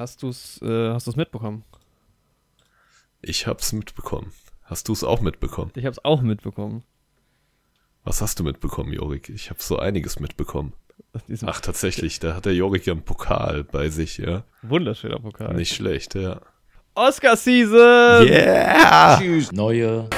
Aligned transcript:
Hast 0.00 0.22
du 0.22 0.30
es 0.30 0.58
äh, 0.62 0.92
hast 0.94 1.06
du's 1.06 1.16
mitbekommen? 1.16 1.62
Ich 3.20 3.46
hab's 3.46 3.74
mitbekommen. 3.74 4.32
Hast 4.62 4.88
du 4.88 4.94
es 4.94 5.04
auch 5.04 5.20
mitbekommen? 5.20 5.72
Ich 5.74 5.84
hab's 5.84 6.02
auch 6.02 6.22
mitbekommen. 6.22 6.84
Was 8.04 8.22
hast 8.22 8.38
du 8.38 8.44
mitbekommen, 8.44 8.94
Jorik? 8.94 9.28
Ich 9.28 9.50
habe 9.50 9.60
so 9.60 9.78
einiges 9.78 10.18
mitbekommen. 10.18 10.72
Ach, 11.44 11.60
tatsächlich, 11.60 12.18
da 12.18 12.34
hat 12.34 12.46
der 12.46 12.54
Jorik 12.54 12.86
ja 12.86 12.94
einen 12.94 13.02
Pokal 13.02 13.62
bei 13.62 13.90
sich, 13.90 14.16
ja. 14.16 14.44
wunderschöner 14.62 15.18
Pokal. 15.18 15.52
Nicht 15.52 15.74
schlecht, 15.74 16.14
ja. 16.14 16.40
Oscar-Season! 16.94 18.26
Yeah! 18.26 19.20
Neue 19.52 20.08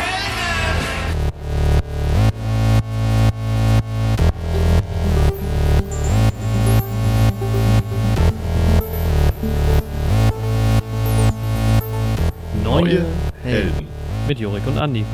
Neue 12.82 13.06
Helden. 13.44 13.86
Mit 14.26 14.40
Jorik 14.40 14.66
und 14.66 14.76
Andi. 14.76 15.04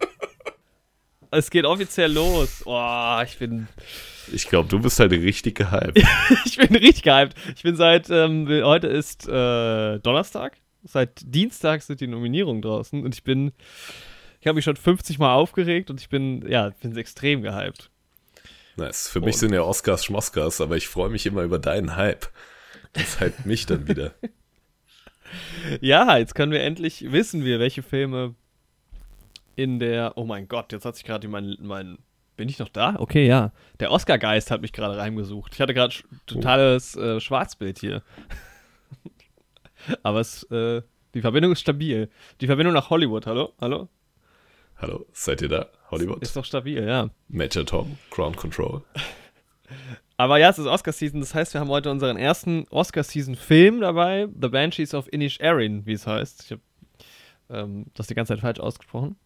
es 1.30 1.50
geht 1.50 1.66
offiziell 1.66 2.10
los. 2.10 2.62
Boah, 2.64 3.22
ich 3.26 3.36
bin, 3.36 3.68
Ich 4.32 4.48
glaube, 4.48 4.70
du 4.70 4.80
bist 4.80 4.98
halt 4.98 5.12
richtig 5.12 5.56
gehypt. 5.56 6.02
ich 6.46 6.56
bin 6.56 6.74
richtig 6.74 7.02
gehypt. 7.02 7.34
Ich 7.54 7.62
bin 7.62 7.76
seit, 7.76 8.08
ähm, 8.08 8.48
heute 8.64 8.86
ist 8.86 9.28
äh, 9.28 9.98
Donnerstag. 9.98 10.56
Seit 10.82 11.20
Dienstag 11.22 11.82
sind 11.82 12.00
die 12.00 12.06
Nominierungen 12.06 12.62
draußen 12.62 13.04
und 13.04 13.14
ich 13.14 13.22
bin, 13.22 13.52
ich 14.40 14.46
habe 14.46 14.54
mich 14.54 14.64
schon 14.64 14.76
50 14.76 15.18
Mal 15.18 15.34
aufgeregt 15.34 15.90
und 15.90 16.00
ich 16.00 16.08
bin, 16.08 16.42
ja, 16.48 16.70
bin 16.80 16.96
extrem 16.96 17.42
gehypt. 17.42 17.90
Nice. 18.76 19.08
Für 19.08 19.20
mich 19.20 19.34
Und- 19.34 19.40
sind 19.40 19.52
ja 19.52 19.60
Oscars 19.60 20.06
Schmoskars, 20.06 20.62
aber 20.62 20.78
ich 20.78 20.88
freue 20.88 21.10
mich 21.10 21.26
immer 21.26 21.42
über 21.42 21.58
deinen 21.58 21.96
Hype. 21.96 22.28
Das 22.94 23.20
hypt 23.20 23.44
mich 23.44 23.66
dann 23.66 23.86
wieder. 23.88 24.12
Ja, 25.80 26.16
jetzt 26.18 26.34
können 26.34 26.52
wir 26.52 26.62
endlich, 26.62 27.10
wissen 27.12 27.44
wir, 27.44 27.58
welche 27.60 27.82
Filme 27.82 28.34
in 29.56 29.78
der, 29.78 30.12
oh 30.16 30.24
mein 30.24 30.48
Gott, 30.48 30.72
jetzt 30.72 30.84
hat 30.84 30.96
sich 30.96 31.04
gerade 31.04 31.28
mein, 31.28 31.56
mein, 31.60 31.98
bin 32.36 32.48
ich 32.48 32.58
noch 32.58 32.68
da? 32.68 32.96
Okay, 32.98 33.26
ja. 33.26 33.52
Der 33.80 33.90
Oscar-Geist 33.90 34.50
hat 34.50 34.62
mich 34.62 34.72
gerade 34.72 34.96
reingesucht. 34.96 35.54
Ich 35.54 35.60
hatte 35.60 35.74
gerade 35.74 35.92
sch- 35.92 36.04
totales 36.26 36.96
äh, 36.96 37.20
Schwarzbild 37.20 37.78
hier. 37.78 38.02
Aber 40.02 40.20
es, 40.20 40.44
äh, 40.44 40.82
die 41.14 41.20
Verbindung 41.20 41.52
ist 41.52 41.60
stabil. 41.60 42.08
Die 42.40 42.46
Verbindung 42.46 42.74
nach 42.74 42.90
Hollywood, 42.90 43.26
hallo? 43.26 43.52
Hallo? 43.60 43.88
Hallo, 44.76 45.06
seid 45.12 45.42
ihr 45.42 45.48
da? 45.48 45.66
Hollywood? 45.90 46.22
Ist 46.22 46.34
doch 46.36 46.44
stabil, 46.44 46.82
ja. 46.84 47.10
Major 47.28 47.64
Tom, 47.66 47.98
Ground 48.10 48.36
Control. 48.36 48.82
Aber 50.16 50.38
ja, 50.38 50.50
es 50.50 50.58
ist 50.58 50.66
Oscar-Season, 50.66 51.20
das 51.20 51.34
heißt, 51.34 51.54
wir 51.54 51.60
haben 51.60 51.70
heute 51.70 51.90
unseren 51.90 52.16
ersten 52.16 52.66
Oscar-Season-Film 52.70 53.80
dabei, 53.80 54.28
The 54.40 54.48
Banshees 54.48 54.94
of 54.94 55.12
Inisherin, 55.12 55.86
wie 55.86 55.92
es 55.92 56.06
heißt. 56.06 56.44
Ich 56.44 56.50
habe 56.52 56.62
ähm, 57.50 57.86
das 57.94 58.06
die 58.06 58.14
ganze 58.14 58.32
Zeit 58.34 58.40
falsch 58.40 58.60
ausgesprochen. 58.60 59.16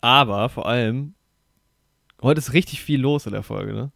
Aber 0.00 0.48
vor 0.48 0.66
allem, 0.66 1.14
heute 2.22 2.38
ist 2.38 2.52
richtig 2.52 2.82
viel 2.82 3.00
los 3.00 3.26
in 3.26 3.32
der 3.32 3.42
Folge, 3.42 3.72
ne? 3.72 3.92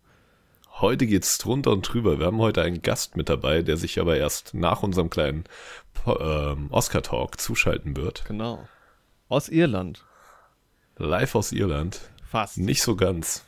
Heute 0.78 1.06
geht's 1.06 1.38
drunter 1.38 1.72
und 1.72 1.82
drüber. 1.82 2.18
Wir 2.18 2.26
haben 2.26 2.38
heute 2.38 2.60
einen 2.60 2.82
Gast 2.82 3.16
mit 3.16 3.30
dabei, 3.30 3.62
der 3.62 3.78
sich 3.78 3.98
aber 3.98 4.18
erst 4.18 4.52
nach 4.52 4.82
unserem 4.82 5.08
kleinen 5.08 5.44
ähm, 6.06 6.68
Oscar-Talk 6.70 7.40
zuschalten 7.40 7.96
wird. 7.96 8.26
Genau. 8.26 8.68
Aus 9.28 9.48
Irland. 9.48 10.04
Live 10.98 11.34
aus 11.34 11.52
Irland. 11.52 12.00
Fast. 12.24 12.58
Nicht 12.58 12.82
so 12.82 12.94
ganz. 12.94 13.46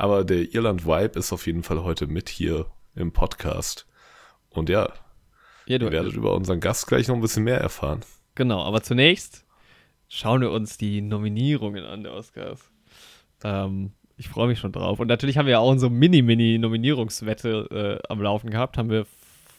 Aber 0.00 0.24
der 0.24 0.54
Irland-Vibe 0.54 1.18
ist 1.18 1.30
auf 1.30 1.46
jeden 1.46 1.62
Fall 1.62 1.84
heute 1.84 2.06
mit 2.06 2.30
hier 2.30 2.64
im 2.94 3.12
Podcast. 3.12 3.86
Und 4.48 4.70
ja, 4.70 4.90
Ja, 5.66 5.76
du, 5.76 5.84
ihr 5.84 5.92
werdet 5.92 6.14
über 6.14 6.34
unseren 6.34 6.58
Gast 6.58 6.86
gleich 6.86 7.06
noch 7.06 7.16
ein 7.16 7.20
bisschen 7.20 7.44
mehr 7.44 7.60
erfahren. 7.60 8.00
Genau, 8.34 8.62
aber 8.62 8.82
zunächst 8.82 9.44
schauen 10.08 10.40
wir 10.40 10.52
uns 10.52 10.78
die 10.78 11.02
Nominierungen 11.02 11.84
an 11.84 12.02
der 12.02 12.14
Oscars. 12.14 12.70
Ähm, 13.44 13.92
ich 14.16 14.30
freue 14.30 14.48
mich 14.48 14.58
schon 14.58 14.72
drauf. 14.72 15.00
Und 15.00 15.08
natürlich 15.08 15.36
haben 15.36 15.44
wir 15.44 15.52
ja 15.52 15.58
auch 15.58 15.70
unsere 15.70 15.90
Mini-Mini-Nominierungswette 15.90 18.00
äh, 18.02 18.08
am 18.08 18.22
Laufen 18.22 18.48
gehabt. 18.48 18.78
Haben 18.78 18.88
wir 18.88 19.04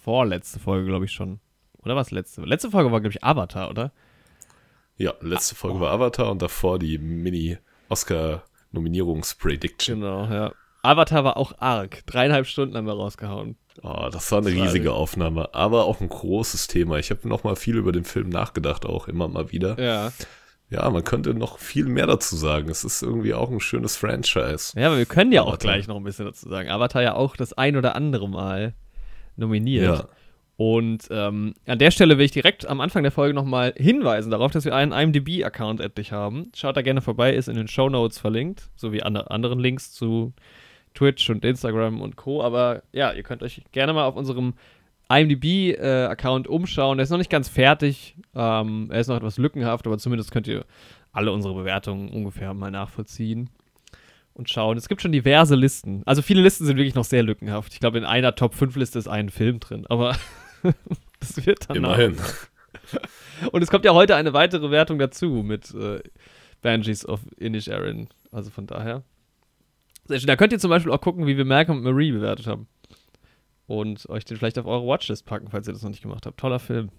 vorletzte 0.03 0.59
Folge, 0.59 0.87
glaube 0.87 1.05
ich, 1.05 1.11
schon. 1.11 1.39
Oder 1.83 1.95
was 1.95 2.09
letzte? 2.09 2.41
Letzte 2.41 2.71
Folge 2.71 2.91
war, 2.91 2.99
glaube 2.99 3.13
ich, 3.13 3.23
Avatar, 3.23 3.69
oder? 3.69 3.91
Ja, 4.97 5.13
letzte 5.21 5.53
Folge 5.53 5.79
war 5.79 5.91
Avatar 5.91 6.31
und 6.31 6.41
davor 6.41 6.79
die 6.79 6.97
Mini-Oscar-Nominierungs-Prediction. 8.71 10.01
Genau, 10.01 10.25
ja. 10.25 10.51
Avatar 10.83 11.23
war 11.23 11.37
auch 11.37 11.53
arg. 11.59 12.05
Dreieinhalb 12.07 12.47
Stunden 12.47 12.75
haben 12.75 12.87
wir 12.87 12.93
rausgehauen. 12.93 13.55
Oh, 13.83 14.09
das 14.11 14.31
war 14.31 14.39
eine 14.39 14.55
war 14.55 14.63
riesige. 14.65 14.93
Aufnahme, 14.93 15.53
aber 15.53 15.85
auch 15.85 16.01
ein 16.01 16.09
großes 16.09 16.67
Thema. 16.67 16.97
Ich 16.97 17.11
habe 17.11 17.27
noch 17.27 17.43
mal 17.43 17.55
viel 17.55 17.77
über 17.77 17.91
den 17.91 18.03
Film 18.03 18.29
nachgedacht, 18.29 18.85
auch 18.85 19.07
immer 19.07 19.27
mal 19.27 19.51
wieder. 19.51 19.79
Ja. 19.79 20.11
Ja, 20.69 20.89
man 20.89 21.03
könnte 21.03 21.33
noch 21.33 21.59
viel 21.59 21.85
mehr 21.85 22.07
dazu 22.07 22.35
sagen. 22.37 22.69
Es 22.69 22.85
ist 22.85 23.03
irgendwie 23.03 23.33
auch 23.33 23.51
ein 23.51 23.59
schönes 23.59 23.97
Franchise. 23.97 24.79
Ja, 24.79 24.87
aber 24.87 24.97
wir 24.97 25.05
können 25.05 25.33
ja 25.33 25.41
auch 25.41 25.49
Avatar. 25.49 25.73
gleich 25.73 25.87
noch 25.87 25.97
ein 25.97 26.03
bisschen 26.03 26.25
dazu 26.25 26.47
sagen. 26.47 26.69
Avatar 26.69 27.03
ja 27.03 27.13
auch 27.13 27.35
das 27.35 27.51
ein 27.53 27.75
oder 27.75 27.95
andere 27.95 28.29
Mal 28.29 28.73
nominiert. 29.35 29.99
Ja. 29.99 30.07
Und 30.63 31.07
ähm, 31.09 31.55
an 31.65 31.79
der 31.79 31.89
Stelle 31.89 32.19
will 32.19 32.25
ich 32.25 32.31
direkt 32.31 32.67
am 32.67 32.81
Anfang 32.81 33.01
der 33.01 33.11
Folge 33.11 33.33
nochmal 33.33 33.73
hinweisen 33.75 34.29
darauf, 34.29 34.51
dass 34.51 34.63
wir 34.63 34.75
einen 34.75 34.91
IMDb-Account 34.91 35.81
endlich 35.81 36.11
haben. 36.11 36.51
Schaut 36.55 36.77
da 36.77 36.83
gerne 36.83 37.01
vorbei, 37.01 37.33
ist 37.33 37.49
in 37.49 37.55
den 37.55 37.67
Show 37.67 37.89
Notes 37.89 38.19
verlinkt, 38.19 38.69
sowie 38.75 39.01
an 39.01 39.17
anderen 39.17 39.57
Links 39.57 39.91
zu 39.91 40.33
Twitch 40.93 41.27
und 41.31 41.43
Instagram 41.43 41.99
und 41.99 42.15
Co. 42.15 42.43
Aber 42.43 42.83
ja, 42.91 43.11
ihr 43.11 43.23
könnt 43.23 43.41
euch 43.41 43.63
gerne 43.71 43.91
mal 43.93 44.05
auf 44.05 44.15
unserem 44.15 44.53
IMDb-Account 45.09 46.47
umschauen. 46.47 46.99
Der 46.99 47.05
ist 47.05 47.09
noch 47.09 47.17
nicht 47.17 47.31
ganz 47.31 47.49
fertig. 47.49 48.15
Ähm, 48.35 48.89
er 48.91 48.99
ist 48.99 49.07
noch 49.07 49.17
etwas 49.17 49.39
lückenhaft, 49.39 49.87
aber 49.87 49.97
zumindest 49.97 50.31
könnt 50.31 50.45
ihr 50.45 50.65
alle 51.11 51.31
unsere 51.31 51.55
Bewertungen 51.55 52.09
ungefähr 52.09 52.53
mal 52.53 52.69
nachvollziehen 52.69 53.49
und 54.35 54.47
schauen. 54.47 54.77
Es 54.77 54.87
gibt 54.87 55.01
schon 55.01 55.11
diverse 55.11 55.55
Listen. 55.55 56.03
Also 56.05 56.21
viele 56.21 56.43
Listen 56.43 56.67
sind 56.67 56.77
wirklich 56.77 56.93
noch 56.93 57.03
sehr 57.03 57.23
lückenhaft. 57.23 57.73
Ich 57.73 57.79
glaube, 57.79 57.97
in 57.97 58.05
einer 58.05 58.35
Top 58.35 58.53
5 58.53 58.75
Liste 58.75 58.99
ist 58.99 59.07
ein 59.07 59.29
Film 59.29 59.59
drin, 59.59 59.87
aber 59.89 60.15
das 61.19 61.45
wird 61.45 61.69
dann 61.69 61.77
Immerhin. 61.77 62.17
Und 63.51 63.61
es 63.61 63.69
kommt 63.69 63.85
ja 63.85 63.93
heute 63.93 64.15
eine 64.15 64.33
weitere 64.33 64.71
Wertung 64.71 64.99
dazu 64.99 65.43
mit 65.43 65.73
äh, 65.73 66.01
Banshees 66.61 67.05
of 67.05 67.21
Inisherin. 67.37 68.09
Also 68.31 68.49
von 68.49 68.67
daher. 68.67 69.03
Sehr 70.05 70.19
schön. 70.19 70.27
Da 70.27 70.35
könnt 70.35 70.53
ihr 70.53 70.59
zum 70.59 70.69
Beispiel 70.69 70.91
auch 70.91 71.01
gucken, 71.01 71.25
wie 71.25 71.37
wir 71.37 71.45
Malcolm 71.45 71.79
und 71.79 71.83
Marie 71.83 72.11
bewertet 72.11 72.47
haben. 72.47 72.67
Und 73.67 74.07
euch 74.09 74.25
den 74.25 74.37
vielleicht 74.37 74.59
auf 74.59 74.65
eure 74.65 74.85
Watchlist 74.85 75.25
packen, 75.25 75.49
falls 75.49 75.67
ihr 75.67 75.73
das 75.73 75.81
noch 75.81 75.89
nicht 75.89 76.01
gemacht 76.01 76.25
habt. 76.25 76.39
Toller 76.39 76.59
Film. 76.59 76.89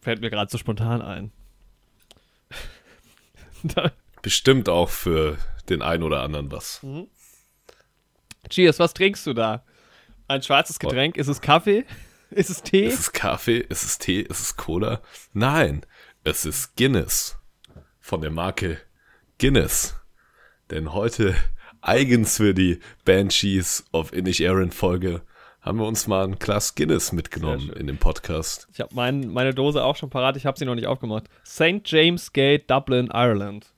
Fällt 0.00 0.20
mir 0.20 0.30
gerade 0.30 0.50
so 0.50 0.58
spontan 0.58 1.02
ein. 1.02 1.32
Bestimmt 4.22 4.68
auch 4.68 4.88
für 4.88 5.38
den 5.68 5.82
einen 5.82 6.02
oder 6.02 6.22
anderen 6.22 6.50
was. 6.50 6.84
Cheers, 8.50 8.78
was 8.78 8.92
trinkst 8.92 9.26
du 9.26 9.32
da? 9.32 9.64
Ein 10.26 10.42
schwarzes 10.42 10.78
Getränk? 10.78 11.16
Ist 11.16 11.28
es 11.28 11.40
Kaffee? 11.40 11.84
Ist 12.30 12.50
es 12.50 12.62
Tee? 12.62 12.86
Ist 12.86 12.98
es 12.98 13.12
Kaffee? 13.12 13.58
Ist 13.58 13.84
es 13.84 13.98
Tee? 13.98 14.20
Ist 14.20 14.40
es 14.40 14.56
Cola? 14.56 15.02
Nein, 15.32 15.84
es 16.24 16.44
ist 16.44 16.76
Guinness. 16.76 17.36
Von 18.00 18.22
der 18.22 18.30
Marke 18.30 18.78
Guinness. 19.38 19.96
Denn 20.70 20.94
heute, 20.94 21.36
eigens 21.80 22.38
für 22.38 22.54
die 22.54 22.80
Banshees 23.04 23.84
of 23.92 24.12
Inisherin 24.12 24.72
Folge, 24.72 25.22
haben 25.60 25.78
wir 25.78 25.86
uns 25.86 26.06
mal 26.06 26.24
ein 26.24 26.38
Glas 26.38 26.74
Guinness 26.74 27.12
mitgenommen 27.12 27.70
in 27.70 27.86
dem 27.86 27.98
Podcast. 27.98 28.68
Ich 28.72 28.80
habe 28.80 28.94
mein, 28.94 29.28
meine 29.28 29.54
Dose 29.54 29.84
auch 29.84 29.96
schon 29.96 30.10
parat, 30.10 30.36
ich 30.36 30.46
habe 30.46 30.58
sie 30.58 30.64
noch 30.64 30.74
nicht 30.74 30.86
aufgemacht. 30.86 31.24
St. 31.46 31.82
James 31.84 32.32
Gate, 32.32 32.70
Dublin, 32.70 33.10
Ireland. 33.12 33.72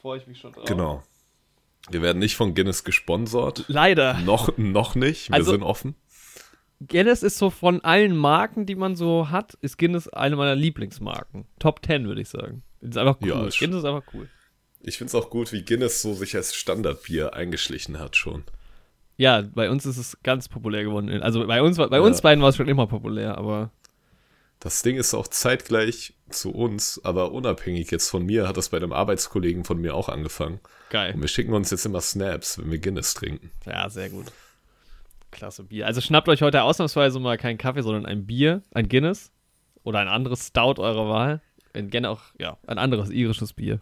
Freue 0.00 0.18
ich 0.18 0.26
mich 0.26 0.38
schon 0.38 0.52
drauf. 0.52 0.64
Genau. 0.64 1.02
Wir 1.90 2.02
werden 2.02 2.18
nicht 2.18 2.36
von 2.36 2.54
Guinness 2.54 2.84
gesponsert. 2.84 3.64
Leider. 3.68 4.18
Noch, 4.20 4.56
noch 4.58 4.94
nicht. 4.94 5.28
Wir 5.30 5.34
Also- 5.36 5.52
sind 5.52 5.62
offen. 5.62 5.94
Guinness 6.86 7.22
ist 7.22 7.36
so 7.36 7.50
von 7.50 7.82
allen 7.84 8.16
Marken, 8.16 8.64
die 8.64 8.74
man 8.74 8.96
so 8.96 9.28
hat, 9.30 9.52
ist 9.60 9.76
Guinness 9.76 10.08
eine 10.08 10.36
meiner 10.36 10.54
Lieblingsmarken. 10.54 11.44
Top 11.58 11.84
10, 11.84 12.06
würde 12.06 12.22
ich 12.22 12.28
sagen. 12.30 12.62
Ist 12.80 12.96
einfach 12.96 13.18
cool. 13.20 13.28
Ja, 13.28 13.46
ist- 13.46 13.58
Guinness 13.58 13.80
ist 13.80 13.84
einfach 13.84 14.04
cool. 14.14 14.28
Ich 14.82 14.96
finde 14.96 15.08
es 15.08 15.14
auch 15.14 15.28
gut, 15.28 15.52
wie 15.52 15.62
Guinness 15.62 16.00
so 16.00 16.14
sich 16.14 16.34
als 16.36 16.54
Standardbier 16.54 17.34
eingeschlichen 17.34 17.98
hat 17.98 18.16
schon. 18.16 18.44
Ja, 19.18 19.42
bei 19.42 19.68
uns 19.68 19.84
ist 19.84 19.98
es 19.98 20.16
ganz 20.22 20.48
populär 20.48 20.84
geworden. 20.84 21.10
Also 21.22 21.46
bei 21.46 21.60
uns, 21.60 21.76
bei 21.76 22.00
uns 22.00 22.18
Ja. 22.18 22.22
beiden 22.22 22.40
war 22.42 22.48
es 22.48 22.56
schon 22.56 22.68
immer 22.68 22.86
populär, 22.86 23.36
aber 23.36 23.70
Das 24.60 24.82
Ding 24.82 24.96
ist 24.98 25.14
auch 25.14 25.26
zeitgleich 25.26 26.14
zu 26.28 26.50
uns, 26.52 27.00
aber 27.02 27.32
unabhängig 27.32 27.90
jetzt 27.90 28.08
von 28.10 28.24
mir, 28.24 28.46
hat 28.46 28.56
das 28.58 28.68
bei 28.68 28.76
einem 28.76 28.92
Arbeitskollegen 28.92 29.64
von 29.64 29.78
mir 29.80 29.94
auch 29.94 30.08
angefangen. 30.08 30.60
geil. 30.90 31.14
Und 31.14 31.22
wir 31.22 31.28
schicken 31.28 31.52
uns 31.54 31.70
jetzt 31.70 31.86
immer 31.86 32.00
Snaps, 32.00 32.58
wenn 32.58 32.70
wir 32.70 32.78
Guinness 32.78 33.14
trinken. 33.14 33.50
Ja, 33.66 33.88
sehr 33.88 34.10
gut. 34.10 34.26
Klasse 35.30 35.64
Bier. 35.64 35.86
Also 35.86 36.00
schnappt 36.00 36.28
euch 36.28 36.42
heute 36.42 36.62
ausnahmsweise 36.62 37.18
mal 37.20 37.38
keinen 37.38 37.56
Kaffee, 37.58 37.82
sondern 37.82 38.04
ein 38.04 38.26
Bier, 38.26 38.62
ein 38.72 38.88
Guinness 38.88 39.32
oder 39.82 40.00
ein 40.00 40.08
anderes 40.08 40.48
Stout 40.48 40.78
eurer 40.80 41.08
Wahl. 41.08 41.40
Gerne 41.72 42.10
auch, 42.10 42.20
ja, 42.38 42.58
ein 42.66 42.78
anderes 42.78 43.10
irisches 43.10 43.52
Bier. 43.54 43.80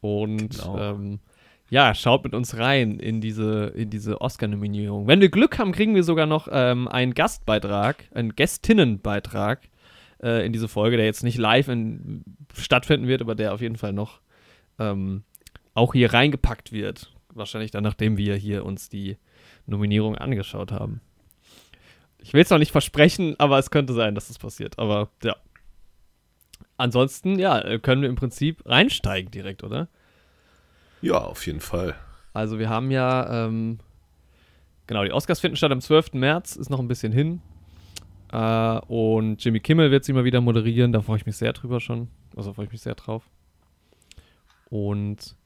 Und 0.00 0.48
Genau. 0.50 0.78
ähm, 0.78 1.20
ja, 1.70 1.94
schaut 1.94 2.24
mit 2.24 2.34
uns 2.34 2.56
rein 2.58 2.98
in 2.98 3.20
diese, 3.20 3.72
in 3.74 3.90
diese 3.90 4.20
Oscar-Nominierung. 4.20 5.06
Wenn 5.06 5.20
wir 5.20 5.30
Glück 5.30 5.58
haben, 5.58 5.72
kriegen 5.72 5.94
wir 5.94 6.04
sogar 6.04 6.26
noch 6.26 6.48
ähm, 6.50 6.88
einen 6.88 7.14
Gastbeitrag, 7.14 8.04
einen 8.14 8.34
Gästinnenbeitrag 8.34 9.60
äh, 10.22 10.44
in 10.44 10.52
diese 10.52 10.68
Folge, 10.68 10.96
der 10.96 11.06
jetzt 11.06 11.24
nicht 11.24 11.38
live 11.38 11.68
in, 11.68 12.24
stattfinden 12.54 13.08
wird, 13.08 13.22
aber 13.22 13.34
der 13.34 13.54
auf 13.54 13.60
jeden 13.60 13.76
Fall 13.76 13.92
noch 13.92 14.20
ähm, 14.78 15.24
auch 15.72 15.94
hier 15.94 16.12
reingepackt 16.12 16.72
wird. 16.72 17.12
Wahrscheinlich 17.32 17.70
dann, 17.70 17.82
nachdem 17.82 18.16
wir 18.16 18.36
hier 18.36 18.64
uns 18.64 18.88
die 18.88 19.16
Nominierung 19.66 20.16
angeschaut 20.16 20.70
haben. 20.70 21.00
Ich 22.18 22.32
will 22.32 22.42
es 22.42 22.50
noch 22.50 22.58
nicht 22.58 22.72
versprechen, 22.72 23.34
aber 23.38 23.58
es 23.58 23.70
könnte 23.70 23.92
sein, 23.92 24.14
dass 24.14 24.28
das 24.28 24.38
passiert. 24.38 24.78
Aber 24.78 25.10
ja. 25.22 25.36
Ansonsten, 26.76 27.38
ja, 27.38 27.78
können 27.78 28.02
wir 28.02 28.08
im 28.08 28.16
Prinzip 28.16 28.62
reinsteigen 28.66 29.30
direkt, 29.30 29.62
oder? 29.62 29.88
Ja, 31.04 31.18
auf 31.18 31.46
jeden 31.46 31.60
Fall. 31.60 31.94
Also 32.32 32.58
wir 32.58 32.70
haben 32.70 32.90
ja, 32.90 33.46
ähm, 33.46 33.78
genau, 34.86 35.04
die 35.04 35.12
Oscars 35.12 35.38
finden 35.38 35.58
statt 35.58 35.70
am 35.70 35.82
12. 35.82 36.14
März, 36.14 36.56
ist 36.56 36.70
noch 36.70 36.80
ein 36.80 36.88
bisschen 36.88 37.12
hin. 37.12 37.42
Äh, 38.32 38.78
und 38.88 39.44
Jimmy 39.44 39.60
Kimmel 39.60 39.90
wird 39.90 40.04
sie 40.04 40.14
mal 40.14 40.24
wieder 40.24 40.40
moderieren, 40.40 40.92
da 40.92 41.02
freue 41.02 41.18
ich 41.18 41.26
mich 41.26 41.36
sehr 41.36 41.52
drüber 41.52 41.78
schon. 41.78 42.08
Also 42.34 42.54
freue 42.54 42.64
ich 42.64 42.72
mich 42.72 42.80
sehr 42.80 42.94
drauf. 42.94 43.28
Und 44.70 45.36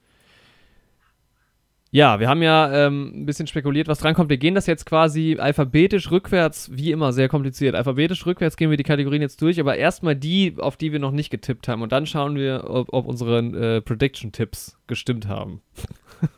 ja, 1.90 2.20
wir 2.20 2.28
haben 2.28 2.42
ja 2.42 2.86
ähm, 2.86 3.12
ein 3.14 3.26
bisschen 3.26 3.46
spekuliert, 3.46 3.88
was 3.88 3.98
drankommt. 3.98 4.28
Wir 4.28 4.36
gehen 4.36 4.54
das 4.54 4.66
jetzt 4.66 4.84
quasi 4.84 5.36
alphabetisch 5.38 6.10
rückwärts, 6.10 6.70
wie 6.72 6.92
immer, 6.92 7.14
sehr 7.14 7.28
kompliziert. 7.28 7.74
Alphabetisch 7.74 8.26
rückwärts 8.26 8.56
gehen 8.58 8.68
wir 8.68 8.76
die 8.76 8.82
Kategorien 8.82 9.22
jetzt 9.22 9.40
durch, 9.40 9.58
aber 9.58 9.76
erstmal 9.76 10.14
die, 10.14 10.54
auf 10.58 10.76
die 10.76 10.92
wir 10.92 10.98
noch 10.98 11.12
nicht 11.12 11.30
getippt 11.30 11.66
haben. 11.66 11.80
Und 11.80 11.92
dann 11.92 12.04
schauen 12.04 12.36
wir, 12.36 12.64
ob, 12.68 12.92
ob 12.92 13.06
unsere 13.06 13.38
äh, 13.38 13.80
Prediction-Tipps 13.80 14.78
gestimmt 14.86 15.28
haben. 15.28 15.62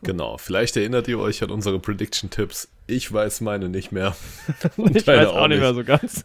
Genau, 0.02 0.37
vielleicht 0.37 0.76
erinnert 0.76 1.08
ihr 1.08 1.19
euch 1.19 1.43
an 1.43 1.50
unsere 1.50 1.79
Prediction-Tipps. 1.79 2.70
Ich 2.87 3.11
weiß 3.11 3.41
meine 3.41 3.70
nicht 3.70 3.93
mehr. 3.93 4.14
ich 4.93 5.06
weiß 5.06 5.29
auch, 5.29 5.37
auch 5.37 5.49
nicht 5.49 5.61
mehr 5.61 5.73
so 5.73 5.85
ganz. 5.85 6.23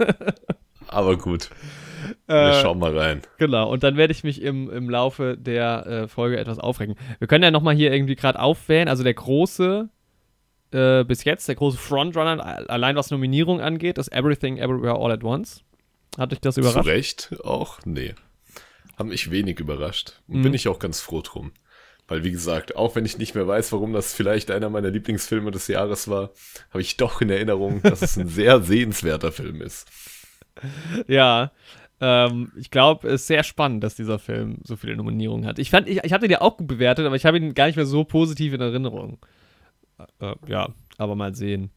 aber 0.90 1.18
gut. 1.18 1.50
Wir 2.28 2.36
äh, 2.36 2.62
schauen 2.62 2.80
mal 2.80 2.98
rein. 2.98 3.22
Genau, 3.38 3.72
und 3.72 3.84
dann 3.84 3.98
werde 3.98 4.12
ich 4.12 4.24
mich 4.24 4.42
im, 4.42 4.70
im 4.70 4.90
Laufe 4.90 5.38
der 5.38 5.86
äh, 5.86 6.08
Folge 6.08 6.38
etwas 6.38 6.60
aufregen. 6.60 6.96
Wir 7.20 7.28
können 7.28 7.44
ja 7.44 7.52
nochmal 7.52 7.76
hier 7.76 7.94
irgendwie 7.94 8.16
gerade 8.16 8.40
aufwählen, 8.40 8.88
also 8.88 9.04
der 9.04 9.14
große, 9.14 9.90
äh, 10.72 11.04
bis 11.04 11.24
jetzt, 11.24 11.48
der 11.48 11.56
große 11.56 11.78
Frontrunner, 11.78 12.70
allein 12.70 12.96
was 12.96 13.12
Nominierung 13.12 13.62
angeht, 13.62 13.98
ist 13.98 14.12
Everything 14.12 14.58
Everywhere 14.58 15.00
All 15.00 15.12
at 15.12 15.24
Once. 15.24 15.64
Hat 16.18 16.32
dich 16.32 16.40
das 16.40 16.58
überrascht? 16.58 16.86
Zu 16.86 16.90
Recht 16.90 17.36
auch? 17.44 17.80
Nee. 17.86 18.16
Hat 18.98 19.08
mich 19.08 19.32
wenig 19.32 19.60
überrascht. 19.60 20.22
Und 20.28 20.38
mhm. 20.38 20.44
bin 20.44 20.54
ich 20.54 20.68
auch 20.68 20.80
ganz 20.80 21.02
froh 21.02 21.22
drum. 21.22 21.52
Weil, 22.08 22.24
wie 22.24 22.32
gesagt, 22.32 22.76
auch 22.76 22.96
wenn 22.96 23.06
ich 23.06 23.18
nicht 23.18 23.34
mehr 23.34 23.48
weiß, 23.48 23.72
warum 23.72 23.92
das 23.92 24.14
vielleicht 24.14 24.52
einer 24.52 24.70
meiner 24.70 24.92
Lieblingsfilme 24.92 25.50
des 25.52 25.68
Jahres 25.68 26.08
war, 26.08 26.32
habe 26.70 26.82
ich 26.82 26.98
doch 26.98 27.20
in 27.22 27.30
Erinnerung, 27.30 27.82
dass 27.82 28.02
es 28.02 28.18
ein 28.18 28.28
sehr 28.30 28.62
sehenswerter 28.62 29.32
Film 29.32 29.62
ist. 29.62 29.88
Ja, 31.08 31.52
ähm, 32.02 32.52
ich 32.58 32.72
glaube, 32.72 33.08
es 33.08 33.22
ist 33.22 33.28
sehr 33.28 33.44
spannend, 33.44 33.84
dass 33.84 33.96
dieser 33.96 34.20
Film 34.20 34.58
so 34.64 34.76
viele 34.76 34.96
Nominierungen 34.96 35.46
hat. 35.46 35.60
Ich 35.60 35.70
fand, 35.70 35.88
ich, 35.88 36.04
ich 36.04 36.14
hatte 36.14 36.26
ihn 36.26 36.32
ja 36.32 36.42
auch 36.42 36.58
gut 36.58 36.68
bewertet, 36.68 37.06
aber 37.06 37.16
ich 37.16 37.26
habe 37.26 37.38
ihn 37.38 37.54
gar 37.54 37.68
nicht 37.68 37.76
mehr 37.76 37.86
so 37.86 38.04
positiv 38.04 38.54
in 38.54 38.62
Erinnerung. 38.62 39.18
Äh, 40.20 40.34
ja, 40.48 40.70
aber 40.98 41.16
mal 41.16 41.36
sehen. 41.36 41.72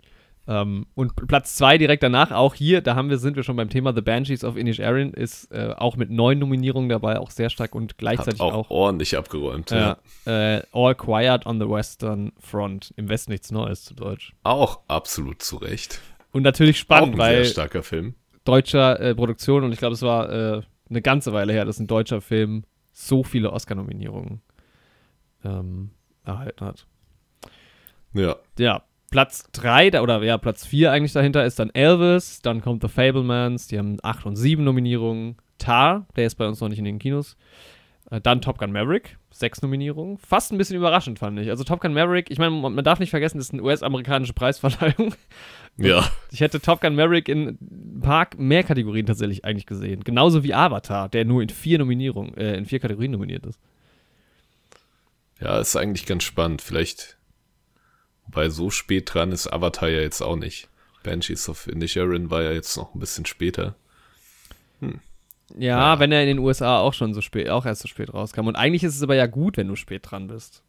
Ähm, 0.49 0.87
und 0.95 1.15
Platz 1.29 1.57
zwei 1.57 1.77
direkt 1.77 2.03
danach, 2.03 2.33
auch 2.33 2.55
hier, 2.55 2.81
da 2.81 2.97
haben 2.97 3.11
wir, 3.11 3.19
sind 3.19 3.37
wir 3.37 3.43
schon 3.43 3.57
beim 3.57 3.69
Thema 3.69 3.95
The 3.95 4.01
Banshees 4.01 4.45
of 4.45 4.57
Inish 4.57 4.79
Erin, 4.79 5.13
ist 5.13 5.53
äh, 5.53 5.75
auch 5.77 5.97
mit 5.97 6.11
neun 6.11 6.39
Nominierungen 6.39 6.89
dabei, 6.89 7.19
auch 7.19 7.31
sehr 7.31 7.51
stark 7.51 7.75
und 7.75 7.99
gleichzeitig 7.99 8.41
auch, 8.41 8.55
auch 8.55 8.71
ordentlich 8.71 9.17
abgeräumt. 9.17 9.71
Ja. 9.71 9.99
Äh, 10.25 10.63
All 10.73 10.95
Quiet 10.95 11.45
on 11.45 11.61
the 11.61 11.69
Western 11.69 12.33
Front. 12.41 12.95
Im 12.97 13.11
Westen 13.11 13.33
nichts 13.33 13.51
Neues 13.51 13.85
zu 13.85 13.95
Deutsch. 13.95 14.33
Auch 14.43 14.81
absolut 14.89 15.43
zu 15.43 15.59
Recht. 15.59 16.01
Und 16.33 16.43
natürlich 16.43 16.79
spannend, 16.79 17.11
auch 17.11 17.13
ein 17.13 17.19
weil 17.19 17.45
sehr 17.45 17.53
starker 17.53 17.83
Film 17.83 18.15
deutscher 18.49 18.99
äh, 18.99 19.15
Produktion 19.15 19.63
und 19.63 19.73
ich 19.73 19.79
glaube, 19.79 19.95
es 19.95 20.03
war 20.03 20.31
äh, 20.31 20.63
eine 20.89 21.03
ganze 21.03 21.33
Weile 21.35 21.53
her, 21.53 21.67
dass 21.67 21.79
ein 21.79 21.87
deutscher 21.87 22.23
Film 22.23 22.65
so 22.93 23.23
viele 23.23 23.53
Oscar-Nominierungen 23.53 24.41
ähm, 25.45 25.91
erhalten 26.25 26.65
hat. 26.65 26.87
Ja. 28.15 28.37
Ja, 28.59 28.83
Platz 29.11 29.51
3 29.53 30.01
oder 30.01 30.23
ja, 30.23 30.39
Platz 30.39 30.65
4 30.65 30.91
eigentlich 30.93 31.13
dahinter 31.13 31.45
ist 31.45 31.59
dann 31.59 31.71
Elvis, 31.71 32.41
dann 32.41 32.63
kommt 32.63 32.83
The 32.83 32.89
Fablemans, 32.89 33.69
die 33.69 33.79
haben 33.79 33.99
8 34.03 34.25
und 34.25 34.37
7 34.37 34.65
Nominierungen. 34.65 35.37
Tar, 35.59 36.07
der 36.17 36.27
ist 36.27 36.37
bei 36.37 36.47
uns 36.47 36.61
noch 36.61 36.69
nicht 36.69 36.79
in 36.79 36.85
den 36.85 36.99
Kinos. 36.99 37.37
Äh, 38.11 38.21
dann 38.21 38.41
Top 38.41 38.59
Gun 38.59 38.73
Maverick, 38.73 39.19
sechs 39.31 39.63
Nominierungen. 39.63 40.19
Fast 40.19 40.53
ein 40.53 40.59
bisschen 40.59 40.77
überraschend, 40.77 41.19
fand 41.19 41.39
ich. 41.39 41.51
Also 41.51 41.65
Top 41.65 41.81
Gun 41.81 41.93
Maverick, 41.93 42.31
ich 42.31 42.39
meine, 42.39 42.51
man 42.51 42.85
darf 42.85 42.99
nicht 42.99 43.11
vergessen, 43.11 43.39
das 43.39 43.49
ist 43.49 43.53
eine 43.53 43.63
US-amerikanische 43.63 44.33
Preisverleihung. 44.33 45.15
Ja. 45.81 46.11
Ich 46.33 46.41
hätte 46.41 46.61
Top 46.61 46.81
Gun 46.81 46.97
Maverick 46.97 47.29
in 47.29 47.57
ein 47.61 48.01
paar 48.03 48.27
mehr 48.37 48.65
Kategorien 48.65 49.07
tatsächlich 49.07 49.45
eigentlich 49.45 49.65
gesehen. 49.65 50.03
Genauso 50.03 50.43
wie 50.43 50.53
Avatar, 50.53 51.09
der 51.09 51.25
nur 51.25 51.41
in 51.41 51.51
vier 51.51 51.79
Nominierungen, 51.79 52.37
äh, 52.37 52.57
in 52.57 52.67
vier 52.67 52.81
Kategorien 52.81 53.13
nominiert 53.13 53.47
ist. 53.47 53.61
Ja, 55.41 55.61
ist 55.61 55.77
eigentlich 55.77 56.05
ganz 56.05 56.25
spannend. 56.25 56.63
Vielleicht, 56.63 57.17
wobei 58.25 58.49
so 58.49 58.71
spät 58.71 59.15
dran 59.15 59.31
ist 59.31 59.47
Avatar 59.47 59.89
ja 59.89 60.01
jetzt 60.01 60.21
auch 60.21 60.35
nicht. 60.35 60.69
Banshees 61.05 61.49
of 61.49 61.69
Inisherin 61.69 62.29
war 62.29 62.43
ja 62.43 62.51
jetzt 62.51 62.77
noch 62.77 62.93
ein 62.93 62.99
bisschen 62.99 63.25
später. 63.25 63.77
Hm. 64.81 64.99
Ja, 65.57 65.79
ja, 65.79 65.99
wenn 65.99 66.13
er 66.13 66.23
in 66.23 66.29
den 66.29 66.39
USA 66.39 66.79
auch 66.79 66.93
schon 66.93 67.15
so 67.15 67.21
spät, 67.21 67.49
auch 67.49 67.65
erst 67.65 67.83
so 67.83 67.89
spät 67.89 68.13
rauskam. 68.13 68.47
Und 68.47 68.57
eigentlich 68.57 68.85
ist 68.85 68.97
es 68.97 69.03
aber 69.03 69.15
ja 69.15 69.27
gut, 69.27 69.57
wenn 69.57 69.69
du 69.69 69.77
spät 69.77 70.11
dran 70.11 70.27
bist. 70.27 70.63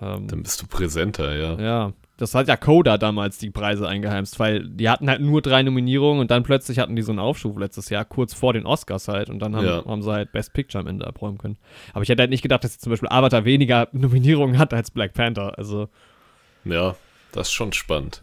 Ähm, 0.00 0.28
Dann 0.28 0.42
bist 0.42 0.62
du 0.62 0.66
präsenter, 0.66 1.36
ja. 1.36 1.58
Ja, 1.60 1.92
das 2.18 2.34
hat 2.34 2.48
ja 2.48 2.56
Coda 2.56 2.98
damals 2.98 3.38
die 3.38 3.50
Preise 3.50 3.88
eingeheimst, 3.88 4.38
weil 4.40 4.68
die 4.68 4.88
hatten 4.88 5.08
halt 5.08 5.20
nur 5.20 5.42
drei 5.42 5.62
Nominierungen 5.62 6.20
und 6.20 6.30
dann 6.30 6.42
plötzlich 6.42 6.78
hatten 6.78 6.96
die 6.96 7.02
so 7.02 7.12
einen 7.12 7.20
Aufschub 7.20 7.58
letztes 7.58 7.90
Jahr, 7.90 8.04
kurz 8.04 8.34
vor 8.34 8.52
den 8.52 8.66
Oscars 8.66 9.08
halt. 9.08 9.30
Und 9.30 9.38
dann 9.38 9.54
haben, 9.54 9.66
ja. 9.66 9.84
haben 9.84 10.02
sie 10.02 10.12
halt 10.12 10.32
Best 10.32 10.52
Picture 10.52 10.82
am 10.82 10.88
Ende 10.88 11.06
abräumen 11.06 11.38
können. 11.38 11.58
Aber 11.92 12.02
ich 12.02 12.08
hätte 12.08 12.22
halt 12.22 12.30
nicht 12.30 12.42
gedacht, 12.42 12.64
dass 12.64 12.72
jetzt 12.72 12.82
zum 12.82 12.90
Beispiel 12.90 13.08
Avatar 13.08 13.44
weniger 13.44 13.88
Nominierungen 13.92 14.58
hat 14.58 14.74
als 14.74 14.90
Black 14.90 15.14
Panther. 15.14 15.56
Also. 15.58 15.88
Ja, 16.64 16.96
das 17.32 17.48
ist 17.48 17.52
schon 17.52 17.72
spannend. 17.72 18.22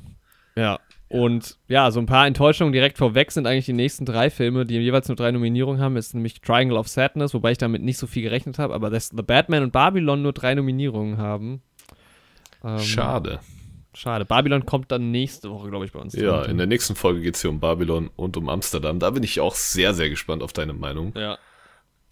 Ja, 0.57 0.79
und 1.07 1.57
ja, 1.67 1.91
so 1.91 1.99
ein 1.99 2.07
paar 2.07 2.25
Enttäuschungen 2.25 2.73
direkt 2.73 2.97
vorweg 2.97 3.31
sind 3.31 3.45
eigentlich 3.45 3.65
die 3.65 3.73
nächsten 3.73 4.05
drei 4.05 4.29
Filme, 4.29 4.65
die 4.65 4.75
jeweils 4.75 5.07
nur 5.07 5.15
drei 5.15 5.31
Nominierungen 5.31 5.79
haben. 5.79 5.97
Ist 5.97 6.15
nämlich 6.15 6.41
Triangle 6.41 6.77
of 6.77 6.87
Sadness, 6.87 7.33
wobei 7.33 7.51
ich 7.51 7.57
damit 7.57 7.83
nicht 7.83 7.97
so 7.97 8.07
viel 8.07 8.23
gerechnet 8.23 8.57
habe, 8.57 8.73
aber 8.73 8.89
dass 8.89 9.09
The 9.09 9.21
Batman 9.21 9.63
und 9.63 9.71
Babylon 9.71 10.21
nur 10.23 10.33
drei 10.33 10.55
Nominierungen 10.55 11.17
haben. 11.17 11.61
Ähm, 12.63 12.79
schade. 12.79 13.39
Schade. 13.93 14.25
Babylon 14.25 14.65
kommt 14.65 14.91
dann 14.91 15.11
nächste 15.11 15.49
Woche, 15.49 15.69
glaube 15.69 15.85
ich, 15.85 15.93
bei 15.93 15.99
uns. 15.99 16.13
Ja, 16.15 16.43
in 16.43 16.57
der 16.57 16.67
nächsten 16.67 16.95
Folge 16.95 17.21
geht 17.21 17.35
es 17.35 17.41
hier 17.41 17.49
um 17.49 17.59
Babylon 17.59 18.09
und 18.15 18.35
um 18.35 18.49
Amsterdam. 18.49 18.99
Da 18.99 19.11
bin 19.11 19.23
ich 19.23 19.39
auch 19.39 19.55
sehr, 19.55 19.93
sehr 19.93 20.09
gespannt 20.09 20.43
auf 20.43 20.53
deine 20.53 20.73
Meinung. 20.73 21.13
Ja. 21.15 21.37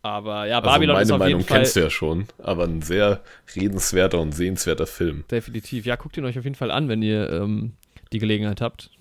Aber 0.01 0.45
ja, 0.45 0.57
also 0.59 0.69
Babylon 0.69 0.95
also 0.95 0.95
meine 0.95 1.01
ist 1.03 1.11
auf 1.11 1.19
Meinung 1.19 1.39
jeden 1.39 1.47
Fall, 1.47 1.57
kennst 1.57 1.75
du 1.75 1.79
ja 1.79 1.89
schon, 1.89 2.25
aber 2.37 2.65
ein 2.65 2.81
sehr 2.81 3.21
redenswerter 3.55 4.19
und 4.19 4.33
sehenswerter 4.33 4.85
Film. 4.85 5.23
Definitiv. 5.31 5.85
Ja, 5.85 5.95
guckt 5.95 6.17
ihn 6.17 6.25
euch 6.25 6.37
auf 6.37 6.43
jeden 6.43 6.55
Fall 6.55 6.71
an, 6.71 6.89
wenn 6.89 7.01
ihr 7.01 7.29
ähm, 7.31 7.73
die 8.13 8.19
Gelegenheit 8.19 8.61
habt. 8.61 8.91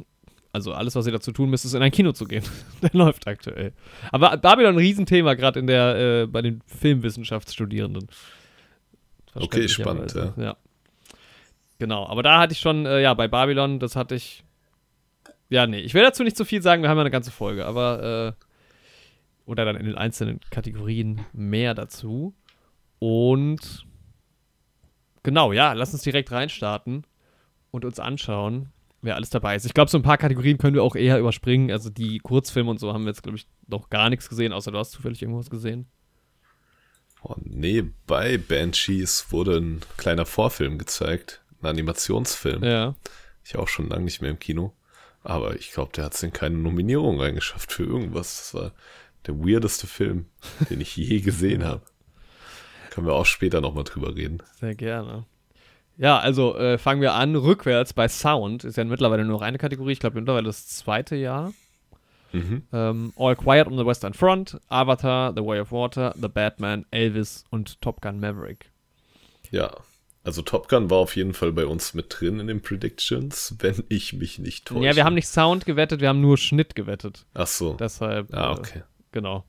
Also 0.53 0.75
alles, 0.75 0.95
was 0.95 1.07
ihr 1.07 1.13
dazu 1.13 1.33
tun 1.33 1.49
müsst, 1.49 1.65
ist 1.65 1.73
in 1.73 1.83
ein 1.83 1.91
Kino 1.91 2.13
zu 2.13 2.27
gehen. 2.27 2.45
Der 2.83 2.91
läuft 2.93 3.27
aktuell. 3.27 3.73
Aber 4.11 4.37
Babylon 4.37 4.75
ein 4.75 4.79
Riesenthema, 4.79 5.35
gerade 5.35 5.61
in 5.61 5.67
der, 5.67 5.97
äh, 5.97 6.27
bei 6.27 6.43
den 6.43 6.63
Filmwissenschaftsstudierenden. 6.67 8.09
Okay, 9.35 9.67
spannend, 9.67 10.13
ja. 10.15 10.35
ja. 10.37 10.57
Genau, 11.79 12.07
aber 12.07 12.23
da 12.23 12.39
hatte 12.39 12.53
ich 12.53 12.61
schon, 12.61 12.85
äh, 12.85 13.01
ja, 13.01 13.15
bei 13.15 13.29
Babylon, 13.29 13.81
das 13.81 13.97
hatte 13.97 14.15
ich. 14.15 14.45
Ja, 15.49 15.67
nee, 15.67 15.81
ich 15.81 15.95
will 15.95 16.03
dazu 16.03 16.23
nicht 16.23 16.37
zu 16.37 16.45
viel 16.45 16.63
sagen, 16.63 16.83
wir 16.83 16.91
haben 16.91 16.99
ja 16.99 17.03
eine 17.03 17.11
ganze 17.11 17.31
Folge, 17.31 17.65
aber. 17.67 18.37
Äh, 18.39 18.45
oder 19.45 19.65
dann 19.65 19.77
in 19.77 19.87
den 19.87 19.97
einzelnen 19.97 20.39
Kategorien 20.51 21.23
mehr 21.33 21.75
dazu. 21.75 22.35
Und. 22.99 23.87
Genau, 25.25 25.53
ja, 25.53 25.73
lass 25.73 25.93
uns 25.93 26.03
direkt 26.03 26.31
reinstarten 26.31 27.05
und 27.71 27.85
uns 27.85 27.99
anschauen, 27.99 28.69
wer 29.03 29.17
alles 29.17 29.31
dabei 29.31 29.57
ist. 29.57 29.67
Ich 29.67 29.75
glaube, 29.75 29.91
so 29.91 29.99
ein 29.99 30.03
paar 30.03 30.19
Kategorien 30.19 30.59
können 30.59 30.75
wir 30.75 30.83
auch 30.83 30.97
eher 30.97 31.19
überspringen. 31.19 31.71
Also 31.71 31.91
die 31.91 32.19
Kurzfilme 32.21 32.71
und 32.71 32.81
so 32.81 32.93
haben 32.93 33.05
wir 33.05 33.11
jetzt, 33.11 33.23
glaube 33.23 33.37
ich, 33.37 33.47
noch 33.67 33.91
gar 33.91 34.09
nichts 34.09 34.29
gesehen, 34.29 34.53
außer 34.53 34.71
du 34.71 34.79
hast 34.79 34.93
zufällig 34.93 35.21
irgendwas 35.21 35.51
gesehen. 35.51 35.87
Oh, 37.23 37.37
nee, 37.43 37.85
bei 38.07 38.39
Banshees 38.39 39.27
wurde 39.31 39.59
ein 39.59 39.81
kleiner 39.97 40.27
Vorfilm 40.27 40.79
gezeigt. 40.79 41.43
Ein 41.61 41.67
Animationsfilm. 41.67 42.65
Ja. 42.65 42.97
Ich 43.45 43.57
auch 43.57 43.69
schon 43.69 43.89
lange 43.89 44.05
nicht 44.05 44.23
mehr 44.23 44.31
im 44.31 44.39
Kino. 44.39 44.73
Aber 45.23 45.55
ich 45.55 45.71
glaube, 45.71 45.93
der 45.95 46.05
hat 46.05 46.15
es 46.15 46.23
in 46.23 46.33
keine 46.33 46.57
Nominierung 46.57 47.21
reingeschafft 47.21 47.73
für 47.73 47.85
irgendwas. 47.85 48.39
Das 48.39 48.55
war 48.55 48.73
der 49.27 49.39
weirdeste 49.39 49.87
Film, 49.87 50.27
den 50.69 50.81
ich 50.81 50.97
je 50.97 51.21
gesehen 51.21 51.65
habe. 51.65 51.83
Können 52.91 53.07
wir 53.07 53.15
auch 53.15 53.27
später 53.27 53.61
nochmal 53.61 53.85
drüber 53.85 54.17
reden. 54.17 54.43
Sehr 54.59 54.75
gerne. 54.75 55.27
Ja, 56.03 56.19
also 56.19 56.57
äh, 56.57 56.79
fangen 56.79 57.01
wir 57.01 57.15
an 57.15 57.37
rückwärts 57.37 57.93
bei 57.93 58.09
Sound. 58.09 58.65
Ist 58.65 58.77
ja 58.77 58.83
mittlerweile 58.83 59.25
nur 59.25 59.35
noch 59.35 59.43
eine 59.43 59.57
Kategorie. 59.57 59.93
Ich 59.93 60.01
glaube, 60.01 60.19
mittlerweile 60.19 60.47
das 60.47 60.67
zweite 60.67 61.15
Jahr. 61.15 61.53
Mhm. 62.33 62.63
Ähm, 62.73 63.13
All 63.15 63.37
Quiet 63.37 63.69
on 63.69 63.79
the 63.79 63.87
Western 63.87 64.13
Front, 64.13 64.59
Avatar, 64.69 65.33
The 65.33 65.45
Way 65.45 65.61
of 65.61 65.71
Water, 65.71 66.13
The 66.21 66.27
Batman, 66.27 66.87
Elvis 66.91 67.45
und 67.51 67.81
Top 67.81 68.01
Gun 68.01 68.19
Maverick. 68.19 68.73
Ja. 69.53 69.71
Also 70.25 70.43
Top 70.43 70.69
Gun 70.69 70.91
war 70.91 70.99
auf 70.99 71.15
jeden 71.15 71.35
Fall 71.35 71.53
bei 71.53 71.67
uns 71.67 71.95
mit 71.95 72.07
drin 72.09 72.41
in 72.41 72.49
den 72.49 72.63
Predictions, 72.63 73.55
wenn 73.61 73.85
ich 73.89 74.13
mich 74.13 74.41
nicht 74.41 74.67
täusche. 74.67 74.85
Ja, 74.85 74.97
wir 74.97 75.05
haben 75.05 75.15
nicht 75.15 75.29
Sound 75.29 75.67
gewettet, 75.67 76.01
wir 76.01 76.09
haben 76.09 76.21
nur 76.21 76.37
Schnitt 76.37 76.75
gewettet. 76.75 77.27
Ach 77.35 77.47
so. 77.47 77.75
Deshalb. 77.75 78.35
ah, 78.35 78.51
äh, 78.51 78.59
okay. 78.59 78.83
Genau. 79.13 79.45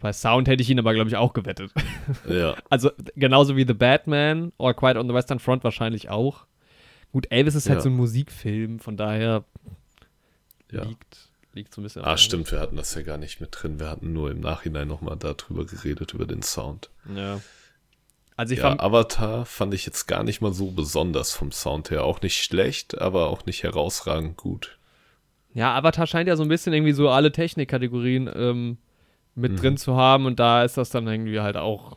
Bei 0.00 0.12
Sound 0.12 0.46
hätte 0.48 0.62
ich 0.62 0.70
ihn 0.70 0.78
aber, 0.78 0.94
glaube 0.94 1.08
ich, 1.10 1.16
auch 1.16 1.32
gewettet. 1.32 1.72
Ja, 2.28 2.54
Also 2.70 2.90
genauso 3.16 3.56
wie 3.56 3.66
The 3.66 3.74
Batman 3.74 4.52
or 4.58 4.72
Quiet 4.74 4.96
on 4.96 5.08
the 5.08 5.14
Western 5.14 5.38
Front 5.40 5.64
wahrscheinlich 5.64 6.08
auch. 6.08 6.46
Gut, 7.12 7.26
Elvis 7.30 7.54
ist 7.54 7.68
halt 7.68 7.78
Ja. 7.78 7.82
so 7.82 7.88
ein 7.88 7.96
Musikfilm, 7.96 8.78
von 8.78 8.96
daher 8.96 9.44
ja. 10.70 10.84
liegt, 10.84 11.28
liegt 11.54 11.74
so 11.74 11.80
ein 11.80 11.84
bisschen. 11.84 12.04
Ah, 12.04 12.16
stimmt, 12.16 12.50
wir 12.52 12.60
hatten 12.60 12.76
das 12.76 12.94
ja 12.94 13.02
gar 13.02 13.18
nicht 13.18 13.40
mit 13.40 13.50
drin. 13.52 13.80
Wir 13.80 13.88
hatten 13.90 14.12
nur 14.12 14.30
im 14.30 14.40
Nachhinein 14.40 14.86
nochmal 14.88 15.16
darüber 15.16 15.64
geredet, 15.66 16.14
über 16.14 16.26
den 16.26 16.42
Sound. 16.42 16.90
Ja. 17.14 17.40
Also 18.36 18.52
ich 18.54 18.60
Ja, 18.60 18.68
fand, 18.68 18.80
Avatar 18.80 19.44
fand 19.46 19.74
ich 19.74 19.84
jetzt 19.84 20.06
gar 20.06 20.22
nicht 20.22 20.40
mal 20.40 20.52
so 20.52 20.70
besonders 20.70 21.32
vom 21.32 21.50
Sound 21.50 21.90
her. 21.90 22.04
Auch 22.04 22.20
nicht 22.22 22.36
schlecht, 22.36 22.96
aber 23.00 23.30
auch 23.30 23.46
nicht 23.46 23.64
herausragend 23.64 24.36
gut. 24.36 24.78
ja, 25.54 25.74
Avatar 25.76 26.06
scheint 26.06 26.28
ja 26.28 26.36
so 26.36 26.44
ein 26.44 26.48
bisschen 26.48 26.72
irgendwie 26.72 26.92
so 26.92 27.08
alle 27.08 27.32
Technikkategorien 27.32 28.30
ähm, 28.32 28.78
mit 29.38 29.52
Mhm. 29.52 29.56
drin 29.56 29.76
zu 29.76 29.96
haben 29.96 30.26
und 30.26 30.38
da 30.38 30.64
ist 30.64 30.76
das 30.76 30.90
dann 30.90 31.06
irgendwie 31.06 31.40
halt 31.40 31.56
auch 31.56 31.96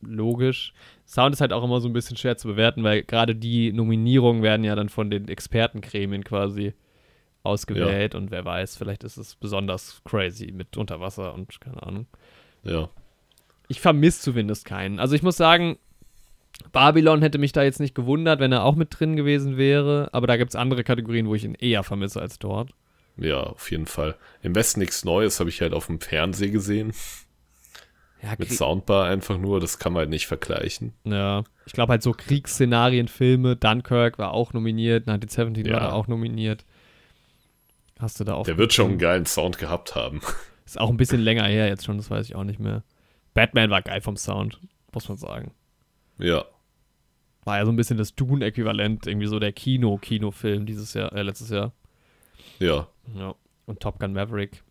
logisch. 0.00 0.72
Sound 1.06 1.34
ist 1.34 1.40
halt 1.40 1.52
auch 1.52 1.64
immer 1.64 1.80
so 1.80 1.88
ein 1.88 1.92
bisschen 1.92 2.16
schwer 2.16 2.36
zu 2.36 2.48
bewerten, 2.48 2.84
weil 2.84 3.02
gerade 3.02 3.34
die 3.34 3.72
Nominierungen 3.72 4.42
werden 4.42 4.62
ja 4.64 4.76
dann 4.76 4.88
von 4.88 5.10
den 5.10 5.28
Expertengremien 5.28 6.22
quasi 6.24 6.74
ausgewählt 7.42 8.14
und 8.14 8.30
wer 8.30 8.44
weiß, 8.44 8.76
vielleicht 8.76 9.04
ist 9.04 9.16
es 9.16 9.34
besonders 9.36 10.02
crazy 10.04 10.52
mit 10.52 10.76
Unterwasser 10.76 11.32
und 11.34 11.60
keine 11.60 11.82
Ahnung. 11.82 12.06
Ja, 12.62 12.88
Ich 13.68 13.80
vermisse 13.80 14.22
zumindest 14.22 14.64
keinen. 14.64 14.98
Also 14.98 15.14
ich 15.14 15.22
muss 15.22 15.36
sagen, 15.36 15.78
Babylon 16.72 17.22
hätte 17.22 17.38
mich 17.38 17.52
da 17.52 17.62
jetzt 17.62 17.80
nicht 17.80 17.94
gewundert, 17.94 18.40
wenn 18.40 18.52
er 18.52 18.64
auch 18.64 18.74
mit 18.74 18.98
drin 18.98 19.16
gewesen 19.16 19.56
wäre, 19.56 20.08
aber 20.12 20.26
da 20.26 20.36
gibt 20.36 20.50
es 20.50 20.56
andere 20.56 20.84
Kategorien, 20.84 21.28
wo 21.28 21.34
ich 21.34 21.44
ihn 21.44 21.54
eher 21.54 21.82
vermisse 21.84 22.20
als 22.20 22.38
dort. 22.38 22.70
Ja, 23.18 23.40
auf 23.40 23.70
jeden 23.70 23.86
Fall. 23.86 24.16
Im 24.42 24.54
Westen 24.54 24.80
nichts 24.80 25.04
Neues 25.04 25.40
habe 25.40 25.50
ich 25.50 25.60
halt 25.60 25.72
auf 25.74 25.86
dem 25.86 26.00
Fernseher 26.00 26.50
gesehen. 26.50 26.92
Ja, 28.22 28.34
Mit 28.36 28.50
Soundbar 28.50 29.06
einfach 29.06 29.38
nur, 29.38 29.60
das 29.60 29.78
kann 29.78 29.92
man 29.92 30.00
halt 30.00 30.10
nicht 30.10 30.26
vergleichen. 30.26 30.92
ja. 31.04 31.44
ich 31.66 31.72
glaube 31.72 31.92
halt 31.92 32.02
so 32.02 32.12
Kriegsszenarien, 32.12 33.06
Filme, 33.06 33.54
Dunkirk 33.54 34.18
war 34.18 34.32
auch 34.32 34.52
nominiert, 34.52 35.06
1917 35.08 35.66
war 35.72 35.80
Ja. 35.82 35.88
da 35.88 35.92
auch 35.92 36.08
nominiert. 36.08 36.64
Hast 38.00 38.18
du 38.18 38.24
da 38.24 38.34
auch. 38.34 38.44
Der 38.44 38.58
wird 38.58 38.72
schon 38.72 38.90
einen 38.90 38.98
geilen 38.98 39.26
Sound 39.26 39.58
gehabt 39.58 39.94
haben. 39.94 40.20
Ist 40.66 40.80
auch 40.80 40.90
ein 40.90 40.96
bisschen 40.96 41.20
länger 41.20 41.44
her 41.44 41.68
jetzt 41.68 41.84
schon, 41.84 41.96
das 41.96 42.10
weiß 42.10 42.26
ich 42.26 42.34
auch 42.34 42.44
nicht 42.44 42.58
mehr. 42.60 42.82
Batman 43.34 43.70
war 43.70 43.82
geil 43.82 44.00
vom 44.00 44.16
Sound, 44.16 44.60
muss 44.92 45.08
man 45.08 45.16
sagen. 45.18 45.52
Ja, 46.18 46.44
War 47.44 47.58
ja 47.58 47.64
so 47.64 47.70
ein 47.72 47.76
bisschen 47.76 47.96
das 47.98 48.14
Dune-Äquivalent, 48.16 49.06
irgendwie 49.06 49.28
so 49.28 49.38
der 49.38 49.52
Kino-Kinofilm 49.52 50.66
dieses 50.66 50.92
Jahr, 50.94 51.12
äh, 51.12 51.22
letztes 51.22 51.50
Jahr. 51.50 51.72
Ja, 52.58 52.88
Ja. 53.14 53.34
Und 53.66 53.80
Top 53.80 53.98
Gun 54.00 54.12
Maverick. 54.14 54.62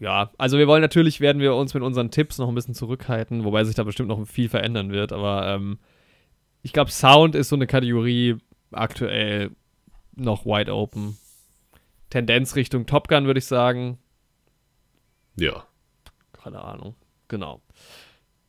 Ja, 0.00 0.30
also 0.38 0.58
wir 0.58 0.66
wollen 0.66 0.80
natürlich, 0.80 1.20
werden 1.20 1.42
wir 1.42 1.54
uns 1.54 1.74
mit 1.74 1.82
unseren 1.82 2.10
Tipps 2.10 2.38
noch 2.38 2.48
ein 2.48 2.54
bisschen 2.54 2.74
zurückhalten, 2.74 3.44
wobei 3.44 3.64
sich 3.64 3.74
da 3.74 3.82
bestimmt 3.82 4.08
noch 4.08 4.24
viel 4.26 4.48
verändern 4.48 4.90
wird, 4.90 5.12
aber 5.12 5.46
ähm, 5.48 5.78
ich 6.62 6.72
glaube, 6.72 6.90
Sound 6.90 7.34
ist 7.34 7.48
so 7.48 7.56
eine 7.56 7.66
Kategorie 7.66 8.36
aktuell 8.70 9.50
noch 10.14 10.46
wide 10.46 10.72
open. 10.72 11.18
Tendenz 12.10 12.56
Richtung 12.56 12.86
Top 12.86 13.08
Gun, 13.08 13.26
würde 13.26 13.38
ich 13.38 13.46
sagen. 13.46 13.98
ja. 15.36 15.66
Keine 16.32 16.62
Ahnung. 16.64 16.96
Genau. 17.28 17.62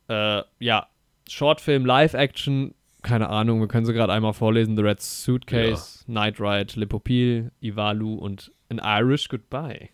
Äh, 0.08 0.42
ja, 0.58 0.88
Shortfilm, 1.28 1.86
Live-Action, 1.86 2.74
keine 3.04 3.28
Ahnung, 3.28 3.60
wir 3.60 3.68
können 3.68 3.86
sie 3.86 3.92
gerade 3.92 4.12
einmal 4.12 4.32
vorlesen. 4.32 4.76
The 4.76 4.82
Red 4.82 5.00
Suitcase, 5.00 6.04
Night 6.10 6.40
Ride, 6.40 6.78
Lipopil, 6.78 7.52
Ivalu 7.60 8.14
und 8.14 8.50
An 8.70 8.80
Irish 8.82 9.28
Goodbye. 9.28 9.90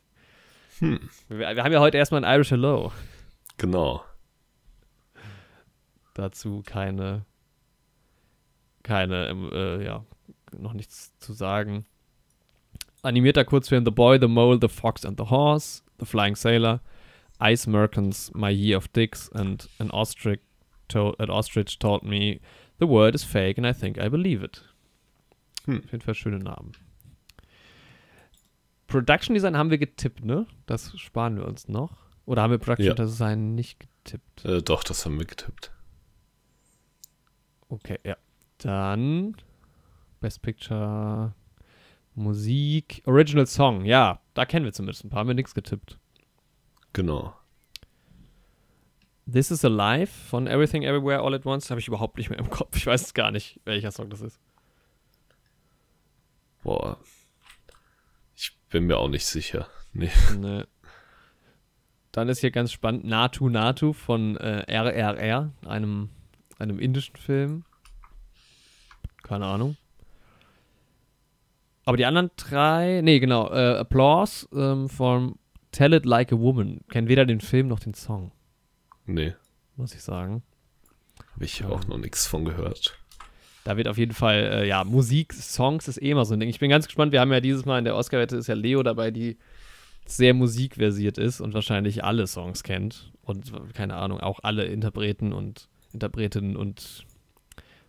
Hm, 0.79 1.01
Wir, 1.29 1.39
wir 1.39 1.63
haben 1.65 1.73
ja 1.73 1.81
heute 1.81 1.99
erstmal 1.99 2.25
ein 2.25 2.35
Irish 2.37 2.51
Hello. 2.51 2.93
genau. 3.59 4.03
Dazu 6.15 6.63
keine, 6.65 7.25
keine, 8.83 9.29
ähm, 9.29 9.51
äh, 9.53 9.85
ja, 9.85 10.05
noch 10.57 10.73
nichts 10.73 11.17
zu 11.19 11.33
sagen. 11.33 11.87
Animierter 13.03 13.45
Kurzfilm 13.45 13.85
The 13.85 13.91
Boy, 13.91 14.19
The 14.21 14.29
Mole, 14.29 14.59
The 14.61 14.69
Fox 14.69 15.05
and 15.05 15.19
the 15.19 15.31
Horse, 15.31 15.83
The 15.99 16.07
Flying 16.07 16.37
Sailor, 16.37 16.81
Ice 17.41 17.67
Merkins, 17.67 18.31
My 18.35 18.51
Year 18.51 18.77
of 18.77 18.89
Dicks 18.89 19.31
and 19.31 19.69
an 19.79 19.91
ostrich, 19.91 20.41
to 20.89 21.15
an 21.19 21.31
ostrich 21.31 21.79
told 21.79 22.03
me 22.03 22.41
the 22.81 22.89
world 22.89 23.15
is 23.15 23.23
fake 23.23 23.59
and 23.59 23.67
I 23.67 23.73
think 23.73 23.99
I 23.99 24.09
believe 24.09 24.43
it. 24.45 24.65
Hm. 25.67 25.79
Auf 25.85 25.93
jeden 25.93 26.03
Fall 26.03 26.15
schöne 26.15 26.39
Namen. 26.39 26.73
Production 28.87 29.35
Design 29.35 29.57
haben 29.57 29.71
wir 29.71 29.79
getippt, 29.79 30.25
ne? 30.25 30.47
Das 30.67 30.99
sparen 30.99 31.37
wir 31.37 31.47
uns 31.47 31.69
noch. 31.69 31.97
Oder 32.27 32.43
haben 32.43 32.51
wir 32.51 32.59
Production 32.59 32.87
Ja. 32.87 32.95
Design 32.95 33.55
nicht 33.55 33.79
getippt? 33.81 34.45
Äh, 34.45 34.63
doch, 34.63 34.83
das 34.83 35.07
haben 35.07 35.19
wir 35.19 35.27
getippt. 35.27 35.71
Okay, 37.69 37.99
ja. 38.05 38.17
Dann 38.59 39.37
Best 40.21 40.43
Picture, 40.43 41.35
Musik, 42.15 43.03
Original 43.07 43.47
Song. 43.47 43.85
Ja, 43.85 44.21
da 44.35 44.45
kennen 44.45 44.65
wir 44.65 44.73
zumindest 44.73 45.05
ein 45.05 45.11
paar. 45.11 45.21
Haben 45.21 45.29
wir 45.29 45.35
nichts 45.35 45.55
getippt. 45.55 45.99
Genau. 46.93 47.35
This 49.31 49.51
is 49.51 49.65
Alive 49.65 50.09
von 50.09 50.47
Everything 50.47 50.83
Everywhere 50.83 51.21
All 51.21 51.35
at 51.35 51.47
Once 51.47 51.71
habe 51.71 51.81
ich 51.81 51.89
überhaupt 51.89 52.17
nicht 52.17 52.31
mehr 52.31 52.39
im 52.39 52.51
Kopf. 52.51 52.77
Ich 52.77 52.87
weiß 52.87 53.15
gar 53.15 53.31
nicht, 53.31 53.61
welcher 53.65 53.93
Song 53.93 54.11
das 54.11 54.23
ist. 54.23 54.41
Boah. 56.63 56.99
Ich 58.35 58.57
bin 58.71 58.87
mir 58.87 58.97
auch 58.97 59.09
nicht 59.09 59.27
sicher. 59.27 59.69
Nee. 59.93 60.11
Ne. 60.39 60.67
Dann 62.13 62.29
ist 62.29 62.41
hier 62.41 62.51
ganz 62.51 62.73
spannend 62.73 63.05
Natu 63.05 63.49
Natu 63.49 63.93
von 63.93 64.37
äh, 64.37 64.65
RRR, 64.69 65.53
einem, 65.67 66.09
einem 66.59 66.79
indischen 66.81 67.17
Film. 67.17 67.65
Keine 69.23 69.47
Ahnung. 69.47 69.77
Aber 71.85 71.97
die 71.97 72.05
anderen 72.05 72.31
drei, 72.37 73.01
nee, 73.03 73.21
genau, 73.21 73.51
äh, 73.51 73.79
Applause 73.79 74.49
ähm, 74.53 74.89
von 74.89 75.37
Tell 75.73 75.95
It 75.95 76.05
Like 76.05 76.33
a 76.33 76.39
Woman. 76.39 76.81
Kennt 76.89 77.09
weder 77.09 77.25
den 77.25 77.41
Film 77.41 77.69
noch 77.69 77.81
den 77.81 77.95
Song, 77.95 78.33
Nee. 79.15 79.35
muss 79.77 79.95
ich 79.95 80.03
sagen. 80.03 80.43
Habe 81.35 81.45
ich 81.45 81.65
auch 81.65 81.87
noch 81.87 81.99
nichts 81.99 82.27
von 82.27 82.45
gehört. 82.45 82.99
Da 83.65 83.77
wird 83.77 83.89
auf 83.89 83.99
jeden 83.99 84.15
Fall, 84.15 84.51
äh, 84.53 84.69
ja, 84.69 84.85
Musik, 84.85 85.33
Songs 85.33 85.87
ist 85.89 86.01
eh 86.01 86.11
immer 86.11 86.25
so 86.25 86.35
ein 86.35 86.41
Ding. 86.41 86.49
Ich 86.49 86.61
bin 86.61 86.71
ganz 86.71 86.87
gespannt. 86.87 87.13
Wir 87.13 87.21
haben 87.21 87.33
ja 87.33 87.41
dieses 87.41 87.67
Mal 87.67 87.79
in 87.79 87.85
der 87.85 87.97
Oscar-Wette 87.97 88.37
ist 88.37 88.47
ja 88.47 88.55
Leo 88.55 88.83
dabei, 88.83 89.11
die 89.11 89.37
sehr 90.07 90.35
musikversiert 90.35 91.19
ist 91.19 91.41
und 91.41 91.55
wahrscheinlich 91.55 92.03
alle 92.05 92.27
Songs 92.27 92.63
kennt. 92.63 93.13
Und 93.23 93.53
keine 93.75 93.97
Ahnung, 93.97 94.21
auch 94.21 94.41
alle 94.43 94.65
Interpreten 94.65 95.33
und 95.33 95.69
Interpretinnen 95.93 96.57
und 96.57 97.05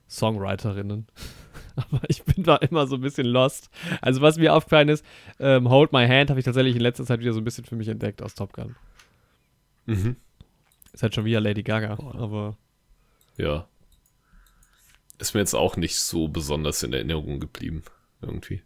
Songwriterinnen. 0.10 1.08
Aber 1.75 2.01
ich 2.10 2.24
bin 2.24 2.44
da 2.44 2.58
immer 2.58 2.86
so 2.86 2.96
ein 2.96 3.01
bisschen 3.01 3.28
lost. 3.28 3.70
Also, 4.01 4.22
was 4.22 4.38
mir 4.38 4.54
aufgefallen 4.54 4.90
ist, 4.90 5.06
ähm, 5.40 5.70
Hold 5.70 5.94
My 5.94 6.06
Hand 6.06 6.30
habe 6.30 6.40
ich 6.40 6.46
tatsächlich 6.46 6.75
in 6.75 6.82
letzter 6.82 7.06
Zeit 7.06 7.22
wieder 7.22 7.32
so 7.34 7.40
ein 7.40 7.46
bisschen 7.46 7.63
für 7.63 7.78
mich 7.78 7.88
entdeckt 7.88 8.22
aus 8.22 8.36
Top 8.36 8.51
Gun. 8.54 8.75
Mhm. 9.86 10.18
Ist 10.94 11.04
halt 11.04 11.16
schon 11.16 11.26
wieder 11.26 11.40
Lady 11.42 11.64
Gaga, 11.64 11.94
aber 11.94 12.58
Ja. 13.38 13.68
Ist 15.20 15.34
mir 15.34 15.40
jetzt 15.42 15.54
auch 15.54 15.78
nicht 15.78 16.00
so 16.00 16.28
besonders 16.28 16.84
in 16.84 16.94
Erinnerung 16.94 17.40
geblieben. 17.40 17.84
Irgendwie. 18.22 18.62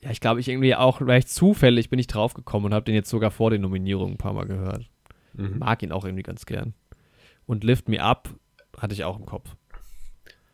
Ja, 0.00 0.10
ich 0.10 0.20
glaube, 0.20 0.40
ich 0.40 0.48
irgendwie 0.48 0.74
auch 0.74 1.00
recht 1.00 1.28
zufällig 1.28 1.90
bin 1.90 1.98
ich 1.98 2.06
draufgekommen 2.06 2.66
und 2.66 2.74
habe 2.74 2.84
den 2.84 2.94
jetzt 2.94 3.10
sogar 3.10 3.30
vor 3.30 3.50
den 3.50 3.62
Nominierungen 3.62 4.14
ein 4.14 4.18
paar 4.18 4.32
Mal 4.32 4.46
gehört. 4.46 4.88
Mhm. 5.32 5.58
Mag 5.58 5.82
ihn 5.82 5.92
auch 5.92 6.04
irgendwie 6.04 6.22
ganz 6.22 6.46
gern. 6.46 6.74
Und 7.46 7.64
Lift 7.64 7.88
Me 7.88 8.00
Up 8.02 8.28
hatte 8.78 8.94
ich 8.94 9.04
auch 9.04 9.18
im 9.18 9.26
Kopf. 9.26 9.56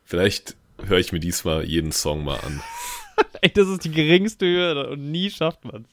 Vielleicht 0.05 0.57
höre 0.83 0.99
ich 0.99 1.13
mir 1.13 1.21
diesmal 1.21 1.65
jeden 1.65 1.93
Song 1.93 2.25
mal 2.25 2.39
an. 2.41 2.63
Ey, 3.41 3.51
das 3.53 3.69
ist 3.69 3.85
die 3.85 3.91
geringste 3.91 4.47
Höhe 4.47 4.91
und 4.91 5.11
nie 5.11 5.31
schafft 5.31 5.65
man 5.65 5.83
es. 5.83 5.91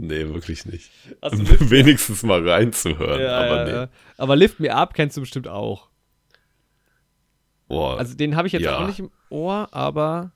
Nee, 0.00 0.28
wirklich 0.28 0.64
nicht. 0.64 0.90
Also 1.20 1.42
Wenigstens 1.70 2.22
mal 2.22 2.48
reinzuhören. 2.48 3.20
ja, 3.20 3.40
aber 3.40 3.64
nee. 3.64 3.70
ja. 3.72 3.88
aber 4.16 4.36
Lift 4.36 4.60
Me 4.60 4.72
Up 4.72 4.94
kennst 4.94 5.16
du 5.16 5.20
bestimmt 5.22 5.48
auch. 5.48 5.88
Boah, 7.66 7.98
Also 7.98 8.14
den 8.14 8.36
habe 8.36 8.46
ich 8.46 8.52
jetzt 8.52 8.62
Ja. 8.62 8.78
auch 8.78 8.86
nicht 8.86 9.00
im 9.00 9.10
Ohr, 9.28 9.68
aber 9.72 10.30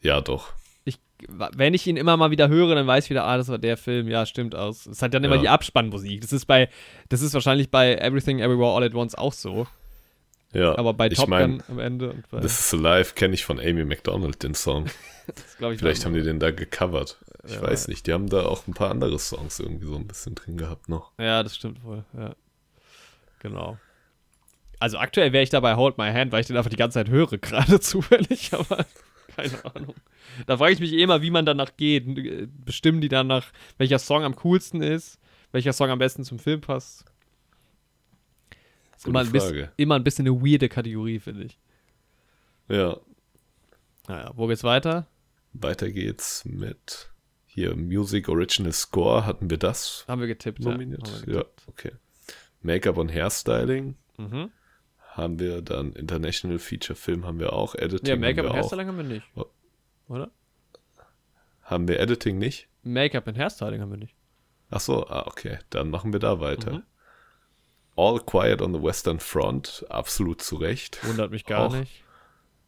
ja, 0.00 0.20
doch. 0.22 0.52
ich, 0.84 0.98
wenn 1.28 1.74
ich 1.74 1.86
ihn 1.86 1.96
immer 1.98 2.16
mal 2.16 2.30
wieder 2.30 2.48
höre, 2.48 2.74
dann 2.74 2.86
weiß 2.86 3.04
ich 3.04 3.10
wieder, 3.10 3.24
ah, 3.24 3.36
das 3.36 3.48
war 3.48 3.58
der 3.58 3.76
Film. 3.76 4.08
Ja, 4.08 4.24
stimmt 4.24 4.54
aus. 4.54 4.86
Es 4.86 5.02
hat 5.02 5.12
dann 5.12 5.22
immer 5.24 5.38
die 5.38 5.48
Abspannmusik. 5.48 6.22
Das 6.22 6.32
ist 6.32 6.46
bei, 6.46 6.70
das 7.10 7.20
ist 7.20 7.34
wahrscheinlich 7.34 7.70
bei 7.70 7.96
Everything 7.96 8.38
Everywhere 8.40 8.74
All 8.74 8.82
at 8.82 8.94
Once 8.94 9.14
auch 9.14 9.32
so. 9.34 9.66
Ja, 10.52 10.78
Aber 10.78 10.94
bei 10.94 11.10
Top 11.10 11.28
Gun 11.28 11.62
am 11.68 11.78
Ende 11.78 12.12
und 12.12 12.28
bei, 12.30 12.40
This 12.40 12.72
is 12.72 12.74
Alive 12.74 13.14
kenne 13.14 13.34
ich 13.34 13.44
von 13.44 13.60
Amy 13.60 13.84
McDonald, 13.84 14.42
den 14.42 14.54
Song. 14.54 14.86
das 15.26 15.56
ich 15.72 15.78
Vielleicht 15.78 16.04
haben 16.06 16.14
die 16.14 16.22
den 16.22 16.38
da 16.40 16.50
gecovert. 16.50 17.18
Ich 17.46 17.54
Ja. 17.54 17.62
weiß 17.62 17.88
nicht. 17.88 18.06
Die 18.06 18.12
haben 18.12 18.28
da 18.28 18.44
auch 18.46 18.66
ein 18.66 18.74
paar 18.74 18.90
andere 18.90 19.18
Songs 19.18 19.58
irgendwie 19.60 19.86
so 19.86 19.96
ein 19.96 20.06
bisschen 20.06 20.34
drin 20.34 20.56
gehabt 20.56 20.88
noch. 20.88 21.12
Ja, 21.18 21.42
das 21.42 21.56
stimmt 21.56 21.82
wohl, 21.84 22.04
ja. 22.16 22.34
Genau. 23.40 23.78
also 24.80 24.98
aktuell 24.98 25.32
wäre 25.32 25.44
ich 25.44 25.50
dabei 25.50 25.76
Hold 25.76 25.98
My 25.98 26.10
Hand, 26.12 26.32
weil 26.32 26.40
ich 26.40 26.46
den 26.48 26.56
einfach 26.56 26.70
die 26.70 26.76
ganze 26.76 26.94
Zeit 26.94 27.08
höre, 27.08 27.38
gerade 27.38 27.80
zufällig, 27.80 28.52
aber 28.52 28.84
keine 29.36 29.64
Ahnung. 29.74 29.94
Da 30.46 30.56
frage 30.56 30.72
ich 30.72 30.80
mich 30.80 30.92
eh 30.92 31.02
immer, 31.02 31.22
wie 31.22 31.30
man 31.30 31.46
danach 31.46 31.76
geht. 31.76 32.04
Bestimmen 32.64 33.00
die 33.00 33.08
danach, 33.08 33.52
welcher 33.78 33.98
Song 33.98 34.24
am 34.24 34.34
coolsten 34.36 34.82
ist, 34.82 35.18
welcher 35.52 35.72
Song 35.72 35.90
am 35.90 35.98
besten 35.98 36.24
zum 36.24 36.38
Film 36.38 36.60
passt. 36.60 37.04
Ist 38.96 39.06
immer 39.06 39.20
ein, 39.20 39.30
bisschen, 39.30 39.68
immer 39.76 39.94
ein 39.96 40.04
bisschen 40.04 40.26
eine 40.26 40.40
weirde 40.40 40.68
Kategorie, 40.70 41.20
finde 41.20 41.44
ich. 41.44 41.58
Ja. 42.68 42.96
Naja, 44.08 44.32
wo 44.34 44.46
geht's 44.46 44.64
weiter? 44.64 45.06
Weiter 45.52 45.90
geht's 45.90 46.44
mit 46.44 47.10
hier 47.56 47.74
Music 47.74 48.28
Original 48.28 48.72
Score. 48.72 49.24
Hatten 49.24 49.48
wir 49.48 49.56
das? 49.56 50.04
Haben 50.06 50.20
wir 50.20 50.28
getippt, 50.28 50.60
nominiert? 50.60 51.24
Ja, 51.26 51.36
ja 51.36 51.44
okay. 51.66 51.92
Make-up 52.60 52.98
und 52.98 53.10
Hairstyling. 53.10 53.96
Mhm. 54.18 54.50
Haben 55.12 55.38
wir 55.38 55.62
dann 55.62 55.94
International 55.94 56.58
Feature 56.58 56.94
Film 56.94 57.24
haben 57.24 57.40
wir 57.40 57.54
auch. 57.54 57.74
Editing. 57.74 58.08
Ja, 58.08 58.16
Make-up 58.16 58.44
und 58.44 58.52
Hairstyling 58.52 58.88
haben 58.88 58.98
wir 58.98 59.04
nicht. 59.04 59.26
Oh. 59.34 59.46
Oder? 60.08 60.30
Haben 61.62 61.88
wir 61.88 61.98
Editing 61.98 62.36
nicht? 62.36 62.68
Make-up 62.82 63.26
und 63.26 63.38
Hairstyling 63.38 63.80
haben 63.80 63.90
wir 63.90 63.96
nicht. 63.96 64.14
Ach 64.68 64.80
so, 64.80 65.06
ah, 65.06 65.26
okay. 65.26 65.58
Dann 65.70 65.88
machen 65.88 66.12
wir 66.12 66.20
da 66.20 66.40
weiter. 66.40 66.74
Mhm. 66.74 66.82
All 67.96 68.20
Quiet 68.20 68.60
on 68.60 68.74
the 68.74 68.82
Western 68.82 69.18
Front, 69.18 69.86
absolut 69.88 70.42
zu 70.42 70.56
Recht. 70.56 71.02
Wundert 71.06 71.30
mich 71.30 71.46
gar 71.46 71.68
auch, 71.68 71.74
nicht. 71.74 72.04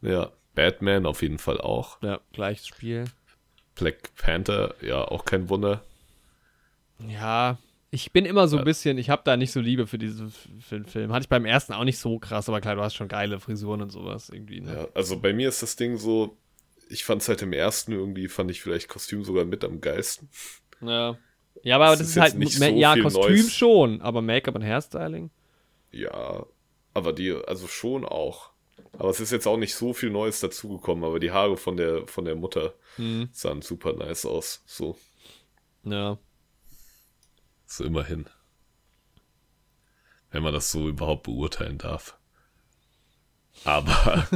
Ja, 0.01 0.31
Batman 0.55 1.05
auf 1.05 1.21
jeden 1.21 1.37
Fall 1.37 1.61
auch. 1.61 2.01
Ja, 2.01 2.21
gleiches 2.33 2.65
Spiel. 2.65 3.05
Black 3.79 4.15
Panther, 4.15 4.75
ja, 4.81 5.03
auch 5.03 5.25
kein 5.25 5.49
Wunder. 5.49 5.83
Ja, 7.07 7.57
ich 7.91 8.11
bin 8.11 8.25
immer 8.25 8.47
so 8.47 8.57
ein 8.57 8.63
bisschen, 8.63 8.97
ich 8.97 9.09
habe 9.09 9.23
da 9.25 9.35
nicht 9.35 9.51
so 9.51 9.59
Liebe 9.59 9.87
für 9.87 9.97
diesen 9.97 10.31
Film. 10.61 11.11
Hatte 11.11 11.23
ich 11.23 11.29
beim 11.29 11.45
ersten 11.45 11.73
auch 11.73 11.85
nicht 11.85 11.97
so 11.97 12.19
krass, 12.19 12.47
aber 12.47 12.61
klar, 12.61 12.75
du 12.75 12.81
hast 12.81 12.93
schon 12.93 13.07
geile 13.07 13.39
Frisuren 13.39 13.81
und 13.81 13.89
sowas 13.89 14.29
irgendwie. 14.29 14.61
Ne? 14.61 14.73
Ja, 14.73 14.87
also 14.93 15.19
bei 15.19 15.33
mir 15.33 15.49
ist 15.49 15.63
das 15.63 15.75
Ding 15.75 15.97
so, 15.97 16.37
ich 16.89 17.03
fand 17.03 17.21
es 17.21 17.29
halt 17.29 17.41
im 17.41 17.53
ersten 17.53 17.93
irgendwie, 17.93 18.27
fand 18.27 18.51
ich 18.51 18.61
vielleicht 18.61 18.89
Kostüm 18.89 19.23
sogar 19.23 19.45
mit 19.45 19.63
am 19.63 19.81
geilsten. 19.81 20.29
Ja. 20.81 21.17
Ja, 21.63 21.75
aber 21.75 21.87
das, 21.87 21.99
das 21.99 22.07
ist, 22.09 22.15
ist 22.15 22.21
halt 22.21 22.35
nicht 22.35 22.53
so 22.53 22.63
ja, 22.65 22.95
Kostüm 22.95 23.21
Neues. 23.21 23.53
schon, 23.53 24.01
aber 24.01 24.21
Make-up 24.21 24.55
und 24.55 24.63
Hairstyling. 24.63 25.31
Ja, 25.91 26.45
aber 26.93 27.13
die, 27.13 27.33
also 27.47 27.67
schon 27.67 28.05
auch. 28.05 28.51
Aber 28.93 29.09
es 29.09 29.19
ist 29.19 29.31
jetzt 29.31 29.47
auch 29.47 29.57
nicht 29.57 29.75
so 29.75 29.93
viel 29.93 30.09
Neues 30.09 30.39
dazugekommen, 30.39 31.03
aber 31.03 31.19
die 31.19 31.31
Haare 31.31 31.57
von 31.57 31.77
der, 31.77 32.07
von 32.07 32.25
der 32.25 32.35
Mutter 32.35 32.73
mhm. 32.97 33.29
sahen 33.31 33.61
super 33.61 33.93
nice 33.93 34.25
aus. 34.25 34.63
So. 34.65 34.97
Ja. 35.83 36.17
So 37.65 37.83
immerhin. 37.83 38.25
Wenn 40.31 40.43
man 40.43 40.53
das 40.53 40.71
so 40.71 40.87
überhaupt 40.87 41.23
beurteilen 41.23 41.77
darf. 41.77 42.17
Aber. 43.63 44.27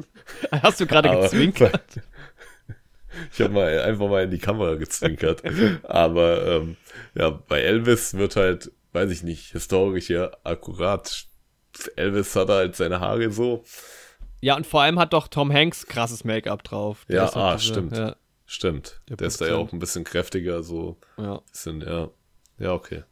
Hast 0.62 0.80
du 0.80 0.86
gerade 0.86 1.10
gezwinkert? 1.10 2.00
Ich 3.32 3.40
habe 3.40 3.52
mal 3.52 3.80
einfach 3.80 4.08
mal 4.08 4.22
in 4.22 4.30
die 4.30 4.38
Kamera 4.38 4.76
gezwinkert. 4.76 5.42
Aber 5.82 6.46
ähm, 6.46 6.76
ja, 7.16 7.30
bei 7.30 7.60
Elvis 7.60 8.14
wird 8.14 8.36
halt, 8.36 8.70
weiß 8.92 9.10
ich 9.10 9.24
nicht, 9.24 9.50
historisch 9.50 10.10
ja 10.10 10.30
akkurat. 10.44 11.26
Elvis 11.96 12.34
hat 12.36 12.48
halt 12.48 12.76
seine 12.76 13.00
Haare 13.00 13.30
so. 13.30 13.64
Ja, 14.40 14.56
und 14.56 14.66
vor 14.66 14.82
allem 14.82 14.98
hat 14.98 15.12
doch 15.12 15.28
Tom 15.28 15.52
Hanks 15.52 15.86
krasses 15.86 16.24
Make-up 16.24 16.62
drauf. 16.62 17.04
Der 17.08 17.16
ja, 17.16 17.34
ah, 17.34 17.56
diese, 17.56 17.72
stimmt. 17.72 17.96
Ja. 17.96 18.16
Stimmt. 18.46 19.00
Der, 19.08 19.16
der 19.16 19.26
ist 19.28 19.40
da 19.40 19.46
ja 19.46 19.56
auch 19.56 19.72
ein 19.72 19.78
bisschen 19.78 20.04
kräftiger, 20.04 20.62
so. 20.62 20.98
Ja. 21.16 21.40
Bisschen, 21.50 21.82
ja. 21.82 22.08
Ja, 22.58 22.72
okay. 22.72 23.04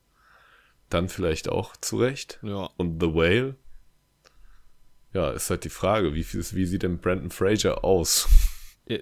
Dann 0.88 1.09
vielleicht 1.09 1.49
auch 1.49 1.77
zurecht. 1.77 2.38
Ja. 2.43 2.71
Und 2.77 3.00
The 3.00 3.15
Whale. 3.15 3.57
Ja, 5.12 5.31
ist 5.31 5.49
halt 5.50 5.65
die 5.65 5.71
Frage, 5.71 6.15
wie, 6.15 6.27
wie 6.27 6.67
sieht 6.67 6.83
denn 6.83 6.99
Brandon 6.99 7.31
Fraser 7.31 7.85
aus? 7.85 8.29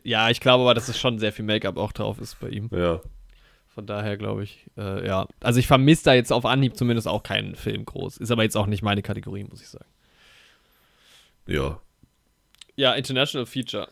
Ja, 0.03 0.31
ich 0.31 0.41
glaube 0.41 0.63
aber, 0.63 0.75
dass 0.75 0.89
es 0.89 0.99
schon 0.99 1.19
sehr 1.19 1.33
viel 1.33 1.45
Make-up 1.45 1.77
auch 1.77 1.93
drauf 1.93 2.21
ist 2.21 2.39
bei 2.41 2.49
ihm. 2.49 2.69
Ja. 2.73 3.01
Von 3.77 3.87
daher 3.87 4.17
glaube 4.17 4.43
ich, 4.43 4.67
äh, 4.77 5.07
ja. 5.07 5.29
Also 5.41 5.61
ich 5.61 5.69
vermisse 5.69 6.05
da 6.05 6.15
jetzt 6.15 6.33
auf 6.33 6.45
Anhieb 6.45 6.77
zumindest 6.77 7.07
auch 7.07 7.23
keinen 7.23 7.55
Film 7.55 7.85
groß. 7.85 8.17
Ist 8.17 8.33
aber 8.33 8.43
jetzt 8.43 8.57
auch 8.57 8.67
nicht 8.67 8.83
meine 8.83 9.03
Kategorie, 9.03 9.45
muss 9.45 9.61
ich 9.61 9.69
sagen. 9.69 9.87
Ja, 11.47 11.79
ja, 12.77 12.93
International 12.93 13.47
Feature. 13.47 13.89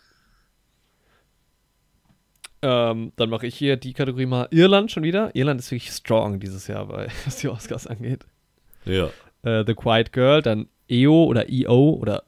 Ähm, 2.62 3.12
dann 3.16 3.30
mache 3.30 3.46
ich 3.46 3.56
hier 3.56 3.76
die 3.76 3.92
Kategorie 3.92 4.26
mal 4.26 4.48
Irland 4.50 4.90
schon 4.90 5.02
wieder. 5.02 5.34
Irland 5.34 5.60
ist 5.60 5.70
wirklich 5.70 5.90
strong 5.90 6.38
dieses 6.38 6.66
Jahr, 6.66 6.86
bei, 6.86 7.08
was 7.24 7.36
die 7.36 7.48
Oscars 7.48 7.86
angeht. 7.86 8.26
Ja. 8.84 9.10
Äh, 9.42 9.64
The 9.66 9.74
Quiet 9.74 10.12
Girl, 10.12 10.42
dann 10.42 10.68
EO 10.88 11.24
oder 11.24 11.50
EO 11.50 11.98
oder 12.00 12.24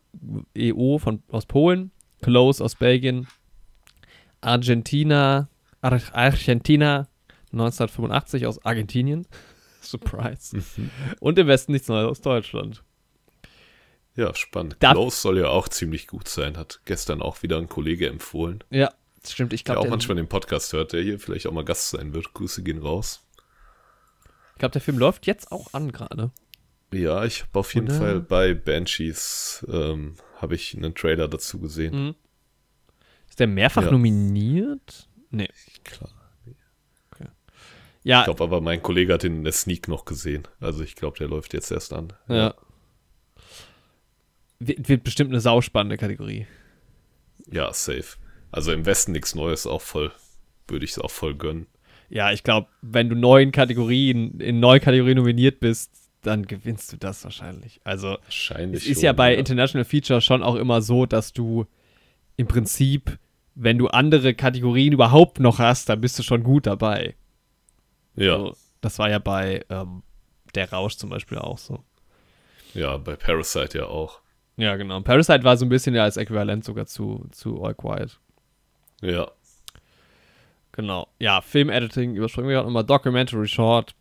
EO 0.54 0.98
von, 0.98 1.22
aus 1.28 1.46
Polen, 1.46 1.90
Close 2.22 2.64
aus 2.64 2.74
Belgien, 2.74 3.28
Argentina, 4.40 5.48
Ar 5.82 6.00
Argentina 6.12 7.08
1985 7.60 8.46
aus 8.46 8.64
Argentinien. 8.64 9.26
Surprise. 9.80 10.56
Mhm. 10.56 10.90
Und 11.20 11.38
im 11.38 11.46
Westen 11.46 11.72
nichts 11.72 11.88
Neues 11.88 12.08
aus 12.08 12.20
Deutschland. 12.20 12.82
Ja, 14.16 14.34
spannend. 14.34 14.76
Da 14.80 14.92
Close 14.92 15.20
soll 15.20 15.38
ja 15.38 15.48
auch 15.48 15.68
ziemlich 15.68 16.06
gut 16.06 16.28
sein, 16.28 16.56
hat 16.56 16.80
gestern 16.86 17.20
auch 17.20 17.42
wieder 17.42 17.58
ein 17.58 17.68
Kollege 17.68 18.08
empfohlen. 18.08 18.64
Ja, 18.70 18.92
das 19.20 19.32
stimmt. 19.32 19.52
Ich 19.52 19.64
glaube, 19.64 19.80
der 19.80 19.88
auch 19.88 19.90
manchmal 19.90 20.16
den 20.16 20.28
Podcast 20.28 20.72
hört, 20.72 20.92
der 20.92 21.02
hier 21.02 21.20
vielleicht 21.20 21.46
auch 21.46 21.52
mal 21.52 21.64
Gast 21.64 21.90
sein 21.90 22.14
wird. 22.14 22.32
Grüße 22.32 22.62
gehen 22.62 22.78
raus. 22.78 23.22
Ich 24.54 24.58
glaube, 24.58 24.72
der 24.72 24.80
Film 24.80 24.98
läuft 24.98 25.26
jetzt 25.26 25.52
auch 25.52 25.74
an 25.74 25.92
gerade. 25.92 26.30
Ja, 26.92 27.24
ich 27.24 27.42
habe 27.42 27.58
auf 27.58 27.74
jeden 27.74 27.88
Oder? 27.88 27.98
Fall 27.98 28.20
bei 28.20 28.54
Banshees 28.54 29.66
ähm, 29.70 30.14
habe 30.40 30.54
ich 30.54 30.74
einen 30.74 30.94
Trailer 30.94 31.28
dazu 31.28 31.60
gesehen. 31.60 32.06
Mhm. 32.06 32.14
Ist 33.28 33.40
der 33.40 33.48
mehrfach 33.48 33.82
ja. 33.82 33.90
nominiert? 33.90 35.08
Nee. 35.30 35.50
Klar. 35.84 36.10
Ja. 38.06 38.20
Ich 38.20 38.24
glaube 38.26 38.44
aber, 38.44 38.60
mein 38.60 38.82
Kollege 38.82 39.14
hat 39.14 39.22
den 39.22 39.36
in 39.36 39.44
der 39.44 39.52
Sneak 39.52 39.88
noch 39.88 40.04
gesehen. 40.04 40.46
Also 40.60 40.84
ich 40.84 40.94
glaube, 40.94 41.18
der 41.18 41.28
läuft 41.28 41.54
jetzt 41.54 41.70
erst 41.70 41.92
an. 41.92 42.12
Ja. 42.28 42.36
ja 42.36 42.54
wird 44.58 45.04
bestimmt 45.04 45.30
eine 45.30 45.40
sauspannende 45.40 45.96
Kategorie. 45.96 46.46
Ja, 47.50 47.72
safe. 47.72 48.16
Also 48.50 48.72
im 48.72 48.86
Westen 48.86 49.12
nichts 49.12 49.34
Neues, 49.34 49.66
auch 49.66 49.82
voll, 49.82 50.12
würde 50.68 50.84
ich 50.84 50.92
es 50.92 50.98
auch 50.98 51.10
voll 51.10 51.34
gönnen. 51.34 51.66
Ja, 52.08 52.32
ich 52.32 52.44
glaube, 52.44 52.68
wenn 52.82 53.08
du 53.08 53.16
neun 53.16 53.52
Kategorien, 53.52 54.40
in 54.40 54.60
neun 54.60 54.80
Kategorien 54.80 55.16
nominiert 55.16 55.60
bist, 55.60 55.90
dann 56.22 56.46
gewinnst 56.46 56.92
du 56.92 56.96
das 56.96 57.22
wahrscheinlich. 57.24 57.80
Also 57.84 58.18
wahrscheinlich 58.22 58.82
es 58.82 58.88
ist 58.88 58.98
schon, 58.98 59.04
ja 59.04 59.12
bei 59.12 59.32
ja. 59.32 59.38
International 59.38 59.84
Feature 59.84 60.20
schon 60.20 60.42
auch 60.42 60.56
immer 60.56 60.80
so, 60.82 61.06
dass 61.06 61.32
du 61.32 61.66
im 62.36 62.46
Prinzip, 62.46 63.18
wenn 63.54 63.78
du 63.78 63.88
andere 63.88 64.34
Kategorien 64.34 64.92
überhaupt 64.92 65.40
noch 65.40 65.58
hast, 65.58 65.88
dann 65.88 66.00
bist 66.00 66.18
du 66.18 66.22
schon 66.22 66.42
gut 66.42 66.66
dabei. 66.66 67.14
Ja. 68.16 68.34
Also, 68.34 68.56
das 68.80 68.98
war 68.98 69.10
ja 69.10 69.18
bei 69.18 69.64
ähm, 69.70 70.02
Der 70.54 70.70
Rausch 70.72 70.96
zum 70.96 71.10
Beispiel 71.10 71.38
auch 71.38 71.58
so. 71.58 71.84
Ja, 72.74 72.96
bei 72.98 73.16
Parasite 73.16 73.78
ja 73.78 73.86
auch. 73.86 74.20
Ja, 74.56 74.76
genau. 74.76 75.00
Parasite 75.00 75.44
war 75.44 75.56
so 75.56 75.66
ein 75.66 75.68
bisschen 75.68 75.94
ja 75.94 76.04
als 76.04 76.16
Äquivalent 76.16 76.64
sogar 76.64 76.86
zu, 76.86 77.26
zu 77.30 77.62
All 77.62 77.74
Quiet. 77.74 78.18
Ja. 79.02 79.30
Genau. 80.72 81.08
Ja, 81.18 81.40
Film-Editing 81.40 82.14
überspringen 82.14 82.48
wir 82.48 82.56
gerade 82.56 82.68
nochmal. 82.68 82.84
Documentary 82.84 83.48
Short. 83.48 83.94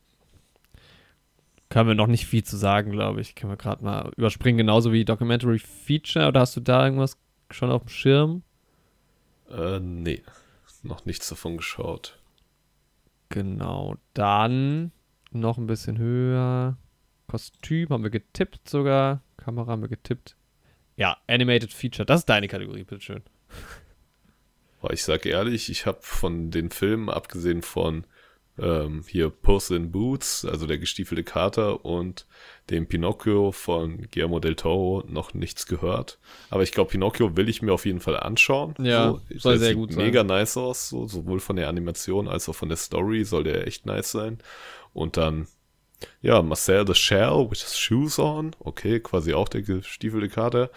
Können 1.69 1.87
wir 1.87 1.95
noch 1.95 2.07
nicht 2.07 2.25
viel 2.25 2.43
zu 2.43 2.57
sagen, 2.57 2.91
glaube 2.91 3.21
ich. 3.21 3.35
Können 3.35 3.51
wir 3.51 3.57
gerade 3.57 3.83
mal 3.83 4.11
überspringen, 4.17 4.57
genauso 4.57 4.91
wie 4.93 5.03
Documentary 5.03 5.59
Feature. 5.59 6.27
Oder 6.27 6.41
hast 6.41 6.55
du 6.55 6.61
da 6.61 6.85
irgendwas 6.85 7.17
schon 7.51 7.71
auf 7.71 7.83
dem 7.83 7.89
Schirm? 7.89 8.43
Äh, 9.49 9.79
nee. 9.79 10.21
Noch 10.83 11.05
nichts 11.05 11.27
davon 11.29 11.57
geschaut. 11.57 12.19
Genau. 13.29 13.95
Dann 14.13 14.91
noch 15.31 15.57
ein 15.57 15.67
bisschen 15.67 15.97
höher. 15.97 16.77
Kostüm 17.27 17.89
haben 17.89 18.03
wir 18.03 18.11
getippt 18.11 18.69
sogar. 18.69 19.21
Kamera 19.37 19.71
haben 19.71 19.81
wir 19.81 19.89
getippt. 19.89 20.35
Ja, 20.95 21.17
Animated 21.27 21.73
Feature. 21.73 22.05
Das 22.05 22.21
ist 22.21 22.29
deine 22.29 22.47
Kategorie, 22.47 22.83
bitteschön. 22.83 23.23
Ich 24.91 25.03
sag 25.03 25.25
ehrlich, 25.25 25.69
ich 25.69 25.87
habe 25.87 25.97
von 26.01 26.51
den 26.51 26.69
Filmen, 26.69 27.09
abgesehen 27.09 27.63
von 27.63 28.05
ähm, 28.59 29.03
hier 29.07 29.29
Puss 29.29 29.69
in 29.69 29.91
Boots, 29.91 30.45
also 30.45 30.65
der 30.65 30.77
gestiefelte 30.77 31.23
Kater 31.23 31.85
und 31.85 32.25
dem 32.69 32.87
Pinocchio 32.87 33.51
von 33.51 34.07
Guillermo 34.11 34.39
del 34.39 34.55
Toro 34.55 35.03
noch 35.07 35.33
nichts 35.33 35.67
gehört. 35.67 36.19
Aber 36.49 36.63
ich 36.63 36.71
glaube, 36.71 36.91
Pinocchio 36.91 37.35
will 37.35 37.49
ich 37.49 37.61
mir 37.61 37.73
auf 37.73 37.85
jeden 37.85 37.99
Fall 37.99 38.17
anschauen. 38.17 38.75
Ja, 38.79 39.11
so, 39.11 39.21
soll 39.37 39.57
sehr 39.59 39.75
gut 39.75 39.93
sein. 39.93 40.05
Mega 40.05 40.23
nice 40.23 40.57
aus, 40.57 40.89
so, 40.89 41.07
sowohl 41.07 41.39
von 41.39 41.57
der 41.57 41.69
Animation 41.69 42.27
als 42.27 42.47
auch 42.49 42.55
von 42.55 42.69
der 42.69 42.77
Story 42.77 43.23
soll 43.25 43.43
der 43.43 43.67
echt 43.67 43.85
nice 43.85 44.11
sein. 44.11 44.39
Und 44.93 45.17
dann 45.17 45.47
ja, 46.21 46.41
Marcel 46.41 46.85
the 46.85 46.93
Shell 46.93 47.49
with 47.49 47.61
his 47.61 47.77
shoes 47.77 48.19
on. 48.19 48.55
Okay, 48.59 48.99
quasi 48.99 49.33
auch 49.33 49.47
der 49.47 49.61
gestiefelte 49.61 50.29
Kater. 50.29 50.69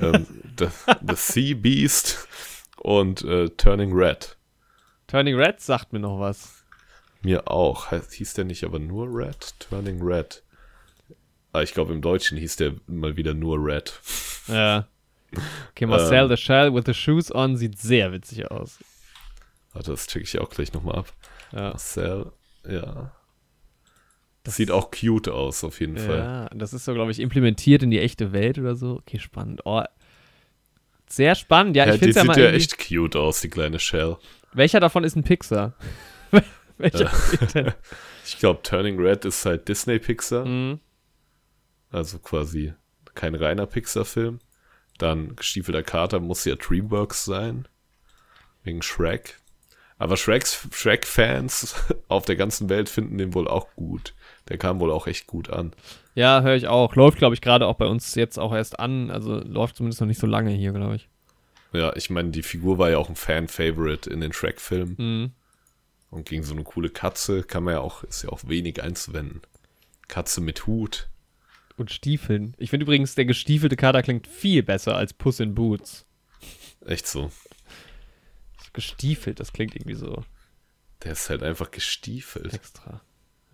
ähm, 0.00 0.26
the, 0.58 0.66
the, 1.06 1.14
Sea 1.14 1.54
Beast 1.54 2.28
und 2.78 3.22
äh, 3.22 3.48
Turning 3.50 3.92
Red. 3.92 4.36
Turning 5.06 5.36
Red 5.36 5.60
sagt 5.60 5.92
mir 5.92 6.00
noch 6.00 6.18
was. 6.18 6.63
Mir 7.24 7.48
auch. 7.50 7.90
Hieß 7.90 8.34
der 8.34 8.44
nicht 8.44 8.62
aber 8.64 8.78
nur 8.78 9.06
Red? 9.08 9.54
Turning 9.58 10.00
Red. 10.02 10.42
Ah, 11.52 11.62
ich 11.62 11.72
glaube, 11.72 11.92
im 11.92 12.02
Deutschen 12.02 12.36
hieß 12.38 12.56
der 12.56 12.74
mal 12.86 13.16
wieder 13.16 13.34
nur 13.34 13.58
Red. 13.64 14.00
Ja. 14.48 14.86
Okay, 15.70 15.86
Marcel 15.86 16.24
Ähm. 16.24 16.28
the 16.28 16.36
Shell 16.36 16.74
with 16.74 16.84
the 16.86 16.94
Shoes 16.94 17.34
on 17.34 17.56
sieht 17.56 17.78
sehr 17.78 18.12
witzig 18.12 18.50
aus. 18.50 18.78
Warte, 19.72 19.90
das 19.92 20.06
checke 20.06 20.24
ich 20.24 20.38
auch 20.38 20.50
gleich 20.50 20.72
nochmal 20.72 20.96
ab. 20.96 21.12
Ja. 21.52 21.70
Marcel, 21.70 22.30
ja. 22.68 23.12
Das 24.42 24.56
sieht 24.56 24.70
auch 24.70 24.90
cute 24.90 25.28
aus, 25.30 25.64
auf 25.64 25.80
jeden 25.80 25.96
Fall. 25.96 26.18
Ja, 26.18 26.48
das 26.54 26.74
ist 26.74 26.84
so, 26.84 26.92
glaube 26.92 27.10
ich, 27.10 27.18
implementiert 27.18 27.82
in 27.82 27.90
die 27.90 27.98
echte 28.00 28.32
Welt 28.32 28.58
oder 28.58 28.76
so. 28.76 28.96
Okay, 28.98 29.18
spannend. 29.18 29.62
Oh, 29.64 29.82
sehr 31.08 31.34
spannend. 31.34 31.76
Ja, 31.76 31.86
Ja, 31.86 31.94
ich 31.94 32.00
die 32.00 32.06
finde 32.06 32.10
es 32.10 32.16
ja 32.16 32.22
sieht 32.22 32.28
mal. 32.28 32.38
ja 32.38 32.44
irgendwie- 32.50 32.62
echt 32.64 32.88
cute 32.88 33.16
aus, 33.16 33.40
die 33.40 33.48
kleine 33.48 33.78
Shell. 33.78 34.16
Welcher 34.52 34.80
davon 34.80 35.02
ist 35.04 35.16
ein 35.16 35.24
Pixar? 35.24 35.72
Welcher 36.78 37.10
denn? 37.54 37.72
Ich 38.26 38.38
glaube, 38.38 38.62
Turning 38.62 38.98
Red 38.98 39.26
ist 39.26 39.44
halt 39.44 39.68
Disney 39.68 39.98
Pixar. 39.98 40.46
Mhm. 40.46 40.80
Also 41.90 42.18
quasi 42.18 42.72
kein 43.14 43.34
reiner 43.34 43.66
Pixar-Film. 43.66 44.38
Dann 44.98 45.36
Gestiefelter 45.36 45.82
Kater 45.82 46.20
muss 46.20 46.44
ja 46.46 46.54
Dreamworks 46.54 47.24
sein. 47.26 47.68
Wegen 48.62 48.80
Shrek. 48.80 49.38
Aber 49.98 50.16
Shreks, 50.16 50.66
Shrek-Fans 50.72 51.74
auf 52.08 52.24
der 52.24 52.36
ganzen 52.36 52.68
Welt 52.68 52.88
finden 52.88 53.18
den 53.18 53.34
wohl 53.34 53.46
auch 53.46 53.68
gut. 53.76 54.14
Der 54.48 54.58
kam 54.58 54.80
wohl 54.80 54.90
auch 54.90 55.06
echt 55.06 55.26
gut 55.26 55.50
an. 55.50 55.72
Ja, 56.14 56.42
höre 56.42 56.56
ich 56.56 56.66
auch. 56.66 56.96
Läuft, 56.96 57.18
glaube 57.18 57.34
ich, 57.34 57.40
gerade 57.40 57.66
auch 57.66 57.76
bei 57.76 57.86
uns 57.86 58.14
jetzt 58.14 58.38
auch 58.38 58.54
erst 58.54 58.80
an. 58.80 59.10
Also 59.10 59.38
läuft 59.38 59.76
zumindest 59.76 60.00
noch 60.00 60.08
nicht 60.08 60.20
so 60.20 60.26
lange 60.26 60.50
hier, 60.50 60.72
glaube 60.72 60.96
ich. 60.96 61.08
Ja, 61.72 61.94
ich 61.94 62.08
meine, 62.10 62.30
die 62.30 62.42
Figur 62.42 62.78
war 62.78 62.90
ja 62.90 62.98
auch 62.98 63.08
ein 63.08 63.16
Fan-Favorite 63.16 64.08
in 64.08 64.20
den 64.20 64.32
Shrek-Filmen. 64.32 64.94
Mhm. 64.98 65.32
Und 66.14 66.28
gegen 66.28 66.44
so 66.44 66.54
eine 66.54 66.62
coole 66.62 66.90
Katze 66.90 67.42
kann 67.42 67.64
man 67.64 67.74
ja 67.74 67.80
auch, 67.80 68.04
ist 68.04 68.22
ja 68.22 68.28
auch 68.28 68.44
wenig 68.46 68.80
einzuwenden. 68.80 69.40
Katze 70.06 70.40
mit 70.40 70.66
Hut. 70.68 71.08
Und 71.76 71.90
Stiefeln. 71.90 72.54
Ich 72.56 72.70
finde 72.70 72.84
übrigens, 72.84 73.16
der 73.16 73.24
gestiefelte 73.24 73.74
Kater 73.74 74.00
klingt 74.02 74.28
viel 74.28 74.62
besser 74.62 74.94
als 74.96 75.12
Puss 75.12 75.40
in 75.40 75.56
Boots. 75.56 76.06
Echt 76.86 77.08
so. 77.08 77.32
Gestiefelt, 78.72 79.40
das 79.40 79.52
klingt 79.52 79.74
irgendwie 79.74 79.94
so 79.96 80.24
Der 81.02 81.12
ist 81.12 81.28
halt 81.30 81.42
einfach 81.42 81.72
gestiefelt. 81.72 82.54
extra. 82.54 83.00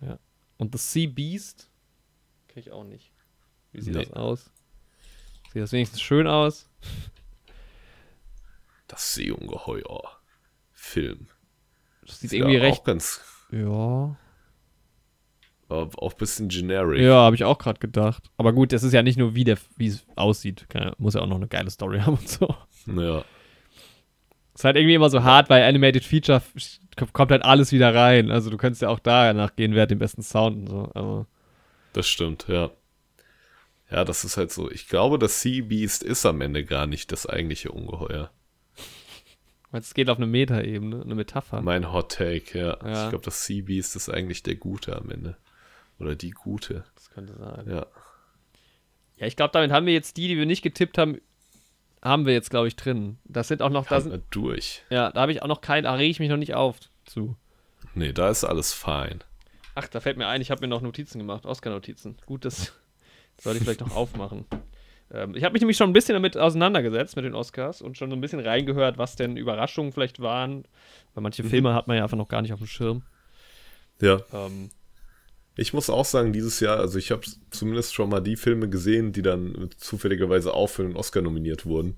Ja. 0.01 0.19
Und 0.57 0.77
The 0.77 0.79
Sea 0.79 1.09
Beast? 1.09 1.69
Kenne 2.47 2.61
ich 2.61 2.71
auch 2.71 2.83
nicht. 2.83 3.11
Wie 3.71 3.81
sieht 3.81 3.95
Nee. 3.95 4.03
das 4.05 4.13
aus? 4.13 4.51
Sieht 5.51 5.63
das 5.63 5.71
wenigstens 5.71 6.01
schön 6.01 6.27
aus? 6.27 6.69
Das 8.87 9.15
Seeungeheuer. 9.15 10.19
Film. 10.73 11.27
Das 12.11 12.19
sieht 12.19 12.31
Ist 12.31 12.37
irgendwie 12.37 12.55
ja 12.57 12.61
recht. 12.61 12.79
Auch 12.81 12.83
ganz, 12.83 13.21
Ja. 13.51 14.15
auch 15.69 16.11
ein 16.11 16.17
bisschen 16.17 16.49
generic. 16.49 17.01
Ja, 17.01 17.15
habe 17.15 17.35
ich 17.35 17.43
auch 17.45 17.57
gerade 17.57 17.79
gedacht. 17.79 18.29
Aber 18.37 18.51
gut, 18.53 18.73
das 18.73 18.83
ist 18.83 18.93
ja 18.93 19.01
nicht 19.03 19.17
nur, 19.17 19.35
wie 19.35 19.43
der, 19.45 19.57
wie 19.77 19.87
es 19.87 20.05
aussieht. 20.15 20.67
Muss 20.97 21.13
ja 21.13 21.21
auch 21.21 21.27
noch 21.27 21.37
eine 21.37 21.47
geile 21.47 21.69
Story 21.69 21.99
haben 22.05 22.17
und 22.17 22.27
so. 22.29 22.53
Ja. 22.87 23.23
Ist 24.53 24.65
halt 24.65 24.75
irgendwie 24.75 24.95
immer 24.95 25.09
so 25.09 25.23
hart, 25.23 25.49
weil 25.49 25.63
Animated 25.63 26.03
Feature 26.03 26.41
kommt 27.13 27.31
halt 27.31 27.43
alles 27.43 27.71
wieder 27.71 27.95
rein. 27.95 28.29
Also 28.31 28.49
du 28.49 28.57
könntest 28.57 28.81
ja 28.81 28.89
auch 28.89 28.99
danach 28.99 29.55
gehen, 29.55 29.73
wer 29.73 29.83
hat 29.83 29.91
den 29.91 29.99
besten 29.99 30.21
Sound 30.23 30.57
und 30.57 30.67
so. 30.67 30.91
Aber 30.93 31.25
Das 31.93 32.07
stimmt, 32.07 32.45
ja. 32.49 32.69
Ja, 33.89 34.03
das 34.05 34.23
ist 34.23 34.37
halt 34.37 34.51
so. 34.51 34.69
Ich 34.71 34.87
glaube, 34.87 35.19
das 35.19 35.41
Sea 35.41 35.63
Beast 35.63 36.03
ist 36.03 36.25
am 36.25 36.41
Ende 36.41 36.63
gar 36.65 36.87
nicht 36.87 37.11
das 37.11 37.25
eigentliche 37.25 37.71
Ungeheuer. 37.71 38.29
Es 39.71 39.93
geht 39.93 40.09
auf 40.09 40.17
eine 40.17 40.27
Metaebene, 40.27 41.01
eine 41.01 41.15
Metapher. 41.15 41.61
Mein 41.61 41.91
Hot 41.91 42.11
Take, 42.13 42.57
ja. 42.57 42.77
Ja. 42.83 43.03
Ich 43.03 43.09
glaube, 43.09 43.25
das 43.25 43.45
Sea 43.45 43.63
Beast 43.63 43.95
ist 43.95 44.09
eigentlich 44.09 44.43
der 44.43 44.55
Gute 44.55 44.95
am 44.95 45.09
Ende. 45.09 45.37
Oder 45.99 46.15
die 46.15 46.31
Gute. 46.31 46.83
Das 46.95 47.09
könnte 47.09 47.37
sein. 47.37 47.69
Ja. 47.69 47.85
Ja, 49.17 49.27
ich 49.27 49.35
glaube, 49.35 49.51
damit 49.53 49.71
haben 49.71 49.85
wir 49.85 49.93
jetzt 49.93 50.17
die, 50.17 50.27
die 50.27 50.37
wir 50.37 50.47
nicht 50.47 50.63
getippt 50.63 50.97
haben, 50.97 51.21
haben 52.01 52.25
wir 52.25 52.33
jetzt, 52.33 52.49
glaube 52.49 52.67
ich, 52.67 52.75
drin. 52.75 53.19
Das 53.23 53.47
sind 53.47 53.61
auch 53.61 53.69
noch, 53.69 53.87
da 53.87 54.01
sind, 54.01 54.23
durch. 54.31 54.83
ja, 54.89 55.11
da 55.11 55.21
habe 55.21 55.31
ich 55.31 55.43
auch 55.43 55.47
noch 55.47 55.61
keinen, 55.61 55.83
da 55.83 55.93
rege 55.93 56.09
ich 56.09 56.19
mich 56.19 56.29
noch 56.29 56.37
nicht 56.37 56.55
auf 56.55 56.77
zu. 57.05 57.35
Nee, 57.93 58.13
da 58.13 58.29
ist 58.29 58.43
alles 58.43 58.73
fein. 58.73 59.23
Ach, 59.75 59.87
da 59.87 59.99
fällt 59.99 60.17
mir 60.17 60.27
ein, 60.27 60.41
ich 60.41 60.51
habe 60.51 60.61
mir 60.61 60.67
noch 60.67 60.81
Notizen 60.81 61.19
gemacht, 61.19 61.45
Oscar-Notizen. 61.45 62.17
Gut, 62.25 62.45
das 62.45 62.73
sollte 63.39 63.59
ich 63.59 63.63
vielleicht 63.63 63.81
noch 63.81 63.95
aufmachen. 63.95 64.45
Ähm, 65.13 65.35
ich 65.35 65.43
habe 65.43 65.53
mich 65.53 65.61
nämlich 65.61 65.77
schon 65.77 65.89
ein 65.89 65.93
bisschen 65.93 66.13
damit 66.13 66.37
auseinandergesetzt 66.37 67.15
mit 67.15 67.25
den 67.25 67.35
Oscars 67.35 67.81
und 67.81 67.97
schon 67.97 68.09
so 68.09 68.15
ein 68.15 68.21
bisschen 68.21 68.39
reingehört, 68.39 68.97
was 68.97 69.15
denn 69.15 69.37
Überraschungen 69.37 69.91
vielleicht 69.91 70.19
waren. 70.21 70.63
Weil 71.13 71.23
manche 71.23 71.43
Filme 71.43 71.73
hat 71.73 71.87
man 71.87 71.97
ja 71.97 72.03
einfach 72.03 72.17
noch 72.17 72.29
gar 72.29 72.41
nicht 72.41 72.53
auf 72.53 72.59
dem 72.59 72.67
Schirm. 72.67 73.03
Ja. 74.01 74.21
Ähm, 74.33 74.69
Ich 75.57 75.73
muss 75.73 75.89
auch 75.89 76.05
sagen, 76.05 76.31
dieses 76.31 76.59
Jahr, 76.61 76.79
also 76.79 76.97
ich 76.97 77.11
habe 77.11 77.23
zumindest 77.49 77.93
schon 77.93 78.09
mal 78.09 78.21
die 78.21 78.37
Filme 78.37 78.69
gesehen, 78.69 79.11
die 79.11 79.21
dann 79.21 79.69
zufälligerweise 79.77 80.53
auch 80.53 80.67
für 80.67 80.83
den 80.83 80.95
Oscar 80.95 81.21
nominiert 81.21 81.65
wurden. 81.65 81.97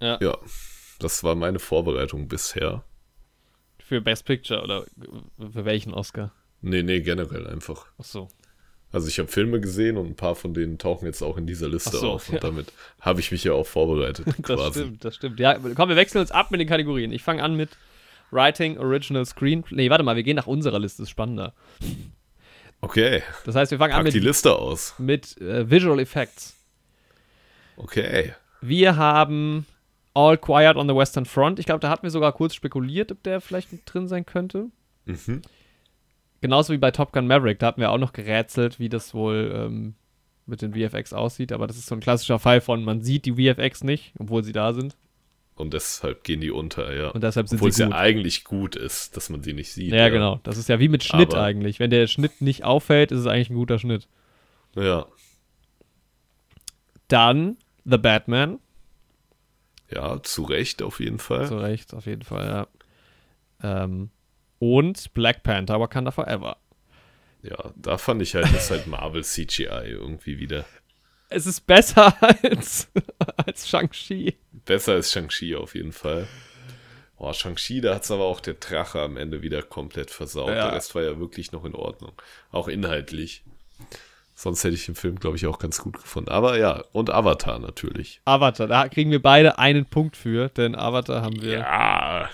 ja, 0.00 0.18
Ja, 0.20 0.38
das 0.98 1.22
war 1.24 1.34
meine 1.34 1.58
Vorbereitung 1.58 2.26
bisher. 2.28 2.84
für 3.78 4.00
Best 4.00 4.24
Picture 4.24 4.62
oder 4.62 4.86
für 5.52 5.64
welchen 5.66 5.92
Oscar? 5.92 6.32
Nee, 6.62 6.82
nee, 6.82 7.00
generell 7.00 7.46
einfach. 7.46 7.86
Ach 7.98 8.04
so. 8.04 8.28
Also 8.92 9.08
ich 9.08 9.18
habe 9.18 9.28
Filme 9.28 9.60
gesehen 9.60 9.96
und 9.96 10.06
ein 10.06 10.14
paar 10.16 10.34
von 10.34 10.52
denen 10.54 10.78
tauchen 10.78 11.06
jetzt 11.06 11.22
auch 11.22 11.38
in 11.38 11.46
dieser 11.46 11.68
Liste 11.68 11.96
so, 11.96 12.10
auf. 12.12 12.28
Und 12.28 12.34
ja. 12.36 12.40
damit 12.40 12.72
habe 13.00 13.20
ich 13.20 13.32
mich 13.32 13.42
ja 13.44 13.52
auch 13.52 13.66
vorbereitet, 13.66 14.26
Das 14.38 14.56
quasi. 14.58 14.80
stimmt, 14.80 15.04
das 15.04 15.14
stimmt. 15.16 15.40
Ja, 15.40 15.58
komm, 15.74 15.88
wir 15.88 15.96
wechseln 15.96 16.20
uns 16.20 16.30
ab 16.30 16.50
mit 16.50 16.60
den 16.60 16.68
Kategorien. 16.68 17.10
Ich 17.12 17.22
fange 17.22 17.42
an 17.42 17.56
mit 17.56 17.70
Writing, 18.30 18.78
Original 18.78 19.24
Screenplay. 19.24 19.76
Nee, 19.76 19.90
warte 19.90 20.04
mal, 20.04 20.16
wir 20.16 20.22
gehen 20.22 20.36
nach 20.36 20.46
unserer 20.46 20.78
Liste, 20.78 21.02
ist 21.02 21.10
spannender. 21.10 21.54
Okay, 22.80 23.22
Das 23.44 23.54
heißt, 23.54 23.70
wir 23.70 23.78
fangen 23.78 23.92
an 23.94 24.04
pack 24.04 24.12
die 24.12 24.18
mit, 24.18 24.24
Liste 24.26 24.54
aus. 24.54 24.94
mit 24.98 25.40
äh, 25.40 25.70
Visual 25.70 25.98
Effects. 26.00 26.56
Okay. 27.76 28.32
Wir 28.60 28.96
haben 28.96 29.66
All 30.14 30.36
Quiet 30.36 30.76
on 30.76 30.88
the 30.88 30.94
Western 30.94 31.24
Front. 31.24 31.58
Ich 31.58 31.66
glaube, 31.66 31.80
da 31.80 31.88
hatten 31.88 32.02
wir 32.02 32.10
sogar 32.10 32.32
kurz 32.32 32.54
spekuliert, 32.54 33.12
ob 33.12 33.22
der 33.22 33.40
vielleicht 33.40 33.72
mit 33.72 33.82
drin 33.86 34.08
sein 34.08 34.26
könnte. 34.26 34.66
Mhm. 35.06 35.42
Genauso 36.42 36.72
wie 36.74 36.78
bei 36.78 36.90
Top 36.90 37.12
Gun 37.12 37.26
Maverick. 37.26 37.58
Da 37.60 37.68
hatten 37.68 37.80
wir 37.80 37.90
auch 37.90 37.98
noch 37.98 38.12
gerätselt, 38.12 38.78
wie 38.78 38.88
das 38.90 39.14
wohl 39.14 39.50
ähm, 39.54 39.94
mit 40.44 40.60
den 40.60 40.74
VFX 40.74 41.12
aussieht. 41.14 41.52
Aber 41.52 41.66
das 41.66 41.76
ist 41.78 41.86
so 41.86 41.94
ein 41.94 42.00
klassischer 42.00 42.38
Fall 42.38 42.60
von, 42.60 42.84
man 42.84 43.00
sieht 43.00 43.24
die 43.24 43.32
VFX 43.34 43.84
nicht, 43.84 44.12
obwohl 44.18 44.42
sie 44.44 44.52
da 44.52 44.72
sind. 44.74 44.96
Und 45.54 45.72
deshalb 45.72 46.24
gehen 46.24 46.40
die 46.40 46.50
unter, 46.50 46.92
ja. 46.94 47.10
Und 47.10 47.22
deshalb 47.22 47.48
sind 47.48 47.58
Obwohl 47.58 47.68
es 47.70 47.78
ja 47.78 47.90
eigentlich 47.92 48.42
gut 48.44 48.74
ist, 48.74 49.16
dass 49.16 49.30
man 49.30 49.42
sie 49.42 49.52
nicht 49.52 49.70
sieht. 49.72 49.92
Ja, 49.92 50.08
genau. 50.08 50.40
Das 50.42 50.56
ist 50.56 50.68
ja 50.68 50.80
wie 50.80 50.88
mit 50.88 51.04
Schnitt 51.04 51.32
Aber- 51.34 51.44
eigentlich. 51.44 51.78
Wenn 51.78 51.90
der 51.90 52.06
Schnitt 52.08 52.40
nicht 52.40 52.64
auffällt, 52.64 53.12
ist 53.12 53.20
es 53.20 53.26
eigentlich 53.26 53.50
ein 53.50 53.54
guter 53.54 53.78
Schnitt. 53.78 54.08
Ja, 54.74 55.06
Dann 57.08 57.56
The 57.84 57.98
Batman. 57.98 58.58
ja, 59.90 60.22
zu 60.22 60.44
Recht 60.44 60.82
auf 60.82 61.00
jeden 61.00 61.18
Fall. 61.18 61.46
Zu 61.46 61.58
Recht, 61.58 61.92
auf 61.94 62.06
jeden 62.06 62.22
Fall, 62.22 62.46
ja. 63.62 63.82
Ähm, 63.84 64.10
und 64.62 65.12
Black 65.12 65.42
Panther 65.42 65.80
Wakanda 65.80 66.12
Forever. 66.12 66.56
Ja, 67.42 67.72
da 67.74 67.98
fand 67.98 68.22
ich 68.22 68.36
halt, 68.36 68.44
das 68.44 68.66
ist 68.66 68.70
halt 68.70 68.86
Marvel 68.86 69.24
CGI 69.24 69.88
irgendwie 69.88 70.38
wieder. 70.38 70.64
Es 71.30 71.46
ist 71.46 71.66
besser 71.66 72.16
als, 72.44 72.88
als 73.44 73.68
Shang-Chi. 73.68 74.36
Besser 74.64 74.92
als 74.92 75.10
Shang-Chi 75.10 75.56
auf 75.56 75.74
jeden 75.74 75.90
Fall. 75.90 76.28
Boah, 77.18 77.34
Shang-Chi, 77.34 77.80
da 77.80 77.96
hat 77.96 78.04
es 78.04 78.12
aber 78.12 78.22
auch 78.22 78.38
der 78.38 78.54
Drache 78.54 79.00
am 79.00 79.16
Ende 79.16 79.42
wieder 79.42 79.62
komplett 79.62 80.12
versaut. 80.12 80.50
Ja. 80.50 80.66
Der 80.68 80.72
Rest 80.74 80.94
war 80.94 81.02
ja 81.02 81.18
wirklich 81.18 81.50
noch 81.50 81.64
in 81.64 81.74
Ordnung. 81.74 82.12
Auch 82.52 82.68
inhaltlich. 82.68 83.42
Sonst 84.36 84.62
hätte 84.62 84.76
ich 84.76 84.86
den 84.86 84.94
Film, 84.94 85.18
glaube 85.18 85.36
ich, 85.36 85.46
auch 85.48 85.58
ganz 85.58 85.78
gut 85.80 86.00
gefunden. 86.00 86.30
Aber 86.30 86.56
ja, 86.56 86.84
und 86.92 87.10
Avatar 87.10 87.58
natürlich. 87.58 88.20
Avatar, 88.26 88.68
da 88.68 88.88
kriegen 88.88 89.10
wir 89.10 89.20
beide 89.20 89.58
einen 89.58 89.86
Punkt 89.86 90.16
für, 90.16 90.50
denn 90.50 90.76
Avatar 90.76 91.22
haben 91.22 91.42
wir 91.42 91.58
Ja, 91.58 92.30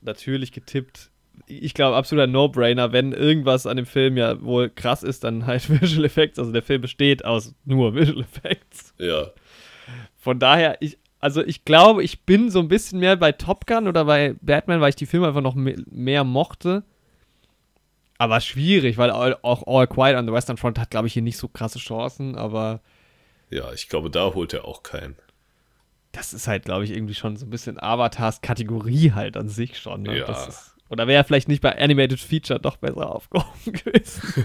natürlich 0.00 0.50
getippt. 0.50 1.11
Ich 1.46 1.74
glaube, 1.74 1.96
absoluter 1.96 2.26
No-Brainer. 2.26 2.92
Wenn 2.92 3.12
irgendwas 3.12 3.66
an 3.66 3.76
dem 3.76 3.86
Film 3.86 4.16
ja 4.16 4.40
wohl 4.42 4.70
krass 4.70 5.02
ist, 5.02 5.24
dann 5.24 5.46
halt 5.46 5.68
Visual 5.82 6.04
Effects. 6.04 6.38
Also 6.38 6.52
der 6.52 6.62
Film 6.62 6.80
besteht 6.80 7.24
aus 7.24 7.54
nur 7.64 7.94
Visual 7.94 8.20
Effects. 8.22 8.94
ja. 8.98 9.30
Von 10.16 10.38
daher, 10.38 10.76
ich, 10.80 10.98
also 11.18 11.42
ich 11.42 11.64
glaube, 11.64 12.04
ich 12.04 12.22
bin 12.24 12.48
so 12.48 12.60
ein 12.60 12.68
bisschen 12.68 13.00
mehr 13.00 13.16
bei 13.16 13.32
Top 13.32 13.66
Gun 13.66 13.88
oder 13.88 14.04
bei 14.04 14.36
Batman, 14.40 14.80
weil 14.80 14.90
ich 14.90 14.96
die 14.96 15.06
Filme 15.06 15.26
einfach 15.26 15.40
noch 15.40 15.56
me 15.56 15.74
mehr 15.90 16.22
mochte. 16.22 16.84
Aber 18.18 18.40
schwierig, 18.40 18.98
weil 18.98 19.10
auch 19.10 19.66
All 19.66 19.88
Quiet 19.88 20.16
on 20.16 20.26
the 20.26 20.32
Western 20.32 20.56
Front 20.56 20.78
hat, 20.78 20.90
glaube 20.90 21.08
ich, 21.08 21.12
hier 21.14 21.22
nicht 21.22 21.38
so 21.38 21.48
krasse 21.48 21.80
Chancen. 21.80 22.36
Aber 22.36 22.80
Ja, 23.50 23.72
ich 23.72 23.88
glaube, 23.88 24.10
da 24.10 24.32
holt 24.32 24.52
er 24.52 24.64
auch 24.64 24.84
keinen. 24.84 25.16
das 26.12 26.32
ist 26.32 26.46
halt, 26.46 26.64
glaube 26.66 26.84
ich, 26.84 26.92
irgendwie 26.92 27.14
schon 27.14 27.36
so 27.36 27.44
ein 27.46 27.50
bisschen 27.50 27.80
Avatars 27.80 28.40
Kategorie 28.42 29.10
halt 29.12 29.36
an 29.36 29.48
sich 29.48 29.76
schon. 29.78 30.02
Ne? 30.02 30.18
Ja. 30.18 30.26
Das 30.26 30.46
ist, 30.46 30.71
oder 30.92 31.06
wäre 31.08 31.22
er 31.22 31.24
vielleicht 31.24 31.48
nicht 31.48 31.62
bei 31.62 31.76
Animated 31.76 32.20
Feature 32.20 32.60
doch 32.60 32.76
besser 32.76 33.10
aufgehoben 33.14 33.72
gewesen. 33.72 34.44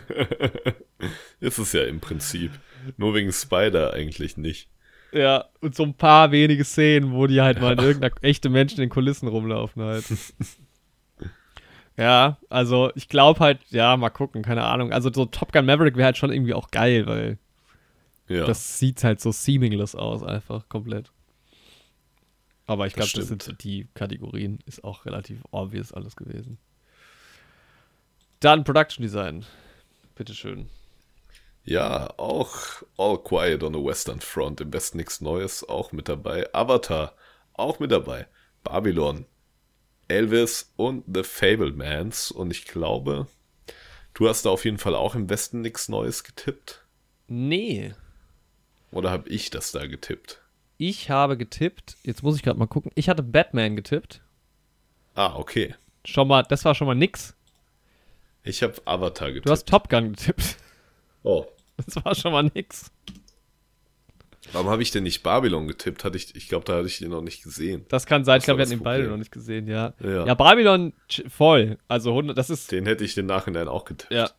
Ist 1.39 1.57
es 1.59 1.73
ja 1.73 1.83
im 1.83 1.99
Prinzip. 1.99 2.51
Nur 2.97 3.13
wegen 3.13 3.31
Spider 3.31 3.93
eigentlich 3.93 4.37
nicht. 4.37 4.69
ja, 5.11 5.45
und 5.61 5.75
so 5.75 5.83
ein 5.83 5.93
paar 5.93 6.31
wenige 6.31 6.63
Szenen, 6.63 7.11
wo 7.11 7.27
die 7.27 7.41
halt 7.41 7.59
mal 7.61 7.73
in 7.73 7.79
irgendeiner 7.79 8.13
echte 8.21 8.49
Menschen 8.49 8.77
in 8.77 8.83
den 8.83 8.89
Kulissen 8.89 9.27
rumlaufen 9.27 9.83
halt. 9.83 10.05
Ja, 11.97 12.37
also 12.49 12.91
ich 12.95 13.09
glaube 13.09 13.39
halt, 13.39 13.59
ja, 13.69 13.97
mal 13.97 14.09
gucken, 14.11 14.43
keine 14.43 14.63
Ahnung. 14.63 14.91
Also 14.93 15.11
so 15.11 15.25
Top 15.25 15.51
Gun 15.51 15.65
Maverick 15.65 15.95
wäre 15.95 16.05
halt 16.05 16.17
schon 16.17 16.31
irgendwie 16.31 16.53
auch 16.53 16.69
geil, 16.69 17.07
weil 17.07 17.39
Ja. 18.27 18.45
das 18.45 18.77
sieht 18.77 19.03
halt 19.03 19.19
so 19.19 19.31
seamless 19.31 19.95
aus, 19.95 20.21
einfach 20.23 20.69
komplett. 20.69 21.11
Aber 22.67 22.85
ich 22.87 22.93
Das 22.95 23.07
glaube, 23.07 23.13
das 23.15 23.27
sind 23.29 23.41
stimmt. 23.41 23.43
so 23.43 23.51
die 23.53 23.87
Kategorien, 23.95 24.59
ist 24.67 24.83
auch 24.83 25.05
relativ 25.05 25.41
obvious 25.51 25.91
alles 25.93 26.15
gewesen. 26.15 26.59
Dann 28.39 28.63
Production 28.63 29.03
Design. 29.03 29.45
Bitteschön. 30.15 30.69
Ja, 31.65 32.13
auch 32.17 32.81
All 32.97 33.21
Quiet 33.21 33.61
on 33.63 33.73
the 33.73 33.83
Western 33.83 34.21
Front, 34.21 34.61
im 34.61 34.71
besten 34.71 34.97
nichts 34.97 35.21
Neues, 35.21 35.67
auch 35.67 35.91
mit 35.91 36.07
dabei. 36.09 36.51
Avatar, 36.53 37.13
auch 37.53 37.79
mit 37.79 37.91
dabei. 37.91 38.27
Babylon, 38.63 39.25
Elvis 40.09 40.73
und 40.77 41.05
The 41.13 41.23
Fablemans. 41.23 42.31
Und 42.31 42.51
ich 42.51 42.65
glaube, 42.65 43.27
du 44.15 44.29
hast 44.29 44.45
da 44.45 44.51
auf 44.51 44.65
jeden 44.65 44.79
Fall 44.79 44.95
auch 44.95 45.15
im 45.15 45.29
Westen 45.29 45.61
nichts 45.61 45.89
Neues 45.89 46.23
getippt. 46.23 46.85
Nee, 47.29 47.93
Oder 48.91 49.11
habe 49.11 49.29
ich 49.29 49.49
das 49.49 49.71
da 49.71 49.87
getippt? 49.87 50.41
Ich 50.77 51.09
habe 51.09 51.37
getippt, 51.37 51.97
jetzt 52.03 52.23
muss 52.23 52.35
ich 52.35 52.43
gerade 52.43 52.59
mal 52.59 52.67
gucken, 52.67 52.91
ich 52.95 53.09
hatte 53.09 53.23
Batman 53.23 53.75
getippt. 53.75 54.21
Ah, 55.15 55.35
okay. 55.35 55.75
Schon 56.05 56.27
mal, 56.27 56.43
das 56.43 56.63
war 56.65 56.75
schon 56.75 56.87
mal 56.87 56.95
nix. 56.95 57.35
Ich 58.43 58.63
habe 58.63 58.75
Avatar 58.85 59.29
getippt. 59.29 59.47
Du 59.47 59.51
hast 59.51 59.67
Top 59.67 59.89
Gun 59.89 60.13
getippt. 60.13 60.57
oh. 61.23 61.45
Das 61.85 62.03
war 62.03 62.15
schon 62.15 62.31
mal 62.31 62.49
nix. 62.55 62.91
Warum 64.53 64.69
habe 64.69 64.81
ich 64.81 64.91
denn 64.91 65.03
nicht 65.03 65.23
Babylon 65.23 65.67
getippt? 65.67 66.03
Hatte 66.05 66.15
ich, 66.17 66.33
ich 66.35 66.47
glaube, 66.47 66.63
da 66.65 66.77
hatte 66.77 66.87
ich 66.87 66.99
den 66.99 67.09
noch 67.09 67.21
nicht 67.21 67.43
gesehen. 67.43 67.85
Das 67.89 68.05
kann 68.05 68.23
sein, 68.23 68.37
ich 68.37 68.41
Das 68.41 68.45
glaube, 68.45 68.59
wir 68.59 68.61
hatten 68.65 68.77
den 68.79 68.83
beide 68.83 69.07
noch 69.07 69.17
nicht 69.17 69.31
gesehen, 69.31 69.67
ja. 69.67 69.93
Ja. 70.01 70.25
Ja, 70.25 70.33
Babylon 70.35 70.93
voll. 71.27 71.77
Also 71.87 72.11
100, 72.11 72.37
das 72.37 72.49
ist 72.49 72.71
Den 72.71 72.85
hätte 72.85 73.03
ich 73.03 73.17
im 73.17 73.25
Nachhinein 73.25 73.67
auch 73.67 73.83
getippt. 73.83 74.13
Ja, 74.13 74.29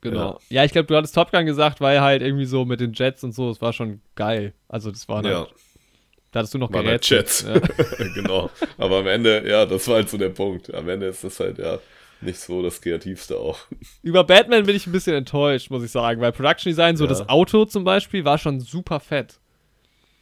genau. 0.00 0.40
Ja, 0.48 0.64
ich 0.64 0.72
glaube, 0.72 0.86
du 0.88 0.96
hattest 0.96 1.14
Top 1.14 1.30
Gun 1.30 1.46
gesagt, 1.46 1.80
weil 1.80 2.00
halt 2.00 2.22
irgendwie 2.22 2.44
so 2.46 2.64
mit 2.64 2.80
den 2.80 2.92
Jets 2.92 3.22
und 3.22 3.32
so, 3.32 3.50
es 3.50 3.60
war 3.60 3.72
schon 3.72 4.00
geil. 4.16 4.52
Also 4.68 4.90
das 4.90 5.08
war 5.08 5.24
Ja. 5.24 5.38
halt, 5.40 5.54
da 6.32 6.40
hattest 6.40 6.54
du 6.54 6.58
noch 6.58 6.72
halt 6.72 6.84
gerätselt. 6.84 7.44
Ja. 7.46 8.06
genau. 8.14 8.50
Aber 8.78 8.98
am 8.98 9.06
Ende, 9.06 9.48
ja, 9.48 9.66
das 9.66 9.86
war 9.86 9.96
halt 9.96 10.08
so 10.10 10.16
der 10.18 10.30
Punkt. 10.30 10.72
Am 10.74 10.88
Ende 10.88 11.06
ist 11.06 11.22
das 11.22 11.38
halt, 11.38 11.58
ja, 11.58 11.78
nicht 12.22 12.38
so 12.40 12.62
das 12.62 12.80
Kreativste 12.80 13.36
auch. 13.38 13.58
Über 14.02 14.24
Batman 14.24 14.64
bin 14.64 14.74
ich 14.74 14.86
ein 14.86 14.92
bisschen 14.92 15.14
enttäuscht, 15.14 15.70
muss 15.70 15.82
ich 15.84 15.90
sagen, 15.90 16.20
weil 16.20 16.32
Production 16.32 16.70
Design, 16.70 16.96
so 16.96 17.04
Ja. 17.04 17.08
das 17.10 17.28
Auto 17.28 17.64
zum 17.66 17.84
Beispiel, 17.84 18.24
war 18.24 18.38
schon 18.38 18.60
super 18.60 18.98
fett. 19.00 19.38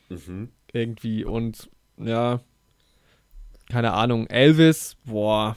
Mhm. 0.09 0.51
Irgendwie 0.73 1.25
und 1.25 1.68
ja, 1.96 2.40
keine 3.70 3.92
Ahnung, 3.92 4.27
Elvis, 4.27 4.96
boah. 5.05 5.57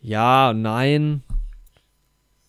Ja, 0.00 0.52
nein. 0.52 1.22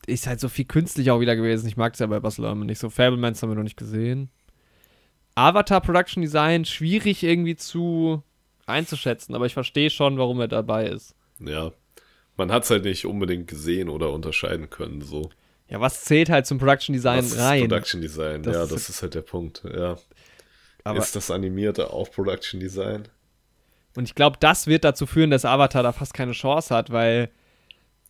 Ist 0.06 0.28
halt 0.28 0.39
so 0.39 0.50
viel 0.50 0.66
künstlich 0.66 1.10
auch 1.12 1.20
wieder 1.20 1.36
gewesen. 1.36 1.68
Ich 1.68 1.78
mag 1.78 1.94
es 1.94 2.00
ja 2.00 2.08
bei 2.08 2.20
Buzz 2.20 2.38
Lerman 2.38 2.68
nicht 2.68 2.80
so. 2.80 2.89
Fablemans 2.89 3.42
haben 3.42 3.50
wir 3.50 3.56
noch 3.56 3.63
nicht 3.63 3.78
gesehen. 3.78 4.30
Avatar 5.36 5.82
Production 5.82 6.22
Design, 6.22 6.65
schwierig 6.65 7.24
irgendwie 7.24 7.56
zu 7.56 8.22
einzuschätzen, 8.65 9.36
aber 9.36 9.46
ich 9.46 9.54
verstehe 9.54 9.89
schon, 9.89 10.17
warum 10.17 10.39
er 10.39 10.48
dabei 10.48 10.88
ist. 10.88 11.15
Ja. 11.39 11.72
Man 12.38 12.52
hat 12.52 12.63
es 12.63 12.69
halt 12.69 12.84
nicht 12.86 13.06
unbedingt 13.06 13.48
gesehen 13.48 13.89
oder 13.89 14.12
unterscheiden 14.12 14.69
können, 14.69 15.02
so. 15.02 15.30
Ja, 15.67 15.80
was 15.82 16.04
zählt 16.04 16.30
halt 16.30 16.46
zum 16.46 16.58
Production 16.60 16.93
Design 16.93 17.19
Was 17.19 17.32
ist 17.34 17.39
rein? 17.39 17.62
Production 17.67 18.02
Design? 18.02 18.43
Das 18.43 18.56
ja, 18.56 18.63
ist- 18.63 18.72
das 18.72 18.89
ist 18.89 19.02
halt 19.02 19.15
der 19.15 19.22
Punkt, 19.22 19.63
ja. 19.65 19.98
ist 20.96 21.15
das 21.15 21.32
Animierte 21.32 21.91
auch 21.93 22.10
Production 22.12 22.60
Design? 22.60 23.08
und 23.96 24.06
ich 24.06 24.15
glaube, 24.15 24.38
das 24.39 24.65
wird 24.65 24.84
dazu 24.84 25.06
führen, 25.06 25.30
dass 25.30 25.46
Avatar 25.46 25.84
da 25.84 25.91
fast 25.91 26.13
keine 26.15 26.32
Chance 26.32 26.74
hat, 26.76 26.89
weil 26.91 27.30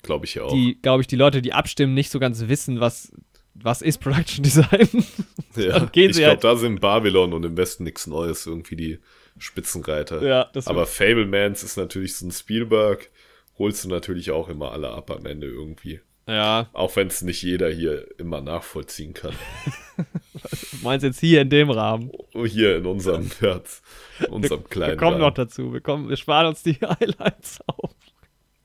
Glaube 0.01 0.25
ich 0.25 0.35
ja 0.35 0.43
auch. 0.43 0.55
glaube 0.81 1.01
ich, 1.01 1.07
die 1.07 1.17
Leute, 1.17 1.41
die 1.41 1.51
abstimmen, 1.53 1.93
nicht 1.93 2.09
so 2.09 2.19
ganz 2.19 2.47
wissen, 2.47 2.79
was, 2.79 3.11
was 3.55 3.81
ist 3.81 3.99
Production 3.99 4.43
Design. 4.43 4.89
ja. 5.55 5.83
ich 5.83 5.91
glaube, 5.91 6.25
halt- 6.27 6.43
da 6.43 6.55
sind 6.55 6.81
Babylon 6.81 7.33
und 7.33 7.45
im 7.45 7.55
Westen 7.57 7.83
nichts 7.83 8.07
Neues 8.07 8.45
irgendwie 8.45 8.75
die 8.75 8.99
Spitzenreiter. 9.37 10.21
ja, 10.23 10.49
Aber 10.65 10.85
Fablemans 10.85 11.63
ist 11.63 11.77
natürlich 11.77 12.15
so 12.15 12.25
ein 12.27 12.31
Spielberg, 12.31 13.09
holst 13.57 13.83
du 13.83 13.89
natürlich 13.89 14.31
auch 14.31 14.49
immer 14.49 14.71
alle 14.71 14.89
ab 14.91 15.09
am 15.11 15.25
Ende 15.25 15.47
irgendwie. 15.47 16.01
ja, 16.27 16.69
Auch 16.73 16.95
wenn 16.95 17.07
es 17.07 17.21
nicht 17.21 17.41
jeder 17.41 17.69
hier 17.69 18.07
immer 18.19 18.41
nachvollziehen 18.41 19.13
kann. 19.13 19.33
du 19.97 20.77
meinst 20.83 21.03
jetzt 21.03 21.19
hier 21.19 21.41
in 21.41 21.49
dem 21.49 21.69
Rahmen. 21.69 22.11
Hier 22.45 22.77
in 22.77 22.85
unserem 22.85 23.29
Herz, 23.39 23.81
unserem 24.29 24.61
Wir 24.61 24.69
kleinen 24.69 24.97
kommen 24.97 25.17
noch 25.17 25.25
Rahmen. 25.27 25.35
dazu. 25.35 25.73
Wir, 25.73 25.81
kommen, 25.81 26.09
wir 26.09 26.17
sparen 26.17 26.47
uns 26.47 26.63
die 26.63 26.73
Highlights 26.81 27.59
auf. 27.67 27.91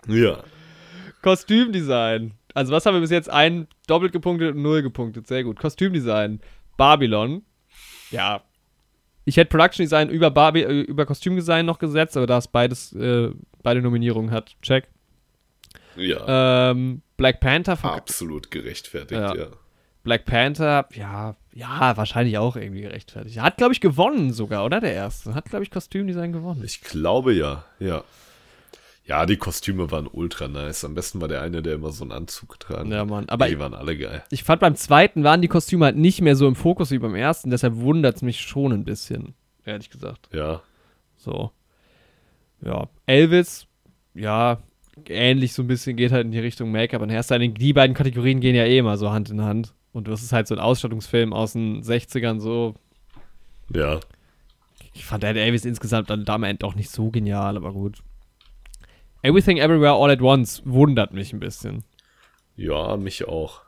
Ja, 0.06 0.42
Kostümdesign. 1.22 2.32
Also, 2.58 2.72
was 2.72 2.84
haben 2.84 2.94
wir 2.94 3.00
bis 3.00 3.10
jetzt? 3.10 3.30
Ein 3.30 3.68
doppelt 3.86 4.12
gepunktet 4.12 4.56
und 4.56 4.62
null 4.62 4.82
gepunktet. 4.82 5.28
Sehr 5.28 5.44
gut. 5.44 5.60
Kostümdesign. 5.60 6.40
Babylon. 6.76 7.42
Ja. 8.10 8.42
Ich 9.24 9.36
hätte 9.36 9.48
Production 9.50 9.84
Design 9.84 10.08
über, 10.08 10.30
Barbi 10.32 10.62
äh, 10.62 10.80
über 10.80 11.06
Kostümdesign 11.06 11.64
noch 11.66 11.78
gesetzt, 11.78 12.16
aber 12.16 12.26
da 12.26 12.38
es 12.38 12.48
beides, 12.48 12.92
äh, 12.94 13.30
beide 13.62 13.80
Nominierungen 13.80 14.32
hat. 14.32 14.56
Check. 14.60 14.88
ja, 15.96 16.70
Ähm, 16.70 17.02
Black 17.16 17.38
Panther 17.38 17.78
absolut 17.84 18.50
gerechtfertigt, 18.50 19.20
Ja. 19.20 19.34
ja. 19.36 19.46
Black 20.02 20.24
Panther, 20.24 20.88
ja, 20.94 21.36
ja, 21.52 21.96
wahrscheinlich 21.96 22.38
auch 22.38 22.56
irgendwie 22.56 22.80
gerechtfertigt. 22.80 23.40
Hat, 23.40 23.58
glaube 23.58 23.72
ich, 23.72 23.80
gewonnen 23.80 24.32
sogar, 24.32 24.64
oder? 24.64 24.80
Der 24.80 24.94
erste. 24.94 25.34
Hat, 25.34 25.44
glaube 25.44 25.64
ich, 25.64 25.70
Kostümdesign 25.70 26.32
gewonnen. 26.32 26.62
Ich 26.64 26.80
glaube 26.80 27.34
ja, 27.34 27.64
ja. 27.78 28.02
Ja, 29.08 29.24
die 29.24 29.38
Kostüme 29.38 29.90
waren 29.90 30.06
ultra 30.06 30.48
nice. 30.48 30.84
Am 30.84 30.94
besten 30.94 31.20
war 31.22 31.28
der 31.28 31.40
eine, 31.40 31.62
der 31.62 31.74
immer 31.76 31.92
so 31.92 32.04
einen 32.04 32.12
Anzug 32.12 32.50
getragen 32.50 32.92
Ja. 32.92 33.06
Mann. 33.06 33.26
Aber 33.30 33.48
die 33.48 33.58
waren 33.58 33.72
alle 33.72 33.96
geil. 33.96 34.22
ich 34.30 34.44
fand 34.44 34.60
beim 34.60 34.76
zweiten 34.76 35.24
waren 35.24 35.40
die 35.40 35.48
Kostüme 35.48 35.86
halt 35.86 35.96
nicht 35.96 36.20
mehr 36.20 36.36
so 36.36 36.46
im 36.46 36.54
Fokus 36.54 36.90
wie 36.90 36.98
beim 36.98 37.14
ersten, 37.14 37.48
deshalb 37.50 37.76
wundert 37.76 38.16
es 38.16 38.22
mich 38.22 38.40
schon 38.42 38.70
ein 38.72 38.84
bisschen, 38.84 39.34
ehrlich 39.64 39.88
gesagt. 39.88 40.28
Ja, 40.32 40.60
So. 41.16 41.50
Ja. 42.60 42.88
Elvis, 43.06 43.66
ja, 44.14 44.58
ähnlich 45.08 45.52
so 45.54 45.62
ein 45.62 45.68
bisschen, 45.68 45.96
geht 45.96 46.12
halt 46.12 46.26
in 46.26 46.32
die 46.32 46.40
Richtung 46.40 46.70
Make-up 46.70 47.00
und 47.00 47.10
Hairstyling. 47.10 47.54
Die 47.54 47.72
beiden 47.72 47.94
Kategorien 47.94 48.40
gehen 48.40 48.56
ja 48.56 48.64
eh 48.64 48.78
immer 48.78 48.98
so 48.98 49.10
Hand 49.10 49.30
in 49.30 49.42
Hand. 49.42 49.74
Und 49.92 50.08
das 50.08 50.22
ist 50.22 50.32
halt 50.32 50.48
so 50.48 50.54
ein 50.54 50.60
Ausstattungsfilm 50.60 51.32
aus 51.32 51.54
den 51.54 51.82
60ern, 51.82 52.40
so. 52.40 52.74
ja. 53.72 54.00
Ich 54.92 55.04
fand 55.04 55.22
Ed 55.22 55.36
Elvis 55.36 55.64
insgesamt 55.64 56.10
dann 56.10 56.24
damit 56.24 56.64
auch 56.64 56.74
nicht 56.74 56.90
so 56.90 57.10
genial, 57.10 57.56
aber 57.56 57.72
gut. 57.72 58.02
Everything 59.22 59.58
Everywhere 59.58 59.94
All 59.94 60.10
at 60.10 60.20
Once 60.20 60.62
wundert 60.64 61.12
mich 61.12 61.32
ein 61.32 61.40
bisschen. 61.40 61.84
Ja, 62.56 62.96
mich 62.96 63.26
auch. 63.26 63.62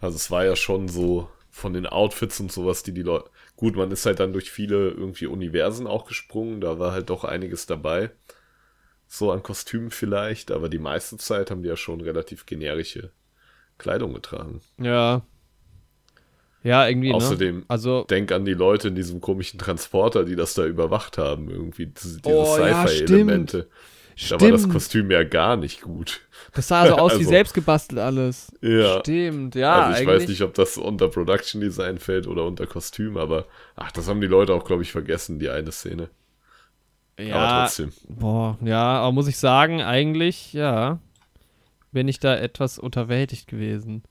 Also 0.00 0.16
es 0.16 0.30
war 0.30 0.44
ja 0.44 0.56
schon 0.56 0.88
so 0.88 1.28
von 1.50 1.74
den 1.74 1.86
Outfits 1.86 2.40
und 2.40 2.50
sowas, 2.50 2.82
die 2.82 2.92
die 2.92 3.02
Leute... 3.02 3.30
Gut, 3.56 3.76
man 3.76 3.90
ist 3.92 4.06
halt 4.06 4.18
dann 4.18 4.32
durch 4.32 4.50
viele 4.50 4.88
irgendwie 4.88 5.26
Universen 5.26 5.86
auch 5.86 6.06
gesprungen, 6.06 6.60
da 6.60 6.78
war 6.78 6.92
halt 6.92 7.10
doch 7.10 7.24
einiges 7.24 7.66
dabei. 7.66 8.10
So 9.06 9.30
an 9.30 9.42
Kostümen 9.42 9.90
vielleicht, 9.90 10.50
aber 10.50 10.68
die 10.68 10.78
meiste 10.78 11.18
Zeit 11.18 11.50
haben 11.50 11.62
die 11.62 11.68
ja 11.68 11.76
schon 11.76 12.00
relativ 12.00 12.46
generische 12.46 13.12
Kleidung 13.78 14.14
getragen. 14.14 14.62
Ja. 14.78 15.22
Ja, 16.64 16.88
irgendwie, 16.88 17.10
ne? 17.10 17.16
Außerdem, 17.16 17.64
Also, 17.68 18.04
denk 18.04 18.32
an 18.32 18.44
die 18.44 18.54
Leute 18.54 18.88
in 18.88 18.94
diesem 18.94 19.20
komischen 19.20 19.58
Transporter, 19.58 20.24
die 20.24 20.36
das 20.36 20.54
da 20.54 20.64
überwacht 20.64 21.18
haben, 21.18 21.50
irgendwie 21.50 21.86
diese, 21.86 22.20
diese 22.20 22.34
Oh, 22.34 22.56
ja, 22.58 22.86
Sci-Fi-Elemente. 24.16 24.36
da 24.38 24.40
war 24.44 24.50
das 24.50 24.68
Kostüm 24.68 25.10
ja 25.10 25.24
gar 25.24 25.56
nicht 25.56 25.80
gut. 25.82 26.20
Das 26.54 26.68
sah 26.68 26.86
so 26.86 26.94
aus 26.98 27.12
wie 27.12 27.18
Also- 27.18 27.30
selbst 27.30 27.54
gebastelt 27.54 28.00
alles. 28.00 28.52
Ja. 28.60 29.00
Stimmt, 29.00 29.54
ja. 29.54 29.72
also 29.86 29.90
ich 30.02 30.08
eigentlich. 30.08 30.22
weiß 30.22 30.28
nicht, 30.28 30.42
ob 30.42 30.54
das 30.54 30.76
unter 30.78 31.08
Production 31.08 31.60
Design 31.60 31.98
fällt 31.98 32.26
oder 32.26 32.44
unter 32.44 32.66
Kostüm, 32.66 33.16
aber 33.16 33.46
ach, 33.76 33.92
das 33.92 34.08
haben 34.08 34.20
die 34.20 34.26
Leute 34.26 34.54
auch, 34.54 34.64
glaube 34.64 34.82
ich, 34.82 34.92
vergessen, 34.92 35.38
die 35.38 35.48
eine 35.50 35.72
Szene. 35.72 36.10
Aber 37.18 37.26
Ja, 37.28 37.64
trotzdem. 37.64 37.92
boah, 38.08 38.58
ja, 38.64 38.82
aber 39.00 39.12
muss 39.12 39.28
ich 39.28 39.36
sagen, 39.38 39.82
eigentlich, 39.82 40.52
ja, 40.52 40.98
bin 41.92 42.08
ich 42.08 42.18
da 42.20 42.34
etwas 42.36 42.78
unterwältigt 42.78 43.46
gewesen. 43.48 44.02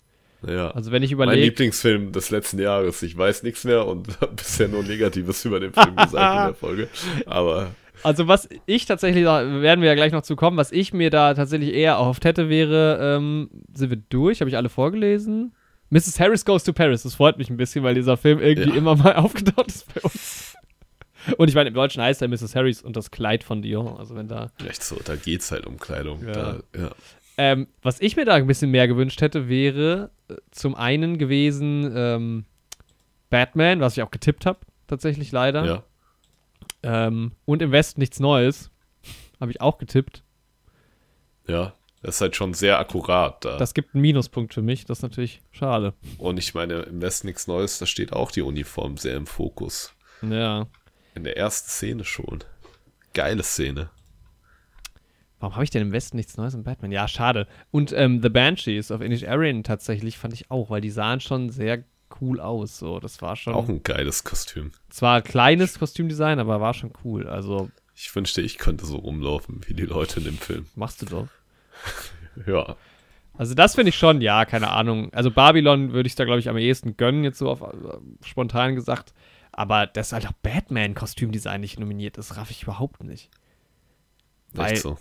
Ja. 0.48 0.72
Also 0.72 0.92
wenn 0.92 1.04
ich 1.04 1.12
mein 1.12 1.28
überlege, 1.30 1.46
Lieblingsfilm 1.48 2.12
des 2.14 2.32
letzten 2.32 2.58
Jahres. 2.60 3.02
Ich 3.04 3.16
weiß 3.16 3.44
nichts 3.44 3.64
mehr 3.64 3.86
und 3.86 4.08
habe 4.22 4.34
bisher 4.34 4.68
nur 4.68 4.82
Negatives 4.84 5.46
über 5.46 5.60
den 5.60 5.72
Film 5.74 5.96
gesagt 5.96 6.12
in 6.14 6.46
der 6.48 6.54
Folge. 6.60 6.88
Aber 7.28 7.72
also 8.04 8.28
was 8.28 8.48
ich 8.66 8.86
tatsächlich, 8.86 9.24
da 9.24 9.62
werden 9.62 9.82
wir 9.82 9.90
ja 9.90 9.96
gleich 9.96 10.12
noch 10.12 10.22
zu 10.24 10.36
kommen, 10.36 10.58
was 10.58 10.72
ich 10.72 10.94
mir 10.94 11.10
da 11.10 11.34
tatsächlich 11.34 11.74
eher 11.74 11.94
erhofft 11.94 12.26
hätte, 12.26 12.50
wäre, 12.50 13.18
ähm, 13.18 13.50
sind 13.74 13.90
wir 13.90 14.02
durch? 14.10 14.42
Habe 14.42 14.50
ich 14.50 14.58
alle 14.58 14.70
vorgelesen? 14.70 15.54
Mrs. 15.90 16.20
Harris 16.20 16.46
Goes 16.46 16.64
to 16.64 16.72
Paris, 16.74 17.04
das 17.04 17.16
freut 17.16 17.38
mich 17.38 17.50
ein 17.50 17.58
bisschen, 17.58 17.84
weil 17.84 17.96
dieser 17.96 18.16
Film 18.18 18.40
irgendwie 18.40 18.70
Ja. 18.70 18.76
immer 18.76 18.96
mal 18.96 19.14
aufgetaucht 19.18 19.68
ist 19.68 19.94
bei 19.94 20.02
uns. 20.02 20.56
Und 21.38 21.50
ich 21.50 21.54
meine, 21.56 21.68
im 21.68 21.76
Deutschen 21.76 22.02
heißt 22.02 22.22
er 22.22 22.28
Mrs. 22.30 22.56
Harris 22.56 22.82
und 22.82 22.96
das 22.96 23.12
Kleid 23.12 23.44
von 23.44 23.62
Dior. 23.62 24.00
Also 24.00 24.16
wenn 24.16 24.28
da 24.28 24.52
echt 24.68 24.84
so, 24.84 24.98
da 25.04 25.16
geht's 25.16 25.52
halt 25.52 25.68
um 25.68 25.78
Kleidung. 25.78 26.26
Ja. 26.26 26.32
Da, 26.32 26.60
ja. 26.76 26.92
Ähm, 27.38 27.68
was 27.82 28.02
ich 28.02 28.16
mir 28.16 28.26
da 28.26 28.34
ein 28.36 28.48
bisschen 28.48 28.72
mehr 28.72 28.88
gewünscht 28.88 29.22
hätte, 29.22 29.48
wäre 29.48 30.10
äh, 30.30 30.36
zum 30.52 30.74
einen 30.76 31.18
gewesen 31.18 31.92
ähm, 31.96 32.46
Batman, 33.30 33.80
was 33.82 33.96
ich 33.98 34.04
auch 34.04 34.12
getippt 34.12 34.46
habe, 34.46 34.60
tatsächlich 34.88 35.32
leider. 35.32 35.66
ja. 35.66 35.84
Ähm, 36.84 37.34
und 37.46 37.62
im 37.62 37.72
Westen 37.72 38.00
nichts 38.00 38.20
Neues. 38.20 38.72
Habe 39.40 39.52
ich 39.52 39.62
auch 39.62 39.78
getippt. 39.78 40.24
Ja. 41.48 41.74
Das 42.02 42.16
ist 42.16 42.22
halt 42.22 42.36
schon 42.36 42.56
sehr 42.56 42.80
akkurat 42.80 43.46
da. 43.46 43.58
Das 43.58 43.76
gibt 43.76 43.94
einen 43.94 44.02
Minuspunkt 44.02 44.56
für 44.56 44.64
mich, 44.64 44.86
das 44.86 45.00
ist 45.00 45.04
natürlich 45.04 45.42
schade. 45.52 45.94
Und 46.18 46.40
ich 46.40 46.56
meine, 46.56 46.80
im 46.82 47.00
Westen 47.00 47.28
nichts 47.28 47.48
Neues, 47.48 47.78
da 47.78 47.86
steht 47.86 48.12
auch 48.12 48.32
die 48.32 48.42
Uniform 48.42 48.98
sehr 48.98 49.16
im 49.16 49.28
Fokus. 49.28 49.94
Ja. 50.24 50.66
In 51.14 51.24
der 51.24 51.38
ersten 51.38 51.70
Szene 51.70 52.04
schon. 52.04 52.44
Geile 53.14 53.44
Szene. 53.44 53.92
Warum 55.40 55.56
habe 55.56 55.64
ich 55.64 55.70
denn 55.70 55.82
im 55.84 55.92
Westen 55.92 56.18
nichts 56.18 56.38
Neues 56.38 56.54
im 56.56 56.64
Batman? 56.64 56.92
Ja, 56.92 57.08
schade. 57.08 57.48
Und 57.70 57.92
ähm, 57.94 58.22
The 58.22 58.30
Banshees 58.30 58.92
of 58.92 59.02
Inish 59.02 59.28
Aryan 59.28 59.64
tatsächlich 59.64 60.18
fand 60.18 60.34
ich 60.34 60.50
auch, 60.50 60.70
weil 60.72 60.82
die 60.82 60.90
sahen 60.90 61.20
schon 61.20 61.50
sehr 61.50 61.84
cool 62.22 62.40
aus. 62.40 62.78
So, 62.78 63.00
das 63.00 63.22
war 63.22 63.36
schon. 63.36 63.54
Auch 63.54 63.70
ein 63.70 63.84
geiles 63.84 64.24
Kostüm. 64.24 64.72
Zwar 64.90 65.22
kleines 65.22 65.80
Kostümdesign, 65.80 66.40
aber 66.40 66.60
war 66.62 66.74
schon 66.74 66.94
cool. 67.04 67.28
Also. 67.28 67.70
Ich 67.96 68.14
wünschte, 68.16 68.42
ich 68.42 68.58
könnte 68.58 68.86
so 68.86 68.98
rumlaufen 68.98 69.62
wie 69.68 69.74
die 69.74 69.86
Leute 69.86 70.20
in 70.20 70.26
dem 70.26 70.38
Film. 70.38 70.66
Machst 70.76 71.02
du 71.02 71.06
doch. 71.06 71.28
ja. 72.48 72.76
Also 73.38 73.54
das 73.54 73.76
finde 73.76 73.90
ich 73.90 73.98
schon, 73.98 74.22
ja, 74.22 74.46
keine 74.46 74.70
Ahnung. 74.70 75.14
Also 75.14 75.32
Babylon 75.32 75.94
würde 75.94 76.08
ich 76.08 76.16
da, 76.16 76.26
glaube 76.26 76.40
ich, 76.40 76.50
am 76.50 76.58
ehesten 76.58 76.98
gönnen, 76.98 77.24
jetzt 77.24 77.38
so 77.38 77.50
auf, 77.50 77.62
äh, 77.62 77.98
spontan 78.24 78.76
gesagt. 78.76 79.14
Aber 79.52 79.88
dass 79.88 80.14
halt 80.14 80.28
auch 80.28 80.34
Batman-Kostümdesign 80.44 81.62
nicht 81.62 81.80
nominiert 81.80 82.18
ist, 82.18 82.38
raff 82.38 82.52
ich 82.52 82.64
überhaupt 82.64 83.04
nicht. 83.04 83.30
Weil 84.54 84.74
Echt 84.74 84.82
so. 84.82 84.98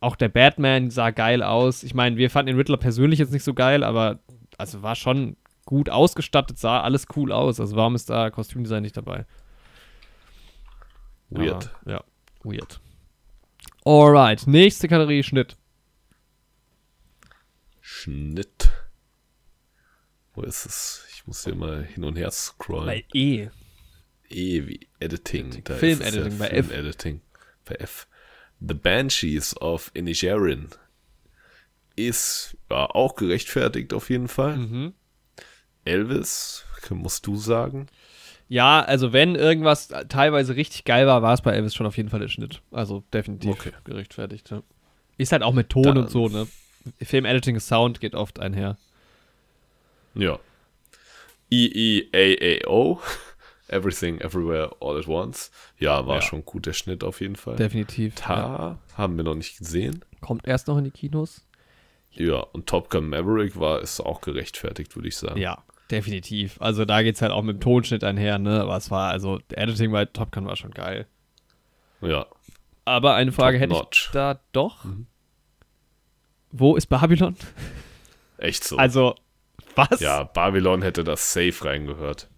auch 0.00 0.16
der 0.16 0.28
Batman 0.28 0.90
sah 0.90 1.10
geil 1.10 1.42
aus. 1.42 1.82
Ich 1.82 1.94
meine, 1.94 2.16
wir 2.16 2.30
fanden 2.30 2.48
den 2.48 2.56
Riddler 2.56 2.76
persönlich 2.76 3.18
jetzt 3.18 3.32
nicht 3.32 3.44
so 3.44 3.54
geil, 3.54 3.84
aber 3.84 4.20
also 4.58 4.82
war 4.82 4.94
schon 4.94 5.36
gut 5.64 5.90
ausgestattet, 5.90 6.58
sah 6.58 6.80
alles 6.80 7.06
cool 7.16 7.32
aus. 7.32 7.60
Also 7.60 7.76
warum 7.76 7.94
ist 7.94 8.10
da 8.10 8.30
Kostümdesign 8.30 8.82
nicht 8.82 8.96
dabei? 8.96 9.26
Weird. 11.30 11.70
Aber, 11.82 11.90
ja, 11.90 12.04
weird. 12.42 12.80
Alright, 13.84 14.46
nächste 14.46 14.88
Kategorie 14.88 15.22
Schnitt. 15.22 15.56
Schnitt. 17.80 18.70
Wo 20.34 20.42
ist 20.42 20.66
es? 20.66 21.06
Ich 21.10 21.26
muss 21.26 21.44
hier 21.44 21.54
mal 21.54 21.84
hin 21.84 22.04
und 22.04 22.16
her 22.16 22.30
scrollen. 22.30 22.86
Bei 22.86 23.04
E. 23.12 23.48
E 24.28 24.66
wie 24.66 24.88
Editing. 24.98 25.46
Editing. 25.46 25.64
Da 25.64 25.74
Film 25.74 26.00
ist 26.00 26.08
es 26.08 26.14
Editing 26.14 26.32
ja 26.32 26.38
bei 26.38 26.48
Film 26.48 26.70
F. 26.70 26.72
Editing. 26.72 27.20
Bei 27.64 27.74
F. 27.76 28.08
The 28.60 28.74
Banshees 28.74 29.60
of 29.60 29.90
Inisherin 29.94 30.68
ist 31.96 32.56
ja, 32.70 32.86
auch 32.86 33.16
gerechtfertigt 33.16 33.92
auf 33.92 34.08
jeden 34.08 34.28
Fall. 34.28 34.56
Mhm. 34.56 34.94
Elvis, 35.84 36.64
musst 36.90 37.26
du 37.26 37.36
sagen. 37.36 37.86
Ja, 38.48 38.80
also 38.82 39.12
wenn 39.12 39.34
irgendwas 39.34 39.88
teilweise 40.08 40.56
richtig 40.56 40.84
geil 40.84 41.06
war, 41.06 41.22
war 41.22 41.32
es 41.32 41.40
bei 41.40 41.52
Elvis 41.52 41.74
schon 41.74 41.86
auf 41.86 41.96
jeden 41.96 42.10
Fall 42.10 42.20
der 42.20 42.28
Schnitt. 42.28 42.60
Also 42.70 43.02
definitiv 43.12 43.50
Okay. 43.52 43.72
gerechtfertigt. 43.84 44.50
Ja. 44.50 44.62
Ist 45.16 45.32
halt 45.32 45.42
auch 45.42 45.54
mit 45.54 45.70
Ton 45.70 45.84
Dann- 45.84 45.96
und 45.98 46.10
so, 46.10 46.28
ne? 46.28 46.46
Film-Editing, 47.00 47.60
Sound 47.60 48.00
geht 48.00 48.14
oft 48.14 48.40
einher. 48.40 48.76
Ja. 50.14 50.38
EEAAO. 51.50 53.00
Everything, 53.68 54.18
Everywhere, 54.20 54.76
All 54.80 54.98
at 54.98 55.08
Once. 55.08 55.50
Ja, 55.78 56.06
war 56.06 56.16
Ja. 56.16 56.22
schon 56.22 56.44
gut 56.44 56.66
der 56.66 56.72
Schnitt 56.74 57.04
auf 57.04 57.20
jeden 57.20 57.36
Fall. 57.36 57.56
Definitiv. 57.56 58.14
Ja. 58.18 58.24
Tar 58.26 58.78
haben 58.98 59.16
wir 59.16 59.24
noch 59.24 59.34
nicht 59.34 59.56
gesehen. 59.58 60.04
Kommt 60.20 60.46
erst 60.46 60.68
noch 60.68 60.76
in 60.76 60.84
die 60.84 60.90
Kinos. 60.90 61.46
Ja, 62.10 62.40
und 62.40 62.66
Top 62.66 62.90
Gun 62.90 63.08
Maverick 63.08 63.58
war 63.58 63.80
ist 63.80 64.00
auch 64.00 64.20
gerechtfertigt, 64.20 64.94
würde 64.94 65.08
ich 65.08 65.16
sagen. 65.16 65.40
Ja, 65.40 65.62
definitiv. 65.92 66.60
Also 66.60 66.84
da 66.84 67.02
geht's 67.02 67.22
halt 67.22 67.32
auch 67.32 67.42
mit 67.42 67.56
dem 67.56 67.60
Tonschnitt 67.60 68.02
einher, 68.02 68.38
ne? 68.38 68.62
Aber 68.62 68.76
es 68.76 68.90
war, 68.90 69.10
also, 69.10 69.38
Editing 69.52 69.92
bei 69.92 70.04
Top 70.06 70.32
Gun 70.32 70.46
war 70.46 70.56
schon 70.56 70.72
geil. 70.72 71.06
Ja. 72.00 72.26
Aber 72.84 73.14
eine 73.14 73.30
Frage 73.30 73.58
Top 73.58 73.62
hätte 73.62 73.74
notch. 73.74 74.06
ich 74.06 74.12
da 74.12 74.40
doch. 74.52 74.84
Wo 76.50 76.76
ist 76.76 76.86
Babylon? 76.86 77.36
Echt 78.38 78.64
so. 78.64 78.76
Also, 78.76 79.14
was? 79.76 80.00
ja, 80.00 80.24
Babylon 80.24 80.82
hätte 80.82 81.04
das 81.04 81.32
safe 81.32 81.64
reingehört. 81.64 82.28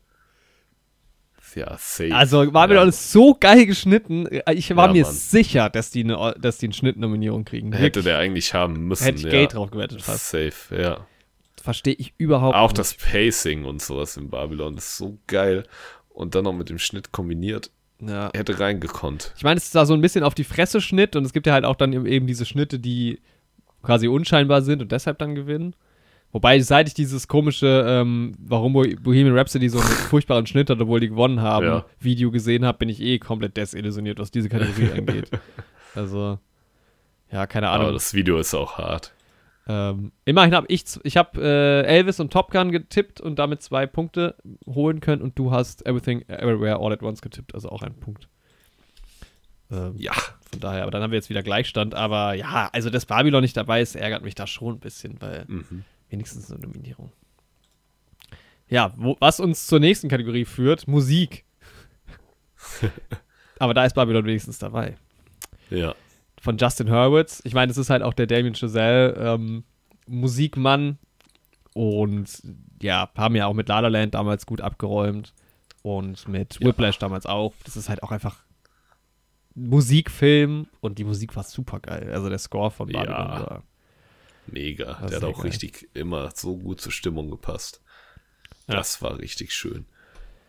Ja, 1.55 1.77
safe. 1.79 2.15
Also, 2.15 2.51
Babylon 2.51 2.85
ja. 2.85 2.89
ist 2.89 3.13
so 3.13 3.37
geil 3.39 3.65
geschnitten. 3.67 4.29
Ich 4.53 4.75
war 4.75 4.89
Ja, 4.89 4.93
mir 4.93 5.05
Mann. 5.05 5.13
sicher, 5.13 5.71
dass 5.71 5.91
die 5.91 6.03
eine, 6.03 6.35
dass 6.39 6.59
die 6.59 6.67
eine 6.67 6.73
Schnittnominierung 6.75 7.45
kriegen. 7.45 7.73
Hätte 7.73 7.83
Wirklich. 7.83 8.05
der 8.07 8.19
eigentlich 8.19 8.55
haben 8.55 8.89
müssen. 8.89 9.05
Hätte 9.05 9.19
ich 9.19 9.25
ja. 9.25 9.31
Geld 9.31 9.55
drauf 9.55 9.71
gewettet 9.71 10.03
fast. 10.03 10.31
Safe, 10.31 10.53
ja. 10.77 11.07
Verstehe 11.65 11.95
ich 11.95 12.13
überhaupt 12.19 12.55
Auch 12.57 12.69
nicht. 12.69 12.79
das 12.79 12.93
Pacing 12.93 13.65
und 13.65 13.81
sowas 13.81 14.19
in 14.19 14.29
Babylon 14.29 14.77
ist 14.77 14.99
so 14.99 15.17
geil. 15.27 15.65
Und 16.11 16.35
dann 16.35 16.45
noch 16.45 16.53
mit 16.53 16.69
dem 16.69 16.79
Schnitt 16.79 17.11
kombiniert. 17.11 17.71
Ja. 18.01 18.31
Hätte 18.35 18.61
reingekonnt. 18.61 19.33
Ich 19.39 19.45
meine, 19.45 19.57
es 19.57 19.65
ist 19.65 19.75
da 19.75 19.87
so 19.87 19.95
ein 19.95 20.03
bisschen 20.03 20.25
auf 20.25 20.35
die 20.35 20.45
Fresse 20.45 20.83
Schnitt 20.83 21.17
und 21.17 21.25
es 21.25 21.33
gibt 21.33 21.47
ja 21.47 21.55
halt 21.55 21.65
auch 21.65 21.77
dann 21.77 21.93
eben 22.07 22.27
diese 22.27 22.45
Schnitte, 22.45 22.79
die 22.79 23.19
quasi 23.83 24.09
unscheinbar 24.09 24.61
sind 24.61 24.83
und 24.83 24.93
deshalb 24.93 25.19
dann 25.19 25.35
gewinnen. 25.35 25.75
Wobei, 26.33 26.61
seit 26.61 26.87
ich 26.89 26.93
dieses 26.95 27.29
komische, 27.29 27.83
ähm, 27.89 28.35
warum 28.39 28.75
Bo- 28.75 28.85
Bohemian 29.01 29.35
Rhapsody 29.39 29.71
so 29.71 29.79
einen 29.79 29.89
furchtbaren 30.11 30.47
Schnitt 30.47 30.69
hat, 30.69 30.81
obwohl 30.83 31.01
die 31.01 31.09
gewonnen 31.09 31.41
haben, 31.41 31.65
Ja. 31.65 31.87
Video 31.99 32.31
gesehen 32.31 32.67
habe, 32.67 32.77
bin 32.77 32.91
ich 32.91 33.01
eh 33.01 33.19
komplett 33.19 33.57
desillusioniert, 33.57 34.19
was 34.19 34.31
diese 34.31 34.51
Kategorie 34.51 34.91
angeht. 34.99 35.31
Also, 35.95 36.39
ja, 37.33 37.47
keine 37.47 37.71
Ahnung. 37.71 37.87
Aber 37.87 37.93
das 37.95 38.13
Video 38.13 38.37
ist 38.39 38.53
auch 38.53 38.77
hart. 38.77 39.14
Ähm, 39.67 40.13
immerhin 40.27 40.55
habe 40.55 40.67
ich, 40.69 40.85
ich 41.05 41.17
habe 41.17 41.41
äh, 41.41 41.83
Elvis 41.87 42.21
und 42.21 42.33
Top 42.33 42.51
Gun 42.51 42.71
getippt 42.71 43.21
und 43.21 43.39
damit 43.39 43.63
zwei 43.63 43.87
Punkte 43.87 44.37
holen 44.67 45.01
können 45.01 45.23
und 45.23 45.39
du 45.39 45.51
hast 45.53 45.87
Everything 45.87 46.21
Everywhere 46.29 46.77
All 46.81 46.93
at 46.93 47.03
Once 47.03 47.23
getippt, 47.23 47.55
also 47.55 47.71
auch 47.71 47.83
ein 47.83 47.95
Punkt. 47.95 48.29
Ähm, 49.71 49.95
Ja. 49.97 50.13
Von 50.51 50.61
daher, 50.61 50.83
aber 50.83 50.91
dann 50.91 51.03
haben 51.03 51.11
wir 51.11 51.17
jetzt 51.17 51.31
wieder 51.31 51.43
Gleichstand. 51.43 51.95
Aber 51.95 52.35
ja, 52.35 52.69
also 52.73 52.91
dass 52.91 53.07
Babylon 53.07 53.43
nicht 53.43 53.57
dabei 53.57 53.81
ist, 53.81 53.97
ärgert 53.97 54.23
mich 54.23 54.35
da 54.35 54.47
schon 54.47 54.75
ein 54.75 54.81
bisschen, 54.81 55.21
weil 55.21 55.45
Mhm. 55.49 55.85
wenigstens 56.11 56.51
eine 56.53 56.61
Nominierung. 56.61 57.11
Ja, 58.69 58.93
wo, 58.97 59.17
was 59.21 59.41
uns 59.41 59.67
zur 59.67 59.81
nächsten 59.81 60.09
Kategorie 60.09 60.45
führt, 60.45 60.87
Musik. 60.87 61.45
aber 63.59 63.75
da 63.75 63.85
ist 63.85 63.95
Babylon 63.95 64.25
wenigstens 64.27 64.59
dabei. 64.59 64.97
Ja. 65.71 65.95
Von 66.45 66.59
Justin 66.59 66.91
Hurwitz. 66.91 67.41
Ich 67.45 67.55
meine, 67.55 67.73
es 67.73 67.79
ist 67.79 67.89
halt 67.89 68.03
auch 68.03 68.13
der 68.13 68.27
Damien 68.27 68.55
Chazelle 68.55 69.15
ähm, 69.15 69.65
Musikmann. 70.07 70.99
Und 71.73 72.29
ja, 72.83 73.11
haben 73.17 73.35
ja 73.35 73.47
auch 73.47 73.55
mit 73.55 73.69
La 73.69 73.81
La 73.81 73.89
Land 73.89 74.13
damals 74.15 74.45
gut 74.45 74.61
abgeräumt. 74.61 75.33
Und 75.83 76.29
mit 76.29 76.59
Ja. 76.61 76.67
Whiplash 76.69 76.99
damals 76.99 77.25
auch. 77.25 77.55
Das 77.65 77.77
ist 77.79 77.89
halt 77.89 78.03
auch 78.03 78.13
einfach 78.13 78.45
ein 79.57 79.69
Musikfilm. 79.71 80.67
Und 80.81 80.99
die 80.99 81.05
Musik 81.05 81.35
war 81.35 81.45
super 81.45 81.81
geil. 81.81 82.11
Also 82.13 82.29
der 82.29 82.39
Score 82.39 82.71
von 82.71 82.91
Ja. 82.91 83.01
Babylon 83.01 83.17
war. 83.41 83.63
Mega. 84.47 84.99
Das 85.01 85.11
Der 85.11 85.21
hat 85.23 85.25
auch 85.25 85.39
geil. 85.39 85.47
richtig 85.47 85.89
immer 85.95 86.31
so 86.35 86.59
gut 86.59 86.81
zur 86.81 86.93
Stimmung 86.93 87.31
gepasst. 87.31 87.81
Ja. 88.69 88.75
Das 88.77 89.01
war 89.01 89.19
richtig 89.19 89.53
schön. 89.55 89.87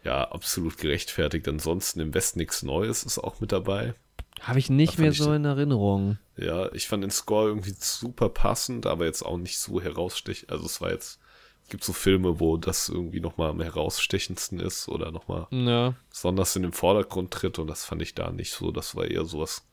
Ja, 0.04 0.30
absolut 0.30 0.78
gerechtfertigt. 0.78 1.48
Ansonsten 1.48 2.02
im 2.02 2.14
Westen 2.14 2.40
nichts 2.40 2.64
Neues 2.64 3.04
ist 3.04 3.18
auch 3.18 3.40
mit 3.40 3.54
dabei. 3.54 3.94
Habe 4.41 4.60
ich 4.60 4.69
nicht 4.69 5.00
mehr 5.00 5.12
ich 5.12 5.17
so 5.17 5.34
in 5.34 5.45
Erinnerung. 5.45 6.17
Ja, 6.38 6.71
ich 6.74 6.88
fand 6.88 7.04
den 7.04 7.12
Score 7.12 7.48
irgendwie 7.48 7.74
super 7.78 8.30
passend, 8.30 8.86
aber 8.86 9.06
jetzt 9.06 9.24
auch 9.24 9.38
nicht 9.38 9.58
so 9.58 9.82
herausstechend. 9.82 10.52
Also 10.52 10.65
es 10.65 10.82
war 10.82 10.91
jetzt, 10.91 11.19
es 11.63 11.69
gibt 11.69 11.84
so 11.84 11.93
Filme, 11.93 12.39
wo 12.39 12.58
das 12.58 12.89
irgendwie 12.89 13.21
nochmal 13.21 13.50
am 13.50 13.62
herausstechendsten 13.62 14.60
ist 14.60 14.88
oder 14.89 15.12
nochmal 15.12 15.48
Ja. 15.52 15.95
besonders 16.10 16.56
in 16.56 16.63
den 16.63 16.74
Vordergrund 16.74 17.32
tritt 17.32 17.58
und 17.60 17.67
das 17.67 17.86
fand 17.86 18.02
ich 18.02 18.13
da 18.13 18.32
nicht 18.32 18.52
so. 18.52 18.71
Das 18.71 18.95
war 18.95 19.06
eher 19.06 19.26
sowas 19.26 19.67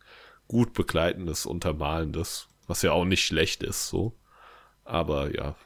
gut 0.49 0.73
begleitendes, 0.75 1.45
untermalendes, 1.47 2.49
was 2.67 2.83
ja 2.83 2.93
auch 2.93 3.05
nicht 3.05 3.25
schlecht 3.25 3.63
ist, 3.63 3.89
so. 3.89 4.15
Aber 4.85 5.35
ja, 5.35 5.57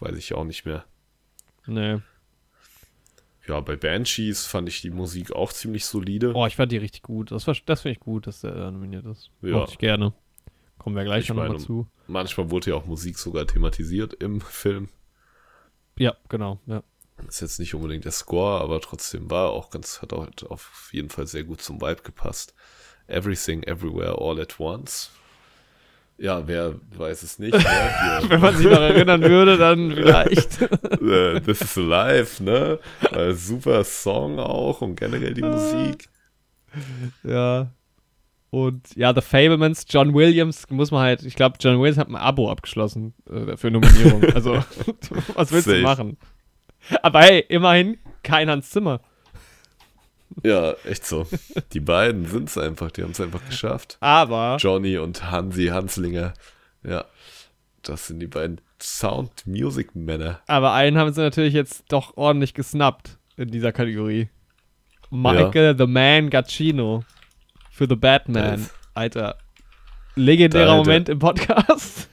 weiß 0.00 0.16
ich 0.16 0.34
auch 0.34 0.44
nicht 0.44 0.64
mehr. 0.66 0.84
Nee. 1.66 2.00
Ja, 3.48 3.60
bei 3.60 3.76
Banshees 3.76 4.46
fand 4.46 4.68
ich 4.68 4.80
die 4.82 4.90
Musik 4.90 5.32
auch 5.32 5.52
ziemlich 5.52 5.84
solide. 5.84 6.32
Oh, 6.34 6.46
ich 6.46 6.54
fand 6.56 6.70
die 6.70 6.76
richtig 6.76 7.02
gut. 7.02 7.32
Das, 7.32 7.46
war- 7.46 7.56
das 7.66 7.80
finde 7.82 7.94
ich 7.94 8.00
gut, 8.00 8.26
dass 8.26 8.40
der 8.42 8.52
da 8.52 8.70
nominiert 8.70 9.04
ist. 9.06 9.30
Ja. 9.42 9.56
Mochte 9.58 9.72
ich 9.72 9.78
gerne. 9.78 10.12
Kommen 10.78 10.94
wir 10.96 11.04
gleich 11.04 11.24
Ich 11.24 11.28
noch 11.28 11.36
mal 11.36 11.48
meine, 11.48 11.60
zu. 11.60 11.86
Manchmal 12.06 12.50
wurde 12.50 12.70
ja 12.70 12.76
auch 12.76 12.86
Musik 12.86 13.18
sogar 13.18 13.46
thematisiert 13.46 14.14
im 14.14 14.40
Film. 14.40 14.88
Ja, 15.98 16.14
genau. 16.28 16.60
Ja. 16.66 16.82
Ist 17.28 17.40
jetzt 17.40 17.58
nicht 17.60 17.74
unbedingt 17.74 18.04
der 18.04 18.12
Score, 18.12 18.60
aber 18.60 18.80
trotzdem 18.80 19.30
war 19.30 19.50
auch 19.50 19.70
ganz, 19.70 20.02
hat 20.02 20.12
auch 20.12 20.26
auf 20.48 20.90
jeden 20.92 21.10
Fall 21.10 21.26
sehr 21.26 21.44
gut 21.44 21.60
zum 21.62 21.80
Vibe 21.80 22.02
gepasst. 22.02 22.54
Everything, 23.06 23.62
Everywhere, 23.64 24.16
All 24.18 24.40
at 24.40 24.58
Once. 24.58 25.10
Ja, 26.18 26.46
wer 26.46 26.74
weiß 26.96 27.22
es 27.24 27.38
nicht. 27.38 27.54
Ne? 27.54 27.60
Wenn 28.28 28.40
man 28.40 28.56
sich 28.56 28.66
noch 28.66 28.80
erinnern 28.80 29.22
würde, 29.22 29.56
dann 29.56 29.92
vielleicht. 29.92 30.60
Äh, 31.02 31.40
This 31.40 31.60
is 31.62 31.76
Alive, 31.78 32.42
ne? 32.44 32.78
Äh, 33.10 33.32
super 33.32 33.82
Song 33.84 34.38
auch 34.38 34.80
und 34.82 34.94
generell 34.96 35.34
die 35.34 35.42
Musik. 35.42 36.08
ja. 37.24 37.72
Und 38.50 38.94
ja, 38.96 39.14
The 39.14 39.22
Fablemans, 39.22 39.86
John 39.88 40.12
Williams, 40.14 40.66
muss 40.68 40.90
man 40.90 41.00
halt, 41.00 41.22
ich 41.24 41.34
glaube, 41.34 41.56
John 41.58 41.80
Williams 41.80 41.96
hat 41.98 42.08
ein 42.08 42.16
Abo 42.16 42.50
abgeschlossen 42.50 43.14
äh, 43.30 43.56
für 43.56 43.70
Nominierung. 43.70 44.22
Also, 44.34 44.54
was 45.34 45.50
willst 45.52 45.64
Safe. 45.66 45.78
du 45.78 45.82
machen? 45.82 46.18
Aber 47.02 47.22
hey, 47.22 47.44
immerhin 47.48 47.96
kein 48.22 48.50
Hans 48.50 48.70
Zimmer. 48.70 49.00
Ja, 50.42 50.72
echt 50.84 51.06
so. 51.06 51.26
Die 51.72 51.80
beiden 51.80 52.26
sind 52.26 52.48
es 52.48 52.58
einfach, 52.58 52.90
die 52.90 53.02
haben 53.02 53.10
es 53.12 53.20
einfach 53.20 53.44
geschafft. 53.46 53.96
Aber, 54.00 54.56
Johnny 54.58 54.98
und 54.98 55.30
Hansi 55.30 55.66
Hanslinger. 55.66 56.34
Ja, 56.82 57.04
Das 57.82 58.06
sind 58.06 58.20
die 58.20 58.26
beiden 58.26 58.60
Sound-Music-Männer. 58.80 60.40
Aber 60.46 60.72
einen 60.72 60.98
haben 60.98 61.12
sie 61.12 61.20
natürlich 61.20 61.54
jetzt 61.54 61.84
doch 61.88 62.16
ordentlich 62.16 62.54
gesnappt 62.54 63.18
in 63.36 63.50
dieser 63.50 63.72
Kategorie. 63.72 64.28
Michael 65.10 65.76
the 65.76 65.86
Man 65.86 66.30
Gacchino 66.30 67.04
für 67.70 67.86
The 67.88 67.96
Batman. 67.96 68.68
Alter. 68.94 69.36
Legendärer. 70.14 70.76
Moment 70.76 71.08
im 71.08 71.18
Podcast. 71.18 72.08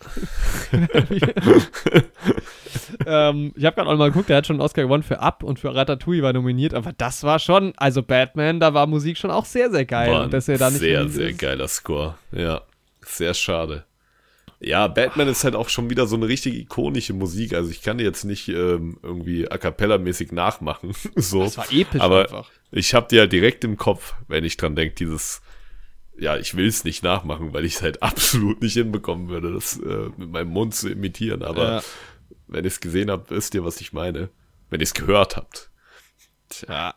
ähm, 3.05 3.53
ich 3.55 3.65
habe 3.65 3.75
gerade 3.75 3.89
auch 3.89 3.97
mal 3.97 4.09
geguckt, 4.09 4.29
der 4.29 4.37
hat 4.37 4.47
schon 4.47 4.55
einen 4.55 4.61
Oscar 4.61 4.83
gewonnen 4.83 5.03
für 5.03 5.19
Up 5.19 5.43
und 5.43 5.59
für 5.59 5.73
Ratatouille 5.75 6.23
war 6.23 6.31
nominiert, 6.33 6.73
aber 6.73 6.93
das 6.93 7.23
war 7.23 7.39
schon, 7.39 7.73
also 7.77 8.01
Batman, 8.01 8.59
da 8.59 8.73
war 8.73 8.87
Musik 8.87 9.17
schon 9.17 9.31
auch 9.31 9.45
sehr, 9.45 9.69
sehr 9.69 9.85
geil. 9.85 10.11
War 10.11 10.27
dass 10.27 10.47
er 10.47 10.57
da 10.57 10.69
nicht 10.69 10.79
sehr, 10.79 11.09
sehr 11.09 11.29
ist. 11.29 11.39
geiler 11.39 11.67
Score. 11.67 12.15
Ja, 12.31 12.61
sehr 13.01 13.33
schade. 13.33 13.83
Ja, 14.61 14.87
Batman 14.87 15.29
ist 15.29 15.43
halt 15.45 15.55
auch 15.55 15.69
schon 15.69 15.89
wieder 15.89 16.05
so 16.05 16.17
eine 16.17 16.27
richtig 16.27 16.55
ikonische 16.55 17.13
Musik. 17.13 17.53
Also 17.53 17.71
ich 17.71 17.81
kann 17.81 17.97
die 17.97 18.03
jetzt 18.03 18.25
nicht 18.25 18.49
ähm, 18.49 18.97
irgendwie 19.01 19.49
a 19.49 19.57
cappella-mäßig 19.57 20.33
nachmachen. 20.33 20.91
so. 21.15 21.43
Das 21.43 21.57
war 21.57 21.71
episch 21.71 22.01
Aber 22.01 22.23
einfach. 22.23 22.49
ich 22.71 22.93
habe 22.93 23.07
die 23.09 23.19
halt 23.19 23.31
direkt 23.31 23.63
im 23.63 23.77
Kopf, 23.77 24.15
wenn 24.27 24.43
ich 24.43 24.57
dran 24.57 24.75
denke, 24.75 24.95
dieses, 24.95 25.41
ja, 26.19 26.37
ich 26.37 26.55
will 26.55 26.67
es 26.67 26.83
nicht 26.83 27.03
nachmachen, 27.03 27.53
weil 27.53 27.65
ich 27.65 27.75
es 27.75 27.81
halt 27.81 28.01
absolut 28.03 28.61
nicht 28.61 28.73
hinbekommen 28.73 29.29
würde, 29.29 29.53
das 29.53 29.79
äh, 29.79 30.09
mit 30.17 30.29
meinem 30.29 30.49
Mund 30.49 30.75
zu 30.75 30.89
imitieren. 30.89 31.43
Aber 31.43 31.63
Ja. 31.77 31.81
wenn 32.47 32.63
ihr 32.63 32.67
es 32.69 32.79
gesehen 32.79 33.09
habt, 33.11 33.31
wisst 33.31 33.55
ihr, 33.55 33.63
was 33.63 33.79
ich 33.81 33.93
meine. 33.93 34.29
Wenn 34.69 34.79
ihr 34.79 34.83
es 34.83 34.93
gehört 34.93 35.35
habt. 35.37 35.69
Ja. 36.67 36.93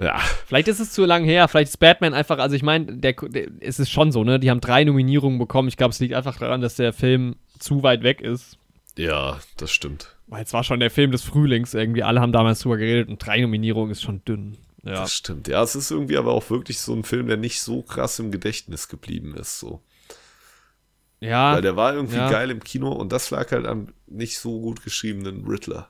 Ja, 0.00 0.18
Vielleicht 0.46 0.68
ist 0.68 0.80
es 0.80 0.90
zu 0.92 1.04
lang 1.04 1.22
her, 1.24 1.46
vielleicht 1.48 1.68
ist 1.68 1.76
Batman 1.76 2.14
einfach, 2.14 2.38
also 2.38 2.56
ich 2.56 2.62
meine, 2.62 2.96
der, 2.96 3.12
der, 3.12 3.48
es 3.60 3.78
ist 3.78 3.90
schon 3.90 4.10
so, 4.10 4.24
ne? 4.24 4.40
Die 4.40 4.50
haben 4.50 4.60
drei 4.62 4.84
Nominierungen 4.84 5.38
bekommen. 5.38 5.68
Ich 5.68 5.76
glaube, 5.76 5.90
es 5.92 6.00
liegt 6.00 6.14
einfach 6.14 6.38
daran, 6.38 6.62
dass 6.62 6.76
der 6.76 6.94
Film 6.94 7.36
zu 7.58 7.82
weit 7.82 8.02
weg 8.02 8.22
ist. 8.22 8.56
ja, 8.96 9.38
das 9.58 9.70
stimmt. 9.70 10.16
Weil 10.28 10.44
es 10.44 10.52
war 10.54 10.64
schon 10.64 10.80
der 10.80 10.90
Film 10.90 11.10
des 11.12 11.22
Frühlings 11.22 11.74
irgendwie. 11.74 12.02
Alle 12.02 12.20
haben 12.22 12.32
damals 12.32 12.60
drüber 12.60 12.78
geredet 12.78 13.10
und 13.10 13.24
drei 13.24 13.40
Nominierungen 13.42 13.90
ist 13.92 14.00
schon 14.02 14.24
dünn. 14.24 14.56
Ja. 14.84 14.94
Das 14.94 15.14
stimmt. 15.14 15.48
Ja, 15.48 15.62
es 15.62 15.74
ist 15.74 15.90
irgendwie 15.90 16.16
aber 16.16 16.32
auch 16.32 16.50
wirklich 16.50 16.80
so 16.80 16.92
ein 16.92 17.04
Film, 17.04 17.28
der 17.28 17.36
nicht 17.36 17.60
so 17.60 17.82
krass 17.82 18.18
im 18.18 18.32
Gedächtnis 18.32 18.88
geblieben 18.88 19.36
ist. 19.36 19.60
So. 19.60 19.80
Ja. 21.20 21.54
Weil 21.54 21.62
der 21.62 21.76
war 21.76 21.94
irgendwie 21.94 22.16
ja. 22.16 22.28
geil 22.30 22.50
im 22.50 22.64
Kino 22.64 22.90
und 22.90 23.12
das 23.12 23.30
lag 23.30 23.52
halt 23.52 23.66
am 23.66 23.88
nicht 24.06 24.38
so 24.38 24.60
gut 24.60 24.82
geschriebenen 24.82 25.46
Riddler 25.46 25.88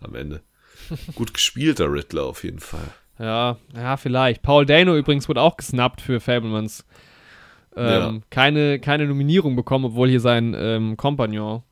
am 0.00 0.14
Ende. 0.14 0.42
gut 1.14 1.32
gespielter 1.32 1.90
Riddler 1.90 2.24
auf 2.24 2.44
jeden 2.44 2.60
Fall. 2.60 2.92
Ja, 3.18 3.56
ja, 3.74 3.96
vielleicht. 3.96 4.42
Paul 4.42 4.66
Dano 4.66 4.96
übrigens 4.96 5.28
wurde 5.28 5.40
auch 5.40 5.56
gesnappt 5.56 6.00
für 6.00 6.20
Fablemans. 6.20 6.84
Ähm, 7.76 7.86
Ja. 7.86 8.20
keine, 8.30 8.78
keine 8.78 9.06
Nominierung 9.06 9.56
bekommen, 9.56 9.86
obwohl 9.86 10.08
hier 10.08 10.20
sein 10.20 10.54
ähm, 10.56 10.96
Kompagnon 10.96 11.62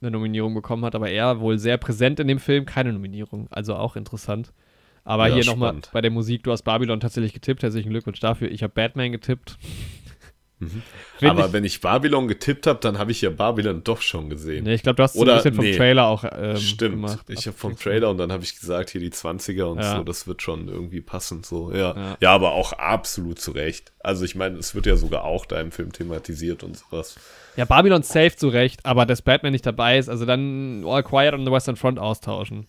eine 0.00 0.10
Nominierung 0.10 0.54
bekommen 0.54 0.84
hat, 0.84 0.94
aber 0.94 1.08
er 1.10 1.40
wohl 1.40 1.58
sehr 1.58 1.78
präsent 1.78 2.20
in 2.20 2.28
dem 2.28 2.38
Film, 2.38 2.66
keine 2.66 2.92
Nominierung. 2.92 3.48
Also 3.50 3.74
auch 3.74 3.96
interessant. 3.96 4.52
Aber 5.04 5.28
Ja, 5.28 5.34
hier 5.34 5.44
nochmal 5.44 5.76
bei 5.92 6.00
der 6.00 6.10
Musik, 6.10 6.42
du 6.44 6.52
hast 6.52 6.62
Babylon 6.62 6.98
tatsächlich 7.00 7.32
getippt, 7.34 7.62
herzlichen 7.62 7.90
Glückwunsch 7.90 8.20
dafür. 8.20 8.50
Ich 8.50 8.62
habe 8.62 8.72
Batman 8.72 9.12
getippt. 9.12 9.58
Mhm. 10.60 10.82
Aber 11.28 11.46
ich, 11.46 11.52
wenn 11.52 11.64
ich 11.64 11.80
Babylon 11.80 12.26
getippt 12.28 12.66
habe, 12.66 12.78
dann 12.80 12.96
habe 12.98 13.10
ich 13.10 13.20
ja 13.20 13.28
Babylon 13.30 13.82
doch 13.84 14.00
schon 14.00 14.30
gesehen. 14.30 14.64
nee, 14.64 14.74
ich 14.74 14.82
glaube, 14.82 14.96
du 14.96 15.02
hast 15.02 15.12
so 15.14 15.20
ein 15.20 15.22
Oder- 15.24 15.36
bisschen 15.36 15.54
vom 15.54 15.64
nee. 15.64 15.76
Trailer 15.76 16.06
auch 16.06 16.24
ähm, 16.24 16.56
Stimmt. 16.56 16.94
gemacht. 16.94 17.18
Ich 17.28 17.46
habe 17.46 17.56
vom 17.56 17.76
Trailer 17.76 18.08
und 18.10 18.18
dann 18.18 18.32
habe 18.32 18.44
ich 18.44 18.58
gesagt, 18.58 18.90
hier 18.90 19.00
die 19.00 19.10
20er 19.10 19.64
und 19.64 19.78
Ja. 19.80 19.96
so, 19.96 20.04
das 20.04 20.26
wird 20.26 20.40
schon 20.42 20.68
irgendwie 20.68 21.00
passen. 21.02 21.42
So, 21.42 21.70
ja. 21.72 21.94
Ja. 21.96 22.16
ja. 22.20 22.30
aber 22.32 22.52
auch 22.52 22.72
absolut 22.72 23.38
zu 23.40 23.50
Recht. 23.50 23.92
Also 24.00 24.24
ich 24.24 24.34
meine, 24.36 24.56
es 24.58 24.74
wird 24.74 24.86
ja 24.86 24.96
sogar 24.96 25.24
auch 25.24 25.44
da 25.44 25.60
im 25.60 25.70
Film 25.72 25.92
thematisiert 25.92 26.62
und 26.62 26.78
sowas. 26.78 27.16
Ja, 27.56 27.64
Babylon 27.66 28.02
safe 28.02 28.34
zu 28.36 28.48
Recht, 28.48 28.86
aber 28.86 29.04
dass 29.06 29.20
Batman 29.22 29.52
nicht 29.52 29.66
dabei 29.66 29.98
ist, 29.98 30.08
also 30.08 30.24
dann 30.24 30.84
All 30.86 31.02
Quiet 31.02 31.34
on 31.34 31.44
the 31.44 31.52
Western 31.52 31.76
Front 31.76 31.98
austauschen. 31.98 32.66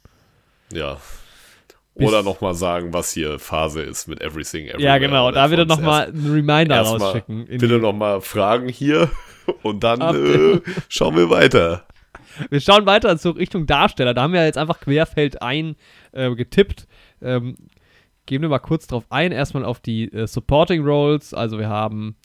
Ja. 0.73 0.97
Oder 1.95 2.23
nochmal 2.23 2.53
sagen, 2.53 2.93
was 2.93 3.11
hier 3.11 3.39
Phase 3.39 3.81
ist 3.81 4.07
mit 4.07 4.21
Everything 4.21 4.67
Everywhere. 4.67 4.83
Ja, 4.83 4.97
genau, 4.97 5.31
da 5.31 5.49
wieder 5.49 5.65
nochmal 5.65 6.07
einen 6.07 6.31
Reminder 6.31 6.81
rausschicken. 6.81 7.45
Bitte 7.45 7.79
nochmal 7.79 8.19
Fragen 8.19 8.67
hier 8.67 9.09
und 9.63 9.83
dann 9.83 10.01
äh, 10.01 10.61
schauen 10.89 11.15
wir 11.15 11.29
weiter. 11.29 11.85
Wir 12.49 12.59
schauen 12.59 12.85
weiter 12.85 13.17
zur 13.17 13.37
Richtung 13.37 13.65
Darsteller. 13.65 14.13
Da 14.13 14.23
haben 14.23 14.33
wir 14.33 14.43
jetzt 14.43 14.57
einfach 14.57 14.81
querfeld 14.81 15.41
ein 15.41 15.77
äh, 16.11 16.35
getippt. 16.35 16.85
Ähm, 17.21 17.55
gehen 18.25 18.41
wir 18.41 18.49
mal 18.49 18.59
kurz 18.59 18.87
drauf 18.87 19.05
ein. 19.09 19.31
Erstmal 19.31 19.63
auf 19.63 19.79
die 19.79 20.11
äh, 20.11 20.27
Supporting 20.27 20.83
Roles. 20.83 21.33
Also 21.33 21.57
wir 21.57 21.69
haben 21.69 22.17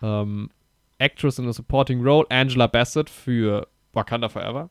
ähm, 0.00 0.50
Actress 0.98 1.38
in 1.38 1.48
a 1.48 1.52
Supporting 1.52 2.04
Role, 2.04 2.26
Angela 2.30 2.66
Bassett 2.66 3.10
für 3.10 3.66
Wakanda 3.92 4.28
Forever. 4.28 4.68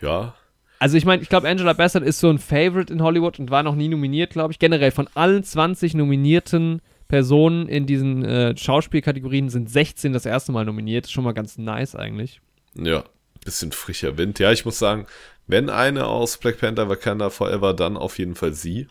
Ja, 0.00 0.34
Also 0.78 0.96
ich 0.96 1.04
meine, 1.04 1.22
ich 1.22 1.28
glaube, 1.28 1.48
Angela 1.48 1.72
Bassett 1.72 2.02
ist 2.02 2.20
so 2.20 2.28
ein 2.28 2.38
Favorite 2.38 2.92
in 2.92 3.02
Hollywood 3.02 3.38
und 3.38 3.50
war 3.50 3.62
noch 3.62 3.74
nie 3.74 3.88
nominiert, 3.88 4.30
glaube 4.30 4.52
ich. 4.52 4.58
Generell 4.58 4.90
von 4.90 5.08
allen 5.14 5.42
20 5.42 5.94
nominierten 5.94 6.82
Personen 7.08 7.68
in 7.68 7.86
diesen 7.86 8.24
äh, 8.24 8.56
Schauspielkategorien 8.56 9.48
sind 9.48 9.70
16 9.70 10.12
das 10.12 10.26
erste 10.26 10.52
Mal 10.52 10.64
nominiert. 10.64 11.06
Ist 11.06 11.12
schon 11.12 11.24
mal 11.24 11.32
ganz 11.34 11.56
nice 11.58 11.94
eigentlich. 11.94 12.40
ja. 12.74 13.04
Bisschen 13.44 13.70
frischer 13.70 14.18
Wind. 14.18 14.40
Ja, 14.40 14.50
ich 14.50 14.64
muss 14.64 14.76
sagen, 14.80 15.06
wenn 15.46 15.70
eine 15.70 16.06
aus 16.06 16.36
Black 16.38 16.58
Panther 16.58 16.88
Wakanda 16.88 17.30
Forever, 17.30 17.74
dann 17.74 17.96
auf 17.96 18.18
jeden 18.18 18.34
Fall 18.34 18.54
sie. 18.54 18.88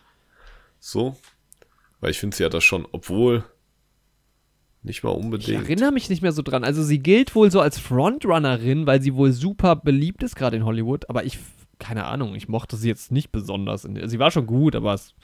So. 0.80 1.14
Weil 2.00 2.12
ich 2.12 2.18
finde, 2.18 2.34
sie 2.34 2.42
hat 2.44 2.54
das 2.54 2.64
schon, 2.64 2.86
obwohl 2.90 3.44
nicht 4.82 5.02
mal 5.04 5.10
Ich 5.10 5.16
unbedingt. 5.18 5.62
erinnere 5.64 5.92
mich 5.92 6.08
nicht 6.08 6.22
mehr 6.22 6.32
so 6.32 6.40
dran. 6.40 6.64
Also 6.64 6.82
sie 6.82 7.00
gilt 7.00 7.34
wohl 7.34 7.50
so 7.50 7.60
als 7.60 7.78
Frontrunnerin, 7.78 8.86
weil 8.86 9.02
sie 9.02 9.14
wohl 9.14 9.32
super 9.32 9.76
beliebt 9.76 10.22
ist 10.22 10.36
gerade 10.36 10.56
in 10.56 10.64
Hollywood. 10.64 11.10
Aber 11.10 11.24
ich, 11.24 11.38
keine 11.78 12.04
Ahnung, 12.06 12.34
ich 12.34 12.48
mochte 12.48 12.76
sie 12.76 12.88
jetzt 12.88 13.12
nicht 13.12 13.30
besonders. 13.32 13.82
Sie 13.82 14.18
war 14.18 14.30
schon 14.30 14.46
gut, 14.46 14.74
aber 14.76 14.94
es, 14.94 15.14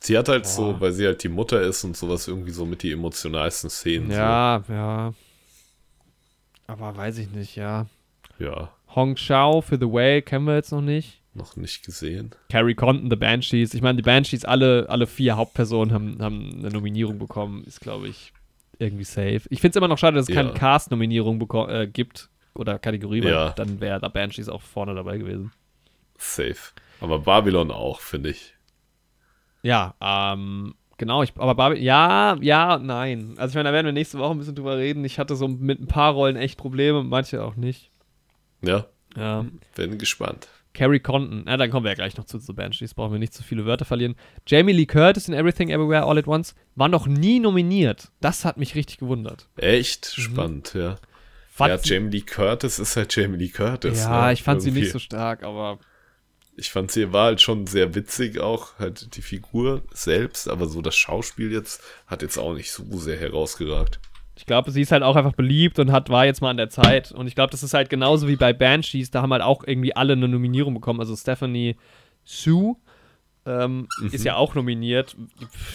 Sie 0.00 0.16
hat 0.16 0.28
halt 0.28 0.46
so, 0.46 0.72
Boah. 0.74 0.80
weil 0.80 0.92
sie 0.92 1.06
halt 1.06 1.22
die 1.24 1.28
Mutter 1.28 1.60
ist 1.60 1.82
und 1.82 1.96
sowas 1.96 2.28
irgendwie 2.28 2.52
so 2.52 2.64
mit 2.64 2.82
die 2.84 2.92
emotionalsten 2.92 3.68
Szenen. 3.68 4.10
ja, 4.12 4.62
ja. 4.68 5.12
Aber 6.66 6.96
weiß 6.96 7.18
ich 7.18 7.30
nicht, 7.30 7.56
ja. 7.56 7.86
So. 8.38 8.44
Ja, 8.44 8.70
Hong 8.94 9.16
Shao 9.16 9.60
für 9.60 9.76
The 9.76 9.86
Whale 9.86 10.22
kennen 10.22 10.44
wir 10.46 10.54
jetzt 10.54 10.70
noch 10.72 10.80
nicht. 10.82 11.20
noch 11.34 11.56
nicht 11.56 11.84
gesehen. 11.84 12.30
Carrie 12.50 12.74
Condon, 12.74 13.10
The 13.10 13.16
Banshees. 13.16 13.74
Ich 13.74 13.82
meine, 13.82 13.96
die 13.96 14.02
Banshees, 14.02 14.44
alle, 14.44 14.86
alle 14.88 15.06
vier 15.06 15.36
Hauptpersonen 15.36 15.92
haben, 15.94 16.18
haben 16.22 16.56
eine 16.58 16.70
Nominierung 16.70 17.18
bekommen. 17.18 17.64
Ist, 17.64 17.80
glaube 17.80 18.08
ich, 18.08 18.32
irgendwie 18.78 19.04
safe. 19.04 19.42
Ich 19.50 19.60
finde 19.60 19.70
es 19.70 19.76
immer 19.76 19.88
noch 19.88 19.98
schade, 19.98 20.16
dass 20.16 20.28
es 20.28 20.34
keine 20.34 20.50
Ja. 20.50 20.54
Cast-Nominierung 20.54 21.40
beko- 21.40 21.68
äh, 21.68 21.86
gibt. 21.86 22.28
Oder 22.54 22.78
Kategorie, 22.78 23.22
weil 23.22 23.30
Ja. 23.32 23.50
dann 23.50 23.80
wäre 23.80 24.00
da 24.00 24.08
Banshees 24.08 24.48
auch 24.48 24.62
vorne 24.62 24.94
dabei 24.94 25.18
gewesen. 25.18 25.52
Safe. 26.18 26.56
Aber 27.00 27.20
Babylon 27.20 27.70
auch, 27.70 28.00
finde 28.00 28.30
ich. 28.30 28.54
Ja, 29.62 29.94
ähm, 30.00 30.74
genau, 30.98 31.22
ich, 31.22 31.32
aber 31.36 31.54
Barbie, 31.54 31.80
ja, 31.80 32.36
ja, 32.40 32.78
nein. 32.78 33.34
Also 33.38 33.52
ich 33.52 33.54
meine, 33.56 33.68
da 33.70 33.72
werden 33.72 33.86
wir 33.86 33.92
nächste 33.92 34.18
Woche 34.18 34.32
ein 34.32 34.38
bisschen 34.38 34.54
drüber 34.54 34.76
reden. 34.76 35.04
Ich 35.04 35.18
hatte 35.18 35.36
so 35.36 35.48
mit 35.48 35.80
ein 35.80 35.86
paar 35.88 36.12
Rollen 36.12 36.36
echt 36.36 36.58
Probleme, 36.58 37.02
manche 37.04 37.42
auch 37.42 37.56
nicht. 37.56 37.90
Ja, 38.62 38.86
Ja. 39.16 39.46
bin 39.74 39.98
gespannt. 39.98 40.48
Carrie 40.74 41.00
Condon, 41.00 41.42
na, 41.46 41.56
dann 41.56 41.70
kommen 41.70 41.84
wir 41.84 41.90
ja 41.90 41.96
gleich 41.96 42.16
noch 42.16 42.24
zu 42.26 42.38
The 42.38 42.52
Banshees, 42.52 42.94
brauchen 42.94 43.12
wir 43.12 43.18
nicht 43.18 43.34
zu 43.34 43.42
viele 43.42 43.64
Wörter 43.66 43.84
verlieren. 43.84 44.14
Jamie 44.46 44.72
Lee 44.72 44.86
Curtis 44.86 45.26
in 45.26 45.34
Everything 45.34 45.70
Everywhere 45.70 46.04
All 46.04 46.18
at 46.18 46.28
Once 46.28 46.54
war 46.76 46.88
noch 46.88 47.06
nie 47.08 47.40
nominiert. 47.40 48.12
Das 48.20 48.44
hat 48.44 48.58
mich 48.58 48.74
richtig 48.76 48.98
gewundert. 48.98 49.48
Echt 49.56 50.06
spannend, 50.06 50.74
ja. 50.74 50.90
Mhm. 50.90 50.96
Fand 51.50 51.70
ja, 51.70 51.78
sie- 51.78 51.94
Jamie 51.94 52.10
Lee 52.10 52.20
Curtis 52.20 52.78
ist 52.78 52.96
halt 52.96 53.14
Jamie 53.16 53.38
Lee 53.38 53.48
Curtis. 53.48 53.98
ja 54.04 54.26
ne? 54.26 54.32
ich 54.34 54.44
fand 54.44 54.62
sie 54.62 54.68
Irgendwie. 54.68 54.82
nicht 54.82 54.92
so 54.92 55.00
stark, 55.00 55.42
aber 55.42 55.78
Ich 56.58 56.70
fand 56.70 56.90
sie 56.90 57.12
war 57.12 57.26
halt 57.26 57.40
schon 57.40 57.66
sehr 57.66 57.94
witzig 57.94 58.40
auch, 58.40 58.78
halt 58.78 59.14
die 59.16 59.22
Figur 59.22 59.82
selbst, 59.92 60.48
aber 60.48 60.66
so 60.66 60.82
das 60.82 60.96
Schauspiel 60.96 61.52
jetzt 61.52 61.80
hat 62.06 62.20
jetzt 62.22 62.36
auch 62.36 62.52
nicht 62.54 62.72
so 62.72 62.84
sehr 62.98 63.16
herausgeragt. 63.18 64.00
ich 64.36 64.44
glaube, 64.46 64.70
sie 64.72 64.80
ist 64.82 64.92
halt 64.92 65.02
auch 65.02 65.16
einfach 65.16 65.34
beliebt 65.34 65.78
und 65.78 65.92
hat, 65.92 66.10
war 66.10 66.26
jetzt 66.26 66.40
mal 66.42 66.50
an 66.50 66.56
der 66.56 66.68
Zeit. 66.70 67.12
Und 67.12 67.26
ich 67.28 67.34
glaube, 67.34 67.50
das 67.52 67.62
ist 67.62 67.74
halt 67.74 67.90
genauso 67.90 68.28
wie 68.28 68.36
bei 68.36 68.52
Banshees, 68.52 69.10
da 69.10 69.22
haben 69.22 69.32
halt 69.32 69.42
auch 69.42 69.64
irgendwie 69.66 69.94
alle 69.96 70.12
eine 70.14 70.28
Nominierung 70.28 70.74
bekommen. 70.74 71.00
Also 71.00 71.14
Stephanie 71.16 71.76
Sue 72.24 72.76
ähm, 73.46 73.88
Mhm. 74.00 74.08
ist 74.12 74.24
ja 74.24 74.36
auch 74.36 74.54
nominiert. 74.54 75.16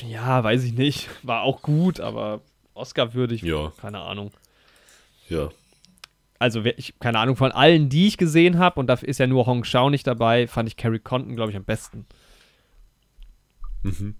Ja, 0.08 0.44
weiß 0.44 0.64
ich 0.64 0.74
nicht. 0.74 1.10
War 1.24 1.42
auch 1.44 1.62
gut, 1.62 2.00
aber 2.00 2.42
Oscar-würdig, 2.74 3.42
Ja. 3.42 3.72
keine 3.82 4.00
Ahnung. 4.02 4.32
Ja, 5.30 5.50
Also, 6.44 6.66
ich, 6.66 7.00
keine 7.00 7.20
Ahnung, 7.20 7.38
von 7.38 7.54
allen, 7.54 7.88
die 7.88 8.06
ich 8.06 8.18
gesehen 8.18 8.60
habe, 8.60 8.78
und 8.78 8.88
da 8.88 8.96
ist 8.96 9.18
ja 9.18 9.28
nur 9.28 9.46
Hong 9.46 9.64
Shao 9.64 9.89
nicht 9.89 10.06
dabei, 10.06 10.46
fand 10.46 10.68
ich 10.68 10.76
Carrie 10.76 11.00
Condon, 11.00 11.38
glaube 11.38 11.52
ich, 11.52 11.56
am 11.56 11.64
besten. 11.64 12.06
mhm. 13.84 14.16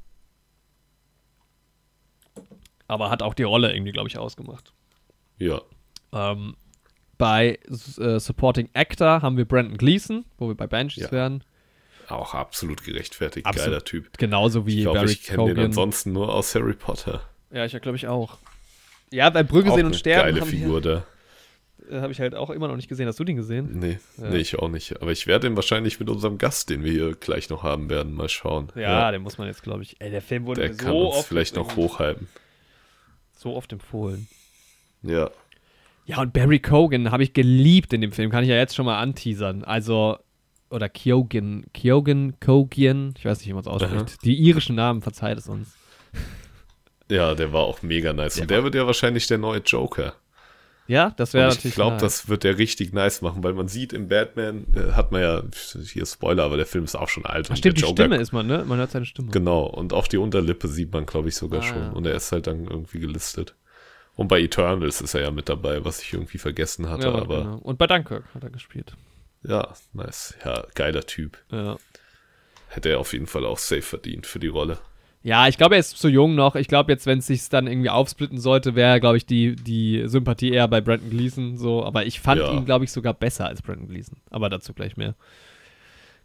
Aber 2.88 3.10
hat 3.10 3.22
auch 3.22 3.34
die 3.34 3.44
Rolle 3.44 3.74
irgendwie, 3.74 3.92
glaube 3.92 4.08
ich, 4.08 4.18
ausgemacht. 4.18 4.72
ja, 5.38 5.62
Ähm, 6.14 6.56
bei 7.18 7.60
äh, 7.98 8.20
Supporting 8.20 8.70
Actor 8.74 9.22
haben 9.22 9.36
wir 9.36 9.44
Brandon 9.46 9.76
Gleason, 9.78 10.24
wo 10.38 10.48
wir 10.48 10.56
bei 10.56 10.68
Banshees 10.68 11.04
Ja. 11.06 11.12
wären. 11.12 11.44
auch 12.08 12.34
absolut 12.34 12.86
gerechtfertigt, 12.86 13.46
Absolut. 13.46 13.66
geiler 13.70 13.84
Typ. 13.84 14.18
Genauso 14.18 14.66
wie 14.66 14.78
Ich 14.78 14.82
glaube, 14.84 15.00
Barry 15.00 15.12
ich 15.12 15.24
kenne 15.24 15.54
den 15.54 15.60
ansonsten 15.66 16.14
nur 16.14 16.34
aus 16.34 16.56
Harry 16.56 16.74
Potter. 16.74 17.22
Ja, 17.52 17.66
ich 17.66 17.72
glaube 17.82 17.98
ich 17.98 18.08
auch. 18.08 18.38
Ja, 19.12 19.30
bei 19.30 19.44
Brügge 19.44 19.74
sehen 19.74 19.86
und 19.86 19.96
sterben 19.96 20.36
geile 20.36 20.46
Figur 20.46 20.80
da. 20.80 21.06
Äh, 21.94 22.02
habe 22.02 22.12
ich 22.12 22.20
halt 22.20 22.36
auch 22.36 22.50
immer 22.50 22.68
noch 22.68 22.76
nicht 22.76 22.88
gesehen. 22.90 23.08
Hast 23.08 23.20
du 23.20 23.24
den 23.24 23.36
gesehen? 23.38 23.70
Nee, 23.80 24.00
Ja. 24.18 24.30
nee, 24.30 24.38
ich 24.38 24.58
auch 24.60 24.70
nicht. 24.70 25.02
Aber 25.02 25.12
ich 25.12 25.28
werde 25.28 25.48
den 25.48 25.56
wahrscheinlich 25.56 26.00
mit 26.00 26.10
unserem 26.10 26.38
Gast, 26.38 26.70
den 26.70 26.84
wir 26.84 26.92
hier 26.92 27.16
gleich 27.16 27.50
noch 27.50 27.64
haben 27.64 27.90
werden, 27.90 28.14
mal 28.14 28.30
schauen. 28.30 28.70
Ja, 28.76 29.12
den 29.12 29.22
muss 29.22 29.38
man 29.38 29.48
jetzt, 29.48 29.64
glaube 29.64 29.84
ich. 29.84 29.96
Ey, 30.00 30.10
der 30.12 30.22
Film 30.22 30.46
wurde 30.46 30.62
Der 30.62 30.70
mir 30.72 30.76
kann 30.78 30.92
so 30.92 31.08
uns 31.08 31.16
oft 31.18 31.28
vielleicht 31.28 31.56
noch 31.56 31.76
hochhalten. 31.76 32.28
so 33.36 33.56
oft 33.56 33.72
empfohlen. 33.72 34.28
Ja. 35.02 35.30
Ja, 36.06 36.20
und 36.22 36.34
Barry 36.34 36.60
Cogan 36.60 37.12
habe 37.12 37.24
ich 37.24 37.34
geliebt 37.34 37.94
in 37.94 38.02
dem 38.02 38.12
Film, 38.12 38.30
kann 38.30 38.44
ich 38.44 38.50
ja 38.50 38.56
jetzt 38.58 38.76
schon 38.76 38.86
mal 38.86 39.00
anteasern. 39.00 39.64
Also, 39.64 40.18
oder 40.70 40.90
Kyogen, 40.90 41.66
Kyogen, 41.74 42.40
Kogian, 42.42 43.14
ich 43.18 43.24
weiß 43.26 43.38
nicht, 43.40 43.48
wie 43.48 43.54
man 43.54 43.62
es 43.62 43.68
ausspricht. 43.68 44.18
Die 44.26 44.36
irischen 44.36 44.76
Namen, 44.76 45.02
verzeiht 45.02 45.38
es 45.38 45.48
uns. 45.48 45.78
Ja, 47.10 47.36
der 47.36 47.54
war 47.54 47.62
auch 47.62 47.82
mega 47.84 48.12
nice. 48.14 48.40
Und 48.40 48.50
der 48.50 48.64
wird 48.64 48.76
ja 48.76 48.86
wahrscheinlich 48.88 49.28
der 49.28 49.38
neue 49.38 49.60
Joker. 49.60 50.16
Ja, 50.88 51.12
das 51.16 51.34
wäre 51.34 51.46
natürlich. 51.48 51.66
ich 51.66 51.76
glaube, 51.76 51.98
das 51.98 52.28
wird 52.28 52.44
der 52.44 52.58
richtig 52.58 52.92
nice 52.92 53.22
machen, 53.22 53.42
weil 53.44 53.54
man 53.54 53.70
sieht 53.70 53.94
im 53.94 54.10
Batman, 54.10 54.66
äh, 54.76 54.92
hat 54.92 55.12
man 55.14 55.22
ja, 55.22 55.42
hier 55.94 56.06
Spoiler, 56.06 56.44
aber 56.44 56.58
der 56.58 56.66
Film 56.66 56.84
ist 56.84 56.96
auch 56.96 57.08
schon 57.08 57.26
alt. 57.26 57.46
Ach, 57.48 57.52
und 57.52 57.58
stimmt, 57.58 57.78
die 57.78 57.82
Joker- 57.82 58.04
Stimme 58.04 58.18
ist 58.18 58.34
man, 58.34 58.48
ne? 58.48 58.66
Man 58.68 58.78
hört 58.80 58.92
seine 58.92 59.06
Stimme. 59.06 59.30
Genau, 59.32 59.64
und 59.66 59.94
auf 59.94 60.10
die 60.10 60.18
Unterlippe 60.18 60.68
sieht 60.68 60.92
man, 60.92 61.06
glaube 61.06 61.30
ich, 61.30 61.36
sogar 61.36 61.62
Ah, 61.62 61.64
schon. 61.64 61.78
ja. 61.82 61.90
Und 61.92 62.06
er 62.06 62.16
ist 62.16 62.32
halt 62.34 62.48
dann 62.48 62.66
irgendwie 62.66 63.00
gelistet. 63.00 63.56
Und 64.16 64.28
bei 64.28 64.42
Eternals 64.42 65.00
ist 65.02 65.14
er 65.14 65.22
ja 65.22 65.32
mit 65.32 65.48
dabei, 65.50 65.86
was 65.86 66.02
ich 66.02 66.12
irgendwie 66.14 66.38
vergessen 66.38 66.90
hatte, 66.90 67.08
Ja, 67.08 67.14
aber 67.16 67.38
genau. 67.44 67.58
Und 67.60 67.78
bei 67.78 67.88
Dunkirk 67.88 68.26
hat 68.36 68.44
er 68.44 68.50
gespielt. 68.50 68.94
ja, 69.44 69.74
nice. 69.94 70.36
Ja, 70.44 70.66
geiler 70.76 71.06
Typ. 71.06 71.38
Ja. 71.50 71.78
Hätte 72.68 72.90
er 72.90 73.00
auf 73.00 73.14
jeden 73.14 73.28
Fall 73.28 73.46
auch 73.46 73.58
safe 73.58 73.82
verdient 73.84 74.26
für 74.28 74.40
die 74.40 74.48
Rolle. 74.48 74.80
Ja, 75.26 75.48
ich 75.48 75.58
glaube, 75.58 75.76
er 75.76 75.80
ist 75.80 75.98
zu 75.98 76.10
jung 76.10 76.36
noch. 76.36 76.56
Ich 76.56 76.68
glaube, 76.68 76.92
jetzt, 76.92 77.06
wenn 77.06 77.20
es 77.20 77.28
sich 77.28 77.48
dann 77.48 77.66
irgendwie 77.68 77.90
aufsplitten 77.90 78.38
sollte, 78.40 78.76
wäre, 78.76 79.00
glaube 79.00 79.16
ich, 79.18 79.26
die, 79.26 79.56
die 79.56 80.04
Sympathie 80.06 80.52
eher 80.52 80.68
bei 80.68 80.82
Brandon 80.82 81.10
Gleason 81.10 81.58
so. 81.58 81.84
Aber 81.86 82.06
ich 82.06 82.20
fand 82.20 82.42
Ja. 82.42 82.52
ihn, 82.54 82.66
glaube 82.66 82.84
ich, 82.84 82.92
sogar 82.92 83.14
besser 83.14 83.48
als 83.48 83.62
Brandon 83.62 83.88
Gleason. 83.88 84.18
Aber 84.32 84.50
dazu 84.50 84.74
gleich 84.74 84.98
mehr. 84.98 85.16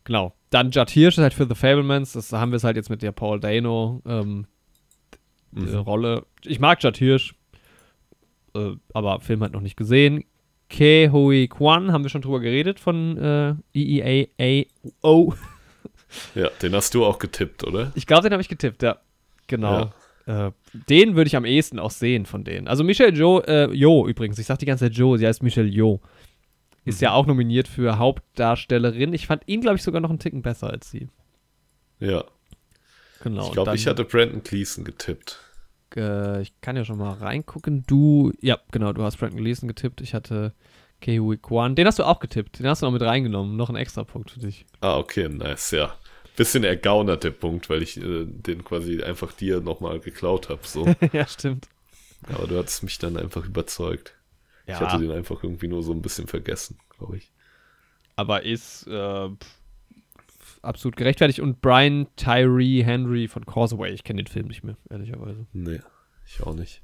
Genau. 0.02 0.34
Dann 0.50 0.70
Judd 0.72 0.90
Hirsch 0.90 1.16
ist 1.18 1.22
halt 1.22 1.34
für 1.34 1.46
The 1.48 1.54
Fablemans. 1.54 2.12
Das 2.14 2.32
haben 2.32 2.50
wir 2.50 2.56
es 2.56 2.64
halt 2.64 2.76
jetzt 2.76 2.90
mit 2.90 3.02
der 3.02 3.12
Paul 3.12 3.38
Dano 3.40 4.02
ähm, 4.06 4.46
Mhm. 5.52 5.76
Rolle. 5.76 6.26
Ich 6.44 6.60
mag 6.60 6.82
Judd 6.82 6.98
Hirsch, 6.98 7.34
äh, 8.54 8.72
aber 8.92 9.20
Film 9.20 9.40
halt 9.42 9.52
noch 9.54 9.62
nicht 9.62 9.76
gesehen. 9.78 10.24
Ke 10.68 11.10
Hui 11.10 11.48
Kwan, 11.48 11.90
haben 11.92 12.02
wir 12.04 12.10
schon 12.10 12.20
drüber 12.20 12.40
geredet 12.40 12.78
von 12.78 13.16
äh, 13.16 13.54
EEAO. 13.74 15.34
Ja, 16.34 16.48
den 16.62 16.74
hast 16.74 16.94
du 16.94 17.04
auch 17.04 17.18
getippt, 17.18 17.64
oder? 17.64 17.92
Ich 17.94 18.06
glaube, 18.06 18.22
den 18.22 18.32
habe 18.32 18.40
ich 18.42 18.48
getippt, 18.48 18.82
ja. 18.82 18.98
Genau. 19.46 19.92
Äh, 20.26 20.50
den 20.90 21.16
würde 21.16 21.28
ich 21.28 21.36
am 21.36 21.44
ehesten 21.44 21.78
auch 21.78 21.90
sehen 21.90 22.26
von 22.26 22.44
denen. 22.44 22.68
Also 22.68 22.84
Michelle 22.84 23.16
Jo, 23.16 23.40
äh, 23.40 23.70
Jo 23.72 24.06
übrigens, 24.06 24.38
ich 24.38 24.46
sag 24.46 24.58
die 24.58 24.66
ganze 24.66 24.84
Zeit 24.86 24.94
Jo, 24.94 25.16
sie 25.16 25.26
heißt 25.26 25.42
Michelle 25.42 25.68
Jo. 25.68 26.00
Ist 26.84 27.00
Mhm. 27.00 27.04
ja 27.04 27.12
auch 27.12 27.26
nominiert 27.26 27.66
für 27.68 27.98
Hauptdarstellerin. 27.98 29.12
Ich 29.14 29.26
fand 29.26 29.42
ihn, 29.46 29.60
glaube 29.62 29.76
ich, 29.76 29.82
sogar 29.82 30.00
noch 30.00 30.10
einen 30.10 30.18
Ticken 30.18 30.42
besser 30.42 30.68
als 30.70 30.90
sie. 30.90 31.08
Ja. 31.98 32.24
Genau. 33.22 33.46
ich 33.46 33.52
glaube, 33.52 33.74
ich 33.74 33.86
hatte 33.86 34.04
Brandon 34.04 34.42
Gleason 34.42 34.84
getippt. 34.84 35.40
Äh, 35.96 36.42
ich 36.42 36.52
kann 36.60 36.76
ja 36.76 36.84
schon 36.84 36.98
mal 36.98 37.14
reingucken. 37.14 37.84
Du, 37.86 38.32
ja, 38.40 38.58
genau, 38.70 38.92
du 38.92 39.02
hast 39.02 39.16
Brandon 39.16 39.40
Gleason 39.40 39.66
getippt. 39.66 40.00
Ich 40.02 40.14
hatte 40.14 40.52
Kehui 41.00 41.36
Kwan. 41.38 41.74
Den 41.74 41.86
hast 41.86 41.98
du 41.98 42.04
auch 42.04 42.18
getippt. 42.20 42.58
Den 42.58 42.66
hast 42.66 42.82
du 42.82 42.86
noch 42.86 42.92
mit 42.92 43.02
reingenommen. 43.02 43.56
Noch 43.56 43.70
ein 43.70 43.76
extra 43.76 44.04
Punkt 44.04 44.30
für 44.32 44.40
dich. 44.40 44.66
Ah, 44.80 44.98
okay, 44.98 45.28
nice, 45.28 45.70
ja. 45.70 45.94
Bisschen 46.36 46.64
ergaunert 46.64 47.24
der 47.24 47.30
Punkt, 47.32 47.68
weil 47.70 47.82
ich 47.82 47.96
äh, 47.96 48.24
den 48.26 48.64
quasi 48.64 49.02
einfach 49.02 49.32
dir 49.32 49.60
nochmal 49.60 49.98
geklaut 50.00 50.48
habe. 50.48 50.60
So. 50.64 50.86
ja, 51.12 51.26
stimmt. 51.26 51.68
Aber 52.28 52.46
du 52.46 52.58
hattest 52.58 52.82
mich 52.82 52.98
dann 52.98 53.16
einfach 53.16 53.44
überzeugt. 53.44 54.14
Ja, 54.66 54.74
Ich 54.74 54.80
hatte 54.80 54.98
den 55.02 55.10
einfach 55.12 55.42
irgendwie 55.42 55.68
nur 55.68 55.82
so 55.82 55.92
ein 55.92 56.02
bisschen 56.02 56.26
vergessen, 56.26 56.78
glaube 56.96 57.16
ich. 57.16 57.30
aber 58.16 58.42
ist 58.42 58.86
äh, 58.86 59.28
absolut 60.62 60.96
gerechtfertigt. 60.96 61.40
Und 61.40 61.60
Brian 61.60 62.06
Tyree 62.16 62.82
Henry 62.84 63.28
von 63.28 63.46
Causeway, 63.46 63.90
ich 63.92 64.04
kenne 64.04 64.22
den 64.22 64.26
Film 64.30 64.48
nicht 64.48 64.64
mehr, 64.64 64.76
ehrlicherweise. 64.90 65.46
Nee, 65.52 65.80
ich 66.26 66.42
auch 66.42 66.54
nicht. 66.54 66.82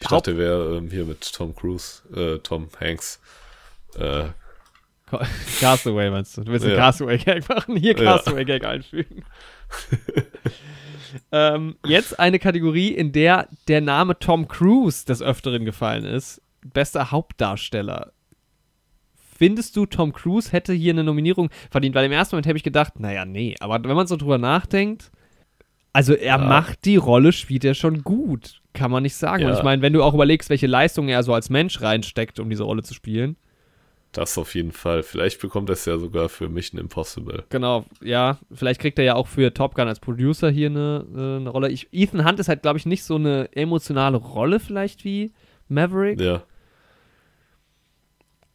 Ich 0.00 0.06
Haupt- 0.10 0.26
dachte, 0.26 0.36
wäre 0.38 0.76
ähm, 0.76 0.90
hier 0.90 1.04
mit 1.04 1.32
Tom 1.32 1.54
Cruise, 1.54 2.02
äh, 2.14 2.38
Tom 2.40 2.68
Hanks. 2.80 3.20
Äh, 3.96 4.24
Ca- 5.06 5.26
Castaway 5.60 6.10
meinst 6.10 6.36
du? 6.36 6.42
Du 6.44 6.52
willst 6.52 6.66
einen 6.66 6.74
Ja. 6.74 6.80
Castaway-Gag 6.80 7.48
machen? 7.48 7.76
Hier 7.76 7.96
Ja. 7.96 8.16
Castaway-Gag 8.16 8.64
einfügen. 8.64 9.24
ähm, 11.32 11.76
jetzt 11.86 12.18
eine 12.18 12.38
Kategorie, 12.38 12.88
in 12.88 13.12
der 13.12 13.48
der 13.68 13.80
Name 13.80 14.18
Tom 14.18 14.48
Cruise 14.48 15.04
des 15.06 15.22
Öfteren 15.22 15.64
gefallen 15.64 16.04
ist. 16.04 16.42
Bester 16.62 17.10
Hauptdarsteller. 17.10 18.12
Findest 19.38 19.76
du, 19.76 19.86
Tom 19.86 20.12
Cruise 20.12 20.50
hätte 20.52 20.72
hier 20.72 20.92
eine 20.92 21.04
Nominierung 21.04 21.50
verdient? 21.70 21.94
Weil 21.94 22.06
im 22.06 22.12
ersten 22.12 22.34
Moment 22.34 22.46
habe 22.46 22.56
ich 22.56 22.64
gedacht, 22.64 22.98
naja, 22.98 23.24
nee. 23.24 23.54
Aber 23.60 23.82
wenn 23.88 23.94
man 23.96 24.06
so 24.06 24.16
drüber 24.16 24.38
nachdenkt, 24.38 25.10
also 25.92 26.14
er 26.14 26.38
Ja. 26.38 26.38
macht 26.38 26.84
die 26.86 26.96
Rolle, 26.96 27.32
spielt 27.32 27.64
er 27.64 27.74
schon 27.74 28.02
gut. 28.02 28.62
Kann 28.76 28.90
man 28.90 29.02
nicht 29.02 29.16
sagen. 29.16 29.44
Und 29.44 29.50
Ja. 29.52 29.56
ich 29.58 29.62
meine, 29.64 29.82
wenn 29.82 29.92
du 29.92 30.02
auch 30.02 30.14
überlegst, 30.14 30.50
welche 30.50 30.66
Leistungen 30.66 31.08
er 31.08 31.22
so 31.22 31.34
als 31.34 31.50
Mensch 31.50 31.80
reinsteckt, 31.80 32.38
um 32.40 32.48
diese 32.50 32.62
Rolle 32.64 32.82
zu 32.82 32.94
spielen. 32.94 33.36
das 34.12 34.38
auf 34.38 34.54
jeden 34.54 34.72
Fall. 34.72 35.02
Vielleicht 35.02 35.40
bekommt 35.42 35.68
er 35.68 35.74
es 35.74 35.84
ja 35.84 35.98
sogar 35.98 36.30
für 36.30 36.48
Mission 36.48 36.80
Impossible. 36.80 37.44
Genau, 37.50 37.84
ja. 38.02 38.38
Vielleicht 38.50 38.80
kriegt 38.80 38.98
er 38.98 39.04
ja 39.04 39.14
auch 39.14 39.26
für 39.26 39.52
Top 39.52 39.74
Gun 39.74 39.88
als 39.88 40.00
Producer 40.00 40.48
hier 40.48 40.70
eine, 40.70 41.04
äh, 41.14 41.36
eine 41.40 41.50
Rolle. 41.50 41.68
Ich, 41.70 41.88
Ethan 41.92 42.26
Hunt 42.26 42.38
ist 42.40 42.48
halt, 42.48 42.62
glaube 42.62 42.78
ich, 42.78 42.86
nicht 42.86 43.04
so 43.04 43.16
eine 43.16 43.50
emotionale 43.54 44.16
Rolle 44.16 44.58
vielleicht 44.58 45.04
wie 45.04 45.32
Maverick. 45.68 46.18
Ja, 46.20 46.42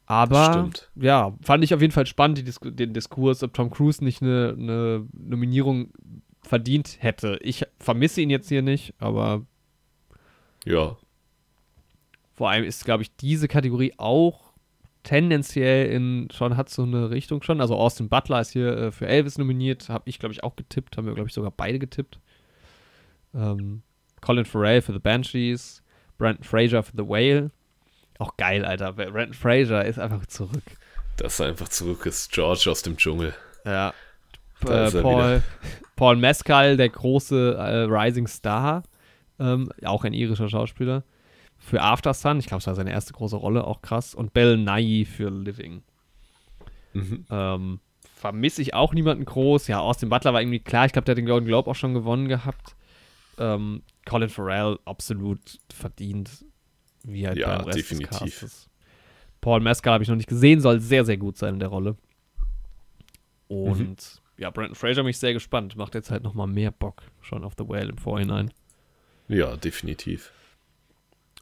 aber 0.05 0.51
stimmt. 0.51 0.89
ja, 0.95 1.33
fand 1.41 1.63
ich 1.63 1.73
auf 1.73 1.81
jeden 1.81 1.93
Fall 1.93 2.05
spannend, 2.05 2.37
die 2.37 2.43
Disku 2.43 2.69
den 2.69 2.93
Diskurs, 2.93 3.43
ob 3.43 3.53
Tom 3.53 3.69
Cruise 3.69 4.03
nicht 4.03 4.21
eine, 4.21 4.55
eine 4.57 5.07
Nominierung 5.13 5.91
verdient 6.41 6.97
hätte. 6.99 7.37
Ich 7.41 7.65
vermisse 7.79 8.19
ihn 8.21 8.29
jetzt 8.29 8.49
hier 8.49 8.61
nicht, 8.61 8.93
aber 8.99 9.45
ja. 10.65 10.97
vor 12.33 12.49
allem 12.49 12.63
ist, 12.63 12.85
glaube 12.85 13.03
ich, 13.03 13.15
diese 13.15 13.47
Kategorie 13.47 13.93
auch 13.97 14.51
tendenziell 15.03 15.91
in 15.91 16.29
schon 16.31 16.57
hat 16.57 16.69
so 16.69 16.83
eine 16.83 17.09
Richtung 17.09 17.41
schon. 17.41 17.61
Also 17.61 17.75
Austin 17.75 18.09
Butler 18.09 18.41
ist 18.41 18.51
hier 18.51 18.77
äh, 18.77 18.91
für 18.91 19.07
Elvis 19.07 19.37
nominiert, 19.37 19.89
habe 19.89 20.03
ich 20.07 20.19
glaube 20.19 20.33
ich 20.33 20.43
auch 20.43 20.55
getippt, 20.55 20.97
haben 20.97 21.07
wir 21.07 21.13
glaube 21.13 21.27
ich 21.27 21.33
sogar 21.33 21.51
beide 21.51 21.79
getippt. 21.79 22.19
Ähm, 23.33 23.81
Colin 24.21 24.45
Farrell 24.45 24.81
für 24.81 24.93
The 24.93 24.99
Banshees, 24.99 25.81
Brandon 26.17 26.43
Fraser 26.43 26.83
für 26.83 26.95
The 26.95 27.07
Whale. 27.07 27.51
Auch 28.19 28.37
geil, 28.37 28.63
Alter. 28.63 28.93
Brandon 28.93 29.33
Fraser 29.33 29.83
ist 29.83 29.97
einfach 29.97 30.25
zurück. 30.27 30.63
Dass 31.17 31.39
er 31.39 31.47
einfach 31.47 31.69
zurück 31.69 32.05
ist. 32.05 32.31
George 32.31 32.69
aus 32.69 32.83
dem 32.83 32.97
Dschungel. 32.97 33.33
Ja. 33.65 33.93
Äh, 34.67 34.87
ist 34.87 35.01
Paul, 35.01 35.41
Paul 35.95 36.17
Mescal, 36.17 36.77
der 36.77 36.89
große 36.89 37.55
äh, 37.57 37.91
Rising 37.91 38.27
Star, 38.27 38.83
ähm, 39.41 39.69
auch 39.83 40.03
ein 40.05 40.13
irischer 40.13 40.47
Schauspieler. 40.49 41.03
Für 41.57 41.81
After 41.81 42.13
Sun, 42.13 42.39
ich 42.39 42.45
glaube, 42.47 42.59
es 42.61 42.67
war 42.67 42.75
seine 42.75 42.91
erste 42.91 43.13
große 43.13 43.35
Rolle, 43.35 43.65
auch 43.65 43.81
krass. 43.81 44.15
Und 44.15 44.33
Bell 44.33 44.57
Nye 44.57 45.05
für 45.05 45.29
Living. 45.29 45.83
Mhm. 46.93 47.25
Ähm, 47.29 47.79
vermisse 48.15 48.61
ich 48.61 48.73
auch 48.73 48.93
niemanden 48.93 49.25
groß. 49.25 49.67
Ja, 49.67 49.79
Austin 49.79 50.09
Butler 50.09 50.33
war 50.33 50.41
irgendwie 50.41 50.59
klar. 50.59 50.85
Ich 50.85 50.93
glaube, 50.93 51.05
der 51.05 51.13
hat 51.13 51.17
den 51.17 51.25
Golden 51.25 51.45
Globe 51.47 51.69
auch 51.69 51.75
schon 51.75 51.93
gewonnen 51.93 52.27
gehabt. 52.27 52.75
Ähm, 53.37 53.83
Colin 54.07 54.29
Farrell 54.29 54.77
absolut 54.85 55.59
verdient. 55.73 56.45
Wie 57.03 57.27
halt 57.27 57.37
Ja, 57.37 57.57
beim 57.57 57.65
Rest 57.65 57.77
definitiv. 57.79 58.09
des 58.09 58.19
Castes. 58.19 58.69
Paul 59.39 59.59
Mescal 59.59 59.93
habe 59.93 60.03
ich 60.03 60.09
noch 60.09 60.15
nicht 60.17 60.29
gesehen, 60.29 60.61
soll 60.61 60.79
sehr, 60.79 61.03
sehr 61.05 61.17
gut 61.17 61.37
sein 61.37 61.55
in 61.55 61.59
der 61.59 61.69
Rolle. 61.69 61.95
Und 63.47 63.79
Mhm. 63.79 63.95
ja, 64.37 64.49
Brandon 64.49 64.75
Fraser 64.75 65.03
mich 65.03 65.17
sehr 65.17 65.33
gespannt. 65.33 65.75
Macht 65.75 65.95
jetzt 65.95 66.11
halt 66.11 66.23
nochmal 66.23 66.47
mehr 66.47 66.71
Bock 66.71 67.03
schon 67.21 67.43
auf 67.43 67.53
The 67.57 67.67
Whale 67.67 67.89
im 67.89 67.97
Vorhinein. 67.97 68.51
Ja, 69.31 69.55
definitiv. 69.55 70.31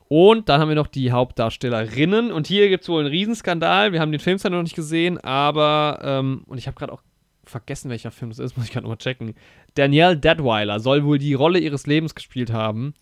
Und 0.08 0.48
dann 0.48 0.62
haben 0.62 0.70
wir 0.70 0.76
noch 0.76 0.88
die 0.88 1.12
Hauptdarstellerinnen. 1.12 2.32
Und 2.32 2.48
hier 2.48 2.70
gibt 2.70 2.84
es 2.84 2.90
wohl 2.90 3.02
einen 3.02 3.10
Riesenskandal. 3.10 3.94
Wir 3.94 4.00
haben 4.00 4.12
den 4.12 4.20
Film 4.20 4.38
zwar 4.38 4.52
noch 4.52 4.62
nicht 4.62 4.76
gesehen, 4.76 5.18
aber, 5.20 6.00
ähm, 6.04 6.44
und 6.46 6.60
ich 6.60 6.68
habe 6.68 6.78
gerade 6.78 6.94
auch 6.94 7.02
vergessen, 7.44 7.90
welcher 7.90 8.12
Film 8.12 8.30
das 8.30 8.40
ist, 8.40 8.56
muss 8.56 8.68
ich 8.68 8.72
gerade 8.72 8.84
nochmal 8.84 8.98
checken. 8.98 9.34
Danielle 9.74 10.18
Deadweiler 10.18 10.80
soll 10.80 11.04
wohl 11.04 11.18
die 11.18 11.34
Rolle 11.34 11.60
ihres 11.60 11.88
Lebens 11.88 12.14
gespielt 12.14 12.52
haben 12.52 12.94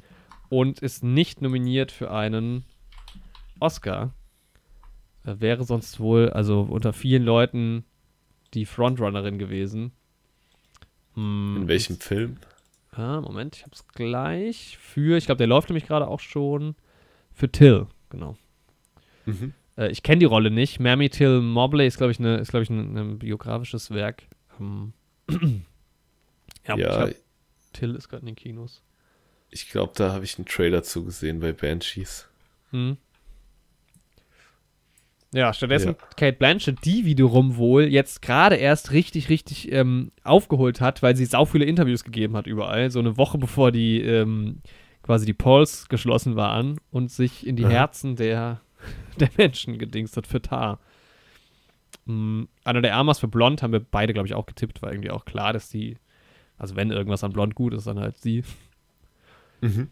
und 0.49 0.79
ist 0.79 1.03
nicht 1.03 1.41
nominiert 1.41 1.91
für 1.91 2.11
einen 2.11 2.63
Oscar. 3.59 4.13
Äh, 5.25 5.35
wäre 5.39 5.65
sonst 5.65 5.99
wohl, 5.99 6.29
also 6.29 6.61
unter 6.61 6.93
vielen 6.93 7.23
Leuten, 7.23 7.83
die 8.53 8.65
Frontrunnerin 8.65 9.37
gewesen. 9.37 9.91
Hm, 11.15 11.57
In 11.57 11.67
welchem 11.67 11.99
Film? 11.99 12.37
Ah, 12.97 13.21
Moment, 13.21 13.55
ich 13.57 13.63
hab's 13.63 13.87
gleich. 13.89 14.77
Für, 14.81 15.17
ich 15.17 15.25
glaube, 15.25 15.37
der 15.37 15.47
läuft 15.47 15.69
nämlich 15.69 15.85
gerade 15.85 16.07
auch 16.07 16.19
schon. 16.19 16.75
Für 17.31 17.51
Till, 17.51 17.85
genau. 18.09 18.35
Mhm. 19.25 19.53
Äh, 19.77 19.89
ich 19.91 20.01
kenne 20.01 20.19
die 20.19 20.25
Rolle 20.25 20.49
nicht. 20.49 20.79
Mammy 20.79 21.09
Till 21.09 21.41
Mobley 21.41 21.85
ist, 21.85 21.97
glaube 21.97 22.11
ich, 22.11 22.19
eine, 22.19 22.37
ist, 22.37 22.49
glaube 22.49 22.63
ich, 22.63 22.69
ein, 22.71 22.97
ein 22.97 23.19
biografisches 23.19 23.91
Werk. 23.91 24.23
Ähm, 24.59 24.93
ja, 26.67 26.75
Ja, 26.75 27.05
glaub, 27.05 27.15
Till 27.73 27.93
ist 27.95 28.09
gerade 28.09 28.21
in 28.21 28.27
den 28.27 28.35
Kinos. 28.35 28.81
ich 29.51 29.69
glaube, 29.69 29.93
da 29.95 30.11
habe 30.13 30.25
ich 30.25 30.37
einen 30.39 30.47
Trailer 30.47 30.81
zugesehen 30.81 31.39
bei 31.39 31.53
Banshees. 31.53 32.27
Hm. 32.71 32.97
Ja, 35.33 35.53
stattdessen 35.53 35.95
Ja. 35.99 36.07
Kate 36.15 36.37
Blanchett, 36.37 36.85
die 36.85 37.05
wiederum 37.05 37.57
wohl 37.57 37.83
jetzt 37.83 38.21
gerade 38.21 38.55
erst 38.55 38.91
richtig, 38.91 39.29
richtig 39.29 39.71
ähm, 39.71 40.11
aufgeholt 40.23 40.79
hat, 40.79 41.03
weil 41.03 41.15
sie 41.15 41.25
sau 41.25 41.45
viele 41.45 41.65
Interviews 41.65 42.03
gegeben 42.03 42.37
hat 42.37 42.47
überall, 42.47 42.89
so 42.91 42.99
eine 42.99 43.17
Woche 43.17 43.37
bevor 43.37 43.71
die 43.71 44.01
ähm, 44.01 44.61
quasi 45.03 45.25
die 45.25 45.33
Polls 45.33 45.89
geschlossen 45.89 46.35
waren 46.35 46.79
und 46.91 47.11
sich 47.11 47.45
in 47.45 47.55
die 47.55 47.65
Aha. 47.65 47.71
Herzen 47.71 48.15
der, 48.15 48.61
der 49.19 49.29
Menschen 49.37 49.77
gedingst 49.77 50.15
hat 50.15 50.27
für 50.27 50.41
Tar. 50.41 50.79
Mm, 52.05 52.43
Anna 52.63 52.81
der 52.81 52.95
Armas 52.95 53.19
für 53.19 53.27
Blond 53.27 53.61
haben 53.61 53.73
wir 53.73 53.79
beide, 53.81 54.13
glaube 54.13 54.27
ich, 54.27 54.33
auch 54.33 54.45
getippt, 54.45 54.81
war 54.81 54.91
irgendwie 54.91 55.11
auch 55.11 55.25
klar, 55.25 55.51
dass 55.51 55.69
die, 55.69 55.97
also 56.57 56.75
wenn 56.77 56.91
irgendwas 56.91 57.23
an 57.23 57.33
Blond 57.33 57.53
gut 57.53 57.73
ist, 57.73 57.87
dann 57.87 57.99
halt 57.99 58.17
sie. 58.17 58.43
Mhm. 59.61 59.89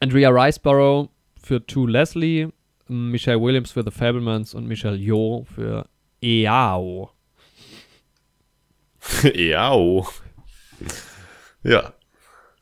Andrea 0.00 0.28
Riceborough 0.28 1.08
für 1.42 1.64
To 1.66 1.86
Leslie, 1.86 2.48
Michelle 2.88 3.40
Williams 3.40 3.72
für 3.72 3.82
The 3.82 3.90
Fablemans 3.90 4.54
und 4.54 4.66
Michelle 4.66 4.96
Yeoh 4.96 5.44
für 5.44 5.86
Eao. 6.22 7.10
ja, 9.34 9.72
oh. 9.72 10.06
Ja. 11.62 11.92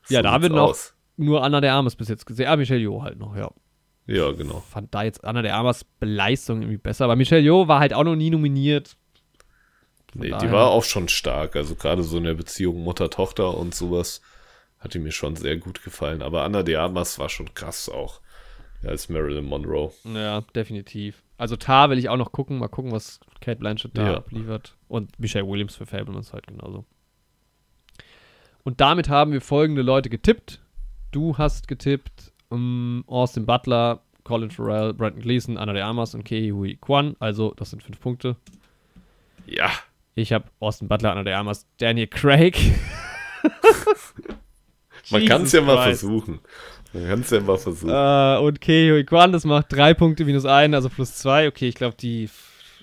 Ja, 0.09 0.23
da 0.23 0.33
haben 0.33 0.43
wir 0.43 0.51
noch- 0.51 0.71
aus. 0.71 0.95
Nur 1.17 1.45
Anna 1.45 1.61
der 1.61 1.75
Armas 1.75 1.95
bis 1.95 2.09
jetzt 2.09 2.27
gesehen. 2.27 2.49
Ah, 2.49 2.57
Michelle 2.57 2.81
Yeoh 2.81 3.03
halt 3.03 3.19
noch, 3.19 3.37
ja. 3.37 3.51
Ja, 4.07 4.33
genau. 4.33 4.61
Fand 4.69 4.93
da 4.95 5.03
jetzt 5.05 5.25
Anna 5.25 5.43
der 5.43 5.55
Armas 5.57 5.85
Beleistung 5.85 6.61
irgendwie 6.63 6.77
besser. 6.79 7.05
Aber 7.05 7.17
Michelle 7.17 7.41
Yeoh 7.43 7.69
war 7.69 7.81
halt 7.81 7.95
auch 7.95 8.05
noch 8.05 8.17
nie 8.17 8.31
nominiert. 8.31 8.97
Von 10.13 10.21
Nee, 10.23 10.27
die 10.27 10.31
daher- 10.33 10.53
war 10.53 10.67
auch 10.71 10.85
schon 10.85 11.09
stark. 11.09 11.55
Also 11.57 11.75
gerade 11.77 12.03
so 12.03 12.19
in 12.19 12.25
der 12.25 12.35
Beziehung 12.35 12.83
Mutter-Tochter 12.83 13.57
und 13.57 13.75
sowas 13.75 14.21
hat 14.79 14.93
die 14.95 14.99
mir 14.99 15.13
schon 15.13 15.37
sehr 15.37 15.57
gut 15.57 15.83
gefallen. 15.85 16.21
Aber 16.21 16.43
Anna 16.43 16.63
de 16.63 16.75
Armas 16.77 17.19
war 17.19 17.29
schon 17.29 17.55
krass 17.55 17.89
auch. 17.89 18.21
Ja, 18.85 18.91
als 18.91 19.09
Marilyn 19.09 19.45
Monroe. 19.45 19.93
Ja, 20.05 20.43
definitiv. 20.55 21.23
Also 21.37 21.57
Tar 21.57 21.91
will 21.91 21.99
ich 21.99 22.09
auch 22.09 22.17
noch 22.17 22.33
gucken. 22.33 22.59
Mal 22.59 22.69
gucken, 22.69 22.93
was 22.93 23.19
Kate 23.41 23.59
Blanchett 23.59 23.97
da 23.97 24.13
Ja. 24.13 24.17
abliefert. 24.19 24.77
Und 24.89 25.19
Michelle 25.19 25.47
Williams 25.47 25.77
für 25.77 25.87
Fablemans 25.87 26.33
halt 26.33 26.47
genauso. 26.47 26.85
Und 28.63 28.81
damit 28.81 29.09
haben 29.09 29.33
wir 29.33 29.41
folgende 29.41 29.83
Leute 29.83 30.09
getippt. 30.11 30.61
Du 31.11 31.37
hast 31.39 31.69
getippt 31.69 32.33
um, 32.49 33.05
Austin 33.07 33.47
Butler, 33.47 34.01
Colin 34.23 34.51
Farrell, 34.51 34.95
Brandon 34.95 35.21
Gleason, 35.23 35.59
Anna 35.59 35.73
de 35.73 35.83
Armas 35.83 36.15
und 36.15 36.25
Kei 36.25 36.51
Hui 36.51 36.77
Kwan. 36.81 37.17
Also, 37.19 37.53
das 37.57 37.71
sind 37.71 37.83
fünf 37.83 38.01
Punkte. 38.01 38.37
Ja. 39.47 39.71
Ich 40.15 40.33
habe 40.33 40.45
Austin 40.61 40.89
Butler, 40.89 41.13
Anna 41.13 41.25
de 41.25 41.35
Armas, 41.35 41.67
Daniel 41.79 42.07
Craig. 42.07 42.57
Man 45.11 45.27
kann 45.27 45.43
es 45.43 45.53
ja 45.53 45.61
mal 45.61 45.85
Christ. 45.85 46.01
versuchen. 46.01 46.39
Man 46.95 47.09
kann 47.09 47.21
es 47.21 47.31
ja 47.31 47.41
mal 47.41 47.59
versuchen. 47.59 47.91
Äh, 47.91 48.39
und 48.45 48.61
Kei 48.61 48.89
Hui 48.91 49.05
Kwan, 49.05 49.33
das 49.33 49.45
macht 49.45 49.73
drei 49.73 49.93
Punkte 49.95 50.25
minus 50.25 50.45
ein, 50.47 50.75
also 50.75 50.89
plus 50.89 51.15
zwei. 51.17 51.49
Okay, 51.49 51.69
ich 51.69 51.75
glaube, 51.75 51.97
die 51.99 52.31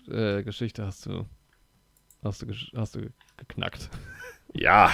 äh, 0.09 0.43
Geschichte 0.43 0.85
hast 0.85 1.05
du, 1.05 1.25
hast 2.23 2.41
du, 2.41 2.47
hast 2.75 2.95
du 2.95 3.01
geknackt. 3.37 3.89
Ja. 4.53 4.93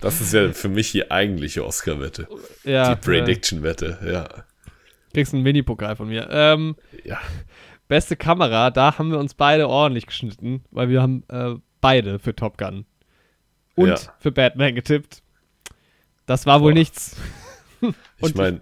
Das 0.00 0.20
ist 0.20 0.32
ja 0.34 0.52
für 0.52 0.68
mich 0.68 0.90
die 0.92 1.08
eigentliche 1.10 1.64
Oscar-Wette. 1.64 2.26
Ja, 2.64 2.94
die 2.96 3.00
Prediction-Wette, 3.00 3.98
ja. 4.04 4.28
Kriegst 5.14 5.34
einen 5.34 5.44
Mini-Pokal 5.44 5.94
von 5.94 6.08
mir. 6.08 6.28
Ähm, 6.30 6.74
Ja. 7.04 7.20
beste 7.86 8.16
Kamera, 8.16 8.70
da 8.72 8.98
haben 8.98 9.10
wir 9.12 9.18
uns 9.20 9.34
beide 9.34 9.68
ordentlich 9.68 10.06
geschnitten, 10.06 10.64
weil 10.72 10.88
wir 10.88 11.00
haben 11.00 11.22
äh, 11.28 11.54
beide 11.80 12.18
für 12.18 12.34
Top 12.34 12.58
Gun 12.58 12.86
und 13.76 13.88
Ja. 13.88 13.96
für 14.18 14.32
Batman 14.32 14.74
getippt. 14.74 15.22
Das 16.26 16.44
war 16.44 16.60
wohl 16.60 16.72
Boah. 16.72 16.78
nichts. 16.78 17.16
Ich 18.18 18.34
meine, 18.34 18.60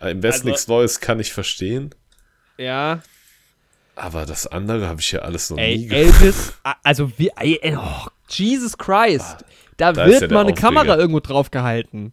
im 0.00 0.22
Westen 0.22 0.40
Also- 0.42 0.48
nichts 0.48 0.68
Neues 0.68 1.00
kann 1.00 1.20
ich 1.20 1.32
verstehen. 1.32 1.94
Ja, 2.58 3.02
Aber 3.94 4.26
das 4.26 4.46
andere 4.46 4.88
habe 4.88 5.00
ich 5.00 5.12
ja 5.12 5.20
alles 5.20 5.48
noch 5.50 5.56
nie 5.56 5.62
Ey, 5.62 5.86
gehört. 5.86 6.20
Elvis, 6.20 6.52
also 6.82 7.10
wie, 7.18 7.30
ey, 7.36 7.76
oh, 7.78 8.06
Jesus 8.28 8.76
Christ. 8.76 9.38
Da, 9.78 9.92
Da 9.92 10.04
ist 10.04 10.20
wird 10.20 10.30
ja 10.30 10.34
mal 10.34 10.40
eine 10.42 10.52
Aufreger. 10.52 10.68
Kamera 10.68 10.96
irgendwo 10.98 11.20
drauf 11.20 11.50
gehalten. 11.50 12.12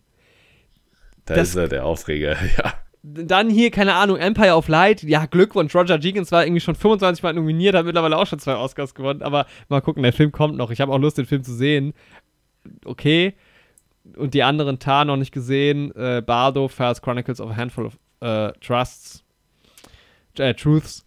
Da 1.25 1.35
das- 1.35 1.49
ist 1.49 1.55
er 1.55 1.67
der 1.67 1.85
Aufreger, 1.85 2.37
ja. 2.57 2.73
Dann 3.05 3.49
hier, 3.49 3.69
keine 3.69 3.95
Ahnung, 3.95 4.15
Empire 4.15 4.55
of 4.55 4.69
Light. 4.69 5.03
Ja, 5.03 5.25
Glückwunsch. 5.25 5.75
Roger 5.75 5.99
Jenkins 5.99 6.31
war 6.31 6.45
irgendwie 6.45 6.61
schon 6.61 6.75
25 6.75 7.21
Mal 7.21 7.33
nominiert, 7.33 7.75
hat 7.75 7.85
mittlerweile 7.85 8.15
auch 8.17 8.27
schon 8.27 8.39
zwei 8.39 8.55
Oscars 8.55 8.95
gewonnen. 8.95 9.21
Aber 9.21 9.45
mal 9.67 9.81
gucken, 9.81 10.03
der 10.03 10.13
Film 10.13 10.31
kommt 10.31 10.55
noch. 10.55 10.71
Ich 10.71 10.79
habe 10.79 10.89
auch 10.93 10.97
Lust, 10.99 11.17
den 11.17 11.25
Film 11.25 11.43
zu 11.43 11.53
sehen. 11.53 11.93
Okay. 12.85 13.33
Und 14.17 14.33
die 14.33 14.43
anderen 14.43 14.79
Tar 14.79 15.05
noch 15.05 15.17
nicht 15.17 15.31
gesehen. 15.31 15.95
Äh, 15.95 16.21
Bardo, 16.25 16.67
Fast 16.67 17.01
Chronicles 17.01 17.39
of 17.39 17.51
a 17.51 17.55
Handful 17.55 17.85
of 17.85 17.97
äh, 18.19 18.51
Trusts. 18.59 19.23
Äh, 20.37 20.53
Truths. 20.55 21.05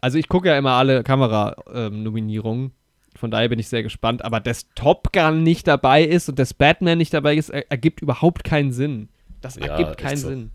Also 0.00 0.18
ich 0.18 0.28
gucke 0.28 0.48
ja 0.48 0.58
immer 0.58 0.72
alle 0.72 1.02
Kamera-Nominierungen. 1.02 2.72
Von 3.16 3.30
daher 3.30 3.48
bin 3.48 3.58
ich 3.58 3.68
sehr 3.68 3.82
gespannt. 3.82 4.24
Aber 4.24 4.40
dass 4.40 4.68
Top 4.74 5.12
Gun 5.12 5.42
nicht 5.42 5.66
dabei 5.66 6.04
ist 6.04 6.28
und 6.28 6.38
dass 6.38 6.54
Batman 6.54 6.98
nicht 6.98 7.12
dabei 7.14 7.36
ist, 7.36 7.48
er, 7.48 7.70
ergibt 7.70 8.00
überhaupt 8.00 8.44
keinen 8.44 8.72
Sinn. 8.72 9.08
Das 9.40 9.56
Ja, 9.56 9.66
ergibt 9.66 9.98
keinen 9.98 10.16
so. 10.16 10.28
Sinn. 10.28 10.50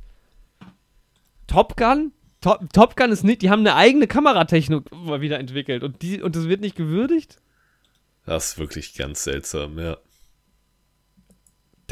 Top 1.47 1.75
Gun? 1.75 2.13
Top, 2.39 2.71
Top 2.73 2.95
Gun 2.95 3.11
ist 3.11 3.23
nicht, 3.23 3.41
die 3.41 3.49
haben 3.49 3.61
eine 3.61 3.75
eigene 3.75 4.05
Kameratechnik 4.07 4.91
mal 4.91 5.21
wieder 5.21 5.39
entwickelt 5.39 5.83
und, 5.83 6.01
die, 6.01 6.21
und 6.21 6.35
das 6.35 6.47
wird 6.49 6.61
nicht 6.61 6.75
gewürdigt? 6.75 7.37
Das 8.25 8.49
ist 8.49 8.57
wirklich 8.59 8.95
ganz 8.95 9.23
seltsam, 9.23 9.79
ja. 9.79 9.97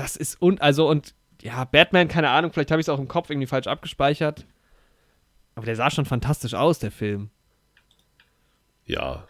Das 0.01 0.15
ist 0.15 0.41
und 0.41 0.63
also 0.63 0.89
und 0.89 1.13
ja, 1.43 1.63
Batman, 1.63 2.07
keine 2.07 2.29
Ahnung, 2.29 2.51
vielleicht 2.51 2.71
habe 2.71 2.81
ich 2.81 2.85
es 2.85 2.89
auch 2.89 2.97
im 2.97 3.07
Kopf 3.07 3.29
irgendwie 3.29 3.45
falsch 3.45 3.67
abgespeichert. 3.67 4.47
Aber 5.53 5.65
der 5.65 5.75
sah 5.75 5.91
schon 5.91 6.05
fantastisch 6.05 6.55
aus, 6.55 6.79
der 6.79 6.89
Film. 6.89 7.29
Ja, 8.85 9.27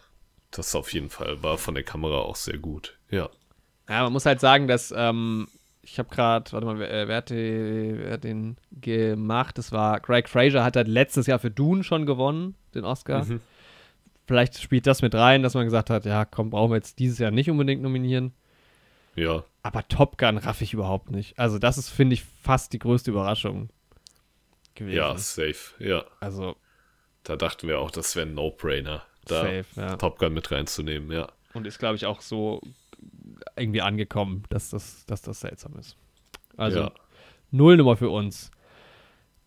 das 0.50 0.74
auf 0.74 0.94
jeden 0.94 1.10
Fall 1.10 1.42
war 1.42 1.58
von 1.58 1.74
der 1.74 1.84
Kamera 1.84 2.20
auch 2.20 2.36
sehr 2.36 2.56
gut. 2.56 2.98
Ja. 3.10 3.28
Ja, 3.86 4.04
man 4.04 4.14
muss 4.14 4.24
halt 4.24 4.40
sagen, 4.40 4.66
dass 4.66 4.94
ähm, 4.96 5.46
ich 5.82 5.98
habe 5.98 6.08
gerade, 6.08 6.50
warte 6.52 6.66
mal, 6.66 6.78
wer, 6.78 6.90
äh, 6.90 7.08
wer, 7.08 7.16
hat 7.16 7.28
die, 7.28 7.94
wer 7.98 8.12
hat 8.12 8.24
den 8.24 8.56
gemacht? 8.70 9.58
Das 9.58 9.72
war 9.72 10.00
Craig 10.00 10.26
Fraser, 10.26 10.64
hat 10.64 10.76
halt 10.76 10.88
letztes 10.88 11.26
Jahr 11.26 11.38
für 11.38 11.50
Dune 11.50 11.84
schon 11.84 12.06
gewonnen, 12.06 12.54
den 12.74 12.84
Oscar. 12.84 13.26
Mhm. 13.26 13.40
Vielleicht 14.26 14.58
spielt 14.58 14.86
das 14.86 15.02
mit 15.02 15.14
rein, 15.14 15.42
dass 15.42 15.52
man 15.52 15.66
gesagt 15.66 15.90
hat, 15.90 16.06
ja, 16.06 16.24
komm, 16.24 16.48
brauchen 16.48 16.70
wir 16.70 16.76
jetzt 16.76 16.98
dieses 16.98 17.18
Jahr 17.18 17.30
nicht 17.30 17.50
unbedingt 17.50 17.82
nominieren. 17.82 18.32
Ja. 19.16 19.44
Aber 19.62 19.86
Top 19.88 20.18
Gun 20.18 20.38
raff 20.38 20.60
ich 20.60 20.74
überhaupt 20.74 21.10
nicht. 21.10 21.38
Also 21.38 21.58
das 21.58 21.78
ist, 21.78 21.88
finde 21.88 22.14
ich, 22.14 22.24
fast 22.42 22.72
die 22.72 22.78
größte 22.78 23.10
Überraschung 23.10 23.70
gewesen. 24.74 24.96
Ja, 24.96 25.16
safe. 25.16 25.74
Ja. 25.78 26.04
Also 26.20 26.56
Da 27.24 27.36
dachten 27.36 27.68
wir 27.68 27.78
auch, 27.78 27.90
das 27.90 28.16
wäre 28.16 28.26
ein 28.26 28.34
No-Brainer, 28.34 29.02
da 29.26 29.42
safe, 29.42 29.64
ja. 29.76 29.96
Top 29.96 30.18
Gun 30.18 30.34
mit 30.34 30.50
reinzunehmen, 30.50 31.12
ja. 31.12 31.30
Und 31.54 31.66
ist, 31.66 31.78
glaube 31.78 31.96
ich, 31.96 32.06
auch 32.06 32.20
so 32.20 32.60
irgendwie 33.56 33.82
angekommen, 33.82 34.44
dass 34.48 34.70
das, 34.70 35.06
dass 35.06 35.22
das 35.22 35.40
seltsam 35.40 35.76
ist. 35.78 35.96
Also 36.56 36.80
ja. 36.80 36.92
Null 37.50 37.76
Nummer 37.76 37.96
für 37.96 38.10
uns. 38.10 38.50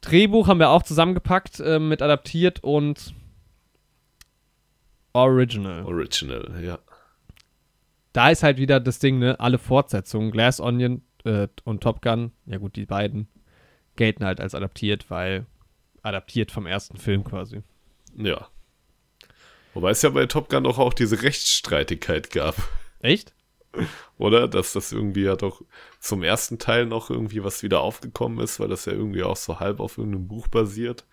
Drehbuch 0.02 0.48
haben 0.48 0.60
wir 0.60 0.70
auch 0.70 0.84
zusammengepackt, 0.84 1.60
äh, 1.60 1.80
mit 1.80 2.02
adaptiert 2.02 2.64
und 2.64 3.14
Original. 5.14 5.84
Original, 5.86 6.64
ja. 6.64 6.80
Da 8.16 8.30
ist 8.30 8.44
halt 8.44 8.60
wieder 8.60 8.80
das 8.80 9.00
Ding, 9.00 9.20
ne? 9.20 9.38
Alle 9.42 9.58
Fortsetzungen, 9.58 10.32
Glass 10.32 10.62
Onion 10.62 11.02
äh, 11.26 11.50
und 11.66 11.84
Top 11.84 12.02
Gun, 12.02 12.32
ja 12.46 12.58
gut, 12.60 12.78
die 12.78 12.86
beiden 12.86 13.28
gelten 13.98 14.24
halt 14.24 14.40
als 14.40 14.56
adaptiert, 14.56 15.10
weil 15.10 15.46
adaptiert 16.02 16.50
vom 16.50 16.66
ersten 16.66 16.96
Film 16.96 17.26
quasi. 17.26 17.62
Ja. 18.16 18.48
Wobei 19.74 19.90
es 19.90 20.02
ja 20.02 20.12
bei 20.12 20.28
Top 20.28 20.48
Gun 20.48 20.64
doch 20.64 20.80
auch 20.80 20.94
diese 20.94 21.24
Rechtsstreitigkeit 21.24 22.32
gab, 22.32 22.56
Echt? 23.02 23.34
oder? 24.18 24.48
Dass 24.48 24.72
das 24.72 24.94
irgendwie 24.94 25.24
ja 25.24 25.36
doch 25.36 25.62
zum 26.00 26.24
ersten 26.24 26.58
Teil 26.58 26.86
noch 26.86 27.10
irgendwie 27.10 27.44
was 27.44 27.64
wieder 27.64 27.82
aufgekommen 27.82 28.40
ist, 28.40 28.62
weil 28.62 28.70
das 28.70 28.86
ja 28.86 28.94
irgendwie 28.94 29.24
auch 29.24 29.36
so 29.36 29.60
halb 29.60 29.82
auf 29.82 29.98
irgendeinem 29.98 30.30
Buch 30.30 30.48
basiert. 30.48 31.06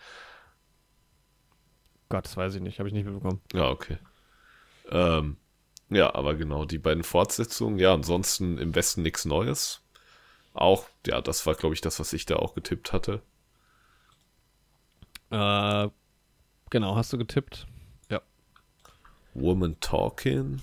Gott, 2.11 2.27
das 2.27 2.37
weiß 2.37 2.55
ich 2.55 2.61
nicht, 2.61 2.79
habe 2.79 2.89
ich 2.89 2.95
nicht 2.95 3.07
mitbekommen. 3.07 3.41
Ja, 3.53 3.71
okay. 3.71 3.99
Ähm, 4.89 5.39
ja, 5.95 6.15
aber 6.15 6.35
genau, 6.35 6.65
die 6.65 6.79
beiden 6.79 7.03
Fortsetzungen, 7.03 7.79
ja, 7.79 7.95
ansonsten 7.95 8.59
im 8.59 8.75
Westen 8.75 9.03
nichts 9.03 9.25
Neues. 9.25 9.83
Auch, 10.55 10.87
ja, 11.07 11.21
das 11.21 11.47
war, 11.47 11.55
glaube 11.55 11.75
ich, 11.75 11.81
das, 11.81 11.99
was 12.01 12.13
ich 12.13 12.27
da 12.27 12.37
auch 12.37 12.55
getippt 12.55 12.93
hatte. 12.93 13.23
Äh, 15.31 15.89
genau, 16.71 16.97
hast 16.97 17.13
du 17.13 17.19
getippt? 17.19 17.67
Woman 19.35 19.77
Talking. 19.81 20.61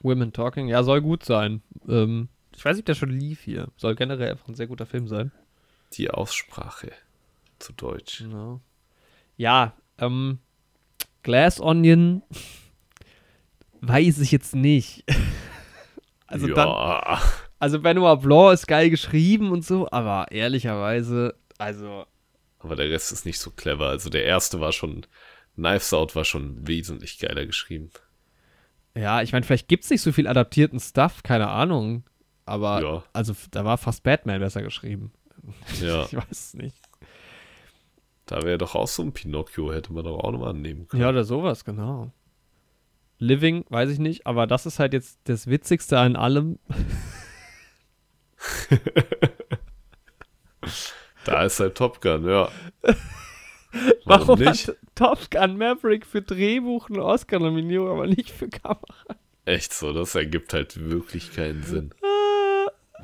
Women 0.00 0.32
Talking, 0.32 0.68
ja, 0.68 0.82
soll 0.82 1.00
gut 1.00 1.24
sein. 1.24 1.62
Ähm, 1.88 2.28
ich 2.54 2.64
weiß 2.64 2.76
nicht, 2.76 2.82
ob 2.82 2.86
der 2.86 2.94
schon 2.94 3.10
lief 3.10 3.42
hier. 3.42 3.68
Soll 3.76 3.94
generell 3.94 4.32
einfach 4.32 4.48
ein 4.48 4.54
sehr 4.54 4.66
guter 4.66 4.86
Film 4.86 5.08
sein. 5.08 5.30
Die 5.94 6.10
Aussprache 6.10 6.92
zu 7.58 7.72
Deutsch. 7.72 8.18
Genau. 8.18 8.60
Ja, 9.36 9.74
ähm, 9.98 10.38
Glass 11.22 11.60
Onion 11.60 12.22
weiß 13.82 14.18
ich 14.20 14.32
jetzt 14.32 14.54
nicht. 14.54 15.04
also 16.26 16.48
ja, 16.48 16.54
dann, 16.54 17.18
also 17.58 17.80
Benoit 17.80 18.20
Blanc 18.22 18.54
ist 18.54 18.66
geil 18.66 18.88
geschrieben 18.90 19.50
und 19.52 19.64
so, 19.64 19.88
aber 19.90 20.26
ehrlicherweise, 20.32 21.34
also 21.58 22.06
aber 22.58 22.76
der 22.76 22.88
Rest 22.90 23.12
ist 23.12 23.26
nicht 23.26 23.38
so 23.40 23.50
clever. 23.50 23.88
Also 23.88 24.08
der 24.08 24.24
erste 24.24 24.60
war 24.60 24.72
schon 24.72 25.04
Knives 25.56 25.92
Out 25.92 26.14
war 26.16 26.24
schon 26.24 26.66
wesentlich 26.66 27.18
geiler 27.18 27.44
geschrieben. 27.44 27.90
Ja, 28.94 29.20
ich 29.22 29.32
meine, 29.32 29.44
vielleicht 29.44 29.68
gibt 29.68 29.84
es 29.84 29.90
nicht 29.90 30.00
so 30.00 30.12
viel 30.12 30.26
adaptierten 30.28 30.78
Stuff, 30.80 31.22
keine 31.22 31.48
Ahnung. 31.48 32.04
Aber, 32.44 32.82
Ja. 32.82 33.02
also, 33.12 33.34
da 33.50 33.64
war 33.64 33.78
fast 33.78 34.02
Batman 34.02 34.40
besser 34.40 34.62
geschrieben. 34.62 35.12
Ja, 35.82 36.04
Ich 36.04 36.14
weiß 36.16 36.24
es 36.30 36.54
nicht. 36.54 36.76
da 38.26 38.42
wäre 38.42 38.58
doch 38.58 38.74
auch 38.74 38.86
so 38.88 39.02
ein 39.02 39.12
Pinocchio, 39.12 39.72
hätte 39.72 39.92
man 39.92 40.04
doch 40.04 40.18
auch 40.20 40.30
nochmal 40.30 40.50
annehmen 40.50 40.86
können. 40.88 41.02
Ja, 41.02 41.08
oder 41.08 41.24
sowas, 41.24 41.64
genau. 41.64 42.12
Living, 43.22 43.64
weiß 43.68 43.90
ich 43.90 43.98
nicht, 43.98 44.26
aber 44.26 44.46
das 44.46 44.66
ist 44.66 44.78
halt 44.78 44.92
jetzt 44.92 45.20
das 45.24 45.46
Witzigste 45.46 45.98
an 45.98 46.16
allem. 46.16 46.58
Da 51.24 51.44
ist 51.44 51.60
halt 51.60 51.76
Top 51.76 52.00
Gun, 52.00 52.26
ja. 52.28 52.50
Warum, 54.04 54.28
Warum 54.28 54.40
nicht? 54.40 54.66
hat 54.66 54.76
Top 54.96 55.30
Gun 55.30 55.56
Maverick 55.56 56.04
für 56.04 56.20
Drehbuch 56.20 56.90
eine 56.90 57.04
Oscar-Nominierung, 57.04 57.90
aber 57.90 58.08
nicht 58.08 58.30
für 58.30 58.48
Kamera? 58.48 59.16
Echt 59.44 59.72
so, 59.72 59.92
das 59.92 60.16
ergibt 60.16 60.52
halt 60.52 60.90
wirklich 60.90 61.32
keinen 61.32 61.62
Sinn. 61.62 61.94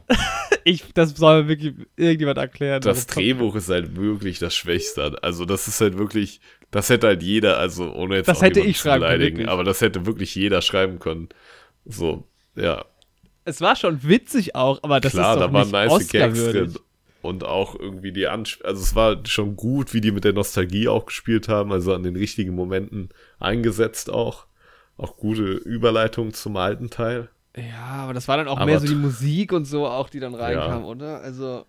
Ich, 0.65 0.93
das 0.93 1.11
soll 1.11 1.43
mir 1.43 1.49
wirklich 1.49 1.75
irgendjemand 1.97 2.39
erklären. 2.39 2.81
Das 2.81 3.07
Drehbuch 3.07 3.55
ist 3.57 3.69
halt 3.69 3.97
wirklich 3.97 4.39
das 4.39 4.55
Schwächste. 4.55 5.23
Also 5.23 5.45
das 5.45 5.69
ist 5.69 5.81
halt 5.81 5.99
wirklich, 5.99 6.41
das 6.71 6.91
hätte 6.91 7.07
halt 7.09 7.23
jeder, 7.23 7.59
also 7.59 7.93
ohne 7.93 8.17
jetzt 8.17 8.29
Das 8.29 8.43
hätte 8.43 8.61
ich 8.61 8.77
zu 8.77 8.83
schreiben 8.83 9.03
können, 9.05 9.19
beleidigen, 9.19 9.37
wirklich. 9.39 9.49
aber 9.49 9.65
das 9.65 9.81
hätte 9.81 10.07
wirklich 10.07 10.35
jeder 10.35 10.63
schreiben 10.63 10.99
können. 10.99 11.29
So, 11.85 12.25
ja, 12.57 12.85
Es 13.45 13.61
war 13.61 13.77
schon 13.77 14.03
witzig 14.03 14.55
auch, 14.55 14.81
aber 14.83 15.01
das 15.01 15.13
klar, 15.13 15.35
ist 15.35 15.41
doch 15.41 15.47
da 15.47 15.53
waren 15.53 15.63
nicht 15.63 15.73
nice 15.73 16.09
Gags 16.09 16.39
Oscar-würdig. 16.39 16.73
drin. 16.75 16.83
Und 17.21 17.45
auch 17.45 17.75
irgendwie 17.79 18.13
die 18.13 18.29
Ansp 18.29 18.65
also 18.65 18.81
es 18.83 18.95
war 18.95 19.17
schon 19.27 19.57
gut, 19.57 19.93
wie 19.93 20.01
die 20.01 20.13
mit 20.13 20.25
der 20.25 20.33
Nostalgie 20.35 20.89
auch 20.89 21.07
gespielt 21.07 21.49
haben, 21.49 21.73
also 21.73 21.93
an 21.95 22.03
den 22.05 22.17
richtigen 22.17 22.55
Momenten 22.55 23.09
eingesetzt 23.41 24.11
auch. 24.11 24.47
Auch 24.97 25.17
gute 25.17 25.43
Überleitung 25.43 26.33
zum 26.35 26.57
alten 26.57 26.91
Teil. 26.91 27.29
Ja, 27.57 28.03
aber 28.05 28.15
das 28.15 28.29
war 28.29 28.37
dann 28.37 28.49
auch 28.49 28.57
Aber 28.57 28.67
mehr 28.67 28.81
so 28.81 28.87
die 28.87 28.95
Musik 28.95 29.53
und 29.53 29.65
so 29.65 29.87
auch, 29.87 30.11
die 30.11 30.21
dann 30.21 30.35
reinkam, 30.35 30.85
oder? 30.85 31.21
Also, 31.21 31.67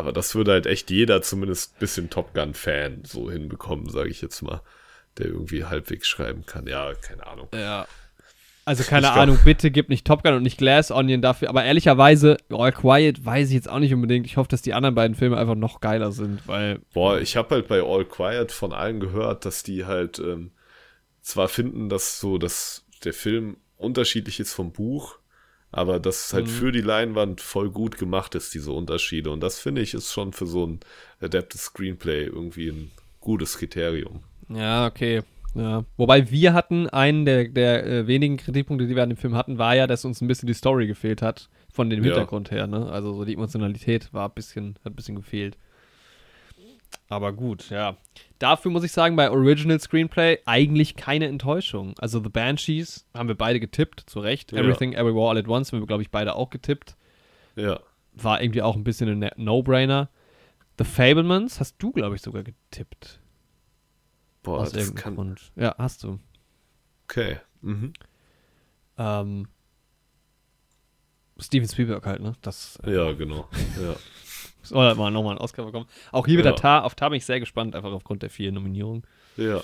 Aber 0.00 0.12
das 0.12 0.34
würde 0.34 0.52
halt 0.52 0.66
echt 0.66 0.90
jeder, 0.90 1.22
zumindest 1.22 1.74
ein 1.76 1.78
bisschen 1.80 2.10
Top 2.10 2.34
Gun-Fan, 2.34 3.02
so 3.04 3.30
hinbekommen, 3.30 3.88
sage 3.88 4.08
ich 4.10 4.20
jetzt 4.22 4.42
mal, 4.42 4.60
der 5.18 5.26
irgendwie 5.26 5.64
halbwegs 5.64 6.08
schreiben 6.08 6.44
kann. 6.46 6.66
Ja, 6.66 6.92
keine 6.94 7.26
Ahnung. 7.26 7.48
ja. 7.54 7.86
Also 8.66 8.84
keine 8.84 9.06
Ich 9.06 9.12
glaub- 9.12 9.22
Ahnung, 9.22 9.38
bitte 9.44 9.70
gib 9.70 9.88
nicht 9.88 10.06
Top 10.06 10.22
Gun 10.22 10.34
und 10.34 10.42
nicht 10.42 10.58
Glass 10.58 10.90
Onion 10.92 11.22
dafür. 11.22 11.48
Aber 11.48 11.64
ehrlicherweise, 11.64 12.36
All 12.50 12.70
Quiet 12.72 13.24
weiß 13.24 13.48
ich 13.48 13.54
jetzt 13.54 13.68
auch 13.68 13.78
nicht 13.80 13.92
unbedingt. 13.92 14.26
Ich 14.26 14.36
hoffe, 14.36 14.48
dass 14.50 14.62
die 14.62 14.74
anderen 14.74 14.94
beiden 14.94 15.16
Filme 15.16 15.38
einfach 15.38 15.54
noch 15.56 15.80
geiler 15.80 16.12
sind, 16.12 16.46
weil 16.46 16.80
Boah, 16.92 17.18
ich 17.18 17.36
habe 17.36 17.54
halt 17.56 17.68
bei 17.68 17.82
All 17.82 18.04
Quiet 18.04 18.52
von 18.52 18.72
allen 18.72 19.00
gehört, 19.00 19.44
dass 19.44 19.62
die 19.64 19.86
halt 19.86 20.18
ähm, 20.20 20.52
zwar 21.22 21.48
finden, 21.48 21.88
dass 21.88 22.20
so, 22.20 22.38
dass 22.38 22.84
der 23.02 23.14
Film 23.14 23.56
unterschiedlich 23.76 24.38
ist 24.38 24.52
vom 24.52 24.72
Buch, 24.72 25.18
aber 25.72 26.00
dass 26.00 26.26
es 26.26 26.32
halt 26.34 26.46
Mhm. 26.46 26.50
für 26.50 26.72
die 26.72 26.80
Leinwand 26.80 27.40
voll 27.40 27.70
gut 27.70 27.98
gemacht 27.98 28.34
ist, 28.34 28.54
diese 28.54 28.72
Unterschiede. 28.72 29.30
Und 29.30 29.40
das 29.40 29.58
finde 29.58 29.80
ich 29.82 29.94
ist 29.94 30.12
schon 30.12 30.32
für 30.32 30.46
so 30.46 30.66
ein 30.66 30.80
Adapted 31.20 31.60
Screenplay 31.60 32.24
irgendwie 32.24 32.68
ein 32.70 32.90
gutes 33.20 33.58
Kriterium. 33.58 34.20
Ja, 34.48 34.86
okay. 34.86 35.22
Ja. 35.54 35.84
Wobei 35.96 36.30
wir 36.30 36.52
hatten, 36.54 36.88
einen 36.88 37.24
der, 37.24 37.48
der 37.48 37.84
äh, 37.86 38.06
wenigen 38.06 38.36
Kritikpunkte, 38.36 38.86
die 38.86 38.94
wir 38.94 39.02
an 39.02 39.08
dem 39.10 39.16
Film 39.18 39.34
hatten, 39.34 39.58
war 39.58 39.74
ja, 39.74 39.86
dass 39.88 40.04
uns 40.04 40.20
ein 40.20 40.28
bisschen 40.28 40.46
die 40.46 40.54
Story 40.54 40.86
gefehlt 40.86 41.22
hat. 41.22 41.48
Von 41.72 41.88
dem 41.90 42.00
Ja. 42.02 42.10
Hintergrund 42.10 42.50
her, 42.50 42.66
ne? 42.66 42.90
Also 42.90 43.14
so 43.14 43.24
die 43.24 43.34
Emotionalität 43.34 44.12
war 44.12 44.28
ein 44.28 44.34
bisschen, 44.34 44.74
hat 44.84 44.92
ein 44.92 44.96
bisschen 44.96 45.14
gefehlt. 45.14 45.56
Aber 47.10 47.32
gut, 47.32 47.70
ja. 47.70 47.96
Dafür 48.38 48.70
muss 48.70 48.84
ich 48.84 48.92
sagen, 48.92 49.16
bei 49.16 49.30
Original 49.30 49.80
Screenplay 49.80 50.38
eigentlich 50.46 50.94
keine 50.94 51.26
Enttäuschung. 51.26 51.94
Also 51.98 52.22
The 52.22 52.28
Banshees 52.30 53.04
haben 53.14 53.26
wir 53.28 53.34
beide 53.34 53.58
getippt, 53.58 54.04
zu 54.08 54.20
Recht. 54.20 54.52
Ja. 54.52 54.60
Everything 54.60 54.92
Everywhere 54.92 55.28
All 55.28 55.36
at 55.36 55.48
Once 55.48 55.72
haben 55.72 55.80
wir, 55.80 55.86
glaube 55.88 56.02
ich, 56.02 56.10
beide 56.12 56.36
auch 56.36 56.50
getippt. 56.50 56.96
Ja. 57.56 57.80
War 58.14 58.40
irgendwie 58.40 58.62
auch 58.62 58.76
ein 58.76 58.84
bisschen 58.84 59.08
ein 59.08 59.18
Ne- 59.18 59.32
No-Brainer. 59.36 60.08
The 60.78 60.84
Fablemans 60.84 61.58
hast 61.58 61.76
du, 61.80 61.90
glaube 61.90 62.14
ich, 62.14 62.22
sogar 62.22 62.44
getippt. 62.44 63.18
Boah, 64.44 64.60
aus 64.60 64.70
das 64.72 64.94
kann. 64.94 65.16
Grund. 65.16 65.50
Ja, 65.56 65.74
hast 65.78 66.04
du. 66.04 66.20
Okay. 67.04 67.38
Mhm. 67.60 67.92
Ähm, 68.98 69.48
Steven 71.40 71.68
Spielberg 71.68 72.06
halt, 72.06 72.22
ne? 72.22 72.34
Das 72.40 72.78
äh, 72.84 72.94
Ja, 72.94 73.12
genau. 73.12 73.48
Ja. 73.82 73.96
soll 74.62 74.86
halt 74.86 74.96
mal 74.96 75.10
nochmal 75.10 75.32
einen 75.32 75.40
Oscar 75.40 75.64
bekommen. 75.64 75.86
Auch 76.12 76.26
hier 76.26 76.38
wieder 76.38 76.50
Ja. 76.50 76.56
Tar, 76.56 76.84
auf 76.84 76.94
Tar 76.94 77.10
bin 77.10 77.16
ich 77.18 77.24
sehr 77.26 77.40
gespannt, 77.40 77.74
einfach 77.74 77.92
aufgrund 77.92 78.22
der 78.22 78.30
vielen 78.30 78.54
Nominierungen. 78.54 79.04
ja. 79.36 79.62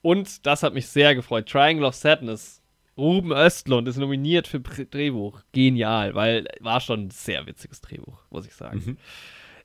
Und 0.00 0.46
das 0.46 0.62
hat 0.62 0.74
mich 0.74 0.86
sehr 0.86 1.16
gefreut. 1.16 1.48
Triangle 1.48 1.84
of 1.84 1.94
Sadness. 1.94 2.62
Ruben 2.96 3.32
Östlund 3.32 3.88
ist 3.88 3.96
nominiert 3.96 4.46
für 4.46 4.60
Drehbuch. 4.60 5.40
Genial, 5.52 6.14
weil 6.14 6.46
war 6.60 6.80
schon 6.80 7.06
ein 7.06 7.10
sehr 7.10 7.46
witziges 7.46 7.80
Drehbuch, 7.80 8.20
muss 8.30 8.46
ich 8.46 8.54
sagen. 8.54 8.82
Mhm. 8.84 8.96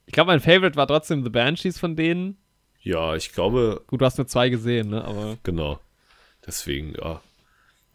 Ich 0.07 0.13
glaube, 0.13 0.31
mein 0.31 0.39
Favorite 0.39 0.75
war 0.75 0.87
trotzdem 0.87 1.23
The 1.23 1.29
Banshees 1.29 1.77
von 1.79 1.95
denen. 1.95 2.37
Ja, 2.81 3.15
ich 3.15 3.31
glaube, 3.31 3.81
Gut, 3.87 4.01
du 4.01 4.05
hast 4.05 4.17
nur 4.17 4.25
zwei 4.27 4.49
gesehen, 4.49 4.89
ne? 4.89 5.05
Aber 5.05 5.37
Genau. 5.43 5.79
Deswegen, 6.45 6.95
ja. 6.95 7.21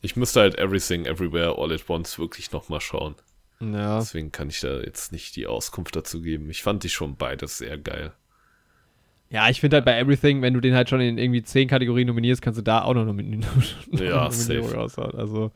Ich 0.01 0.14
müsste 0.14 0.41
halt 0.41 0.57
Everything, 0.59 1.07
Everywhere, 1.07 1.57
All 1.59 1.72
at 1.72 1.91
Once 1.91 2.18
wirklich 2.20 2.53
nochmal 2.53 2.81
schauen. 2.81 3.16
Ja. 3.61 3.98
Deswegen 3.98 4.30
kann 4.32 4.48
ich 4.48 4.61
da 4.61 4.80
jetzt 4.80 5.12
nicht 5.12 5.34
die 5.36 5.46
Auskunft 5.46 5.94
dazu 5.96 6.22
geben. 6.22 6.48
Ich 6.50 6.62
fand 6.62 6.84
die 6.84 6.88
schon 6.88 7.16
beides 7.16 7.59
sehr 7.59 7.76
geil. 7.78 8.12
Ja, 9.30 9.50
ich 9.50 9.61
finde 9.61 9.76
halt 9.76 9.84
bei 9.84 9.98
Everything, 9.98 10.40
wenn 10.40 10.54
du 10.54 10.61
den 10.61 10.74
halt 10.74 10.88
schon 10.88 11.00
in 11.00 11.18
irgendwie 11.18 11.42
zehn 11.42 11.68
Kategorien 11.68 12.06
nominierst, 12.09 12.40
kannst 12.40 12.59
du 12.59 12.62
da 12.62 12.82
auch 12.82 12.94
noch 12.94 13.04
nominieren. 13.04 13.44
Ja, 13.92 14.30
safe. 14.30 14.74
raushauen. 14.74 15.14
Also, 15.14 15.50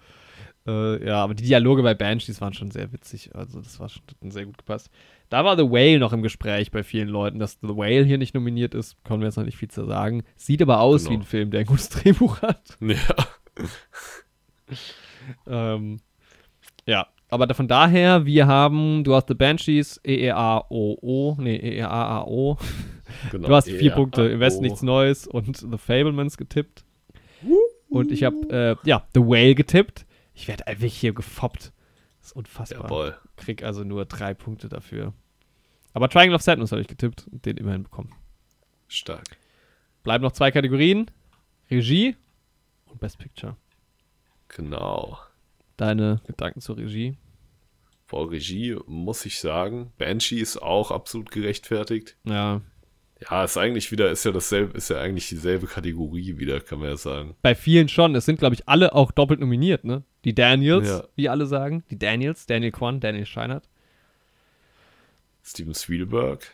äh, 0.66 1.07
ja, 1.07 1.22
aber 1.22 1.34
die 1.34 1.44
Dialoge 1.44 1.82
bei 1.82 1.94
Banshees 1.94 2.40
waren 2.42 2.53
schon 2.53 2.70
sehr 2.70 2.92
witzig. 2.92 3.34
Also, 3.34 3.61
das 3.62 3.80
war 3.80 3.88
schon 3.88 4.03
sehr 4.30 4.44
gut 4.44 4.59
gepasst. 4.59 4.90
Da 5.30 5.44
war 5.46 5.57
The 5.57 5.62
Whale 5.70 5.98
noch 5.98 6.12
im 6.12 6.20
Gespräch 6.20 6.70
bei 6.70 6.82
vielen 6.82 7.09
Leuten, 7.09 7.38
dass 7.38 7.59
The 7.62 7.68
Whale 7.68 8.05
hier 8.05 8.18
nicht 8.18 8.34
nominiert 8.34 8.74
ist. 8.74 9.03
Können 9.05 9.20
wir 9.20 9.26
jetzt 9.28 9.36
noch 9.36 9.44
nicht 9.44 9.57
viel 9.57 9.70
zu 9.70 9.86
sagen. 9.86 10.24
Sieht 10.36 10.61
aber 10.61 10.80
aus 10.80 11.05
Genau. 11.05 11.12
wie 11.12 11.22
ein 11.22 11.26
Film, 11.26 11.50
der 11.50 11.61
ein 11.61 11.66
gutes 11.66 11.88
Drehbuch 11.88 12.42
hat. 12.42 12.76
Ja. 12.80 12.96
Ähm, 15.46 16.00
ja, 16.86 17.07
aber 17.33 17.55
von 17.55 17.66
daher, 17.66 18.26
wir 18.26 18.47
haben, 18.47 19.05
du 19.05 19.14
hast 19.14 19.28
The 19.28 19.35
Banshees, 19.35 19.99
E 20.05 20.14
E-E-A-O-O, 20.26 21.37
nee, 21.41 21.57
E-E-A-A-O. 21.57 22.59
Genau. 23.30 23.49
Du 23.49 23.55
hast 23.55 23.66
vier 23.68 23.83
Ja, 23.83 23.95
Punkte, 23.95 24.22
im 24.22 24.41
Westen 24.41 24.62
nichts 24.62 24.83
Neues 24.83 25.26
und 25.26 25.57
The 25.57 25.78
Fablemans 25.78 26.37
getippt. 26.37 26.85
Und 27.89 28.11
ich 28.11 28.24
habe, 28.24 28.78
äh, 28.83 28.89
ja, 28.89 29.07
The 29.14 29.20
Whale 29.20 29.55
getippt. 29.55 30.07
Ich 30.35 30.49
werde 30.49 30.66
einfach 30.66 30.87
hier 30.87 31.12
gefoppt. 31.12 31.72
Das 32.20 32.28
ist 32.28 32.37
unfassbar. 32.37 32.85
Jawohl. 32.85 33.16
Krieg 33.37 33.62
also 33.64 33.85
nur 33.85 34.05
drei 34.05 34.35
Punkte 34.35 34.68
dafür. 34.68 35.12
Aber 35.95 36.09
Triangle 36.09 36.35
of 36.35 36.43
Sadness 36.43 36.72
habe 36.72 36.80
ich 36.80 36.89
getippt 36.89 37.26
und 37.30 37.45
den 37.45 37.57
immerhin 37.57 37.83
bekommen. 37.83 38.14
Stark. 38.89 39.37
Bleiben 40.03 40.22
noch 40.22 40.33
zwei 40.33 40.51
Kategorien: 40.51 41.11
Regie 41.70 42.16
und 42.87 43.01
Best 43.01 43.18
Picture. 43.18 43.57
Genau. 44.49 45.18
Deine 45.83 46.20
Gedanken 46.28 46.61
zur 46.61 46.76
Regie? 46.78 47.16
Vor 48.07 48.30
Regie 48.30 48.76
muss 48.87 49.26
ich 49.26 49.41
sagen, 49.41 49.91
Banshee 49.99 50.39
ist 50.39 50.59
auch 50.62 50.93
absolut 50.93 51.33
gerechtfertigt. 51.33 52.16
Ja, 52.22 52.61
Ja, 53.28 53.43
ist 53.43 53.57
eigentlich 53.57 53.91
wieder, 53.91 54.09
ist 54.12 54.24
ja 54.24 54.30
dasselbe, 54.30 54.76
ist 54.78 54.91
ja 54.91 55.01
eigentlich 55.01 55.28
dieselbe 55.28 55.66
Kategorie 55.66 56.39
wieder, 56.39 56.61
kann 56.61 56.78
man 56.78 56.89
ja 56.91 56.97
sagen. 56.97 57.35
bei 57.43 57.57
vielen 57.57 57.89
schon. 57.89 58.14
Es 58.14 58.26
sind, 58.26 58.39
glaube 58.39 58.55
ich, 58.55 58.68
alle 58.68 58.95
auch 58.95 59.11
doppelt 59.11 59.41
nominiert, 59.41 59.83
ne? 59.83 60.05
Die 60.24 60.37
Daniels, 60.37 60.89
Ja. 60.89 61.05
wie 61.16 61.28
alle 61.28 61.47
sagen. 61.47 61.83
Die 61.91 61.99
Daniels, 61.99 62.47
Daniel 62.47 62.70
Kwan, 62.70 63.01
Daniel 63.01 63.26
Scheinert. 63.26 63.68
Steven 65.43 65.74
Spielberg. 65.74 66.47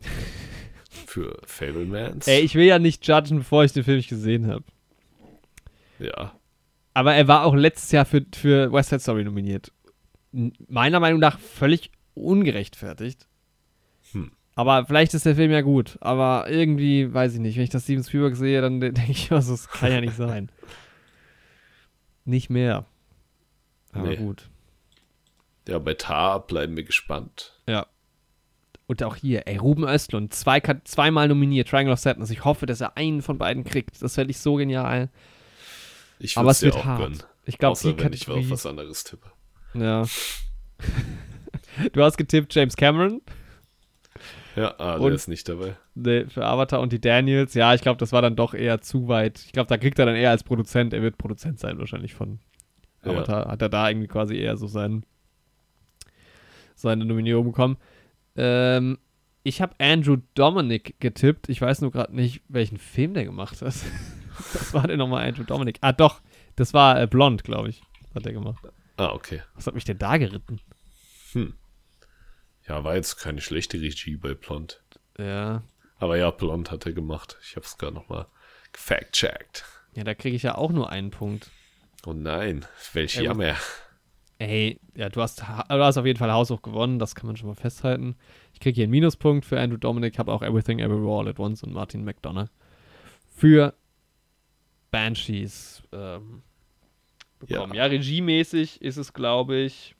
Für 1.06 1.38
Fablemans. 1.46 2.28
Ey, 2.28 2.40
ich 2.40 2.54
will 2.54 2.66
ja 2.66 2.78
nicht 2.78 3.06
judgen, 3.08 3.38
bevor 3.38 3.64
ich 3.64 3.72
den 3.72 3.84
Film 3.84 3.96
nicht 3.96 4.10
gesehen 4.10 4.48
habe. 4.48 4.64
Ja. 5.98 6.34
Aber 6.94 7.14
er 7.14 7.28
war 7.28 7.44
auch 7.44 7.54
letztes 7.54 7.92
Jahr 7.92 8.04
für, 8.04 8.24
für 8.34 8.72
West 8.72 8.90
Side 8.90 9.00
Story 9.00 9.24
nominiert. 9.24 9.72
Meiner 10.68 11.00
Meinung 11.00 11.20
nach 11.20 11.38
völlig 11.38 11.90
ungerechtfertigt. 12.14 13.26
Hm. 14.12 14.32
Aber 14.56 14.84
vielleicht 14.86 15.14
ist 15.14 15.24
der 15.26 15.36
Film 15.36 15.50
ja 15.52 15.60
gut. 15.60 15.96
Aber 16.00 16.46
irgendwie, 16.50 17.12
weiß 17.12 17.34
ich 17.34 17.40
nicht, 17.40 17.56
wenn 17.56 17.64
ich 17.64 17.70
das 17.70 17.84
Steven 17.84 18.02
Spielberg 18.04 18.36
sehe, 18.36 18.60
dann 18.60 18.80
de- 18.80 18.92
denke 18.92 19.12
ich, 19.12 19.30
also, 19.32 19.52
das 19.52 19.68
kann 19.68 19.92
ja 19.92 20.00
nicht 20.00 20.16
sein. 20.16 20.50
Nicht 22.24 22.50
mehr. 22.50 22.84
Aber 23.92 24.08
Nee. 24.08 24.16
gut. 24.16 24.50
Ja, 25.68 25.78
bei 25.78 25.94
Tar 25.94 26.46
bleiben 26.46 26.76
wir 26.76 26.84
gespannt. 26.84 27.60
Ja. 27.68 27.86
Und 28.86 29.02
auch 29.04 29.14
hier, 29.16 29.46
ey, 29.46 29.56
Ruben 29.56 29.84
Östlund, 29.84 30.34
zwei, 30.34 30.60
zweimal 30.84 31.28
nominiert, 31.28 31.68
Triangle 31.68 31.92
of 31.92 32.00
Sadness. 32.00 32.30
Ich 32.30 32.44
hoffe, 32.44 32.66
dass 32.66 32.80
er 32.80 32.96
einen 32.96 33.22
von 33.22 33.38
beiden 33.38 33.62
kriegt. 33.62 34.02
Das 34.02 34.16
fände 34.16 34.32
ich 34.32 34.38
so 34.38 34.56
genial. 34.56 35.10
Ich 36.20 36.36
Aber 36.36 36.50
es 36.50 36.62
wird 36.62 36.76
auch 36.76 36.84
hart. 36.84 37.00
gönnen. 37.00 37.22
Ich 37.46 37.58
glaube, 37.58 37.78
die 37.80 37.84
wenn 37.86 38.12
ich 38.12 38.28
auf 38.28 38.34
Kategorie. 38.34 38.50
was 38.50 38.66
anderes 38.66 39.02
tippe. 39.04 39.30
Ja. 39.74 40.04
du 41.92 42.02
hast 42.02 42.16
getippt 42.16 42.54
James 42.54 42.76
Cameron. 42.76 43.20
Ja, 44.56 44.74
ah, 44.78 44.94
der 44.98 45.00
Und- 45.00 45.12
ist 45.12 45.28
nicht 45.28 45.48
dabei. 45.48 45.76
Nee, 45.94 46.26
für 46.26 46.44
Avatar 46.44 46.80
und 46.80 46.92
die 46.92 47.00
Daniels, 47.00 47.54
ja, 47.54 47.74
ich 47.74 47.80
glaube, 47.82 47.98
das 47.98 48.12
war 48.12 48.20
dann 48.22 48.36
doch 48.36 48.52
eher 48.54 48.80
zu 48.80 49.08
weit. 49.08 49.40
Ich 49.44 49.52
glaube, 49.52 49.68
da 49.68 49.76
kriegt 49.78 49.98
er 49.98 50.06
dann 50.06 50.16
eher 50.16 50.30
als 50.30 50.44
Produzent, 50.44 50.92
er 50.92 51.02
wird 51.02 51.18
Produzent 51.18 51.58
sein 51.58 51.78
wahrscheinlich 51.78 52.14
von 52.14 52.40
Ja. 53.04 53.12
Avatar, 53.12 53.48
hat 53.48 53.62
er 53.62 53.68
da 53.68 53.88
irgendwie 53.88 54.08
quasi 54.08 54.36
eher 54.36 54.56
so 54.56 54.66
sein, 54.66 55.04
seine 56.74 57.04
Nominierung 57.04 57.46
bekommen. 57.46 57.76
Ähm, 58.36 58.98
ich 59.42 59.60
habe 59.62 59.74
Andrew 59.78 60.18
Dominic 60.34 60.96
getippt. 61.00 61.48
Ich 61.48 61.60
weiß 61.60 61.80
nur 61.80 61.90
gerade 61.90 62.14
nicht, 62.14 62.42
welchen 62.48 62.76
Film 62.78 63.14
der 63.14 63.24
gemacht 63.24 63.62
hat. 63.62 63.74
Was 64.54 64.74
war 64.74 64.86
denn 64.86 64.98
nochmal 64.98 65.26
Andrew 65.28 65.44
Dominic? 65.44 65.78
Ah, 65.80 65.92
doch, 65.92 66.20
das 66.56 66.72
war 66.74 67.00
äh, 67.00 67.06
Blond, 67.06 67.44
glaube 67.44 67.68
ich, 67.70 67.82
hat 68.14 68.26
er 68.26 68.32
gemacht. 68.32 68.62
Ah, 68.96 69.12
okay. 69.12 69.42
Was 69.54 69.66
hat 69.66 69.74
mich 69.74 69.84
denn 69.84 69.98
da 69.98 70.16
geritten? 70.16 70.60
Hm. 71.32 71.54
Ja, 72.68 72.84
war 72.84 72.94
jetzt 72.94 73.16
keine 73.16 73.40
schlechte 73.40 73.80
Regie 73.80 74.16
bei 74.16 74.34
Blond. 74.34 74.82
Ja, 75.18 75.62
Aber 75.98 76.16
ja, 76.16 76.30
Blond 76.30 76.70
hat 76.70 76.86
er 76.86 76.92
gemacht. 76.92 77.38
Ich 77.42 77.56
hab's 77.56 77.78
gerade 77.78 77.94
nochmal 77.94 78.26
gefact-checkt. 78.72 79.64
ja 79.94 80.04
da 80.04 80.14
kriege 80.14 80.36
ich 80.36 80.42
ja 80.42 80.54
auch 80.56 80.70
nur 80.70 80.90
einen 80.90 81.10
Punkt. 81.10 81.50
Oh 82.06 82.12
nein, 82.12 82.64
welch 82.92 83.14
gut. 83.16 83.24
Jammer. 83.24 83.56
Ey, 84.38 84.80
ja, 84.94 85.10
du 85.10 85.20
hast, 85.20 85.46
ha- 85.46 85.66
du 85.68 85.84
hast 85.84 85.98
auf 85.98 86.06
jeden 86.06 86.18
Fall 86.18 86.32
haushoch 86.32 86.62
gewonnen, 86.62 86.98
das 86.98 87.14
kann 87.14 87.26
man 87.26 87.36
schon 87.36 87.48
mal 87.48 87.54
festhalten. 87.56 88.16
Ich 88.54 88.60
kriege 88.60 88.76
hier 88.76 88.84
einen 88.84 88.90
Minuspunkt 88.92 89.44
für 89.44 89.60
Andrew 89.60 89.76
Dominic, 89.76 90.18
habe 90.18 90.32
auch 90.32 90.40
Everything 90.42 90.78
Everywhere 90.78 91.18
All 91.20 91.28
at 91.28 91.38
Once 91.38 91.62
und 91.62 91.72
Martin 91.74 92.04
McDonough 92.04 92.48
für 93.36 93.74
Banshees 94.90 95.82
ähm, 95.92 96.42
bekommen. 97.38 97.74
Ja. 97.74 97.86
regiemäßig 97.86 98.82
ist 98.82 98.96
es, 98.96 99.12
glaube 99.12 99.56
ich. 99.56 99.94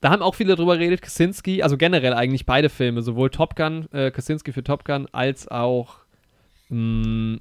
Da 0.00 0.10
haben 0.10 0.22
auch 0.22 0.36
viele 0.36 0.54
drüber 0.54 0.76
geredet, 0.76 1.02
Kaczynski, 1.02 1.62
also 1.62 1.76
generell 1.76 2.14
eigentlich 2.14 2.46
beide 2.46 2.68
Filme, 2.68 3.02
sowohl 3.02 3.30
Top 3.30 3.56
Gun, 3.56 3.88
äh, 3.92 4.12
Kaczynski 4.12 4.52
für 4.52 4.62
Top 4.62 4.84
Gun, 4.84 5.08
als 5.10 5.48
auch 5.48 5.96
mh, 6.68 7.38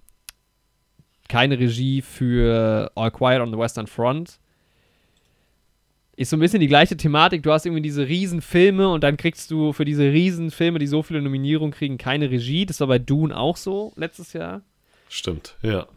keine 1.30 1.60
Regie 1.60 2.02
für 2.02 2.92
All 2.96 3.12
Quiet 3.12 3.42
on 3.42 3.52
the 3.52 3.60
Western 3.60 3.86
Front 3.86 4.40
ist 6.18 6.32
so 6.32 6.36
ein 6.36 6.40
bisschen 6.40 6.60
die 6.60 6.68
gleiche 6.68 6.98
Thematik. 6.98 7.44
Du 7.44 7.52
hast 7.52 7.66
irgendwie 7.66 7.84
diese 7.84 8.08
Riesenfilme 8.08 8.90
und 8.90 9.04
dann 9.04 9.18
kriegst 9.18 9.52
du 9.52 9.72
für 9.72 9.86
diese 9.86 10.12
Riesenfilme, 10.12 10.80
die 10.80 10.88
so 10.88 11.04
viele 11.04 11.22
Nominierungen 11.22 11.72
kriegen, 11.72 12.00
keine 12.00 12.32
Regie. 12.32 12.66
Das 12.66 12.80
war 12.80 12.88
bei 12.88 12.98
Dune 12.98 13.38
auch 13.38 13.56
so 13.56 13.94
letztes 13.96 14.34
Jahr. 14.34 14.64
Stimmt, 15.10 15.56
ja. 15.62 15.88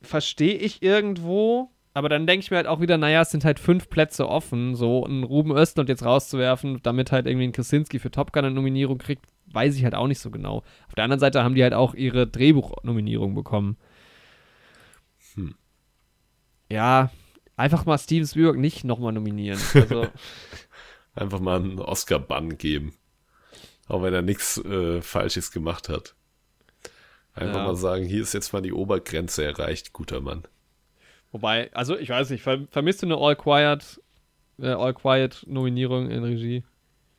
Verstehe 0.00 0.54
ich 0.54 0.82
irgendwo, 0.82 1.70
aber 1.94 2.08
dann 2.08 2.26
denke 2.26 2.44
ich 2.44 2.50
mir 2.50 2.58
halt 2.58 2.66
auch 2.66 2.80
wieder, 2.80 2.98
naja, 2.98 3.22
es 3.22 3.30
sind 3.30 3.44
halt 3.44 3.58
fünf 3.58 3.90
Plätze 3.90 4.28
offen, 4.28 4.76
so 4.76 5.04
einen 5.04 5.24
Ruben 5.24 5.56
Östlund 5.56 5.88
jetzt 5.88 6.04
rauszuwerfen, 6.04 6.80
damit 6.82 7.10
halt 7.10 7.26
irgendwie 7.26 7.48
ein 7.48 7.52
Krasinski 7.52 7.98
für 7.98 8.10
Top 8.10 8.32
Gun 8.32 8.44
eine 8.44 8.54
Nominierung 8.54 8.98
kriegt, 8.98 9.26
weiß 9.46 9.76
ich 9.76 9.84
halt 9.84 9.94
auch 9.94 10.06
nicht 10.06 10.20
so 10.20 10.30
genau. 10.30 10.58
Auf 10.86 10.94
der 10.96 11.04
anderen 11.04 11.20
Seite 11.20 11.42
haben 11.42 11.54
die 11.54 11.62
halt 11.62 11.74
auch 11.74 11.94
ihre 11.94 12.26
Drehbuchnominierung 12.26 13.34
bekommen. 13.34 13.76
Hm. 15.34 15.54
Ja, 16.70 17.10
einfach 17.56 17.84
mal 17.84 17.98
Steven 17.98 18.26
Spielberg 18.26 18.58
nicht 18.58 18.84
nochmal 18.84 19.12
nominieren. 19.12 19.58
Also, 19.74 20.06
Einfach 21.18 21.40
mal 21.40 21.60
einen 21.60 21.80
Oscar-Bann 21.80 22.58
geben. 22.58 22.94
Auch 23.88 24.02
wenn 24.02 24.14
er 24.14 24.22
nichts 24.22 24.58
äh, 24.58 25.02
Falsches 25.02 25.50
gemacht 25.50 25.88
hat. 25.88 26.14
Einfach 27.38 27.56
Ja. 27.60 27.64
mal 27.66 27.76
sagen, 27.76 28.04
hier 28.04 28.22
ist 28.22 28.34
jetzt 28.34 28.52
mal 28.52 28.62
die 28.62 28.72
Obergrenze 28.72 29.44
erreicht, 29.44 29.92
guter 29.92 30.20
Mann. 30.20 30.42
Wobei, 31.32 31.72
also 31.74 31.96
ich 31.98 32.08
weiß 32.08 32.30
nicht, 32.30 32.42
ver 32.42 32.66
vermisst 32.70 33.02
du 33.02 33.06
eine 33.06 33.16
All 33.16 33.36
Quiet, 33.36 34.00
äh, 34.58 34.68
All 34.68 34.94
Quiet 34.94 35.44
Nominierung 35.46 36.10
in 36.10 36.24
Regie? 36.24 36.64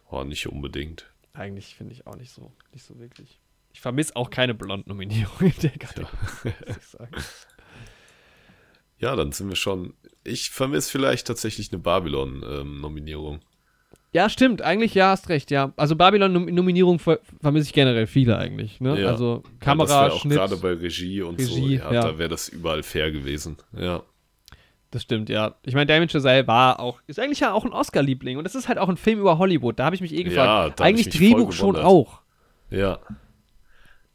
Oh, 0.10 0.24
nicht 0.24 0.48
unbedingt. 0.48 1.06
Eigentlich 1.34 1.76
finde 1.76 1.94
ich 1.94 2.08
auch 2.08 2.16
nicht 2.16 2.32
so, 2.32 2.52
nicht 2.74 2.84
so 2.86 2.98
wirklich. 3.00 3.40
Ich 3.72 3.82
vermisse 3.82 4.16
auch 4.16 4.30
keine 4.32 4.56
Blond-Nominierung 4.56 5.40
in 5.42 5.54
der 5.62 5.70
Kategorie, 5.72 6.54
sagen. 6.82 7.16
Ja, 8.98 9.16
dann 9.16 9.32
sind 9.32 9.48
wir 9.48 9.56
schon. 9.56 9.94
Ich 10.24 10.50
vermisse 10.50 10.92
vielleicht 10.92 11.28
tatsächlich 11.28 11.72
eine 11.72 11.80
Babylon-Nominierung. 11.80 13.40
Ja, 14.12 14.28
stimmt, 14.28 14.62
eigentlich 14.64 14.96
ja, 14.96 15.10
hast 15.12 15.30
recht, 15.30 15.52
ja. 15.52 15.72
Also 15.78 15.96
Babylon-Nominierung 15.96 16.98
ver 16.98 17.20
vermisse 17.42 17.68
ich 17.68 17.74
generell 17.74 18.08
viele 18.08 18.38
eigentlich, 18.38 18.82
ne? 18.82 19.00
Ja. 19.00 19.10
Also 19.10 19.44
Ja, 19.46 19.52
Kamera, 19.60 20.08
auch 20.08 20.22
Schnitt, 20.22 20.38
gerade 20.38 20.58
bei 20.58 20.74
Regie 20.74 21.22
und 21.22 21.40
Regie, 21.40 21.78
so. 21.78 21.84
Ja, 21.84 21.94
ja. 21.94 22.02
da 22.02 22.18
wäre 22.18 22.30
das 22.30 22.50
überall 22.50 22.82
fair 22.82 23.12
gewesen. 23.12 23.58
Ja. 23.78 24.02
das 24.92 25.04
stimmt, 25.04 25.30
ja. 25.30 25.56
Ich 25.64 25.76
meine, 25.76 25.86
Damien 25.86 26.10
Chazelle 26.10 26.48
war 26.48 26.80
auch, 26.80 27.00
ist 27.06 27.20
eigentlich 27.20 27.42
ja 27.42 27.54
auch 27.54 27.66
ein 27.66 27.72
Oscar-Liebling 27.72 28.38
und 28.38 28.44
das 28.46 28.56
ist 28.56 28.68
halt 28.68 28.80
auch 28.80 28.90
ein 28.90 28.98
Film 28.98 29.20
über 29.20 29.38
Hollywood. 29.38 29.78
Da 29.78 29.86
habe 29.86 29.96
ich 29.96 30.02
mich 30.02 30.14
eh 30.14 30.24
Ja, 30.24 30.24
gefragt. 30.24 30.80
ich 30.80 30.86
eigentlich 30.86 31.10
Drehbuch 31.10 31.52
schon 31.52 31.76
auch. 31.76 32.22
Ja. 32.72 32.98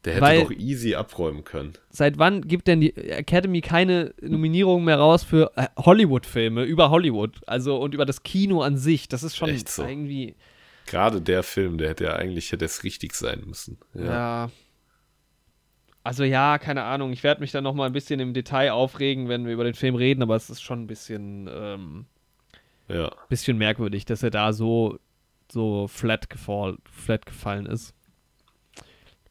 Der 0.05 0.13
hätte 0.13 0.21
Weil- 0.21 0.43
doch 0.43 0.51
easy 0.51 0.93
abräumen 0.95 1.43
können. 1.43 1.73
seit 1.89 2.17
wann 2.19 2.41
gibt 2.47 2.67
denn 2.67 2.79
die 2.81 2.95
Academy 2.95 3.61
keine 3.61 4.13
Nominierung 4.21 4.83
mehr 4.85 4.97
raus 4.99 5.23
für 5.23 5.51
äh, 5.55 5.67
Hollywood-Filme 5.77 6.63
über 6.63 6.91
Hollywood? 6.91 7.41
Also 7.47 7.77
und 7.77 7.93
über 7.93 8.05
das 8.05 8.21
Kino 8.23 8.61
an 8.61 8.77
sich. 8.77 9.07
Das 9.07 9.23
ist 9.23 9.35
schon 9.35 9.49
Echt 9.49 9.67
so. 9.69 9.83
irgendwie. 9.83 10.35
Gerade 10.85 11.19
der 11.21 11.41
Film, 11.41 11.79
der 11.79 11.89
hätte 11.89 12.03
ja 12.03 12.15
eigentlich 12.15 12.51
hätte 12.51 12.65
es 12.65 12.83
richtig 12.83 13.15
sein 13.15 13.41
müssen. 13.47 13.79
Ja. 13.95 14.03
Ja. 14.05 14.51
Also 16.03 16.23
ja, 16.23 16.59
keine 16.59 16.83
Ahnung. 16.83 17.11
Ich 17.11 17.23
werde 17.23 17.41
mich 17.41 17.51
dann 17.51 17.63
noch 17.63 17.73
mal 17.73 17.87
ein 17.87 17.93
bisschen 17.93 18.19
im 18.19 18.35
Detail 18.35 18.71
aufregen, 18.73 19.27
wenn 19.27 19.45
wir 19.47 19.53
über 19.53 19.63
den 19.63 19.73
Film 19.73 19.95
reden, 19.95 20.21
aber 20.21 20.35
es 20.35 20.51
ist 20.51 20.61
schon 20.61 20.83
ein 20.83 20.87
bisschen, 20.87 21.49
ähm, 21.51 22.05
Ja. 22.87 23.11
bisschen 23.27 23.57
merkwürdig, 23.57 24.05
dass 24.05 24.21
er 24.21 24.29
da 24.29 24.53
so, 24.53 24.99
so 25.51 25.87
flat, 25.87 26.29
gefall, 26.29 26.77
flat 26.91 27.25
gefallen 27.25 27.65
ist. 27.65 27.94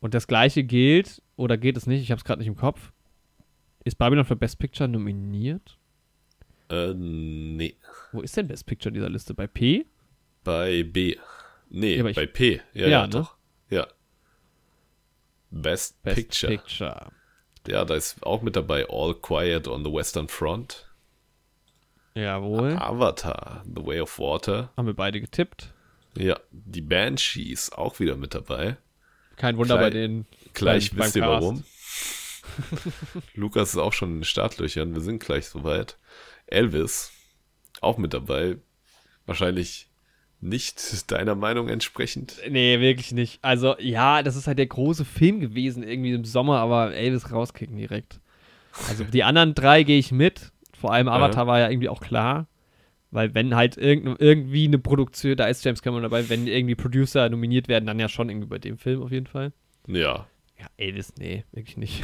Und 0.05 0.13
das 0.13 0.27
gleiche 0.27 0.65
gilt, 0.65 1.23
oder 1.37 1.57
geht 1.57 1.79
es 1.79 1.87
nicht, 1.87 2.03
ich 2.03 2.11
habe 2.11 2.19
es 2.19 2.25
gerade 2.25 2.41
nicht 2.41 2.49
im 2.49 2.57
Kopf. 2.57 2.93
Ist 3.85 3.97
Babylon 3.97 4.27
für 4.27 4.37
Best 4.37 4.59
Picture 4.59 4.87
nominiert? 4.87 5.79
Äh, 6.69 6.93
nee. 6.93 7.75
Wo 8.13 8.21
ist 8.21 8.37
denn 8.37 8.47
Best 8.47 8.67
Picture 8.67 8.91
in 8.91 8.95
dieser 8.97 9.09
Liste? 9.09 9.33
Bei 9.33 9.47
P? 9.47 9.87
Bei 10.45 10.83
B. 10.83 11.17
Nee, 11.71 11.97
Ja, 11.97 12.05
ich- 12.05 12.17
bei 12.17 12.27
P. 12.27 12.57
Ja, 12.75 12.83
Ja, 12.83 12.89
ja, 12.89 13.03
ne? 13.05 13.09
doch. 13.09 13.35
Ja. 13.71 13.87
Best, 15.51 16.03
Best 16.03 16.17
Picture. 16.17 16.53
Picture. 16.53 17.07
Ja, 17.67 17.87
da 17.87 17.95
ist 17.95 18.23
auch 18.27 18.43
mit 18.43 18.57
dabei 18.57 18.87
All 18.91 19.15
Quiet 19.15 19.67
on 19.69 19.87
the 19.87 19.91
Western 19.91 20.29
Front. 20.29 20.87
Jawohl. 22.15 22.77
Avatar, 22.77 23.65
The 23.75 23.87
Way 23.87 24.01
of 24.03 24.19
Water. 24.19 24.71
Haben 24.77 24.87
wir 24.87 24.95
beide 24.95 25.19
getippt. 25.23 25.73
Ja, 26.15 26.39
die 26.51 26.83
Banshees 26.83 27.73
auch 27.73 27.99
wieder 28.01 28.17
mit 28.19 28.35
dabei. 28.35 28.77
Kein 29.37 29.57
Wunder 29.57 29.77
Klein- 29.77 29.87
bei 29.87 29.91
den. 29.91 30.27
Gleich 30.53 30.91
beim- 30.91 31.01
wisst 31.07 31.17
ihr 31.17 31.23
beim 31.23 31.31
Cast. 31.33 31.43
warum. 31.43 31.65
Lukas 33.35 33.71
ist 33.71 33.79
auch 33.79 33.93
schon 33.93 34.11
in 34.11 34.19
den 34.19 34.25
Startlöchern. 34.25 34.95
Wir 34.95 35.01
sind 35.01 35.23
gleich 35.23 35.47
soweit. 35.47 35.99
Elvis 36.47 37.11
auch 37.81 37.99
mit 37.99 38.15
dabei. 38.15 38.59
Wahrscheinlich 39.27 39.89
nicht 40.41 41.11
deiner 41.11 41.35
Meinung 41.35 41.69
entsprechend. 41.69 42.37
Nee, 42.51 42.79
wirklich 42.81 43.13
nicht. 43.13 43.39
Also, 43.43 43.77
ja, 43.79 44.23
das 44.23 44.37
ist 44.37 44.47
halt 44.47 44.59
der 44.59 44.67
große 44.67 45.05
Film 45.07 45.41
gewesen, 45.41 45.83
irgendwie 45.83 46.13
im 46.13 46.25
Sommer, 46.27 46.59
aber 46.59 46.95
Elvis 46.95 47.33
rauskicken 47.33 47.77
direkt. 47.77 48.21
Also, 48.89 49.05
die 49.05 49.25
anderen 49.25 49.55
drei 49.55 49.83
gehe 49.85 49.99
ich 49.99 50.13
mit. 50.13 50.53
Vor 50.79 50.93
allem 50.93 51.09
Avatar 51.09 51.47
war 51.47 51.61
ja 51.61 51.71
irgendwie 51.71 51.89
auch 51.89 52.01
klar. 52.01 52.47
Weil, 53.15 53.33
wenn 53.33 53.55
halt 53.55 53.77
irgend, 53.77 54.21
irgendwie 54.21 54.65
eine 54.67 54.81
Produktion, 54.81 55.37
da 55.37 55.47
ist 55.47 55.65
James 55.65 55.83
Cameron 55.83 56.03
dabei, 56.03 56.29
wenn 56.29 56.49
irgendwie 56.49 56.75
Producer 56.75 57.29
nominiert 57.31 57.69
werden, 57.69 57.87
dann 57.87 58.01
ja 58.01 58.09
schon 58.09 58.29
irgendwie 58.29 58.49
bei 58.49 58.59
dem 58.59 58.77
Film 58.77 59.03
auf 59.03 59.13
jeden 59.13 59.29
Fall. 59.29 59.53
Ja. 59.87 60.27
Ja, 60.59 60.67
Elvis, 60.77 61.13
nee, 61.19 61.45
wirklich 61.53 61.77
nicht. 61.77 62.03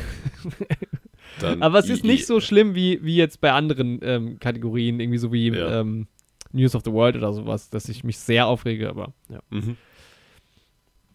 Dann 1.40 1.62
Aber 1.62 1.78
es 1.80 1.88
ist 1.88 2.04
II. 2.04 2.10
nicht 2.12 2.26
so 2.26 2.40
schlimm 2.40 2.74
wie, 2.76 3.04
wie 3.04 3.16
jetzt 3.16 3.40
bei 3.40 3.50
anderen 3.52 3.98
ähm, 4.02 4.38
Kategorien, 4.38 5.00
irgendwie 5.00 5.18
so 5.18 5.32
wie 5.32 5.48
Ja. 5.48 5.80
ähm, 5.80 6.06
News 6.52 6.74
of 6.76 6.82
the 6.84 6.92
World 6.92 7.16
oder 7.16 7.32
sowas, 7.32 7.70
dass 7.70 7.88
ich 7.88 8.02
mich 8.04 8.18
sehr 8.18 8.46
aufrege, 8.46 8.88
aber 8.88 9.12
ja. 9.28 9.40
Mhm. 9.50 9.76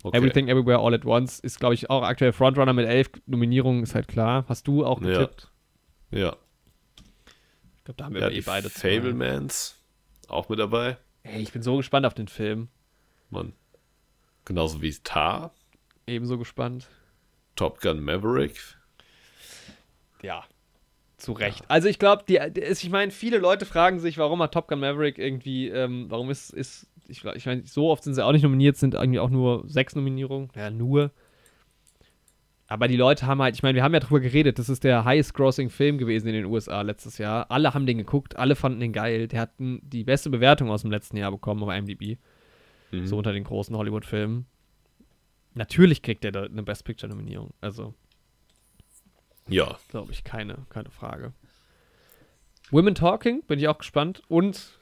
Okay. 0.03 0.17
Everything 0.17 0.47
Everywhere 0.49 0.79
All 0.79 0.93
at 0.93 1.05
Once 1.05 1.39
ist, 1.39 1.59
glaube 1.59 1.73
ich, 1.73 1.89
auch 1.89 2.03
aktuell 2.03 2.31
Frontrunner 2.33 2.73
mit 2.73 2.85
elf 2.85 3.09
Nominierungen, 3.27 3.83
ist 3.83 3.95
halt 3.95 4.07
klar. 4.09 4.45
Hast 4.49 4.67
du 4.67 4.85
auch 4.85 5.01
Ja. 5.01 5.07
getippt? 5.19 5.51
Ja. 6.11 6.35
Ich 7.77 7.83
glaube, 7.85 7.97
da 7.97 8.05
haben 8.05 8.13
wir 8.15 8.21
ja 8.21 8.29
eh 8.29 8.33
die 8.35 8.41
beide. 8.41 8.69
Fablemans 8.69 9.77
auch 10.29 10.49
mit 10.49 10.59
dabei. 10.59 10.97
Ey, 11.23 11.41
ich 11.41 11.51
bin 11.51 11.61
so 11.61 11.77
gespannt 11.77 12.05
auf 12.05 12.13
den 12.13 12.27
Film. 12.27 12.69
Mann. 13.29 13.53
Genauso 14.45 14.81
wie 14.81 14.93
Tar, 15.03 15.51
Ebenso 16.07 16.37
gespannt. 16.37 16.87
Top 17.55 17.81
Gun 17.81 18.03
Maverick. 18.03 18.59
Ja. 20.21 20.43
Zu 21.17 21.31
Recht. 21.31 21.63
Also 21.67 21.87
ich 21.87 21.97
glaube, 21.97 22.23
die, 22.27 22.37
ich 22.37 22.89
meine, 22.89 23.11
viele 23.11 23.37
Leute 23.37 23.65
fragen 23.65 23.99
sich, 23.99 24.17
warum 24.17 24.41
hat 24.43 24.53
Top 24.53 24.67
Gun 24.67 24.81
Maverick 24.81 25.17
irgendwie, 25.17 25.69
ähm, 25.69 26.05
warum 26.09 26.29
ist, 26.29 26.51
ist 26.51 26.87
ich, 27.07 27.23
ich 27.23 27.45
meine, 27.45 27.65
so 27.65 27.89
oft 27.89 28.03
sind 28.03 28.13
sie 28.13 28.23
auch 28.23 28.31
nicht 28.31 28.43
nominiert, 28.43 28.77
sind 28.77 28.93
irgendwie 28.93 29.19
auch 29.19 29.29
nur 29.29 29.63
sechs 29.67 29.95
Nominierungen. 29.95 30.49
Ja, 30.55 30.69
nur. 30.69 31.11
Aber 32.67 32.87
die 32.87 32.95
Leute 32.95 33.27
haben 33.27 33.41
halt, 33.41 33.55
ich 33.55 33.61
meine, 33.63 33.75
wir 33.75 33.83
haben 33.83 33.93
ja 33.93 33.99
drüber 33.99 34.19
geredet, 34.19 34.57
das 34.57 34.69
ist 34.69 34.83
der 34.83 35.05
highest-grossing 35.05 35.69
Film 35.69 35.97
gewesen 35.99 36.27
in 36.27 36.33
den 36.33 36.45
USA 36.45 36.81
letztes 36.81 37.19
Jahr. 37.19 37.51
Alle 37.51 37.73
haben 37.75 37.85
den 37.85 37.99
geguckt, 37.99 38.37
alle 38.37 38.55
fanden 38.55 38.79
den 38.79 38.91
geil. 38.91 39.27
Der 39.27 39.41
hat 39.41 39.51
die 39.59 40.03
beste 40.03 40.31
Bewertung 40.31 40.71
aus 40.71 40.81
dem 40.81 40.89
letzten 40.89 41.17
Jahr 41.17 41.31
bekommen 41.31 41.61
auf 41.63 41.71
IMDb. 41.71 42.17
Mhm. 42.91 43.07
so 43.07 43.17
unter 43.17 43.33
den 43.33 43.43
großen 43.43 43.75
Hollywood-Filmen. 43.75 44.45
Natürlich 45.53 46.01
kriegt 46.01 46.25
er 46.25 46.31
da 46.31 46.43
eine 46.43 46.63
Best 46.63 46.85
Picture-Nominierung. 46.85 47.53
Also, 47.61 47.93
Ja, 49.47 49.77
glaube 49.89 50.11
ich, 50.11 50.23
keine, 50.23 50.65
keine 50.69 50.89
Frage. 50.89 51.33
Women 52.71 52.95
Talking, 52.95 53.43
bin 53.43 53.59
ich 53.59 53.67
auch 53.67 53.77
gespannt. 53.77 54.21
Und 54.27 54.79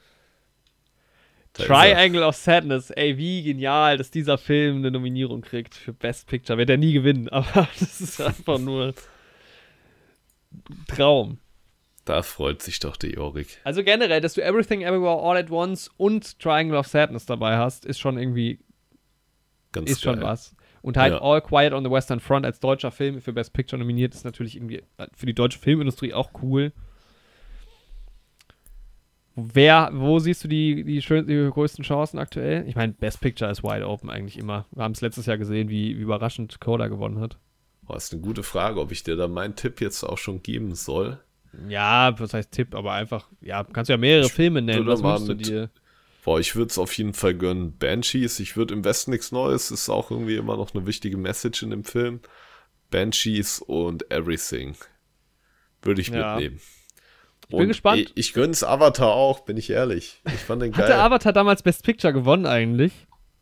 da. 1.54 1.64
Triangle 1.64 2.22
of 2.24 2.36
Sadness, 2.36 2.90
ey, 2.90 3.16
wie 3.16 3.42
genial, 3.42 3.96
dass 3.96 4.10
dieser 4.10 4.38
Film 4.38 4.78
eine 4.78 4.90
Nominierung 4.90 5.40
kriegt 5.40 5.74
für 5.74 5.92
Best 5.92 6.26
Picture. 6.28 6.58
Wird 6.58 6.70
er 6.70 6.76
nie 6.76 6.92
gewinnen, 6.92 7.28
aber 7.30 7.68
das 7.80 8.00
ist 8.00 8.20
einfach 8.20 8.58
nur 8.58 8.94
Traum. 10.88 11.38
Da 12.04 12.22
freut 12.22 12.60
sich 12.62 12.80
doch 12.80 12.96
der 12.96 13.10
Jorik. 13.10 13.58
Also 13.64 13.82
generell, 13.82 14.20
dass 14.20 14.34
du 14.34 14.42
Everything 14.42 14.82
Everywhere 14.82 15.22
All 15.22 15.38
at 15.38 15.50
Once 15.50 15.90
und 15.96 16.38
Triangle 16.38 16.78
of 16.78 16.86
Sadness 16.86 17.24
dabei 17.24 17.56
hast, 17.56 17.86
ist 17.86 17.98
schon 17.98 18.18
irgendwie, 18.18 18.60
Ganz 19.72 19.90
ist 19.90 20.02
schon 20.02 20.16
geil. 20.16 20.24
was. 20.24 20.54
Und 20.82 20.98
halt 20.98 21.14
Ja. 21.14 21.22
All 21.22 21.40
Quiet 21.40 21.72
on 21.72 21.82
the 21.82 21.90
Western 21.90 22.20
Front 22.20 22.44
als 22.44 22.60
deutscher 22.60 22.90
Film 22.90 23.22
für 23.22 23.32
Best 23.32 23.54
Picture 23.54 23.78
nominiert, 23.80 24.14
ist 24.14 24.24
natürlich 24.24 24.56
irgendwie 24.56 24.82
für 25.14 25.24
die 25.24 25.32
deutsche 25.34 25.58
Filmindustrie 25.58 26.12
auch 26.12 26.30
cool. 26.42 26.72
Wer, 29.36 29.90
wo 29.92 30.20
siehst 30.20 30.44
du 30.44 30.48
die, 30.48 30.84
die, 30.84 31.02
schön, 31.02 31.26
die 31.26 31.50
größten 31.50 31.84
Chancen 31.84 32.18
aktuell? 32.18 32.68
Ich 32.68 32.76
meine, 32.76 32.92
Best 32.92 33.20
Picture 33.20 33.50
ist 33.50 33.64
wide 33.64 33.86
open 33.86 34.08
eigentlich 34.08 34.38
immer. 34.38 34.66
Wir 34.70 34.84
haben 34.84 34.92
es 34.92 35.00
letztes 35.00 35.26
Jahr 35.26 35.38
gesehen, 35.38 35.68
wie, 35.68 35.96
wie 35.98 36.02
überraschend 36.02 36.60
Coda 36.60 36.86
gewonnen 36.86 37.18
hat. 37.20 37.36
Boah, 37.82 37.96
ist 37.96 38.12
eine 38.12 38.22
gute 38.22 38.44
Frage, 38.44 38.80
ob 38.80 38.92
ich 38.92 39.02
dir 39.02 39.16
da 39.16 39.26
meinen 39.26 39.56
Tipp 39.56 39.80
jetzt 39.80 40.04
auch 40.04 40.18
schon 40.18 40.42
geben 40.42 40.74
soll. 40.74 41.18
Ja, 41.68 42.18
was 42.18 42.32
heißt 42.32 42.52
Tipp, 42.52 42.74
aber 42.74 42.92
einfach, 42.92 43.28
ja, 43.40 43.64
kannst 43.64 43.88
du 43.88 43.94
ja 43.94 43.98
mehrere 43.98 44.26
Ich 44.26 44.32
Filme 44.32 44.62
nennen. 44.62 44.86
Was 44.86 45.02
wünschst 45.02 45.28
du 45.28 45.34
dir? 45.34 45.70
Boah, 46.24 46.40
ich 46.40 46.56
würde 46.56 46.70
es 46.70 46.78
auf 46.78 46.96
jeden 46.96 47.12
Fall 47.12 47.34
gönnen. 47.34 47.76
Banshees, 47.76 48.40
ich 48.40 48.56
würde 48.56 48.72
im 48.72 48.84
Westen 48.84 49.10
nichts 49.10 49.30
Neues, 49.30 49.70
ist 49.70 49.88
auch 49.88 50.10
irgendwie 50.10 50.36
immer 50.36 50.56
noch 50.56 50.74
eine 50.74 50.86
wichtige 50.86 51.16
Message 51.16 51.62
in 51.62 51.70
dem 51.70 51.84
Film. 51.84 52.20
Banshees 52.90 53.58
und 53.60 54.10
Everything. 54.10 54.76
Würde 55.82 56.00
ich 56.00 56.08
Ja. 56.08 56.36
mitnehmen. 56.36 56.60
Ich 57.48 57.56
bin 57.56 57.68
gespannt. 57.68 58.00
Ich, 58.00 58.12
ich 58.14 58.32
gönn's 58.32 58.64
Avatar 58.64 59.12
auch, 59.12 59.40
bin 59.40 59.56
ich 59.56 59.70
ehrlich. 59.70 60.20
Ich 60.26 60.40
fand 60.40 60.62
den 60.62 60.72
geil. 60.72 60.84
Hatte 60.84 60.96
Avatar 60.96 61.32
damals 61.32 61.62
Best 61.62 61.84
Picture 61.84 62.12
gewonnen 62.12 62.46
eigentlich? 62.46 62.92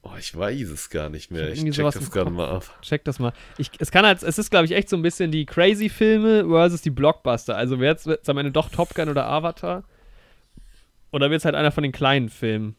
oh, 0.03 0.11
ich 0.19 0.37
weiß 0.37 0.69
es 0.71 0.91
gar 0.91 1.09
nicht 1.09 1.31
mehr. 1.31 1.49
Ich, 1.53 1.61
irgendwie 1.61 1.73
check 1.73 1.93
das 1.93 2.11
gerade 2.11 2.31
mal 2.31 2.49
ab. 2.49 2.79
Check 2.83 3.05
das 3.05 3.19
mal. 3.19 3.33
Ich, 3.59 3.71
es 3.79 3.91
kann 3.91 4.05
halt, 4.05 4.23
es 4.23 4.39
ist, 4.39 4.51
glaube 4.51 4.67
ich, 4.67 4.73
echt 4.73 4.89
so 4.89 4.97
ein 4.97 5.03
bisschen 5.03 5.31
die 5.31 5.47
Crazy-Filme 5.47 6.47
versus 6.47 6.83
die 6.83 6.91
Blockbuster. 6.91 7.57
Also 7.57 7.81
wer 7.81 7.93
jetzt 7.93 8.29
am 8.29 8.39
Ende 8.39 8.53
doch 8.53 8.69
Top 8.69 8.95
Gun 8.95 9.09
oder 9.09 9.27
Avatar? 9.27 9.85
Oder 11.13 11.31
wird 11.31 11.41
es 11.41 11.45
halt 11.45 11.55
einer 11.55 11.73
von 11.73 11.83
den 11.83 11.93
kleinen 11.93 12.29
Filmen? 12.29 12.75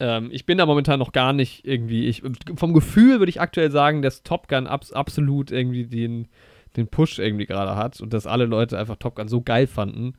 Ähm, 0.00 0.30
ich 0.32 0.46
bin 0.46 0.58
da 0.58 0.66
momentan 0.66 0.98
noch 0.98 1.12
gar 1.12 1.32
nicht 1.32 1.66
irgendwie. 1.66 2.06
Ich, 2.06 2.22
vom 2.56 2.72
Gefühl 2.72 3.18
würde 3.18 3.30
ich 3.30 3.40
aktuell 3.40 3.70
sagen, 3.70 4.02
dass 4.02 4.22
Top 4.22 4.48
Gun 4.48 4.66
abs 4.66 4.92
absolut 4.92 5.50
irgendwie 5.50 5.86
den, 5.86 6.28
den 6.76 6.88
Push 6.88 7.18
irgendwie 7.18 7.46
gerade 7.46 7.76
hat 7.76 8.00
und 8.00 8.12
dass 8.12 8.26
alle 8.26 8.44
Leute 8.46 8.78
einfach 8.78 8.96
Top 8.96 9.16
Gun 9.16 9.28
so 9.28 9.40
geil 9.40 9.66
fanden. 9.66 10.14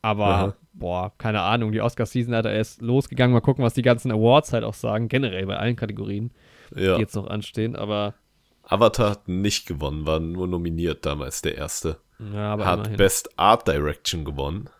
Aber, 0.00 0.26
Aha. 0.26 0.54
boah, 0.72 1.12
keine 1.18 1.40
Ahnung, 1.42 1.72
die 1.72 1.80
Oscar-Season 1.80 2.34
hat 2.34 2.46
er 2.46 2.52
erst 2.52 2.80
losgegangen. 2.82 3.34
Mal 3.34 3.40
gucken, 3.40 3.64
was 3.64 3.74
die 3.74 3.82
ganzen 3.82 4.12
Awards 4.12 4.52
halt 4.52 4.62
auch 4.64 4.74
sagen. 4.74 5.08
Generell 5.08 5.46
bei 5.46 5.56
allen 5.56 5.74
Kategorien, 5.76 6.30
Ja. 6.74 6.94
die 6.94 7.00
jetzt 7.00 7.16
noch 7.16 7.26
anstehen. 7.26 7.74
Aber, 7.74 8.14
Avatar 8.62 9.10
hat 9.10 9.28
nicht 9.28 9.66
gewonnen, 9.66 10.06
war 10.06 10.20
nur 10.20 10.46
nominiert 10.46 11.04
damals, 11.04 11.42
der 11.42 11.56
erste. 11.56 11.98
ja, 12.32 12.52
aber 12.52 12.66
hat 12.66 12.78
immerhin. 12.80 12.96
Best 12.96 13.38
Art 13.38 13.66
Direction 13.66 14.24
gewonnen. 14.24 14.70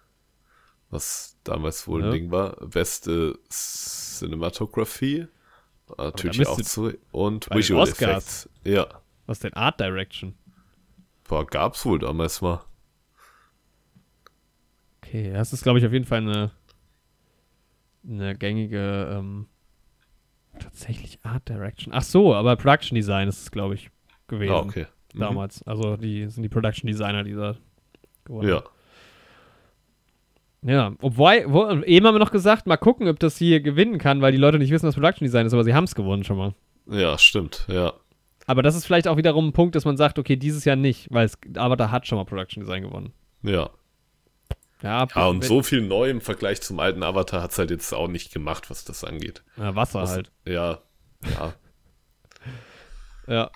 Was 0.90 1.36
damals 1.44 1.86
wohl 1.88 2.00
Ja. 2.00 2.06
ein 2.06 2.12
Ding 2.12 2.30
war. 2.30 2.56
Beste 2.66 3.38
Cinematography. 3.50 5.26
Natürlich 5.96 6.46
auch 6.46 6.60
zu. 6.60 6.92
Und 7.12 7.48
Visual. 7.50 7.88
Effects. 7.88 8.48
Ja. 8.64 8.86
Was 9.26 9.40
denn 9.40 9.54
Art 9.54 9.80
Direction? 9.80 10.34
Boah, 11.28 11.46
gab's 11.46 11.84
wohl 11.84 11.98
damals 11.98 12.40
mal. 12.40 12.64
Okay, 15.02 15.30
das 15.32 15.52
ist, 15.52 15.62
glaube 15.62 15.78
ich, 15.78 15.86
auf 15.86 15.92
jeden 15.92 16.06
Fall 16.06 16.20
eine, 16.20 16.50
eine 18.06 18.36
gängige, 18.36 19.08
ähm, 19.12 19.46
tatsächlich 20.58 21.18
Art 21.22 21.48
Direction. 21.48 21.94
Ach 21.94 22.02
so, 22.02 22.34
aber 22.34 22.56
Production 22.56 22.96
Design 22.96 23.28
ist 23.28 23.42
es, 23.42 23.50
glaube 23.50 23.74
ich, 23.74 23.90
gewesen. 24.26 24.52
Ah, 24.52 24.60
okay. 24.60 24.86
Mhm. 25.14 25.20
Damals. 25.20 25.62
Also, 25.64 25.96
die 25.96 26.28
sind 26.28 26.42
die 26.42 26.48
Production 26.48 26.88
Designer, 26.88 27.24
die 27.24 27.34
da 27.34 27.56
gewonnen 28.24 28.48
Ja. 28.48 28.62
Ja, 30.62 30.92
obwohl, 31.00 31.44
wo, 31.46 31.70
eben 31.84 32.06
haben 32.06 32.14
wir 32.16 32.18
noch 32.18 32.32
gesagt, 32.32 32.66
mal 32.66 32.76
gucken, 32.76 33.06
ob 33.08 33.20
das 33.20 33.36
hier 33.36 33.60
gewinnen 33.60 33.98
kann, 33.98 34.20
weil 34.20 34.32
die 34.32 34.38
Leute 34.38 34.58
nicht 34.58 34.72
wissen, 34.72 34.88
was 34.88 34.96
Production 34.96 35.24
Design 35.24 35.46
ist, 35.46 35.52
aber 35.52 35.62
sie 35.62 35.74
haben 35.74 35.84
es 35.84 35.94
gewonnen 35.94 36.24
schon 36.24 36.36
mal. 36.36 36.54
Ja, 36.86 37.16
stimmt. 37.16 37.64
Ja. 37.68 37.92
Aber 38.48 38.62
das 38.62 38.74
ist 38.74 38.86
vielleicht 38.86 39.06
auch 39.06 39.16
wiederum 39.18 39.48
ein 39.48 39.52
Punkt, 39.52 39.74
dass 39.74 39.84
man 39.84 39.96
sagt, 39.98 40.18
okay, 40.18 40.34
dieses 40.36 40.64
Jahr 40.64 40.74
nicht, 40.74 41.06
weil 41.12 41.26
es, 41.26 41.38
Avatar 41.54 41.90
hat 41.90 42.06
schon 42.06 42.16
mal 42.18 42.24
Production 42.24 42.62
Design 42.62 42.82
gewonnen. 42.82 43.12
Ja. 43.42 43.70
Ja, 44.82 45.06
Ja, 45.14 45.26
und 45.26 45.44
so 45.44 45.62
viel 45.62 45.82
neu 45.82 46.08
im 46.08 46.20
Vergleich 46.20 46.62
zum 46.62 46.80
alten 46.80 47.02
Avatar 47.02 47.42
hat's 47.42 47.58
halt 47.58 47.70
jetzt 47.70 47.92
auch 47.92 48.08
nicht 48.08 48.32
gemacht, 48.32 48.70
was 48.70 48.84
das 48.84 49.04
angeht. 49.04 49.42
Ja, 49.56 49.74
Wasser 49.74 50.02
Was- 50.02 50.10
halt. 50.10 50.30
Ja. 50.44 50.80
Ja. 51.30 51.54
Ja. 53.26 53.50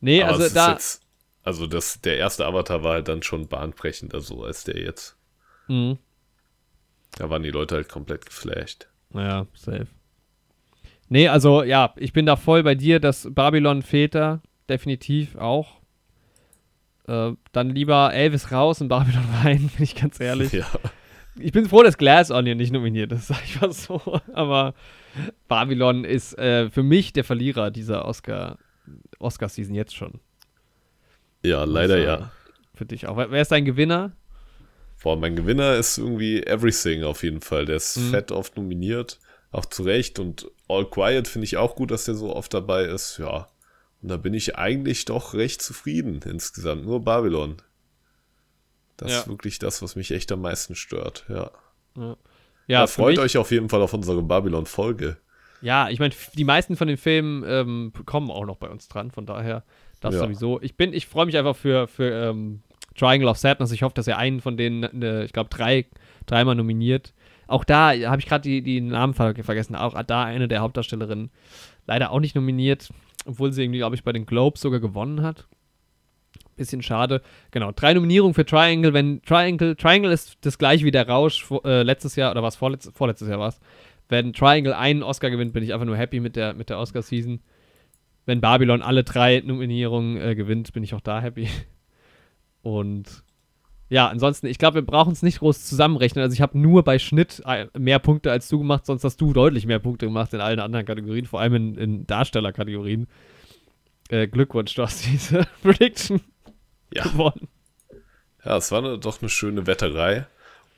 Nee, 0.00 0.22
Aber 0.22 0.32
also 0.34 0.42
es 0.42 0.48
ist 0.48 0.56
da. 0.56 0.72
jetzt, 0.72 1.02
also 1.42 1.66
das, 1.66 2.00
der 2.00 2.16
erste 2.18 2.46
Avatar 2.46 2.84
war 2.84 2.92
halt 2.92 3.08
dann 3.08 3.24
schon 3.24 3.48
bahnbrechender 3.48 4.20
so 4.20 4.44
als 4.44 4.62
der 4.62 4.78
jetzt. 4.80 5.16
Mhm. 5.66 5.98
Da 7.16 7.28
waren 7.28 7.42
die 7.42 7.50
Leute 7.50 7.74
halt 7.74 7.88
komplett 7.88 8.26
geflasht. 8.26 8.86
Naja, 9.10 9.46
safe. 9.54 9.88
Nee, 11.08 11.28
also 11.28 11.62
ja, 11.62 11.94
ich 11.96 12.12
bin 12.12 12.26
da 12.26 12.36
voll 12.36 12.62
bei 12.62 12.74
dir, 12.74 12.98
dass 13.00 13.28
Babylon 13.30 13.82
fehlt 13.82 14.14
da 14.14 14.40
definitiv 14.68 15.36
auch. 15.36 15.80
Äh, 17.06 17.32
dann 17.52 17.70
lieber 17.70 18.12
Elvis 18.12 18.50
raus 18.50 18.80
und 18.80 18.88
Babylon 18.88 19.24
rein, 19.44 19.70
bin 19.76 19.84
ich 19.84 19.94
ganz 19.94 20.18
ehrlich. 20.20 20.52
Ja. 20.52 20.66
Ich 21.38 21.52
bin 21.52 21.68
froh, 21.68 21.82
dass 21.82 21.98
Glass 21.98 22.30
Onion 22.30 22.56
nicht 22.56 22.72
nominiert 22.72 23.12
ist, 23.12 23.26
sag 23.28 23.44
ich 23.44 23.60
mal 23.60 23.72
so. 23.72 24.00
Aber 24.32 24.74
Babylon 25.48 26.04
ist 26.04 26.36
äh, 26.38 26.70
für 26.70 26.82
mich 26.82 27.12
der 27.12 27.24
Verlierer 27.24 27.70
dieser 27.70 28.04
Oscar, 28.06 28.58
Oscar-Season 29.18 29.74
jetzt 29.74 29.94
schon. 29.94 30.20
Ja, 31.44 31.62
leider 31.64 31.94
Also, 31.94 32.06
ja. 32.06 32.30
Für 32.74 32.86
dich 32.86 33.06
auch. 33.06 33.16
Wer 33.16 33.30
wer 33.30 33.42
ist 33.42 33.52
dein 33.52 33.64
Gewinner? 33.64 34.12
Boah, 35.02 35.16
mein 35.16 35.36
Gewinner 35.36 35.76
ist 35.76 35.98
irgendwie 35.98 36.42
Everything 36.42 37.04
auf 37.04 37.22
jeden 37.22 37.40
Fall. 37.40 37.64
Der 37.66 37.76
ist 37.76 37.96
Mhm. 37.96 38.10
fett 38.10 38.32
oft 38.32 38.56
nominiert, 38.56 39.20
auch 39.56 39.64
zu 39.66 39.82
Recht. 39.82 40.18
Und 40.18 40.50
All 40.68 40.84
Quiet 40.88 41.28
finde 41.28 41.44
ich 41.44 41.56
auch 41.56 41.74
gut, 41.76 41.90
dass 41.90 42.04
der 42.04 42.14
so 42.14 42.34
oft 42.34 42.52
dabei 42.54 42.84
ist. 42.84 43.18
Ja. 43.18 43.48
Und 44.02 44.08
da 44.10 44.16
bin 44.16 44.34
ich 44.34 44.56
eigentlich 44.56 45.04
doch 45.04 45.34
recht 45.34 45.62
zufrieden 45.62 46.20
insgesamt. 46.24 46.84
Nur 46.84 47.00
Babylon. 47.04 47.56
Das 48.96 49.12
Ja. 49.12 49.18
ist 49.20 49.28
wirklich 49.28 49.58
das, 49.58 49.82
was 49.82 49.96
mich 49.96 50.10
echt 50.10 50.30
am 50.32 50.40
meisten 50.42 50.74
stört. 50.74 51.24
Ja. 51.28 51.50
Ja, 51.96 52.16
Ja, 52.68 52.86
freut 52.86 53.18
euch 53.18 53.36
auf 53.36 53.50
jeden 53.50 53.68
Fall 53.68 53.80
auf 53.82 53.92
unsere 53.94 54.22
Babylon-Folge. 54.22 55.16
Ja, 55.62 55.88
ich 55.88 55.98
meine, 55.98 56.14
die 56.34 56.44
meisten 56.44 56.76
von 56.76 56.88
den 56.88 56.96
Filmen 56.96 57.42
ähm, 57.46 57.92
kommen 58.04 58.30
auch 58.30 58.44
noch 58.44 58.56
bei 58.56 58.68
uns 58.68 58.88
dran, 58.88 59.10
von 59.10 59.24
daher 59.24 59.64
das 60.00 60.14
Ja. 60.14 60.20
sowieso. 60.20 60.60
Ich 60.60 60.76
bin, 60.76 60.92
ich 60.92 61.06
freue 61.06 61.26
mich 61.26 61.36
einfach 61.38 61.56
für, 61.56 61.88
für 61.88 62.10
ähm, 62.10 62.62
Triangle 62.96 63.28
of 63.28 63.38
Sadness. 63.38 63.72
Ich 63.72 63.82
hoffe, 63.82 63.94
dass 63.94 64.06
er 64.06 64.18
einen 64.18 64.40
von 64.40 64.56
denen, 64.56 64.80
ne, 64.98 65.24
ich 65.24 65.32
glaube, 65.32 65.48
drei, 65.50 65.86
dreimal 66.26 66.54
nominiert. 66.54 67.14
Auch 67.46 67.64
da 67.64 67.92
habe 67.92 68.20
ich 68.20 68.26
gerade 68.26 68.42
die, 68.42 68.62
die 68.62 68.80
Namen 68.80 69.14
ver 69.14 69.34
vergessen. 69.34 69.76
Auch 69.76 70.00
da 70.02 70.24
eine 70.24 70.48
der 70.48 70.60
Hauptdarstellerinnen 70.60 71.30
leider 71.86 72.10
auch 72.10 72.20
nicht 72.20 72.34
nominiert, 72.34 72.90
obwohl 73.24 73.52
sie 73.52 73.62
irgendwie, 73.62 73.78
glaube 73.78 73.96
ich, 73.96 74.04
bei 74.04 74.12
den 74.12 74.26
Globes 74.26 74.60
sogar 74.60 74.80
gewonnen 74.80 75.22
hat. 75.22 75.46
Bisschen 76.56 76.82
schade. 76.82 77.22
Genau, 77.50 77.70
drei 77.70 77.92
Nominierungen 77.94 78.34
für 78.34 78.46
Triangle. 78.46 78.94
Wenn 78.94 79.22
Triangle, 79.22 79.76
Triangle 79.76 80.10
ist 80.10 80.38
das 80.40 80.58
gleiche 80.58 80.84
wie 80.84 80.90
der 80.90 81.06
Rausch 81.06 81.46
äh, 81.64 81.82
letztes 81.82 82.16
Jahr, 82.16 82.30
oder 82.30 82.42
was, 82.42 82.56
vorletz, 82.56 82.90
vorletztes 82.94 83.28
Jahr 83.28 83.38
war 83.38 83.48
es. 83.48 83.60
Wenn 84.08 84.32
Triangle 84.32 84.74
einen 84.74 85.02
Oscar 85.02 85.30
gewinnt, 85.30 85.52
bin 85.52 85.62
ich 85.62 85.72
einfach 85.72 85.86
nur 85.86 85.96
happy 85.96 86.20
mit 86.20 86.36
der, 86.36 86.54
mit 86.54 86.70
der 86.70 86.78
Oscar-Season. 86.78 87.40
Wenn 88.24 88.40
Babylon 88.40 88.82
alle 88.82 89.04
drei 89.04 89.42
Nominierungen 89.44 90.20
äh, 90.20 90.34
gewinnt, 90.34 90.72
bin 90.72 90.82
ich 90.82 90.94
auch 90.94 91.00
da 91.00 91.20
happy. 91.20 91.48
Und 92.62 93.22
ja, 93.88 94.08
ansonsten, 94.08 94.46
ich 94.46 94.58
glaube, 94.58 94.76
wir 94.76 94.82
brauchen 94.86 95.12
es 95.12 95.22
nicht 95.22 95.38
groß 95.38 95.64
zusammenrechnen. 95.64 96.22
Also 96.22 96.34
ich 96.34 96.40
habe 96.40 96.58
nur 96.58 96.82
bei 96.82 96.98
Schnitt 96.98 97.42
äh, 97.46 97.66
mehr 97.78 97.98
Punkte 97.98 98.30
als 98.32 98.48
du 98.48 98.58
gemacht, 98.58 98.86
sonst 98.86 99.04
hast 99.04 99.20
du 99.20 99.32
deutlich 99.32 99.66
mehr 99.66 99.78
Punkte 99.78 100.06
gemacht 100.06 100.32
in 100.34 100.40
allen 100.40 100.60
anderen 100.60 100.86
Kategorien, 100.86 101.26
vor 101.26 101.40
allem 101.40 101.54
in, 101.54 101.74
in 101.76 102.06
Darstellerkategorien. 102.06 103.06
Äh, 104.08 104.28
Glückwunsch, 104.28 104.74
du 104.74 104.82
hast 104.82 105.04
diese 105.12 105.46
Prediction 105.62 106.20
Ja. 106.92 107.04
gewonnen. 107.04 107.48
Ja, 108.44 108.56
es 108.56 108.70
war 108.70 108.78
eine, 108.78 108.98
doch 108.98 109.20
eine 109.20 109.28
schöne 109.28 109.66
Wetterei. 109.66 110.26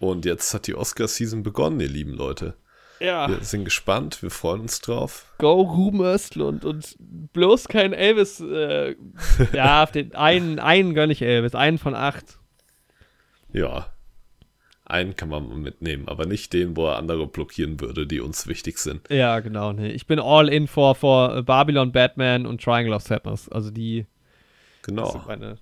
Und 0.01 0.25
jetzt 0.25 0.55
hat 0.55 0.67
die 0.67 0.75
Oscar-Season 0.75 1.43
begonnen, 1.43 1.81
ihr 1.81 1.89
lieben 1.89 2.13
Leute. 2.13 2.55
Ja. 3.01 3.29
Wir 3.29 3.45
sind 3.45 3.65
gespannt, 3.65 4.23
wir 4.23 4.31
freuen 4.31 4.63
uns 4.63 4.81
drauf. 4.81 5.27
Go 5.39 5.61
Ruben 5.63 6.01
Östlund 6.01 6.65
und 6.65 6.97
bloß 6.99 7.69
kein 7.69 7.93
Elvis. 7.93 8.41
Äh, 8.41 8.97
ja, 9.53 9.83
auf 9.83 9.93
den 9.93 10.15
einen, 10.15 10.59
einen 10.59 10.95
gönne 10.95 11.13
ich 11.13 11.23
Elvis, 11.23 11.55
einen 11.55 11.79
von 11.79 11.95
acht. 11.95 12.38
Ja. 13.53 13.93
einen 14.85 15.17
kann 15.17 15.29
man 15.29 15.61
mitnehmen, 15.61 16.09
aber 16.09 16.25
nicht 16.27 16.53
den, 16.53 16.77
wo 16.77 16.87
er 16.87 16.97
andere 16.97 17.27
blockieren 17.27 17.79
würde, 17.81 18.07
die 18.07 18.21
uns 18.21 18.47
wichtig 18.47 18.79
sind. 18.79 19.09
Ja, 19.11 19.41
genau. 19.41 19.73
Nee. 19.73 19.91
Ich 19.91 20.07
bin 20.07 20.19
all 20.19 20.49
in 20.49 20.67
for, 20.67 20.95
for 20.95 21.43
Babylon, 21.43 21.93
Batman 21.93 22.47
und 22.47 22.63
Triangle 22.63 22.95
of 22.95 23.03
Sadness. 23.03 23.49
Also 23.51 23.71
die 23.71 24.07
Genau. 24.83 25.11
sind 25.11 25.27
meine, 25.27 25.59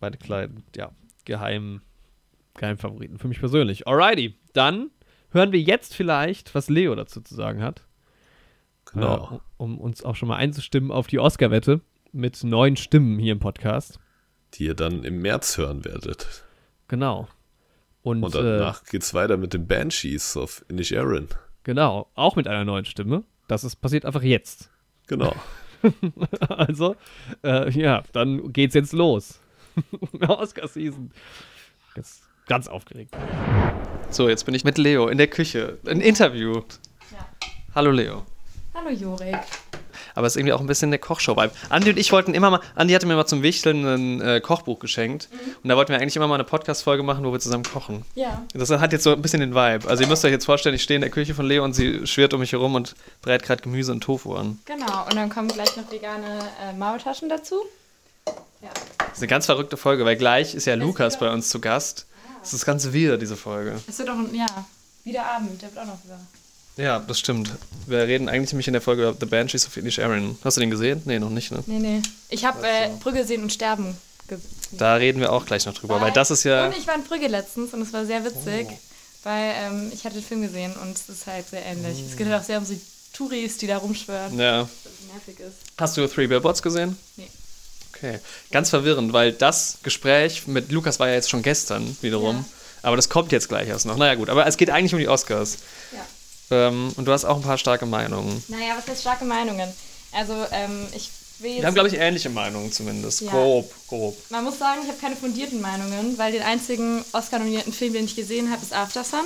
meine 0.00 0.16
kleinen, 0.16 0.62
ja, 0.76 0.92
geheimen, 1.24 1.82
geheimen 2.54 2.78
Favoriten 2.78 3.18
für 3.18 3.26
mich 3.28 3.40
persönlich. 3.40 3.88
Alrighty, 3.88 4.36
dann 4.52 4.90
hören 5.32 5.50
wir 5.50 5.60
jetzt 5.60 5.94
vielleicht, 5.96 6.54
was 6.54 6.68
Leo 6.68 6.94
dazu 6.94 7.20
zu 7.20 7.34
sagen 7.34 7.62
hat. 7.62 7.84
Genau. 8.92 9.36
Äh, 9.36 9.38
um 9.56 9.78
uns 9.78 10.04
auch 10.04 10.14
schon 10.14 10.28
mal 10.28 10.36
einzustimmen 10.36 10.90
auf 10.92 11.06
die 11.08 11.18
Oscar-Wette 11.18 11.80
mit 12.12 12.42
neun 12.44 12.76
Stimmen 12.76 13.18
hier 13.18 13.32
im 13.32 13.38
Podcast. 13.40 13.98
Die 14.54 14.64
ihr 14.66 14.74
dann 14.74 15.02
im 15.04 15.20
März 15.20 15.58
hören 15.58 15.84
werdet. 15.84 16.44
Genau. 16.90 17.28
Und, 18.02 18.24
Und 18.24 18.34
äh, 18.34 18.42
danach 18.42 18.82
geht's 18.84 19.14
weiter 19.14 19.36
mit 19.36 19.54
den 19.54 19.68
Banshees 19.68 20.36
of 20.36 20.64
Inisherin. 20.68 21.28
genau, 21.62 22.10
auch 22.16 22.34
mit 22.34 22.48
einer 22.48 22.64
neuen 22.64 22.84
Stimme. 22.84 23.22
Das 23.46 23.62
ist 23.62 23.76
passiert 23.76 24.04
einfach 24.04 24.22
jetzt. 24.22 24.70
Genau. 25.06 25.32
also, 26.48 26.96
äh, 27.44 27.70
ja, 27.70 28.02
dann 28.12 28.52
geht's 28.52 28.74
jetzt 28.74 28.92
los. 28.92 29.38
Oscar-Season. 30.20 31.12
Jetzt 31.94 32.24
ganz 32.48 32.66
aufgeregt. 32.66 33.16
So, 34.10 34.28
jetzt 34.28 34.44
bin 34.44 34.56
ich 34.56 34.64
mit 34.64 34.76
Leo 34.76 35.06
in 35.06 35.18
der 35.18 35.28
Küche. 35.28 35.78
Ein 35.86 36.00
Interview. 36.00 36.54
Ja. 37.12 37.28
Hallo 37.72 37.92
Leo. 37.92 38.26
Hallo 38.74 38.90
Jorik. 38.90 39.38
Aber 40.14 40.26
es 40.26 40.34
ist 40.34 40.36
irgendwie 40.38 40.52
auch 40.52 40.60
ein 40.60 40.66
bisschen 40.66 40.90
der 40.90 40.98
Kochshow-Vibe. 41.00 41.52
Andi 41.68 41.90
und 41.90 41.98
ich 41.98 42.10
wollten 42.12 42.34
immer 42.34 42.50
mal, 42.50 42.60
Andi 42.74 42.92
hatte 42.94 43.06
mir 43.06 43.16
mal 43.16 43.26
zum 43.26 43.42
Wichteln 43.42 43.84
ein 43.86 44.20
äh, 44.20 44.40
Kochbuch 44.40 44.78
geschenkt. 44.78 45.28
Und 45.62 45.68
da 45.68 45.76
wollten 45.76 45.92
wir 45.92 46.00
eigentlich 46.00 46.16
immer 46.16 46.26
mal 46.28 46.34
eine 46.34 46.44
Podcast-Folge 46.44 47.02
machen, 47.02 47.24
wo 47.24 47.32
wir 47.32 47.40
zusammen 47.40 47.64
kochen. 47.64 48.04
Ja. 48.14 48.42
Das 48.54 48.70
hat 48.70 48.92
jetzt 48.92 49.04
so 49.04 49.12
ein 49.12 49.22
bisschen 49.22 49.40
den 49.40 49.54
Vibe. 49.54 49.88
Also 49.88 50.02
ihr 50.02 50.08
müsst 50.08 50.24
euch 50.24 50.32
jetzt 50.32 50.44
vorstellen, 50.44 50.74
ich 50.74 50.82
stehe 50.82 50.96
in 50.96 51.02
der 51.02 51.10
Küche 51.10 51.34
von 51.34 51.46
Leo 51.46 51.64
und 51.64 51.74
sie 51.74 52.06
schwirrt 52.06 52.34
um 52.34 52.40
mich 52.40 52.52
herum 52.52 52.74
und 52.74 52.94
brät 53.22 53.42
gerade 53.42 53.62
Gemüse 53.62 53.92
und 53.92 54.00
Tofu 54.02 54.34
an. 54.34 54.58
Genau. 54.64 55.04
Und 55.06 55.14
dann 55.16 55.30
kommen 55.30 55.48
gleich 55.48 55.76
noch 55.76 55.90
vegane 55.90 56.38
äh, 56.62 56.72
Maultaschen 56.74 57.28
dazu. 57.28 57.56
Ja. 58.62 58.68
Das 58.98 59.12
ist 59.14 59.18
eine 59.18 59.26
ganz 59.28 59.46
verrückte 59.46 59.76
Folge, 59.76 60.04
weil 60.04 60.16
gleich 60.16 60.54
ist 60.54 60.66
ja 60.66 60.74
Lukas 60.74 61.18
bei 61.18 61.30
uns 61.32 61.48
zu 61.48 61.60
Gast. 61.60 62.06
Das 62.42 62.52
ist 62.52 62.64
ganz 62.64 62.92
wirr, 62.92 63.16
diese 63.18 63.36
Folge. 63.36 63.80
Es 63.88 63.98
wird 63.98 64.08
auch, 64.10 64.14
ein- 64.14 64.34
ja, 64.34 64.46
wieder 65.04 65.24
Abend. 65.26 65.60
Der 65.62 65.70
wird 65.74 65.78
auch 65.82 65.86
noch 65.86 66.04
über. 66.04 66.18
Ja, 66.80 66.98
das 67.00 67.18
stimmt. 67.18 67.50
Wir 67.86 67.98
reden 68.06 68.28
eigentlich 68.28 68.52
nämlich 68.52 68.66
in 68.68 68.72
der 68.72 68.80
Folge 68.82 69.02
über 69.02 69.16
The 69.18 69.26
Banshees 69.26 69.66
of 69.66 69.76
Inisherin. 69.76 70.38
Hast 70.42 70.56
du 70.56 70.60
den 70.60 70.70
gesehen? 70.70 71.02
Nee, 71.04 71.18
noch 71.18 71.30
nicht, 71.30 71.50
ne? 71.50 71.62
Nee, 71.66 71.78
nee. 71.78 72.02
Ich 72.28 72.44
habe 72.44 72.66
äh, 72.66 72.88
Brügge 73.02 73.24
sehen 73.26 73.42
und 73.42 73.52
sterben 73.52 73.96
gesehen. 74.28 74.48
Da 74.72 74.94
reden 74.94 75.20
wir 75.20 75.32
auch 75.32 75.44
gleich 75.44 75.66
noch 75.66 75.74
drüber, 75.74 76.00
weil 76.00 76.12
das 76.12 76.30
ist 76.30 76.44
ja... 76.44 76.66
Und 76.66 76.76
ich 76.76 76.86
war 76.86 76.94
in 76.94 77.04
Brügge 77.04 77.26
letztens 77.26 77.74
und 77.74 77.82
es 77.82 77.92
war 77.92 78.06
sehr 78.06 78.24
witzig, 78.24 78.68
weil 79.24 79.52
ähm, 79.56 79.90
ich 79.92 80.04
hatte 80.04 80.14
den 80.14 80.24
Film 80.24 80.42
gesehen 80.42 80.72
und 80.82 80.96
es 80.96 81.08
ist 81.08 81.26
halt 81.26 81.48
sehr 81.50 81.64
ähnlich. 81.66 81.98
Es 82.08 82.16
geht 82.16 82.28
halt 82.28 82.40
auch 82.40 82.46
sehr 82.46 82.58
um 82.58 82.64
so 82.64 82.74
Touris, 83.12 83.58
die 83.58 83.66
da 83.66 83.78
rumschwören, 83.78 84.38
Ja. 84.38 84.68
nervig 85.12 85.38
ist. 85.40 85.56
Hast 85.76 85.96
du 85.96 86.06
Three 86.06 86.28
Billboards 86.28 86.62
gesehen? 86.62 86.96
Nee. 87.16 87.28
Okay. 87.92 88.20
Ganz 88.52 88.70
verwirrend, 88.70 89.12
weil 89.12 89.32
das 89.32 89.78
Gespräch 89.82 90.46
mit 90.46 90.70
Lukas 90.72 90.98
war 91.00 91.08
ja 91.08 91.14
jetzt 91.14 91.28
schon 91.28 91.42
gestern 91.42 91.96
wiederum. 92.00 92.36
Ja. 92.36 92.44
Aber 92.82 92.96
das 92.96 93.08
kommt 93.10 93.32
jetzt 93.32 93.48
gleich 93.48 93.68
erst 93.68 93.84
noch. 93.84 93.98
Naja, 93.98 94.14
gut. 94.14 94.30
Aber 94.30 94.46
es 94.46 94.56
geht 94.56 94.70
eigentlich 94.70 94.94
um 94.94 95.00
die 95.00 95.08
Oscars. 95.08 95.58
Ja. 95.92 95.98
Ähm, 96.50 96.92
und 96.96 97.04
du 97.04 97.12
hast 97.12 97.24
auch 97.24 97.36
ein 97.36 97.42
paar 97.42 97.58
starke 97.58 97.86
Meinungen. 97.86 98.42
Naja, 98.48 98.74
was 98.76 98.86
heißt 98.86 99.00
starke 99.02 99.24
Meinungen? 99.24 99.72
Also, 100.12 100.34
ähm, 100.50 100.86
ich 100.94 101.10
will 101.38 101.50
jetzt 101.50 101.60
Wir 101.60 101.66
haben, 101.66 101.74
glaube 101.74 101.88
ich, 101.88 101.94
ähnliche 101.94 102.30
Meinungen 102.30 102.72
zumindest. 102.72 103.20
Ja. 103.22 103.30
Grob, 103.30 103.72
grob. 103.88 104.16
Man 104.30 104.44
muss 104.44 104.58
sagen, 104.58 104.80
ich 104.82 104.88
habe 104.88 104.98
keine 105.00 105.16
fundierten 105.16 105.60
Meinungen, 105.60 106.18
weil 106.18 106.32
den 106.32 106.42
einzigen 106.42 107.04
Oscar-nominierten 107.12 107.72
Film, 107.72 107.92
den 107.92 108.04
ich 108.04 108.16
gesehen 108.16 108.50
habe, 108.50 108.62
ist 108.62 108.72
After 108.72 109.04
Sun. 109.04 109.20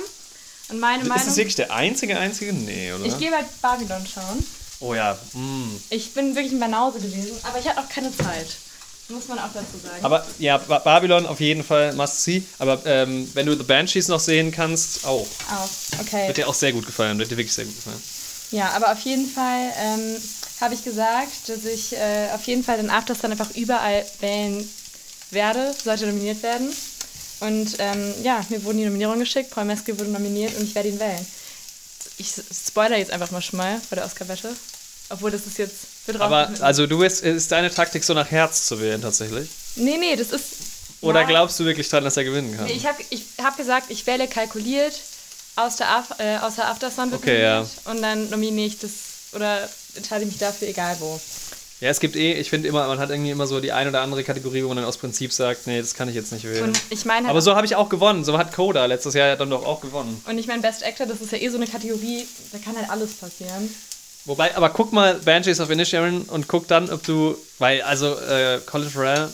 Und 0.69 0.79
meine 0.79 1.03
Ist 1.03 1.09
Meinung. 1.09 1.25
das 1.25 1.37
wirklich 1.37 1.55
der 1.55 1.71
einzige, 1.71 2.17
einzige? 2.17 2.53
Nee, 2.53 2.93
oder? 2.93 3.05
ich 3.05 3.17
gehe 3.19 3.31
halt 3.31 3.45
Babylon 3.61 4.05
schauen. 4.05 4.45
oh 4.79 4.93
ja. 4.95 5.17
Mm. 5.33 5.75
Ich 5.89 6.13
bin 6.13 6.35
wirklich 6.35 6.53
ein 6.53 6.59
Banause 6.59 6.99
gewesen, 6.99 7.37
aber 7.43 7.59
ich 7.59 7.67
hatte 7.67 7.79
auch 7.79 7.89
keine 7.89 8.15
Zeit. 8.15 8.47
Muss 9.07 9.27
man 9.27 9.37
auch 9.37 9.53
dazu 9.53 9.77
sagen. 9.83 10.03
Aber 10.03 10.25
ja, 10.39 10.57
Ba- 10.57 10.79
Babylon 10.79 11.27
auf 11.27 11.39
jeden 11.39 11.63
Fall 11.63 11.93
must 11.93 12.23
see. 12.23 12.43
Aber 12.57 12.81
ähm, 12.85 13.29
wenn 13.35 13.45
du 13.45 13.55
The 13.55 13.63
Banshees 13.63 14.07
noch 14.07 14.19
sehen 14.19 14.51
kannst, 14.51 15.05
auch. 15.05 15.27
auch. 15.51 15.69
Okay. 16.01 16.27
Wird 16.27 16.37
dir 16.37 16.47
auch 16.47 16.55
sehr 16.55 16.71
gut 16.73 16.85
gefallen. 16.87 17.19
Wird 17.19 17.29
dir 17.29 17.37
wirklich 17.37 17.53
sehr 17.53 17.65
gut 17.65 17.75
gefallen. 17.75 18.01
Ja, 18.51 18.69
aber 18.71 18.91
auf 18.91 18.99
jeden 19.01 19.29
Fall 19.29 19.71
ähm, 19.79 20.15
habe 20.61 20.73
ich 20.73 20.83
gesagt, 20.83 21.47
dass 21.47 21.65
ich 21.65 21.93
äh, 21.93 22.29
auf 22.33 22.43
jeden 22.45 22.63
Fall 22.63 22.77
den 22.77 22.89
After 22.89 23.13
Sun 23.13 23.31
einfach 23.31 23.51
überall 23.55 24.03
wählen 24.21 24.67
werde, 25.31 25.75
sollte 25.83 26.07
nominiert 26.07 26.41
werden. 26.41 26.69
Und 27.41 27.75
ähm, 27.79 28.13
ja, 28.23 28.43
mir 28.49 28.63
wurden 28.63 28.77
die 28.77 28.85
Nominierungen 28.85 29.19
geschickt, 29.19 29.51
Paul 29.51 29.65
Meske 29.65 29.99
wurde 29.99 30.09
nominiert 30.09 30.55
und 30.57 30.63
ich 30.63 30.73
werde 30.73 30.89
ihn 30.89 30.99
wählen. 30.99 31.25
Ich 32.17 32.33
spoiler 32.65 32.97
jetzt 32.97 33.11
einfach 33.11 33.29
mal 33.31 33.41
schon 33.41 33.57
mal 33.57 33.79
bei 33.89 33.97
der 33.97 34.05
Oscar-Wette. 34.05 34.55
Obwohl 35.09 35.31
das 35.31 35.45
ist 35.45 35.57
jetzt. 35.57 35.75
Aber 36.19 36.51
also 36.59 36.87
du 36.87 36.99
bist, 36.99 37.23
ist 37.23 37.51
deine 37.51 37.71
Taktik 37.71 38.03
so 38.03 38.13
nach 38.13 38.29
Herz 38.29 38.67
zu 38.67 38.79
wählen 38.79 39.01
tatsächlich? 39.01 39.49
Nee, 39.75 39.97
nee, 39.97 40.15
das 40.15 40.31
ist. 40.31 40.45
Oder 41.01 41.21
ja, 41.21 41.27
glaubst 41.27 41.59
du 41.59 41.65
wirklich 41.65 41.89
dran, 41.89 42.03
dass 42.03 42.17
er 42.17 42.23
gewinnen 42.23 42.55
kann? 42.55 42.65
Nee, 42.65 42.73
ich 42.73 42.85
habe 42.85 42.97
ich 43.09 43.23
hab 43.41 43.57
gesagt, 43.57 43.87
ich 43.89 44.05
wähle 44.07 44.27
kalkuliert 44.27 44.93
aus 45.55 45.77
der, 45.77 45.89
Af 45.89 46.19
äh, 46.19 46.37
aus 46.37 46.55
der 46.55 46.67
After 46.67 46.91
Sun 46.91 47.11
wird 47.11 47.21
Okay, 47.21 47.41
ja. 47.41 47.65
und 47.85 48.01
dann 48.01 48.29
nominiere 48.29 48.67
ich 48.67 48.79
das 48.79 48.91
oder 49.33 49.67
entscheide 49.95 50.25
mich 50.25 50.37
dafür, 50.37 50.67
egal 50.67 50.95
wo. 50.99 51.19
Ja, 51.81 51.89
es 51.89 51.99
gibt 51.99 52.15
eh, 52.15 52.33
ich 52.33 52.49
finde 52.49 52.69
immer, 52.69 52.87
man 52.87 52.99
hat 52.99 53.09
irgendwie 53.09 53.31
immer 53.31 53.47
so 53.47 53.59
die 53.59 53.73
ein 53.73 53.87
oder 53.87 54.01
andere 54.01 54.23
Kategorie, 54.23 54.63
wo 54.63 54.69
man 54.69 54.77
dann 54.77 54.85
aus 54.85 54.97
Prinzip 54.97 55.33
sagt, 55.33 55.67
nee, 55.67 55.79
das 55.79 55.93
kann 55.93 56.07
ich 56.07 56.15
jetzt 56.15 56.31
nicht 56.31 56.45
wählen. 56.45 56.63
Und 56.63 56.81
ich 56.89 57.03
meine 57.03 57.27
halt 57.27 57.31
Aber 57.31 57.41
so 57.41 57.55
habe 57.55 57.65
ich 57.65 57.75
auch 57.75 57.89
gewonnen. 57.89 58.23
So 58.23 58.37
hat 58.37 58.53
Coda 58.53 58.85
letztes 58.85 59.13
Jahr 59.13 59.27
ja 59.27 59.35
dann 59.35 59.49
doch 59.49 59.65
auch 59.65 59.81
gewonnen. 59.81 60.21
Und 60.25 60.37
ich 60.37 60.47
meine, 60.47 60.61
Best 60.61 60.85
Actor, 60.85 61.05
das 61.05 61.19
ist 61.19 61.33
ja 61.33 61.37
eh 61.37 61.49
so 61.49 61.57
eine 61.57 61.67
Kategorie, 61.67 62.25
da 62.53 62.59
kann 62.59 62.77
halt 62.77 62.89
alles 62.89 63.13
passieren. 63.15 63.69
Wobei, 64.25 64.55
aber 64.55 64.69
guck 64.69 64.91
mal 64.91 65.13
Banshees 65.15 65.59
of 65.59 65.69
Inisherin 65.69 66.23
und 66.23 66.47
guck 66.47 66.67
dann, 66.67 66.89
ob 66.89 67.03
du, 67.03 67.37
weil, 67.59 67.81
also 67.83 68.15
äh, 68.19 68.59
Colin 68.65 68.89
Farrell, 68.89 69.29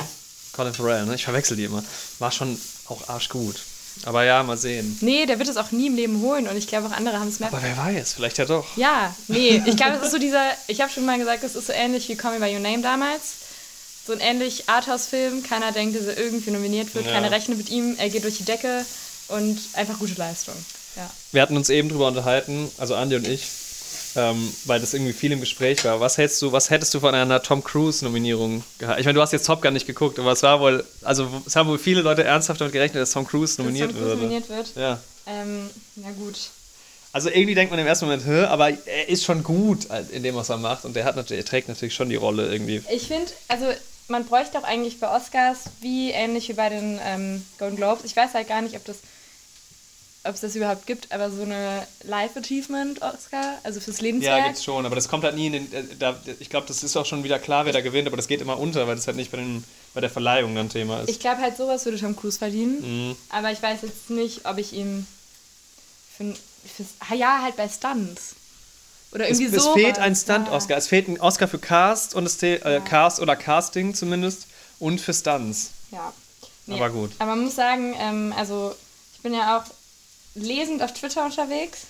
Colin 0.54 0.74
Farrell, 0.74 1.06
ne, 1.06 1.16
ich 1.16 1.24
verwechsel 1.24 1.56
die 1.56 1.64
immer, 1.64 1.84
war 2.20 2.32
schon 2.32 2.60
auch 2.88 3.08
arschgut. 3.08 3.56
Aber 4.06 4.24
ja, 4.24 4.42
mal 4.44 4.58
sehen. 4.58 4.98
Nee, 5.02 5.26
der 5.26 5.38
wird 5.38 5.50
es 5.50 5.58
auch 5.58 5.72
nie 5.72 5.88
im 5.88 5.96
Leben 5.96 6.22
holen 6.22 6.48
und 6.48 6.58
ich 6.58 6.68
glaube 6.68 6.88
auch 6.88 6.92
andere 6.92 7.20
haben 7.20 7.28
es 7.28 7.40
mehr. 7.40 7.50
Aber 7.50 7.62
wer 7.62 7.78
weiß, 7.78 8.14
vielleicht 8.14 8.38
ja 8.38 8.46
doch. 8.46 8.66
Ja, 8.78 9.14
nee, 9.28 9.62
ich 9.66 9.78
glaube, 9.78 9.98
es 9.98 10.04
ist 10.04 10.12
so 10.12 10.18
dieser, 10.18 10.46
ich 10.68 10.82
habe 10.82 10.92
schon 10.92 11.06
mal 11.06 11.18
gesagt, 11.18 11.44
es 11.44 11.56
ist 11.56 11.68
so 11.68 11.74
ähnlich 11.74 12.08
wie 12.10 12.16
Call 12.16 12.38
Me 12.40 12.46
By 12.46 12.54
Your 12.54 12.60
Name 12.62 12.82
damals. 12.82 13.22
So 14.08 14.14
ein 14.14 14.20
ähnlich 14.20 14.68
Arthouse-Film, 14.68 15.44
keiner 15.44 15.72
denkt, 15.72 15.96
dass 15.98 16.06
er 16.08 16.18
irgendwie 16.18 16.52
nominiert 16.52 16.94
wird, 16.96 17.06
Ja. 17.06 17.12
keiner 17.14 17.32
rechnet 17.32 17.58
mit 17.60 17.70
ihm, 17.70 17.96
er 17.98 18.10
geht 18.10 18.24
durch 18.24 18.38
die 18.38 18.46
Decke 18.46 18.84
und 19.28 19.60
einfach 19.74 20.00
gute 20.00 20.16
Leistung. 20.16 20.56
Ja. 20.96 21.10
Wir 21.32 21.42
hatten 21.42 21.56
uns 21.56 21.70
eben 21.70 21.88
drüber 21.88 22.08
unterhalten, 22.08 22.70
also 22.78 22.96
Andi 22.96 23.16
und 23.16 23.28
ich, 23.28 23.48
ähm, 24.16 24.54
weil 24.66 24.80
das 24.80 24.94
irgendwie 24.94 25.14
viel 25.14 25.32
im 25.32 25.40
Gespräch 25.40 25.84
war. 25.86 26.00
Was 26.00 26.18
hältst 26.18 26.42
du, 26.42 26.52
was 26.52 26.70
hättest 26.70 26.94
du 26.94 27.00
von 27.00 27.16
einer 27.16 27.42
Tom 27.42 27.64
Cruise-Nominierung 27.64 28.64
gehalten? 28.78 29.00
Ich 29.00 29.06
meine, 29.06 29.16
du 29.16 29.22
hast 29.22 29.32
jetzt 29.32 29.46
Top 29.46 29.62
Gun 29.62 29.74
nicht 29.74 29.88
geguckt, 29.88 30.20
aber 30.20 30.32
es 30.32 30.44
war 30.44 30.60
wohl, 30.60 30.86
also 31.02 31.28
es 31.46 31.56
haben 31.56 31.70
wohl 31.70 31.80
viele 31.80 32.02
Leute 32.02 32.24
ernsthaft 32.24 32.62
damit 32.62 32.74
gerechnet, 32.74 33.02
dass 33.02 33.12
Tom 33.12 33.26
Cruise 33.26 33.62
nominiert 33.62 33.90
dass 33.90 33.98
Tom 33.98 34.02
Cruise 34.02 34.20
würde. 34.20 34.22
nominiert 34.22 34.50
wird. 34.50 34.76
Ja. 34.76 35.00
Ähm, 35.28 35.70
na 35.96 36.12
gut. 36.12 36.38
Also 37.14 37.30
irgendwie 37.30 37.56
denkt 37.56 37.72
man 37.72 37.80
im 37.80 37.88
ersten 37.88 38.06
Moment, 38.06 38.26
aber 38.50 38.70
er 38.70 39.10
ist 39.10 39.26
schon 39.26 39.44
gut 39.44 39.88
in 40.12 40.24
dem, 40.24 40.36
was 40.36 40.50
er 40.50 40.58
macht 40.58 40.86
und 40.86 40.96
der 40.96 41.04
hat 41.04 41.18
natürlich, 41.18 41.44
er 41.44 41.50
trägt 41.50 41.68
natürlich 41.68 41.94
schon 41.94 42.10
die 42.10 42.16
Rolle 42.16 42.50
irgendwie. 42.50 42.82
Ich 42.90 43.08
finde, 43.08 43.30
also 43.50 43.66
man 44.08 44.26
bräuchte 44.26 44.58
auch 44.58 44.64
eigentlich 44.64 45.00
bei 45.00 45.14
Oscars 45.14 45.64
wie 45.82 46.12
ähnlich 46.12 46.48
wie 46.50 46.54
bei 46.54 46.70
den 46.70 47.00
ähm, 47.04 47.46
Golden 47.60 47.76
Globes. 47.76 48.06
Ich 48.06 48.16
weiß 48.16 48.34
halt 48.34 48.48
gar 48.48 48.62
nicht, 48.62 48.76
ob 48.76 48.86
das 48.86 48.98
ob 50.24 50.36
es 50.36 50.42
das 50.42 50.56
überhaupt 50.56 50.86
gibt, 50.86 51.12
aber 51.12 51.32
so 51.32 51.42
eine 51.42 51.86
Life 52.04 52.38
Achievement 52.40 53.02
Oscar, 53.02 53.58
also 53.64 53.80
fürs 53.80 53.98
Ja, 53.98 54.04
Lebenswerk. 54.04 54.46
gibt's 54.46 54.64
schon, 54.64 54.86
aber 54.86 54.96
das 54.96 55.08
kommt 55.10 55.24
halt 55.24 55.36
nie 55.36 55.48
in 55.48 55.54
den, 55.54 55.74
äh, 55.74 55.84
da, 55.98 56.16
ich 56.40 56.50
glaube, 56.50 56.68
das 56.68 56.84
ist 56.84 56.96
auch 56.96 57.06
schon 57.08 57.24
wieder 57.24 57.40
klar, 57.40 57.66
wer 57.66 57.74
da 57.74 57.82
gewinnt, 57.82 58.08
aber 58.08 58.18
das 58.18 58.28
geht 58.28 58.40
immer 58.42 58.60
unter, 58.60 58.88
weil 58.88 58.96
das 58.96 59.08
halt 59.08 59.18
nicht 59.18 59.32
bei, 59.32 59.38
den, 59.38 59.64
bei 59.96 60.02
der 60.02 60.10
Verleihung 60.12 60.54
dann 60.56 60.70
Thema 60.70 61.02
ist. 61.02 61.10
ich 61.10 61.20
glaube 61.20 61.42
halt 61.42 61.58
sowas 61.58 61.86
würde 61.86 62.00
Tom 62.00 62.16
Cruise 62.16 62.38
verdienen, 62.38 63.10
Mhm. 63.10 63.16
aber 63.30 63.52
ich 63.52 63.62
weiß 63.64 63.80
jetzt 63.82 64.10
nicht, 64.12 64.46
ob 64.46 64.58
ich 64.60 64.74
ihm 64.74 65.08
für, 66.18 66.34
fürs, 66.76 66.90
ah 67.10 67.16
ja, 67.16 67.42
halt 67.42 67.56
bei 67.56 67.68
Stunts. 67.68 68.36
Oder 69.14 69.28
Es, 69.28 69.40
irgendwie 69.40 69.58
es 69.58 69.64
so. 69.64 69.74
fehlt 69.74 70.00
ein 70.00 70.16
Stunt-Oscar. 70.16 70.78
Es 70.78 70.88
fehlt 70.88 71.10
ein 71.10 71.20
Oscar 71.20 71.48
für 71.50 71.60
Cast 71.60 72.16
und 72.16 72.26
es 72.26 72.42
äh, 72.44 72.80
Cast 72.86 73.20
oder 73.20 73.36
Casting 73.36 73.94
zumindest 73.94 74.46
und 74.80 75.02
für 75.02 75.14
Stunts. 75.14 75.72
Ja. 75.92 76.14
Aber 76.70 76.90
gut. 76.92 77.12
Aber 77.20 77.32
man 77.36 77.44
muss 77.44 77.56
sagen, 77.56 77.94
ähm, 78.00 78.34
also 78.38 78.74
ich 79.16 79.22
bin 79.22 79.34
ja 79.34 79.58
auch 79.58 79.64
lesend 80.36 80.82
auf 80.82 80.94
Twitter 80.94 81.26
unterwegs 81.26 81.82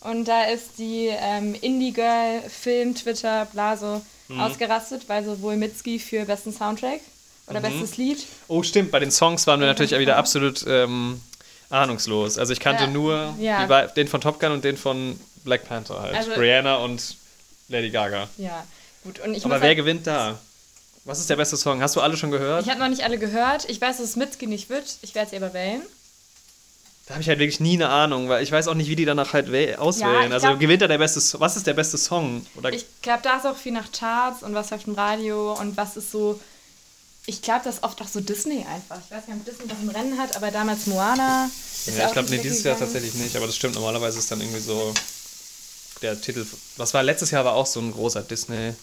und 0.00 0.26
da 0.26 0.44
ist 0.44 0.70
die 0.78 1.08
ähm, 1.10 1.54
Indie-Girl, 1.60 2.42
Film, 2.48 2.94
Twitter, 2.94 3.46
bla 3.52 3.76
so 3.76 4.00
Mhm. 4.30 4.40
ausgerastet, 4.40 5.08
weil 5.08 5.24
sowohl 5.24 5.56
Mitski 5.56 5.98
für 5.98 6.26
besten 6.26 6.52
Soundtrack 6.52 7.00
oder 7.46 7.60
bestes 7.62 7.96
Lied. 7.96 8.26
Oh, 8.46 8.62
stimmt, 8.62 8.90
bei 8.90 8.98
den 9.00 9.10
Songs 9.10 9.46
waren 9.46 9.58
wir 9.60 9.66
Ja, 9.66 9.72
natürlich 9.72 9.98
wieder 9.98 10.18
absolut 10.18 10.66
ähm, 10.68 11.22
ahnungslos. 11.70 12.36
Also 12.36 12.52
ich 12.52 12.60
kannte 12.60 12.84
Ja. 12.84 12.90
nur 12.90 13.34
Ja. 13.40 13.86
die, 13.86 13.94
den 13.94 14.06
von 14.06 14.20
Top 14.20 14.38
Gun 14.38 14.52
und 14.52 14.64
den 14.64 14.76
von 14.76 15.18
Black 15.44 15.66
Panther 15.66 16.02
halt. 16.02 16.14
Also- 16.14 16.32
Brianna 16.34 16.76
und 16.76 17.16
Lady 17.68 17.88
Gaga. 17.88 18.28
Ja, 18.36 18.66
gut. 19.02 19.18
Und 19.20 19.34
ich 19.34 19.44
Aber 19.46 19.60
wer 19.62 19.68
halt, 19.68 19.78
gewinnt 19.78 20.06
da? 20.06 20.38
Was 21.06 21.20
ist 21.20 21.30
der 21.30 21.36
beste 21.36 21.56
Song? 21.56 21.80
Hast 21.80 21.96
du 21.96 22.02
alle 22.02 22.18
schon 22.18 22.30
gehört? 22.30 22.64
Ich 22.66 22.70
habe 22.70 22.80
noch 22.80 22.88
nicht 22.88 23.04
alle 23.04 23.18
gehört. 23.18 23.66
Ich 23.70 23.80
weiß, 23.80 23.96
dass 23.96 24.04
es 24.10 24.16
Mitski 24.16 24.46
nicht 24.46 24.68
wird. 24.68 24.98
Ich 25.00 25.14
werde 25.14 25.30
sie 25.30 25.36
aber 25.36 25.54
wählen. 25.54 25.80
Da 27.08 27.14
habe 27.14 27.22
ich 27.22 27.28
halt 27.30 27.38
wirklich 27.38 27.58
nie 27.58 27.74
eine 27.74 27.88
Ahnung, 27.88 28.28
weil 28.28 28.42
ich 28.42 28.52
weiß 28.52 28.68
auch 28.68 28.74
nicht, 28.74 28.90
wie 28.90 28.96
die 28.96 29.06
danach 29.06 29.32
halt 29.32 29.48
wäh- 29.48 29.76
auswählen. 29.76 30.26
ich 30.26 30.32
also 30.34 30.48
glaub- 30.48 30.60
gewinnt 30.60 30.82
da 30.82 30.88
der 30.88 30.98
beste, 30.98 31.40
was 31.40 31.56
ist 31.56 31.66
der 31.66 31.72
beste 31.72 31.96
Song? 31.96 32.44
Oder 32.54 32.70
Ich 32.70 32.84
glaube, 33.00 33.20
da 33.22 33.38
ist 33.38 33.46
auch 33.46 33.56
viel 33.56 33.72
nach 33.72 33.90
Charts 33.90 34.42
und 34.42 34.54
was 34.54 34.68
läuft 34.70 34.86
im 34.88 34.94
Radio 34.94 35.54
und 35.54 35.76
was 35.78 35.96
ist 35.96 36.12
so. 36.12 36.38
Ich 37.24 37.40
glaube, 37.40 37.62
das 37.64 37.76
ist 37.76 37.82
oft 37.82 38.00
auch 38.02 38.08
so 38.08 38.20
Disney 38.20 38.66
einfach. 38.70 38.98
Ich 39.04 39.10
weiß 39.10 39.26
gar 39.26 39.34
nicht, 39.34 39.40
ob 39.40 39.44
Disney 39.46 39.68
das 39.68 39.78
im 39.82 39.88
Rennen 39.88 40.18
hat, 40.18 40.36
aber 40.36 40.50
damals 40.50 40.86
Moana. 40.86 41.50
Ja, 41.86 42.06
ich 42.06 42.12
glaube, 42.12 42.28
nee, 42.28 42.38
dieses 42.38 42.62
Jahr 42.62 42.78
tatsächlich 42.78 43.14
nicht, 43.14 43.34
aber 43.36 43.46
das 43.46 43.56
stimmt. 43.56 43.74
Normalerweise 43.74 44.18
ist 44.18 44.30
dann 44.30 44.40
irgendwie 44.42 44.60
so 44.60 44.92
der 46.02 46.20
Titel. 46.20 46.46
Was 46.76 46.92
war 46.92 47.02
letztes 47.02 47.30
Jahr 47.30 47.44
war 47.44 47.54
auch 47.54 47.66
so 47.66 47.80
ein 47.80 47.90
großer 47.90 48.22
Disney 48.22 48.74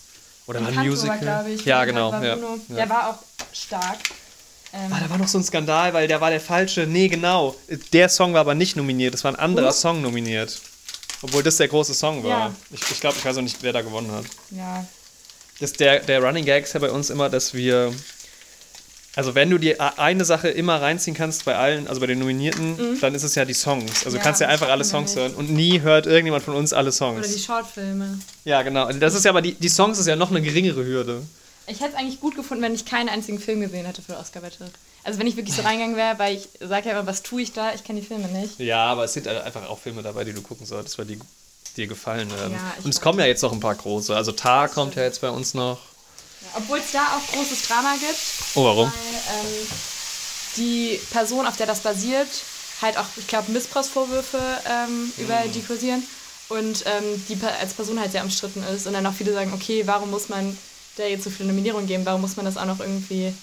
oder 0.48 0.60
ein 0.66 0.76
Musical? 0.76 1.26
War, 1.26 1.48
ich. 1.48 1.64
ja, 1.64 1.86
genau. 1.86 2.12
war 2.12 2.24
ja. 2.24 2.36
Ja. 2.38 2.58
Der 2.70 2.90
war 2.90 3.10
auch 3.12 3.18
stark. 3.54 4.00
Ähm, 4.76 4.92
Ah, 4.94 5.00
da 5.00 5.10
war 5.10 5.18
noch 5.18 5.28
so 5.28 5.38
ein 5.38 5.44
Skandal, 5.44 5.94
weil 5.94 6.08
der 6.08 6.20
war 6.22 6.30
der 6.30 6.42
falsche. 6.42 6.82
Nee, 6.86 7.08
genau. 7.08 7.56
Der 7.94 8.10
Song 8.10 8.34
war 8.34 8.42
aber 8.42 8.56
nicht 8.56 8.76
nominiert. 8.76 9.14
Es 9.16 9.24
war 9.24 9.32
ein 9.32 9.40
anderer 9.40 9.70
Oh. 9.70 9.72
Song 9.72 10.02
nominiert. 10.02 10.60
Obwohl 11.22 11.44
das 11.44 11.58
der 11.58 11.68
große 11.70 11.94
Song 11.94 12.24
war. 12.24 12.30
Ja. 12.30 12.56
Ich, 12.72 12.82
ich 12.92 13.00
glaube, 13.00 13.16
ich 13.18 13.24
weiß 13.26 13.38
auch 13.38 13.42
nicht, 13.42 13.58
wer 13.62 13.74
da 13.74 13.82
gewonnen 13.82 14.12
hat. 14.12 14.26
ja. 14.52 14.86
Das, 15.62 15.72
der, 15.72 16.00
der 16.02 16.22
Running 16.22 16.44
Gag 16.44 16.66
ist 16.66 16.74
ja 16.74 16.82
bei 16.82 16.92
uns 16.92 17.10
immer, 17.10 17.30
dass 17.30 17.54
wir. 17.54 17.94
Also, 19.16 19.34
wenn 19.36 19.50
du 19.50 19.58
die 19.58 19.80
a- 19.80 19.94
eine 19.96 20.26
Sache 20.26 20.50
immer 20.50 20.82
reinziehen 20.82 21.16
kannst 21.16 21.46
bei 21.46 21.56
allen, 21.56 21.88
also 21.88 22.02
bei 22.02 22.08
den 22.08 22.20
Nominierten, 22.20 23.00
dann 23.00 23.16
ist 23.16 23.24
es 23.24 23.36
ja 23.36 23.46
die 23.46 23.54
Songs. 23.54 24.04
Also, 24.04 24.10
Mhm. 24.10 24.16
Ja, 24.16 24.20
du 24.20 24.24
kannst 24.26 24.42
ja 24.42 24.48
das 24.48 24.54
einfach 24.56 24.68
alle 24.70 24.84
Songs 24.84 25.16
hören 25.16 25.34
und 25.34 25.50
nie 25.50 25.80
hört 25.80 26.08
irgendjemand 26.08 26.44
von 26.44 26.56
uns 26.56 26.74
alle 26.74 26.90
Oder 26.90 27.22
die 27.22 27.28
Songs. 27.30 27.46
Shortfilme. 27.46 28.20
Ja, 28.44 28.64
genau. 28.64 28.92
Das 28.92 29.14
ist 29.14 29.24
ja 29.24 29.32
aber 29.32 29.42
die, 29.42 29.54
die 29.54 29.70
Songs 29.70 29.98
ist 29.98 30.08
ja 30.08 30.18
noch 30.18 30.30
eine 30.32 30.42
geringere 30.42 30.84
Hürde. 30.84 31.22
Ich 31.68 31.80
hätte 31.80 31.94
es 31.94 31.96
eigentlich 31.96 32.20
gut 32.20 32.36
gefunden, 32.36 32.64
wenn 32.64 32.76
ich 32.76 32.86
keinen 32.86 33.10
einzigen 33.10 33.40
Film 33.40 33.62
gesehen 33.62 33.86
hätte 33.86 34.02
für 34.02 34.14
die 34.14 34.18
Oscar-Wette. 34.18 34.70
Also 35.04 35.20
wenn 35.20 35.28
ich 35.28 35.36
wirklich 35.36 35.56
so 35.56 35.62
reingegangen 35.64 35.96
wäre, 35.96 36.20
weil 36.20 36.36
ich 36.36 36.50
sage 36.60 36.90
ja 36.90 37.00
immer, 37.00 37.08
was 37.08 37.24
tue 37.24 37.42
ich 37.42 37.54
da? 37.54 37.74
Ich 37.74 37.84
kenne 37.84 38.02
die 38.02 38.08
Filme 38.08 38.28
nicht. 38.28 38.60
Ja, 38.60 38.86
aber 38.86 39.06
es 39.06 39.14
sind 39.14 39.28
einfach 39.28 39.68
auch 39.70 39.80
Filme 39.80 40.02
dabei, 40.04 40.24
die 40.24 40.34
du 40.34 40.42
gucken 40.42 40.66
solltest, 40.66 40.98
weil 40.98 41.06
die 41.06 41.20
dir 41.76 41.88
gefallen 41.88 42.32
werden. 42.32 42.54
Ja, 42.54 42.74
und 42.84 42.90
es 42.90 43.02
kommen 43.02 43.20
ja 43.20 43.26
jetzt 43.26 43.42
noch 43.42 43.52
ein 43.52 43.60
paar 43.60 43.76
große. 43.76 44.16
Also 44.16 44.32
Tar 44.32 44.70
kommt 44.70 44.96
ja 44.96 45.04
jetzt 45.04 45.22
bei 45.22 45.30
uns 45.30 45.54
noch. 45.54 45.80
Obwohl 46.56 46.80
es 46.80 46.92
da 46.92 47.04
auch 47.18 47.34
großes 47.34 47.68
Drama 47.68 47.94
gibt. 48.00 48.20
Oh, 48.56 48.64
warum? 48.64 48.92
Weil 48.92 49.36
ähm, 49.40 49.68
die 50.58 51.00
Person, 51.12 51.48
auf 51.48 51.58
der 51.58 51.68
das 51.68 51.82
basiert, 51.82 52.30
halt 52.82 52.98
auch, 52.98 53.06
ich 53.18 53.28
glaube, 53.28 53.52
Missbrauchsvorwürfe 53.52 54.40
ähm, 54.70 55.12
über 55.18 55.44
die 55.54 55.62
kursieren. 55.62 56.04
Und 56.48 56.86
ähm, 56.86 57.26
die 57.28 57.38
als 57.44 57.74
Person 57.74 58.00
halt 58.00 58.12
sehr 58.12 58.24
umstritten 58.24 58.64
ist. 58.64 58.86
Und 58.86 58.94
dann 58.94 59.06
auch 59.06 59.14
viele 59.14 59.34
sagen, 59.34 59.52
okay, 59.54 59.84
warum 59.86 60.12
muss 60.12 60.30
man 60.30 60.56
der 60.98 61.10
jetzt 61.10 61.24
so 61.24 61.30
viele 61.30 61.50
Nominierungen 61.50 61.88
geben? 61.88 62.06
Warum 62.06 62.22
muss 62.22 62.36
man 62.36 62.46
das 62.46 62.58
auch 62.58 62.66
noch 62.66 62.80
irgendwie, 62.80 63.34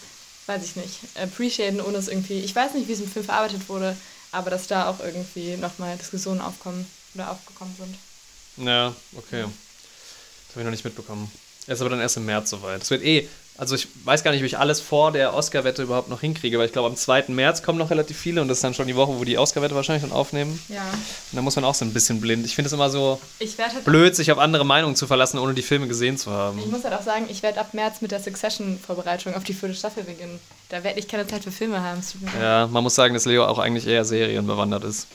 weiß 0.46 0.64
ich 0.64 0.76
nicht, 0.76 0.98
appreciaten, 1.14 1.80
ohne 1.80 1.98
es 1.98 2.08
irgendwie, 2.08 2.40
ich 2.40 2.54
weiß 2.54 2.74
nicht, 2.74 2.88
wie 2.88 2.92
es 2.92 3.00
im 3.00 3.10
Film 3.10 3.24
verarbeitet 3.24 3.68
wurde, 3.68 3.96
aber 4.30 4.50
dass 4.50 4.66
da 4.66 4.88
auch 4.88 5.00
irgendwie 5.00 5.56
nochmal 5.56 5.96
Diskussionen 5.96 6.40
aufkommen 6.40 6.86
oder 7.14 7.30
aufgekommen 7.30 7.74
sind. 7.76 8.66
Ja, 8.66 8.94
okay. 9.16 9.42
Das 9.42 10.56
habe 10.56 10.60
ich 10.60 10.64
noch 10.64 10.70
nicht 10.70 10.84
mitbekommen. 10.84 11.30
Er 11.66 11.74
ist 11.74 11.80
aber 11.80 11.90
dann 11.90 12.00
erst 12.00 12.16
im 12.16 12.26
März 12.26 12.50
soweit. 12.50 12.82
Es 12.82 12.90
wird 12.90 13.02
eh, 13.02 13.28
also 13.62 13.76
ich 13.76 13.86
weiß 14.04 14.24
gar 14.24 14.32
nicht, 14.32 14.42
wie 14.42 14.46
ich 14.46 14.58
alles 14.58 14.80
vor 14.80 15.12
der 15.12 15.34
Oscar-Wette 15.34 15.84
überhaupt 15.84 16.08
noch 16.08 16.20
hinkriege, 16.20 16.58
weil 16.58 16.66
ich 16.66 16.72
glaube, 16.72 16.88
am 16.88 16.96
2. 16.96 17.26
März 17.28 17.62
kommen 17.62 17.78
noch 17.78 17.90
relativ 17.90 18.18
viele 18.18 18.40
und 18.40 18.48
das 18.48 18.58
ist 18.58 18.64
dann 18.64 18.74
schon 18.74 18.88
die 18.88 18.96
Woche, 18.96 19.16
wo 19.16 19.22
die 19.22 19.38
Oscar-Wette 19.38 19.76
wahrscheinlich 19.76 20.02
dann 20.02 20.10
aufnehmen. 20.10 20.60
Ja. 20.68 20.82
Und 20.82 21.36
da 21.36 21.42
muss 21.42 21.54
man 21.54 21.64
auch 21.64 21.74
so 21.76 21.84
ein 21.84 21.92
bisschen 21.92 22.20
blind. 22.20 22.44
Ich 22.44 22.56
finde 22.56 22.66
es 22.66 22.72
immer 22.72 22.90
so 22.90 23.20
Ich 23.38 23.56
halt 23.58 23.84
blöd, 23.84 24.16
sich 24.16 24.32
auf 24.32 24.38
andere 24.38 24.66
Meinungen 24.66 24.96
zu 24.96 25.06
verlassen, 25.06 25.38
ohne 25.38 25.54
die 25.54 25.62
Filme 25.62 25.86
gesehen 25.86 26.18
zu 26.18 26.30
Ich 26.30 26.34
haben. 26.36 26.70
muss 26.72 26.82
halt 26.82 26.94
auch 26.94 27.04
sagen, 27.04 27.26
ich 27.28 27.44
werde 27.44 27.60
ab 27.60 27.72
März 27.72 28.00
mit 28.00 28.10
der 28.10 28.18
Succession-Vorbereitung 28.18 29.32
auf 29.36 29.44
die 29.44 29.54
vierte 29.54 29.76
Staffel 29.76 30.02
beginnen. 30.02 30.40
Da 30.68 30.82
werde 30.82 30.98
ich 30.98 31.06
keine 31.06 31.28
Zeit 31.28 31.44
für 31.44 31.52
Filme 31.52 31.80
haben. 31.80 32.02
Ja, 32.40 32.66
man 32.66 32.82
muss 32.82 32.96
sagen, 32.96 33.14
dass 33.14 33.26
Leo 33.26 33.46
auch 33.46 33.60
eigentlich 33.60 33.86
eher 33.86 34.04
serienbewandert 34.04 34.82
ist. 34.82 35.06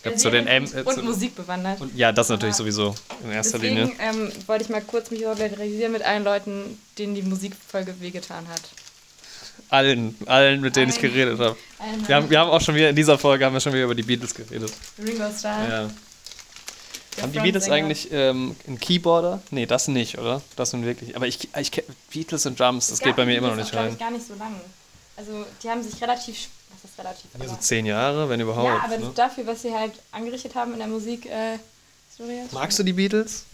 Ich 0.00 0.04
glaub, 0.04 0.18
zu 0.18 0.30
den 0.30 0.46
M 0.46 0.64
und, 0.64 0.86
und 0.86 1.04
Musik 1.04 1.36
bewandert. 1.36 1.78
Und 1.80 1.94
ja, 1.94 2.10
das 2.10 2.30
natürlich 2.30 2.54
Ja. 2.54 2.58
sowieso 2.58 2.94
in 3.22 3.32
erster 3.32 3.58
Deswegen 3.58 3.76
Linie. 3.88 3.94
ähm, 4.00 4.32
wollte 4.46 4.64
ich 4.64 4.70
mal 4.70 4.80
kurz 4.80 5.10
mich 5.10 5.20
solidarisieren 5.20 5.92
mit 5.92 6.02
allen 6.02 6.24
Leuten, 6.24 6.80
denen 6.96 7.14
die 7.14 7.20
Musikfolge 7.22 7.94
wehgetan 8.00 8.48
hat. 8.48 8.62
Allen, 9.68 10.16
allen, 10.26 10.62
mit 10.62 10.74
denen 10.74 10.88
ich 10.90 10.96
Allen. 11.02 11.12
geredet 11.12 11.38
habe. 11.38 11.56
Wir 12.06 12.16
haben, 12.16 12.30
wir 12.30 12.40
haben 12.40 12.50
auch 12.50 12.60
schon 12.62 12.74
wieder 12.74 12.88
in 12.88 12.96
dieser 12.96 13.18
Folge 13.18 13.44
haben 13.44 13.52
wir 13.52 13.60
schon 13.60 13.72
wieder 13.74 13.84
über 13.84 13.94
die 13.94 14.02
Beatles 14.02 14.34
geredet. 14.34 14.72
Ringo 14.98 15.30
Starr. 15.38 15.68
Ja. 15.68 15.90
der 17.16 17.22
Haben 17.22 17.32
die 17.32 17.40
Beatles 17.40 17.68
eigentlich 17.68 18.08
ähm, 18.10 18.56
einen 18.66 18.80
Keyboarder? 18.80 19.42
Nee, 19.50 19.66
das 19.66 19.86
nicht, 19.88 20.18
oder? 20.18 20.40
Das 20.56 20.72
nun 20.72 20.84
wirklich. 20.86 21.14
Aber 21.14 21.26
ich, 21.26 21.48
ich 21.56 21.70
Beatles 22.10 22.46
und 22.46 22.58
Drums, 22.58 22.88
das 22.88 23.00
geht 23.00 23.16
bei 23.16 23.26
mir 23.26 23.36
immer 23.36 23.48
noch 23.48 23.56
nicht 23.56 23.74
rein. 23.74 23.92
Ich, 23.92 23.98
gar 23.98 24.10
nicht 24.10 24.26
so 24.26 24.34
lange. 24.34 24.60
Also 25.16 25.44
die 25.62 25.68
haben 25.68 25.82
sich 25.82 26.00
relativ, 26.02 26.48
was 26.82 26.90
ist 26.90 26.98
relativ? 26.98 27.30
Ja, 27.38 27.48
so 27.48 27.56
zehn 27.56 27.86
Jahre, 27.86 28.28
wenn 28.28 28.40
überhaupt. 28.40 28.66
ja, 28.66 28.82
aber 28.84 28.98
ne? 28.98 29.10
dafür, 29.14 29.46
was 29.46 29.62
sie 29.62 29.72
halt 29.72 29.92
angerichtet 30.12 30.54
haben 30.54 30.72
in 30.72 30.78
der 30.78 30.88
Musik, 30.88 31.26
äh. 31.26 31.58
Magst 32.52 32.78
du 32.78 32.82
die 32.82 32.92
Beatles? 32.92 33.44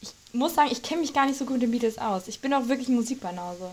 Ich 0.00 0.10
muss 0.32 0.54
sagen, 0.56 0.68
ich 0.72 0.82
kenne 0.82 1.02
mich 1.02 1.12
gar 1.14 1.26
nicht 1.26 1.38
so 1.38 1.44
gut 1.44 1.54
mit 1.54 1.62
den 1.62 1.70
Beatles 1.70 1.96
aus. 1.96 2.26
Ich 2.26 2.40
bin 2.40 2.52
auch 2.52 2.66
wirklich 2.66 2.88
Musikbanause. 2.88 3.70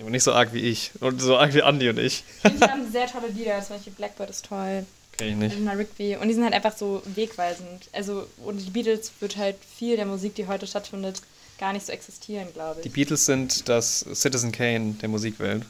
Aber 0.00 0.10
nicht 0.10 0.24
so 0.24 0.32
arg 0.32 0.52
wie 0.52 0.60
ich. 0.60 0.90
Und 1.00 1.20
so 1.22 1.36
arg 1.36 1.54
wie 1.54 1.60
Andy 1.60 1.88
und 1.88 1.98
ich. 2.00 2.24
Die 2.42 2.60
haben 2.68 2.90
sehr 2.90 3.06
tolle 3.06 3.28
Lieder, 3.28 3.60
zum 3.62 3.76
Beispiel 3.76 3.92
Blackbird 3.92 4.28
ist 4.30 4.46
toll, 4.46 4.84
Kenn 5.12 5.28
ich 5.28 5.36
nicht. 5.36 5.52
Eleanor 5.54 5.78
Rigby. 5.78 6.16
Und 6.16 6.26
die 6.26 6.34
sind 6.34 6.42
halt 6.42 6.54
einfach 6.54 6.76
so 6.76 7.00
wegweisend. 7.14 7.88
Also 7.92 8.26
ohne 8.44 8.60
die 8.60 8.70
Beatles 8.70 9.12
wird 9.20 9.36
halt 9.36 9.56
viel 9.76 9.94
der 9.96 10.06
Musik, 10.06 10.34
die 10.34 10.48
heute 10.48 10.66
stattfindet, 10.66 11.22
gar 11.58 11.72
nicht 11.72 11.86
so 11.86 11.92
existieren, 11.92 12.48
glaube 12.52 12.80
Die 12.82 12.88
ich. 12.88 12.94
Beatles 12.94 13.24
sind 13.26 13.68
das 13.68 14.04
Citizen 14.14 14.50
Kane 14.50 14.94
der 15.00 15.08
Musikwelt. 15.08 15.64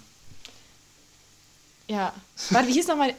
Ja. 1.88 2.12
Warte, 2.50 2.68
wie 2.68 2.72
hieß 2.72 2.88
nochmal? 2.88 3.14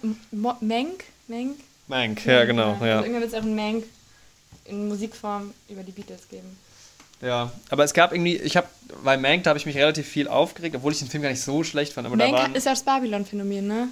Menk? 0.61 1.03
Menk? 1.27 1.57
Mank, 1.87 2.25
ja, 2.25 2.45
genau. 2.45 2.73
Also 2.73 2.85
Ja. 2.85 2.99
irgendwann 3.01 3.21
wird 3.21 3.31
es 3.31 3.37
auch 3.37 3.43
einen 3.43 3.55
Mank 3.55 3.83
in 4.65 4.87
Musikform 4.87 5.53
über 5.69 5.83
die 5.83 5.91
Beatles 5.91 6.27
geben. 6.29 6.57
ja. 7.21 7.51
Aber 7.69 7.83
es 7.83 7.93
gab 7.93 8.11
irgendwie, 8.11 8.35
ich 8.37 8.57
habe, 8.57 8.67
bei 9.03 9.17
Mank, 9.17 9.43
da 9.43 9.49
habe 9.51 9.59
ich 9.59 9.65
mich 9.67 9.75
relativ 9.77 10.07
viel 10.07 10.27
aufgeregt, 10.27 10.75
obwohl 10.75 10.91
ich 10.93 10.99
den 10.99 11.07
Film 11.09 11.21
gar 11.23 11.29
nicht 11.29 11.41
so 11.43 11.63
schlecht 11.63 11.93
fand. 11.93 12.07
Aber 12.07 12.17
da 12.17 12.25
Mank 12.25 12.37
waren, 12.37 12.55
ist 12.55 12.65
ja 12.65 12.71
das 12.71 12.83
Babylon-Phänomen, 12.83 13.67
ne? 13.67 13.87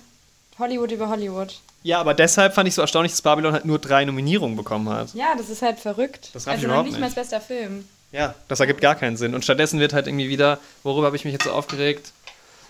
Hollywood 0.59 0.91
über 0.91 1.09
Hollywood. 1.09 1.59
ja, 1.83 1.99
aber 1.99 2.13
deshalb 2.13 2.53
fand 2.53 2.67
ich 2.67 2.75
so 2.75 2.81
erstaunlich, 2.81 3.11
dass 3.11 3.21
Babylon 3.23 3.53
halt 3.53 3.65
nur 3.65 3.79
drei 3.79 4.05
Nominierungen 4.05 4.55
bekommen 4.55 4.87
hat. 4.89 5.13
Ja, 5.15 5.33
das 5.37 5.49
ist 5.49 5.61
halt 5.63 5.79
verrückt. 5.79 6.29
Das 6.33 6.43
ich 6.43 6.49
also 6.49 6.61
noch 6.63 6.73
überhaupt 6.73 6.89
nicht 6.89 6.99
mal 6.99 7.05
als 7.07 7.15
nicht. 7.15 7.29
bester 7.29 7.41
Film. 7.41 7.87
Ja, 8.11 8.35
das 8.47 8.59
ergibt 8.59 8.79
gar 8.81 8.93
keinen 8.95 9.17
Sinn. 9.17 9.33
Und 9.33 9.43
stattdessen 9.43 9.79
wird 9.79 9.93
halt 9.93 10.05
irgendwie 10.05 10.29
wieder, 10.29 10.59
worüber 10.83 11.07
habe 11.07 11.15
ich 11.15 11.25
mich 11.25 11.33
jetzt 11.33 11.45
so 11.45 11.51
aufgeregt? 11.51 12.11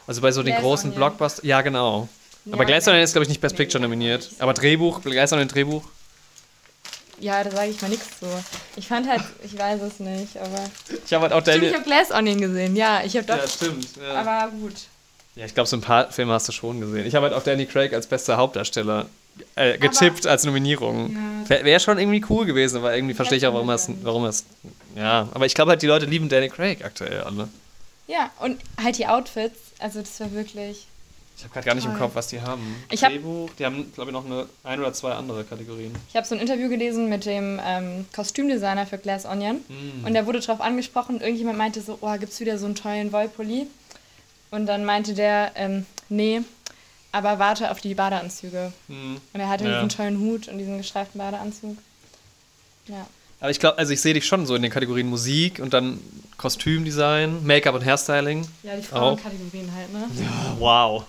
Also 0.07 0.21
bei 0.21 0.31
so 0.31 0.43
den 0.43 0.55
großen 0.55 0.89
Onion. 0.89 0.97
Blockbuster. 0.97 1.45
Ja, 1.45 1.61
genau. 1.61 2.07
Ja, 2.45 2.53
aber 2.53 2.65
Glass 2.65 2.85
ja. 2.85 2.91
Onion 2.91 3.03
ist, 3.03 3.13
glaube 3.13 3.23
ich, 3.23 3.29
nicht 3.29 3.41
Best 3.41 3.55
Picture 3.55 3.81
nominiert. 3.81 4.29
Aber 4.39 4.53
Drehbuch, 4.53 5.01
Glass 5.01 5.31
Onion 5.33 5.47
Drehbuch. 5.47 5.83
Ja, 7.19 7.43
da 7.43 7.51
sage 7.51 7.69
ich 7.69 7.81
mal 7.81 7.89
nichts 7.89 8.19
zu. 8.19 8.25
Ich 8.75 8.87
fand 8.87 9.07
halt, 9.07 9.21
ich 9.43 9.57
weiß 9.57 9.81
es 9.81 9.99
nicht, 9.99 10.35
aber. 10.37 10.65
Ich 11.05 11.13
habe 11.13 11.23
halt 11.23 11.33
auch 11.33 11.41
Stimmt, 11.41 11.55
ich 11.55 11.61
Daniel. 11.61 11.73
habe 11.75 11.83
Glass 11.83 12.11
Onion 12.11 12.41
gesehen, 12.41 12.75
ja, 12.75 13.01
ich 13.03 13.15
habe 13.15 13.25
doch. 13.25 13.37
Ja, 13.37 13.47
stimmt. 13.47 13.87
Ja, 14.01 14.21
Aber 14.21 14.51
gut. 14.51 14.73
ja 15.35 15.45
ich 15.45 15.53
glaube, 15.53 15.67
so 15.67 15.77
ein 15.77 15.81
paar 15.81 16.11
Filme 16.11 16.33
hast 16.33 16.47
du 16.47 16.51
schon 16.51 16.81
gesehen. 16.81 17.05
Ich 17.05 17.15
habe 17.15 17.27
halt 17.27 17.35
auch 17.35 17.43
Danny 17.43 17.65
Craig 17.65 17.93
als 17.93 18.07
bester 18.07 18.35
Hauptdarsteller 18.37 19.05
äh, 19.55 19.77
getippt 19.77 20.27
als 20.27 20.43
Nominierung. 20.43 21.13
Ja. 21.13 21.49
Wäre 21.49 21.65
wär 21.65 21.79
schon 21.79 21.97
irgendwie 21.97 22.23
cool 22.29 22.45
gewesen, 22.45 22.77
aber 22.77 22.95
irgendwie 22.95 23.13
verstehe 23.13 23.37
ich 23.37 23.47
auch, 23.47 23.53
warum 23.53 23.69
er 23.69 23.75
es. 23.75 23.89
Warum 24.01 24.29
Ja, 24.95 25.29
aber 25.33 25.45
ich 25.45 25.53
glaube 25.53 25.71
halt, 25.71 25.81
die 25.81 25.87
Leute 25.87 26.05
lieben 26.05 26.29
Danny 26.29 26.49
Craig 26.49 26.83
aktuell 26.83 27.21
alle. 27.21 27.47
Ja, 28.07 28.31
und 28.39 28.59
halt 28.81 28.97
die 28.97 29.07
Outfits, 29.07 29.57
also 29.83 29.99
das 29.99 30.19
war 30.19 30.31
wirklich. 30.31 30.87
Ich 31.35 31.43
habe 31.43 31.53
gerade 31.53 31.65
gar 31.65 31.75
nicht 31.75 31.85
im 31.85 31.91
Toll. 31.91 31.99
Kopf, 32.01 32.15
was 32.15 32.27
die 32.27 32.41
haben. 32.41 32.75
Ich 32.91 33.03
hab- 33.03 33.11
Drehbuch, 33.11 33.49
die 33.57 33.65
haben, 33.65 33.91
glaube 33.93 34.11
ich, 34.11 34.13
noch 34.13 34.25
eine, 34.25 34.47
ein 34.63 34.79
oder 34.79 34.93
zwei 34.93 35.13
andere 35.13 35.43
Kategorien. 35.43 35.93
Ich 36.09 36.15
habe 36.15 36.27
so 36.27 36.35
ein 36.35 36.41
Interview 36.41 36.69
gelesen 36.69 37.09
mit 37.09 37.25
dem 37.25 37.59
ähm, 37.63 38.05
Kostümdesigner 38.15 38.85
für 38.85 38.99
Glass 38.99 39.25
Onion. 39.25 39.57
Mm. 39.67 40.05
Und 40.05 40.13
der 40.13 40.27
wurde 40.27 40.39
darauf 40.41 40.61
angesprochen, 40.61 41.21
irgendjemand 41.21 41.57
meinte 41.57 41.81
so, 41.81 41.97
oh, 42.01 42.17
gibt's 42.19 42.39
wieder 42.39 42.59
so 42.59 42.65
einen 42.67 42.75
tollen 42.75 43.11
Wollpulli? 43.11 43.65
Und 44.51 44.67
dann 44.67 44.85
meinte 44.85 45.15
der, 45.15 45.51
ähm, 45.55 45.87
nee, 46.09 46.41
aber 47.11 47.39
warte 47.39 47.71
auf 47.71 47.81
die 47.81 47.95
Badeanzüge. 47.95 48.71
Hm. 48.87 49.17
Und 49.33 49.39
er 49.39 49.49
hatte 49.49 49.65
Ja. 49.65 49.73
diesen 49.81 49.89
tollen 49.89 50.19
Hut 50.19 50.47
und 50.47 50.59
diesen 50.59 50.77
gestreiften 50.77 51.17
Badeanzug. 51.19 51.77
Ja. 52.87 53.07
Aber 53.43 53.51
ich 53.51 53.59
glaube, 53.59 53.77
also 53.77 53.91
ich 53.91 53.99
sehe 53.99 54.13
dich 54.13 54.25
schon 54.25 54.45
so 54.45 54.55
in 54.55 54.61
den 54.61 54.71
Kategorien 54.71 55.09
Musik 55.09 55.59
und 55.59 55.73
dann 55.73 55.99
Kostümdesign, 56.37 57.45
Make-up 57.45 57.75
und 57.75 57.83
Hairstyling. 57.83 58.47
Ja, 58.63 58.77
die. 58.77 58.83
Frauenkategorien 58.83 59.69
halt, 59.75 59.91
ne? 59.91 60.07
Wow. 60.59 61.03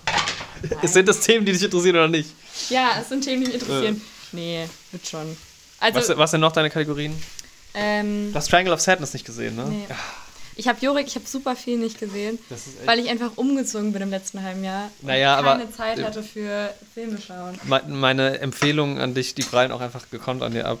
Sind 0.83 1.07
das 1.07 1.21
Themen, 1.21 1.45
die 1.45 1.53
dich 1.53 1.63
interessieren 1.63 1.95
oder 1.95 2.09
nicht? 2.09 2.29
Ja, 2.69 2.97
es 3.01 3.07
sind 3.07 3.23
Themen, 3.23 3.41
die 3.45 3.51
mich 3.51 3.61
interessieren. 3.61 4.01
Nee, 4.33 4.67
wird 4.91 5.07
schon. 5.07 5.37
Also, 5.79 5.97
Was, 5.99 6.17
was 6.17 6.31
sind 6.31 6.41
noch 6.41 6.51
deine 6.51 6.69
Kategorien? 6.69 7.13
ähm, 7.73 8.31
Du 8.33 8.37
hast 8.37 8.49
Triangle 8.49 8.73
of 8.73 8.81
Sadness 8.81 9.13
nicht 9.13 9.25
gesehen, 9.25 9.55
ne? 9.55 9.65
nee. 9.69 9.85
ich 10.57 10.67
habe 10.67 10.77
Jorik, 10.81 11.07
ich 11.07 11.15
habe 11.15 11.25
super 11.27 11.55
viel 11.55 11.77
nicht 11.77 11.99
gesehen, 12.01 12.37
weil 12.85 12.99
ich 12.99 13.09
einfach 13.09 13.31
umgezogen 13.37 13.93
bin 13.93 14.01
im 14.01 14.09
letzten 14.09 14.43
halben 14.43 14.61
Jahr. 14.63 14.89
und 15.01 15.07
Naja, 15.07 15.35
keine 15.37 15.47
aber- 15.49 15.71
Zeit 15.71 16.03
hatte 16.03 16.21
für 16.21 16.73
Filme 16.93 17.17
schauen. 17.25 17.57
Me- 17.63 17.83
Meine 17.87 18.39
Empfehlungen 18.39 18.97
an 18.99 19.13
dich, 19.13 19.35
die 19.35 19.43
prallen 19.43 19.71
auch 19.71 19.79
einfach 19.81 20.09
gekonnt 20.11 20.43
an 20.43 20.51
dir 20.51 20.65
ab. 20.67 20.79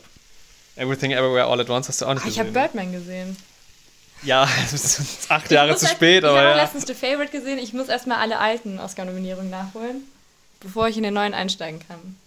Everything 0.75 1.11
Everywhere 1.11 1.45
All 1.45 1.59
at 1.59 1.69
Once 1.69 1.87
hast 1.87 2.01
du 2.01 2.05
auch 2.05 2.13
nicht 2.13 2.23
Ah, 2.25 2.27
ich 2.27 2.35
gesehen. 2.37 2.53
habe 2.55 2.67
Birdman 2.67 2.91
gesehen. 2.91 3.37
ja, 4.23 4.47
es 4.65 4.73
ist 4.73 5.31
acht 5.31 5.45
Ich 5.45 5.51
Jahre 5.51 5.75
zu 5.75 5.87
spät, 5.87 6.23
aber 6.23 6.33
Ich 6.37 6.39
habe 6.45 6.57
ja. 6.57 6.63
letztens 6.63 6.85
The 6.87 6.93
Favorite 6.93 7.31
gesehen. 7.31 7.59
Ich 7.59 7.73
muss 7.73 7.87
erstmal 7.87 8.17
alle 8.19 8.39
alten 8.39 8.79
Oscar-Nominierungen 8.79 9.49
nachholen, 9.49 10.03
bevor 10.59 10.87
ich 10.87 10.97
in 10.97 11.03
den 11.03 11.13
neuen 11.13 11.33
einsteigen 11.33 11.79
kann. 11.87 12.17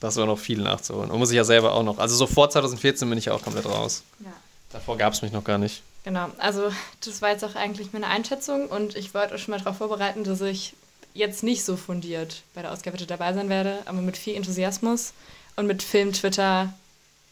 Das 0.00 0.16
war 0.16 0.24
noch 0.24 0.38
viel 0.38 0.58
nachzuholen. 0.62 1.10
Und 1.10 1.18
muss 1.18 1.30
ich 1.30 1.36
ja 1.36 1.44
selber 1.44 1.74
auch 1.74 1.82
noch. 1.82 1.98
Also 1.98 2.16
so 2.16 2.26
vor 2.26 2.48
2014 2.48 3.08
bin 3.08 3.18
ich 3.18 3.26
ja 3.26 3.34
auch 3.34 3.42
komplett 3.42 3.66
raus. 3.66 4.02
Ja. 4.20 4.32
Davor 4.72 4.96
gab 4.96 5.12
es 5.12 5.20
mich 5.20 5.32
noch 5.32 5.44
gar 5.44 5.58
nicht. 5.58 5.82
Genau, 6.04 6.28
also 6.38 6.72
das 7.04 7.20
war 7.20 7.30
jetzt 7.30 7.44
auch 7.44 7.54
eigentlich 7.54 7.92
meine 7.92 8.06
Einschätzung 8.06 8.68
und 8.68 8.96
ich 8.96 9.12
wollte 9.12 9.34
euch 9.34 9.42
schon 9.42 9.52
mal 9.52 9.58
darauf 9.58 9.76
vorbereiten, 9.76 10.24
dass 10.24 10.40
ich 10.40 10.72
jetzt 11.12 11.42
nicht 11.42 11.62
so 11.64 11.76
fundiert 11.76 12.42
bei 12.54 12.62
der 12.62 12.72
Ausgabe 12.72 12.96
dabei 12.96 13.34
sein 13.34 13.50
werde, 13.50 13.80
aber 13.84 14.00
mit 14.00 14.16
viel 14.16 14.34
Enthusiasmus 14.36 15.12
und 15.56 15.66
mit 15.66 15.82
Film-Twitter 15.82 16.72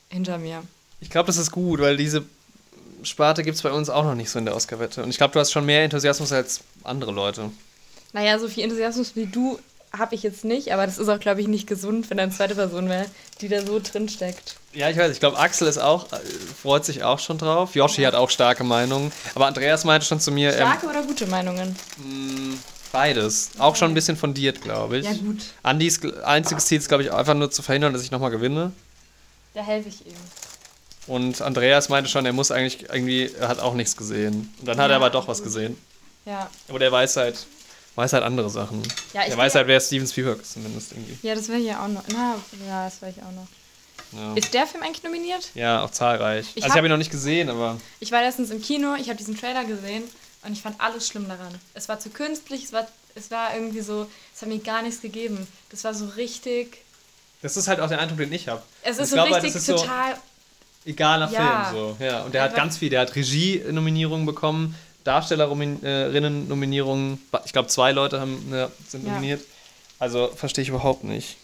hinter 0.09 0.39
mir. 0.39 0.63
Ich 1.01 1.11
glaube, 1.11 1.27
das 1.27 1.37
ist 1.37 1.51
gut, 1.51 1.81
weil 1.81 1.97
diese 1.97 2.25
Sparte 3.03 3.43
gibt 3.43 3.57
es 3.57 3.63
bei 3.63 3.71
uns 3.71 3.89
auch 3.91 4.05
noch 4.05 4.15
nicht 4.15 4.31
so 4.31 4.39
in 4.39 4.45
der 4.45 4.57
Oscar-Wette. 4.57 5.03
Und 5.03 5.11
ich 5.11 5.17
glaube, 5.19 5.33
du 5.33 5.41
hast 5.41 5.53
schon 5.53 5.65
mehr 5.67 5.85
Enthusiasmus 5.85 6.33
als 6.33 6.61
andere 6.85 7.13
Leute. 7.13 7.51
Naja, 8.13 8.39
so 8.39 8.49
viel 8.49 8.65
Enthusiasmus 8.65 9.15
wie 9.15 9.27
du 9.27 9.59
habe 9.97 10.15
ich 10.15 10.23
jetzt 10.23 10.45
nicht, 10.45 10.73
aber 10.73 10.85
das 10.85 10.99
ist 10.99 11.09
auch, 11.09 11.19
glaube 11.21 11.41
ich, 11.41 11.49
nicht 11.49 11.67
gesund, 11.67 12.11
wenn 12.11 12.19
eine 12.21 12.31
zweite 12.33 12.55
Person 12.55 12.89
wäre, 12.91 13.07
die 13.41 13.49
da 13.49 13.65
so 13.65 13.81
drin 13.83 14.09
steckt. 14.09 14.57
Ja, 14.75 14.91
ich 14.91 14.99
weiß, 14.99 15.11
ich 15.13 15.21
glaube, 15.21 15.39
Axel 15.39 15.67
ist 15.67 15.79
auch, 15.79 16.13
äh, 16.13 16.17
freut 16.61 16.85
sich 16.85 17.05
auch 17.05 17.19
schon 17.19 17.39
drauf. 17.39 17.75
Yoshi 17.75 18.03
hat 18.03 18.15
auch 18.15 18.29
starke 18.29 18.65
Meinungen. 18.65 19.13
Aber 19.35 19.47
Andreas 19.47 19.85
meinte 19.85 20.07
schon 20.07 20.21
zu 20.21 20.31
mir, 20.31 20.51
ähm, 20.51 20.57
Starke 20.57 20.87
oder 20.89 21.03
gute 21.03 21.27
Meinungen? 21.27 21.75
mh, 21.97 22.57
beides. 22.93 23.51
Auch 23.59 23.77
schon 23.77 23.91
ein 23.91 23.95
bisschen 23.95 24.17
fundiert, 24.17 24.61
glaube 24.61 24.99
ich. 24.99 25.07
Ja, 25.07 25.13
gut. 25.13 25.39
Andys 25.63 26.01
gl- 26.03 26.21
einziges 26.21 26.67
Ziel 26.67 26.79
ist, 26.79 26.89
glaube 26.89 27.05
ich, 27.05 27.13
einfach 27.13 27.35
nur 27.35 27.51
zu 27.51 27.63
verhindern, 27.63 27.93
dass 27.95 28.03
ich 28.03 28.11
nochmal 28.11 28.31
gewinne. 28.31 28.73
Da 29.59 29.65
helfe 29.65 29.89
ich 29.89 30.07
ihm. 30.07 30.15
Und 31.09 31.43
Andreas 31.43 31.89
meinte 31.89 32.09
schon, 32.09 32.25
er 32.25 32.33
muss 32.33 32.53
eigentlich 32.53 32.89
irgendwie, 32.89 33.29
er 33.41 33.49
hat 33.49 33.59
auch 33.59 33.75
nichts 33.75 33.97
gesehen. 33.97 34.55
Und 34.61 34.69
dann 34.69 34.79
hat 34.79 34.85
er 34.87 34.91
Ja, 34.91 34.97
aber 34.97 35.11
doch 35.11 35.27
was 35.27 35.43
gesehen. 35.43 35.77
Ja. 36.27 36.49
Aber 36.69 36.79
der 36.79 36.93
weiß 36.93 37.17
halt, 37.17 37.45
weiß 37.97 38.13
halt 38.13 38.23
andere 38.23 38.51
Sachen. 38.51 38.83
Ja, 39.13 39.23
ich 39.23 39.27
der 39.27 39.31
will 39.31 39.39
weiß 39.39 39.55
ja- 39.55 39.59
halt, 39.59 39.67
wer 39.67 39.81
Steven 39.81 40.07
Spielberg 40.07 40.41
ist 40.43 40.53
zumindest 40.53 40.93
irgendwie. 40.93 41.19
Ja, 41.27 41.35
das 41.35 41.49
wäre 41.49 41.59
hier 41.59 41.83
auch 41.83 41.89
noch. 41.89 42.05
Na, 42.13 42.37
ja, 42.69 42.85
das 42.85 43.03
wäre 43.03 43.11
ich 43.11 43.19
auch 43.21 43.33
noch. 43.33 43.49
Ja, 44.13 44.35
Ist 44.35 44.55
der 44.55 44.65
Film 44.69 44.85
eigentlich 44.85 45.03
nominiert? 45.03 45.51
ja 45.57 45.83
auch 45.83 45.91
zahlreich. 45.91 46.47
Ich 46.55 46.57
also 46.57 46.59
ich 46.59 46.65
hab- 46.67 46.77
habe 46.77 46.87
ihn 46.87 46.91
noch 46.91 46.99
nicht 46.99 47.11
gesehen, 47.11 47.51
aber 47.51 47.81
Ich 47.99 48.13
war 48.13 48.23
letztens 48.23 48.51
im 48.51 48.63
Kino, 48.63 48.95
ich 48.95 49.09
habe 49.09 49.17
diesen 49.19 49.37
Trailer 49.37 49.65
gesehen 49.65 50.05
und 50.45 50.53
ich 50.53 50.63
fand 50.63 50.81
alles 50.81 51.09
schlimm 51.09 51.27
daran. 51.29 51.53
Es 51.75 51.89
war 51.89 51.99
zu 51.99 52.11
künstlich, 52.11 52.63
es 52.63 52.73
war, 52.73 52.87
es 53.17 53.33
war 53.33 53.55
irgendwie 53.55 53.81
so, 53.81 54.07
es 54.37 54.41
hat 54.41 54.49
mir 54.51 54.61
gar 54.61 54.83
nichts 54.83 55.01
gegeben. 55.01 55.49
Das 55.71 55.83
war 55.83 55.95
so 55.95 56.07
richtig. 56.07 56.79
Das 57.43 57.57
ist 57.57 57.69
halt 57.69 57.81
auch 57.81 57.89
der 57.89 58.01
Eindruck, 58.01 58.19
den 58.19 58.33
ich 58.33 58.49
habe. 58.49 58.63
Es 58.83 58.97
Ich 58.97 59.03
ist 59.05 59.11
so 59.11 59.17
glaube 59.17 59.31
halt, 59.33 59.45
richtig 59.45 59.55
das 59.55 59.69
ist 59.69 59.77
so- 59.77 59.83
total. 59.85 60.17
Egaler 60.85 61.31
Ja. 61.31 61.65
Film, 61.71 61.97
so. 61.99 62.05
Ja, 62.05 62.23
und 62.23 62.35
der 62.35 62.43
hat 62.43 62.55
ganz 62.55 62.79
viel. 62.79 62.91
Der 62.91 63.01
hat 63.03 63.15
Regie-Nominierungen 63.15 64.27
bekommen, 64.27 64.75
Darstellerinnen-Nominierungen. 65.05 67.21
Ich 67.45 67.53
glaube, 67.53 67.69
zwei 67.69 67.93
Leute 67.93 68.21
haben, 68.21 68.49
ja, 68.53 68.71
sind 68.89 69.07
Ja. 69.07 69.13
nominiert. 69.13 69.43
Also 69.99 70.29
verstehe 70.35 70.63
ich 70.63 70.69
überhaupt 70.69 71.05
nicht. 71.05 71.37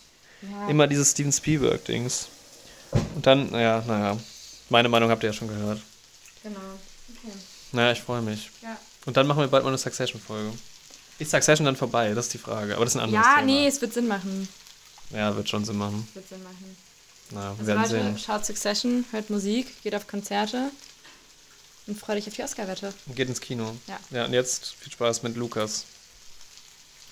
Ja. 0.43 0.69
Immer 0.69 0.87
dieses 0.87 1.11
Steven 1.13 1.33
Spielberg-Dings. 1.33 2.29
Und 3.15 3.27
dann, 3.27 3.51
naja, 3.51 3.83
naja. 3.87 4.17
Meine 4.71 4.89
Meinung 4.89 5.11
habt 5.11 5.23
ihr 5.23 5.31
ja 5.31 5.33
schon 5.33 5.49
gehört. 5.49 5.81
Genau. 6.43 6.59
Okay. 7.11 7.33
Naja, 7.73 7.93
ich 7.93 8.01
freue 8.01 8.23
mich. 8.23 8.51
Ja. 8.63 8.77
Und 9.07 9.17
dann 9.17 9.27
machen 9.27 9.41
wir 9.41 9.49
bald 9.49 9.65
mal 9.65 9.71
eine 9.71 9.79
Succession-Folge. 9.79 10.51
Ist 11.19 11.31
Succession 11.31 11.65
dann 11.67 11.77
vorbei? 11.77 12.13
Das 12.15 12.27
ist 12.27 12.35
die 12.35 12.39
Frage. 12.39 12.75
Aber 12.77 12.85
das 12.85 12.95
ist 12.95 13.01
ein 13.01 13.05
anderes 13.05 13.25
Ja, 13.27 13.35
Thema. 13.41 13.47
nee, 13.47 13.67
es 13.67 13.81
wird 13.81 13.93
Sinn 13.93 14.07
machen. 14.09 14.49
Ja, 15.15 15.35
wird 15.37 15.49
schon 15.49 15.65
Sinn 15.65 15.77
machen. 15.79 16.07
Wird 16.15 16.29
Sinn 16.29 16.43
machen. 16.43 16.77
Na, 17.31 17.51
Also 17.51 17.67
werden 17.67 17.79
Leute, 17.83 17.91
sehen. 17.91 18.19
schaut 18.19 18.45
Succession, 18.45 19.05
hört 19.13 19.31
Musik, 19.31 19.83
geht 19.83 19.95
auf 19.95 20.07
Konzerte 20.07 20.71
und 21.87 21.99
freut 21.99 22.19
euch 22.19 22.29
auf 22.29 22.35
die 22.35 22.43
Oscar-Wette. 22.43 22.93
Und 23.07 23.17
geht 23.17 23.29
ins 23.29 23.41
Kino. 23.41 23.75
Ja. 23.87 23.99
Ja, 24.11 24.25
und 24.27 24.33
jetzt 24.33 24.75
viel 24.79 24.93
Spaß 24.93 25.23
mit 25.23 25.37
Lukas. 25.37 25.85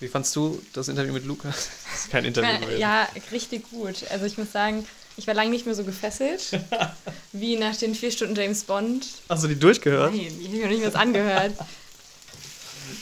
Wie 0.01 0.09
fandst 0.09 0.35
du 0.35 0.61
das 0.73 0.89
Interview 0.89 1.12
mit 1.12 1.24
Lukas? 1.24 1.69
Das 1.93 2.01
ist 2.05 2.11
kein 2.11 2.24
Interview 2.24 2.59
gewesen. 2.59 2.81
Ja, 2.81 3.09
richtig 3.31 3.70
gut. 3.70 4.05
Also 4.11 4.24
ich 4.27 4.37
muss 4.37 4.51
sagen, 4.51 4.87
ich 5.16 5.27
war 5.27 5.35
lange 5.35 5.51
nicht 5.51 5.66
mehr 5.66 5.74
so 5.74 5.85
gefesselt 5.85 6.59
wie 7.33 7.57
nach 7.57 7.77
den 7.77 7.95
vier 7.95 8.11
Stunden 8.11 8.35
James 8.35 8.65
Bond. 8.65 9.07
Hast 9.29 9.45
du 9.45 9.49
die 9.49 9.59
durchgehört? 9.59 10.12
Nein, 10.15 10.27
ich 10.41 10.49
habe 10.49 10.57
mir 10.57 10.69
nicht 10.69 10.85
was 10.87 10.95
angehört. 10.95 11.53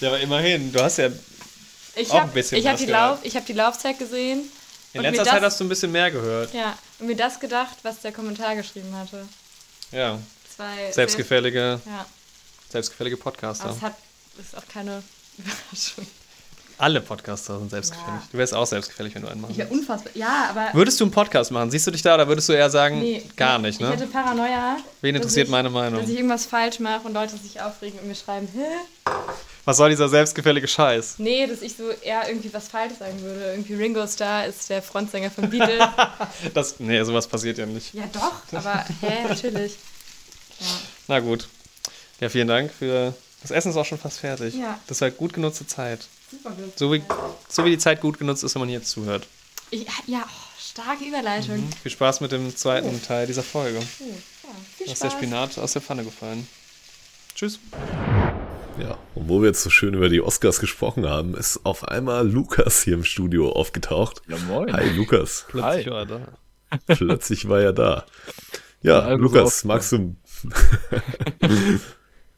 Ja, 0.00 0.08
aber 0.08 0.20
immerhin. 0.20 0.72
Du 0.72 0.80
hast 0.80 0.98
ja 0.98 1.08
Ich 1.96 2.10
Auch 2.10 2.14
ein 2.16 2.20
habe 2.22 2.32
bisschen 2.32 2.58
ich 2.58 2.66
hab 2.66 2.74
was 2.74 2.80
die. 2.80 2.86
Lauf, 2.86 3.18
ich 3.22 3.34
hab 3.36 3.44
die 3.46 3.52
Laufzeit 3.54 3.98
gesehen. 3.98 4.42
Und 4.98 5.02
letzter 5.02 5.22
mir 5.22 5.28
Zeit 5.30 5.42
das, 5.42 5.52
hast 5.52 5.60
du 5.60 5.64
ein 5.64 5.68
bisschen 5.68 5.92
mehr 5.92 6.10
gehört. 6.10 6.52
Ja, 6.54 6.76
und 6.98 7.06
mir 7.06 7.16
das 7.16 7.38
gedacht, 7.40 7.76
was 7.82 8.00
der 8.00 8.12
Kommentar 8.12 8.56
geschrieben 8.56 8.94
hatte. 8.96 9.26
Ja. 9.92 10.18
Zwei 10.56 10.90
Selbstgefällige, 10.92 11.80
Ja, 11.86 12.06
selbstgefällige 12.68 13.16
aber 13.16 13.22
Podcaster. 13.24 13.70
es 13.70 13.80
hat, 13.82 13.94
ist 14.38 14.56
auch 14.56 14.66
keine 14.72 15.02
Überraschung. 15.38 16.06
Alle 16.78 17.00
Podcaster 17.02 17.58
sind 17.58 17.68
selbstgefällig. 17.70 18.20
Ja. 18.20 18.28
Du 18.32 18.38
wärst 18.38 18.54
auch 18.54 18.66
selbstgefällig, 18.66 19.14
wenn 19.14 19.20
du 19.22 19.28
einen 19.28 19.44
Ich 19.50 19.58
wäre 19.58 19.68
würdest. 19.68 19.80
unfassbar. 19.80 20.12
Ja, 20.14 20.46
aber. 20.48 20.70
Würdest 20.72 20.98
du 20.98 21.04
einen 21.04 21.10
Podcast 21.10 21.50
machen? 21.50 21.70
Siehst 21.70 21.86
du 21.86 21.90
dich 21.90 22.00
da 22.00 22.14
oder 22.14 22.26
würdest 22.26 22.48
du 22.48 22.54
eher 22.54 22.70
sagen, 22.70 23.00
Nee, 23.00 23.22
gar 23.36 23.58
nicht, 23.58 23.78
Ich 23.80 23.86
hätte 23.86 24.04
ne? 24.04 24.10
Paranoia. 24.10 24.78
Wen 25.02 25.14
interessiert 25.14 25.46
ich, 25.48 25.50
meine 25.50 25.68
Meinung? 25.68 26.00
Dass 26.00 26.08
ich 26.08 26.16
irgendwas 26.16 26.46
falsch 26.46 26.78
mache 26.78 27.02
und 27.06 27.12
Leute 27.12 27.36
sich 27.36 27.60
aufregen 27.60 27.98
und 27.98 28.08
mir 28.08 28.14
schreiben, 28.14 28.48
hä? 28.54 29.10
Was 29.70 29.76
soll 29.76 29.90
dieser 29.90 30.08
selbstgefällige 30.08 30.66
Scheiß? 30.66 31.14
Nee, 31.18 31.46
dass 31.46 31.62
ich 31.62 31.76
so 31.76 31.90
eher 31.90 32.28
irgendwie 32.28 32.52
was 32.52 32.66
falsch 32.66 32.94
sagen 32.98 33.22
würde. 33.22 33.52
Irgendwie 33.52 33.74
Ringo 33.74 34.04
Starr 34.04 34.46
ist 34.46 34.68
der 34.68 34.82
Frontsänger 34.82 35.30
von 35.30 35.48
Beatles. 35.48 35.86
Das, 36.54 36.80
nee, 36.80 37.00
sowas 37.04 37.28
passiert 37.28 37.56
ja 37.56 37.66
nicht. 37.66 37.94
ja, 37.94 38.02
doch, 38.12 38.42
aber 38.52 38.84
hä, 39.00 39.28
natürlich. 39.28 39.76
Ja. 40.58 40.66
Na 41.06 41.20
gut. 41.20 41.46
Ja, 42.18 42.28
vielen 42.28 42.48
Dank 42.48 42.72
für. 42.72 43.14
Das 43.42 43.52
Essen 43.52 43.70
ist 43.70 43.76
auch 43.76 43.84
schon 43.84 43.98
fast 43.98 44.18
fertig. 44.18 44.56
Ja. 44.56 44.80
Das 44.88 45.00
war 45.02 45.12
gut 45.12 45.34
genutzte 45.34 45.64
Zeit. 45.68 46.08
Super 46.32 46.50
gut. 46.50 46.76
So 46.76 46.92
wie, 46.92 47.04
so 47.48 47.64
wie 47.64 47.70
die 47.70 47.78
Zeit 47.78 48.00
gut 48.00 48.18
genutzt 48.18 48.42
ist, 48.42 48.56
wenn 48.56 48.60
man 48.62 48.68
hier 48.70 48.78
jetzt 48.78 48.90
zuhört. 48.90 49.28
Ich, 49.70 49.86
ja, 50.08 50.24
oh, 50.26 50.58
starke 50.58 51.04
Überleitung. 51.04 51.68
Viel 51.80 51.92
Spaß 51.92 52.22
mit 52.22 52.32
dem 52.32 52.56
zweiten 52.56 53.00
Teil 53.04 53.28
dieser 53.28 53.44
Folge. 53.44 53.78
Oh, 53.78 54.04
ja, 54.04 54.54
viel 54.76 54.86
Da 54.86 54.92
ist 54.94 55.02
der 55.04 55.10
Spaß. 55.10 55.20
Spinat 55.20 55.58
aus 55.58 55.74
der 55.74 55.82
Pfanne 55.82 56.02
gefallen. 56.02 56.48
Tschüss. 57.36 57.60
Ja, 58.80 58.98
und 59.14 59.28
wo 59.28 59.40
wir 59.40 59.48
jetzt 59.48 59.62
so 59.62 59.68
schön 59.68 59.94
über 59.94 60.08
die 60.08 60.22
Oscars 60.22 60.58
gesprochen 60.58 61.06
haben, 61.06 61.34
ist 61.34 61.64
auf 61.64 61.86
einmal 61.86 62.26
Lukas 62.26 62.82
hier 62.82 62.94
im 62.94 63.04
Studio 63.04 63.52
aufgetaucht. 63.52 64.22
Ja, 64.26 64.36
moin. 64.48 64.72
Hi, 64.72 64.88
Lukas. 64.96 65.46
Plötzlich 65.48 65.86
Hi. 65.86 65.90
war 65.90 65.98
er 66.00 66.06
da. 66.06 66.20
Plötzlich 66.86 67.48
war 67.48 67.60
er 67.60 67.72
da. 67.72 68.04
Ja, 68.82 69.00
also 69.00 69.22
Lukas, 69.22 69.60
so 69.60 69.68
magst 69.68 69.92
du, 69.92 70.16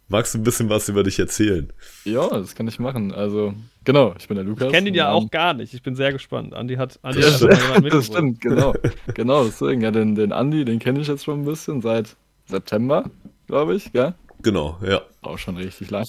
magst 0.09 0.35
du 0.35 0.39
ein 0.39 0.43
bisschen 0.43 0.69
was 0.69 0.89
über 0.89 1.05
dich 1.05 1.19
erzählen? 1.19 1.73
Ja, 2.05 2.29
das 2.29 2.57
kann 2.57 2.67
ich 2.67 2.81
machen. 2.81 3.13
Also, 3.13 3.55
genau, 3.85 4.15
ich 4.19 4.27
bin 4.27 4.37
der 4.37 4.45
Lukas. 4.45 4.67
Ich 4.67 4.73
kenne 4.73 4.89
ihn 4.89 4.95
ja 4.95 5.13
auch 5.13 5.31
gar 5.31 5.55
nicht. 5.55 5.75
Ich 5.75 5.83
bin 5.83 5.95
sehr 5.95 6.13
gespannt. 6.13 6.55
Andi 6.55 6.75
hat, 6.75 6.99
Andi 7.03 7.21
Das 7.21 7.41
hat 7.41 7.63
jemanden 7.63 7.91
Das 7.91 8.07
stimmt, 8.07 8.41
genau. 8.41 8.75
genau, 9.15 9.45
deswegen. 9.45 9.83
Ja, 9.83 9.93
den, 9.93 10.17
den 10.17 10.33
Andi, 10.33 10.65
den 10.65 10.81
kenne 10.81 11.01
ich 11.01 11.07
jetzt 11.07 11.25
schon 11.25 11.43
ein 11.43 11.45
bisschen 11.45 11.81
seit 11.83 12.17
September, 12.47 13.05
glaube 13.47 13.77
ich, 13.77 13.93
gell? 13.93 14.15
Genau, 14.43 14.79
ja. 14.85 15.03
Auch 15.23 15.39
schon 15.39 15.57
richtig 15.57 15.91
lang. 15.91 16.07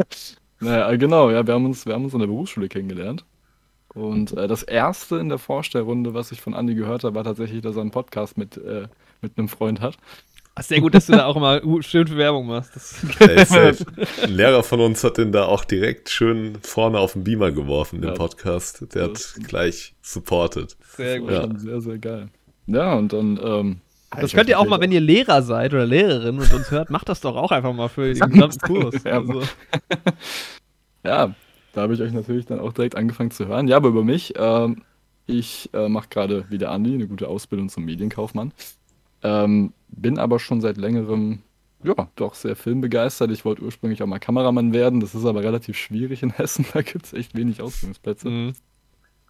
naja, 0.60 0.90
äh, 0.90 0.98
genau, 0.98 1.30
ja, 1.30 1.46
wir 1.46 1.54
haben 1.54 1.64
uns, 1.66 1.86
wir 1.86 1.94
haben 1.94 2.04
uns 2.04 2.14
in 2.14 2.20
der 2.20 2.26
Berufsschule 2.26 2.68
kennengelernt. 2.68 3.24
Und 3.94 4.36
äh, 4.36 4.46
das 4.46 4.62
erste 4.62 5.16
in 5.16 5.28
der 5.30 5.38
Vorstellrunde, 5.38 6.12
was 6.12 6.30
ich 6.32 6.40
von 6.40 6.54
Andi 6.54 6.74
gehört 6.74 7.04
habe, 7.04 7.14
war 7.14 7.24
tatsächlich, 7.24 7.62
dass 7.62 7.76
er 7.76 7.82
einen 7.82 7.90
Podcast 7.90 8.36
mit, 8.36 8.56
äh, 8.58 8.88
mit 9.22 9.38
einem 9.38 9.48
Freund 9.48 9.80
hat. 9.80 9.96
Ach, 10.54 10.62
Sehr 10.62 10.80
gut, 10.80 10.94
dass 10.94 11.06
du 11.06 11.12
da 11.12 11.26
auch 11.26 11.36
immer 11.36 11.60
schön 11.82 12.06
viel 12.06 12.16
Werbung 12.16 12.46
machst. 12.46 12.74
Das, 12.74 13.00
Ey, 13.20 13.44
safe. 13.44 13.84
Ein 14.22 14.30
Lehrer 14.30 14.62
von 14.62 14.80
uns 14.80 15.04
hat 15.04 15.18
den 15.18 15.32
da 15.32 15.44
auch 15.46 15.64
direkt 15.64 16.08
schön 16.08 16.56
vorne 16.62 16.98
auf 16.98 17.12
den 17.12 17.24
Beamer 17.24 17.52
geworfen, 17.52 18.00
den 18.00 18.08
Ja. 18.10 18.14
Podcast. 18.14 18.86
Der 18.94 19.08
Das 19.08 19.36
hat 19.36 19.48
gleich 19.48 19.94
supported. 20.02 20.76
sehr 20.96 21.20
gut. 21.20 21.30
Ja. 21.30 21.48
sehr, 21.58 21.80
sehr 21.82 21.98
geil. 21.98 22.28
Ja, 22.66 22.94
und 22.94 23.12
dann. 23.12 23.38
Ähm, 23.42 23.80
Das 24.10 24.32
könnt 24.32 24.48
ihr 24.48 24.58
auch 24.58 24.66
mal, 24.66 24.80
wenn 24.80 24.92
ihr 24.92 25.00
Lehrer 25.00 25.42
seid 25.42 25.74
oder 25.74 25.86
Lehrerin 25.86 26.38
und 26.38 26.52
uns 26.52 26.70
hört, 26.70 26.90
macht 26.90 27.08
das 27.08 27.20
doch 27.20 27.36
auch 27.36 27.50
einfach 27.50 27.72
mal 27.74 27.88
für 27.88 28.12
den 28.14 28.30
gesamten 28.30 28.58
Kurs. 28.60 29.02
Ja, 29.04 29.18
Also, 29.18 29.42
Ja, 31.04 31.34
da 31.72 31.82
habe 31.82 31.94
ich 31.94 32.00
euch 32.00 32.12
natürlich 32.12 32.46
dann 32.46 32.60
auch 32.60 32.72
direkt 32.72 32.96
angefangen 32.96 33.30
zu 33.30 33.46
hören. 33.46 33.68
Ja, 33.68 33.76
aber 33.76 33.88
über 33.88 34.04
mich, 34.04 34.34
ähm, 34.36 34.82
ich 35.26 35.70
äh, 35.72 35.88
mache 35.88 36.08
gerade 36.08 36.44
wie 36.50 36.58
der 36.58 36.70
Andi 36.70 36.94
eine 36.94 37.06
gute 37.06 37.28
Ausbildung 37.28 37.68
zum 37.68 37.84
Medienkaufmann. 37.84 38.52
Ähm, 39.22 39.72
bin 39.88 40.18
aber 40.18 40.38
schon 40.38 40.60
seit 40.60 40.76
längerem, 40.78 41.42
ja, 41.84 42.08
doch 42.16 42.34
sehr 42.34 42.56
filmbegeistert. 42.56 43.30
Ich 43.30 43.44
wollte 43.44 43.62
ursprünglich 43.62 44.02
auch 44.02 44.06
mal 44.06 44.18
Kameramann 44.18 44.72
werden. 44.72 45.00
Das 45.00 45.14
ist 45.14 45.24
aber 45.24 45.42
relativ 45.42 45.76
schwierig 45.76 46.22
in 46.22 46.30
Hessen. 46.36 46.64
Da 46.72 46.82
gibt 46.82 47.06
es 47.06 47.12
echt 47.12 47.36
wenig 47.36 47.60
Ausbildungsplätze. 47.60 48.28
mh. 48.28 48.52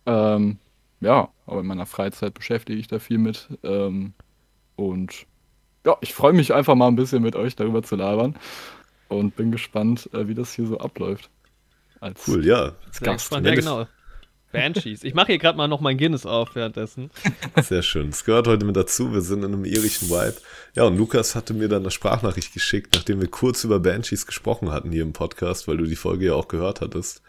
Ähm, 0.06 0.58
ja, 1.00 1.28
aber 1.46 1.60
in 1.60 1.66
meiner 1.66 1.84
Freizeit 1.86 2.32
beschäftige 2.34 2.78
ich 2.78 2.86
da 2.88 2.98
viel 2.98 3.18
mit. 3.18 3.48
Ähm, 3.62 4.14
und 4.76 5.26
ja, 5.84 5.96
ich 6.00 6.14
freue 6.14 6.32
mich 6.32 6.52
einfach 6.52 6.74
mal 6.74 6.88
ein 6.88 6.96
bisschen 6.96 7.22
mit 7.22 7.36
euch 7.36 7.56
darüber 7.56 7.82
zu 7.82 7.96
labern 7.96 8.36
und 9.08 9.36
bin 9.36 9.52
gespannt, 9.52 10.08
äh, 10.12 10.28
wie 10.28 10.34
das 10.34 10.52
hier 10.52 10.66
so 10.66 10.78
abläuft. 10.78 11.30
Als 12.00 12.26
Cool, 12.28 12.44
ja. 12.44 12.72
als 12.86 13.00
Gast. 13.00 13.32
Ja, 13.32 13.40
genau. 13.40 13.86
Banshees. 14.52 15.02
Ich 15.04 15.14
mache 15.14 15.28
hier 15.28 15.38
gerade 15.38 15.56
mal 15.58 15.68
noch 15.68 15.80
mein 15.80 15.98
Guinness 15.98 16.24
auf 16.24 16.54
währenddessen. 16.54 17.10
Sehr 17.62 17.82
schön. 17.82 18.08
Es 18.10 18.24
gehört 18.24 18.46
heute 18.48 18.64
mit 18.64 18.76
dazu. 18.76 19.12
Wir 19.12 19.20
sind 19.20 19.44
in 19.44 19.52
einem 19.52 19.64
irischen 19.64 20.08
Vibe. 20.08 20.36
Ja, 20.74 20.84
und 20.84 20.96
Lukas 20.96 21.34
hatte 21.34 21.52
mir 21.52 21.68
dann 21.68 21.82
eine 21.82 21.90
Sprachnachricht 21.90 22.52
geschickt, 22.54 22.94
nachdem 22.94 23.20
wir 23.20 23.28
kurz 23.28 23.64
über 23.64 23.80
Banshees 23.80 24.24
gesprochen 24.26 24.72
hatten 24.72 24.92
hier 24.92 25.02
im 25.02 25.12
Podcast, 25.12 25.68
weil 25.68 25.76
du 25.76 25.84
die 25.84 25.96
Folge 25.96 26.26
ja 26.26 26.34
auch 26.34 26.48
gehört 26.48 26.80
hattest. 26.80 27.22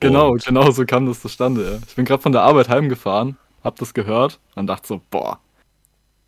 Genau, 0.00 0.32
Und- 0.32 0.44
genau 0.44 0.70
so 0.70 0.84
kam 0.84 1.06
das 1.06 1.20
zustande. 1.20 1.64
Ja. 1.64 1.78
Ich 1.86 1.94
bin 1.94 2.04
gerade 2.04 2.22
von 2.22 2.32
der 2.32 2.42
Arbeit 2.42 2.68
heimgefahren 2.68 3.36
hab 3.62 3.76
das 3.78 3.94
gehört 3.94 4.40
und 4.56 4.66
dachte 4.66 4.88
so, 4.88 5.00
boah, 5.10 5.38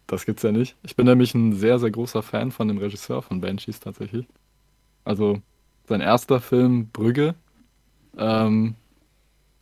das 0.06 0.26
gibt's 0.26 0.42
ja 0.42 0.52
nicht. 0.52 0.76
Ich 0.82 0.96
bin 0.96 1.06
nämlich 1.06 1.34
ein 1.34 1.54
sehr, 1.54 1.78
sehr 1.78 1.90
großer 1.90 2.22
Fan 2.22 2.50
von 2.50 2.68
dem 2.68 2.78
Regisseur 2.78 3.22
von 3.22 3.40
Banshees 3.40 3.80
tatsächlich. 3.80 4.26
Also 5.04 5.40
sein 5.86 6.00
erster 6.00 6.40
Film 6.40 6.88
Brügge. 6.90 7.34
Ähm, 8.16 8.74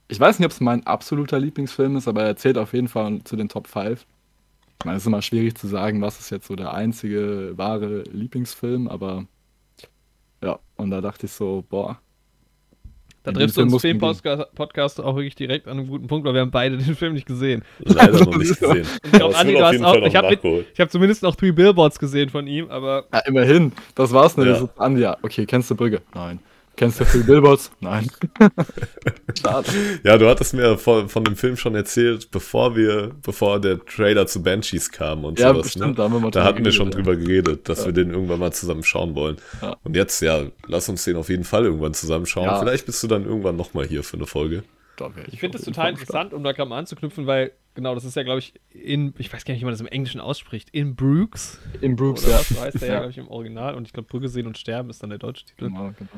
ich 0.09 0.21
weiß 0.21 0.39
nicht, 0.39 0.47
ob 0.47 0.53
es 0.53 0.61
mein 0.61 0.87
absoluter 0.87 1.39
Lieblingsfilm 1.39 1.97
ist, 1.97 2.09
aber 2.09 2.23
er 2.25 2.37
zählt 2.37 2.59
auf 2.59 2.75
jeden 2.75 2.89
Fall 2.89 3.23
zu 3.25 3.37
den 3.37 3.49
Top 3.49 3.67
5. 3.67 4.07
Ich 4.79 4.85
meine, 4.85 4.97
es 4.97 5.05
ist 5.05 5.07
immer 5.07 5.23
schwierig 5.23 5.57
zu 5.57 5.69
sagen, 5.69 6.03
was 6.03 6.21
ist 6.21 6.31
jetzt 6.31 6.47
so 6.49 6.57
der 6.57 6.75
einzige 6.75 7.53
wahre 7.57 8.03
Lieblingsfilm, 8.13 8.89
aber 8.89 9.27
ja, 10.43 10.59
und 10.77 10.91
da 10.91 11.01
dachte 11.01 11.27
ich 11.27 11.33
so, 11.33 11.65
boah. 11.69 12.01
Da 13.25 13.33
triffst 13.33 13.57
du 13.57 13.63
uns 13.63 13.81
Film 13.81 13.99
mussten 13.99 14.29
Film-Podcast 14.29 15.01
auch 15.01 15.15
wirklich 15.15 15.37
direkt 15.37 15.69
an 15.69 15.79
einem 15.79 15.89
guten 15.89 16.09
Punkt, 16.09 16.27
weil 16.27 16.35
wir 16.35 16.41
haben 16.41 16.51
beide 16.51 16.77
den 16.77 16.97
Film 16.97 17.15
nicht 17.15 17.27
gesehen. 17.27 17.63
Leider 17.79 18.19
noch 18.25 18.37
nicht 18.37 18.59
gesehen. 18.59 18.87
Ich 19.05 19.13
glaube, 19.13 19.37
Andi, 19.37 19.53
du 19.53 19.65
hast 19.65 19.83
auch. 19.83 19.95
Ich 19.95 20.17
habe 20.17 20.65
hab 20.79 20.91
zumindest 20.91 21.23
noch 21.23 21.37
Three 21.37 21.53
Billboards 21.53 21.99
gesehen 21.99 22.31
von 22.31 22.47
ihm, 22.47 22.69
aber 22.69 23.05
Ja, 23.13 23.21
immerhin. 23.21 23.73
Das 23.95 24.13
war's 24.13 24.37
nämlich. 24.37 24.61
Ja. 24.61 24.69
Andi, 24.77 25.03
ja, 25.03 25.17
okay, 25.23 25.47
kennst 25.47 25.71
du 25.71 25.77
Brügge? 25.77 26.03
Nein. 26.15 26.41
Kennst 26.83 26.99
du 26.99 27.05
Three 27.05 27.23
Billboards? 27.23 27.71
Nein. 27.79 28.11
Schade. 29.41 29.69
Ja, 30.03 30.19
du 30.19 30.29
hattest 30.29 30.53
mir 30.53 30.77
von, 30.79 31.09
von 31.09 31.23
dem 31.23 31.37
Film 31.37 31.57
schon 31.57 31.77
erzählt, 31.77 32.31
bevor 32.33 32.75
wir, 32.75 33.13
bevor 33.23 33.61
der 33.61 33.79
Trailer 33.85 34.27
zu 34.27 34.43
Banshees 34.43 34.91
kam 34.91 35.25
und 35.25 35.39
Ja, 35.39 35.51
sowas. 35.53 35.63
bestimmt, 35.67 35.87
ne? 35.91 35.95
da 35.95 36.03
haben 36.05 36.13
wir 36.15 36.19
mal 36.21 36.31
Da 36.33 36.43
hatten 36.43 36.65
wir 36.65 36.73
schon 36.73 36.91
geredet, 36.91 37.07
drüber 37.07 37.17
geredet, 37.17 37.69
dass 37.69 37.81
Ja. 37.81 37.87
wir 37.87 37.93
den 37.93 38.11
irgendwann 38.11 38.41
mal 38.41 38.53
zusammen 38.53 38.83
schauen 38.83 39.15
wollen. 39.15 39.37
Ja. 39.61 39.77
Und 39.85 39.95
jetzt, 39.95 40.21
ja, 40.23 40.43
lass 40.67 40.89
uns 40.89 41.05
den 41.05 41.15
auf 41.17 41.29
jeden 41.29 41.45
Fall 41.45 41.65
irgendwann 41.67 41.95
zusammen 41.95 42.27
schauen. 42.27 42.47
Ja. 42.47 42.59
Vielleicht 42.59 42.87
bist 42.87 43.01
du 43.03 43.07
dann 43.07 43.25
irgendwann 43.27 43.55
nochmal 43.55 43.87
hier 43.87 44.03
für 44.03 44.17
eine 44.17 44.27
Folge. 44.27 44.65
Ich 45.33 45.41
finde 45.41 45.59
das 45.59 45.65
total 45.65 45.91
interessant, 45.91 46.33
um 46.33 46.43
da 46.45 46.51
gerade 46.53 46.69
mal 46.69 46.79
anzuknüpfen, 46.79 47.27
weil, 47.27 47.53
genau, 47.75 47.95
das 47.95 48.05
ist 48.05 48.15
ja, 48.15 48.23
glaube 48.23 48.39
ich, 48.41 48.55
in, 48.71 49.15
ich 49.19 49.33
weiß 49.33 49.45
gar 49.45 49.53
nicht, 49.55 49.61
wie 49.61 49.65
man 49.65 49.73
das 49.73 49.81
im 49.81 49.87
Englischen 49.89 50.21
ausspricht, 50.21 50.69
in 50.71 50.95
Brooks. 50.95 51.59
In 51.81 51.97
Brooks, 51.97 52.25
Oder 52.25 52.35
ja. 52.35 52.43
so 52.43 52.61
heißt 52.61 52.81
der 52.81 52.89
ja, 52.89 52.95
Ja. 52.95 53.01
glaube 53.01 53.11
ich, 53.13 53.19
im 53.19 53.29
Original. 53.29 53.75
Und 53.75 53.87
ich 53.87 53.93
glaube, 53.93 54.09
Brücke 54.09 54.29
sehen 54.29 54.47
und 54.47 54.59
sterben 54.59 54.91
ist 54.91 55.03
dann 55.03 55.11
der 55.11 55.19
deutsche 55.19 55.45
Titel. 55.45 55.69
Genau, 55.69 55.93
genau. 55.99 56.11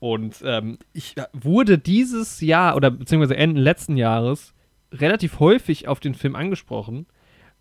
Und 0.00 0.42
ähm, 0.44 0.78
ich 0.94 1.14
wurde 1.32 1.78
dieses 1.78 2.40
Jahr 2.40 2.74
oder 2.74 2.90
beziehungsweise 2.90 3.36
Ende 3.36 3.60
letzten 3.60 3.96
Jahres 3.96 4.54
relativ 4.92 5.38
häufig 5.38 5.88
auf 5.88 6.00
den 6.00 6.14
Film 6.14 6.34
angesprochen. 6.34 7.06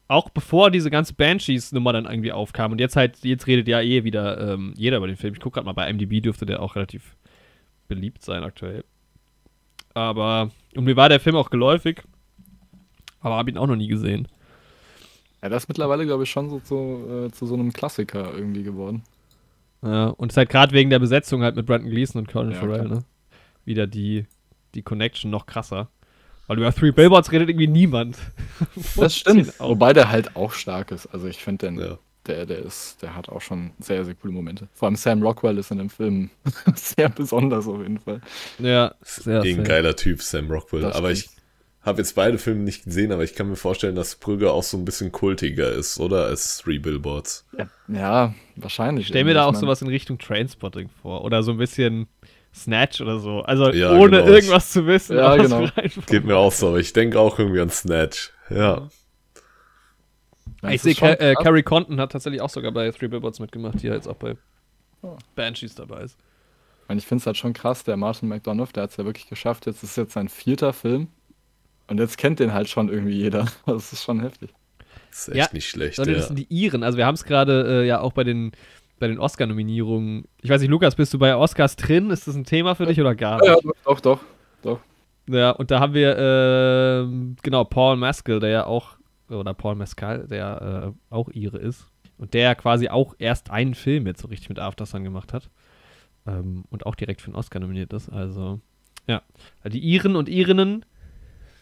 Auch 0.07 0.29
bevor 0.29 0.71
diese 0.71 0.89
ganze 0.89 1.13
Banshees-Nummer 1.13 1.93
dann 1.93 2.05
irgendwie 2.05 2.31
aufkam. 2.31 2.71
Und 2.71 2.79
jetzt 2.79 2.95
halt, 2.95 3.23
jetzt 3.23 3.45
redet 3.45 3.67
ja 3.67 3.81
eh 3.81 4.03
wieder 4.03 4.53
ähm, 4.53 4.73
jeder 4.75 4.97
über 4.97 5.07
den 5.07 5.17
Film. 5.17 5.35
Ich 5.35 5.39
gucke 5.39 5.55
gerade 5.55 5.65
mal 5.65 5.73
bei 5.73 5.91
MDB, 5.91 6.21
dürfte 6.21 6.47
der 6.47 6.63
auch 6.63 6.75
relativ 6.75 7.15
beliebt 7.87 8.23
sein 8.23 8.43
aktuell. 8.43 8.83
Aber, 9.93 10.49
und 10.75 10.85
mir 10.85 10.95
war 10.95 11.09
der 11.09 11.19
Film 11.19 11.35
auch 11.35 11.49
geläufig, 11.49 12.01
aber 13.19 13.35
habe 13.35 13.51
ihn 13.51 13.57
auch 13.57 13.67
noch 13.67 13.75
nie 13.75 13.87
gesehen. 13.87 14.27
Ja, 15.41 15.49
das 15.49 15.63
ist 15.63 15.67
mittlerweile, 15.67 16.05
glaube 16.05 16.23
ich, 16.23 16.29
schon 16.29 16.49
so 16.49 16.59
zu, 16.59 17.27
äh, 17.27 17.31
zu 17.31 17.45
so 17.45 17.53
einem 17.53 17.73
Klassiker 17.73 18.33
irgendwie 18.33 18.63
geworden. 18.63 19.03
Ja, 19.81 20.07
und 20.07 20.29
es 20.29 20.33
ist 20.33 20.37
halt 20.37 20.49
gerade 20.49 20.73
wegen 20.73 20.89
der 20.89 20.99
Besetzung 20.99 21.41
halt 21.41 21.55
mit 21.55 21.65
Brandon 21.65 21.89
Gleason 21.89 22.19
und 22.21 22.27
Colin 22.27 22.51
Ja, 22.51 22.57
Farrell, 22.59 22.85
klar. 22.85 22.95
ne? 22.99 23.03
Wieder 23.65 23.87
die, 23.87 24.25
die 24.75 24.81
Connection 24.81 25.31
noch 25.31 25.45
krasser. 25.45 25.89
Weil 26.47 26.57
über 26.57 26.73
Three 26.73 26.91
Billboards 26.91 27.31
redet 27.31 27.49
irgendwie 27.49 27.67
niemand. 27.67 28.17
Das 28.95 29.15
stimmt. 29.15 29.53
Wobei 29.59 29.93
der 29.93 30.09
halt 30.09 30.35
auch 30.35 30.51
stark 30.53 30.91
ist. 30.91 31.05
Also 31.07 31.27
ich 31.27 31.37
finde 31.43 31.67
den, 31.67 31.79
Ja. 31.79 31.97
der, 32.27 32.45
der 32.45 32.59
ist, 32.59 33.01
der 33.01 33.15
hat 33.15 33.29
auch 33.29 33.39
schon 33.41 33.71
sehr, 33.79 34.03
sehr 34.03 34.15
coole 34.15 34.33
Momente. 34.33 34.67
Vor 34.73 34.87
allem 34.87 34.95
Sam 34.95 35.21
Rockwell 35.21 35.57
ist 35.59 35.71
in 35.71 35.77
dem 35.77 35.89
Film 35.89 36.29
sehr 36.75 37.07
besonders 37.09 37.67
auf 37.67 37.79
jeden 37.81 37.99
Fall. 37.99 38.19
Ja, 38.57 38.95
sehr, 39.01 39.43
Eh 39.45 39.51
ein 39.51 39.55
sehr. 39.57 39.63
geiler 39.63 39.95
Typ, 39.95 40.21
Sam 40.21 40.49
Rockwell. 40.51 40.81
Das 40.81 40.95
aber 40.95 41.11
ich. 41.11 41.29
Habe 41.81 41.99
jetzt 41.99 42.13
beide 42.15 42.37
Filme 42.37 42.61
nicht 42.63 42.83
gesehen, 42.85 43.11
aber 43.11 43.23
ich 43.23 43.35
kann 43.35 43.47
mir 43.49 43.55
vorstellen, 43.55 43.95
dass 43.95 44.15
Brügge 44.15 44.51
auch 44.51 44.63
so 44.63 44.77
ein 44.77 44.85
bisschen 44.85 45.11
kultiger 45.11 45.71
ist, 45.71 45.99
oder? 45.99 46.25
Als 46.25 46.57
Three 46.57 46.77
Billboards. 46.79 47.45
Ja, 47.57 47.67
ja 47.87 48.35
wahrscheinlich. 48.57 49.03
Ich 49.03 49.07
stell 49.09 49.23
mir 49.23 49.33
da 49.33 49.45
auch 49.45 49.49
Ich 49.49 49.53
mein, 49.53 49.61
sowas 49.61 49.81
in 49.81 49.87
Richtung 49.87 50.17
Trainspotting 50.19 50.89
vor. 51.01 51.23
Oder 51.23 51.41
so 51.43 51.51
ein 51.51 51.57
bisschen 51.57 52.07
Snatch 52.53 52.99
oder 53.01 53.19
so. 53.19 53.41
Also 53.41 53.71
Ja, 53.71 53.93
ohne 53.93 54.17
genau. 54.21 54.31
irgendwas 54.31 54.71
zu 54.71 54.85
wissen. 54.87 55.17
Ja, 55.17 55.35
genau. 55.37 55.67
Geht 56.07 56.25
mir 56.25 56.35
auch 56.35 56.51
so, 56.51 56.75
ich 56.77 56.91
denke 56.93 57.19
auch 57.19 57.39
irgendwie 57.39 57.61
an 57.61 57.69
Snatch. 57.69 58.31
Ja. 58.49 58.89
ja, 60.63 60.69
Ich 60.71 60.81
sehe, 60.81 60.91
ist 60.91 60.97
schon 60.99 61.09
Ca 61.09 61.13
äh. 61.13 61.35
Carrie 61.35 61.63
Condon 61.63 61.99
hat 62.01 62.11
tatsächlich 62.11 62.41
auch 62.41 62.49
sogar 62.49 62.71
bei 62.71 62.91
Three 62.91 63.07
Billboards 63.07 63.39
mitgemacht, 63.39 63.81
die 63.81 63.87
ja 63.87 63.93
jetzt 63.93 64.07
auch 64.07 64.15
bei 64.15 64.35
Oh. 65.01 65.15
Banshees 65.35 65.75
dabei 65.75 66.01
ist. 66.01 66.17
Ich, 66.83 66.89
meine, 66.89 66.99
ich 66.99 67.07
finde 67.07 67.21
es 67.21 67.25
halt 67.25 67.37
schon 67.37 67.53
krass, 67.53 67.85
der 67.85 67.95
Martin 67.95 68.27
McDonough, 68.27 68.73
der 68.73 68.83
hat 68.83 68.89
es 68.91 68.97
ja 68.97 69.05
wirklich 69.05 69.29
geschafft. 69.29 69.65
Jetzt 69.65 69.81
ist 69.81 69.95
jetzt 69.95 70.11
sein 70.11 70.27
vierter 70.27 70.73
Film. 70.73 71.07
Und 71.89 71.99
jetzt 71.99 72.17
kennt 72.17 72.39
den 72.39 72.53
halt 72.53 72.69
schon 72.69 72.89
irgendwie 72.89 73.13
jeder. 73.13 73.45
Das 73.65 73.91
ist 73.93 74.03
schon 74.03 74.19
heftig. 74.21 74.51
Ist 75.11 75.29
echt 75.29 75.37
Ja, 75.37 75.47
nicht 75.53 75.67
schlecht. 75.69 75.97
Leute, 75.97 76.13
das 76.13 76.21
Ja. 76.23 76.27
sind 76.27 76.39
die 76.39 76.47
Iren. 76.49 76.83
Also 76.83 76.97
wir 76.97 77.05
haben 77.05 77.15
es 77.15 77.23
gerade 77.23 77.81
äh, 77.83 77.87
ja 77.87 77.99
auch 78.01 78.13
bei 78.13 78.23
den, 78.23 78.51
bei 78.99 79.07
den 79.07 79.19
Oscar-Nominierungen. 79.19 80.25
Ich 80.41 80.49
weiß 80.49 80.61
nicht, 80.61 80.69
Lukas, 80.69 80.95
bist 80.95 81.13
du 81.13 81.19
bei 81.19 81.35
Oscars 81.35 81.75
drin? 81.75 82.09
Ist 82.11 82.27
das 82.27 82.35
ein 82.35 82.43
Thema 82.45 82.75
für 82.75 82.85
dich 82.85 82.99
oder 83.01 83.15
gar 83.15 83.37
nicht? 83.39 83.47
Ja, 83.47 83.55
ja, 83.55 83.71
doch, 83.85 83.99
doch, 83.99 84.19
doch. 84.61 84.79
Ja, 85.27 85.51
und 85.51 85.71
da 85.71 85.79
haben 85.79 85.93
wir, 85.93 86.17
ähm, 86.17 87.35
genau, 87.43 87.63
Paul 87.63 87.97
Mescal, 87.97 88.39
der 88.39 88.49
ja 88.49 88.65
auch, 88.65 88.97
oder 89.29 89.53
Paul 89.53 89.75
Mescal, 89.75 90.27
der 90.27 90.93
äh, 91.11 91.13
auch 91.13 91.29
Ire 91.31 91.57
ist. 91.57 91.85
Und 92.17 92.33
der 92.33 92.53
quasi 92.55 92.89
auch 92.89 93.15
erst 93.17 93.49
einen 93.49 93.75
Film 93.75 94.05
jetzt 94.07 94.21
so 94.21 94.27
richtig 94.27 94.49
mit 94.49 94.59
Aftersun 94.59 95.03
gemacht 95.03 95.31
hat. 95.33 95.49
Ähm, 96.27 96.65
und 96.69 96.85
auch 96.85 96.95
direkt 96.95 97.21
für 97.21 97.31
den 97.31 97.35
Oscar 97.35 97.59
nominiert 97.59 97.93
ist. 97.93 98.09
Also, 98.09 98.59
ja. 99.07 99.21
Die 99.65 99.79
Iren 99.79 100.15
und 100.15 100.27
Irinnen, 100.29 100.83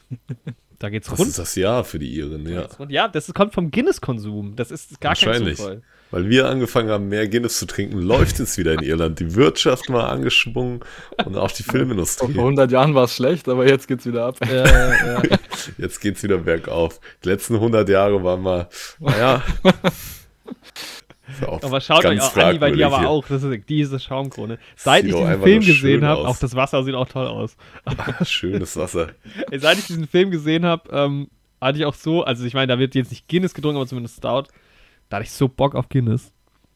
da 0.79 0.89
geht's 0.89 1.07
Das 1.09 1.19
rund. 1.19 1.29
ist 1.29 1.39
das 1.39 1.55
Jahr 1.55 1.83
für 1.83 1.99
die 1.99 2.13
Iren, 2.13 2.47
ja. 2.47 2.67
ja, 2.87 3.07
das 3.07 3.33
kommt 3.33 3.53
vom 3.53 3.71
Guinness-Konsum. 3.71 4.55
Das 4.55 4.71
ist 4.71 4.99
gar 5.01 5.15
kein 5.15 5.27
Wahrscheinlich. 5.27 5.57
Zufall. 5.57 5.81
Weil 6.09 6.29
wir 6.29 6.47
angefangen 6.47 6.89
haben, 6.89 7.09
mehr 7.09 7.27
Guinness 7.27 7.59
zu 7.59 7.65
trinken, 7.65 7.97
läuft 8.01 8.39
es 8.39 8.57
wieder 8.57 8.73
in 8.73 8.79
Irland. 8.81 9.19
Die 9.19 9.35
Wirtschaft 9.35 9.89
war 9.89 10.09
angeschwungen 10.09 10.79
und 11.25 11.35
auch 11.35 11.51
die 11.51 11.63
Vor 11.63 11.73
Filmindustrie. 11.73 12.31
100 12.37 12.71
Jahren 12.71 12.95
war 12.95 13.03
es 13.05 13.15
schlecht, 13.15 13.49
aber 13.49 13.67
jetzt 13.67 13.89
geht's 13.89 14.05
wieder 14.05 14.25
ab. 14.27 14.37
Ja, 14.45 14.65
ja, 14.65 15.05
ja. 15.15 15.21
Jetzt 15.77 15.99
geht's 15.99 16.23
wieder 16.23 16.37
bergauf. 16.37 17.01
Die 17.25 17.29
letzten 17.29 17.55
100 17.55 17.89
Jahre 17.89 18.23
waren 18.23 18.41
mal, 18.41 18.69
naja. 18.99 19.43
Aber 21.61 21.81
schaut 21.81 22.05
euch 22.05 22.21
auch 22.21 22.35
an, 22.37 22.53
die 22.53 22.59
bei 22.59 22.71
dir 22.71 22.87
aber 22.87 22.99
hier. 22.99 23.09
auch. 23.09 23.27
Das 23.27 23.43
ist 23.43 23.69
diese 23.69 23.99
Schaumkrone. 23.99 24.57
Seit 24.75 25.03
Sieht 25.03 25.13
ich 25.13 25.19
diesen 25.19 25.41
Film 25.41 25.63
gesehen 25.63 26.05
habe, 26.05 26.27
auch 26.27 26.37
das 26.37 26.55
Wasser 26.55 26.83
sieht 26.83 26.95
auch 26.95 27.07
toll 27.07 27.27
aus. 27.27 27.57
Schönes 28.27 28.75
Wasser. 28.77 29.09
Seit 29.57 29.77
ich 29.77 29.87
diesen 29.87 30.07
Film 30.07 30.31
gesehen 30.31 30.65
habe, 30.65 30.89
ähm, 30.91 31.27
hatte 31.59 31.79
ich 31.79 31.85
auch 31.85 31.95
so, 31.95 32.23
also 32.23 32.45
ich 32.45 32.53
meine, 32.53 32.67
da 32.67 32.79
wird 32.79 32.95
jetzt 32.95 33.11
nicht 33.11 33.27
Guinness 33.27 33.53
getrunken, 33.53 33.77
aber 33.77 33.87
zumindest 33.87 34.17
Stout. 34.17 34.43
Da 35.09 35.17
hatte 35.17 35.23
ich 35.25 35.31
so 35.31 35.47
Bock 35.47 35.75
auf 35.75 35.89
Guinness. 35.89 36.31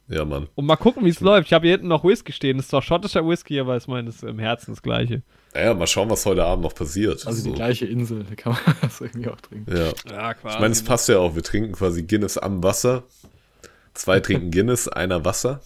Ja, 0.08 0.26
Mann. 0.26 0.48
Und 0.56 0.66
mal 0.66 0.76
gucken, 0.76 1.06
wie 1.06 1.10
es 1.10 1.22
läuft. 1.22 1.48
Ich 1.48 1.54
habe 1.54 1.66
hier 1.68 1.72
hinten 1.76 1.88
noch 1.88 2.04
Whisky 2.04 2.34
stehen. 2.34 2.58
Das 2.58 2.66
ist 2.66 2.70
zwar 2.72 2.82
schottischer 2.82 3.26
Whisky, 3.26 3.58
aber 3.62 3.78
ich 3.78 3.88
meine, 3.88 4.08
das 4.08 4.16
ist 4.18 4.24
im 4.24 4.40
Herzen 4.40 4.72
das 4.74 4.82
Gleiche. 4.82 5.22
Naja, 5.54 5.74
mal 5.74 5.88
schauen, 5.88 6.10
was 6.10 6.26
heute 6.26 6.44
Abend 6.44 6.64
noch 6.66 6.76
passiert. 6.76 7.26
Also 7.26 7.44
die 7.44 7.50
So. 7.50 7.56
gleiche 7.56 7.86
Insel, 7.86 8.26
da 8.28 8.36
kann 8.36 8.54
man 8.54 8.76
das 8.82 9.00
irgendwie 9.00 9.30
auch 9.30 9.40
trinken. 9.40 9.74
Ja. 9.74 9.92
Ja, 10.12 10.34
quasi. 10.34 10.56
Ich 10.56 10.62
meine, 10.62 10.72
es 10.74 10.84
passt 10.84 11.08
ja 11.08 11.18
auch. 11.20 11.36
Wir 11.36 11.44
trinken 11.44 11.72
quasi 11.72 12.04
Guinness 12.04 12.38
am 12.38 12.62
Wasser. 12.62 13.04
Zwei 13.94 14.20
trinken 14.20 14.52
Guinness, 14.52 14.88
einer 14.88 15.24
Wasser. 15.26 15.62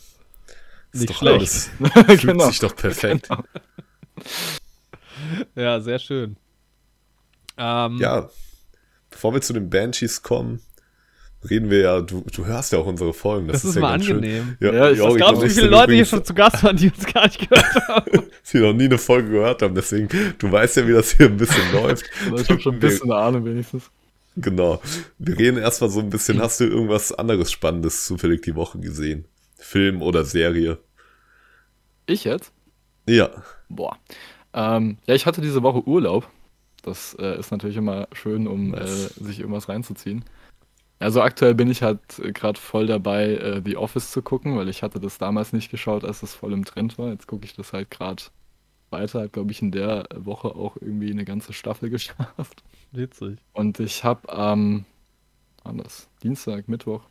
Ist 0.91 1.01
Nicht 1.01 1.09
doch 1.13 1.17
schlecht. 1.19 1.35
alles- 1.37 1.69
Fühlt 2.05 2.21
Genau. 2.21 2.47
sich 2.47 2.59
doch 2.59 2.75
perfekt. 2.75 3.29
Ja, 5.55 5.79
sehr 5.79 5.99
schön. 5.99 6.37
Ähm, 7.57 7.97
Ja, 7.99 8.29
bevor 9.09 9.33
wir 9.33 9.41
zu 9.41 9.53
den 9.53 9.69
Banshees 9.69 10.21
kommen, 10.21 10.61
reden 11.49 11.69
wir 11.69 11.79
ja, 11.79 12.01
du, 12.01 12.21
du 12.33 12.45
hörst 12.45 12.71
ja 12.73 12.79
auch 12.79 12.85
unsere 12.85 13.13
Folgen. 13.13 13.47
Das, 13.47 13.61
Das 13.61 13.69
ist 13.69 13.75
ja 13.75 13.81
mal 13.81 13.91
ganz 13.91 14.05
schön. 14.05 14.15
angenehm. 14.17 14.57
Ja, 14.59 14.73
Ja, 14.73 14.89
ich- 14.91 14.97
ja, 15.19 15.31
du, 15.31 15.41
wie 15.43 15.49
viele 15.49 15.67
Leute 15.67 15.93
hier 15.93 16.05
schon 16.05 16.23
zu 16.25 16.33
Gast 16.33 16.63
waren, 16.63 16.75
die 16.75 16.89
uns 16.91 17.05
gar 17.13 17.25
nicht 17.25 17.47
gehört 17.49 17.75
haben? 17.87 18.23
die 18.51 18.57
noch 18.59 18.73
nie 18.73 18.85
eine 18.85 18.97
Folge 18.97 19.29
gehört 19.29 19.61
haben. 19.61 19.75
Deswegen, 19.75 20.07
du 20.37 20.51
weißt 20.51 20.77
ja, 20.77 20.87
wie 20.87 20.93
das 20.93 21.11
hier 21.15 21.27
ein 21.27 21.37
bisschen 21.37 21.71
läuft. 21.73 22.05
Ich 22.37 22.49
habe 22.49 22.59
schon 22.59 22.73
ein 22.75 22.79
bisschen 22.79 23.11
eine 23.11 23.21
Ahnung 23.21 23.45
wenigstens. 23.45 23.89
Genau. 24.35 24.81
Wir 25.17 25.37
reden 25.37 25.57
erstmal 25.57 25.89
so 25.89 25.99
ein 25.99 26.09
bisschen. 26.09 26.41
Hast 26.41 26.59
du 26.59 26.65
irgendwas 26.65 27.11
anderes 27.11 27.51
Spannendes 27.51 28.05
zufällig 28.05 28.41
die 28.41 28.55
Woche 28.55 28.79
gesehen? 28.79 29.25
Film 29.57 30.01
oder 30.01 30.25
Serie? 30.25 30.79
Ich 32.05 32.23
jetzt? 32.25 32.51
Ja. 33.07 33.29
Boah. 33.69 33.97
Ähm, 34.53 34.97
ja, 35.07 35.15
ich 35.15 35.25
hatte 35.25 35.41
diese 35.41 35.63
Woche 35.63 35.87
Urlaub. 35.87 36.29
Das 36.83 37.15
äh, 37.19 37.39
ist 37.39 37.51
natürlich 37.51 37.77
immer 37.77 38.07
schön, 38.13 38.47
um 38.47 38.71
Nice. 38.71 39.17
äh, 39.17 39.23
sich 39.23 39.39
irgendwas 39.39 39.69
reinzuziehen. 39.69 40.23
Also 40.99 41.21
aktuell 41.21 41.55
bin 41.55 41.69
ich 41.69 41.81
halt 41.83 41.99
gerade 42.33 42.59
voll 42.59 42.87
dabei, 42.87 43.35
äh, 43.35 43.61
The 43.63 43.77
Office 43.77 44.11
zu 44.11 44.21
gucken, 44.21 44.55
weil 44.57 44.69
ich 44.69 44.81
hatte 44.83 44.99
das 44.99 45.17
damals 45.17 45.51
nicht 45.51 45.69
geschaut, 45.71 46.05
als 46.05 46.23
es 46.23 46.33
voll 46.33 46.53
im 46.53 46.63
Trend 46.65 46.97
war. 46.97 47.09
Jetzt 47.11 47.27
gucke 47.27 47.45
ich 47.45 47.53
das 47.55 47.73
halt 47.73 47.91
gerade 47.91 48.23
weiter. 48.91 49.21
Hat, 49.21 49.33
glaube 49.33 49.51
ich, 49.51 49.61
in 49.61 49.71
der 49.71 50.07
Woche 50.15 50.49
auch 50.49 50.77
irgendwie 50.79 51.11
eine 51.11 51.25
ganze 51.25 51.53
Staffel 51.53 51.89
geschafft. 51.91 52.63
Witzig. 52.95 53.37
Und 53.53 53.79
ich 53.79 54.03
habe 54.03 54.29
am 54.31 54.85
anders, 55.63 56.07
Dienstag, 56.23 56.67
Mittwoch, 56.67 57.01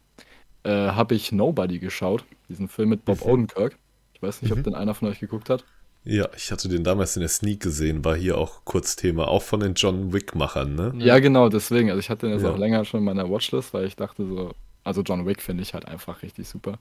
äh, 0.62 0.70
habe 0.70 1.14
ich 1.14 1.32
Nobody 1.32 1.78
geschaut. 1.78 2.24
Diesen 2.48 2.68
Film 2.68 2.90
mit 2.90 3.04
Bob 3.04 3.24
Mhm. 3.24 3.30
Odenkirk. 3.30 3.78
Ich 4.14 4.22
weiß 4.22 4.42
nicht, 4.42 4.52
ob 4.52 4.58
Mhm. 4.58 4.62
den 4.64 4.74
einer 4.74 4.94
von 4.94 5.08
euch 5.08 5.20
geguckt 5.20 5.50
hat. 5.50 5.64
Ja, 6.04 6.28
ich 6.36 6.52
hatte 6.52 6.68
den 6.68 6.84
damals 6.84 7.16
in 7.16 7.20
der 7.20 7.30
Sneak 7.30 7.60
gesehen, 7.60 8.04
war 8.04 8.14
hier 8.14 8.36
auch 8.36 8.64
kurz 8.64 8.94
Thema, 8.94 9.26
auch 9.28 9.42
von 9.42 9.60
den 9.60 9.72
John 9.74 10.12
Wick-Machern, 10.12 10.74
ne? 10.74 10.92
Ja, 10.98 11.18
genau, 11.18 11.48
deswegen. 11.48 11.88
Also 11.88 12.00
ich 12.00 12.10
hatte 12.10 12.26
den 12.26 12.34
jetzt 12.34 12.44
Ja. 12.44 12.52
auch 12.52 12.58
länger 12.58 12.84
schon 12.84 12.98
in 13.00 13.04
meiner 13.04 13.28
Watchlist, 13.30 13.72
weil 13.72 13.86
ich 13.86 13.96
dachte 13.96 14.26
so, 14.26 14.52
also 14.84 15.00
John 15.02 15.26
Wick 15.26 15.40
finde 15.40 15.62
ich 15.62 15.72
halt 15.72 15.86
einfach 15.88 16.22
richtig 16.22 16.46
super. 16.46 16.78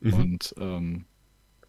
Mhm. 0.00 0.14
Und 0.14 0.54
ähm, 0.58 1.04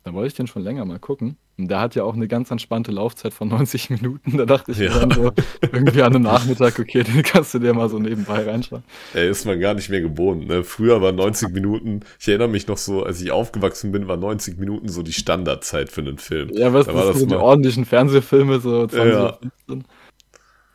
da 0.03 0.13
wollte 0.13 0.27
ich 0.27 0.34
den 0.34 0.47
schon 0.47 0.63
länger 0.63 0.84
mal 0.85 0.99
gucken. 0.99 1.38
Und 1.57 1.69
der 1.69 1.80
hat 1.80 1.93
ja 1.95 2.03
auch 2.03 2.15
eine 2.15 2.27
ganz 2.27 2.49
entspannte 2.51 2.91
Laufzeit 2.91 3.34
von 3.34 3.47
90 3.49 3.89
Minuten. 3.91 4.38
Da 4.38 4.45
dachte 4.45 4.71
ich 4.71 4.80
mir 4.80 4.85
Ja. 4.85 4.99
dann 4.99 5.11
so 5.11 5.31
irgendwie 5.61 6.01
an 6.01 6.13
einem 6.15 6.23
Nachmittag, 6.23 6.77
okay, 6.80 7.03
den 7.03 7.23
kannst 7.23 7.53
du 7.53 7.59
dir 7.59 7.73
mal 7.73 7.89
so 7.89 7.99
nebenbei 7.99 8.43
reinschauen. 8.43 8.84
Ey, 9.13 9.30
ist 9.30 9.45
man 9.45 9.59
gar 9.59 9.73
nicht 9.75 9.89
mehr 9.89 10.01
gewohnt, 10.01 10.47
ne? 10.47 10.63
Früher 10.63 11.01
war 11.01 11.11
90 11.11 11.49
Minuten, 11.53 12.01
ich 12.19 12.27
erinnere 12.27 12.49
mich 12.49 12.67
noch 12.67 12.77
so, 12.77 13.03
als 13.03 13.21
ich 13.21 13.31
aufgewachsen 13.31 13.91
bin, 13.91 14.07
war 14.07 14.17
90 14.17 14.57
Minuten 14.57 14.89
so 14.89 15.03
die 15.03 15.13
Standardzeit 15.13 15.89
für 15.89 16.01
einen 16.01 16.17
Film. 16.17 16.49
Ja, 16.53 16.73
was 16.73 16.85
Da 16.88 16.91
das 16.93 17.01
war 17.01 17.11
das 17.11 17.19
so 17.21 17.25
die 17.27 17.35
ordentlichen 17.35 17.85
Fernsehfilme, 17.85 18.59
so 18.59 18.88
20 18.88 19.13
Ja. 19.13 19.19
oder 19.23 19.39
15. 19.67 19.84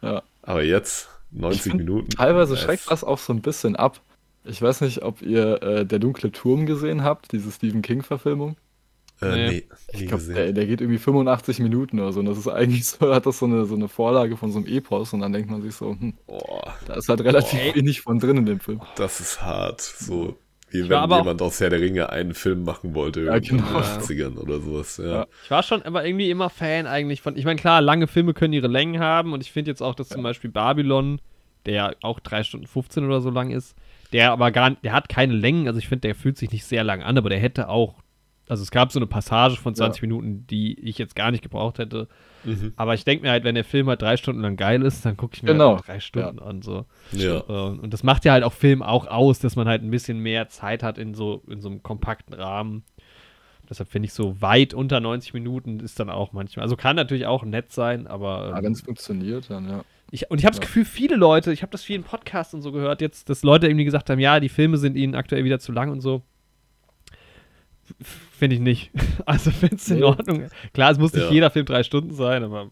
Ja. 0.03 0.23
Aber 0.43 0.63
jetzt, 0.63 1.09
Ich 1.33 1.41
90 1.41 1.63
find, 1.63 1.75
Minuten. 1.77 2.11
Teilweise 2.11 2.55
das- 2.55 2.63
schreckt 2.63 2.91
das 2.91 3.05
auch 3.05 3.19
so 3.19 3.33
ein 3.33 3.43
bisschen 3.43 3.77
ab. 3.77 4.01
Ich 4.45 4.63
weiß 4.63 4.81
nicht, 4.81 5.03
ob 5.03 5.21
ihr 5.21 5.63
äh, 5.63 5.85
Der 5.85 5.99
dunkle 5.99 6.33
Turm 6.33 6.65
gesehen 6.65 7.03
habt, 7.05 7.33
diese 7.33 7.51
Stephen 7.51 7.83
King-Verfilmung. 7.83 8.57
Äh, 9.21 9.27
Nee. 9.35 9.49
nee, 9.49 9.65
Ich 9.93 9.99
glaube, 10.07 10.17
gesehen. 10.19 10.35
der, 10.35 10.53
der 10.53 10.67
geht 10.67 10.81
irgendwie 10.81 10.99
85 10.99 11.59
Minuten 11.61 11.99
oder 12.01 12.13
so. 12.13 12.21
Und 12.21 12.27
das 12.27 12.39
ist 12.39 12.49
eigentlich 12.49 12.85
so, 12.87 13.13
hat 13.15 13.27
das 13.27 13.39
so 13.39 13.47
eine, 13.47 13.65
so 13.67 13.75
eine 13.75 13.89
Vorlage 13.89 14.37
von 14.37 14.53
so 14.53 14.59
einem 14.59 14.67
Epos. 14.69 15.13
Und 15.13 15.21
dann 15.21 15.33
denkt 15.33 15.51
man 15.51 15.63
sich 15.63 15.75
so, 15.75 15.91
hm, 15.91 16.15
Boah, 16.27 16.75
da 16.87 16.95
ist 16.95 17.09
halt 17.09 17.21
relativ 17.23 17.59
Boah. 17.61 17.75
wenig 17.75 18.01
von 18.03 18.19
drin 18.19 18.37
in 18.39 18.47
dem 18.47 18.61
Film. 18.61 18.81
das 18.97 19.21
ist 19.21 19.43
hart. 19.43 19.81
So, 19.81 20.37
wie 20.71 20.81
Ich 20.81 20.89
wenn 20.89 21.11
jemand 21.11 21.41
aus 21.43 21.61
Herr 21.61 21.71
der 21.71 21.81
Ringe 21.81 22.11
einen 22.11 22.35
Film 22.35 22.63
machen 22.65 22.95
wollte, 22.95 23.23
Ja, 23.25 23.35
irgendwo 23.35 23.57
in 23.57 23.65
genau. 23.65 23.81
den 23.81 24.01
80ern 24.01 24.37
oder 24.39 24.61
sowas. 24.61 24.97
Ja. 24.99 25.07
Ja. 25.09 25.27
Ich 25.45 25.51
war 25.51 25.63
schon 25.63 25.83
aber 25.83 26.05
irgendwie 26.07 26.31
immer 26.31 26.51
Fan 26.51 26.87
eigentlich 26.87 27.23
von. 27.23 27.37
Ich 27.37 27.45
meine, 27.45 27.59
klar, 27.59 27.81
lange 27.81 28.07
Filme 28.07 28.35
können 28.35 28.53
ihre 28.53 28.69
Längen 28.69 29.01
haben 29.01 29.33
und 29.33 29.41
ich 29.43 29.51
finde 29.51 29.71
jetzt 29.71 29.83
auch, 29.83 29.95
dass 29.95 30.11
zum 30.11 30.23
Beispiel 30.23 30.51
Babylon, 30.51 31.21
der 31.67 31.75
ja 31.75 31.93
auch 32.03 32.21
3 32.21 32.45
Stunden 32.45 32.67
15 32.67 33.05
oder 33.05 33.21
so 33.21 33.31
lang 33.31 33.51
ist, 33.51 33.75
der 34.13 34.31
aber 34.33 34.51
gar 34.53 34.71
der 34.71 34.93
hat 34.93 35.09
keine 35.09 35.33
Längen, 35.35 35.67
also 35.67 35.79
ich 35.79 35.89
finde, 35.89 36.03
der 36.03 36.15
fühlt 36.15 36.37
sich 36.39 36.51
nicht 36.53 36.65
sehr 36.65 36.85
lang 36.85 37.03
an, 37.03 37.19
aber 37.19 37.31
der 37.31 37.39
hätte 37.41 37.69
auch. 37.69 37.95
Also 38.49 38.63
es 38.63 38.71
gab 38.71 38.93
so 38.93 38.99
eine 38.99 39.07
Passage 39.07 39.57
von 39.57 39.75
20 39.75 40.03
Minuten, 40.03 40.47
die 40.47 40.79
ich 40.81 40.99
jetzt 40.99 41.15
gar 41.15 41.31
nicht 41.31 41.43
gebraucht 41.43 41.79
hätte. 41.79 42.09
Mhm. 42.45 42.73
Aber 42.77 42.95
ich 42.95 43.05
denke 43.05 43.25
mir 43.25 43.31
halt, 43.31 43.45
wenn 43.45 43.55
der 43.55 43.65
Film 43.65 43.89
halt 43.89 44.01
drei 44.01 44.17
Stunden 44.17 44.41
lang 44.43 44.57
geil 44.57 44.83
ist, 44.83 45.05
dann 45.05 45.17
gucke 45.17 45.35
ich 45.37 45.43
mir 45.43 45.53
Genau. 45.53 45.77
halt 45.77 45.89
drei 45.89 46.01
Stunden 46.01 46.39
an. 46.39 46.63
So. 46.63 46.87
Ja. 47.13 47.39
Äh, 47.49 47.79
Und 47.79 47.93
das 47.93 48.03
macht 48.03 48.25
ja 48.25 48.33
halt 48.33 48.45
auch 48.45 48.53
Film 48.53 48.83
auch 48.83 49.07
aus, 49.07 49.39
dass 49.39 49.57
man 49.57 49.69
halt 49.69 49.83
ein 49.83 49.91
bisschen 49.91 50.19
mehr 50.19 50.49
Zeit 50.49 50.83
hat 50.83 50.99
in 50.99 51.15
so, 51.15 51.43
in 51.49 51.61
so 51.61 51.69
einem 51.69 51.83
kompakten 51.83 52.35
Rahmen. 52.35 52.85
Deshalb 53.69 53.91
finde 53.91 54.07
ich 54.07 54.15
so 54.15 54.41
weit 54.41 54.73
unter 54.73 54.99
90 55.01 55.35
Minuten 55.35 55.81
ist 55.81 56.01
dann 56.01 56.09
auch 56.09 56.33
manchmal. 56.33 56.63
Also 56.63 56.77
kann 56.77 56.97
natürlich 56.97 57.27
auch 57.27 57.45
nett 57.45 57.71
sein, 57.71 58.07
aber. 58.07 58.51
Ja, 58.51 58.59
ähm, 58.59 58.65
wenn 58.65 58.73
es 58.73 58.81
funktioniert, 58.81 59.51
dann 59.51 59.69
ja. 59.69 59.85
ich, 60.11 60.31
und 60.31 60.39
ich 60.39 60.47
habe 60.47 60.53
das 60.57 60.61
ja. 60.61 60.67
Gefühl, 60.67 60.87
viele 60.87 61.17
Leute, 61.17 61.53
ich 61.53 61.61
habe 61.61 61.71
das 61.73 61.85
vielen 61.85 62.03
Podcasts 62.03 62.55
und 62.55 62.63
so 62.63 62.73
gehört 62.73 63.03
jetzt, 63.03 63.29
dass 63.29 63.43
Leute 63.43 63.67
irgendwie 63.67 63.85
gesagt 63.85 64.09
haben, 64.09 64.21
ja, 64.21 64.41
die 64.41 64.49
Filme 64.49 64.79
sind 64.79 64.97
ihnen 64.97 65.15
aktuell 65.15 65.45
wieder 65.45 65.59
zu 65.59 65.73
lang 65.73 65.91
und 65.91 66.01
so. 66.01 66.23
Finde 68.01 68.55
ich 68.57 68.61
nicht. 68.63 68.91
Also 69.27 69.51
finde 69.51 69.77
es 69.77 69.89
in 69.91 69.97
Nee. 69.99 70.03
Ordnung. 70.05 70.49
Klar, 70.73 70.93
es 70.93 70.99
muss 70.99 71.13
nicht 71.13 71.25
Ja. 71.25 71.31
jeder 71.31 71.51
Film 71.51 71.67
drei 71.67 71.83
Stunden 71.83 72.15
sein, 72.15 72.45
aber 72.45 72.71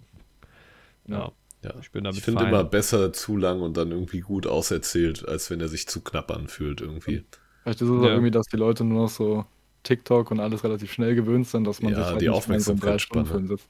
ja, 1.08 1.32
Ja. 1.62 1.74
Ich 1.80 1.90
bin 1.90 2.04
damit 2.04 2.18
Ich 2.18 2.24
finde 2.24 2.44
immer 2.44 2.62
besser 2.64 3.12
zu 3.12 3.36
lang 3.36 3.60
und 3.60 3.76
dann 3.76 3.90
irgendwie 3.90 4.20
gut 4.20 4.46
auserzählt, 4.46 5.26
als 5.26 5.50
wenn 5.50 5.60
er 5.60 5.68
sich 5.68 5.88
zu 5.88 6.00
knapp 6.02 6.30
anfühlt 6.30 6.80
irgendwie. 6.80 7.24
Vielleicht 7.62 7.80
ist 7.82 7.88
es 7.88 7.90
auch 8.00 8.04
irgendwie, 8.04 8.30
dass 8.30 8.46
die 8.46 8.56
Leute 8.56 8.84
nur 8.84 9.02
noch 9.02 9.08
so 9.10 9.44
TikTok 9.82 10.30
und 10.30 10.38
alles 10.40 10.62
relativ 10.64 10.92
schnell 10.92 11.14
gewöhnt 11.16 11.48
sind, 11.48 11.64
dass 11.64 11.82
man 11.82 11.92
Ja, 11.92 11.98
sich 11.98 12.06
halt 12.06 12.20
die 12.20 12.28
nicht 12.28 12.48
mehr 12.48 12.60
so 12.60 12.70
einem 12.72 12.78
Aufmerksamkeitsspanne. 12.80 13.24
Drei-Stunden-Film 13.24 13.46
sitzt. 13.48 13.68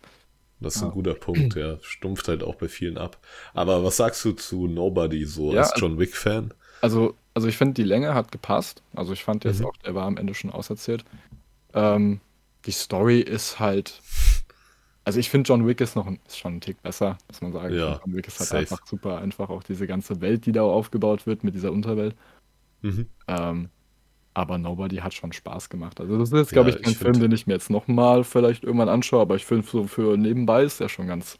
Das 0.60 0.76
ist 0.76 0.82
ein 0.82 0.90
guter 0.90 1.14
Punkt, 1.14 1.54
ja. 1.54 1.78
Stumpft 1.82 2.28
halt 2.28 2.42
auch 2.42 2.54
bei 2.54 2.68
vielen 2.68 2.96
ab. 2.98 3.18
Aber 3.54 3.82
was 3.84 3.96
sagst 3.98 4.24
du 4.24 4.32
zu 4.32 4.66
Nobody 4.68 5.24
so 5.24 5.52
Ja, 5.52 5.60
als 5.60 5.72
also- 5.72 5.86
John 5.86 5.98
Wick-Fan? 5.98 6.52
Also, 6.82 7.14
also 7.34 7.48
ich 7.48 7.56
finde, 7.56 7.74
die 7.74 7.82
Länge 7.82 8.14
hat 8.14 8.30
gepasst. 8.32 8.82
Also 8.94 9.12
ich 9.14 9.24
fand 9.24 9.44
jetzt 9.44 9.60
Mhm. 9.60 9.66
auch, 9.66 9.76
der 9.78 9.94
war 9.94 10.04
am 10.06 10.16
Ende 10.18 10.34
schon 10.34 10.50
auserzählt. 10.50 11.04
Ähm, 11.76 12.20
die 12.64 12.72
Story 12.72 13.20
ist 13.20 13.60
halt. 13.60 14.00
Also 15.04 15.20
ich 15.20 15.30
finde, 15.30 15.46
John 15.46 15.64
Wick 15.68 15.80
ist 15.80 15.94
noch 15.94 16.06
ein, 16.08 16.18
ist 16.26 16.38
schon 16.38 16.56
ein 16.56 16.60
Tick 16.60 16.82
besser, 16.82 17.16
muss 17.28 17.40
man 17.40 17.52
sagen. 17.52 17.74
Ja, 17.76 18.00
John 18.04 18.14
Wick 18.16 18.26
ist 18.26 18.40
halt 18.40 18.48
safe. 18.48 18.60
einfach 18.62 18.84
super 18.86 19.18
einfach. 19.18 19.50
Auch 19.50 19.62
diese 19.62 19.86
ganze 19.86 20.20
Welt, 20.20 20.46
die 20.46 20.52
da 20.52 20.62
aufgebaut 20.62 21.26
wird 21.26 21.44
mit 21.44 21.54
dieser 21.54 21.70
Unterwelt. 21.70 22.16
Mhm. 22.82 23.06
Ähm, 23.28 23.68
aber 24.34 24.58
Nobody 24.58 24.96
hat 24.96 25.14
schon 25.14 25.32
Spaß 25.32 25.68
gemacht. 25.70 26.00
Also 26.00 26.18
das 26.18 26.30
ist 26.32 26.36
jetzt, 26.38 26.52
glaube 26.52 26.70
Ja, 26.70 26.76
ich, 26.76 26.82
kein 26.82 26.92
ich 26.92 26.98
Film, 26.98 27.20
den 27.20 27.32
ich 27.32 27.46
mir 27.46 27.54
jetzt 27.54 27.70
nochmal 27.70 28.24
vielleicht 28.24 28.64
irgendwann 28.64 28.88
anschaue, 28.88 29.22
aber 29.22 29.36
ich 29.36 29.46
finde, 29.46 29.66
so 29.66 29.86
für 29.86 30.16
nebenbei 30.16 30.64
ist 30.64 30.80
der 30.80 30.88
schon 30.88 31.06
ganz. 31.06 31.38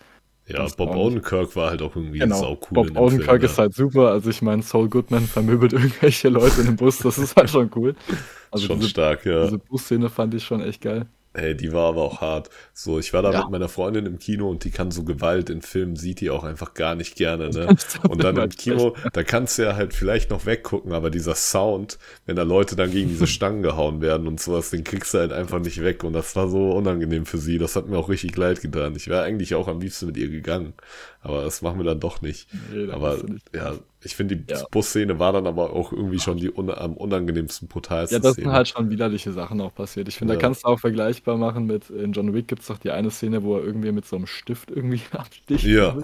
Ja, 0.49 0.59
Ganz 0.59 0.77
Bob 0.77 0.91
ordentlich. 0.91 1.25
Odenkirk 1.27 1.57
war 1.57 1.71
halt 1.71 1.83
auch 1.83 1.97
irgendwie 1.97 2.21
Genau. 2.21 2.39
sau 2.39 2.53
cool 2.53 2.69
Bob 2.71 2.87
in 2.89 2.95
dem 2.95 3.03
Odenkirk 3.03 3.41
Film, 3.41 3.43
ist 3.51 3.59
halt 3.59 3.75
super. 3.75 4.11
Also 4.13 4.31
ich 4.31 4.43
meine, 4.43 4.63
Saul 4.63 4.89
Goodman 4.89 5.27
vermöbelt 5.27 5.73
irgendwelche 5.73 6.29
Leute 6.29 6.61
in 6.61 6.67
dem 6.69 6.77
Bus. 6.77 6.99
Das 6.99 7.19
ist 7.19 7.35
halt 7.37 7.51
schon 7.51 7.69
cool. 7.75 7.97
Also 8.51 8.66
schon 8.66 8.78
diese, 8.78 8.90
stark, 8.90 9.24
ja. 9.27 9.44
diese 9.44 9.59
Busszene 9.59 10.09
fand 10.10 10.35
ich 10.35 10.44
schon 10.44 10.60
echt 10.60 10.81
geil. 10.81 11.06
Hey, 11.39 11.55
die 11.55 11.70
war 11.70 11.89
aber 11.90 12.01
auch 12.01 12.23
hart. 12.23 12.48
So, 12.73 12.98
ich 12.98 13.12
war 13.12 13.20
da 13.20 13.31
Ja. 13.31 13.43
mit 13.43 13.51
meiner 13.51 13.68
Freundin 13.68 14.06
im 14.06 14.18
Kino 14.18 14.48
und 14.48 14.64
die 14.64 14.70
kann 14.70 14.90
so 14.90 15.05
Gewalt 15.05 15.51
in 15.51 15.60
Filmen, 15.60 15.94
sieht 15.94 16.20
die 16.23 16.31
auch 16.31 16.44
einfach 16.44 16.73
gar 16.73 16.94
nicht 16.94 17.14
gerne, 17.14 17.51
ne? 17.51 17.77
Und 18.09 18.24
dann 18.24 18.39
im 18.39 18.48
Kino, 18.48 18.97
da 19.12 19.23
kannst 19.23 19.59
du 19.59 19.64
ja 19.64 19.77
halt 19.77 19.93
vielleicht 19.93 20.31
noch 20.31 20.47
weggucken, 20.47 20.94
aber 20.94 21.10
dieser 21.10 21.35
Sound, 21.35 21.98
wenn 22.24 22.36
da 22.36 22.43
Leute 22.43 22.74
dann 22.74 22.90
gegen 22.90 23.10
diese 23.10 23.27
Stangen 23.27 23.60
gehauen 23.62 24.01
werden 24.01 24.27
und 24.27 24.40
sowas, 24.40 24.70
den 24.70 24.82
kriegst 24.82 25.12
du 25.12 25.18
halt 25.18 25.31
einfach 25.35 25.59
nicht 25.59 25.82
weg. 25.82 26.05
Und 26.05 26.14
das 26.14 26.35
war 26.36 26.48
so 26.48 26.70
unangenehm 26.70 27.27
für 27.27 27.36
sie. 27.36 27.59
Das 27.59 27.77
hat 27.77 27.86
mir 27.86 27.98
auch 27.98 28.09
richtig 28.09 28.35
leid 28.39 28.62
getan. 28.62 28.97
Ich 28.97 29.09
wäre 29.09 29.23
eigentlich 29.23 29.55
auch 29.55 29.68
am 29.68 29.78
liebsten 29.81 30.06
mit 30.06 30.16
ihr 30.16 30.31
gegangen. 30.31 30.73
Aber 31.27 31.43
das 31.43 31.61
machen 31.61 31.78
wir 31.78 31.85
dann 31.85 31.98
doch 31.98 32.23
nicht. 32.23 32.47
Nee, 32.73 32.89
aber 32.93 33.16
du 33.16 33.32
nicht. 33.32 33.51
ja, 33.53 33.74
ich 34.01 34.15
finde, 34.15 34.36
die 34.36 34.53
Ja. 34.53 34.62
Busszene 34.70 35.19
war 35.19 35.32
dann 35.32 35.48
aber 35.48 35.73
auch 35.73 35.90
irgendwie 35.93 36.20
schon 36.20 36.36
die 36.36 36.53
un 36.53 36.70
am 36.70 36.93
unangenehmsten, 36.97 37.66
brutalste 37.66 38.15
Ja, 38.15 38.20
das 38.20 38.35
sind 38.36 38.44
Szene. 38.44 38.53
halt 38.55 38.69
schon 38.69 38.90
widerliche 38.90 39.32
Sachen 39.32 39.61
auch 39.61 39.74
passiert. 39.74 40.07
Ich 40.07 40.16
finde, 40.19 40.35
Ja. 40.35 40.39
da 40.39 40.47
kannst 40.47 40.62
du 40.62 40.69
auch 40.69 40.78
vergleichbar 40.78 41.36
machen 41.36 41.66
mit, 41.66 41.90
in 41.90 42.12
John 42.12 42.32
Wick 42.32 42.47
gibt 42.47 42.62
es 42.62 42.69
doch 42.69 42.78
die 42.78 42.93
eine 42.93 43.11
Szene, 43.11 43.43
wo 43.43 43.57
er 43.57 43.65
irgendwie 43.65 43.90
mit 43.90 44.07
so 44.07 44.15
einem 44.15 44.27
Stift 44.28 44.70
irgendwie 44.70 45.01
absticht. 45.11 45.65
Ja, 45.65 45.97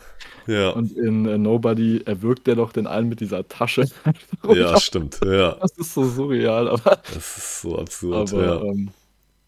ja, 0.49 0.71
Und 0.71 0.91
in 0.97 1.27
äh, 1.27 1.39
Nobody 1.39 2.03
erwürgt 2.05 2.49
er 2.49 2.57
doch 2.57 2.73
den 2.73 2.89
einen 2.89 3.09
mit 3.09 3.21
dieser 3.21 3.47
Tasche. 3.47 3.85
ja, 4.53 4.81
stimmt, 4.81 5.21
ja. 5.25 5.53
Das 5.61 5.71
ist 5.79 5.95
so 5.95 6.03
surreal, 6.05 6.69
aber, 6.69 6.99
Das 7.15 7.37
ist 7.39 7.61
so 7.63 7.79
absurd, 7.79 8.33
aber 8.33 8.45
ja. 8.45 8.63
ähm, 8.65 8.91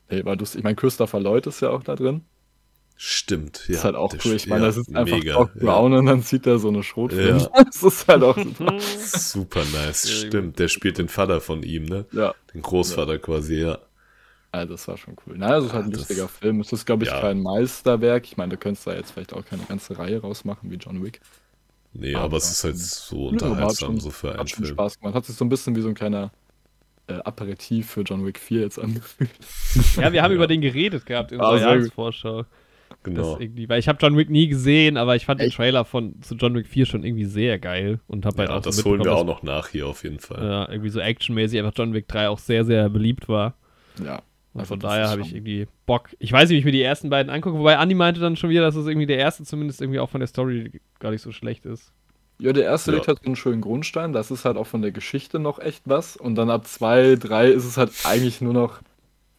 nee, 0.09 0.25
war 0.25 0.37
lustig. 0.37 0.59
Ich 0.61 0.65
meine, 0.65 0.77
Christopher 0.77 1.19
Lloyd 1.19 1.49
ist 1.49 1.61
ja 1.63 1.71
auch 1.71 1.83
da 1.83 1.97
drin. 1.97 2.23
Stimmt, 2.97 3.65
ja. 3.69 3.75
ist 3.75 3.85
halt 3.85 3.97
auch 3.97 4.11
der 4.11 4.21
cool. 4.25 4.35
Ich 4.35 4.47
meine, 4.47 4.63
ja, 4.63 4.67
das 4.69 4.77
ist 4.77 4.95
einfach 4.95 5.17
mega, 5.19 5.35
Doc 5.35 5.51
ja. 5.57 5.61
Brown 5.63 5.93
und 5.95 6.07
dann 6.07 6.23
zieht 6.23 6.47
er 6.47 6.59
so 6.59 6.69
eine 6.69 6.83
Schrotflinte. 6.83 7.51
Ja. 7.55 7.65
Das 7.65 7.83
ist 7.83 8.07
halt 8.09 8.23
auch 8.23 8.37
super. 8.39 8.79
Super 9.05 9.63
nice, 9.73 10.09
stimmt. 10.11 10.59
Der 10.61 10.69
spielt 10.69 10.99
den 10.99 11.09
Vater 11.09 11.41
von 11.41 11.63
ihm, 11.65 11.85
ne? 11.87 12.07
Ja, 12.13 12.35
Den 12.55 12.63
Großvater 12.63 13.19
quasi, 13.19 13.57
ja. 13.63 13.79
also 14.53 14.75
das 14.75 14.87
war 14.87 14.97
schon 14.97 15.17
cool. 15.27 15.37
Naja, 15.37 15.59
es 15.59 15.65
ist 15.67 15.73
halt 15.73 15.87
ein 15.87 15.91
das- 15.91 16.01
lustiger 16.03 16.29
Film. 16.29 16.61
Es 16.61 16.73
ist, 16.73 16.87
glaube 16.87 17.03
ich, 17.05 17.11
ja. 17.11 17.21
kein 17.21 17.43
Meisterwerk. 17.43 18.25
Ich 18.27 18.37
meine, 18.37 18.51
du 18.53 18.57
könntest 18.59 18.87
da 18.87 18.95
jetzt 18.95 19.11
vielleicht 19.11 19.33
auch 19.33 19.45
keine 19.45 19.65
ganze 19.65 19.99
Reihe 19.99 20.21
rausmachen 20.21 20.71
wie 20.71 20.77
John 20.77 21.03
Wick. 21.05 21.21
Nee, 21.93 22.15
Aber- 22.15 22.25
aber 22.25 22.37
es 22.37 22.51
ist 22.51 22.63
halt 22.65 22.79
so 22.79 23.27
hat 23.27 23.43
unterhaltsam, 23.43 23.89
schon- 23.95 24.01
so 24.01 24.11
für 24.11 24.31
einen 24.31 24.39
Hat 24.41 24.51
Film. 24.53 24.67
Spaß 24.69 25.01
gemacht. 25.01 25.15
Hat 25.17 25.27
sich 25.27 25.35
so 25.37 25.45
ein 25.45 25.49
bisschen 25.49 25.75
wie 25.75 25.81
so 25.81 25.89
ein 25.89 25.95
kleiner 25.95 26.31
äh, 27.09 27.15
Aperitif 27.25 27.91
für 27.91 28.01
John 28.03 28.25
Wick 28.25 28.39
4 28.39 28.61
jetzt 28.63 28.79
angefühlt. 28.79 29.31
Ja, 29.97 30.13
wir 30.13 30.23
haben 30.23 30.31
Ja. 30.33 30.37
über 30.37 30.47
den 30.47 30.61
geredet 30.63 31.05
gehabt 31.07 31.33
in 31.33 31.41
Ah, 31.41 31.51
unserer 31.51 31.59
sehr 31.59 31.69
gut. 31.69 31.77
Jahresvorschau. 31.83 32.45
Genau. 33.03 33.33
Das 33.33 33.41
irgendwie, 33.41 33.69
weil 33.69 33.79
ich 33.79 33.89
habe 33.89 33.99
John 34.01 34.17
Wick 34.17 34.31
nie 34.31 34.49
gesehen, 34.49 34.97
aber 34.97 35.17
ich 35.17 35.27
fand 35.27 35.41
den 35.41 35.49
Echt? 35.49 35.57
Trailer 35.57 35.85
von 35.85 36.21
zu 36.23 36.35
John 36.37 36.55
Wick 36.55 36.67
4 36.67 36.87
schon 36.87 37.05
irgendwie 37.05 37.25
sehr 37.27 37.59
geil 37.59 38.01
und 38.07 38.25
habe 38.25 38.39
halt 38.39 38.51
Ja, 38.51 38.57
auch 38.57 38.63
so 38.65 38.71
das 38.71 38.85
holen 38.85 39.05
wir 39.05 39.13
auch 39.15 39.25
noch 39.27 39.43
nach 39.43 39.69
hier 39.69 39.87
auf 39.87 40.05
jeden 40.05 40.21
Fall. 40.21 40.67
äh, 40.69 40.73
irgendwie 40.73 40.91
so 40.91 41.01
actionmäßig 41.01 41.59
einfach 41.59 41.73
John 41.77 41.93
Wick 41.93 42.09
3 42.09 42.29
auch 42.29 42.39
sehr, 42.39 42.65
sehr 42.65 42.89
beliebt 42.89 43.29
war. 43.29 43.55
Ja. 44.03 44.23
Und 44.55 44.61
Also 44.61 44.75
von 44.75 44.81
daher 44.81 45.09
habe 45.09 45.21
ich 45.23 45.35
irgendwie 45.35 45.67
Bock. 45.85 46.11
Ich 46.21 46.31
weiß 46.33 46.49
nicht, 46.49 46.55
wie 46.55 46.59
ich 46.61 46.65
mir 46.65 46.73
die 46.73 46.83
ersten 46.83 47.11
beiden 47.11 47.29
angucke, 47.31 47.59
wobei 47.59 47.77
Andi 47.77 47.95
meinte 47.97 48.21
dann 48.21 48.37
schon 48.37 48.51
wieder, 48.51 48.63
dass 48.63 48.77
es 48.77 48.87
irgendwie 48.87 49.07
der 49.07 49.19
erste 49.19 49.43
zumindest 49.45 49.81
irgendwie 49.83 49.99
auch 49.99 50.09
von 50.11 50.21
der 50.21 50.29
Story 50.29 50.81
gar 51.01 51.11
nicht 51.11 51.23
so 51.23 51.33
schlecht 51.33 51.67
ist. 51.67 51.93
Ja, 52.39 52.53
der 52.53 52.65
erste 52.65 52.93
Ja. 52.93 52.97
legt 52.97 53.09
halt 53.09 53.19
so 53.21 53.27
einen 53.27 53.37
schönen 53.37 53.61
Grundstein. 53.61 54.13
Das 54.13 54.31
ist 54.31 54.45
halt 54.45 54.57
auch 54.57 54.67
von 54.67 54.83
der 54.83 54.93
Geschichte 54.93 55.39
noch 55.41 55.59
echt 55.59 55.83
was. 55.87 56.17
Und 56.17 56.37
dann 56.37 56.51
ab 56.51 56.67
zwei, 56.67 57.17
drei 57.17 57.49
ist 57.49 57.65
es 57.65 57.77
halt 57.77 57.91
eigentlich 58.05 58.41
nur 58.41 58.53
noch. 58.53 58.81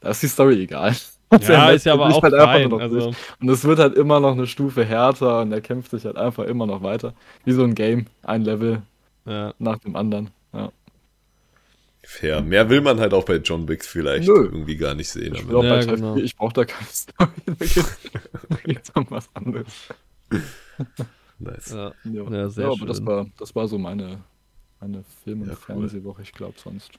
Da 0.02 0.10
ist 0.12 0.22
die 0.24 0.28
Story 0.28 0.62
egal. 0.62 0.96
Ja, 1.32 1.72
ist 1.72 1.86
ja 1.86 1.94
aber 1.94 2.08
auch 2.08 2.22
halt 2.24 2.34
einfach 2.34 2.46
fein. 2.54 2.70
nur 2.70 2.78
noch 2.80 2.82
Also, 2.82 3.00
durch. 3.00 3.16
Und 3.42 3.50
es 3.50 3.64
wird 3.64 3.80
halt 3.80 3.96
immer 3.96 4.20
noch 4.20 4.34
eine 4.34 4.48
Stufe 4.48 4.86
härter 4.86 5.42
und 5.42 5.52
er 5.52 5.62
kämpft 5.62 5.92
sich 5.92 6.06
halt 6.06 6.18
einfach 6.18 6.44
immer 6.46 6.66
noch 6.68 6.82
weiter. 6.84 7.14
Wie 7.44 7.52
so 7.52 7.64
ein 7.64 7.76
Game. 7.76 8.06
Ein 8.24 8.44
Level 8.44 8.82
ja. 9.26 9.54
nach 9.60 9.80
dem 9.80 9.96
anderen. 9.96 10.30
Ja. 10.54 10.72
Fair. 12.04 12.42
Mehr 12.42 12.70
will 12.70 12.82
man 12.82 13.00
halt 13.00 13.14
auch 13.14 13.26
bei 13.26 13.38
John 13.38 13.68
Wick 13.68 13.84
vielleicht 13.84 14.28
Nö. 14.28 14.36
irgendwie 14.46 14.78
gar 14.78 14.94
nicht 14.94 15.10
sehen. 15.10 15.34
Ich, 15.34 15.42
Ja, 15.42 15.48
bei 15.60 15.84
Teil 15.84 15.96
genau. 15.96 16.14
4, 16.14 16.24
ich 16.24 16.36
brauche 16.36 16.54
da 16.54 16.64
keine 16.66 16.88
Story. 16.90 17.32
Da 18.50 18.56
geht's, 18.64 18.92
um 18.92 19.08
was 19.10 19.28
anderes. 19.34 19.66
nice. 21.40 21.72
Ja. 21.72 21.92
Ja, 22.04 22.24
Ja, 22.32 22.50
sehr 22.50 22.66
ja 22.68 22.72
aber 22.72 22.86
das 22.86 22.98
schön. 22.98 23.06
war, 23.08 23.26
das 23.40 23.56
war 23.56 23.68
so 23.68 23.78
meine, 23.78 24.20
meine 24.80 25.04
Film- 25.24 25.42
und 25.42 25.48
Ja, 25.48 25.54
cool. 25.54 25.60
Fernsehwoche, 25.80 26.22
ich 26.22 26.32
glaube 26.34 26.56
sonst. 26.64 26.92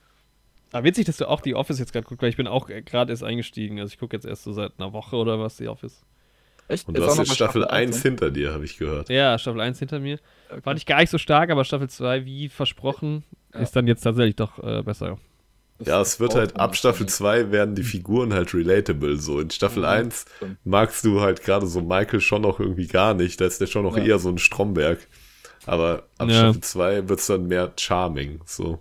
Aber 0.73 0.85
witzig, 0.85 1.07
dass 1.07 1.17
du 1.17 1.29
auch 1.29 1.41
die 1.41 1.55
Office 1.55 1.79
jetzt 1.79 1.93
gerade 1.93 2.07
guckst, 2.07 2.23
weil 2.23 2.29
ich 2.31 2.37
bin 2.37 2.47
auch 2.47 2.67
gerade 2.67 3.13
erst 3.13 3.23
eingestiegen. 3.23 3.79
Also 3.81 3.93
ich 3.93 3.99
gucke 3.99 4.17
jetzt 4.17 4.27
erst 4.27 4.45
so 4.45 4.53
seit 4.53 4.73
einer 4.79 4.93
Woche 4.93 5.17
oder 5.17 5.39
was, 5.39 5.57
die 5.57 5.69
Office. 5.69 6.03
Echt? 6.69 6.89
Und 6.89 6.97
du 6.97 7.03
Jetzt 7.03 7.11
hast 7.13 7.19
jetzt 7.19 7.35
Staffel 7.37 7.65
1 7.65 7.97
ne? 7.97 8.03
hinter 8.03 8.31
dir, 8.33 8.53
habe 8.53 8.65
ich 8.65 8.77
gehört. 8.77 9.09
Ja, 9.09 9.39
Staffel 9.39 9.61
1 9.61 9.79
hinter 9.79 10.01
mir. 10.01 10.19
Okay. 10.51 10.61
Fand 10.63 10.79
ich 10.81 10.87
gar 10.87 10.99
nicht 11.01 11.11
so 11.11 11.19
stark, 11.19 11.51
aber 11.51 11.65
Staffel 11.65 11.89
2, 11.89 12.25
wie 12.25 12.49
versprochen, 12.49 13.23
Ja. 13.55 13.61
ist 13.61 13.77
dann 13.77 13.87
jetzt 13.87 14.01
tatsächlich 14.03 14.35
doch 14.37 14.59
äh, 14.63 14.83
besser. 14.83 15.19
Das 15.79 15.87
Ja, 15.89 16.01
es 16.01 16.19
wird 16.19 16.35
halt, 16.35 16.57
ab 16.57 16.75
Staffel 16.75 17.05
nicht. 17.05 17.15
2 17.15 17.53
werden 17.53 17.77
die 17.77 17.85
Figuren 17.85 18.35
halt 18.35 18.53
relatable. 18.53 19.17
So 19.19 19.39
in 19.39 19.51
Staffel 19.51 19.81
Mhm, 19.85 19.89
1 19.89 20.25
stimmt. 20.39 20.59
magst 20.65 21.05
du 21.05 21.21
halt 21.21 21.45
gerade 21.45 21.69
so 21.69 21.81
Michael 21.83 22.21
schon 22.21 22.43
noch 22.43 22.59
irgendwie 22.59 22.89
gar 22.89 23.15
nicht. 23.15 23.41
Da 23.41 23.45
ist 23.47 23.61
der 23.61 23.69
schon 23.69 23.85
noch 23.85 23.97
Ja. 23.97 24.03
eher 24.03 24.19
so 24.19 24.29
ein 24.31 24.39
Stromberg. 24.39 25.07
Aber 25.67 26.09
ab 26.19 26.29
Ja. 26.29 26.35
Staffel 26.35 26.61
2 26.63 27.09
wird's 27.09 27.29
dann 27.29 27.47
mehr 27.47 27.73
charming. 27.79 28.41
So. 28.45 28.81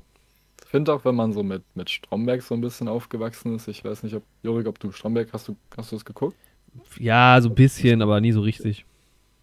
Ich 0.76 0.78
finde 0.78 0.94
auch, 0.94 1.06
wenn 1.06 1.16
man 1.16 1.32
so 1.32 1.42
mit, 1.42 1.64
mit 1.74 1.90
Stromberg 1.90 2.42
so 2.42 2.54
ein 2.54 2.60
bisschen 2.60 2.90
aufgewachsen 2.90 3.56
ist, 3.56 3.70
ich 3.70 3.86
weiß 3.86 4.04
nicht, 4.04 4.14
ob, 4.14 4.24
Jorik, 4.44 4.68
ob 4.68 4.78
du 4.78 4.92
Stromberg, 4.92 5.32
hast 5.32 5.48
du, 5.48 5.56
hast 5.78 5.94
du 5.94 5.96
das 5.96 6.04
geguckt? 6.04 6.36
Ja, 7.00 7.40
so 7.42 7.48
ein 7.48 7.56
bisschen, 7.56 8.02
aber 8.02 8.20
nie 8.20 8.34
so 8.34 8.42
richtig. 8.42 8.86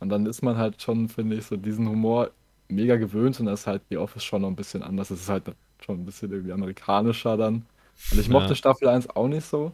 Und 0.01 0.11
dann 0.11 0.27
ist 0.27 0.43
man 0.43 0.59
halt 0.59 0.83
schon, 0.83 1.09
finde 1.09 1.37
ich, 1.37 1.47
so 1.47 1.57
diesen 1.57 1.89
Humor 1.89 2.33
mega 2.69 2.97
gewöhnt 2.97 3.41
und 3.41 3.47
da 3.47 3.55
ist 3.55 3.67
halt 3.67 3.83
die 3.91 3.97
Office 3.97 4.25
schon 4.25 4.43
noch 4.43 4.49
ein 4.49 4.57
bisschen 4.57 4.83
anders. 4.83 5.11
Es 5.11 5.23
ist 5.23 5.29
halt 5.31 5.45
schon 5.81 6.01
ein 6.03 6.05
bisschen 6.05 6.31
irgendwie 6.33 6.53
amerikanischer 6.53 7.39
dann. 7.39 7.65
Und 8.11 8.21
ich 8.21 8.29
mochte 8.29 8.51
Ja. 8.51 8.55
Staffel 8.55 8.89
1 8.89 9.09
auch 9.11 9.29
nicht 9.29 9.47
so. 9.47 9.73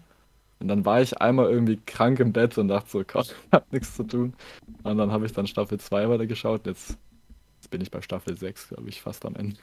Und 0.60 0.68
dann 0.68 0.84
war 0.84 1.02
ich 1.02 1.20
einmal 1.20 1.50
irgendwie 1.50 1.78
krank 1.86 2.20
im 2.20 2.32
Bett 2.32 2.58
und 2.58 2.68
dachte 2.68 2.90
so, 2.90 3.04
Gott, 3.04 3.34
ich 3.46 3.52
hab 3.52 3.72
nichts 3.72 3.96
zu 3.96 4.04
tun. 4.04 4.34
Und 4.84 4.98
dann 4.98 5.12
habe 5.12 5.26
ich 5.26 5.32
dann 5.32 5.48
Staffel 5.48 5.80
2 5.80 6.08
weitergeschaut. 6.08 6.66
Jetzt, 6.66 6.98
jetzt 7.60 7.70
bin 7.70 7.80
ich 7.80 7.90
bei 7.90 8.02
Staffel 8.02 8.36
6, 8.38 8.68
glaube 8.70 8.88
ich, 8.88 9.02
fast 9.02 9.26
am 9.26 9.36
Ende. 9.36 9.58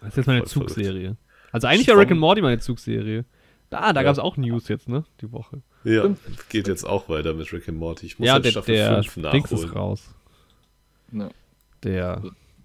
Das 0.00 0.10
ist 0.10 0.16
jetzt 0.18 0.26
meine 0.26 0.44
Zugserie. 0.44 1.16
Also 1.52 1.66
eigentlich 1.66 1.88
war 1.88 1.98
Rick 1.98 2.10
and 2.10 2.20
Morty 2.20 2.42
meine 2.42 2.58
Zugserie. 2.60 3.24
Da, 3.70 3.92
da 3.92 4.00
Ja. 4.00 4.04
gab 4.04 4.12
es 4.12 4.18
auch 4.18 4.36
News 4.36 4.68
jetzt, 4.68 4.88
ne? 4.88 5.04
Die 5.20 5.30
Woche. 5.32 5.62
Ja, 5.84 6.00
Stimmt. 6.00 6.18
geht 6.50 6.68
jetzt 6.68 6.84
auch 6.84 7.08
weiter 7.08 7.34
mit 7.34 7.52
Rick 7.52 7.68
and 7.68 7.78
Morty. 7.78 8.06
Ich 8.06 8.18
muss 8.18 8.26
ja, 8.26 8.34
halt 8.34 8.44
der, 8.44 8.50
Staffel 8.50 8.74
der 8.74 9.02
5 9.02 9.30
Dings 9.32 9.52
ist 9.52 9.60
nachholen. 9.62 9.76
raus. 9.76 10.14
Ja, 11.12 11.28
Der 11.82 12.22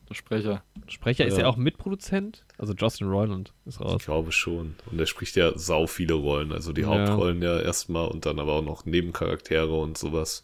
der 0.10 0.16
Sprecher. 0.16 0.64
Sprecher 0.88 1.26
ist 1.28 1.36
Ja. 1.38 1.42
ja 1.44 1.48
auch 1.50 1.56
Mitproduzent. 1.58 2.44
Also 2.58 2.74
Justin 2.74 3.10
Roiland 3.10 3.54
ist 3.66 3.80
raus. 3.80 3.98
Ich 4.00 4.06
glaube 4.06 4.32
schon. 4.32 4.76
Und 4.92 5.00
er 5.00 5.06
spricht 5.06 5.36
ja 5.36 5.56
sau 5.56 5.86
viele 5.86 6.16
Rollen. 6.16 6.52
Also 6.52 6.74
die 6.74 6.82
Ja. 6.82 6.88
Hauptrollen 6.88 7.42
ja 7.44 7.60
erstmal 7.60 8.08
und 8.08 8.26
dann 8.26 8.40
aber 8.40 8.54
auch 8.54 8.64
noch 8.64 8.86
Nebencharaktere 8.86 9.72
und 9.80 9.98
sowas. 10.00 10.44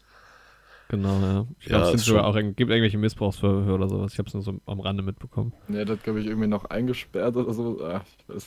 Genau, 0.88 1.18
ja. 1.20 1.46
Ich 1.58 1.66
Ja, 1.66 1.70
glaube, 1.70 1.82
es 1.82 1.88
sind 1.88 1.96
ist 2.00 2.04
sogar 2.06 2.32
schon- 2.32 2.46
auch 2.46 2.54
gibt 2.56 2.70
irgendwelche 2.70 2.96
Missbrauchsverhöre 2.98 3.72
oder 3.74 3.88
sowas. 3.88 4.12
Ich 4.12 4.18
habe 4.18 4.28
es 4.28 4.34
nur 4.34 4.42
so 4.44 4.60
am 4.66 4.78
Rande 4.78 5.02
mitbekommen. 5.02 5.52
Ja, 5.68 5.84
der 5.84 5.96
hat, 5.96 6.04
glaube 6.04 6.20
ich, 6.20 6.26
irgendwie 6.26 6.46
noch 6.46 6.66
eingesperrt 6.66 7.36
oder 7.36 7.52
so. 7.52 7.80
Ah, 7.82 8.02
ich 8.18 8.28
weiß. 8.28 8.46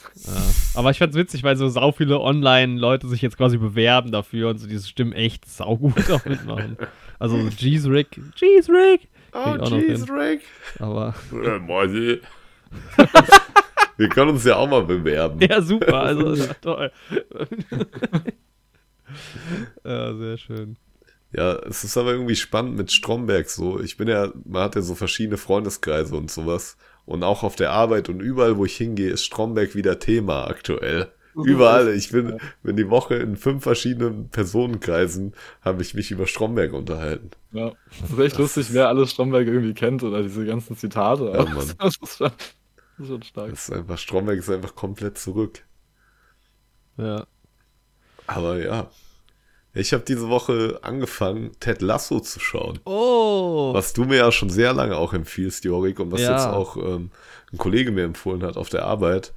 Ja. 0.73 0.79
Aber 0.79 0.91
ich 0.91 0.99
fand's 0.99 1.17
witzig, 1.17 1.43
weil 1.43 1.57
so 1.57 1.67
sau 1.67 1.91
viele 1.91 2.21
Online-Leute 2.21 3.09
sich 3.09 3.21
jetzt 3.21 3.35
quasi 3.35 3.57
bewerben 3.57 4.11
dafür 4.11 4.51
und 4.51 4.57
so 4.57 4.67
diese 4.67 4.87
Stimmen 4.87 5.11
echt 5.11 5.49
saugut 5.49 6.09
auch 6.11 6.23
mitmachen. 6.23 6.77
Also 7.19 7.35
Jeez 7.57 7.85
Rick, 7.87 8.21
Jeez 8.35 8.69
Rick. 8.69 9.09
Noch 9.33 9.69
hin. 9.75 10.01
Rick. 10.09 10.41
Aber 10.79 11.13
Morty. 11.61 12.19
Wir 13.97 14.07
können 14.07 14.31
uns 14.31 14.45
ja 14.45 14.55
auch 14.55 14.69
mal 14.69 14.83
bewerben. 14.85 15.39
ja, 15.41 15.61
super, 15.61 16.03
also 16.03 16.33
ja, 16.35 16.53
toll. 16.61 16.89
ja, 19.83 20.15
sehr 20.15 20.37
schön. 20.37 20.77
Ja, 21.31 21.53
es 21.67 21.83
ist 21.83 21.95
aber 21.97 22.11
irgendwie 22.11 22.35
spannend 22.35 22.75
mit 22.75 22.91
Stromberg 22.91 23.49
so. 23.49 23.79
Ich 23.79 23.97
bin 23.97 24.07
ja, 24.07 24.31
man 24.45 24.63
hat 24.63 24.75
ja 24.75 24.81
so 24.81 24.95
verschiedene 24.95 25.37
Freundeskreise 25.37 26.15
und 26.15 26.31
sowas. 26.31 26.77
Und 27.05 27.23
auch 27.23 27.43
auf 27.43 27.55
der 27.55 27.71
Arbeit 27.71 28.09
und 28.09 28.19
überall, 28.19 28.57
wo 28.57 28.65
ich 28.65 28.77
hingehe, 28.77 29.11
ist 29.11 29.25
Stromberg 29.25 29.75
wieder 29.75 29.99
Thema 29.99 30.47
aktuell. 30.47 31.11
Überall. 31.35 31.93
Ich 31.93 32.11
bin, 32.11 32.39
bin 32.63 32.75
die 32.75 32.89
Woche 32.89 33.15
in 33.15 33.35
fünf 33.35 33.63
verschiedenen 33.63 34.29
Personenkreisen, 34.29 35.33
habe 35.61 35.81
ich 35.81 35.93
mich 35.93 36.11
über 36.11 36.27
Stromberg 36.27 36.73
unterhalten. 36.73 37.31
Ja, 37.51 37.73
das 38.01 38.11
ist 38.11 38.19
echt 38.19 38.37
lustig, 38.37 38.67
wer 38.73 38.89
alles 38.89 39.11
Stromberg 39.11 39.47
irgendwie 39.47 39.73
kennt 39.73 40.03
oder 40.03 40.21
diese 40.21 40.45
ganzen 40.45 40.75
Zitate. 40.75 41.31
Ja, 41.33 41.45
Mann. 41.45 41.71
Das 41.79 41.95
ist 42.01 42.17
schon, 42.17 42.31
das 42.97 42.99
ist 42.99 43.07
schon 43.07 43.23
stark. 43.23 43.49
Das 43.51 43.69
ist 43.69 43.73
einfach, 43.73 43.97
Stromberg 43.97 44.39
ist 44.39 44.49
einfach 44.49 44.75
komplett 44.75 45.17
zurück. 45.17 45.63
Ja. 46.97 47.25
Aber 48.27 48.57
ja. 48.57 48.89
Ich 49.79 49.93
habe 49.93 50.03
diese 50.07 50.29
Woche 50.29 50.79
angefangen, 50.81 51.51
Ted 51.59 51.81
Lasso 51.81 52.19
zu 52.19 52.39
schauen. 52.39 52.79
Oh! 52.85 53.71
Was 53.73 53.93
du 53.93 54.03
mir 54.05 54.17
ja 54.17 54.31
schon 54.31 54.49
sehr 54.49 54.73
lange 54.73 54.95
auch 54.97 55.13
empfiehlst, 55.13 55.63
Jorik, 55.65 55.99
und 55.99 56.11
was 56.11 56.21
Ja. 56.21 56.31
jetzt 56.33 56.47
auch 56.47 56.75
ähm, 56.77 57.11
ein 57.53 57.57
Kollege 57.57 57.91
mir 57.91 58.03
empfohlen 58.03 58.43
hat 58.43 58.57
auf 58.57 58.69
der 58.69 58.83
Arbeit. 58.85 59.33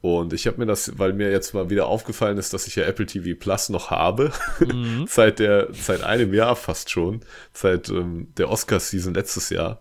Und 0.00 0.34
ich 0.34 0.46
habe 0.46 0.58
mir 0.58 0.66
das, 0.66 0.98
weil 0.98 1.14
mir 1.14 1.30
jetzt 1.30 1.54
mal 1.54 1.70
wieder 1.70 1.86
aufgefallen 1.86 2.36
ist, 2.36 2.52
dass 2.52 2.66
ich 2.66 2.76
ja 2.76 2.84
Apple 2.84 3.06
TV 3.06 3.38
Plus 3.38 3.70
noch 3.70 3.90
habe, 3.90 4.32
Mhm. 4.60 5.06
seit 5.08 5.38
der, 5.38 5.68
seit 5.72 6.02
einem 6.02 6.34
Jahr 6.34 6.56
fast 6.56 6.90
schon, 6.90 7.20
seit 7.54 7.88
ähm, 7.88 8.28
der 8.36 8.50
Oscar-Season 8.50 9.14
letztes 9.14 9.48
Jahr. 9.50 9.80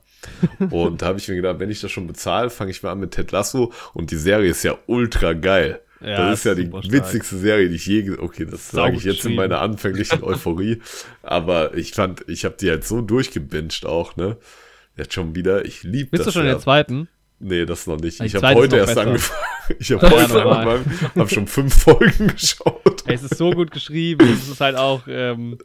Und 0.72 1.02
da 1.02 1.07
habe 1.07 1.19
ich 1.19 1.27
mir 1.27 1.35
gedacht, 1.35 1.60
wenn 1.60 1.69
ich 1.69 1.81
das 1.81 1.91
schon 1.91 2.07
bezahle, 2.07 2.49
fange 2.49 2.72
ich 2.72 2.81
mal 2.84 2.91
an 2.94 2.99
mit 3.02 3.11
Ted 3.11 3.31
Lasso. 3.34 3.73
Und 3.94 4.11
die 4.11 4.15
Serie 4.15 4.52
ist 4.52 4.64
ja 4.64 4.77
ultra 4.88 5.34
geil. 5.34 5.81
Ja, 6.04 6.30
das 6.30 6.40
ist 6.40 6.46
ja 6.46 6.56
die 6.56 6.68
stark. 6.68 6.92
witzigste 6.92 7.38
Serie, 7.38 7.70
die 7.70 7.76
ich 7.76 7.86
je, 7.86 8.04
ge- 8.04 8.18
okay, 8.20 8.46
das 8.46 8.70
sage 8.72 8.96
ich 8.98 9.04
jetzt 9.04 9.26
in 9.26 9.36
meiner 9.36 9.62
anfänglichen 9.62 10.22
Euphorie, 10.24 10.82
aber 11.22 11.76
ich 11.76 11.92
fand, 11.94 12.28
ich 12.28 12.46
habe 12.46 12.56
die 12.60 12.70
halt 12.70 12.84
so 12.86 13.02
durchgebinged 13.02 13.86
auch, 13.86 14.16
ne? 14.16 14.38
Jetzt 14.98 15.14
schon 15.14 15.36
wieder, 15.36 15.66
ich 15.66 15.84
liebe 15.84 16.10
das. 16.12 16.26
Bist 16.26 16.28
du 16.28 16.32
schon 16.34 16.42
in 16.44 16.48
ja. 16.50 16.54
der 16.54 16.62
zweiten? 16.62 17.08
Nee, 17.40 17.66
das 17.66 17.88
noch 17.88 17.98
nicht. 18.00 18.20
Die 18.22 18.26
Ich 18.26 18.36
habe 18.36 18.54
heute 18.54 18.78
erst 18.78 18.96
besser. 18.96 19.08
angefangen. 19.08 19.40
Ich 19.80 19.92
habe 19.94 20.06
Ja, 20.06 20.12
heute 20.12 20.34
normal. 20.34 20.68
angefangen, 20.80 21.12
habe 21.16 21.30
schon 21.30 21.48
fünf 21.48 21.74
Folgen 21.84 22.28
geschaut. 22.28 23.04
Ey, 23.08 23.16
es 23.16 23.24
ist 23.24 23.38
so 23.38 23.52
gut 23.52 23.72
geschrieben. 23.72 24.28
es 24.34 24.50
ist 24.50 24.60
halt 24.60 24.76
auch, 24.76 25.04
ähm, 25.08 25.58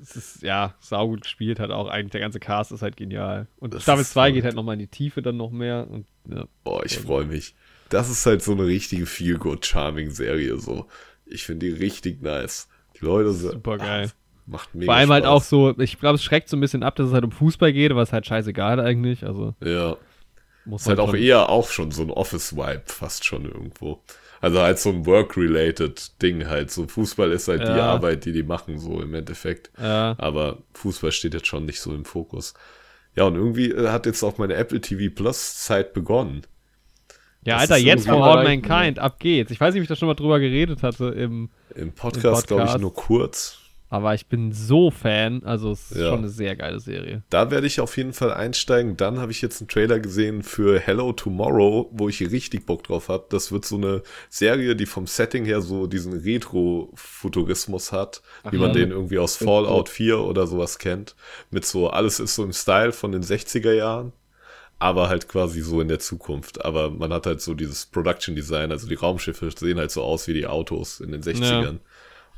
es 0.00 0.16
ist, 0.16 0.42
ja, 0.42 0.74
saugut 0.80 1.22
gespielt 1.22 1.60
halt 1.60 1.70
auch. 1.70 1.88
Eigentlich 1.88 2.10
der 2.10 2.20
ganze 2.20 2.40
Cast 2.40 2.72
ist 2.72 2.82
halt 2.82 2.96
genial. 2.96 3.46
Und 3.58 3.74
Das 3.74 3.84
Staffel 3.84 4.02
ist 4.02 4.10
2 4.12 4.20
voll. 4.26 4.32
geht 4.32 4.44
halt 4.44 4.54
nochmal 4.56 4.74
in 4.74 4.80
die 4.80 4.86
Tiefe 4.88 5.22
dann 5.22 5.36
noch 5.36 5.50
mehr. 5.52 5.86
Und, 5.88 6.06
ja. 6.28 6.46
Boah, 6.64 6.84
ich 6.84 6.98
freue 6.98 7.24
mich. 7.24 7.54
Das 7.92 8.08
ist 8.10 8.24
halt 8.26 8.42
so 8.42 8.52
eine 8.52 8.66
richtige 8.66 9.06
Feel-Good-Charming-Serie, 9.06 10.58
so. 10.58 10.86
Ich 11.26 11.44
finde 11.44 11.66
die 11.66 11.72
richtig 11.72 12.22
nice. 12.22 12.68
Die 13.00 13.04
Leute 13.04 13.32
sind. 13.32 13.52
Super 13.52 13.78
geil. 13.78 14.10
Macht 14.46 14.74
mega 14.74 14.86
Vor 14.86 14.94
allem 14.96 15.10
halt 15.10 15.24
Spaß. 15.24 15.32
auch 15.34 15.42
so, 15.42 15.78
ich 15.78 15.98
glaube, 16.00 16.16
es 16.16 16.24
schreckt 16.24 16.48
so 16.48 16.56
ein 16.56 16.60
bisschen 16.60 16.82
ab, 16.82 16.96
dass 16.96 17.08
es 17.08 17.12
halt 17.12 17.24
um 17.24 17.30
Fußball 17.32 17.72
geht, 17.72 17.90
aber 17.92 18.02
es 18.02 18.08
ist 18.08 18.12
halt 18.12 18.26
scheißegal 18.26 18.80
eigentlich. 18.80 19.24
Also 19.24 19.54
Ja. 19.62 19.96
muss 20.64 20.82
Ist 20.82 20.88
halt 20.88 20.98
auch 21.00 21.14
eher 21.14 21.48
auch 21.48 21.68
schon 21.68 21.90
so 21.92 22.02
ein 22.02 22.10
Office-Vibe, 22.10 22.82
fast 22.86 23.24
schon 23.24 23.44
irgendwo. 23.44 24.02
Also 24.40 24.58
halt 24.60 24.78
so 24.80 24.88
ein 24.90 25.06
Work-related 25.06 26.20
Ding 26.20 26.48
halt. 26.48 26.70
So 26.72 26.86
Fußball 26.88 27.30
ist 27.30 27.46
halt 27.48 27.62
die 27.62 27.66
Ja. 27.66 27.92
Arbeit, 27.92 28.24
die 28.24 28.32
die 28.32 28.42
machen, 28.42 28.78
so 28.78 29.00
im 29.00 29.14
Endeffekt. 29.14 29.70
Ja, 29.80 30.16
Aber 30.18 30.58
Fußball 30.74 31.12
steht 31.12 31.34
jetzt 31.34 31.46
schon 31.46 31.64
nicht 31.64 31.80
so 31.80 31.94
im 31.94 32.04
Fokus. 32.04 32.54
Ja, 33.14 33.24
und 33.24 33.36
irgendwie 33.36 33.70
äh, 33.70 33.88
hat 33.90 34.06
jetzt 34.06 34.22
auch 34.24 34.38
meine 34.38 34.54
Apple 34.54 34.80
TV 34.80 35.14
Plus 35.14 35.58
Zeit 35.58 35.92
begonnen. 35.92 36.42
Ja 37.44 37.54
Das 37.60 37.70
Alter, 37.70 37.76
jetzt 37.78 38.06
for 38.08 38.22
All 38.24 38.44
Mankind, 38.44 38.98
ab 38.98 39.18
geht's. 39.18 39.50
Ich 39.50 39.60
weiß 39.60 39.74
nicht, 39.74 39.80
ob 39.80 39.84
ich 39.84 39.88
da 39.88 39.96
schon 39.96 40.08
mal 40.08 40.14
drüber 40.14 40.38
geredet 40.40 40.82
hatte, 40.82 41.06
im, 41.08 41.50
Im 41.74 41.92
Podcast, 41.92 42.46
glaube 42.46 42.62
ich, 42.64 42.68
Podcast. 42.70 42.80
nur 42.80 42.94
kurz. 42.94 43.58
aber 43.90 44.14
ich 44.14 44.26
bin 44.26 44.52
so 44.52 44.90
Fan. 44.90 45.42
Also 45.44 45.72
es 45.72 45.90
ist 45.90 45.98
Ja. 46.00 46.08
schon 46.10 46.20
eine 46.20 46.30
sehr 46.30 46.56
geile 46.56 46.80
Serie. 46.80 47.22
Da 47.28 47.50
werde 47.50 47.66
ich 47.66 47.78
auf 47.78 47.96
jeden 47.98 48.14
Fall 48.14 48.32
einsteigen. 48.32 48.96
Dann 48.96 49.18
habe 49.20 49.32
ich 49.32 49.42
jetzt 49.42 49.60
einen 49.60 49.68
Trailer 49.68 50.00
gesehen 50.00 50.42
für 50.42 50.78
Hello 50.80 51.12
Tomorrow, 51.12 51.90
wo 51.92 52.08
ich 52.08 52.20
richtig 52.22 52.64
Bock 52.64 52.84
drauf 52.84 53.08
habe. 53.10 53.26
Das 53.28 53.52
wird 53.52 53.66
so 53.66 53.76
eine 53.76 54.02
Serie, 54.30 54.76
die 54.76 54.86
vom 54.86 55.06
Setting 55.06 55.44
her 55.44 55.60
so 55.60 55.86
diesen 55.86 56.14
Retro-Futurismus 56.96 57.92
hat, 57.92 58.22
Ach 58.44 58.52
wie 58.52 58.56
man 58.58 58.68
ja, 58.68 58.74
den 58.76 58.90
irgendwie 58.90 59.18
aus 59.18 59.36
Fallout 59.36 59.88
4 59.88 60.18
oder 60.20 60.46
sowas 60.46 60.78
kennt. 60.78 61.14
Mit 61.50 61.64
so, 61.66 61.88
alles 61.90 62.20
ist 62.20 62.34
so 62.34 62.44
im 62.44 62.52
Style 62.52 62.92
von 62.92 63.12
den 63.12 63.22
60er 63.22 63.72
Jahren, 63.72 64.12
aber 64.82 65.08
halt 65.08 65.28
quasi 65.28 65.60
so 65.60 65.80
in 65.80 65.88
der 65.88 66.00
Zukunft. 66.00 66.64
Aber 66.64 66.90
man 66.90 67.12
hat 67.12 67.26
halt 67.26 67.40
so 67.40 67.54
dieses 67.54 67.86
Production 67.86 68.34
Design, 68.34 68.72
also 68.72 68.88
die 68.88 68.96
Raumschiffe 68.96 69.48
sehen 69.56 69.78
halt 69.78 69.92
so 69.92 70.02
aus 70.02 70.26
wie 70.26 70.34
die 70.34 70.46
Autos 70.46 71.00
in 71.00 71.12
den 71.12 71.22
60ern. 71.22 71.78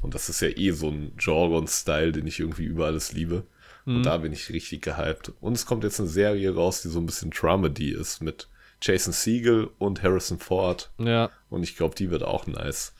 Und 0.02 0.14
das 0.14 0.28
ist 0.28 0.42
ja 0.42 0.48
eh 0.48 0.72
so 0.72 0.88
ein 0.88 1.12
Genre 1.16 1.56
und 1.56 1.70
Style, 1.70 2.12
den 2.12 2.26
ich 2.26 2.40
irgendwie 2.40 2.64
über 2.64 2.86
alles 2.86 3.12
liebe. 3.12 3.44
Und 3.86 4.02
da 4.04 4.18
bin 4.18 4.32
ich 4.32 4.50
richtig 4.50 4.82
gehypt. 4.82 5.32
Und 5.40 5.54
es 5.54 5.66
kommt 5.66 5.84
jetzt 5.84 6.00
eine 6.00 6.08
Serie 6.08 6.54
raus, 6.54 6.82
die 6.82 6.88
so 6.88 6.98
ein 6.98 7.06
bisschen 7.06 7.30
Dramedy 7.30 7.90
ist 7.90 8.22
mit 8.22 8.48
Jason 8.80 9.12
Segel 9.12 9.70
und 9.78 10.02
Harrison 10.02 10.38
Ford. 10.38 10.90
Ja. 10.98 11.30
Und 11.48 11.62
ich 11.62 11.76
glaube, 11.76 11.94
die 11.94 12.10
wird 12.10 12.22
auch 12.22 12.46
nice. 12.46 12.94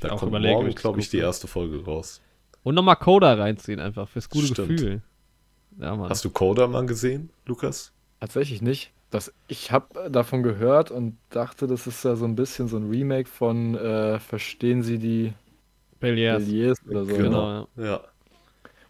Da 0.00 0.10
auch 0.10 0.20
kommt 0.20 0.32
morgen, 0.32 0.74
glaube 0.74 1.00
ich, 1.00 1.10
die 1.10 1.18
erste 1.18 1.46
Folge 1.46 1.84
raus. 1.84 2.20
Und 2.62 2.74
nochmal 2.74 2.96
Coda 2.96 3.34
reinziehen 3.34 3.80
einfach, 3.80 4.08
fürs 4.08 4.28
gute 4.28 4.48
Stimmt. 4.48 4.68
Gefühl. 4.68 5.02
Ja. 5.78 5.96
Hast 6.08 6.24
du 6.24 6.30
Coda 6.30 6.66
mal 6.66 6.84
gesehen, 6.84 7.30
Lukas? 7.46 7.92
Tatsächlich 8.20 8.62
nicht. 8.62 8.92
Das, 9.10 9.32
ich 9.46 9.70
habe 9.70 10.10
davon 10.10 10.42
gehört 10.42 10.90
und 10.90 11.16
dachte, 11.30 11.66
das 11.66 11.86
ist 11.86 12.04
ja 12.04 12.16
so 12.16 12.24
ein 12.24 12.34
bisschen 12.34 12.68
so 12.68 12.76
ein 12.76 12.90
Remake 12.90 13.28
von 13.28 13.76
äh, 13.76 14.18
Verstehen 14.18 14.82
Sie 14.82 14.98
die 14.98 15.32
Belliers. 16.00 16.44
Beliers 16.44 16.78
oder 16.88 17.04
so. 17.04 17.16
Genau, 17.16 17.60
ne? 17.60 17.66
ja. 17.76 17.84
Ja. 17.84 18.00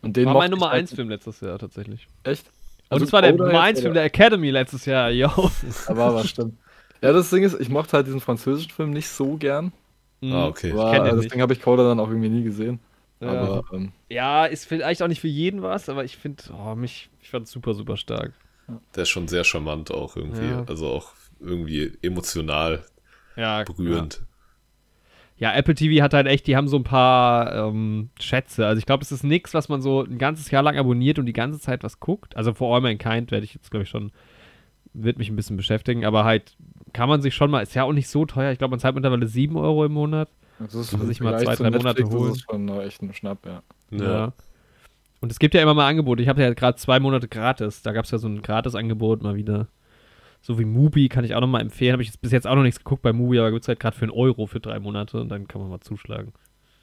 Und 0.02 0.16
den 0.16 0.26
War 0.26 0.34
mein 0.34 0.50
Nummer 0.50 0.66
ich 0.66 0.72
halt 0.72 0.80
1 0.82 0.94
Film 0.94 1.08
letztes 1.08 1.40
Jahr 1.40 1.58
tatsächlich. 1.58 2.08
Echt? 2.22 2.46
Also, 2.88 3.04
es 3.04 3.12
war 3.12 3.22
der 3.22 3.32
Nummer 3.32 3.52
jetzt, 3.52 3.60
1 3.60 3.80
Film 3.80 3.94
der 3.94 4.04
Academy 4.04 4.50
letztes 4.50 4.84
Jahr, 4.86 5.10
yo. 5.10 5.28
Da 5.88 5.96
war 5.96 6.14
was, 6.14 6.28
stimmt. 6.28 6.54
Ja, 7.02 7.12
das 7.12 7.30
Ding 7.30 7.42
ist, 7.42 7.60
ich 7.60 7.68
mochte 7.68 7.92
halt 7.94 8.06
diesen 8.06 8.20
französischen 8.20 8.70
Film 8.70 8.90
nicht 8.90 9.08
so 9.08 9.36
gern. 9.36 9.72
Mhm. 10.20 10.32
Ah, 10.32 10.46
okay. 10.46 10.72
Aber, 10.72 10.92
kenn 10.92 11.04
den 11.04 11.16
deswegen 11.16 11.42
habe 11.42 11.52
ich 11.52 11.60
Coda 11.60 11.84
dann 11.84 12.00
auch 12.00 12.08
irgendwie 12.08 12.28
nie 12.28 12.42
gesehen. 12.42 12.80
Ja. 13.20 13.28
Aber 13.28 13.64
ähm, 13.72 13.92
ja, 14.08 14.46
ist 14.46 14.66
vielleicht 14.66 15.02
auch 15.02 15.08
nicht 15.08 15.20
für 15.20 15.28
jeden 15.28 15.62
was, 15.62 15.88
aber 15.88 16.04
ich 16.04 16.16
finde, 16.16 16.44
oh, 16.52 16.74
mich, 16.74 17.10
ich 17.20 17.30
fand 17.30 17.48
super, 17.48 17.74
super 17.74 17.96
stark. 17.96 18.32
Der 18.94 19.02
ist 19.04 19.08
schon 19.08 19.28
sehr 19.28 19.44
charmant 19.44 19.90
auch 19.90 20.16
irgendwie. 20.16 20.46
Ja. 20.46 20.64
Also 20.66 20.88
auch 20.88 21.12
irgendwie 21.40 21.92
emotional 22.02 22.84
Ja, 23.36 23.62
berührend. 23.64 24.22
Ja, 25.38 25.52
Apple 25.54 25.74
TV 25.74 26.02
hat 26.02 26.14
halt 26.14 26.26
echt, 26.26 26.46
die 26.46 26.56
haben 26.56 26.66
so 26.66 26.78
ein 26.78 26.84
paar 26.84 27.54
ähm, 27.54 28.08
Schätze. 28.18 28.66
Also 28.66 28.78
ich 28.78 28.86
glaube, 28.86 29.02
es 29.02 29.12
ist 29.12 29.22
nichts, 29.22 29.52
was 29.52 29.68
man 29.68 29.82
so 29.82 30.02
ein 30.02 30.16
ganzes 30.16 30.50
Jahr 30.50 30.62
lang 30.62 30.78
abonniert 30.78 31.18
und 31.18 31.26
die 31.26 31.34
ganze 31.34 31.60
Zeit 31.60 31.84
was 31.84 32.00
guckt. 32.00 32.36
Also 32.36 32.54
For 32.54 32.74
All 32.74 32.80
Mankind 32.80 33.30
werde 33.30 33.44
ich 33.44 33.52
jetzt, 33.52 33.70
glaube 33.70 33.82
ich, 33.82 33.90
schon, 33.90 34.12
wird 34.94 35.18
mich 35.18 35.28
ein 35.28 35.36
bisschen 35.36 35.58
beschäftigen, 35.58 36.06
aber 36.06 36.24
halt 36.24 36.56
kann 36.94 37.10
man 37.10 37.20
sich 37.20 37.34
schon 37.34 37.50
mal, 37.50 37.60
ist 37.60 37.74
ja 37.74 37.84
auch 37.84 37.92
nicht 37.92 38.08
so 38.08 38.24
teuer. 38.24 38.50
Ich 38.52 38.58
glaube, 38.58 38.70
man 38.70 38.80
zahlt 38.80 38.94
mittlerweile 38.94 39.26
7 39.26 39.56
Euro 39.56 39.84
im 39.84 39.92
Monat. 39.92 40.30
das 40.58 40.74
ist 40.74 40.92
Kann 40.92 41.06
sich 41.06 41.20
mal 41.20 41.38
zwei, 41.38 41.54
drei 41.54 41.70
Monate 41.70 42.04
holen. 42.04 42.28
Das 42.28 42.38
ist 42.38 42.44
schon 42.50 42.68
echt 42.80 43.02
ein 43.02 43.12
Schnapp, 43.12 43.44
ja. 43.44 43.62
Ja. 43.90 44.32
Und 45.20 45.32
es 45.32 45.38
gibt 45.38 45.54
ja 45.54 45.62
immer 45.62 45.74
mal 45.74 45.88
Angebote. 45.88 46.22
Ich 46.22 46.28
habe 46.28 46.42
ja 46.42 46.52
gerade 46.54 46.76
zwei 46.78 47.00
Monate 47.00 47.26
gratis. 47.28 47.82
Da 47.82 47.92
gab 47.92 48.04
es 48.04 48.10
ja 48.10 48.18
so 48.18 48.28
ein 48.28 48.42
Gratis-Angebot 48.42 49.22
mal 49.22 49.34
wieder. 49.36 49.68
So 50.42 50.58
wie 50.58 50.64
Mubi 50.64 51.08
kann 51.08 51.24
ich 51.24 51.34
auch 51.34 51.40
noch 51.40 51.46
mal 51.48 51.60
empfehlen. 51.60 51.92
Habe 51.92 52.02
ich 52.02 52.08
jetzt 52.08 52.20
bis 52.20 52.32
jetzt 52.32 52.46
auch 52.46 52.54
noch 52.54 52.62
nichts 52.62 52.78
geguckt 52.78 53.02
bei 53.02 53.12
Mubi, 53.12 53.38
aber 53.38 53.50
gibt 53.50 53.62
es 53.64 53.68
halt 53.68 53.80
gerade 53.80 53.96
für 53.96 54.04
einen 54.04 54.12
Euro 54.12 54.46
für 54.46 54.60
drei 54.60 54.78
Monate 54.78 55.20
und 55.20 55.28
dann 55.28 55.48
kann 55.48 55.60
man 55.60 55.70
mal 55.70 55.80
zuschlagen. 55.80 56.32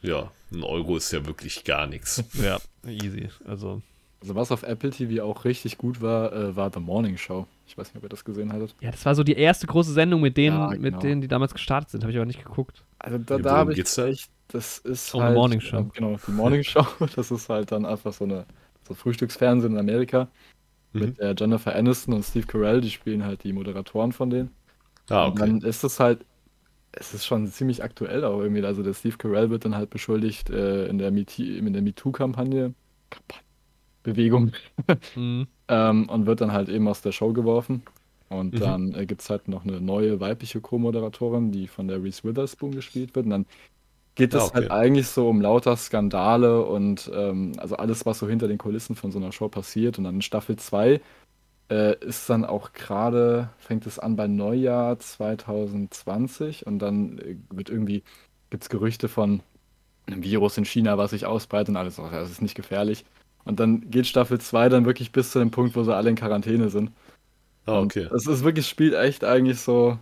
ja, 0.01 0.31
ein 0.51 0.63
Euro 0.63 0.97
ist 0.97 1.11
ja 1.11 1.25
wirklich 1.25 1.63
gar 1.63 1.87
nichts. 1.87 2.23
Ja, 2.43 2.57
easy. 2.85 3.29
Also, 3.45 3.81
Also 4.21 4.35
was 4.35 4.51
auf 4.51 4.63
Apple 4.63 4.89
TV 4.89 5.23
auch 5.23 5.45
richtig 5.45 5.77
gut 5.77 6.01
war, 6.01 6.33
äh, 6.33 6.55
war 6.55 6.71
The 6.73 6.79
Morning 6.81 7.17
Show. 7.17 7.47
Ich 7.67 7.77
weiß 7.77 7.87
nicht, 7.93 7.97
ob 7.97 8.03
ihr 8.03 8.09
das 8.09 8.25
gesehen 8.25 8.51
hattet. 8.51 8.75
ja, 8.81 8.91
das 8.91 9.05
war 9.05 9.15
so 9.15 9.23
die 9.23 9.33
erste 9.37 9.65
große 9.67 9.93
Sendung 9.93 10.19
mit 10.21 10.35
denen, 10.35 10.57
Ja, 10.57 10.67
mit 10.71 10.81
genau. 10.81 10.99
denen, 10.99 11.21
die 11.21 11.27
damals 11.29 11.53
gestartet 11.53 11.91
sind. 11.91 12.01
Habe 12.03 12.11
ich 12.11 12.17
aber 12.17 12.25
nicht 12.25 12.43
geguckt. 12.43 12.83
Also 12.99 13.17
da, 13.19 13.37
Ja, 13.37 13.41
da 13.41 13.57
habe 13.57 13.73
ich 13.73 13.79
echt, 13.79 14.29
das 14.53 14.79
ist 14.79 15.13
die 15.13 15.19
halt, 15.19 15.33
Morning 15.33 15.61
Show. 15.61 15.79
Äh, 15.79 15.85
genau, 15.93 16.17
die 16.27 16.31
Morning 16.31 16.63
Show. 16.63 16.85
Das 17.15 17.31
ist 17.31 17.49
halt 17.49 17.71
dann 17.71 17.85
einfach 17.85 18.13
so 18.13 18.25
eine 18.25 18.45
so 18.87 18.93
Frühstücksfernsehen 18.93 19.73
in 19.73 19.79
Amerika 19.79 20.29
Mhm. 20.93 20.99
mit 20.99 21.19
äh, 21.19 21.35
Jennifer 21.37 21.75
Aniston 21.75 22.15
und 22.15 22.23
Steve 22.23 22.47
Carell. 22.47 22.81
Die 22.81 22.91
spielen 22.91 23.25
halt 23.25 23.43
die 23.43 23.53
Moderatoren 23.53 24.11
von 24.13 24.29
denen. 24.29 24.51
Ah, 25.09 25.27
Und 25.27 25.31
okay. 25.31 25.41
dann 25.41 25.61
ist 25.61 25.83
es 25.83 25.99
halt, 25.99 26.25
es 26.93 27.13
ist 27.13 27.25
schon 27.25 27.47
ziemlich 27.47 27.83
aktuell 27.83 28.25
auch 28.25 28.41
irgendwie. 28.41 28.65
Also 28.65 28.83
der 28.83 28.93
Steve 28.95 29.17
Carell 29.17 29.49
wird 29.51 29.65
dann 29.65 29.75
halt 29.75 29.89
beschuldigt 29.91 30.49
äh, 30.51 30.87
in 30.87 30.97
der 30.99 31.11
der 31.11 31.81
MeToo-Kampagne, 31.83 32.75
Kampagne, 33.09 33.43
Bewegung, 34.03 34.51
Mhm. 35.15 35.47
ähm, 35.67 36.09
und 36.09 36.25
wird 36.25 36.41
dann 36.41 36.51
halt 36.51 36.69
eben 36.69 36.87
aus 36.87 37.01
der 37.01 37.11
Show 37.11 37.33
geworfen. 37.33 37.83
Und 38.29 38.59
Mhm. 38.59 38.59
dann 38.59 38.93
äh, 38.95 39.05
gibt 39.05 39.21
es 39.21 39.29
halt 39.29 39.47
noch 39.47 39.63
eine 39.63 39.79
neue 39.81 40.19
weibliche 40.19 40.61
Co-Moderatorin, 40.61 41.51
die 41.51 41.67
von 41.67 41.87
der 41.87 42.01
Reese 42.03 42.23
Witherspoon 42.23 42.71
gespielt 42.75 43.15
wird. 43.15 43.25
Und 43.25 43.31
dann 43.31 43.45
geht 44.15 44.33
es 44.33 44.43
Ah, 44.43 44.45
okay. 44.45 44.53
halt 44.53 44.71
eigentlich 44.71 45.07
so 45.07 45.29
um 45.29 45.41
lauter 45.41 45.75
Skandale 45.77 46.63
und 46.65 47.09
ähm, 47.13 47.53
also 47.57 47.77
alles, 47.77 48.05
was 48.05 48.19
so 48.19 48.27
hinter 48.27 48.47
den 48.47 48.57
Kulissen 48.59 48.95
von 48.95 49.11
so 49.11 49.19
einer 49.19 49.31
Show 49.31 49.49
passiert. 49.49 49.97
Und 49.97 50.05
dann 50.05 50.15
in 50.15 50.21
Staffel 50.21 50.55
2 50.57 51.01
äh, 51.71 51.97
ist 52.05 52.29
dann 52.29 52.45
auch 52.45 52.73
gerade, 52.73 53.49
fängt 53.59 53.87
es 53.87 53.99
an 53.99 54.15
bei 54.17 54.27
Neujahr 54.27 54.99
2020 54.99 56.67
und 56.67 56.79
dann 56.79 57.19
äh, 57.19 57.37
wird 57.51 57.69
irgendwie, 57.69 58.03
gibt 58.51 58.63
es 58.63 58.69
Gerüchte 58.69 59.09
von 59.09 59.41
einem 60.07 60.23
Virus 60.23 60.57
in 60.57 60.65
China, 60.65 60.97
was 60.97 61.11
sich 61.11 61.25
ausbreitet 61.25 61.69
und 61.71 61.77
alles, 61.77 61.99
oh, 61.99 62.09
das 62.11 62.31
ist 62.31 62.41
nicht 62.41 62.55
gefährlich. 62.55 63.05
Und 63.45 63.59
dann 63.59 63.89
geht 63.91 64.07
Staffel 64.07 64.39
2 64.41 64.69
dann 64.69 64.85
wirklich 64.85 65.11
bis 65.13 65.31
zu 65.31 65.39
dem 65.39 65.51
Punkt, 65.51 65.75
wo 65.75 65.83
sie 65.83 65.95
alle 65.95 66.09
in 66.11 66.15
Quarantäne 66.17 66.69
sind. 66.69 66.91
Ah, 67.65 67.79
Und 67.79 67.95
okay. 67.95 68.09
Es 68.15 68.27
ist 68.27 68.43
wirklich, 68.43 68.67
spielt 68.67 68.93
echt 68.93 69.23
eigentlich 69.23 69.59
so 69.61 69.99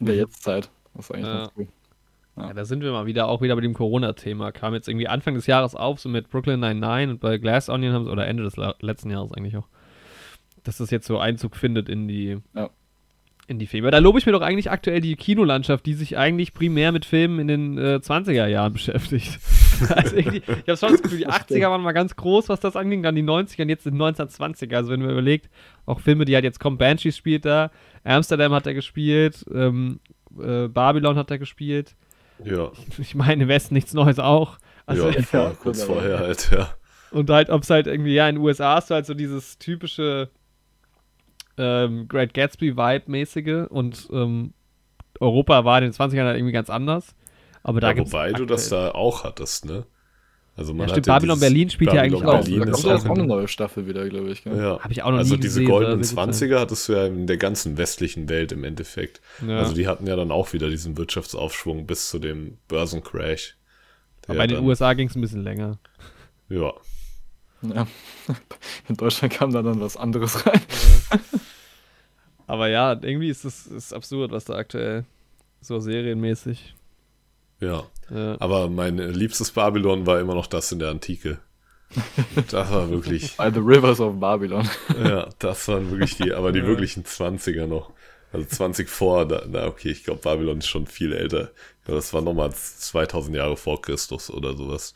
in 0.00 0.06
der 0.06 0.14
Mhm. 0.14 0.16
Jetztzeit. 0.16 0.70
Das 0.94 1.06
ist 1.06 1.12
eigentlich 1.12 1.32
Ja. 1.32 1.32
ganz 1.32 1.50
cool. 1.56 1.68
Ja, 2.36 2.52
da 2.52 2.64
sind 2.66 2.82
wir 2.82 2.92
mal 2.92 3.06
wieder, 3.06 3.28
auch 3.28 3.40
wieder 3.40 3.54
bei 3.54 3.62
dem 3.62 3.72
Corona-Thema. 3.72 4.52
Kam 4.52 4.74
jetzt 4.74 4.88
irgendwie 4.88 5.08
Anfang 5.08 5.34
des 5.34 5.46
Jahres 5.46 5.74
auf, 5.74 6.00
so 6.00 6.08
mit 6.10 6.28
Brooklyn 6.28 6.60
99 6.60 7.10
und 7.12 7.20
bei 7.20 7.38
Glass 7.38 7.68
Onion 7.70 7.94
haben 7.94 8.04
sie, 8.04 8.10
oder 8.10 8.26
Ende 8.26 8.42
des 8.42 8.56
letzten 8.80 9.10
Jahres 9.10 9.32
eigentlich 9.32 9.56
auch, 9.56 9.68
dass 10.62 10.76
das 10.78 10.90
jetzt 10.90 11.06
so 11.06 11.18
Einzug 11.18 11.56
findet 11.56 11.88
in 11.88 12.08
die, 12.08 12.36
Ja. 12.54 12.68
in 13.46 13.58
die 13.58 13.66
Filme. 13.66 13.90
Da 13.90 13.98
lobe 13.98 14.18
ich 14.18 14.26
mir 14.26 14.32
doch 14.32 14.42
eigentlich 14.42 14.70
aktuell 14.70 15.00
die 15.00 15.16
Kinolandschaft, 15.16 15.86
die 15.86 15.94
sich 15.94 16.18
eigentlich 16.18 16.52
primär 16.52 16.92
mit 16.92 17.06
Filmen 17.06 17.38
in 17.38 17.48
den 17.48 17.78
äh, 17.78 18.00
20er 18.02 18.46
Jahren 18.46 18.74
beschäftigt. 18.74 19.38
also 19.88 20.16
ich 20.16 20.42
habe 20.46 20.76
schon 20.76 20.92
das 20.92 21.02
Gefühl, 21.02 21.18
die 21.18 21.24
Das 21.24 21.36
80er 21.48 21.70
waren 21.70 21.80
mal 21.80 21.92
ganz 21.92 22.16
groß, 22.16 22.50
was 22.50 22.60
das 22.60 22.76
anging, 22.76 23.02
dann 23.02 23.14
die 23.14 23.22
90er 23.22 23.62
und 23.62 23.68
jetzt 23.70 23.84
sind 23.84 23.96
1920er. 23.96 24.74
Also 24.76 24.90
wenn 24.90 25.00
man 25.00 25.10
überlegt, 25.10 25.48
auch 25.86 26.00
Filme, 26.00 26.26
die 26.26 26.34
halt 26.34 26.44
jetzt 26.44 26.60
kommen, 26.60 26.76
Banshees 26.76 27.16
spielt 27.16 27.46
da, 27.46 27.70
Amsterdam 28.04 28.52
hat 28.52 28.66
er 28.66 28.74
gespielt, 28.74 29.46
ähm, 29.54 30.00
äh, 30.38 30.68
Babylon 30.68 31.16
hat 31.16 31.30
er 31.30 31.38
gespielt. 31.38 31.94
Ja, 32.44 32.70
Ich 32.98 33.14
meine, 33.14 33.44
im 33.44 33.48
Westen 33.48 33.74
nichts 33.74 33.94
Neues 33.94 34.18
auch. 34.18 34.58
Also, 34.86 35.08
ja, 35.08 35.22
vor, 35.22 35.40
ja, 35.44 35.50
kurz 35.50 35.82
vorher 35.82 36.18
halt, 36.18 36.50
ja. 36.50 36.70
Und 37.10 37.30
halt, 37.30 37.50
ob 37.50 37.62
es 37.62 37.70
halt 37.70 37.86
irgendwie, 37.86 38.14
ja, 38.14 38.28
in 38.28 38.36
den 38.36 38.44
USA 38.44 38.76
hast 38.76 38.90
du 38.90 38.94
halt 38.94 39.06
so 39.06 39.14
dieses 39.14 39.58
typische 39.58 40.30
ähm, 41.56 42.08
Great 42.08 42.34
Gatsby-Vibe-mäßige 42.34 43.68
und 43.68 44.08
ähm, 44.12 44.52
Europa 45.20 45.64
war 45.64 45.78
in 45.78 45.84
den 45.84 45.92
20ern 45.92 46.24
halt 46.24 46.36
irgendwie 46.36 46.52
ganz 46.52 46.68
anders. 46.70 47.14
Aber 47.62 47.80
da 47.80 47.88
ja 47.88 47.92
gibt's 47.94 48.12
wobei 48.12 48.32
du 48.32 48.44
das 48.44 48.68
da 48.68 48.90
auch 48.90 49.24
hattest, 49.24 49.64
ne? 49.64 49.86
Also 50.56 50.72
man 50.72 50.88
Ja, 50.88 50.94
hat 50.94 51.04
stimmt, 51.04 51.06
Babylon 51.06 51.38
Berlin 51.38 51.68
spielt 51.68 51.92
ja 51.92 52.00
eigentlich 52.00 52.22
Babylon 52.22 52.40
auch. 52.40 52.44
Berlin 52.44 52.60
da 52.60 52.70
kommt 52.70 52.86
auch 52.86 53.10
auch 53.10 53.14
eine 53.14 53.26
neue 53.26 53.48
Staffel 53.48 53.86
wieder, 53.86 54.08
glaube 54.08 54.30
ich. 54.30 54.42
Gell? 54.42 54.56
ja. 54.56 54.80
Hab 54.80 54.90
ich 54.90 55.02
auch 55.02 55.10
noch 55.10 55.18
also 55.18 55.34
nie 55.34 55.40
diese 55.40 55.60
gesehen, 55.60 55.70
goldenen 55.70 56.02
soll 56.02 56.32
sehr 56.32 56.48
gut 56.48 56.56
20er 56.56 56.60
hattest 56.60 56.88
du 56.88 56.92
ja 56.94 57.06
in 57.06 57.26
der 57.26 57.36
ganzen 57.36 57.76
westlichen 57.76 58.28
Welt 58.30 58.52
im 58.52 58.64
Endeffekt. 58.64 59.20
Ja. 59.46 59.58
Also 59.58 59.74
die 59.74 59.86
hatten 59.86 60.06
ja 60.06 60.16
dann 60.16 60.30
auch 60.30 60.54
wieder 60.54 60.70
diesen 60.70 60.96
Wirtschaftsaufschwung 60.96 61.86
bis 61.86 62.08
zu 62.08 62.18
dem 62.18 62.56
Börsencrash. 62.68 63.56
Aber 64.28 64.44
in 64.44 64.50
den 64.50 64.64
USA 64.64 64.94
ging 64.94 65.08
es 65.08 65.14
ein 65.14 65.20
bisschen 65.20 65.42
länger. 65.44 65.78
Ja, 66.48 66.72
Ja. 67.62 67.86
In 68.88 68.96
Deutschland 68.96 69.34
kam 69.34 69.52
da 69.52 69.62
dann 69.62 69.80
was 69.80 69.96
anderes 69.96 70.46
rein. 70.46 70.60
Aber 72.46 72.68
ja, 72.68 72.92
irgendwie 72.92 73.28
ist 73.28 73.44
es 73.44 73.92
absurd, 73.92 74.30
was 74.30 74.44
da 74.44 74.54
aktuell 74.54 75.04
so 75.60 75.80
serienmäßig. 75.80 76.75
Ja. 77.60 77.84
Ja. 78.10 78.36
Aber 78.40 78.68
mein 78.68 78.98
liebstes 78.98 79.50
Babylon 79.50 80.06
war 80.06 80.20
immer 80.20 80.34
noch 80.34 80.46
das 80.46 80.70
in 80.72 80.78
der 80.78 80.90
Antike. 80.90 81.38
Das 82.50 82.70
war 82.72 82.90
wirklich, 82.90 83.36
By 83.36 83.50
the 83.52 83.60
Rivers 83.60 84.00
of 84.00 84.18
Babylon. 84.20 84.68
ja, 85.02 85.28
das 85.38 85.66
waren 85.68 85.90
wirklich 85.90 86.16
die, 86.16 86.32
aber 86.32 86.52
die 86.52 86.58
Ja. 86.60 86.66
wirklichen 86.66 87.04
20er 87.04 87.66
noch. 87.66 87.92
Also 88.32 88.44
20 88.46 88.88
vor, 88.88 89.26
da, 89.26 89.44
na 89.48 89.66
okay, 89.66 89.90
ich 89.90 90.04
glaube 90.04 90.20
Babylon 90.20 90.58
ist 90.58 90.66
schon 90.66 90.86
viel 90.86 91.12
älter. 91.12 91.52
Ja, 91.86 91.94
das 91.94 92.12
war 92.12 92.22
nochmal 92.22 92.52
2000 92.52 93.36
Jahre 93.36 93.56
vor 93.56 93.80
Christus 93.80 94.30
oder 94.30 94.56
sowas. 94.56 94.94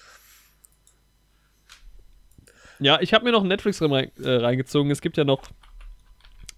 Ja, 2.80 3.00
ich 3.00 3.12
habe 3.14 3.24
mir 3.24 3.32
noch 3.32 3.40
einen 3.40 3.48
Netflix 3.48 3.80
äh, 3.80 4.08
reingezogen. 4.24 4.90
Es 4.90 5.00
gibt 5.00 5.16
ja 5.16 5.24
noch 5.24 5.42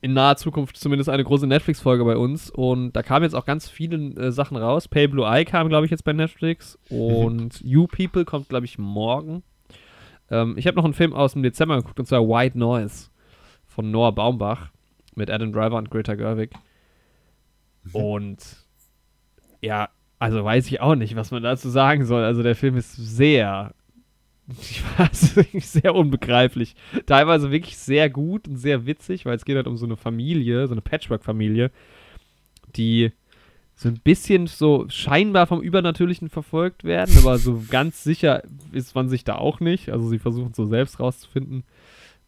in 0.03 0.15
naher 0.15 0.37
Zukunft 0.37 0.77
zumindest 0.77 1.09
eine 1.09 1.23
große 1.23 1.47
Netflix-Folge 1.47 2.05
bei 2.05 2.17
uns. 2.17 2.51
Und 2.51 2.93
da 2.93 3.03
kamen 3.03 3.23
jetzt 3.23 3.35
auch 3.35 3.47
ganz 3.47 3.69
viele 3.69 3.97
äh, 4.21 4.33
Sachen 4.33 4.57
raus. 4.57 4.89
Pay 4.89 5.07
Blue 5.07 5.25
Eye 5.25 5.45
kam, 5.45 5.69
glaube 5.69 5.87
ich, 5.87 5.93
jetzt 5.93 6.05
bei 6.05 6.13
Netflix. 6.13 6.77
Und 6.91 7.61
You 7.65 7.87
People 7.87 8.25
kommt, 8.25 8.49
glaube 8.49 8.67
ich, 8.67 8.79
morgen. 8.79 9.45
Ähm, 10.29 10.59
ich 10.59 10.67
habe 10.67 10.77
noch 10.77 10.85
einen 10.85 10.93
Film 10.93 11.13
aus 11.13 11.35
dem 11.35 11.45
Dezember 11.45 11.77
geguckt, 11.77 12.01
und 12.01 12.07
zwar 12.07 12.29
White 12.29 12.59
Noise 12.59 13.11
von 13.65 13.93
Noah 13.93 14.13
Baumbach 14.13 14.71
mit 15.15 15.31
Adam 15.31 15.53
Driver 15.53 15.77
und 15.77 15.89
Greta 15.89 16.17
Gerwig. 16.17 16.51
Und 17.93 18.57
ja, 19.61 19.89
also 20.19 20.45
weiß 20.45 20.67
ich 20.67 20.81
auch 20.81 20.97
nicht, 20.97 21.15
was 21.15 21.31
man 21.31 21.45
dazu 21.45 21.69
sagen 21.69 22.05
soll. 22.05 22.25
Also 22.25 22.43
der 22.43 22.57
Film 22.57 22.77
ist 22.77 22.95
sehr, 22.95 23.73
ich 24.49 24.83
weiß, 24.99 25.35
sehr 25.73 25.95
unbegreiflich. 25.95 26.75
Teilweise 27.07 27.51
wirklich 27.51 27.77
sehr 27.79 28.11
gut 28.11 28.49
und 28.49 28.57
sehr 28.57 28.87
witzig, 28.87 29.25
weil 29.25 29.37
es 29.37 29.45
geht 29.45 29.57
halt 29.57 29.67
um 29.67 29.77
so 29.77 29.87
eine 29.87 29.97
Familie, 29.97 30.67
so 30.67 30.73
eine 30.73 30.81
Patchwork-Familie, 30.81 31.71
die 32.75 33.13
so 33.75 33.89
ein 33.89 34.01
bisschen 34.03 34.47
so 34.47 34.87
scheinbar 34.89 35.47
vom 35.47 35.63
Übernatürlichen 35.63 36.29
verfolgt 36.29 36.85
werden, 36.85 37.17
aber 37.19 37.39
so 37.39 37.63
ganz 37.71 38.05
sicher 38.05 38.43
ist 38.73 38.95
man 38.95 39.09
sich 39.09 39.25
da 39.25 39.37
auch 39.37 39.61
nicht. 39.61 39.91
Also 39.91 40.09
sie 40.09 40.19
versuchen 40.19 40.55
so 40.55 40.67
selbst 40.67 41.01
rauszufinden. 41.01 41.65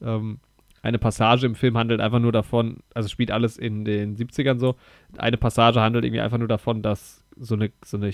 Ähm, 0.01 0.39
eine 0.83 0.99
Passage 0.99 1.47
im 1.47 1.55
Film 1.55 1.79
handelt 1.79 2.01
einfach 2.01 2.19
nur 2.19 2.33
davon, 2.33 2.79
also 2.93 3.09
spielt 3.09 3.31
alles 3.31 3.57
in 3.57 3.85
den 3.85 4.17
70ern 4.17 4.59
so. 4.59 4.77
Eine 5.17 5.39
Passage 5.39 5.81
handelt 5.81 6.05
irgendwie 6.05 6.21
einfach 6.21 6.39
nur 6.39 6.49
davon, 6.49 6.83
dass 6.83 7.25
so 7.37 7.55
eine, 7.55 7.71
so 7.83 7.97
eine 7.97 8.13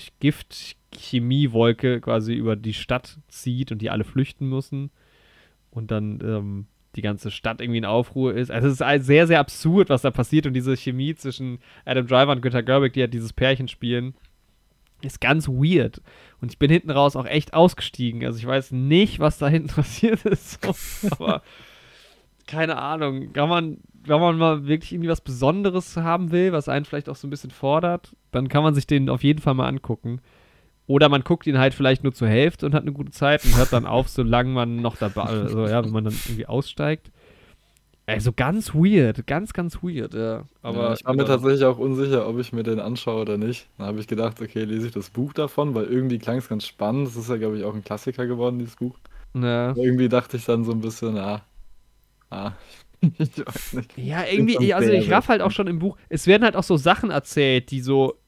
Gift-Chemiewolke 0.91 2.01
quasi 2.01 2.33
über 2.33 2.55
die 2.55 2.73
Stadt 2.73 3.17
zieht 3.27 3.71
und 3.71 3.81
die 3.81 3.89
alle 3.89 4.03
flüchten 4.03 4.47
müssen. 4.47 4.91
Und 5.69 5.91
dann 5.91 6.19
ähm, 6.21 6.67
die 6.95 7.01
ganze 7.01 7.31
Stadt 7.31 7.61
irgendwie 7.61 7.77
in 7.77 7.85
Aufruhr 7.85 8.33
ist. 8.33 8.51
Also 8.51 8.67
es 8.67 8.81
ist 8.81 9.05
sehr, 9.05 9.27
sehr 9.27 9.39
absurd, 9.39 9.89
was 9.89 10.01
da 10.01 10.11
passiert. 10.11 10.45
Und 10.45 10.53
diese 10.53 10.75
Chemie 10.75 11.15
zwischen 11.15 11.59
Adam 11.85 12.07
Driver 12.07 12.33
und 12.33 12.41
Greta 12.41 12.61
Gerwig, 12.61 12.93
die 12.93 13.01
halt 13.01 13.13
dieses 13.13 13.33
Pärchen 13.33 13.67
spielen, 13.67 14.13
ist 15.01 15.21
ganz 15.21 15.47
weird. 15.47 16.01
Und 16.41 16.51
ich 16.51 16.59
bin 16.59 16.69
hinten 16.69 16.91
raus 16.91 17.15
auch 17.15 17.25
echt 17.25 17.53
ausgestiegen. 17.53 18.25
Also 18.25 18.37
ich 18.37 18.45
weiß 18.45 18.71
nicht, 18.71 19.19
was 19.19 19.37
da 19.37 19.47
hinten 19.47 19.69
passiert 19.75 20.25
ist. 20.25 20.59
Aber 21.11 21.41
keine 22.47 22.77
Ahnung. 22.77 23.31
Kann 23.31 23.47
man, 23.47 23.77
wenn 24.03 24.19
man 24.19 24.37
mal 24.37 24.67
wirklich 24.67 24.91
irgendwie 24.91 25.09
was 25.09 25.21
Besonderes 25.21 25.95
haben 25.95 26.31
will, 26.31 26.51
was 26.51 26.67
einen 26.67 26.83
vielleicht 26.83 27.07
auch 27.07 27.15
so 27.15 27.27
ein 27.27 27.31
bisschen 27.31 27.51
fordert, 27.51 28.13
dann 28.31 28.49
kann 28.49 28.63
man 28.63 28.75
sich 28.75 28.85
den 28.85 29.09
auf 29.09 29.23
jeden 29.23 29.39
Fall 29.39 29.53
mal 29.53 29.69
angucken. 29.69 30.19
Oder 30.91 31.07
man 31.07 31.23
guckt 31.23 31.47
ihn 31.47 31.57
halt 31.57 31.73
vielleicht 31.73 32.03
nur 32.03 32.13
zur 32.13 32.27
Hälfte 32.27 32.65
und 32.65 32.73
hat 32.73 32.81
eine 32.81 32.91
gute 32.91 33.11
Zeit 33.11 33.45
und 33.45 33.55
hört 33.55 33.71
dann 33.71 33.85
auf, 33.85 34.09
solange 34.09 34.49
man 34.49 34.75
noch 34.75 34.97
dabei, 34.97 35.23
also 35.23 35.65
ja, 35.65 35.83
wenn 35.83 35.91
man 35.91 36.03
dann 36.03 36.13
irgendwie 36.25 36.47
aussteigt. 36.47 37.11
Also 38.07 38.33
ganz 38.33 38.73
weird, 38.73 39.25
ganz, 39.25 39.53
ganz 39.53 39.81
weird, 39.81 40.13
ja. 40.13 40.43
Aber 40.61 40.83
ja, 40.89 40.93
ich 40.93 41.05
war 41.05 41.13
mir 41.13 41.23
tatsächlich 41.23 41.63
auch 41.63 41.77
unsicher, 41.77 42.27
ob 42.27 42.39
ich 42.39 42.51
mir 42.51 42.63
den 42.63 42.81
anschaue 42.81 43.21
oder 43.21 43.37
nicht. 43.37 43.69
Dann 43.77 43.87
habe 43.87 43.99
ich 44.01 44.07
gedacht, 44.07 44.41
okay, 44.41 44.65
lese 44.65 44.87
ich 44.87 44.91
das 44.91 45.11
Buch 45.11 45.31
davon, 45.31 45.73
weil 45.75 45.85
irgendwie 45.85 46.19
klang 46.19 46.39
es 46.39 46.49
ganz 46.49 46.67
spannend. 46.67 47.07
Das 47.07 47.15
ist 47.15 47.29
ja, 47.29 47.37
glaube 47.37 47.57
ich, 47.57 47.63
auch 47.63 47.73
ein 47.73 47.85
Klassiker 47.85 48.25
geworden, 48.25 48.59
dieses 48.59 48.75
Buch. 48.75 48.97
Ja. 49.33 49.73
Irgendwie 49.77 50.09
dachte 50.09 50.35
ich 50.35 50.43
dann 50.43 50.65
so 50.65 50.73
ein 50.73 50.81
bisschen, 50.81 51.17
ah, 51.17 51.41
ah, 52.31 52.51
ich 53.17 53.45
weiß 53.45 53.73
nicht. 53.73 53.97
Ja, 53.97 54.25
irgendwie, 54.25 54.73
also 54.73 54.91
ich 54.91 55.09
raff 55.09 55.29
halt 55.29 55.41
auch 55.41 55.51
schon 55.51 55.67
im 55.67 55.79
Buch, 55.79 55.95
es 56.09 56.27
werden 56.27 56.43
halt 56.43 56.57
auch 56.57 56.63
so 56.63 56.75
Sachen 56.75 57.11
erzählt, 57.11 57.71
die 57.71 57.79
so 57.79 58.20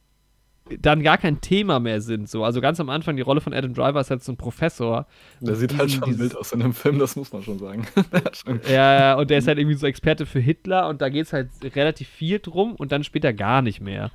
dann 0.79 1.03
gar 1.03 1.17
kein 1.17 1.41
Thema 1.41 1.79
mehr 1.79 2.01
sind. 2.01 2.29
So. 2.29 2.43
Also 2.43 2.61
ganz 2.61 2.79
am 2.79 2.89
Anfang, 2.89 3.15
die 3.15 3.21
Rolle 3.21 3.41
von 3.41 3.53
Adam 3.53 3.73
Driver 3.73 3.99
ist 3.99 4.09
halt 4.09 4.23
so 4.23 4.31
ein 4.31 4.37
Professor. 4.37 5.05
Der 5.41 5.55
sieht 5.55 5.77
halt 5.77 5.91
schon 5.91 6.17
wild 6.17 6.37
aus 6.37 6.53
in 6.53 6.61
dem 6.61 6.73
Film, 6.73 6.99
das 6.99 7.15
muss 7.15 7.33
man 7.33 7.43
schon 7.43 7.59
sagen. 7.59 7.85
ja, 8.71 9.15
und 9.15 9.29
der 9.29 9.39
ist 9.39 9.47
halt 9.47 9.57
irgendwie 9.57 9.75
so 9.75 9.85
Experte 9.85 10.25
für 10.25 10.39
Hitler 10.39 10.87
und 10.87 11.01
da 11.01 11.09
geht 11.09 11.25
es 11.25 11.33
halt 11.33 11.49
relativ 11.75 12.07
viel 12.07 12.39
drum 12.39 12.75
und 12.75 12.91
dann 12.91 13.03
später 13.03 13.33
gar 13.33 13.61
nicht 13.61 13.81
mehr. 13.81 14.11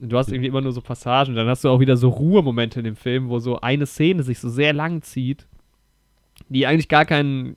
Und 0.00 0.10
du 0.10 0.16
hast 0.16 0.30
irgendwie 0.30 0.48
immer 0.48 0.62
nur 0.62 0.72
so 0.72 0.80
Passagen, 0.80 1.34
dann 1.34 1.48
hast 1.48 1.64
du 1.64 1.68
auch 1.68 1.80
wieder 1.80 1.98
so 1.98 2.08
Ruhemomente 2.08 2.80
in 2.80 2.84
dem 2.84 2.96
Film, 2.96 3.28
wo 3.28 3.38
so 3.38 3.60
eine 3.60 3.84
Szene 3.84 4.22
sich 4.22 4.38
so 4.38 4.48
sehr 4.48 4.72
lang 4.72 5.02
zieht, 5.02 5.46
die 6.48 6.66
eigentlich 6.66 6.88
gar 6.88 7.04
keinen, 7.04 7.56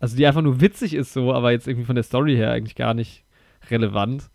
also 0.00 0.16
die 0.16 0.26
einfach 0.26 0.40
nur 0.40 0.62
witzig 0.62 0.94
ist 0.94 1.12
so, 1.12 1.34
aber 1.34 1.52
jetzt 1.52 1.68
irgendwie 1.68 1.84
von 1.84 1.96
der 1.96 2.04
Story 2.04 2.36
her 2.36 2.52
eigentlich 2.52 2.76
gar 2.76 2.94
nicht 2.94 3.24
relevant. 3.70 4.30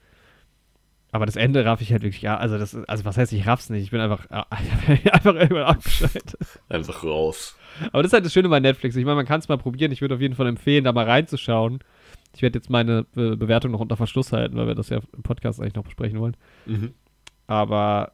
Aber 1.14 1.28
das 1.28 1.36
Ende 1.36 1.64
raff 1.64 1.80
ich 1.80 1.92
halt 1.92 2.02
wirklich, 2.02 2.24
ja, 2.24 2.38
also 2.38 2.58
das, 2.58 2.74
also 2.74 3.06
was 3.06 3.18
heißt, 3.18 3.32
ich 3.34 3.46
raff's 3.46 3.70
nicht, 3.70 3.84
ich 3.84 3.92
bin 3.92 4.02
einfach, 4.02 4.28
einfach 4.32 5.36
irgendwann 5.36 5.66
abgeschaltet. 5.66 6.36
Einfach 6.70 7.04
raus. 7.04 7.56
Aber 7.92 8.02
das 8.02 8.10
ist 8.10 8.14
halt 8.14 8.26
das 8.26 8.34
Schöne 8.34 8.50
bei 8.50 8.60
Netflix. 8.60 8.96
Ich 8.96 9.06
meine, 9.06 9.18
man 9.18 9.28
kann 9.28 9.40
es 9.40 9.48
mal 9.48 9.60
probieren. 9.60 9.92
Ich 9.92 10.02
würde 10.02 10.16
auf 10.16 10.22
jeden 10.22 10.34
Fall 10.34 10.48
empfehlen, 10.48 10.84
da 10.84 10.92
mal 10.92 11.06
reinzuschauen. 11.06 11.84
Ich 12.36 12.42
werde 12.42 12.58
jetzt 12.58 12.72
meine 12.72 13.04
Be 13.14 13.38
Bewertung 13.38 13.72
noch 13.72 13.80
unter 13.80 13.96
Verschluss 13.96 14.34
halten, 14.34 14.58
weil 14.58 14.66
wir 14.66 14.74
das 14.74 14.90
ja 14.90 15.02
im 15.16 15.22
Podcast 15.22 15.60
eigentlich 15.60 15.76
noch 15.76 15.84
besprechen 15.84 16.20
wollen. 16.20 16.36
Mhm. 16.66 16.96
Aber 17.46 18.14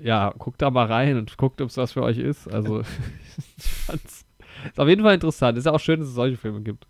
ja, 0.00 0.34
guckt 0.36 0.60
da 0.60 0.72
mal 0.72 0.86
rein 0.86 1.16
und 1.16 1.36
guckt, 1.38 1.60
ob 1.60 1.68
es 1.68 1.76
was 1.76 1.92
für 1.92 2.02
euch 2.02 2.18
ist. 2.18 2.52
Also, 2.52 2.80
ich 3.56 3.64
fand's. 3.64 4.26
Ist 4.66 4.80
auf 4.80 4.88
jeden 4.88 5.04
Fall 5.04 5.14
interessant. 5.14 5.56
Ist 5.56 5.66
ja 5.66 5.72
auch 5.72 5.78
schön, 5.78 6.00
dass 6.00 6.08
es 6.08 6.14
solche 6.16 6.36
Filme 6.36 6.62
gibt. 6.62 6.88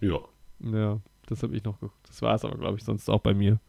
Ja. 0.00 0.18
Ja, 0.58 0.98
das 1.26 1.44
habe 1.44 1.54
ich 1.54 1.62
noch 1.62 1.78
geguckt. 1.78 2.08
Das 2.08 2.20
war 2.20 2.34
es 2.34 2.44
aber, 2.44 2.58
glaube 2.58 2.78
ich, 2.78 2.84
sonst 2.84 3.08
auch 3.08 3.20
bei 3.20 3.32
mir. 3.32 3.60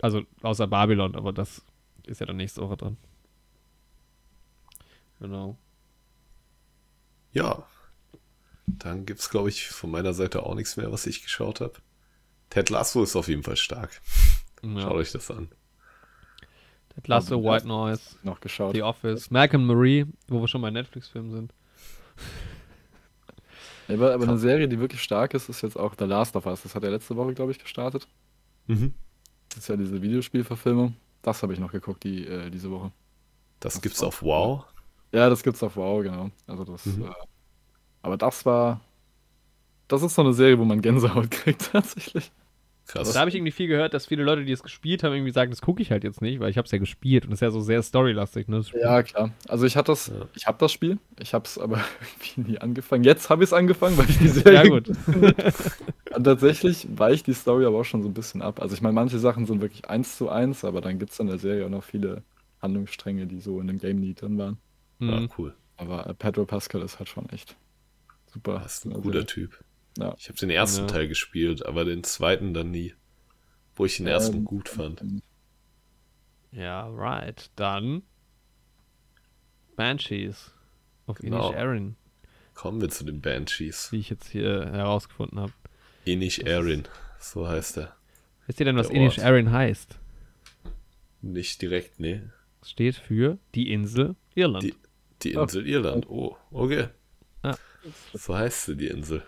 Also 0.00 0.22
außer 0.42 0.66
Babylon, 0.66 1.14
aber 1.14 1.32
das 1.32 1.62
ist 2.06 2.20
ja 2.20 2.26
dann 2.26 2.36
nächste 2.36 2.62
Woche 2.62 2.76
dran. 2.76 2.96
Genau. 5.20 5.58
Ja. 7.32 7.66
Dann 8.66 9.04
gibt 9.04 9.20
es, 9.20 9.30
glaube 9.30 9.48
ich, 9.48 9.68
von 9.68 9.90
meiner 9.90 10.14
Seite 10.14 10.44
auch 10.44 10.54
nichts 10.54 10.76
mehr, 10.76 10.90
was 10.92 11.06
ich 11.06 11.22
geschaut 11.22 11.60
habe. 11.60 11.74
Ted 12.48 12.70
Lasso 12.70 13.02
ist 13.02 13.16
auf 13.16 13.28
jeden 13.28 13.42
Fall 13.42 13.56
stark. 13.56 14.00
Ja. 14.62 14.80
Schaut 14.80 14.92
euch 14.92 15.12
das 15.12 15.30
an. 15.30 15.48
Ted 16.94 17.08
Lasso, 17.08 17.36
also, 17.36 17.48
White 17.48 17.68
Noise, 17.68 18.16
noch 18.22 18.40
geschaut. 18.40 18.74
The 18.74 18.82
Office, 18.82 19.30
Malcolm 19.30 19.66
Marie, 19.66 20.06
wo 20.28 20.40
wir 20.40 20.48
schon 20.48 20.62
bei 20.62 20.70
Netflix-Filmen 20.70 21.30
sind. 21.30 21.54
aber, 23.88 24.14
aber 24.14 24.24
eine 24.24 24.38
Serie, 24.38 24.68
die 24.68 24.80
wirklich 24.80 25.02
stark 25.02 25.34
ist, 25.34 25.48
ist 25.48 25.62
jetzt 25.62 25.78
auch 25.78 25.94
The 25.98 26.04
Last 26.04 26.34
of 26.36 26.46
Us. 26.46 26.62
Das 26.62 26.74
hat 26.74 26.82
er 26.82 26.90
letzte 26.90 27.16
Woche, 27.16 27.34
glaube 27.34 27.52
ich, 27.52 27.58
gestartet. 27.58 28.08
Mhm. 28.66 28.94
Das 29.50 29.58
ist 29.58 29.68
ja 29.68 29.76
diese 29.76 30.00
Videospielverfilmung. 30.00 30.96
Das 31.22 31.42
habe 31.42 31.52
ich 31.52 31.58
noch 31.58 31.72
geguckt 31.72 32.02
die, 32.04 32.26
äh, 32.26 32.50
diese 32.50 32.70
Woche. 32.70 32.92
Das, 33.60 33.74
das 33.74 33.82
gibt's 33.82 34.02
auf 34.02 34.22
Wow? 34.22 34.64
Ja, 35.12 35.28
das 35.28 35.42
gibt's 35.42 35.62
auf 35.62 35.76
Wow, 35.76 36.02
genau. 36.02 36.30
Also 36.46 36.64
das, 36.64 36.86
mhm. 36.86 37.04
äh, 37.04 37.12
aber 38.02 38.16
das 38.16 38.46
war, 38.46 38.80
das 39.88 40.02
ist 40.02 40.14
so 40.14 40.22
eine 40.22 40.32
Serie, 40.32 40.58
wo 40.58 40.64
man 40.64 40.80
Gänsehaut 40.80 41.30
kriegt 41.30 41.70
tatsächlich. 41.72 42.32
Krass. 42.90 43.12
Da 43.12 43.20
habe 43.20 43.30
ich 43.30 43.36
irgendwie 43.36 43.52
viel 43.52 43.68
gehört, 43.68 43.94
dass 43.94 44.06
viele 44.06 44.24
Leute, 44.24 44.44
die 44.44 44.52
es 44.52 44.62
gespielt 44.62 45.04
haben, 45.04 45.12
irgendwie 45.12 45.32
sagen, 45.32 45.50
das 45.50 45.60
gucke 45.60 45.80
ich 45.80 45.92
halt 45.92 46.02
jetzt 46.02 46.20
nicht, 46.20 46.40
weil 46.40 46.50
ich 46.50 46.58
habe 46.58 46.66
es 46.66 46.72
ja 46.72 46.78
gespielt 46.78 47.24
und 47.24 47.32
es 47.32 47.36
ist 47.36 47.42
ja 47.42 47.50
so 47.50 47.60
sehr 47.60 47.82
storylastig. 47.82 48.48
Ne, 48.48 48.62
ja, 48.80 49.02
klar. 49.04 49.30
Also 49.46 49.64
ich 49.64 49.76
hatte 49.76 49.92
das, 49.92 50.08
ja. 50.08 50.26
ich 50.34 50.46
habe 50.46 50.58
das 50.58 50.72
Spiel, 50.72 50.98
ich 51.18 51.32
habe 51.32 51.44
es 51.44 51.56
aber 51.56 51.76
irgendwie 52.24 52.52
nie 52.52 52.58
angefangen. 52.58 53.04
Jetzt 53.04 53.30
habe 53.30 53.44
ich 53.44 53.50
es 53.50 53.52
angefangen, 53.52 53.96
weil 53.96 54.10
ich 54.10 54.18
die 54.18 54.28
Serie. 54.28 54.64
ja, 54.64 54.68
gut. 54.68 54.88
und 56.14 56.24
tatsächlich 56.24 56.88
weicht 56.96 57.28
die 57.28 57.34
Story 57.34 57.64
aber 57.64 57.78
auch 57.78 57.84
schon 57.84 58.02
so 58.02 58.08
ein 58.08 58.14
bisschen 58.14 58.42
ab. 58.42 58.60
Also 58.60 58.74
ich 58.74 58.82
meine, 58.82 58.94
manche 58.94 59.20
Sachen 59.20 59.46
sind 59.46 59.60
wirklich 59.60 59.88
eins 59.88 60.16
zu 60.16 60.28
eins, 60.28 60.64
aber 60.64 60.80
dann 60.80 60.98
gibt 60.98 61.12
es 61.12 61.20
in 61.20 61.28
der 61.28 61.38
Serie 61.38 61.66
auch 61.66 61.70
noch 61.70 61.84
viele 61.84 62.24
Handlungsstränge, 62.60 63.26
die 63.26 63.38
so 63.38 63.60
in 63.60 63.68
dem 63.68 63.78
Game 63.78 64.00
nie 64.00 64.14
drin 64.14 64.36
waren. 64.36 64.58
Ja, 64.98 65.26
cool. 65.38 65.54
Aber 65.76 66.06
äh, 66.06 66.14
Pedro 66.14 66.44
Pascal 66.44 66.82
ist 66.82 66.98
halt 66.98 67.08
schon 67.08 67.28
echt 67.30 67.56
super. 68.26 68.60
Das 68.62 68.78
ist 68.78 68.84
ein 68.84 69.00
guter 69.00 69.24
Typ. 69.24 69.58
Ja. 69.98 70.14
Ich 70.18 70.28
habe 70.28 70.38
den 70.38 70.50
ersten 70.50 70.82
ja. 70.82 70.86
Teil 70.86 71.08
gespielt, 71.08 71.64
aber 71.66 71.84
den 71.84 72.04
zweiten 72.04 72.54
dann 72.54 72.70
nie. 72.70 72.94
Wo 73.74 73.86
ich 73.86 73.96
den 73.96 74.06
ähm, 74.06 74.12
ersten 74.12 74.44
gut 74.44 74.68
fand. 74.68 75.02
Ja, 76.52 76.88
right. 76.88 77.50
Dann 77.56 78.02
Banshees 79.76 80.52
auf 81.06 81.18
genau. 81.18 81.48
Inish 81.48 81.58
Erin. 81.58 81.96
Kommen 82.54 82.80
wir 82.80 82.90
zu 82.90 83.04
den 83.04 83.20
Banshees. 83.20 83.90
Wie 83.92 84.00
ich 84.00 84.10
jetzt 84.10 84.28
hier 84.28 84.66
herausgefunden 84.72 85.40
habe. 85.40 85.52
Inish 86.04 86.40
Erin, 86.40 86.84
so 87.18 87.48
heißt 87.48 87.78
er. 87.78 87.96
Wisst 88.46 88.60
ihr 88.60 88.66
denn, 88.66 88.76
was 88.76 88.90
Inish 88.90 89.18
Erin 89.18 89.52
heißt? 89.52 89.98
Nicht 91.22 91.62
direkt, 91.62 92.00
nee. 92.00 92.22
Steht 92.62 92.96
für 92.96 93.38
die 93.54 93.72
Insel 93.72 94.16
Irland. 94.34 94.64
Die, 94.64 94.74
die 95.22 95.32
Insel 95.32 95.62
oh. 95.62 95.66
Irland, 95.66 96.10
oh, 96.10 96.36
okay. 96.50 96.88
Ah. 97.42 97.56
So 98.12 98.36
heißt 98.36 98.66
sie, 98.66 98.76
die 98.76 98.88
Insel. 98.88 99.22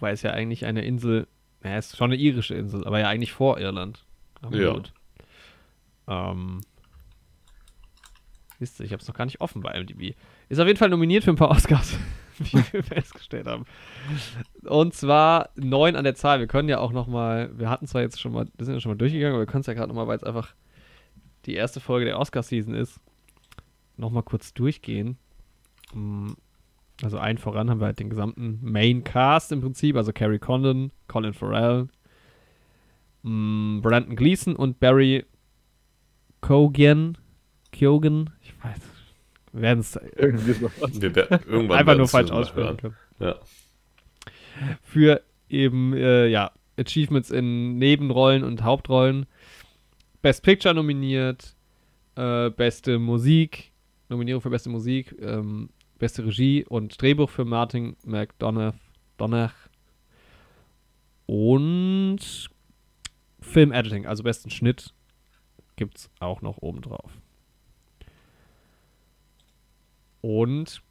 Wobei 0.00 0.12
es 0.12 0.22
ja 0.22 0.30
eigentlich 0.30 0.64
eine 0.64 0.82
Insel, 0.82 1.28
ja, 1.62 1.76
es 1.76 1.88
ist 1.88 1.98
schon 1.98 2.10
eine 2.10 2.18
irische 2.18 2.54
Insel, 2.54 2.86
aber 2.86 3.00
ja 3.00 3.08
eigentlich 3.08 3.32
vor 3.32 3.58
Irland. 3.58 4.02
Aber 4.40 4.56
ja. 4.56 4.72
Gut. 4.72 4.94
Ähm, 6.08 6.62
wisst 8.58 8.80
ihr, 8.80 8.86
ich 8.86 8.92
habe 8.92 9.02
es 9.02 9.08
noch 9.08 9.14
gar 9.14 9.26
nicht 9.26 9.42
offen 9.42 9.60
bei 9.60 9.78
MDB. 9.78 10.14
Ist 10.48 10.58
auf 10.58 10.66
jeden 10.66 10.78
Fall 10.78 10.88
nominiert 10.88 11.24
für 11.24 11.30
ein 11.30 11.36
paar 11.36 11.50
Oscars, 11.50 11.98
wie 12.38 12.64
wir 12.72 12.82
festgestellt 12.82 13.46
haben. 13.46 13.66
Und 14.62 14.94
zwar 14.94 15.50
neun 15.54 15.96
an 15.96 16.04
der 16.04 16.14
Zahl. 16.14 16.40
Wir 16.40 16.46
können 16.46 16.70
ja 16.70 16.78
auch 16.78 16.92
noch 16.92 17.06
mal, 17.06 17.50
wir 17.58 17.68
hatten 17.68 17.86
zwar 17.86 18.00
jetzt 18.00 18.18
schon 18.18 18.32
mal, 18.32 18.46
wir 18.56 18.64
sind 18.64 18.72
ja 18.72 18.80
schon 18.80 18.92
mal 18.92 18.98
durchgegangen, 18.98 19.34
aber 19.34 19.42
wir 19.42 19.52
können 19.52 19.60
es 19.60 19.66
ja 19.66 19.74
gerade 19.74 19.88
noch 19.88 19.96
mal, 19.96 20.06
weil 20.06 20.16
es 20.16 20.24
einfach 20.24 20.54
die 21.44 21.56
erste 21.56 21.80
Folge 21.80 22.06
der 22.06 22.18
Oscar-Season 22.18 22.72
ist, 22.72 23.00
noch 23.98 24.10
mal 24.10 24.22
kurz 24.22 24.54
durchgehen. 24.54 25.18
Also 27.02 27.18
ein 27.18 27.38
voran 27.38 27.70
haben 27.70 27.80
wir 27.80 27.86
halt 27.86 27.98
den 28.00 28.10
gesamten 28.10 28.58
Main 28.62 29.04
Cast 29.04 29.52
im 29.52 29.60
Prinzip, 29.60 29.96
also 29.96 30.12
Carrie 30.12 30.38
Condon, 30.38 30.92
Colin 31.08 31.32
Farrell, 31.32 31.88
mh, 33.22 33.80
Brandon 33.80 34.16
Gleason 34.16 34.56
und 34.56 34.80
Barry 34.80 35.24
Kogan. 36.40 37.16
Kyogen, 37.72 38.30
ich 38.42 38.52
weiß, 38.64 38.80
wir 39.52 39.62
werden 39.62 39.80
es 39.80 39.94
irgendwann 40.16 41.78
einfach 41.78 41.96
nur 41.96 42.08
falsch 42.08 42.30
aussprechen 42.30 42.76
können. 42.76 42.96
Ja. 43.20 43.36
Für 44.82 45.22
eben, 45.48 45.94
äh, 45.94 46.26
ja, 46.26 46.50
Achievements 46.76 47.30
in 47.30 47.78
Nebenrollen 47.78 48.42
und 48.42 48.64
Hauptrollen. 48.64 49.26
Best 50.22 50.42
Picture 50.42 50.74
nominiert, 50.74 51.54
äh, 52.16 52.50
beste 52.50 52.98
Musik, 52.98 53.72
Nominierung 54.08 54.42
für 54.42 54.50
beste 54.50 54.68
Musik, 54.68 55.14
ähm, 55.20 55.70
Beste 56.00 56.24
Regie 56.24 56.64
und 56.64 57.00
Drehbuch 57.00 57.30
für 57.30 57.44
Martin 57.44 57.96
McDonough. 58.04 58.74
Donner. 59.20 59.52
Und 61.26 62.50
Film-Editing, 63.40 64.06
also 64.06 64.22
besten 64.22 64.50
Schnitt, 64.50 64.94
gibt 65.76 65.98
es 65.98 66.10
auch 66.18 66.40
noch 66.42 66.58
oben 66.62 66.80
drauf. 66.80 67.12
Und 70.22 70.82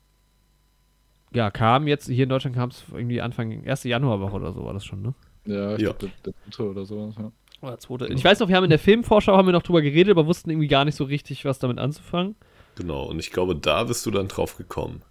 ja, 1.34 1.52
kam 1.52 1.88
jetzt, 1.88 2.08
hier 2.08 2.24
in 2.24 2.30
Deutschland 2.30 2.56
kam 2.56 2.70
es 2.70 2.86
irgendwie 2.92 3.20
Anfang, 3.20 3.64
erste 3.64 3.90
Januarwoche 3.90 4.36
oder 4.36 4.54
so 4.54 4.64
war 4.64 4.74
das 4.74 4.86
schon, 4.86 5.02
ne? 5.02 5.14
Ja, 5.46 5.76
ich 5.76 5.82
ja. 5.82 5.92
glaube, 5.92 6.00
der, 6.00 6.10
der 6.26 6.34
dritte 6.44 6.70
oder 6.70 6.86
so. 6.86 7.14
Ja. 7.18 7.32
Oder 7.62 7.80
zweite. 7.80 8.08
Ich 8.08 8.24
weiß 8.24 8.40
noch, 8.40 8.48
wir 8.48 8.56
haben 8.56 8.64
in 8.64 8.70
der 8.70 8.80
Filmvorschau 8.80 9.36
haben 9.36 9.48
wir 9.48 9.54
noch 9.54 9.64
drüber 9.64 9.82
geredet, 9.82 10.12
aber 10.12 10.28
wussten 10.28 10.50
irgendwie 10.50 10.68
gar 10.68 10.86
nicht 10.86 10.96
so 10.96 11.04
richtig, 11.04 11.46
was 11.46 11.60
damit 11.60 11.80
anzufangen. 11.80 12.36
Genau, 12.80 13.04
und 13.04 13.20
ich 13.20 13.32
glaube, 13.32 13.58
da 13.58 13.84
bist 13.84 14.06
du 14.06 14.12
dann 14.12 14.30
drauf 14.30 14.56
gekommen. 14.56 15.02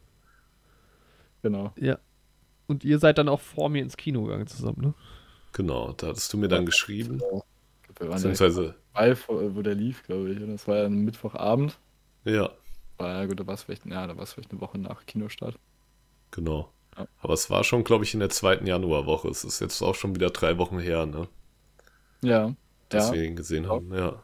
Genau. 1.42 1.70
Ja. 1.76 1.98
Und 2.66 2.82
ihr 2.82 2.98
seid 2.98 3.18
dann 3.18 3.28
auch 3.28 3.40
vor 3.42 3.68
mir 3.68 3.82
ins 3.82 3.98
Kino 3.98 4.22
gegangen 4.22 4.46
zusammen, 4.46 4.80
ne? 4.80 4.94
Genau, 5.52 5.92
da 5.92 6.06
hattest 6.06 6.32
du 6.32 6.38
mir 6.38 6.48
dann 6.48 6.64
geschrieben. 6.64 7.18
Genau. 7.18 7.44
Beziehungsweise. 7.98 8.74
Bei, 8.94 9.14
wo 9.28 9.60
der 9.60 9.74
lief, 9.74 10.02
glaube 10.04 10.30
ich. 10.30 10.38
Das 10.40 10.66
war 10.66 10.76
ja 10.78 10.86
ein 10.86 11.04
Mittwochabend. 11.04 11.78
Ja. 12.24 12.50
War 12.96 13.20
ja 13.20 13.26
gut, 13.26 13.38
da 13.38 13.46
war 13.46 13.52
es 13.52 13.64
vielleicht, 13.64 13.84
ja, 13.84 14.06
da 14.06 14.16
war 14.16 14.22
es 14.22 14.32
vielleicht 14.32 14.50
eine 14.50 14.62
Woche 14.62 14.78
nach 14.78 15.04
Kinostart. 15.04 15.58
Genau. 16.30 16.72
Aber 17.20 17.34
es 17.34 17.50
war 17.50 17.64
schon, 17.64 17.84
glaube 17.84 18.04
ich, 18.04 18.14
in 18.14 18.20
der 18.20 18.30
zweiten 18.30 18.66
Januarwoche. 18.66 19.28
Es 19.28 19.44
ist 19.44 19.60
jetzt 19.60 19.82
auch 19.82 19.94
schon 19.94 20.14
wieder 20.14 20.30
drei 20.30 20.56
Wochen 20.56 20.78
her, 20.78 21.04
ne? 21.04 21.28
Ja. 22.22 22.54
Dass 22.88 23.08
ja. 23.08 23.14
wir 23.14 23.24
ihn 23.24 23.36
gesehen 23.36 23.64
Ja. 23.64 23.70
haben, 23.70 23.92
ja. 23.92 23.98
Ja. 23.98 24.22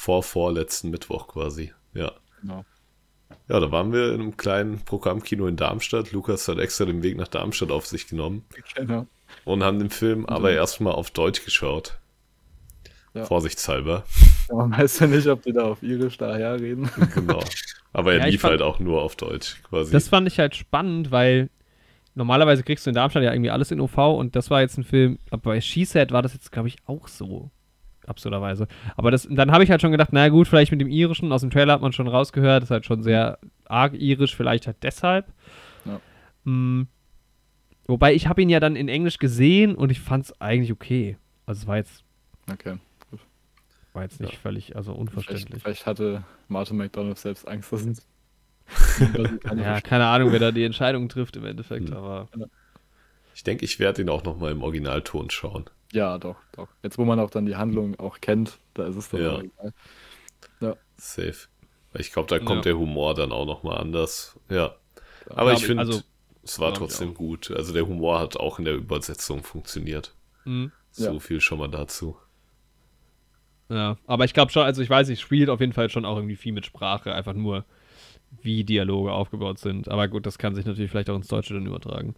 Vor 0.00 0.22
vorletzten 0.22 0.90
Mittwoch 0.90 1.26
quasi, 1.26 1.72
ja. 1.92 2.12
Genau. 2.40 2.64
Ja, 3.48 3.58
da 3.58 3.72
waren 3.72 3.92
wir 3.92 4.14
in 4.14 4.20
einem 4.20 4.36
kleinen 4.36 4.84
Programmkino 4.84 5.48
in 5.48 5.56
Darmstadt. 5.56 6.12
Lukas 6.12 6.46
hat 6.46 6.58
extra 6.60 6.84
den 6.84 7.02
Weg 7.02 7.16
nach 7.16 7.26
Darmstadt 7.26 7.72
auf 7.72 7.84
sich 7.84 8.06
genommen 8.06 8.44
genau. 8.76 9.06
und 9.44 9.64
haben 9.64 9.80
den 9.80 9.90
Film 9.90 10.24
aber 10.26 10.50
dann- 10.50 10.56
erstmal 10.58 10.92
auf 10.92 11.10
Deutsch 11.10 11.44
geschaut. 11.44 11.98
Ja. 13.12 13.24
Vorsichtshalber. 13.24 14.04
Man 14.52 14.70
weiß 14.70 15.00
ja 15.00 15.08
nicht, 15.08 15.26
ob 15.26 15.42
die 15.42 15.52
da 15.52 15.64
auf 15.64 15.82
Irisch 15.82 16.16
daher 16.16 16.60
reden. 16.60 16.88
Genau. 17.14 17.40
Aber 17.92 18.12
er 18.12 18.20
Ja, 18.20 18.26
lief 18.26 18.42
fand- 18.42 18.52
halt 18.52 18.62
auch 18.62 18.78
nur 18.78 19.02
auf 19.02 19.16
Deutsch 19.16 19.60
quasi. 19.64 19.90
Das 19.90 20.08
fand 20.08 20.28
ich 20.28 20.38
halt 20.38 20.54
spannend, 20.54 21.10
weil 21.10 21.50
normalerweise 22.14 22.62
kriegst 22.62 22.86
du 22.86 22.90
in 22.90 22.94
Darmstadt 22.94 23.24
ja 23.24 23.32
irgendwie 23.32 23.50
alles 23.50 23.72
in 23.72 23.80
OV 23.80 23.98
und 24.16 24.36
das 24.36 24.48
war 24.48 24.60
jetzt 24.60 24.78
ein 24.78 24.84
Film, 24.84 25.18
aber 25.32 25.42
bei 25.42 25.60
She-Set 25.60 26.12
war 26.12 26.22
das 26.22 26.34
jetzt, 26.34 26.52
glaube 26.52 26.68
ich, 26.68 26.76
auch 26.86 27.08
so. 27.08 27.50
Absurderweise. 28.08 28.66
Aber 28.96 29.10
das, 29.10 29.26
dann 29.30 29.50
habe 29.52 29.64
ich 29.64 29.70
halt 29.70 29.80
schon 29.80 29.92
gedacht, 29.92 30.10
na 30.12 30.28
gut, 30.28 30.48
vielleicht 30.48 30.70
mit 30.72 30.80
dem 30.80 30.88
Irischen, 30.88 31.30
aus 31.32 31.40
dem 31.42 31.50
Trailer 31.50 31.74
hat 31.74 31.82
man 31.82 31.92
schon 31.92 32.08
rausgehört, 32.08 32.62
ist 32.64 32.70
halt 32.70 32.86
schon 32.86 33.02
sehr 33.02 33.38
arg 33.66 33.94
irisch, 33.94 34.34
vielleicht 34.34 34.66
halt 34.66 34.76
deshalb. 34.82 35.26
Ja. 35.84 36.00
Mm, 36.44 36.88
wobei 37.86 38.14
ich 38.14 38.26
habe 38.26 38.42
ihn 38.42 38.48
ja 38.48 38.60
dann 38.60 38.76
in 38.76 38.88
Englisch 38.88 39.18
gesehen 39.18 39.74
und 39.74 39.90
ich 39.90 40.00
fand 40.00 40.24
es 40.26 40.40
eigentlich 40.40 40.72
okay. 40.72 41.16
Also 41.46 41.62
es 41.62 41.66
war 41.66 41.76
jetzt, 41.76 42.04
Okay. 42.50 42.78
war 43.92 44.02
jetzt 44.02 44.20
nicht 44.20 44.36
völlig, 44.36 44.74
also 44.76 44.92
Vielleicht, 44.92 45.00
unverständlich. 45.16 45.62
vielleicht 45.62 45.86
hatte 45.86 46.24
Martin 46.48 46.76
McDonald 46.78 47.18
selbst 47.18 47.46
Angst, 47.46 47.72
dass 47.72 47.84
es. 47.84 48.06
Ja, 49.56 49.80
keine 49.82 50.06
Ahnung, 50.06 50.30
wer 50.32 50.38
da 50.40 50.50
die 50.52 50.64
Entscheidung 50.64 51.08
trifft 51.08 51.36
im 51.36 51.44
Endeffekt, 51.44 51.88
Hm. 51.90 51.96
aber 51.96 52.28
ich 53.34 53.44
denke, 53.44 53.64
ich 53.64 53.78
werde 53.78 54.02
ihn 54.02 54.08
auch 54.08 54.24
nochmal 54.24 54.50
im 54.52 54.62
Originalton 54.62 55.30
schauen. 55.30 55.66
Ja, 55.92 56.18
doch, 56.18 56.36
doch. 56.52 56.68
Jetzt, 56.82 56.98
wo 56.98 57.04
man 57.04 57.18
auch 57.20 57.30
dann 57.30 57.46
die 57.46 57.56
Handlung 57.56 57.98
auch 57.98 58.20
kennt, 58.20 58.58
da 58.74 58.86
ist 58.86 58.96
es 58.96 59.08
dann 59.08 59.20
Ja. 59.22 59.40
egal. 59.40 59.72
Safe. 60.96 61.36
Weil 61.92 62.00
ich 62.00 62.12
glaube, 62.12 62.28
da 62.28 62.38
kommt 62.38 62.64
Ja. 62.66 62.72
der 62.72 62.78
Humor 62.78 63.14
dann 63.14 63.32
auch 63.32 63.46
nochmal 63.46 63.78
anders. 63.78 64.38
Ja. 64.50 64.74
Aber 65.30 65.52
Ja, 65.52 65.56
ich 65.58 65.64
finde, 65.64 65.80
also- 65.82 66.02
es 66.42 66.58
war 66.58 66.74
trotzdem 66.74 67.14
gut. 67.14 67.50
Also 67.52 67.72
der 67.72 67.86
Humor 67.86 68.18
hat 68.18 68.36
auch 68.36 68.58
in 68.58 68.64
der 68.64 68.74
Übersetzung 68.74 69.42
funktioniert. 69.44 70.14
mm. 70.44 70.66
So 70.90 71.12
Ja. 71.12 71.18
viel 71.20 71.40
schon 71.40 71.58
mal 71.58 71.68
dazu. 71.68 72.16
Ja, 73.68 73.98
aber 74.06 74.24
ich 74.24 74.32
glaube 74.32 74.50
schon, 74.50 74.62
also 74.64 74.80
ich 74.82 74.88
weiß, 74.90 75.08
ich 75.10 75.20
spielt 75.20 75.50
auf 75.50 75.60
jeden 75.60 75.74
Fall 75.74 75.90
schon 75.90 76.04
auch 76.06 76.16
irgendwie 76.16 76.36
viel 76.36 76.52
mit 76.52 76.64
Sprache, 76.66 77.12
einfach 77.14 77.34
nur, 77.34 77.64
wie 78.30 78.64
Dialoge 78.64 79.12
aufgebaut 79.12 79.58
sind. 79.58 79.88
Aber 79.88 80.08
gut, 80.08 80.26
das 80.26 80.38
kann 80.38 80.54
sich 80.54 80.64
natürlich 80.66 80.90
vielleicht 80.90 81.10
auch 81.10 81.16
ins 81.16 81.28
Deutsche 81.28 81.54
dann 81.54 81.66
übertragen. 81.66 82.14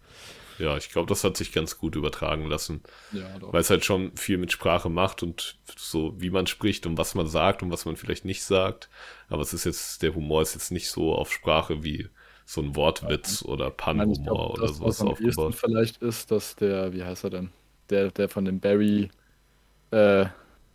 Ja, 0.57 0.77
ich 0.77 0.89
glaube, 0.91 1.07
das 1.07 1.23
hat 1.23 1.37
sich 1.37 1.51
ganz 1.51 1.77
gut 1.77 1.95
übertragen 1.95 2.45
lassen. 2.47 2.83
Ja, 3.11 3.39
doch. 3.39 3.53
Weil 3.53 3.61
es 3.61 3.69
halt 3.69 3.83
schon 3.85 4.15
viel 4.15 4.37
mit 4.37 4.51
Sprache 4.51 4.89
macht 4.89 5.23
und 5.23 5.59
so, 5.75 6.19
wie 6.21 6.29
man 6.29 6.47
spricht 6.47 6.85
und 6.85 6.97
was 6.97 7.15
man 7.15 7.27
sagt 7.27 7.63
und 7.63 7.71
was 7.71 7.85
man 7.85 7.95
vielleicht 7.97 8.25
nicht 8.25 8.43
sagt. 8.43 8.89
Aber 9.29 9.41
es 9.41 9.53
ist 9.53 9.65
jetzt, 9.65 10.03
der 10.03 10.13
Humor 10.15 10.41
ist 10.43 10.53
jetzt 10.53 10.71
nicht 10.71 10.89
so 10.89 11.15
auf 11.15 11.31
Sprache 11.31 11.83
wie 11.83 12.09
so 12.45 12.61
ein 12.61 12.75
Wortwitz 12.75 13.43
oder 13.43 13.71
ich 14.17 14.23
Pannenhumor 14.23 14.23
glaub, 14.23 14.53
oder 14.53 14.67
das, 14.67 14.77
sowas 14.77 14.99
was 14.99 15.01
am 15.01 15.07
aufgebaut. 15.07 15.55
vielleicht 15.55 15.97
ist, 16.01 16.31
dass 16.31 16.55
der, 16.55 16.93
wie 16.93 17.03
heißt 17.03 17.23
er 17.23 17.29
denn? 17.29 17.51
Der, 17.89 18.11
der 18.11 18.29
von 18.29 18.45
dem 18.45 18.59
Barry 18.59 19.09
äh, 19.91 20.27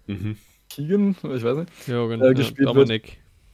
Mhm. 0.06 0.36
Keegan, 0.70 1.16
ich 1.22 1.42
weiß 1.44 1.58
nicht. 1.58 1.72
Jürgen, 1.86 2.20
Äh, 2.20 2.34
gespielt 2.34 2.74
wird. 2.74 2.88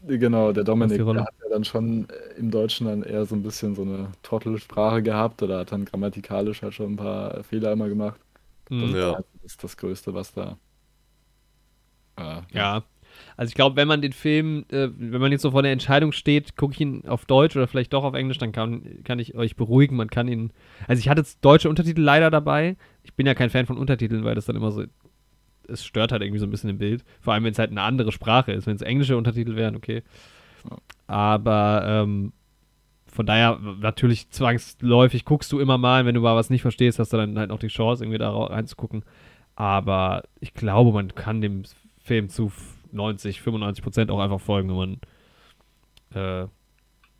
Genau, 0.04 0.52
der 0.52 0.64
Dominik, 0.64 1.08
der 1.12 1.22
hat 1.24 1.34
ja 1.44 1.48
dann 1.50 1.64
schon 1.64 2.08
äh, 2.10 2.34
im 2.38 2.50
Deutschen 2.50 2.86
dann 2.88 3.02
eher 3.04 3.24
so 3.24 3.36
ein 3.36 3.42
bisschen 3.42 3.74
so 3.76 3.82
eine 3.82 4.10
Trottelsprache 4.22 5.00
gehabt 5.02 5.42
oder 5.42 5.60
hat 5.60 5.70
dann 5.72 5.84
grammatikalisch 5.84 6.62
halt 6.62 6.74
schon 6.74 6.94
ein 6.94 6.96
paar 6.96 7.38
äh, 7.38 7.42
Fehler 7.44 7.72
immer 7.72 7.88
gemacht. 7.88 8.20
Das 8.78 8.90
Mhm. 8.90 8.96
Ja. 8.96 9.12
ist 9.12 9.24
das, 9.44 9.56
das 9.58 9.76
Größte, 9.78 10.14
was 10.14 10.32
da. 10.34 10.58
Äh, 12.16 12.42
Ja. 12.52 12.84
Also 13.36 13.50
ich 13.50 13.54
glaube, 13.54 13.76
wenn 13.76 13.88
man 13.88 14.00
den 14.00 14.12
Film, 14.14 14.64
äh, 14.70 14.88
wenn 14.96 15.20
man 15.20 15.32
jetzt 15.32 15.42
so 15.42 15.50
vor 15.50 15.62
der 15.62 15.72
Entscheidung 15.72 16.12
steht, 16.12 16.56
gucke 16.56 16.72
ich 16.74 16.80
ihn 16.80 17.06
auf 17.06 17.26
Deutsch 17.26 17.54
oder 17.56 17.68
vielleicht 17.68 17.92
doch 17.92 18.04
auf 18.04 18.14
Englisch, 18.14 18.38
dann 18.38 18.52
kann, 18.52 19.04
kann 19.04 19.18
ich 19.18 19.34
euch 19.34 19.54
beruhigen. 19.56 19.96
Man 19.96 20.08
kann 20.08 20.28
ihn. 20.28 20.50
Also 20.88 21.00
ich 21.00 21.08
hatte 21.10 21.20
jetzt 21.20 21.44
deutsche 21.44 21.68
Untertitel 21.68 22.00
leider 22.00 22.30
dabei. 22.30 22.76
Ich 23.02 23.14
bin 23.14 23.26
ja 23.26 23.34
kein 23.34 23.50
Fan 23.50 23.66
von 23.66 23.76
Untertiteln, 23.76 24.24
weil 24.24 24.34
das 24.34 24.46
dann 24.46 24.56
immer 24.56 24.72
so. 24.72 24.84
Es 25.68 25.84
stört 25.84 26.12
halt 26.12 26.22
irgendwie 26.22 26.38
so 26.38 26.46
ein 26.46 26.50
bisschen 26.50 26.70
im 26.70 26.78
Bild. 26.78 27.04
Vor 27.20 27.32
allem, 27.32 27.44
wenn 27.44 27.52
es 27.52 27.58
halt 27.58 27.70
eine 27.70 27.82
andere 27.82 28.12
Sprache 28.12 28.52
ist. 28.52 28.66
Wenn 28.66 28.76
es 28.76 28.82
englische 28.82 29.16
Untertitel 29.16 29.56
wären, 29.56 29.76
okay. 29.76 30.02
Aber 31.06 31.84
ähm, 31.86 32.32
von 33.06 33.26
daher, 33.26 33.58
natürlich 33.58 34.30
zwangsläufig 34.30 35.24
guckst 35.24 35.52
du 35.52 35.60
immer 35.60 35.76
mal, 35.76 36.06
wenn 36.06 36.14
du 36.14 36.22
mal 36.22 36.34
was 36.34 36.50
nicht 36.50 36.62
verstehst, 36.62 36.98
hast 36.98 37.12
du 37.12 37.18
dann 37.18 37.38
halt 37.38 37.50
noch 37.50 37.58
die 37.58 37.68
Chance, 37.68 38.02
irgendwie 38.02 38.18
da 38.18 38.30
reinzugucken. 38.30 39.04
Aber 39.54 40.22
ich 40.40 40.54
glaube, 40.54 40.92
man 40.92 41.14
kann 41.14 41.42
dem 41.42 41.64
Film 41.98 42.30
zu 42.30 42.50
90, 42.90 43.42
95 43.42 43.84
Prozent 43.84 44.10
auch 44.10 44.18
einfach 44.18 44.40
folgen, 44.40 44.70
wenn 44.70 44.76
man, 44.76 44.92
äh, 46.14 46.48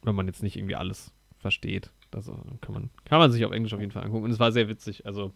wenn 0.03 0.15
man 0.15 0.27
jetzt 0.27 0.43
nicht 0.43 0.57
irgendwie 0.57 0.77
alles 0.77 1.13
versteht. 1.39 1.91
Also 2.15 2.33
kann 2.61 2.75
man, 2.75 2.91
kann 3.05 3.19
man 3.19 3.31
sich 3.31 3.45
auf 3.45 3.53
Englisch 3.53 3.75
auf 3.75 3.81
jeden 3.81 3.93
Fall 3.93 4.05
angucken. 4.05 4.25
Und 4.25 4.31
es 4.31 4.41
war 4.41 4.53
sehr 4.53 4.69
witzig. 4.69 5.07
Also, 5.07 5.33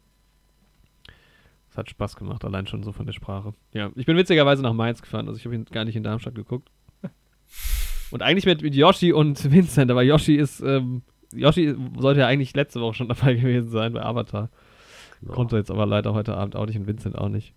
es 1.77 1.79
hat 1.79 1.91
Spaß 1.91 2.17
gemacht, 2.17 2.43
allein 2.45 2.67
schon 2.67 2.83
so 2.83 2.93
von 2.93 3.05
der 3.05 3.13
Sprache. 3.13 3.53
Ja, 3.75 3.91
ich 3.97 4.07
bin 4.07 4.17
witzigerweise 4.17 4.63
nach 4.63 4.73
Mainz 4.73 5.03
gefahren. 5.03 5.29
Also, 5.29 5.39
ich 5.39 5.45
habe 5.45 5.55
ihn 5.55 5.67
gar 5.67 5.85
nicht 5.85 5.95
in 5.95 6.03
Darmstadt 6.03 6.35
geguckt. 6.35 6.71
Und 8.11 8.23
eigentlich 8.23 8.47
mit, 8.47 8.63
mit 8.63 8.75
Yoshi 8.75 9.13
und 9.13 9.51
Vincent, 9.53 9.91
aber 9.91 10.03
Yoshi 10.03 10.37
ist, 10.37 10.61
ähm, 10.61 11.03
Yoshi 11.35 11.75
sollte 11.99 12.21
ja 12.21 12.27
eigentlich 12.29 12.55
letzte 12.55 12.81
Woche 12.81 12.95
schon 12.95 13.09
dabei 13.09 13.35
gewesen 13.35 13.69
sein 13.69 13.93
bei 13.93 14.03
Avatar. 14.03 14.49
Genau. 15.21 15.35
Konnte 15.35 15.57
jetzt 15.57 15.71
aber 15.71 15.85
leider 15.87 16.15
heute 16.15 16.35
Abend 16.35 16.57
auch 16.57 16.65
nicht 16.67 16.77
und 16.79 16.87
Vincent 16.87 17.17
auch 17.19 17.29
nicht. 17.29 17.53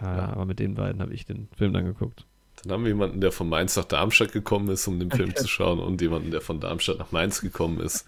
Äh, 0.00 0.04
Ja. 0.04 0.28
Aber 0.28 0.44
mit 0.44 0.58
den 0.60 0.74
beiden 0.74 1.00
habe 1.02 1.12
ich 1.14 1.24
den 1.24 1.48
Film 1.56 1.72
dann 1.72 1.84
geguckt. 1.84 2.26
Dann 2.62 2.72
haben 2.72 2.82
wir 2.84 2.90
jemanden, 2.90 3.20
der 3.20 3.32
von 3.32 3.48
Mainz 3.48 3.76
nach 3.76 3.84
Darmstadt 3.86 4.32
gekommen 4.32 4.68
ist, 4.68 4.86
um 4.86 4.98
den 4.98 5.10
Film 5.10 5.34
zu 5.34 5.48
schauen, 5.48 5.78
und 5.78 6.00
jemanden, 6.00 6.30
der 6.30 6.40
von 6.40 6.60
Darmstadt 6.60 6.98
nach 6.98 7.12
Mainz 7.12 7.40
gekommen 7.40 7.80
ist. 7.80 8.04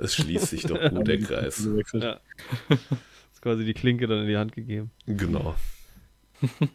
Es 0.00 0.14
schließt 0.16 0.48
sich 0.48 0.62
doch 0.62 0.80
gut 0.90 1.06
der 1.06 1.18
Kreis. 1.20 1.68
Ja. 1.92 2.18
Quasi 3.44 3.64
die 3.64 3.74
Klinke 3.74 4.08
dann 4.08 4.22
in 4.22 4.26
die 4.26 4.36
Hand 4.36 4.52
gegeben. 4.52 4.90
Genau. 5.06 5.54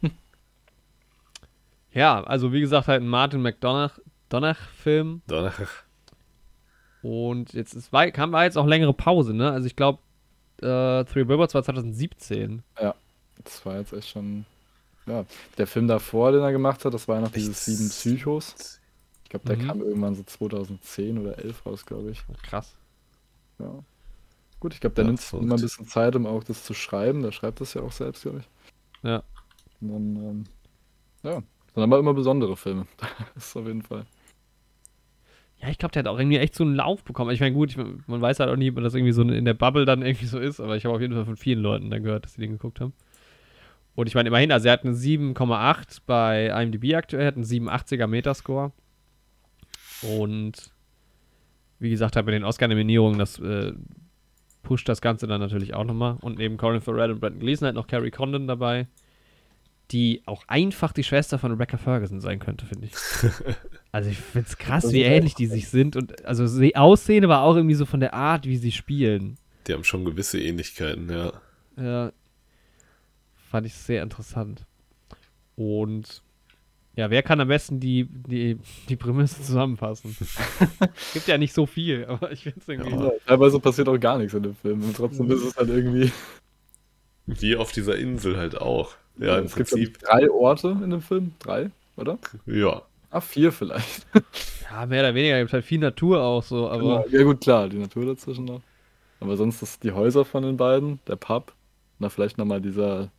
Ja, 1.92 2.24
also 2.24 2.54
wie 2.54 2.60
gesagt, 2.62 2.88
halt 2.88 3.02
ein 3.02 3.08
Martin 3.08 3.42
McDonagh-Film. 3.42 5.22
Danach, 5.26 5.60
Und 7.02 7.54
jetzt 7.54 7.74
ist, 7.74 7.92
war, 7.92 8.10
kam, 8.12 8.32
war 8.32 8.44
jetzt 8.44 8.58
auch 8.58 8.68
längere 8.68 8.94
Pause, 8.94 9.34
ne? 9.34 9.52
Also 9.52 9.66
ich 9.66 9.76
glaube, 9.76 10.00
äh, 10.62 11.04
Three 11.06 11.24
Billboards 11.24 11.56
war 11.56 11.64
2017. 11.64 12.62
Das 13.44 13.66
war 13.66 13.80
jetzt 13.80 13.94
echt 13.94 14.10
schon. 14.10 14.46
Ja, 15.08 15.26
der 15.58 15.66
Film 15.66 15.88
davor, 15.88 16.32
den 16.32 16.42
er 16.42 16.52
gemacht 16.52 16.86
hat, 16.86 16.94
das 16.94 17.08
war 17.08 17.16
ja 17.16 17.22
noch 17.22 17.32
dieses? 17.32 17.66
Sieben 17.66 17.90
Psychos. 17.90 18.80
Ich 19.24 19.30
glaube, 19.32 19.48
der 19.48 19.58
Mhm. 19.58 19.68
kam 19.68 19.82
irgendwann 19.82 20.14
so 20.16 20.22
2010 20.24 21.18
oder 21.18 21.40
11 21.40 21.66
raus, 21.66 21.86
glaube 21.86 22.12
ich. 22.12 22.22
Krass. 22.44 22.76
Ja. 23.58 23.80
Gut, 24.60 24.74
ich 24.74 24.82
glaube, 24.82 24.96
der 24.96 25.06
Ja, 25.06 25.08
nimmt 25.08 25.22
sich 25.22 25.34
immer 25.34 25.56
ein 25.56 25.62
bisschen 25.62 25.88
Zeit, 25.88 26.16
um 26.16 26.26
auch 26.26 26.44
das 26.44 26.64
zu 26.64 26.74
schreiben. 26.74 27.22
Der 27.22 27.32
schreibt 27.32 27.62
das 27.62 27.74
ja 27.74 27.82
auch 27.82 27.92
selbst, 27.92 28.24
glaube 28.24 28.40
ich. 28.40 28.50
Ja. 29.04 29.24
Und 29.82 29.90
dann, 29.90 30.16
ähm, 30.16 30.44
ja, 31.24 31.42
sind 31.74 31.84
aber 31.84 32.00
immer 32.00 32.14
besondere 32.14 32.58
Filme. 32.58 32.86
das 33.36 33.48
ist 33.48 33.56
auf 33.56 33.68
jeden 33.68 33.82
Fall. 33.82 34.06
Ja, 35.62 35.70
ich 35.70 35.78
glaube, 35.78 35.92
der 35.92 36.04
hat 36.04 36.08
auch 36.08 36.18
irgendwie 36.18 36.38
echt 36.38 36.56
so 36.56 36.64
einen 36.64 36.76
Lauf 36.76 37.04
bekommen. 37.04 37.32
Ich 37.32 37.42
meine, 37.42 37.54
gut, 37.54 37.72
ich, 37.72 37.78
man 37.78 38.22
weiß 38.22 38.40
halt 38.40 38.50
auch 38.50 38.56
nie, 38.56 38.72
ob 38.72 38.78
das 38.78 38.94
irgendwie 38.96 39.12
so 39.12 39.22
in 39.24 39.46
der 39.46 39.54
Bubble 39.54 39.86
dann 39.86 40.02
irgendwie 40.02 40.26
so 40.26 40.40
ist, 40.40 40.60
aber 40.60 40.78
ich 40.78 40.86
habe 40.86 40.96
auf 40.96 41.02
jeden 41.02 41.14
Fall 41.14 41.26
von 41.26 41.36
vielen 41.36 41.60
Leuten 41.60 41.90
dann 41.90 42.04
gehört, 42.04 42.26
dass 42.26 42.34
sie 42.34 42.42
den 42.42 42.52
geguckt 42.52 42.80
haben. 42.80 42.94
Und 43.96 44.08
ich 44.08 44.16
meine, 44.16 44.30
immerhin, 44.30 44.52
also 44.54 44.68
er 44.68 44.74
hat 44.74 44.86
eine 44.86 44.94
7,8 44.94 46.02
bei 46.06 46.48
IMDb 46.48 46.96
aktuell, 46.96 47.28
hat 47.28 47.36
einen 47.36 47.44
87er 47.44 48.08
Metascore. 48.08 48.72
Und 50.02 50.72
wie 51.80 51.90
gesagt, 51.90 52.16
halt 52.16 52.26
bei 52.26 52.32
den 52.32 52.46
Oscar-Nominierungen, 52.46 53.20
das 53.20 53.40
äh, 53.40 53.74
pusht 54.70 54.88
das 54.88 55.02
Ganze 55.02 55.26
dann 55.26 55.42
natürlich 55.42 55.74
auch 55.74 55.84
nochmal. 55.84 56.18
Und 56.22 56.38
neben 56.38 56.58
Colin 56.58 56.80
Farrell 56.80 57.10
und 57.10 57.20
Brandon 57.20 57.40
Gleason 57.40 57.66
halt 57.66 57.74
noch 57.74 57.88
Carrie 57.88 58.12
Condon 58.12 58.46
dabei, 58.46 58.86
die 59.90 60.22
auch 60.28 60.44
einfach 60.48 60.94
die 60.94 61.04
Schwester 61.04 61.40
von 61.40 61.50
Rebecca 61.50 61.78
Ferguson 61.78 62.22
sein 62.22 62.38
könnte, 62.38 62.68
finde 62.68 62.86
ich. 62.86 62.94
Also 63.92 64.12
ich 64.12 64.20
finde 64.20 64.48
es 64.48 64.60
krass, 64.60 64.94
wie 64.94 65.02
ähnlich 65.02 65.34
die 65.34 65.48
sich 65.48 65.70
sind. 65.70 65.96
Und 65.96 66.24
also 66.24 66.46
sie 66.46 66.76
Aussehen, 66.76 67.24
aber 67.24 67.42
auch 67.42 67.56
irgendwie 67.56 67.74
so 67.74 67.88
von 67.88 68.00
der 68.00 68.14
Art, 68.14 68.46
wie 68.46 68.58
sie 68.58 68.72
spielen. 68.72 69.38
die 69.66 69.74
haben 69.74 69.84
schon 69.84 70.06
gewisse 70.06 70.40
Ähnlichkeiten, 70.40 71.10
ja. 71.10 71.34
Ja, 71.76 72.12
fand 73.50 73.66
ich 73.66 73.74
sehr 73.74 74.04
interessant. 74.04 74.68
Und 75.56 76.22
ja, 77.00 77.10
wer 77.10 77.24
kann 77.24 77.40
am 77.40 77.48
besten 77.48 77.80
die, 77.80 78.08
die, 78.10 78.58
die 78.90 78.96
Prämisse 78.98 79.42
zusammenfassen? 79.42 80.16
Gibt 81.14 81.28
ja 81.28 81.38
nicht 81.38 81.54
so 81.54 81.66
viel, 81.66 82.06
aber 82.06 82.32
ich 82.34 82.44
finde 82.44 82.60
es 82.60 82.68
irgendwie. 82.68 82.92
Ja. 82.92 83.06
Ja, 83.06 83.12
teilweise 83.26 83.58
passiert 83.62 83.88
auch 83.88 83.98
gar 83.98 84.18
nichts 84.18 84.34
in 84.34 84.44
dem 84.44 84.56
Film. 84.56 84.84
Und 84.84 84.98
trotzdem 84.98 85.32
ist 85.32 85.44
es 85.44 85.56
halt 85.56 85.70
irgendwie. 85.70 86.12
Wie 87.26 87.56
auf 87.56 87.72
dieser 87.72 87.96
Insel 87.98 88.36
halt 88.36 88.60
auch. 88.60 88.96
Ja, 89.18 89.38
im 89.38 89.46
es 89.46 89.56
gibt 89.56 89.70
Prinzip, 89.70 90.00
drei 90.00 90.30
Orte 90.30 90.78
in 90.84 90.90
dem 90.90 91.02
Film. 91.02 91.34
Drei, 91.40 91.72
oder? 91.96 92.18
ja. 92.46 92.82
Ah, 93.12 93.22
vier 93.22 93.52
vielleicht. 93.52 94.06
Ja, 94.72 94.86
mehr 94.86 95.00
oder 95.00 95.16
weniger. 95.16 95.40
Gibt 95.40 95.52
halt 95.52 95.66
viel 95.66 95.80
Natur 95.80 96.22
auch 96.22 96.44
so, 96.44 96.70
aber. 96.70 97.04
ja, 97.10 97.24
gut, 97.24 97.42
klar, 97.42 97.68
die 97.70 97.80
Natur 97.80 98.06
dazwischen 98.06 98.46
noch. 98.46 98.62
Aber 99.20 99.36
sonst 99.36 99.64
ist 99.64 99.84
die 99.84 99.94
Häuser 99.94 100.26
von 100.26 100.44
den 100.44 100.58
beiden, 100.58 101.00
der 101.08 101.16
Pub, 101.16 101.54
na 101.98 102.10
vielleicht 102.10 102.38
nochmal 102.38 102.62
dieser, 102.62 103.10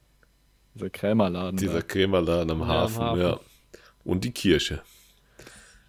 dieser 0.77 0.91
Krämerladen. 0.91 1.57
Dieser 1.57 1.81
da. 1.81 1.83
Krämerladen 1.83 2.53
am 2.53 2.61
Ja, 2.61 2.65
am 2.65 2.71
Hafen. 2.71 3.21
ja. 3.21 3.41
Und 4.05 4.25
die 4.25 4.33
Kirche. 4.33 4.83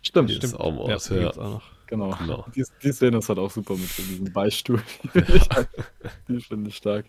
Stimmt, 0.02 0.30
Die 0.30 0.38
ist 0.38 0.54
auch 0.56 0.70
im 0.70 0.90
Ja, 0.90 0.98
ja. 0.98 1.24
gibt's 1.24 1.38
auch 1.38 1.50
noch. 1.52 1.64
genau. 1.88 2.16
Genau. 2.18 2.46
Die, 2.56 2.66
die 2.84 2.92
Szene 2.92 3.18
ist 3.20 3.30
halt 3.30 3.40
auch 3.40 3.52
super 3.52 3.76
mit 3.76 3.88
so 3.90 4.02
diesem 4.04 4.32
Beistuhl. 4.34 4.82
Die 5.04 5.10
finde 5.22 5.36
ich, 5.38 5.50
halt- 5.50 5.70
die 6.28 6.40
finde 6.42 6.70
ich 6.70 6.76
stark. 6.78 7.06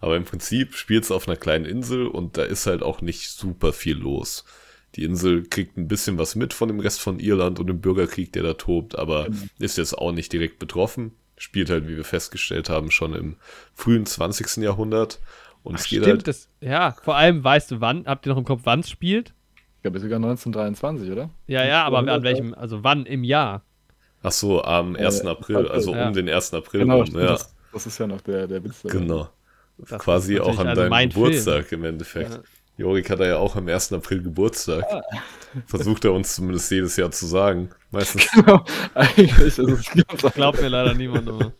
Aber 0.00 0.16
im 0.16 0.24
Prinzip 0.24 0.74
spielt 0.74 1.04
es 1.04 1.10
auf 1.10 1.26
einer 1.28 1.36
kleinen 1.36 1.64
Insel 1.64 2.06
und 2.06 2.36
da 2.36 2.42
ist 2.44 2.66
halt 2.66 2.82
auch 2.82 3.00
nicht 3.00 3.30
super 3.30 3.72
viel 3.72 3.96
los. 3.96 4.44
Die 4.94 5.04
Insel 5.04 5.44
kriegt 5.44 5.76
ein 5.76 5.88
bisschen 5.88 6.18
was 6.18 6.34
mit 6.36 6.52
von 6.52 6.68
dem 6.68 6.80
Rest 6.80 7.00
von 7.00 7.18
Irland 7.20 7.58
und 7.58 7.66
dem 7.66 7.80
Bürgerkrieg, 7.80 8.32
der 8.32 8.42
da 8.42 8.54
tobt, 8.54 8.96
aber 8.98 9.24
Genau. 9.24 9.36
ist 9.58 9.78
jetzt 9.78 9.96
auch 9.96 10.12
nicht 10.12 10.32
direkt 10.32 10.58
betroffen. 10.58 11.12
Spielt 11.38 11.68
halt, 11.70 11.86
wie 11.86 11.96
wir 11.96 12.04
festgestellt 12.04 12.68
haben, 12.70 12.90
schon 12.90 13.14
im 13.14 13.36
frühen 13.74 14.06
20. 14.06 14.58
Jahrhundert. 14.62 15.20
Und 15.62 15.74
Ach, 15.74 15.80
es 15.80 15.84
geht 15.88 16.02
stimmt, 16.02 16.18
halt. 16.18 16.28
das, 16.28 16.48
ja, 16.60 16.96
vor 17.02 17.16
allem 17.16 17.42
weißt 17.44 17.70
du 17.72 17.80
wann, 17.80 18.06
habt 18.06 18.24
ihr 18.26 18.30
noch 18.30 18.38
im 18.38 18.44
Kopf, 18.44 18.62
wann 18.64 18.80
es 18.80 18.88
spielt? 18.90 19.34
Glaube 19.86 20.00
sogar 20.00 20.16
1923, 20.16 21.12
oder? 21.12 21.30
Ja, 21.46 21.64
ja, 21.64 21.84
aber 21.84 21.98
an 21.98 22.06
200, 22.06 22.24
welchem, 22.24 22.54
also 22.54 22.82
wann 22.82 23.06
im 23.06 23.22
Jahr? 23.22 23.62
Ach 24.22 24.32
so, 24.32 24.64
am 24.64 24.96
1. 24.96 25.20
Äh, 25.20 25.28
April, 25.28 25.68
also 25.68 25.94
ja. 25.94 26.08
um 26.08 26.12
den 26.12 26.28
1. 26.28 26.54
April 26.54 26.80
Genau, 26.80 27.02
rum, 27.02 27.14
ja. 27.14 27.26
das, 27.26 27.54
das 27.72 27.86
ist 27.86 27.98
ja 27.98 28.08
noch 28.08 28.20
der, 28.20 28.48
der 28.48 28.64
Witz. 28.64 28.82
dabei. 28.82 28.98
Genau. 28.98 29.28
Das 29.78 30.00
Quasi 30.00 30.40
auch 30.40 30.58
an 30.58 30.66
also 30.68 30.88
deinem 30.88 31.10
Geburtstag 31.10 31.70
im 31.70 31.84
Endeffekt. 31.84 32.32
Ja. 32.32 32.40
Jorik 32.78 33.08
hat 33.10 33.20
er 33.20 33.28
ja 33.28 33.36
auch 33.36 33.54
am 33.54 33.68
1. 33.68 33.92
April 33.92 34.22
Geburtstag. 34.22 34.84
Ah. 34.90 35.02
Versucht 35.66 36.04
er 36.04 36.12
uns 36.12 36.34
zumindest 36.34 36.68
jedes 36.72 36.96
Jahr 36.96 37.12
zu 37.12 37.26
sagen. 37.26 37.70
Meistens. 37.92 38.28
Genau, 38.34 38.64
eigentlich 38.94 39.38
ist 39.38 39.58
es 39.60 39.90
ganz 39.92 40.34
Glaubt 40.34 40.60
mir 40.60 40.68
leider 40.68 40.94
niemand, 40.94 41.28
aber 41.28 41.52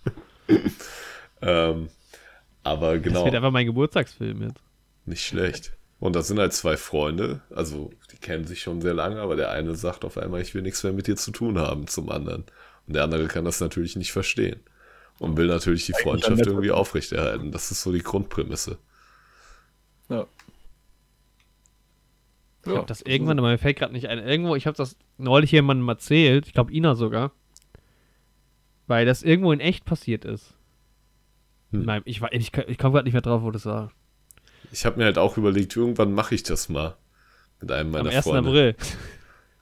ähm, 1.42 1.88
aber 2.64 2.94
das 2.94 3.02
genau, 3.04 3.24
wird 3.24 3.36
einfach 3.36 3.52
mein 3.52 3.66
Geburtstagsfilm 3.66 4.42
jetzt. 4.42 4.60
nicht 5.04 5.24
schlecht. 5.24 5.76
Und 6.00 6.16
das 6.16 6.26
sind 6.26 6.38
halt 6.38 6.52
zwei 6.52 6.76
Freunde, 6.76 7.42
also 7.54 7.90
die 8.16 8.20
kennen 8.20 8.46
sich 8.46 8.62
schon 8.62 8.80
sehr 8.80 8.94
lange, 8.94 9.20
aber 9.20 9.36
der 9.36 9.50
eine 9.50 9.74
sagt 9.74 10.04
auf 10.04 10.16
einmal, 10.16 10.40
ich 10.40 10.54
will 10.54 10.62
nichts 10.62 10.82
mehr 10.82 10.92
mit 10.92 11.06
dir 11.06 11.16
zu 11.16 11.32
tun 11.32 11.58
haben 11.58 11.86
zum 11.86 12.10
anderen. 12.10 12.44
Und 12.86 12.94
der 12.94 13.04
andere 13.04 13.26
kann 13.26 13.44
das 13.44 13.60
natürlich 13.60 13.96
nicht 13.96 14.12
verstehen. 14.12 14.60
Und 15.18 15.36
will 15.36 15.46
natürlich 15.46 15.86
die 15.86 15.92
Freundschaft 15.92 16.46
irgendwie 16.46 16.70
aufrechterhalten. 16.70 17.52
Das 17.52 17.70
ist 17.70 17.82
so 17.82 17.92
die 17.92 18.02
Grundprämisse. 18.02 18.78
Ja. 20.08 20.26
Ich 22.64 22.72
habe 22.72 22.86
das 22.86 23.02
irgendwann, 23.02 23.38
aber 23.38 23.50
mir 23.50 23.58
fällt 23.58 23.78
gerade 23.78 23.92
nicht 23.92 24.08
ein. 24.08 24.18
Irgendwo, 24.18 24.56
ich 24.56 24.66
habe 24.66 24.76
das 24.76 24.96
neulich 25.18 25.52
jemandem 25.52 25.88
erzählt, 25.88 26.46
ich 26.46 26.52
glaube 26.52 26.72
Ina 26.72 26.96
sogar, 26.96 27.32
weil 28.86 29.06
das 29.06 29.22
irgendwo 29.22 29.52
in 29.52 29.60
echt 29.60 29.84
passiert 29.84 30.24
ist. 30.24 30.54
Hm. 31.70 31.84
Nein, 31.84 32.02
ich, 32.04 32.20
ich, 32.32 32.52
ich 32.56 32.78
komme 32.78 32.94
gerade 32.94 33.04
nicht 33.04 33.12
mehr 33.12 33.22
drauf, 33.22 33.42
wo 33.42 33.50
das 33.50 33.66
war. 33.66 33.92
Ich 34.72 34.84
habe 34.84 34.98
mir 34.98 35.04
halt 35.04 35.18
auch 35.18 35.36
überlegt, 35.36 35.76
irgendwann 35.76 36.12
mache 36.12 36.34
ich 36.34 36.42
das 36.42 36.68
mal. 36.68 36.96
Mit 37.60 37.70
einem 37.72 37.90
meiner 37.90 38.10
Am 38.10 38.16
1. 38.16 38.24
Freunde. 38.24 38.48
April. 38.50 38.76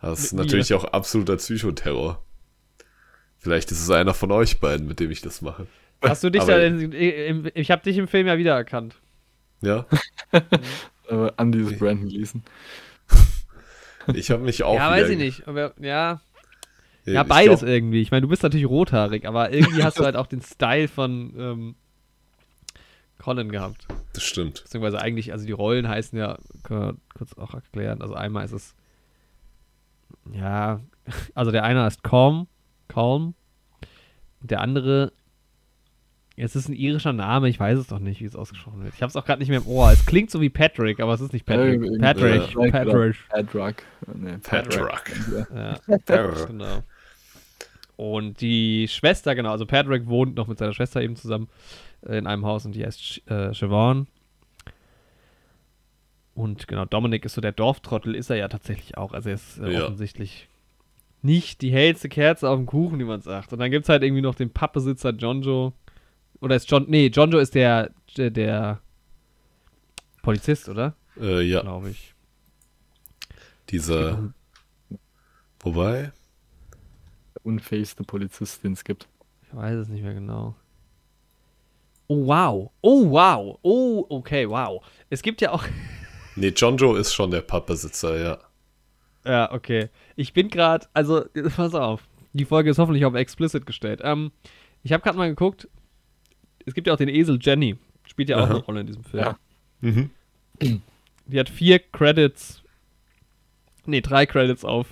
Das 0.01 0.21
ist 0.21 0.33
Mit 0.33 0.41
mir. 0.41 0.45
natürlich 0.47 0.75
auch 0.75 0.85
absoluter 0.85 1.37
Psychoterror. 1.37 2.23
Vielleicht 3.39 3.71
ist 3.71 3.81
es 3.83 3.91
einer 3.91 4.15
von 4.15 4.33
euch 4.33 4.59
beiden, 4.61 4.87
mit 4.87 5.01
dem 5.01 5.11
ich 5.11 5.21
das 5.21 5.43
mache. 5.43 5.67
Hast 6.03 6.25
du 6.25 6.31
dich 6.31 6.43
Aber- 6.43 6.53
da, 6.53 6.63
in, 6.63 6.93
im, 6.93 7.51
ich 7.55 7.71
habe 7.71 7.83
dich 7.83 7.97
im 7.99 8.09
Film 8.09 8.27
ja 8.27 8.37
wiedererkannt. 8.39 8.97
Ja, 9.61 9.87
Äh, 11.09 11.31
Andy 11.37 11.61
ist 11.61 11.79
Brandon 11.79 12.09
Gleason. 12.09 12.43
ich 14.15 14.31
habe 14.31 14.43
mich 14.43 14.63
auch. 14.63 14.75
ja, 14.75 14.91
weiß 14.91 15.11
ich 15.11 15.19
nicht. 15.19 15.47
Aber, 15.47 15.75
ja, 15.79 16.23
ja, 17.05 17.23
beides 17.23 17.61
glaub, 17.61 17.71
irgendwie. 17.71 18.01
Ich 18.01 18.11
meine, 18.11 18.23
du 18.23 18.29
bist 18.29 18.43
natürlich 18.43 18.67
rothaarig, 18.67 19.27
aber 19.27 19.53
irgendwie 19.53 19.83
hast 19.85 19.99
du 19.99 20.05
halt 20.05 20.17
auch 20.17 20.27
den 20.27 20.41
Style 20.41 20.89
von 20.89 21.35
ähm, 21.39 21.75
Colin 23.19 23.51
gehabt. 23.51 23.87
Das 24.15 24.23
stimmt. 24.23 24.63
Beziehungsweise 24.63 24.99
eigentlich, 24.99 25.33
also 25.33 25.45
die 25.45 25.53
Rollen 25.53 25.87
heißen 25.89 26.19
ja, 26.19 26.39
können 26.63 26.81
wir 26.81 26.97
kurz 27.15 27.35
auch 27.39 27.55
erklären. 27.55 28.03
Also 28.03 28.15
einmal 28.15 28.45
ist 28.45 28.53
es, 28.53 28.75
ja, 30.33 30.81
also 31.35 31.51
der 31.51 31.65
eine 31.65 31.83
heißt 31.83 32.03
Calm, 32.03 32.47
Calm. 32.89 33.35
Der 34.41 34.61
andere, 34.61 35.13
es 36.37 36.55
ist 36.55 36.69
ein 36.69 36.75
irischer 36.75 37.13
Name, 37.15 37.49
ich 37.49 37.59
weiß 37.59 37.79
es 37.79 37.87
doch 37.87 37.99
nicht, 37.99 38.21
wie 38.21 38.27
es 38.27 38.37
ausgesprochen 38.37 38.83
wird. 38.85 38.95
Ich 38.95 39.01
habe 39.01 39.09
es 39.09 39.17
auch 39.17 39.25
gerade 39.25 39.39
nicht 39.41 39.49
mehr 39.49 39.61
im 39.61 39.67
Ohr. 39.67 39.91
Es 39.91 40.05
klingt 40.05 40.31
so 40.31 40.41
wie 40.43 40.51
Patrick, 40.51 41.01
aber 41.01 41.15
es 41.15 41.21
ist 41.23 41.33
nicht 41.33 41.47
Patrick. 41.47 41.81
Irgendwie- 41.81 41.99
Patrick. 41.99 42.43
Patrick. 42.73 43.17
Patrick. 43.31 43.83
Nee, 44.15 44.37
Patrick. 44.43 44.93
Ja, 45.55 45.79
genau. 46.47 46.83
Und 47.97 48.41
die 48.41 48.89
Schwester, 48.89 49.35
genau, 49.35 49.53
also 49.53 49.67
Patrick 49.67 50.07
wohnt 50.09 50.35
noch 50.35 50.49
mit 50.49 50.59
seiner 50.59 50.73
Schwester 50.75 51.01
eben 51.01 51.15
zusammen 51.17 51.49
äh, 52.05 52.19
in 52.19 52.27
einem 52.27 52.45
Haus 52.45 52.67
und 52.67 52.73
die 52.75 52.85
heißt 52.85 53.23
äh, 53.31 53.55
Siobhan. 53.55 54.09
Und 56.35 56.67
genau, 56.67 56.85
Dominic 56.85 57.25
ist 57.25 57.35
so 57.35 57.41
der 57.41 57.53
Dorftrottel, 57.53 58.15
ist 58.15 58.29
er 58.31 58.37
ja 58.37 58.49
tatsächlich 58.49 58.97
auch. 58.97 59.13
Also 59.13 59.29
er 59.29 59.35
ist 59.37 59.59
äh, 59.59 59.73
Ja. 59.73 59.85
offensichtlich 59.85 60.49
nicht 61.23 61.63
die 61.63 61.71
hellste 61.73 62.09
Kerze 62.09 62.49
auf 62.51 62.57
dem 62.59 62.67
Kuchen, 62.67 62.99
wie 62.99 63.05
man 63.05 63.21
sagt. 63.23 63.53
Und 63.53 63.61
dann 63.61 63.71
gibt 63.71 63.85
es 63.85 63.89
halt 63.89 64.03
irgendwie 64.03 64.21
noch 64.23 64.35
den 64.35 64.51
Pappbesitzer 64.51 65.11
John 65.11 65.43
Joe. 65.43 65.73
Oder 66.41 66.57
ist 66.57 66.71
John, 66.71 66.85
nee, 66.89 67.07
John 67.07 67.31
Joe 67.31 67.41
ist 67.41 67.55
der, 67.55 67.91
der, 68.17 68.31
der 68.31 68.81
Polizist, 70.23 70.69
oder? 70.69 70.95
Äh, 71.21 71.43
ja, 71.43 71.61
Glaube 71.63 71.91
ich. 71.91 72.15
dieser. 73.71 74.33
Wobei, 75.61 76.13
Der 77.37 77.47
unfähigste 77.47 78.03
Polizist, 78.05 78.65
den 78.65 78.73
es 78.73 78.85
gibt. 78.85 79.09
Ich 79.47 79.55
weiß 79.57 79.77
es 79.77 79.89
nicht 79.89 80.03
mehr 80.03 80.15
genau. 80.15 80.55
Oh, 82.09 82.27
wow. 82.27 82.71
Oh, 82.83 83.11
wow. 83.11 83.59
Oh, 83.63 84.05
okay, 84.11 84.47
wow. 84.49 84.85
Es 85.09 85.23
gibt 85.23 85.41
ja 85.41 85.53
auch. 85.53 85.65
nee, 86.37 86.53
John 86.55 86.77
Joe 86.77 86.99
ist 86.99 87.15
schon 87.15 87.31
der 87.31 87.41
Pappbesitzer, 87.41 88.21
ja. 88.21 88.39
ja, 89.25 89.53
okay. 89.53 89.89
Ich 90.17 90.33
bin 90.33 90.49
gerade. 90.49 90.87
Also, 90.93 91.25
pass 91.57 91.75
auf. 91.75 92.07
Die 92.33 92.45
Folge 92.45 92.71
ist 92.71 92.79
hoffentlich 92.79 93.05
auf 93.05 93.15
explicit 93.15 93.65
gestellt. 93.67 94.01
Ähm, 94.03 94.33
ich 94.83 94.93
habe 94.93 95.03
gerade 95.03 95.17
mal 95.17 95.29
geguckt. 95.29 95.69
Es 96.67 96.75
gibt 96.75 96.87
ja 96.87 96.93
auch 96.93 96.99
den 96.99 97.09
Esel 97.09 97.39
Jenny. 97.41 97.77
Spielt 98.07 98.29
ja 98.29 98.37
auch 98.37 98.43
Aha. 98.43 98.55
eine 98.55 98.65
Rolle 98.65 98.81
in 98.81 98.87
diesem 98.87 99.05
Film. 99.05 99.25
Ja. 99.25 99.39
Mhm. 99.81 100.11
Die 101.27 101.41
hat 101.41 101.49
vier 101.49 101.79
Credits. 101.79 102.63
Nee, 103.87 104.01
drei 104.01 104.27
Credits 104.27 104.65
auf 104.65 104.89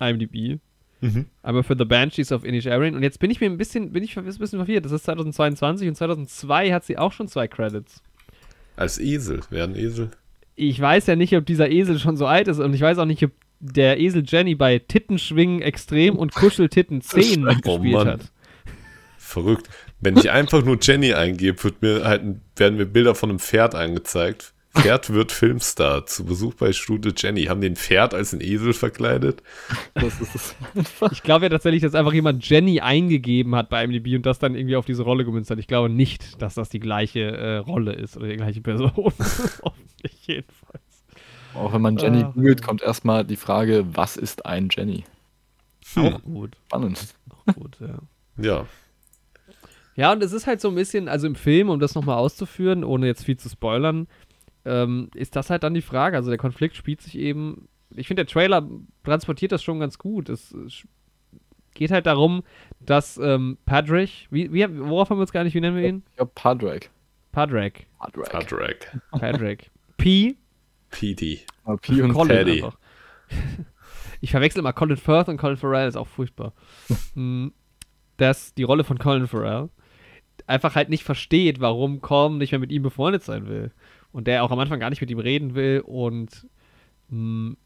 IMDb. 0.00 0.60
Mhm. 1.00 1.26
Einmal 1.42 1.62
für 1.62 1.76
The 1.76 1.84
Banshees 1.84 2.32
of 2.32 2.44
Inisherin. 2.44 2.94
Und 2.94 3.02
jetzt 3.02 3.20
bin 3.20 3.30
ich 3.30 3.40
mir 3.40 3.46
ein 3.46 3.56
bisschen, 3.56 3.92
bin 3.92 4.02
ich 4.02 4.16
ein 4.18 4.24
bisschen 4.24 4.58
verwirrt. 4.58 4.84
Das 4.84 4.92
ist 4.92 5.04
2022 5.04 5.88
und 5.88 5.94
2002 5.94 6.72
hat 6.72 6.84
sie 6.84 6.98
auch 6.98 7.12
schon 7.12 7.28
zwei 7.28 7.48
Credits. 7.48 8.02
Als 8.76 8.98
Esel. 8.98 9.40
Wer 9.50 9.64
ein 9.64 9.76
Esel? 9.76 10.10
Ich 10.68 10.80
weiß 10.80 11.06
ja 11.06 11.16
nicht, 11.16 11.34
ob 11.36 11.46
dieser 11.46 11.70
Esel 11.70 11.98
schon 11.98 12.16
so 12.16 12.26
alt 12.26 12.48
ist 12.48 12.58
und 12.58 12.74
ich 12.74 12.80
weiß 12.80 12.98
auch 12.98 13.06
nicht, 13.06 13.24
ob 13.24 13.30
der 13.60 13.98
Esel 14.00 14.22
Jenny 14.26 14.54
bei 14.54 14.78
Tittenschwingen 14.78 15.62
extrem 15.62 16.16
und 16.16 16.34
Kuscheltitten 16.34 17.00
10 17.02 17.46
Oh 17.48 17.54
gespielt 17.54 17.94
Mann. 17.94 18.08
hat. 18.08 18.20
Verrückt. 19.18 19.68
Wenn 20.00 20.16
ich 20.16 20.30
einfach 20.30 20.64
nur 20.64 20.78
Jenny 20.80 21.12
eingebe, 21.14 21.62
wird 21.62 21.82
mir 21.82 22.04
halt, 22.04 22.22
werden 22.56 22.76
mir 22.78 22.86
Bilder 22.86 23.14
von 23.14 23.30
einem 23.30 23.38
Pferd 23.38 23.74
angezeigt. 23.74 24.54
Pferd 24.74 25.10
wird 25.12 25.32
Filmstar. 25.32 26.06
Zu 26.06 26.24
Besuch 26.24 26.54
bei 26.54 26.72
Studio 26.72 27.12
Jenny. 27.16 27.44
Haben 27.44 27.60
den 27.60 27.74
Pferd 27.76 28.14
als 28.14 28.32
ein 28.32 28.40
Esel 28.40 28.72
verkleidet? 28.72 29.42
Das 29.94 30.20
ist 30.20 30.34
es. 30.34 30.54
Ich 31.12 31.22
glaube 31.24 31.46
ja 31.46 31.48
tatsächlich, 31.48 31.82
dass 31.82 31.94
einfach 31.94 32.12
jemand 32.12 32.48
Jenny 32.48 32.80
eingegeben 32.80 33.54
hat 33.56 33.68
bei 33.68 33.82
IMDb 33.84 34.14
und 34.14 34.24
das 34.26 34.38
dann 34.38 34.54
irgendwie 34.54 34.76
auf 34.76 34.86
diese 34.86 35.02
Rolle 35.02 35.24
gemünzt 35.24 35.50
hat. 35.50 35.58
Ich 35.58 35.66
glaube 35.66 35.88
nicht, 35.90 36.40
dass 36.40 36.54
das 36.54 36.68
die 36.68 36.78
gleiche 36.80 37.20
äh, 37.20 37.56
Rolle 37.56 37.92
ist 37.94 38.16
oder 38.16 38.28
die 38.28 38.36
gleiche 38.36 38.60
Person. 38.60 38.92
Hoffentlich 38.96 40.26
jedenfalls. 40.26 40.84
Auch 41.54 41.72
wenn 41.72 41.82
man 41.82 41.96
Jenny 41.96 42.22
Ah. 42.22 42.30
googelt, 42.32 42.62
kommt 42.62 42.80
erstmal 42.82 43.24
die 43.24 43.36
Frage, 43.36 43.84
was 43.92 44.16
ist 44.16 44.46
ein 44.46 44.68
Jenny? 44.70 45.04
Auch 45.96 46.22
gut. 46.22 46.56
Spannend. 46.68 47.14
Auch 47.28 47.54
gut, 47.54 47.76
ja. 47.80 47.98
Ja. 48.40 48.66
Ja, 49.96 50.12
und 50.12 50.22
es 50.22 50.32
ist 50.32 50.46
halt 50.46 50.60
so 50.60 50.68
ein 50.68 50.76
bisschen, 50.76 51.08
also 51.08 51.26
im 51.26 51.34
Film, 51.34 51.68
um 51.68 51.80
das 51.80 51.96
nochmal 51.96 52.16
auszuführen, 52.16 52.84
ohne 52.84 53.06
jetzt 53.08 53.24
viel 53.24 53.36
zu 53.36 53.48
spoilern, 53.48 54.06
ähm, 54.64 55.10
ist 55.14 55.36
das 55.36 55.50
halt 55.50 55.62
dann 55.62 55.74
die 55.74 55.82
Frage. 55.82 56.16
Also 56.16 56.30
der 56.30 56.38
Konflikt 56.38 56.76
spielt 56.76 57.00
sich 57.00 57.16
eben, 57.18 57.68
ich 57.94 58.06
finde, 58.06 58.24
der 58.24 58.32
Trailer 58.32 58.68
transportiert 59.04 59.52
das 59.52 59.62
schon 59.62 59.80
ganz 59.80 59.98
gut. 59.98 60.28
Es, 60.28 60.52
es 60.52 60.86
geht 61.74 61.90
halt 61.90 62.06
darum, 62.06 62.42
dass 62.80 63.18
ähm, 63.18 63.58
Patrick, 63.64 64.28
wie, 64.30 64.52
wie, 64.52 64.66
worauf 64.80 65.10
haben 65.10 65.18
wir 65.18 65.22
uns 65.22 65.32
gar 65.32 65.44
nicht, 65.44 65.54
wie 65.54 65.60
nennen 65.60 65.76
wir 65.76 65.88
ihn? 65.88 66.02
Ich 66.10 66.16
glaube, 66.16 66.32
Padraig. 66.34 66.90
Padraig. 67.32 67.86
Padraig. 67.98 68.30
Patrick. 68.30 68.90
Patrick. 69.12 69.70
P. 69.96 70.36
Ah, 71.64 71.76
P 71.76 72.02
und 72.02 72.12
Colin 72.12 72.36
Paddy. 72.36 72.52
einfach. 72.64 72.78
Ich 74.22 74.32
verwechsel 74.32 74.58
immer 74.58 74.74
Colin 74.74 74.98
Firth 74.98 75.30
und 75.30 75.38
Colin 75.38 75.56
Farrell, 75.56 75.88
ist 75.88 75.96
auch 75.96 76.06
furchtbar. 76.06 76.52
Hm, 77.14 77.52
Dass 78.18 78.52
die 78.52 78.64
Rolle 78.64 78.84
von 78.84 78.98
Colin 78.98 79.26
Farrell 79.26 79.70
einfach 80.46 80.74
halt 80.74 80.90
nicht 80.90 81.04
versteht, 81.04 81.60
warum 81.60 82.00
Colm 82.00 82.38
nicht 82.38 82.52
mehr 82.52 82.58
mit 82.58 82.70
ihm 82.72 82.82
befreundet 82.82 83.22
sein 83.22 83.46
will. 83.48 83.72
Und 84.12 84.26
der 84.26 84.42
auch 84.42 84.50
am 84.50 84.58
Anfang 84.58 84.80
gar 84.80 84.90
nicht 84.90 85.00
mit 85.00 85.10
ihm 85.10 85.20
reden 85.20 85.54
will 85.54 85.82
und 85.86 86.46
hm, 87.10 87.56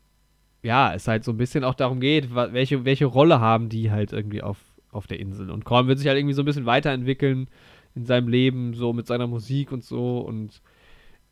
ja, 0.62 0.95
es 0.95 1.07
halt 1.07 1.25
so 1.25 1.31
ein 1.31 1.37
bisschen 1.37 1.62
auch 1.62 1.75
darum 1.75 2.01
geht, 2.01 2.35
welche, 2.35 2.85
welche 2.85 3.05
Rolle 3.05 3.41
haben 3.41 3.69
die 3.69 3.91
halt 3.91 4.12
irgendwie 4.12 4.43
auf, 4.43 4.59
auf 4.91 5.07
der 5.07 5.21
Insel. 5.21 5.51
Und 5.51 5.65
Korn 5.65 5.87
wird 5.87 5.99
sich 5.99 6.09
halt 6.09 6.19
irgendwie 6.19 6.35
so 6.35 6.43
ein 6.43 6.47
bisschen 6.47 6.66
weiterentwickeln 6.66 7.49
in 7.95 8.07
seinem 8.07 8.29
Leben, 8.29 8.75
so 8.75 8.93
mit 8.93 9.07
seiner 9.07 9.27
Musik 9.27 9.73
und 9.73 9.85
so. 9.85 10.21
Und 10.21 10.62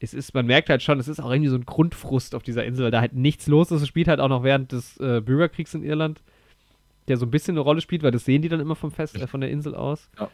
es 0.01 0.13
ist, 0.13 0.35
man 0.35 0.47
merkt 0.47 0.69
halt 0.69 0.83
schon, 0.83 1.01
es 1.01 1.09
ist 1.09 1.21
auch 1.21 1.31
irgendwie 1.31 1.49
so 1.49 1.57
ein 1.57 1.65
Grundfrust 1.65 2.35
auf 2.35 2.43
dieser 2.43 2.65
Insel, 2.65 2.85
weil 2.85 2.91
da 2.91 3.01
halt 3.01 3.15
nichts 3.15 3.47
los 3.47 3.71
ist. 3.71 3.81
Es 3.81 3.89
spielt 3.89 4.09
halt 4.09 4.21
auch 4.21 4.29
noch 4.29 4.43
während 4.43 4.73
des 4.73 4.99
äh, 4.99 5.23
Bürgerkriegs 5.25 5.73
in 5.75 5.83
Irland, 5.83 6.23
der 7.09 7.17
so 7.17 7.25
ein 7.25 7.31
bisschen 7.31 7.55
eine 7.55 7.61
Rolle 7.61 7.81
spielt, 7.81 8.03
weil 8.03 8.11
das 8.11 8.27
sehen 8.27 8.43
die 8.43 8.49
dann 8.51 8.61
immer 8.61 8.77
vom 8.77 8.91
Fest, 8.91 9.17
äh, 9.17 9.27
von 9.27 9.41
der 9.41 9.51
Insel 9.51 9.75
aus. 9.75 10.11
Ja. 10.19 10.29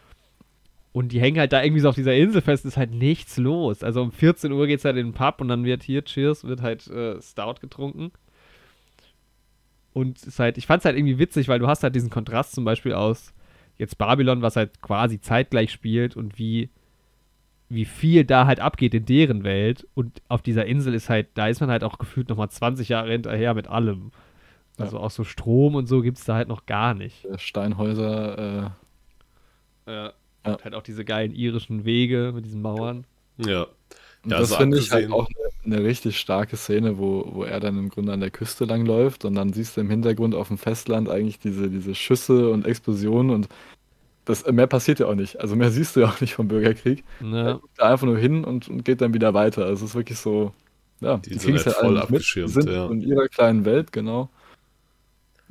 Und 0.98 1.12
die 1.12 1.20
hängen 1.20 1.38
halt 1.38 1.52
da 1.52 1.62
irgendwie 1.62 1.80
so 1.80 1.90
auf 1.90 1.94
dieser 1.94 2.16
Insel 2.16 2.42
fest, 2.42 2.64
ist 2.64 2.76
halt 2.76 2.92
nichts 2.92 3.36
los. 3.36 3.84
Also 3.84 4.02
um 4.02 4.10
14 4.10 4.50
Uhr 4.50 4.66
geht 4.66 4.80
es 4.80 4.84
halt 4.84 4.96
in 4.96 5.06
den 5.06 5.12
Pub 5.12 5.40
und 5.40 5.46
dann 5.46 5.64
wird 5.64 5.84
hier, 5.84 6.02
Cheers, 6.02 6.42
wird 6.42 6.60
halt 6.60 6.88
äh, 6.88 7.22
Stout 7.22 7.60
getrunken. 7.60 8.10
Und 9.92 10.18
es 10.18 10.24
ist 10.24 10.40
halt, 10.40 10.58
ich 10.58 10.66
fand 10.66 10.80
es 10.80 10.84
halt 10.86 10.96
irgendwie 10.96 11.20
witzig, 11.20 11.46
weil 11.46 11.60
du 11.60 11.68
hast 11.68 11.84
halt 11.84 11.94
diesen 11.94 12.10
Kontrast 12.10 12.52
zum 12.52 12.64
Beispiel 12.64 12.94
aus 12.94 13.32
jetzt 13.76 13.96
Babylon, 13.96 14.42
was 14.42 14.56
halt 14.56 14.82
quasi 14.82 15.20
zeitgleich 15.20 15.70
spielt 15.70 16.16
und 16.16 16.36
wie 16.36 16.68
wie 17.68 17.84
viel 17.84 18.24
da 18.24 18.46
halt 18.48 18.58
abgeht 18.58 18.92
in 18.92 19.04
deren 19.04 19.44
Welt. 19.44 19.86
Und 19.94 20.20
auf 20.26 20.42
dieser 20.42 20.66
Insel 20.66 20.94
ist 20.94 21.08
halt, 21.08 21.28
da 21.34 21.46
ist 21.46 21.60
man 21.60 21.70
halt 21.70 21.84
auch 21.84 21.98
gefühlt 21.98 22.28
nochmal 22.28 22.50
20 22.50 22.88
Jahre 22.88 23.12
hinterher 23.12 23.54
mit 23.54 23.68
allem. 23.68 24.10
Also 24.78 24.96
ja. 24.96 25.02
auch 25.04 25.12
so 25.12 25.22
Strom 25.22 25.76
und 25.76 25.86
so 25.86 26.02
gibt 26.02 26.18
es 26.18 26.24
da 26.24 26.34
halt 26.34 26.48
noch 26.48 26.66
gar 26.66 26.94
nicht. 26.94 27.24
Steinhäuser, 27.36 28.72
äh, 29.86 29.92
ja. 29.92 30.12
Ja. 30.52 30.64
halt 30.64 30.74
auch 30.74 30.82
diese 30.82 31.04
geilen 31.04 31.34
irischen 31.34 31.84
Wege 31.84 32.32
mit 32.34 32.44
diesen 32.44 32.62
Mauern. 32.62 33.04
Ja. 33.38 33.66
Und 34.24 34.32
ja 34.32 34.38
das 34.38 34.54
finde 34.54 34.78
ich 34.78 34.90
halt 34.90 35.10
auch 35.12 35.28
eine, 35.64 35.76
eine, 35.76 35.84
richtig 35.84 36.18
starke 36.18 36.56
Szene, 36.56 36.98
wo, 36.98 37.28
wo 37.32 37.44
er 37.44 37.60
dann 37.60 37.78
im 37.78 37.88
Grunde 37.88 38.12
an 38.12 38.20
der 38.20 38.30
Küste 38.30 38.64
langläuft 38.64 39.24
und 39.24 39.34
dann 39.34 39.52
siehst 39.52 39.76
du 39.76 39.80
im 39.80 39.90
Hintergrund 39.90 40.34
auf 40.34 40.48
dem 40.48 40.58
Festland 40.58 41.08
eigentlich 41.08 41.38
diese, 41.38 41.70
diese 41.70 41.94
Schüsse 41.94 42.50
und 42.50 42.66
Explosionen 42.66 43.30
und 43.30 43.48
das, 44.24 44.46
mehr 44.46 44.66
passiert 44.66 44.98
ja 44.98 45.06
auch 45.06 45.14
nicht. 45.14 45.40
Also 45.40 45.56
mehr 45.56 45.70
siehst 45.72 45.96
du 45.96 46.00
ja 46.00 46.08
auch 46.08 46.20
nicht 46.20 46.34
vom 46.34 46.48
Bürgerkrieg. 46.48 47.04
Ja. 47.20 47.46
Er 47.46 47.54
guckt 47.54 47.78
da 47.78 47.92
einfach 47.92 48.06
nur 48.06 48.18
hin 48.18 48.44
und, 48.44 48.68
und 48.68 48.84
geht 48.84 49.00
dann 49.00 49.14
wieder 49.14 49.34
weiter. 49.34 49.64
Also 49.64 49.84
es 49.84 49.90
ist 49.92 49.96
wirklich 49.96 50.18
so, 50.18 50.52
ja, 51.00 51.16
die, 51.18 51.30
die 51.30 51.52
es 51.52 51.66
halt 51.66 51.76
voll 51.76 51.98
abgeschirmt. 51.98 52.54
Mit, 52.54 52.64
sind 52.64 52.74
ja. 52.74 52.86
in 52.86 53.00
ihrer 53.00 53.28
kleinen 53.28 53.64
Welt, 53.64 53.92
genau. 53.92 54.28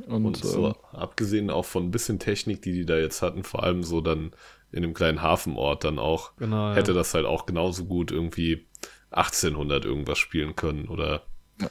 Und, 0.06 0.26
und 0.26 0.38
so, 0.38 0.70
äh, 0.70 0.74
abgesehen 0.92 1.50
auch 1.50 1.66
von 1.66 1.86
ein 1.86 1.92
bisschen 1.92 2.20
Technik, 2.20 2.62
die 2.62 2.74
die 2.74 2.86
da 2.86 2.98
jetzt 2.98 3.22
hatten, 3.22 3.44
vor 3.44 3.64
allem 3.64 3.82
so 3.82 4.02
dann 4.02 4.32
in 4.78 4.84
dem 4.84 4.94
kleinen 4.94 5.22
Hafenort 5.22 5.84
dann 5.84 6.00
auch, 6.00 6.36
genau, 6.38 6.74
hätte 6.74 6.92
ja. 6.92 6.98
das 6.98 7.14
halt 7.14 7.26
auch 7.26 7.46
genauso 7.46 7.86
gut 7.86 8.12
irgendwie 8.12 8.68
1800 9.12 9.84
irgendwas 9.84 10.20
spielen 10.20 10.56
können 10.56 10.88
oder 10.88 11.24
ja. 11.60 11.70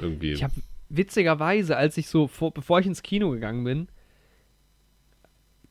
irgendwie. 0.00 0.32
Ich 0.32 0.42
habe 0.42 0.54
witzigerweise, 0.88 1.76
als 1.76 1.96
ich 1.96 2.08
so, 2.08 2.26
vor, 2.26 2.52
bevor 2.52 2.80
ich 2.80 2.86
ins 2.86 3.02
Kino 3.02 3.30
gegangen 3.30 3.64
bin, 3.64 3.88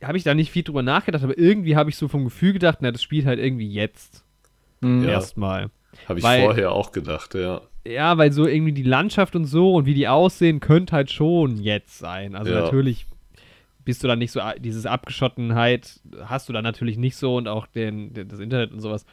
habe 0.02 0.18
ich 0.18 0.24
da 0.24 0.34
nicht 0.34 0.52
viel 0.52 0.64
drüber 0.64 0.82
nachgedacht, 0.82 1.24
aber 1.24 1.38
irgendwie 1.38 1.76
habe 1.76 1.90
ich 1.90 1.98
so 1.98 2.08
vom 2.08 2.24
Gefühl 2.24 2.54
gedacht, 2.54 2.78
na, 2.82 2.92
das 2.92 3.04
spielt 3.04 3.26
halt 3.26 3.40
irgendwie 3.40 3.70
jetzt. 3.70 4.24
Mhm. 4.80 5.04
Erstmal. 5.04 5.70
Habe 6.08 6.20
ich 6.20 6.24
weil, 6.24 6.44
vorher 6.44 6.72
auch 6.72 6.92
gedacht, 6.94 7.36
ja. 7.36 7.62
Ja, 7.86 8.18
weil 8.18 8.32
so 8.32 8.48
irgendwie 8.48 8.72
die 8.72 8.84
Landschaft 8.84 9.36
und 9.36 9.46
so 9.46 9.76
und 9.76 9.86
wie 9.86 9.94
die 9.94 10.08
aussehen, 10.08 10.62
könnte 10.62 10.96
halt 10.96 11.12
schon 11.12 11.58
jetzt 11.58 12.00
sein. 12.00 12.36
Also 12.36 12.54
ja. 12.54 12.62
natürlich 12.62 13.08
bist 13.90 14.04
du 14.04 14.08
dann 14.08 14.20
nicht 14.20 14.32
so, 14.32 14.40
dieses 14.60 14.86
Abgeschottenheit 14.86 16.00
hast 16.26 16.48
du 16.48 16.54
dann 16.54 16.64
natürlich 16.64 17.00
nicht 17.00 17.16
so 17.16 17.38
und 17.38 17.48
auch 17.48 17.66
den, 17.66 18.14
den 18.14 18.28
das 18.28 18.40
Internet 18.40 18.72
und 18.72 18.82
sowas. 18.82 19.04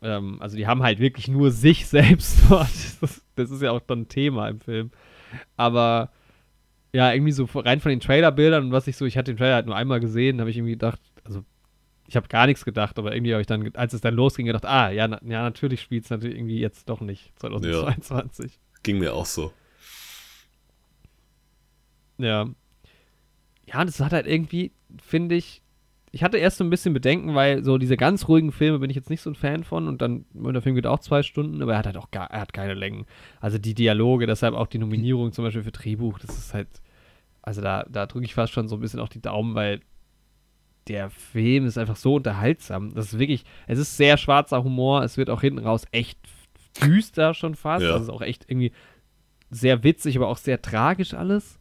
Ähm, 0.00 0.40
also 0.40 0.56
die 0.56 0.68
haben 0.68 0.84
halt 0.84 1.00
wirklich 1.00 1.26
nur 1.26 1.50
sich 1.50 1.86
selbst 1.88 2.48
dort. 2.48 2.70
Das, 3.00 3.20
das 3.34 3.50
ist 3.50 3.62
ja 3.62 3.72
auch 3.72 3.80
dann 3.80 4.06
Thema 4.06 4.48
im 4.48 4.60
Film. 4.60 4.92
Aber 5.56 6.12
ja, 6.92 7.12
irgendwie 7.12 7.32
so 7.32 7.48
rein 7.52 7.80
von 7.80 7.90
den 7.90 7.98
Trailerbildern 7.98 8.66
und 8.66 8.70
was 8.70 8.86
ich 8.86 8.96
so, 8.96 9.06
ich 9.06 9.18
hatte 9.18 9.32
den 9.32 9.38
Trailer 9.38 9.56
halt 9.56 9.66
nur 9.66 9.74
einmal 9.74 9.98
gesehen, 9.98 10.38
habe 10.38 10.50
ich 10.50 10.56
irgendwie 10.56 10.74
gedacht, 10.74 11.00
also 11.24 11.42
ich 12.06 12.14
habe 12.14 12.28
gar 12.28 12.46
nichts 12.46 12.64
gedacht, 12.64 13.00
aber 13.00 13.12
irgendwie 13.12 13.32
habe 13.32 13.40
ich 13.40 13.48
dann, 13.48 13.74
als 13.74 13.92
es 13.92 14.02
dann 14.02 14.14
losging, 14.14 14.46
gedacht, 14.46 14.66
ah, 14.66 14.88
ja, 14.90 15.08
na, 15.08 15.18
ja 15.24 15.42
natürlich 15.42 15.80
spielt 15.80 16.04
es 16.04 16.10
natürlich 16.10 16.36
irgendwie 16.36 16.60
jetzt 16.60 16.88
doch 16.88 17.00
nicht 17.00 17.32
2022. 17.40 18.52
Ja, 18.52 18.58
ging 18.84 18.98
mir 18.98 19.14
auch 19.14 19.26
so. 19.26 19.52
Ja. 22.18 22.46
Ja, 23.66 23.84
das 23.84 24.00
hat 24.00 24.12
halt 24.12 24.26
irgendwie, 24.26 24.72
finde 25.02 25.34
ich, 25.34 25.62
ich 26.12 26.22
hatte 26.22 26.38
erst 26.38 26.58
so 26.58 26.64
ein 26.64 26.70
bisschen 26.70 26.94
Bedenken, 26.94 27.34
weil 27.34 27.62
so 27.64 27.78
diese 27.78 27.96
ganz 27.96 28.28
ruhigen 28.28 28.52
Filme 28.52 28.78
bin 28.78 28.90
ich 28.90 28.96
jetzt 28.96 29.10
nicht 29.10 29.20
so 29.20 29.30
ein 29.30 29.34
Fan 29.34 29.64
von 29.64 29.88
und 29.88 30.00
dann, 30.00 30.24
der 30.32 30.62
Film 30.62 30.74
geht 30.74 30.86
auch 30.86 31.00
zwei 31.00 31.22
Stunden, 31.22 31.60
aber 31.60 31.72
er 31.72 31.78
hat 31.78 31.86
halt 31.86 31.96
auch 31.96 32.10
gar, 32.10 32.30
er 32.30 32.40
hat 32.40 32.52
keine 32.52 32.74
Längen. 32.74 33.06
Also 33.40 33.58
die 33.58 33.74
Dialoge, 33.74 34.26
deshalb 34.26 34.54
auch 34.54 34.68
die 34.68 34.78
Nominierung 34.78 35.32
zum 35.32 35.44
Beispiel 35.44 35.64
für 35.64 35.72
Drehbuch, 35.72 36.18
das 36.18 36.36
ist 36.38 36.54
halt, 36.54 36.68
also 37.42 37.60
da, 37.60 37.84
da 37.90 38.06
drücke 38.06 38.24
ich 38.24 38.34
fast 38.34 38.52
schon 38.52 38.68
so 38.68 38.76
ein 38.76 38.80
bisschen 38.80 39.00
auch 39.00 39.08
die 39.08 39.20
Daumen, 39.20 39.54
weil 39.54 39.80
der 40.88 41.10
Film 41.10 41.66
ist 41.66 41.78
einfach 41.78 41.96
so 41.96 42.14
unterhaltsam. 42.14 42.94
Das 42.94 43.12
ist 43.12 43.18
wirklich, 43.18 43.44
es 43.66 43.78
ist 43.78 43.96
sehr 43.96 44.16
schwarzer 44.16 44.62
Humor, 44.62 45.02
es 45.02 45.16
wird 45.16 45.30
auch 45.30 45.40
hinten 45.40 45.58
raus 45.58 45.84
echt 45.90 46.18
düster 46.82 47.34
schon 47.34 47.54
fast. 47.54 47.84
Ja. 47.84 47.92
Das 47.92 48.02
ist 48.02 48.10
auch 48.10 48.22
echt 48.22 48.44
irgendwie 48.48 48.72
sehr 49.50 49.82
witzig, 49.82 50.16
aber 50.16 50.28
auch 50.28 50.36
sehr 50.36 50.62
tragisch 50.62 51.14
alles. 51.14 51.58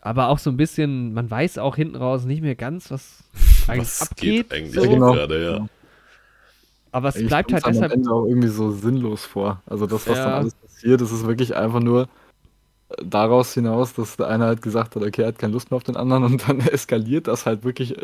Aber 0.00 0.28
auch 0.28 0.38
so 0.38 0.50
ein 0.50 0.56
bisschen, 0.56 1.14
man 1.14 1.30
weiß 1.30 1.58
auch 1.58 1.76
hinten 1.76 1.96
raus 1.96 2.24
nicht 2.24 2.42
mehr 2.42 2.54
ganz, 2.54 2.90
was 2.90 3.24
eigentlich 3.66 3.88
was 3.88 4.02
abgeht. 4.02 4.50
Geht 4.50 4.52
eigentlich 4.52 4.74
so. 4.74 4.88
genau. 4.88 5.12
gerade, 5.12 5.44
ja. 5.44 5.68
Aber 6.92 7.08
es 7.08 7.16
ich 7.16 7.26
bleibt 7.26 7.52
halt 7.52 7.66
deshalb. 7.66 7.92
Am 7.92 7.98
Ende 7.98 8.10
auch 8.10 8.26
irgendwie 8.26 8.48
so 8.48 8.70
sinnlos 8.70 9.24
vor. 9.24 9.62
Also 9.66 9.86
das, 9.86 10.08
was 10.08 10.16
ja. 10.16 10.24
dann 10.24 10.34
alles 10.34 10.54
passiert, 10.54 11.00
das 11.00 11.12
ist 11.12 11.26
wirklich 11.26 11.54
einfach 11.54 11.80
nur 11.80 12.08
daraus 13.04 13.52
hinaus, 13.52 13.94
dass 13.94 14.16
der 14.16 14.28
eine 14.28 14.44
halt 14.44 14.62
gesagt 14.62 14.94
hat, 14.94 15.02
okay, 15.02 15.22
er 15.22 15.28
hat 15.28 15.38
keine 15.38 15.52
Lust 15.52 15.70
mehr 15.70 15.76
auf 15.76 15.82
den 15.82 15.96
anderen 15.96 16.24
und 16.32 16.48
dann 16.48 16.60
eskaliert 16.60 17.26
das 17.26 17.46
halt 17.46 17.64
wirklich. 17.64 17.94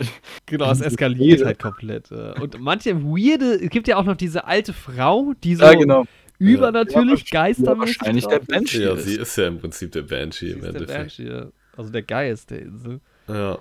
Genau, 0.47 0.71
es 0.71 0.81
eskaliert 0.83 1.45
halt 1.45 1.59
komplett. 1.59 2.11
Und 2.11 2.61
manche 2.61 3.03
weirde, 3.03 3.55
es 3.63 3.71
gibt 3.71 3.89
ja 3.89 3.97
auch 3.97 4.05
noch 4.05 4.17
diese 4.17 4.45
alte 4.45 4.73
Frau, 4.73 5.33
die 5.43 5.55
so 5.55 5.65
ja, 5.65 5.75
genau. 5.75 6.05
übernatürlich 6.39 7.25
ja, 7.31 7.43
geistermäßig 7.43 8.01
Wahrscheinlich 8.01 8.27
der 8.27 8.41
Banshee. 8.41 8.85
Ja, 8.85 8.97
sie 8.97 9.15
ist 9.15 9.37
ja 9.37 9.47
im 9.47 9.59
Prinzip 9.59 9.93
der 9.93 10.03
Banshee 10.03 10.51
im 10.51 10.65
Endeffekt. 10.65 10.91
Der 10.91 10.99
Banshee, 10.99 11.29
ja. 11.29 11.47
Also 11.77 11.91
der 11.91 12.03
Geist 12.03 12.51
der 12.51 12.63
Insel. 12.63 13.01
Ja. 13.29 13.59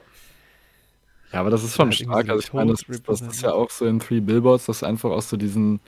Ja, 1.32 1.40
aber 1.40 1.50
das 1.50 1.64
ist 1.64 1.76
schon 1.76 1.92
stark. 1.94 2.30
Also 2.30 2.40
ich 2.40 2.54
meine, 2.54 2.72
das, 2.72 2.84
das 3.04 3.22
ist 3.22 3.42
ja 3.42 3.54
auch 3.54 3.70
so 3.70 3.86
in 3.86 4.00
Three 4.00 4.20
Billboards, 4.20 4.66
dass 4.66 4.84
einfach 4.84 5.12
aus 5.12 5.30
so 5.30 5.38
diesen 5.38 5.80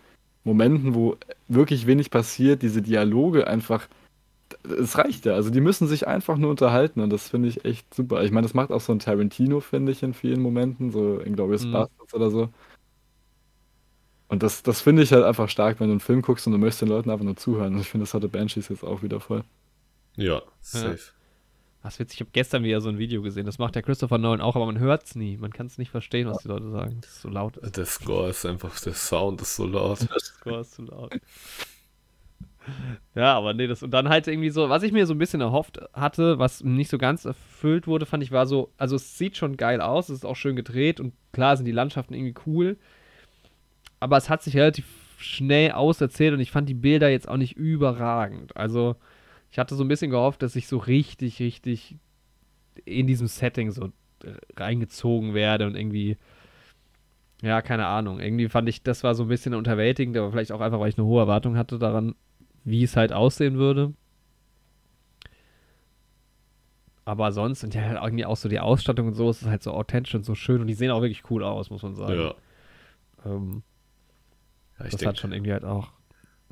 Momenten, 0.45 0.95
wo 0.95 1.17
wirklich 1.49 1.85
wenig 1.85 2.11
passiert, 2.11 2.61
diese 2.61 2.81
Dialoge 2.81 3.47
einfach 3.47 3.87
es 4.63 4.97
reicht 4.97 5.25
ja. 5.25 5.33
Also 5.33 5.49
die 5.49 5.61
müssen 5.61 5.87
sich 5.87 6.07
einfach 6.07 6.37
nur 6.37 6.49
unterhalten 6.49 7.01
und 7.01 7.09
das 7.09 7.29
finde 7.29 7.49
ich 7.49 7.65
echt 7.65 7.93
super. 7.93 8.23
Ich 8.23 8.31
meine, 8.31 8.45
das 8.45 8.53
macht 8.53 8.71
auch 8.71 8.81
so 8.81 8.93
ein 8.93 8.99
Tarantino, 8.99 9.59
finde 9.59 9.91
ich, 9.91 10.03
in 10.03 10.13
vielen 10.13 10.41
Momenten, 10.41 10.91
so 10.91 11.19
in 11.19 11.35
Glorious 11.35 11.65
mhm. 11.65 11.73
Bastards 11.73 12.13
oder 12.13 12.29
so. 12.29 12.49
Und 14.27 14.41
das, 14.41 14.63
das 14.63 14.81
finde 14.81 15.03
ich 15.03 15.11
halt 15.11 15.23
einfach 15.23 15.49
stark, 15.49 15.79
wenn 15.79 15.87
du 15.87 15.93
einen 15.93 15.99
Film 15.99 16.21
guckst 16.21 16.47
und 16.47 16.53
du 16.53 16.59
möchtest 16.59 16.81
den 16.81 16.89
Leuten 16.89 17.09
einfach 17.09 17.25
nur 17.25 17.35
zuhören. 17.35 17.75
Und 17.75 17.81
ich 17.81 17.89
finde, 17.89 18.03
das 18.03 18.13
hatte 18.13 18.27
Banshees 18.27 18.69
jetzt 18.69 18.83
auch 18.83 19.03
wieder 19.03 19.19
voll. 19.19 19.43
Ja, 20.15 20.41
safe. 20.61 20.95
Ja. 20.95 20.97
Was 21.83 21.99
witzig, 21.99 22.15
ich 22.15 22.21
habe 22.21 22.31
gestern 22.31 22.63
wieder 22.63 22.79
so 22.79 22.87
ein 22.87 22.97
Video 22.97 23.21
gesehen. 23.21 23.45
Das 23.45 23.59
macht 23.59 23.75
der 23.75 23.81
Christopher 23.81 24.17
Nolan 24.17 24.39
auch, 24.39 24.55
aber 24.55 24.65
man 24.65 24.79
hört 24.79 25.03
es 25.03 25.15
nie. 25.15 25.35
Man 25.35 25.51
kann 25.51 25.67
es 25.67 25.77
nicht 25.77 25.91
verstehen, 25.91 26.29
was 26.29 26.37
die 26.37 26.47
Leute 26.47 26.71
sagen. 26.71 26.99
Das 27.01 27.11
ist 27.11 27.21
so 27.21 27.29
laut. 27.29 27.57
Ist. 27.57 27.75
Der 27.75 27.85
Score 27.85 28.29
ist 28.29 28.45
einfach, 28.45 28.79
der 28.79 28.93
Sound 28.93 29.41
ist 29.41 29.57
so 29.57 29.67
laut. 29.67 29.99
Der 30.09 30.19
Score 30.19 30.61
ist 30.61 30.75
zu 30.75 30.83
laut. 30.83 31.13
Ja, 33.13 33.35
aber 33.35 33.53
nee, 33.53 33.67
das 33.67 33.83
und 33.83 33.91
dann 33.91 34.07
halt 34.07 34.25
irgendwie 34.27 34.49
so, 34.49 34.69
was 34.69 34.83
ich 34.83 34.93
mir 34.93 35.05
so 35.05 35.13
ein 35.13 35.17
bisschen 35.17 35.41
erhofft 35.41 35.81
hatte, 35.91 36.39
was 36.39 36.63
nicht 36.63 36.89
so 36.89 36.97
ganz 36.97 37.25
erfüllt 37.25 37.87
wurde, 37.87 38.05
fand 38.05 38.23
ich 38.23 38.31
war 38.31 38.47
so, 38.47 38.71
also 38.77 38.95
es 38.95 39.17
sieht 39.17 39.35
schon 39.35 39.57
geil 39.57 39.81
aus, 39.81 40.07
es 40.07 40.19
ist 40.19 40.25
auch 40.25 40.37
schön 40.37 40.55
gedreht 40.55 41.01
und 41.01 41.13
klar 41.33 41.57
sind 41.57 41.65
die 41.65 41.73
Landschaften 41.73 42.13
irgendwie 42.13 42.39
cool, 42.45 42.77
aber 43.99 44.15
es 44.15 44.29
hat 44.29 44.43
sich 44.43 44.55
relativ 44.55 44.85
schnell 45.17 45.73
auserzählt 45.73 46.33
und 46.33 46.39
ich 46.39 46.51
fand 46.51 46.69
die 46.69 46.73
Bilder 46.73 47.09
jetzt 47.09 47.27
auch 47.27 47.35
nicht 47.35 47.57
überragend. 47.57 48.55
Also 48.55 48.95
ich 49.53 49.59
hatte 49.59 49.75
so 49.75 49.83
ein 49.83 49.87
bisschen 49.87 50.09
gehofft, 50.09 50.41
dass 50.41 50.55
ich 50.55 50.67
so 50.67 50.79
richtig, 50.79 51.39
richtig 51.39 51.97
in 52.85 53.05
diesem 53.05 53.27
Setting 53.27 53.69
so 53.69 53.91
reingezogen 54.57 55.35
werde 55.35 55.67
und 55.67 55.75
irgendwie 55.75 56.17
ja, 57.43 57.61
keine 57.61 57.85
Ahnung. 57.85 58.19
Irgendwie 58.19 58.49
fand 58.49 58.67
ich, 58.67 58.81
das 58.81 59.03
war 59.03 59.13
so 59.13 59.23
ein 59.23 59.29
bisschen 59.29 59.53
unterwältigend, 59.53 60.17
aber 60.17 60.31
vielleicht 60.31 60.51
auch 60.51 60.61
einfach, 60.61 60.79
weil 60.79 60.89
ich 60.89 60.97
eine 60.97 61.05
hohe 61.05 61.21
Erwartung 61.21 61.55
hatte 61.55 61.77
daran, 61.77 62.15
wie 62.63 62.83
es 62.83 62.95
halt 62.95 63.13
aussehen 63.13 63.59
würde. 63.59 63.93
Aber 67.05 67.31
sonst 67.31 67.59
sind 67.59 67.75
ja 67.75 67.83
halt 67.83 68.01
irgendwie 68.01 68.25
auch 68.25 68.37
so 68.37 68.49
die 68.49 68.59
Ausstattung 68.59 69.05
und 69.09 69.13
so, 69.13 69.29
es 69.29 69.43
ist 69.43 69.49
halt 69.49 69.61
so 69.61 69.71
authentisch 69.71 70.15
und 70.15 70.25
so 70.25 70.33
schön 70.33 70.61
und 70.61 70.67
die 70.67 70.73
sehen 70.73 70.89
auch 70.89 71.01
wirklich 71.01 71.29
cool 71.29 71.43
aus, 71.43 71.69
muss 71.69 71.83
man 71.83 71.93
sagen. 71.93 72.19
Ja. 72.19 72.33
Ähm, 73.23 73.61
ja 74.79 74.85
das 74.89 75.05
hat 75.05 75.19
schon 75.19 75.31
irgendwie 75.31 75.51
halt 75.51 75.63
auch. 75.63 75.91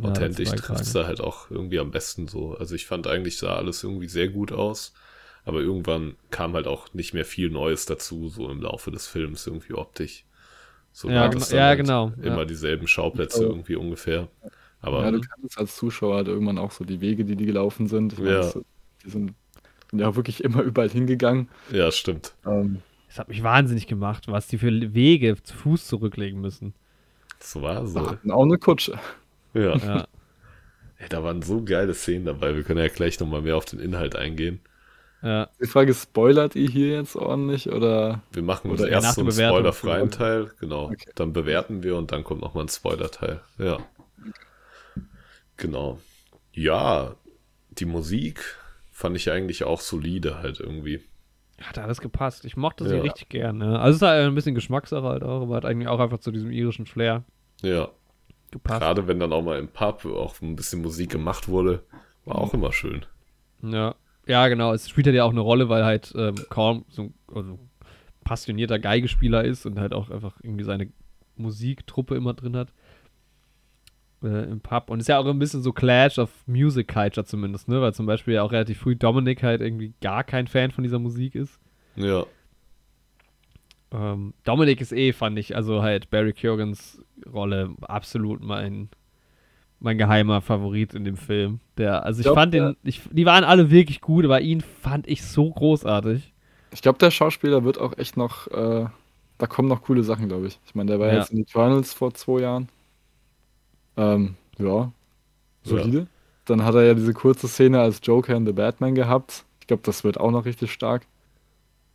Authentisch 0.04 0.50
ja, 0.50 0.56
trifft 0.56 0.82
es 0.82 0.94
da 0.94 1.06
halt 1.06 1.22
auch 1.22 1.50
irgendwie 1.52 1.80
am 1.80 1.92
besten 1.92 2.28
so. 2.28 2.56
Also 2.56 2.76
ich 2.76 2.86
fand 2.86 3.08
eigentlich 3.08 3.38
sah 3.38 3.56
alles 3.56 3.84
irgendwie 3.84 4.08
sehr 4.08 4.30
gut 4.30 4.52
aus, 4.52 4.94
aber 5.46 5.62
irgendwann 5.62 6.16
kam 6.30 6.54
halt 6.54 6.68
auch 6.68 6.94
nicht 6.94 7.14
mehr 7.14 7.26
viel 7.26 7.50
Neues 7.50 7.86
dazu, 7.86 8.30
so 8.30 8.50
im 8.50 8.62
Laufe 8.62 8.92
des 8.92 9.08
Films 9.08 9.48
irgendwie 9.48 9.74
optisch. 9.74 10.26
So 10.94 11.10
ja, 11.10 11.28
genau, 11.28 11.46
ja 11.48 11.66
halt 11.68 11.80
genau. 11.80 12.14
Immer 12.22 12.40
ja. 12.40 12.46
dieselben 12.46 12.88
Schauplätze 12.88 13.44
irgendwie 13.46 13.76
ungefähr. 13.76 14.30
Aber 14.82 15.04
Ja, 15.04 15.12
du 15.12 15.22
kannst 15.22 15.58
als 15.58 15.76
Zuschauer 15.76 16.16
halt 16.16 16.28
irgendwann 16.28 16.58
auch 16.58 16.72
so 16.72 16.84
die 16.86 17.02
Wege, 17.02 17.26
die 17.26 17.36
die 17.36 17.46
gelaufen 17.46 17.88
sind. 17.88 18.14
Ich 18.14 18.20
meine, 18.20 18.42
Ja. 18.42 18.54
die 19.06 19.10
sind 19.10 19.36
ja 19.94 20.16
wirklich 20.16 20.44
immer 20.44 20.62
überall 20.64 20.90
hingegangen. 20.90 21.50
ja, 21.70 21.92
stimmt. 21.92 22.34
Ähm, 22.46 22.82
Das 23.08 23.20
hat 23.20 23.28
mich 23.30 23.44
wahnsinnig 23.44 23.88
gemacht, 23.88 24.28
was 24.28 24.48
die 24.48 24.58
für 24.58 24.72
Wege 24.94 25.38
zu 25.44 25.56
Fuß 25.56 25.88
zurücklegen 25.88 26.42
müssen. 26.42 26.74
Das 27.40 27.62
war 27.62 27.88
wir 27.94 28.06
so. 28.06 28.08
hatten 28.08 28.32
auch 28.32 28.44
eine 28.44 28.58
Kutsche. 28.58 29.00
Ja. 29.54 29.76
Ja. 29.78 30.08
Ey, 30.98 31.10
da 31.10 31.24
waren 31.24 31.42
so 31.42 31.64
geile 31.64 31.94
Szenen 31.94 32.26
dabei. 32.26 32.56
Wir 32.56 32.64
können 32.64 32.80
ja 32.80 32.88
gleich 32.88 33.20
nochmal 33.20 33.42
mehr 33.42 33.58
auf 33.58 33.66
den 33.66 33.80
Inhalt 33.80 34.16
eingehen. 34.16 34.60
ja. 35.24 35.50
Die 35.60 35.68
Frage, 35.68 35.94
spoilert 35.94 36.56
ihr 36.56 36.70
hier 36.70 36.94
jetzt 36.94 37.16
ordentlich 37.16 37.70
oder? 37.72 38.22
Wir 38.32 38.44
machen 38.44 38.70
Oder 38.72 38.88
erst 38.90 39.16
so 39.16 39.22
einen 39.22 39.32
spoilerfreien 39.32 40.12
Teil, 40.12 40.52
genau. 40.60 40.86
Okay. 40.92 41.10
Dann 41.16 41.34
bewerten 41.34 41.82
wir 41.84 41.96
und 41.98 42.12
dann 42.12 42.24
kommt 42.24 42.42
nochmal 42.42 42.66
ein 42.66 42.70
Spoiler-Teil. 42.70 43.42
Ja. 43.58 43.80
Genau. 45.58 46.00
Ja, 46.54 47.16
die 47.72 47.86
Musik 47.86 48.44
fand 48.92 49.16
ich 49.16 49.32
eigentlich 49.32 49.64
auch 49.64 49.82
solide 49.82 50.40
halt 50.40 50.60
irgendwie. 50.60 51.02
Hat 51.62 51.78
alles 51.78 52.02
gepasst. 52.02 52.46
Ich 52.46 52.58
mochte 52.58 52.88
sie 52.88 52.96
Ja. 52.96 53.02
richtig 53.02 53.30
gern. 53.30 53.60
Ne? 53.60 53.80
Also 53.80 53.92
es 53.92 53.96
ist 53.98 54.08
halt 54.08 54.26
ein 54.26 54.36
bisschen 54.36 54.56
Geschmackssache 54.56 55.04
halt 55.04 55.24
auch, 55.24 55.44
aber 55.44 55.56
hat 55.56 55.66
eigentlich 55.66 55.88
auch 55.88 56.00
einfach 56.00 56.18
zu 56.20 56.32
diesem 56.32 56.52
irischen 56.52 56.86
Flair 56.88 57.24
Ja, 57.62 57.90
gepasst. 58.52 58.82
gerade 58.82 59.08
wenn 59.08 59.20
dann 59.20 59.34
auch 59.34 59.42
mal 59.42 59.60
im 59.60 59.68
Pub 59.68 60.06
auch 60.06 60.40
ein 60.42 60.56
bisschen 60.56 60.82
Musik 60.82 61.12
gemacht 61.12 61.48
wurde, 61.48 61.84
war 62.26 62.38
auch 62.38 62.54
immer 62.54 62.72
schön. 62.72 63.06
Ja. 63.64 63.96
ja, 64.28 64.48
genau. 64.48 64.74
Es 64.74 64.90
spielt 64.90 65.08
halt 65.08 65.16
ja 65.16 65.24
auch 65.24 65.32
eine 65.32 65.42
Rolle, 65.42 65.70
weil 65.70 65.86
halt 65.86 66.14
ähm, 66.16 66.36
kaum 66.50 66.86
so 66.90 67.04
ein 67.04 67.14
also 67.34 67.60
passionierter 68.24 68.80
Geigespieler 68.80 69.44
ist 69.44 69.66
und 69.66 69.80
halt 69.80 69.94
auch 69.94 70.10
einfach 70.10 70.36
irgendwie 70.42 70.64
seine 70.64 70.92
Musiktruppe 71.36 72.16
immer 72.16 72.34
drin 72.34 72.56
hat. 72.56 72.70
Äh, 74.24 74.52
Im 74.52 74.62
Pub. 74.62 74.90
Und 74.90 75.00
ist 75.00 75.08
ja 75.10 75.18
auch 75.18 75.26
ein 75.26 75.40
bisschen 75.40 75.64
so 75.64 75.74
Clash 75.74 76.20
of 76.20 76.30
Music 76.46 76.88
Culture 76.88 77.26
zumindest, 77.26 77.68
ne? 77.68 77.82
Weil 77.82 77.94
zum 77.94 78.06
Beispiel 78.06 78.36
ja 78.36 78.44
auch 78.44 78.52
relativ 78.52 78.80
früh 78.80 78.96
Dominic 78.96 79.42
halt 79.42 79.62
irgendwie 79.62 79.94
gar 80.02 80.24
kein 80.24 80.48
Fan 80.48 80.72
von 80.72 80.84
dieser 80.84 81.00
Musik 81.00 81.34
ist. 81.34 81.60
Ja, 81.96 82.26
Ähm, 83.92 84.34
Dominic 84.44 84.82
ist 84.82 84.94
eh, 84.94 85.12
fand 85.14 85.38
ich, 85.38 85.56
also 85.56 85.82
halt 85.82 86.10
Barry 86.10 86.34
Keogans 86.34 87.02
Rolle 87.32 87.76
absolut 87.82 88.42
mein, 88.42 88.90
mein 89.80 89.98
geheimer 89.98 90.42
Favorit 90.42 90.94
in 90.94 91.06
dem 91.06 91.18
Film. 91.18 91.60
Der, 91.78 92.06
also 92.06 92.20
ich, 92.22 92.26
glaub, 92.26 92.36
fand 92.36 92.54
den, 92.54 92.78
ich, 92.84 93.02
die 93.12 93.26
waren 93.26 93.44
alle 93.44 93.72
wirklich 93.72 94.02
gut, 94.02 94.26
aber 94.26 94.42
ihn 94.42 94.62
fand 94.62 95.08
ich 95.08 95.24
so 95.24 95.52
großartig. 95.52 96.34
Ich 96.74 96.82
glaube, 96.82 97.00
der 97.00 97.12
Schauspieler 97.12 97.64
wird 97.64 97.80
auch 97.80 97.98
echt 97.98 98.18
noch, 98.18 98.48
äh, 98.48 98.86
da 99.38 99.48
kommen 99.48 99.68
noch 99.68 99.84
coole 99.84 100.04
Sachen, 100.04 100.28
glaube 100.28 100.48
ich. 100.48 100.60
Ich 100.66 100.76
meine, 100.76 100.92
der 100.92 101.00
war 101.00 101.08
Ja. 101.08 101.16
jetzt 101.20 101.32
in 101.32 101.40
Eternals 101.40 101.94
vor 101.94 102.14
zwei 102.14 102.42
Jahren. 102.42 102.70
Ähm, 103.98 104.36
ja, 104.58 104.92
solide. 105.64 106.08
Dann 106.46 106.64
hat 106.64 106.76
er 106.76 106.84
ja 106.86 106.94
diese 106.94 107.14
kurze 107.14 107.48
Szene 107.48 107.82
als 107.82 108.02
Joker 108.04 108.36
in 108.36 108.46
The 108.46 108.54
Batman 108.54 108.96
gehabt. 108.96 109.46
Ich 109.62 109.68
glaube, 109.68 109.84
das 109.86 110.04
wird 110.04 110.20
auch 110.20 110.32
noch 110.32 110.46
richtig 110.46 110.72
stark. 110.72 111.08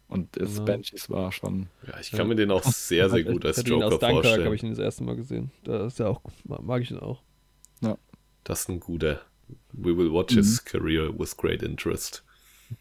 Und 0.08 0.36
das 0.40 0.54
Genau. 0.54 0.64
Banshees 0.66 1.10
war 1.10 1.32
schon. 1.32 1.68
ja 1.86 1.98
ich 2.00 2.12
kann 2.12 2.28
mir 2.28 2.36
den 2.36 2.50
auch 2.52 2.62
sehr, 2.64 3.10
sehr 3.10 3.24
gut 3.24 3.44
als 3.44 3.66
Joker 3.66 3.86
aus 3.86 3.90
Dunkirk 3.98 4.10
vorstellen. 4.12 4.44
habe 4.44 4.54
ich 4.54 4.62
ihn 4.62 4.70
das 4.70 4.78
erste 4.78 5.02
Mal 5.04 5.16
gesehen. 5.16 5.50
Da 5.64 5.86
ist 5.86 5.98
er 6.00 6.10
auch, 6.10 6.20
mag 6.44 6.82
ich 6.82 6.90
ihn 6.90 6.98
auch. 7.00 7.22
Das 8.44 8.60
ist 8.60 8.68
ein 8.68 8.78
guter. 8.78 9.22
We 9.72 9.96
will 9.96 10.12
watch 10.12 10.34
his 10.34 10.64
career 10.64 11.16
with 11.18 11.36
great 11.36 11.62
interest. 11.62 12.24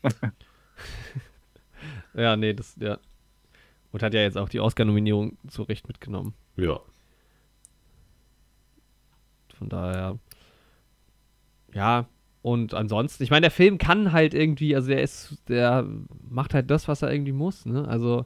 Ja, 2.14 2.36
nee, 2.38 2.54
das, 2.54 2.76
ja. 2.80 2.98
Und 3.92 4.02
hat 4.04 4.14
ja 4.14 4.22
jetzt 4.22 4.38
auch 4.38 4.48
die 4.50 4.60
Oscar-Nominierung 4.60 5.38
zu 5.50 5.64
Recht 5.64 5.88
mitgenommen. 5.88 6.34
Ja, 6.56 6.80
Von 9.58 9.70
daher. 9.70 10.20
Ja, 11.74 12.08
und 12.46 12.74
ansonsten, 12.76 13.24
ich 13.24 13.32
meine, 13.32 13.42
der 13.46 13.52
Film 13.52 13.78
kann 13.80 14.12
halt 14.12 14.34
irgendwie, 14.36 14.76
also 14.76 14.90
der 14.90 15.02
ist, 15.02 15.38
der 15.50 15.88
macht 16.30 16.54
halt 16.54 16.70
das, 16.70 16.88
was 16.88 17.02
er 17.02 17.12
irgendwie 17.12 17.32
muss, 17.32 17.66
ne? 17.66 17.88
Also, 17.88 18.26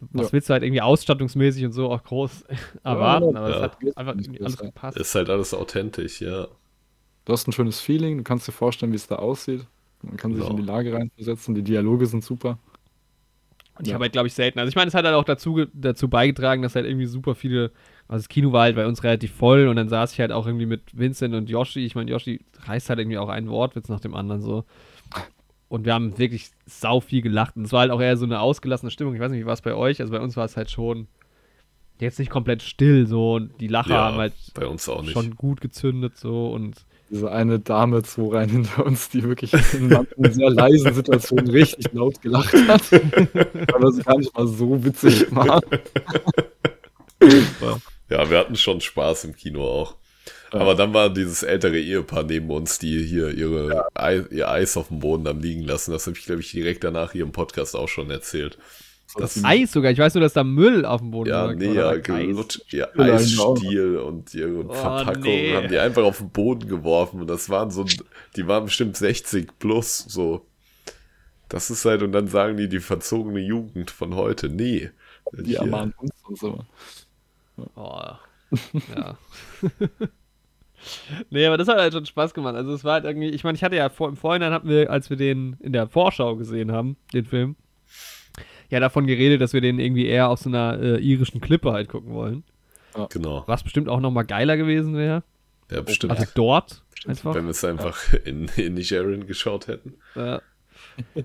was 0.00 0.26
Ja. 0.26 0.32
willst 0.32 0.48
du 0.48 0.52
halt 0.54 0.62
irgendwie 0.64 0.80
ausstattungsmäßig 0.82 1.64
und 1.64 1.72
so 1.72 1.90
auch 1.90 2.02
groß 2.02 2.44
erwarten, 2.84 3.36
aber 3.36 3.50
ja. 3.50 3.56
es 3.56 3.62
hat 3.62 3.78
Geht 3.80 3.96
einfach 3.96 4.14
irgendwie 4.16 4.40
alles 4.40 4.56
besser. 4.56 4.66
gepasst. 4.66 4.98
ist 4.98 5.14
halt 5.14 5.30
alles 5.30 5.54
authentisch, 5.54 6.20
ja. 6.20 6.48
Du 7.24 7.32
hast 7.32 7.48
ein 7.48 7.52
schönes 7.52 7.80
Feeling, 7.80 8.18
du 8.18 8.24
kannst 8.24 8.48
dir 8.48 8.52
vorstellen, 8.52 8.92
wie 8.92 8.96
es 8.96 9.06
da 9.08 9.16
aussieht. 9.16 9.66
Man 10.02 10.16
kann 10.16 10.34
sich 10.34 10.42
Genau. 10.44 10.50
in 10.50 10.56
die 10.56 10.62
Lage 10.64 10.92
reinversetzen, 10.94 11.54
die 11.54 11.62
Dialoge 11.62 12.06
sind 12.06 12.24
super. 12.24 12.58
Und 13.78 13.86
ich 13.86 13.88
Ja. 13.90 13.94
habe 13.94 14.04
halt, 14.04 14.12
glaube 14.12 14.28
ich, 14.28 14.34
selten. 14.34 14.58
Also 14.58 14.68
ich 14.68 14.76
meine, 14.76 14.88
es 14.88 14.94
hat 14.94 15.04
halt 15.04 15.14
auch 15.14 15.24
dazu, 15.24 15.64
dazu 15.72 16.08
beigetragen, 16.08 16.62
dass 16.62 16.74
halt 16.74 16.86
irgendwie 16.86 17.06
super 17.06 17.34
viele. 17.34 17.72
Also 18.12 18.24
das 18.24 18.28
Kino 18.28 18.52
war 18.52 18.62
halt 18.64 18.76
bei 18.76 18.86
uns 18.86 19.02
relativ 19.04 19.32
voll 19.32 19.68
und 19.68 19.76
dann 19.76 19.88
saß 19.88 20.12
ich 20.12 20.20
halt 20.20 20.32
auch 20.32 20.46
irgendwie 20.46 20.66
mit 20.66 20.82
Vincent 20.92 21.34
und 21.34 21.48
Yoshi. 21.48 21.84
Ich 21.86 21.94
meine, 21.94 22.10
Yoshi 22.10 22.44
reißt 22.66 22.90
halt 22.90 22.98
irgendwie 22.98 23.16
auch 23.16 23.30
einen 23.30 23.48
Wortwitz 23.48 23.88
nach 23.88 24.00
dem 24.00 24.14
anderen 24.14 24.42
so. 24.42 24.64
Und 25.68 25.86
wir 25.86 25.94
haben 25.94 26.18
wirklich 26.18 26.50
sau 26.66 27.00
viel 27.00 27.22
gelacht. 27.22 27.56
Und 27.56 27.64
es 27.64 27.72
war 27.72 27.80
halt 27.80 27.90
auch 27.90 28.02
eher 28.02 28.18
so 28.18 28.26
eine 28.26 28.40
ausgelassene 28.40 28.90
Stimmung. 28.90 29.14
Ich 29.14 29.20
weiß 29.20 29.30
nicht, 29.30 29.40
wie 29.40 29.46
war 29.46 29.54
es 29.54 29.62
bei 29.62 29.74
euch? 29.74 29.98
Also 30.00 30.12
bei 30.12 30.20
uns 30.20 30.36
war 30.36 30.44
es 30.44 30.58
halt 30.58 30.70
schon 30.70 31.06
jetzt 32.00 32.18
nicht 32.18 32.28
komplett 32.30 32.62
still 32.62 33.06
so. 33.06 33.32
Und 33.36 33.58
die 33.60 33.68
Lacher 33.68 33.94
Ja, 33.94 34.04
haben 34.04 34.18
halt 34.18 34.34
bei 34.52 34.66
uns 34.66 34.86
auch 34.90 35.00
nicht. 35.00 35.12
schon 35.12 35.34
gut 35.36 35.62
gezündet 35.62 36.18
so. 36.18 36.50
Und 36.52 36.84
Diese 37.10 37.32
eine 37.32 37.60
Dame 37.60 38.02
zwei 38.02 38.36
Reihen 38.36 38.50
hinter 38.50 38.84
uns, 38.84 39.08
die 39.08 39.22
wirklich 39.22 39.54
in 39.72 39.88
manchen 39.88 40.32
sehr 40.34 40.50
leisen 40.50 40.92
Situationen 40.92 41.48
richtig 41.48 41.90
laut 41.94 42.20
gelacht 42.20 42.52
hat. 42.68 42.82
Aber 43.74 43.90
sie 43.90 44.02
gar 44.02 44.18
nicht 44.18 44.36
mal 44.36 44.46
so 44.46 44.84
witzig 44.84 45.34
war. 45.34 45.62
Ja, 48.12 48.30
wir 48.30 48.38
hatten 48.38 48.56
schon 48.56 48.80
Spaß 48.80 49.24
im 49.24 49.34
Kino 49.36 49.64
auch. 49.64 49.96
Aber 50.50 50.74
dann 50.74 50.92
war 50.92 51.08
dieses 51.08 51.42
ältere 51.42 51.78
Ehepaar 51.78 52.24
neben 52.24 52.50
uns, 52.50 52.78
die 52.78 53.02
hier 53.02 53.30
ihre 53.30 53.86
Ei, 53.94 54.22
ihr 54.30 54.50
Eis 54.50 54.76
auf 54.76 54.88
dem 54.88 54.98
Boden 54.98 55.26
haben 55.26 55.40
liegen 55.40 55.62
lassen. 55.62 55.92
Das 55.92 56.06
habe 56.06 56.16
ich, 56.18 56.26
glaube 56.26 56.42
ich, 56.42 56.50
direkt 56.50 56.84
danach 56.84 57.12
hier 57.12 57.22
im 57.22 57.32
Podcast 57.32 57.74
auch 57.74 57.88
schon 57.88 58.10
erzählt. 58.10 58.58
Das, 59.16 59.42
Eis 59.44 59.72
sogar. 59.72 59.92
Ich 59.92 59.98
weiß 59.98 60.14
nur, 60.14 60.20
dass 60.22 60.34
da 60.34 60.44
Müll 60.44 60.84
auf 60.84 61.00
dem 61.00 61.10
Boden 61.10 61.30
ja, 61.30 61.46
lag. 61.46 61.54
nee, 61.56 61.72
ja, 61.72 61.96
gelutscht, 61.96 62.62
ihr 62.70 62.88
Ja, 62.94 63.02
Eisstiel 63.02 63.96
und 63.98 64.34
ihre 64.34 64.66
Oh, 64.66 64.72
Verpackung 64.72 65.22
nee. 65.22 65.54
haben 65.54 65.68
die 65.68 65.78
einfach 65.78 66.02
auf 66.02 66.18
den 66.18 66.30
Boden 66.30 66.68
geworfen. 66.68 67.20
Und 67.22 67.28
das 67.28 67.48
waren 67.48 67.70
so, 67.70 67.86
die 68.36 68.46
waren 68.46 68.64
bestimmt 68.64 68.96
60 68.96 69.58
plus, 69.58 69.98
so. 70.08 70.46
Das 71.48 71.70
ist 71.70 71.84
halt, 71.84 72.02
und 72.02 72.12
dann 72.12 72.28
sagen 72.28 72.56
die, 72.56 72.68
die 72.68 72.80
verzogene 72.80 73.40
Jugend 73.40 73.90
von 73.90 74.14
heute. 74.14 74.48
Nee. 74.48 74.90
Die 75.32 75.54
ermahnen 75.54 75.94
uns 75.98 76.12
und 76.26 76.38
so. 76.38 76.64
Oh, 77.56 78.00
ja. 78.94 79.18
nee, 81.30 81.46
aber 81.46 81.56
das 81.56 81.68
hat 81.68 81.78
halt 81.78 81.92
schon 81.92 82.06
Spaß 82.06 82.34
gemacht. 82.34 82.54
Also 82.54 82.72
es 82.72 82.84
war 82.84 82.94
halt 82.94 83.04
irgendwie, 83.04 83.28
ich 83.28 83.44
meine, 83.44 83.56
ich 83.56 83.64
hatte 83.64 83.76
ja 83.76 83.88
vor, 83.88 84.08
im 84.08 84.16
Vorhinein 84.16 84.52
hatten 84.52 84.68
wir, 84.68 84.90
als 84.90 85.10
wir 85.10 85.16
den 85.16 85.56
in 85.60 85.72
der 85.72 85.88
Vorschau 85.88 86.36
gesehen 86.36 86.72
haben, 86.72 86.96
den 87.12 87.24
Film, 87.24 87.56
ja 88.70 88.80
davon 88.80 89.06
geredet, 89.06 89.40
dass 89.40 89.52
wir 89.52 89.60
den 89.60 89.78
irgendwie 89.78 90.06
eher 90.06 90.28
auf 90.28 90.40
so 90.40 90.48
einer 90.48 90.78
äh, 90.80 90.98
irischen 90.98 91.40
Klippe 91.40 91.72
halt 91.72 91.88
gucken 91.88 92.14
wollen. 92.14 92.44
Genau. 93.10 93.44
Was 93.46 93.62
bestimmt 93.62 93.88
auch 93.88 94.00
nochmal 94.00 94.24
geiler 94.24 94.56
gewesen 94.56 94.96
wäre. 94.96 95.22
Ja, 95.70 95.80
bestimmt. 95.80 96.12
Also 96.12 96.26
dort 96.34 96.82
einfach. 97.06 97.34
Wenn 97.34 97.44
wir 97.44 97.50
es 97.50 97.64
einfach 97.64 98.12
in, 98.24 98.48
in 98.56 98.74
Nigerien 98.74 99.26
geschaut 99.26 99.66
hätten. 99.68 99.94
Ja. 100.14 100.42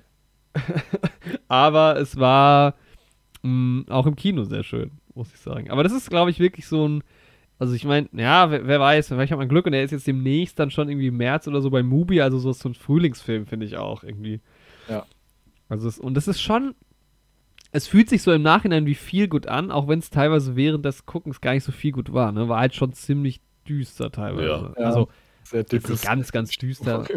Aber 1.48 1.98
es 1.98 2.18
war 2.18 2.76
mh, 3.44 3.86
auch 3.90 4.06
im 4.06 4.16
Kino 4.16 4.44
sehr 4.44 4.64
schön, 4.64 4.92
muss 5.18 5.34
ich 5.34 5.40
sagen. 5.40 5.70
Aber 5.70 5.84
das 5.84 5.92
ist, 5.92 6.10
glaube 6.10 6.32
ich, 6.32 6.40
wirklich 6.40 6.68
so 6.68 6.88
ein. 6.88 7.04
Also 7.60 7.74
ich 7.74 7.86
meine, 7.86 8.08
ja, 8.14 8.52
wer, 8.52 8.68
wer 8.68 8.80
weiß, 8.80 9.08
vielleicht 9.08 9.32
hat 9.32 9.40
man 9.40 9.50
Glück 9.50 9.66
und 9.66 9.72
der 9.72 9.84
ist 9.84 9.90
jetzt 9.90 10.06
demnächst 10.06 10.60
dann 10.60 10.70
schon 10.70 10.90
irgendwie 10.90 11.08
im 11.08 11.18
März 11.18 11.48
oder 11.48 11.60
so 11.60 11.72
bei 11.72 11.82
Mubi, 11.82 12.22
also 12.22 12.38
so, 12.38 12.54
so 12.54 12.70
ein 12.70 12.76
Frühlingsfilm, 12.76 13.48
finde 13.48 13.66
ich 13.66 13.78
auch 13.78 14.04
irgendwie. 14.04 14.42
Ja. 14.88 15.08
Also 15.68 15.88
es, 15.88 15.98
und 15.98 16.14
das 16.14 16.28
ist 16.28 16.40
schon, 16.40 16.76
es 17.72 17.88
fühlt 17.88 18.10
sich 18.10 18.22
so 18.22 18.32
im 18.32 18.44
Nachhinein 18.44 18.86
wie 18.86 18.94
viel 18.94 19.28
gut 19.28 19.48
an, 19.48 19.72
auch 19.72 19.88
wenn 19.88 19.98
es 19.98 20.12
teilweise 20.12 20.56
während 20.56 20.86
des 20.86 21.08
Guckens 21.08 21.42
gar 21.42 21.54
nicht 21.54 21.64
so 21.64 21.72
viel 21.72 21.94
gut 21.94 22.14
war, 22.14 22.32
ne? 22.32 22.48
War 22.48 22.60
halt 22.60 22.76
schon 22.76 22.94
ziemlich 22.94 23.42
düster 23.68 24.12
teilweise. 24.12 24.48
Ja. 24.48 24.74
Ja. 24.78 24.86
Also 24.86 25.08
Sehr 25.44 25.64
dickes. 25.64 26.04
ganz, 26.04 26.32
ganz 26.32 26.52
düster. 26.52 27.06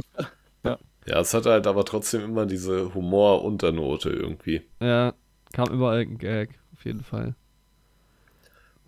Ja, 1.07 1.21
es 1.21 1.35
hatte 1.35 1.51
halt 1.51 1.67
aber 1.67 1.85
trotzdem 1.85 2.23
immer 2.23 2.47
diese 2.47 2.95
Humor-Unternote 2.95 4.11
irgendwie. 4.11 4.63
Ja, 4.81 5.15
kam 5.53 5.73
immer 5.73 5.97
irgendein 5.97 6.19
Gag, 6.19 6.59
auf 6.75 6.85
jeden 6.85 7.03
Fall. 7.03 7.35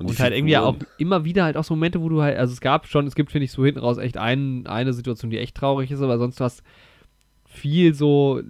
Und, 0.06 0.18
die 0.18 0.22
halt 0.22 0.34
irgendwie 0.34 0.56
auch 0.56 0.74
Figuren- 0.74 0.86
immer 0.98 1.24
wieder 1.24 1.44
halt 1.44 1.56
auch 1.56 1.64
so 1.64 1.74
Momente, 1.74 2.00
wo 2.00 2.08
du 2.08 2.22
halt, 2.22 2.36
also 2.38 2.52
es 2.52 2.60
gab 2.60 2.86
schon, 2.86 3.06
es 3.06 3.14
gibt, 3.14 3.30
finde 3.32 3.44
ich, 3.44 3.52
so 3.52 3.64
hinten 3.64 3.80
raus 3.80 3.98
echt 3.98 4.16
ein, 4.16 4.66
eine 4.66 4.92
Situation, 4.92 5.30
die 5.30 5.38
echt 5.38 5.56
traurig 5.56 5.90
ist, 5.90 6.00
aber 6.02 6.18
sonst 6.18 6.38
du 6.40 6.44
hast 6.44 6.62
viel 7.46 7.94
so 7.94 8.40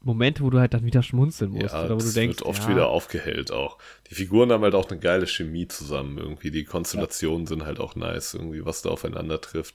Momente, 0.00 0.42
wo 0.44 0.50
du 0.50 0.58
halt 0.60 0.74
dann 0.74 0.84
wieder 0.84 1.02
schmunzeln 1.02 1.50
musst. 1.50 1.72
Ja, 1.74 1.80
oder 1.84 1.94
wo 1.94 1.98
das 1.98 2.12
du 2.14 2.20
denkst, 2.20 2.38
wird 2.38 2.46
oft 2.48 2.62
ja, 2.64 2.68
wieder 2.70 2.88
aufgehellt 2.88 3.50
auch. 3.52 3.78
Die 4.10 4.14
Figuren 4.14 4.50
haben 4.52 4.62
halt 4.62 4.74
auch 4.74 4.88
eine 4.90 4.98
geile 5.00 5.26
Chemie 5.26 5.66
zusammen 5.68 6.18
irgendwie. 6.18 6.50
Die 6.50 6.64
Konstellationen 6.64 7.46
sind 7.46 7.64
halt 7.66 7.80
auch 7.80 7.96
nice, 7.96 8.34
irgendwie, 8.34 8.64
was 8.64 8.82
da 8.82 8.90
aufeinander 8.90 9.40
trifft. 9.40 9.74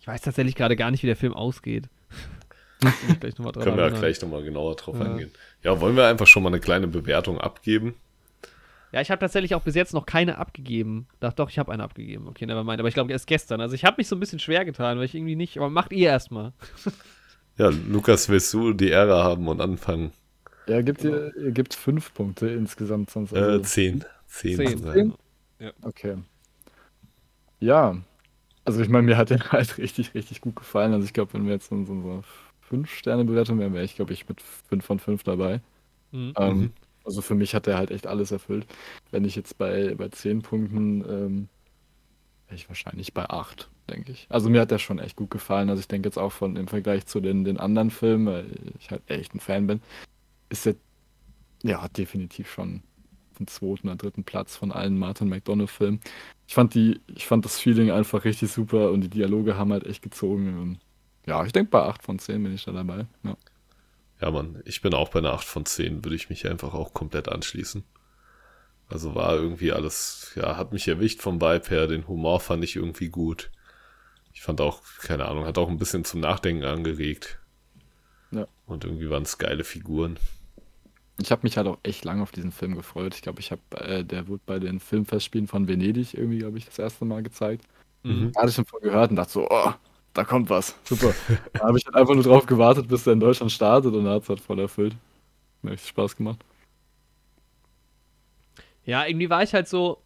Ich 0.00 0.06
weiß 0.06 0.22
tatsächlich 0.22 0.54
gerade 0.54 0.76
gar 0.76 0.90
nicht, 0.92 1.02
wie 1.02 1.08
der 1.08 1.16
Film 1.16 1.34
ausgeht. 1.34 1.88
Können 2.80 3.76
wir 3.76 3.88
ja 3.88 3.88
gleich 3.98 4.20
nochmal 4.22 4.42
genauer 4.44 4.76
drauf 4.76 4.96
Ja. 4.98 5.06
eingehen. 5.06 5.32
Ja, 5.62 5.80
wollen 5.80 5.96
wir 5.96 6.06
einfach 6.06 6.26
schon 6.26 6.42
mal 6.42 6.50
eine 6.50 6.60
kleine 6.60 6.86
Bewertung 6.86 7.40
abgeben? 7.40 7.94
Ja, 8.96 9.02
ich 9.02 9.10
habe 9.10 9.20
tatsächlich 9.20 9.54
auch 9.54 9.60
bis 9.60 9.74
jetzt 9.74 9.92
noch 9.92 10.06
keine 10.06 10.38
abgegeben. 10.38 11.06
Doch, 11.20 11.34
doch, 11.34 11.50
ich 11.50 11.58
habe 11.58 11.70
eine 11.70 11.82
abgegeben. 11.82 12.28
Okay, 12.28 12.46
never 12.46 12.64
mind. 12.64 12.80
Aber 12.80 12.88
ich 12.88 12.94
glaube 12.94 13.12
erst 13.12 13.26
gestern. 13.26 13.60
Also 13.60 13.74
ich 13.74 13.84
habe 13.84 13.96
mich 13.98 14.08
so 14.08 14.16
ein 14.16 14.20
bisschen 14.20 14.38
schwer 14.38 14.64
getan, 14.64 14.96
weil 14.96 15.04
ich 15.04 15.14
irgendwie 15.14 15.36
nicht. 15.36 15.58
Aber 15.58 15.68
macht 15.68 15.92
ihr 15.92 16.08
erstmal. 16.08 16.54
Ja, 17.58 17.68
Lukas, 17.68 18.28
willst 18.30 18.52
du 18.54 18.72
die 18.74 18.88
Ehre 18.88 19.22
haben 19.22 19.48
und 19.48 19.60
anfangen? 19.62 20.12
Ja, 20.66 20.80
gibt 20.82 21.04
ihr, 21.04 21.34
ihr 21.36 21.52
gibt 21.52 21.74
fünf 21.74 22.12
Punkte 22.14 22.48
insgesamt 22.48 23.10
sonst. 23.10 23.32
Äh, 23.32 23.38
Also, 23.38 23.60
zehn. 23.64 24.04
Zehn. 24.26 24.56
Zehn. 24.56 24.78
sein. 24.78 25.14
Okay. 25.82 26.16
Ja, 27.60 27.96
also 28.64 28.80
ich 28.80 28.88
meine, 28.88 29.06
mir 29.06 29.16
hat 29.18 29.28
der 29.30 29.40
halt 29.52 29.76
richtig, 29.78 30.14
richtig 30.14 30.40
gut 30.40 30.56
gefallen. 30.56 30.92
Also 30.94 31.04
ich 31.04 31.12
glaube, 31.12 31.34
wenn 31.34 31.44
wir 31.46 31.52
jetzt 31.52 31.70
in 31.70 31.84
so 31.86 31.92
einer 31.92 32.22
5-Sterne-Bewertung 32.70 33.58
wären, 33.58 33.74
wäre 33.74 33.84
ich, 33.84 33.96
glaube 33.96 34.12
ich, 34.14 34.26
mit 34.28 34.40
5 34.42 34.84
von 34.84 34.98
5 34.98 35.22
dabei. 35.22 35.60
Mhm. 36.12 36.32
Ähm, 36.38 36.58
Mhm. 36.58 36.72
Also 37.06 37.22
für 37.22 37.36
mich 37.36 37.54
hat 37.54 37.68
er 37.68 37.78
halt 37.78 37.92
echt 37.92 38.06
alles 38.06 38.32
erfüllt. 38.32 38.66
Wenn 39.12 39.24
ich 39.24 39.36
jetzt 39.36 39.58
bei, 39.58 39.94
bei 39.94 40.08
10 40.08 40.42
Punkten, 40.42 41.02
ähm, 41.08 41.48
wäre 42.46 42.56
ich 42.56 42.68
wahrscheinlich 42.68 43.14
bei 43.14 43.30
8, 43.30 43.70
denke 43.88 44.12
ich. 44.12 44.26
Also 44.28 44.50
mir 44.50 44.60
hat 44.60 44.72
der 44.72 44.78
schon 44.78 44.98
echt 44.98 45.16
gut 45.16 45.30
gefallen. 45.30 45.70
Also 45.70 45.80
ich 45.80 45.88
denke 45.88 46.08
jetzt 46.08 46.18
auch 46.18 46.32
von 46.32 46.56
im 46.56 46.66
Vergleich 46.66 47.06
zu 47.06 47.20
den, 47.20 47.44
den 47.44 47.58
anderen 47.58 47.90
Filmen, 47.90 48.26
weil 48.26 48.46
ich 48.80 48.90
halt 48.90 49.02
echt 49.08 49.34
ein 49.34 49.40
Fan 49.40 49.68
bin, 49.68 49.80
ist 50.48 50.66
er 50.66 50.74
ja 51.62 51.86
definitiv 51.88 52.50
schon 52.50 52.82
den 53.38 53.46
zweiten 53.46 53.88
oder 53.88 53.96
dritten 53.96 54.24
Platz 54.24 54.56
von 54.56 54.72
allen 54.72 54.98
Martin 54.98 55.28
McDonough-Filmen. 55.28 56.00
Ich 56.48 56.54
fand 56.54 56.74
die, 56.74 57.00
ich 57.14 57.26
fand 57.26 57.44
das 57.44 57.58
Feeling 57.60 57.90
einfach 57.92 58.24
richtig 58.24 58.50
super 58.50 58.90
und 58.90 59.02
die 59.02 59.10
Dialoge 59.10 59.56
haben 59.56 59.72
halt 59.72 59.86
echt 59.86 60.02
gezogen. 60.02 60.78
Ja, 61.26 61.44
ich 61.44 61.52
denke 61.52 61.70
bei 61.70 61.82
8 61.82 62.02
von 62.02 62.18
10 62.18 62.42
bin 62.42 62.54
ich 62.54 62.64
da 62.64 62.72
dabei. 62.72 63.06
Ja. 63.24 63.36
Ja, 64.20 64.30
Mann, 64.30 64.62
ich 64.64 64.80
bin 64.80 64.94
auch 64.94 65.10
bei 65.10 65.18
einer 65.18 65.32
8 65.32 65.44
von 65.46 65.66
10, 65.66 66.04
würde 66.04 66.16
ich 66.16 66.30
mich 66.30 66.48
einfach 66.48 66.72
auch 66.74 66.94
komplett 66.94 67.28
anschließen. 67.28 67.84
Also 68.88 69.14
war 69.14 69.34
irgendwie 69.34 69.72
alles, 69.72 70.32
ja, 70.36 70.56
hat 70.56 70.72
mich 70.72 70.86
erwischt 70.86 71.20
vom 71.20 71.40
Vibe 71.40 71.68
her, 71.68 71.86
den 71.86 72.06
Humor 72.06 72.40
fand 72.40 72.64
ich 72.64 72.76
irgendwie 72.76 73.08
gut. 73.08 73.50
Ich 74.32 74.42
fand 74.42 74.60
auch, 74.60 74.82
keine 75.00 75.26
Ahnung, 75.26 75.44
hat 75.44 75.58
auch 75.58 75.68
ein 75.68 75.78
bisschen 75.78 76.04
zum 76.04 76.20
Nachdenken 76.20 76.64
angeregt. 76.64 77.38
Ja. 78.30 78.46
Und 78.66 78.84
irgendwie 78.84 79.10
waren 79.10 79.22
es 79.24 79.38
geile 79.38 79.64
Figuren. 79.64 80.18
Ich 81.18 81.32
habe 81.32 81.42
mich 81.44 81.56
halt 81.56 81.66
auch 81.66 81.78
echt 81.82 82.04
lange 82.04 82.22
auf 82.22 82.30
diesen 82.30 82.52
Film 82.52 82.74
gefreut. 82.76 83.14
Ich 83.14 83.22
glaube, 83.22 83.40
ich 83.40 83.50
habe, 83.50 83.62
äh, 83.78 84.04
der 84.04 84.28
wurde 84.28 84.42
bei 84.44 84.58
den 84.58 84.80
Filmfestspielen 84.80 85.48
von 85.48 85.66
Venedig 85.66 86.14
irgendwie, 86.14 86.38
glaube 86.38 86.58
ich, 86.58 86.66
das 86.66 86.78
erste 86.78 87.06
Mal 87.06 87.22
gezeigt. 87.22 87.64
Mhm. 88.02 88.32
Hatte 88.36 88.50
ich 88.50 88.54
schon 88.54 88.66
von 88.66 88.82
gehört 88.82 89.10
und 89.10 89.16
dachte 89.16 89.32
so, 89.32 89.48
oh, 89.50 89.72
da 90.16 90.24
kommt 90.24 90.50
was. 90.50 90.78
Super. 90.84 91.14
da 91.52 91.60
habe 91.60 91.78
ich 91.78 91.84
halt 91.84 91.94
einfach 91.94 92.14
nur 92.14 92.24
drauf 92.24 92.46
gewartet, 92.46 92.88
bis 92.88 93.04
der 93.04 93.12
in 93.12 93.20
Deutschland 93.20 93.52
startet 93.52 93.94
und 93.94 94.04
da 94.04 94.14
hat 94.14 94.22
es 94.22 94.28
halt 94.28 94.40
voll 94.40 94.58
erfüllt. 94.58 94.96
Mir 95.62 95.72
richtig 95.72 95.90
Spaß 95.90 96.16
gemacht. 96.16 96.44
Ja, 98.84 99.04
irgendwie 99.04 99.30
war 99.30 99.42
ich 99.42 99.52
halt 99.52 99.68
so. 99.68 100.02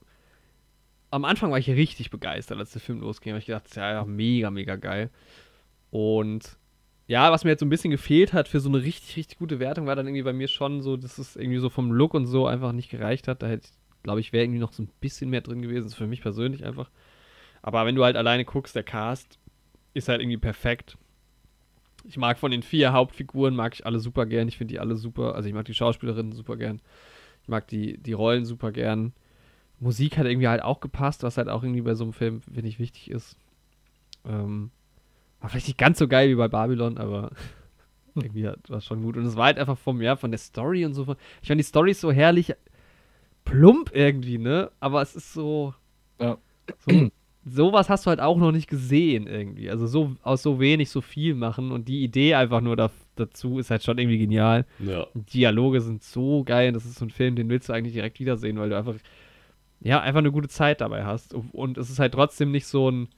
Am 1.13 1.25
Anfang 1.25 1.51
war 1.51 1.59
ich 1.59 1.69
richtig 1.69 2.11
begeistert, 2.11 2.59
als 2.59 2.73
der 2.73 2.81
Film 2.81 3.01
losging. 3.01 3.33
Hab 3.33 3.41
ich 3.41 3.47
gedacht, 3.47 3.75
ja, 3.75 3.93
ja, 3.93 4.05
mega, 4.05 4.51
mega 4.51 4.77
geil. 4.77 5.11
Und 5.91 6.57
ja, 7.09 7.33
was 7.33 7.43
mir 7.43 7.51
jetzt 7.51 7.61
so 7.61 7.67
ein 7.67 7.71
bisschen 7.71 7.91
gefehlt 7.91 8.33
hat 8.33 8.47
für 8.47 8.61
so 8.61 8.69
eine 8.69 8.83
richtig, 8.83 9.17
richtig 9.17 9.39
gute 9.39 9.59
Wertung, 9.59 9.87
war 9.87 9.97
dann 9.97 10.07
irgendwie 10.07 10.23
bei 10.23 10.33
mir 10.33 10.47
schon 10.47 10.81
so, 10.81 10.97
dass 10.97 11.19
es 11.19 11.35
irgendwie 11.35 11.59
so 11.59 11.69
vom 11.69 11.91
Look 11.91 12.15
und 12.15 12.27
so 12.27 12.47
einfach 12.47 12.71
nicht 12.71 12.89
gereicht 12.89 13.27
hat. 13.27 13.43
Da 13.43 13.49
hätte 13.49 13.67
ich, 13.67 14.03
glaube 14.05 14.21
ich, 14.21 14.33
wäre 14.33 14.45
irgendwie 14.45 14.61
noch 14.61 14.73
so 14.73 14.85
ein 14.85 14.91
bisschen 15.01 15.31
mehr 15.31 15.41
drin 15.41 15.63
gewesen. 15.63 15.83
Das 15.83 15.93
ist 15.93 15.99
für 15.99 16.07
mich 16.07 16.23
persönlich 16.23 16.65
einfach. 16.65 16.89
Aber 17.63 17.85
wenn 17.85 17.97
du 17.97 18.05
halt 18.05 18.17
alleine 18.17 18.45
guckst, 18.45 18.77
der 18.77 18.85
Cast 18.85 19.40
ist 19.95 20.09
halt 20.09 20.21
irgendwie 20.21 20.39
perfekt. 20.39 20.97
Ich 22.05 22.17
mag 22.17 22.39
von 22.39 22.51
den 22.51 22.63
vier 22.63 22.93
Hauptfiguren, 22.93 23.55
mag 23.55 23.75
ich 23.75 23.85
alle 23.85 23.99
super 23.99 24.27
gern. 24.27 24.49
Ich 24.49 24.57
finde 24.57 24.73
die 24.73 24.81
alle 24.81 24.97
super. 24.97 25.35
Also 25.35 25.49
ich 25.49 25.55
mag 25.55 25.67
die 25.67 25.75
Schauspielerinnen 25.75 26.33
super 26.33 26.57
gern. 26.57 26.81
Ich 27.43 27.49
mag 27.49 27.67
die, 27.69 27.99
die 27.99 28.13
Rollen 28.13 28.45
super 28.45 28.73
gern. 28.73 29.13
Musik 29.79 30.19
hat 30.19 30.27
irgendwie 30.27 30.49
halt 30.49 30.63
auch 30.63 30.81
gepasst, 30.81 31.23
was 31.23 31.37
halt 31.37 31.49
auch 31.49 31.63
irgendwie 31.63 31.83
bei 31.83 31.95
so 31.95 32.05
einem 32.05 32.13
Film, 32.13 32.43
finde 32.43 32.69
ich, 32.69 32.79
wichtig 32.79 33.11
ist. 33.11 33.37
Ähm, 34.27 34.71
war 35.41 35.49
vielleicht 35.49 35.69
nicht 35.69 35.79
ganz 35.79 35.99
so 35.99 36.07
geil 36.07 36.29
wie 36.29 36.35
bei 36.35 36.49
Babylon, 36.49 36.99
aber 36.99 37.31
irgendwie 38.15 38.47
hat, 38.47 38.69
war 38.69 38.81
schon 38.81 39.03
gut. 39.03 39.17
Und 39.17 39.25
es 39.25 39.37
war 39.37 39.47
halt 39.47 39.59
einfach 39.59 39.79
vom, 39.79 40.01
ja, 40.03 40.17
von 40.17 40.31
der 40.31 40.39
Story 40.39 40.85
und 40.85 40.95
so. 40.95 41.05
Von, 41.05 41.17
ich 41.43 41.49
fand 41.49 41.59
die 41.59 41.65
Story 41.65 41.93
ist 41.93 42.01
so 42.01 42.13
herrlich 42.13 42.55
plump 43.45 43.91
irgendwie, 43.95 44.39
ne? 44.39 44.71
Aber 44.81 45.03
es 45.03 45.17
ist 45.17 45.33
so. 45.33 45.75
Ja. 46.21 46.39
so 46.81 47.11
sowas 47.45 47.89
hast 47.89 48.07
du 48.07 48.11
halt 48.11 48.21
auch 48.21 48.37
noch 48.37 48.53
nicht 48.53 48.69
gesehen 48.69 49.27
irgendwie. 49.27 49.71
Also 49.71 49.87
so 49.87 50.13
aus 50.23 50.43
so 50.43 50.61
wenig 50.61 50.91
so 50.91 51.01
viel 51.01 51.35
machen 51.35 51.73
und 51.73 51.89
die 51.89 52.03
Idee 52.03 52.35
einfach 52.35 52.61
nur 52.61 52.77
da, 52.77 52.91
dazu 53.17 53.59
ist 53.59 53.71
halt 53.71 53.83
schon 53.83 53.99
irgendwie 53.99 54.19
genial. 54.19 54.67
Ja. 54.79 55.07
Dialoge 55.15 55.81
sind 55.81 56.03
so 56.03 56.45
geil. 56.45 56.73
Das 56.73 56.85
ist 56.85 56.97
so 56.97 57.05
ein 57.07 57.11
Film, 57.11 57.37
den 57.37 57.49
willst 57.49 57.69
du 57.69 57.73
eigentlich 57.73 57.95
direkt 57.95 58.21
wiedersehen, 58.21 58.59
weil 58.59 58.71
du 58.71 58.77
einfach, 58.77 58.95
ja, 59.81 60.01
einfach 60.01 60.19
eine 60.19 60.33
gute 60.33 60.49
Zeit 60.49 60.81
dabei 60.81 61.05
hast. 61.05 61.35
Und 61.35 61.79
es 61.79 61.89
ist 61.91 61.99
halt 61.99 62.13
trotzdem 62.13 62.51
nicht 62.51 62.67
so 62.67 62.91
ein 62.91 63.09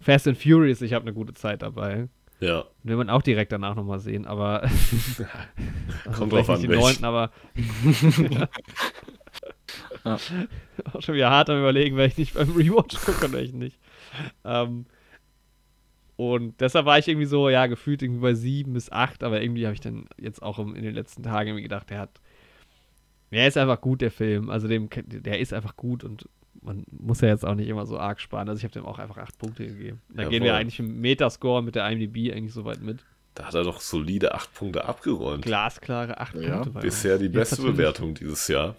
Fast 0.00 0.28
and 0.28 0.36
Furious, 0.36 0.82
ich 0.82 0.92
habe 0.92 1.04
eine 1.04 1.14
gute 1.14 1.34
Zeit 1.34 1.62
dabei. 1.62 2.08
Ja. 2.40 2.64
Will 2.82 2.96
man 2.96 3.08
auch 3.08 3.22
direkt 3.22 3.52
danach 3.52 3.74
nochmal 3.74 4.00
sehen, 4.00 4.26
aber. 4.26 4.62
also 6.04 6.18
Kommt 6.18 6.32
vielleicht 6.32 6.48
drauf 6.48 6.50
an, 6.50 6.60
den 6.62 6.70
welch. 6.70 6.80
neunten, 6.80 7.04
aber. 7.04 7.30
Ja. 10.06 10.18
Auch 10.92 11.00
schon 11.02 11.14
wieder 11.14 11.30
hart 11.30 11.48
am 11.50 11.58
Überlegen, 11.58 11.96
weil 11.96 12.08
ich 12.08 12.18
nicht 12.18 12.34
beim 12.34 12.50
Rewatch 12.50 12.96
gucke 13.04 13.24
und 13.26 13.32
welchen 13.32 13.58
nicht. 13.58 13.78
Ähm, 14.44 14.84
und 16.16 16.60
deshalb 16.60 16.86
war 16.86 16.98
ich 16.98 17.08
irgendwie 17.08 17.26
so, 17.26 17.48
ja, 17.48 17.66
gefühlt 17.66 18.02
irgendwie 18.02 18.20
bei 18.20 18.34
sieben 18.34 18.74
bis 18.74 18.92
acht, 18.92 19.24
aber 19.24 19.42
irgendwie 19.42 19.64
habe 19.66 19.74
ich 19.74 19.80
dann 19.80 20.06
jetzt 20.18 20.42
auch 20.42 20.58
in 20.58 20.74
den 20.74 20.94
letzten 20.94 21.22
Tagen 21.22 21.48
irgendwie 21.48 21.62
gedacht, 21.62 21.90
der 21.90 21.98
hat. 22.00 22.20
Der 23.32 23.48
ist 23.48 23.56
einfach 23.56 23.80
gut, 23.80 24.00
der 24.00 24.12
Film. 24.12 24.48
Also 24.50 24.68
dem, 24.68 24.88
der 25.06 25.40
ist 25.40 25.52
einfach 25.52 25.76
gut 25.76 26.04
und 26.04 26.28
man 26.62 26.84
muss 26.90 27.20
ja 27.20 27.28
jetzt 27.28 27.44
auch 27.44 27.54
nicht 27.56 27.68
immer 27.68 27.84
so 27.84 27.98
arg 27.98 28.20
sparen. 28.20 28.48
Also 28.48 28.58
ich 28.58 28.64
habe 28.64 28.72
dem 28.74 28.86
auch 28.86 28.98
einfach 28.98 29.18
acht 29.18 29.36
Punkte 29.38 29.66
gegeben. 29.66 30.00
Da 30.08 30.22
Jawohl. 30.22 30.30
gehen 30.30 30.44
wir 30.44 30.54
eigentlich 30.54 30.78
im 30.78 31.00
Metascore 31.00 31.62
mit 31.62 31.74
der 31.74 31.88
IMDb 31.90 32.32
eigentlich 32.32 32.54
so 32.54 32.64
weit 32.64 32.80
mit. 32.80 33.04
Da 33.34 33.46
hat 33.46 33.54
er 33.54 33.64
doch 33.64 33.80
solide 33.80 34.34
8 34.34 34.54
Punkte 34.54 34.84
abgeräumt. 34.84 35.44
Glasklare 35.44 36.18
acht 36.20 36.36
Ja, 36.36 36.60
Punkte. 36.62 36.80
Bisher 36.80 37.18
die 37.18 37.28
beste 37.28 37.60
Bewertung 37.62 38.14
dieses 38.14 38.46
Jahr 38.46 38.76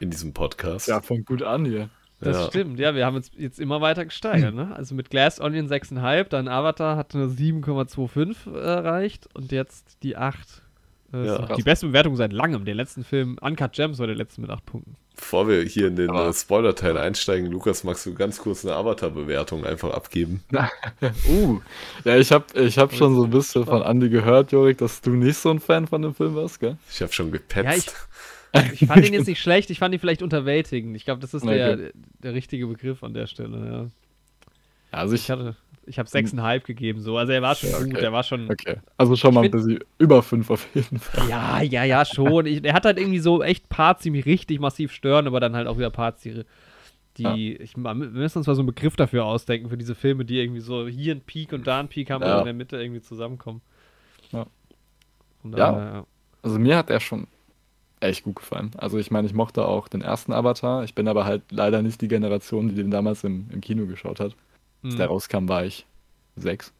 in 0.00 0.10
diesem 0.10 0.32
Podcast. 0.32 0.88
Ja, 0.88 1.00
fängt 1.00 1.26
gut 1.26 1.42
an 1.42 1.64
hier. 1.64 1.88
Das 2.20 2.36
Ja. 2.36 2.46
stimmt, 2.48 2.78
ja, 2.78 2.94
wir 2.94 3.04
haben 3.04 3.16
uns 3.16 3.30
jetzt 3.36 3.58
immer 3.60 3.80
weiter 3.80 4.04
gesteigert, 4.04 4.54
ne? 4.54 4.74
Also 4.74 4.94
mit 4.94 5.10
Glass 5.10 5.40
Onion 5.40 5.68
6,5, 5.68 6.28
dann 6.28 6.48
Avatar 6.48 6.96
hat 6.96 7.14
eine 7.14 7.28
7,25 7.28 8.54
erreicht 8.54 9.28
und 9.34 9.52
jetzt 9.52 9.98
die 10.02 10.16
8. 10.16 10.62
Äh, 11.12 11.26
Ja. 11.26 11.54
die 11.56 11.62
beste 11.62 11.86
Bewertung 11.88 12.16
seit 12.16 12.32
langem. 12.32 12.64
Der 12.64 12.74
letzten 12.74 13.04
Film, 13.04 13.36
Uncut 13.40 13.72
Gems, 13.72 13.98
war 13.98 14.06
der 14.06 14.16
letzte 14.16 14.40
mit 14.40 14.50
8 14.50 14.64
Punkten. 14.64 14.96
Bevor 15.16 15.46
wir 15.46 15.62
hier 15.62 15.86
in 15.88 15.94
den 15.96 16.12
äh, 16.12 16.32
Spoiler-Teil 16.32 16.98
einsteigen, 16.98 17.48
Lukas, 17.50 17.84
magst 17.84 18.04
du 18.06 18.14
ganz 18.14 18.38
kurz 18.38 18.64
eine 18.64 18.74
Avatar-Bewertung 18.74 19.64
einfach 19.64 19.92
abgeben? 19.92 20.42
Uh, 21.28 21.60
ja, 22.04 22.16
ich 22.16 22.32
habe 22.32 22.44
ich 22.60 22.78
hab 22.78 22.92
schon 22.94 23.14
so 23.14 23.24
ein 23.24 23.30
bisschen 23.30 23.64
von 23.64 23.82
Andi 23.82 24.08
gehört, 24.08 24.50
Jorik, 24.52 24.78
dass 24.78 25.00
du 25.02 25.10
nicht 25.10 25.36
so 25.36 25.50
ein 25.50 25.60
Fan 25.60 25.86
von 25.86 26.02
dem 26.02 26.14
Film 26.14 26.34
warst, 26.34 26.58
gell? 26.60 26.78
Ich 26.90 27.00
habe 27.02 27.12
schon 27.12 27.30
gepetzt. 27.30 27.88
Ich 27.88 27.92
fand 28.86 29.06
ihn 29.06 29.12
jetzt 29.14 29.26
nicht 29.26 29.40
schlecht, 29.42 29.70
ich 29.70 29.78
fand 29.78 29.94
ihn 29.94 30.00
vielleicht 30.00 30.22
unterwältigend. 30.22 30.96
Ich 30.96 31.04
glaube, 31.04 31.20
das 31.20 31.34
ist 31.34 31.44
der, 31.44 31.72
Okay. 31.74 31.90
der 32.22 32.34
richtige 32.34 32.66
Begriff 32.66 33.02
an 33.02 33.14
der 33.14 33.26
Stelle, 33.26 33.58
ja. 33.66 33.80
Ja, 34.92 34.98
also 34.98 35.14
Ich 35.14 35.22
ich. 35.22 35.30
hatte, 35.30 35.56
ich 35.86 35.98
habe 35.98 36.08
6,5 36.08 36.60
gegeben, 36.64 37.00
so. 37.00 37.18
Also 37.18 37.32
er 37.32 37.42
war 37.42 37.54
schon 37.54 37.70
Ja, 37.70 37.78
gut, 37.78 37.88
okay. 37.92 38.00
der 38.00 38.12
war 38.12 38.22
schon. 38.22 38.50
Okay. 38.50 38.76
Also 38.96 39.16
schon 39.16 39.34
mal 39.34 39.40
ein 39.40 39.46
Ich 39.46 39.50
bisschen 39.50 39.80
über 39.98 40.22
5 40.22 40.48
auf 40.50 40.66
jeden 40.74 40.98
Fall. 40.98 41.28
Ja, 41.28 41.60
ja, 41.62 41.84
ja, 41.84 42.04
schon. 42.04 42.46
Ich, 42.46 42.64
er 42.64 42.72
hat 42.72 42.84
halt 42.84 42.98
irgendwie 42.98 43.18
so 43.18 43.42
echt 43.42 43.68
Parts, 43.68 44.02
die 44.02 44.10
mich 44.10 44.24
richtig 44.24 44.60
massiv 44.60 44.92
stören, 44.92 45.26
aber 45.26 45.40
dann 45.40 45.54
halt 45.56 45.66
auch 45.66 45.76
wieder 45.76 45.90
Parts, 45.90 46.22
die. 46.22 46.42
die 47.18 47.56
ich, 47.56 47.76
wir 47.76 47.94
müssen 47.94 48.38
uns 48.38 48.46
mal 48.46 48.54
so 48.54 48.62
einen 48.62 48.66
Begriff 48.66 48.96
dafür 48.96 49.24
ausdenken, 49.24 49.68
für 49.68 49.76
diese 49.76 49.94
Filme, 49.94 50.24
die 50.24 50.38
irgendwie 50.40 50.60
so 50.60 50.86
hier 50.88 51.14
ein 51.14 51.20
Peak 51.20 51.52
und 51.52 51.66
da 51.66 51.80
ein 51.80 51.88
Peak 51.88 52.10
haben 52.10 52.22
Ja. 52.22 52.34
und 52.34 52.38
in 52.40 52.44
der 52.46 52.54
Mitte 52.54 52.80
irgendwie 52.80 53.02
zusammenkommen. 53.02 53.60
Ja. 54.32 54.46
Von 55.42 55.52
Ja. 55.56 56.06
Also 56.42 56.58
mir 56.58 56.76
hat 56.76 56.90
er 56.90 57.00
schon 57.00 57.26
echt 58.04 58.24
gut 58.24 58.36
gefallen. 58.36 58.70
Also 58.76 58.98
ich 58.98 59.10
meine, 59.10 59.26
ich 59.26 59.34
mochte 59.34 59.66
auch 59.66 59.88
den 59.88 60.02
ersten 60.02 60.32
Avatar. 60.32 60.84
Ich 60.84 60.94
bin 60.94 61.08
aber 61.08 61.24
halt 61.24 61.42
leider 61.50 61.82
nicht 61.82 62.00
die 62.00 62.08
Generation, 62.08 62.68
die 62.68 62.74
den 62.74 62.90
damals 62.90 63.24
im, 63.24 63.48
im 63.50 63.60
Kino 63.60 63.86
geschaut 63.86 64.20
hat. 64.20 64.36
Als 64.86 64.94
Hm. 64.94 64.98
der 64.98 65.08
rauskam, 65.08 65.48
war 65.48 65.64
ich 65.64 65.86
sechs. 66.36 66.72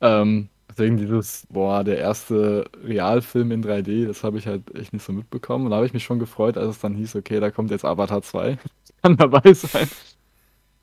Ähm, 0.00 0.50
deswegen 0.70 0.96
dieses, 0.98 1.46
boah, 1.50 1.84
der 1.84 1.98
erste 1.98 2.66
Realfilm 2.84 3.52
in 3.52 3.62
3D, 3.62 4.06
das 4.06 4.24
habe 4.24 4.38
ich 4.38 4.46
halt 4.46 4.74
echt 4.76 4.92
nicht 4.92 5.04
so 5.04 5.12
mitbekommen. 5.12 5.66
Und 5.66 5.70
da 5.72 5.76
habe 5.78 5.86
ich 5.86 5.94
mich 5.94 6.04
schon 6.04 6.18
gefreut, 6.20 6.56
als 6.58 6.70
es 6.76 6.80
dann 6.80 6.94
hieß, 6.94 7.16
okay, 7.16 7.40
da 7.40 7.50
kommt 7.50 7.70
jetzt 7.70 7.84
Avatar 7.84 8.22
2. 8.22 8.58
Kann 9.02 9.16
dabei 9.16 9.52
sein. 9.54 9.88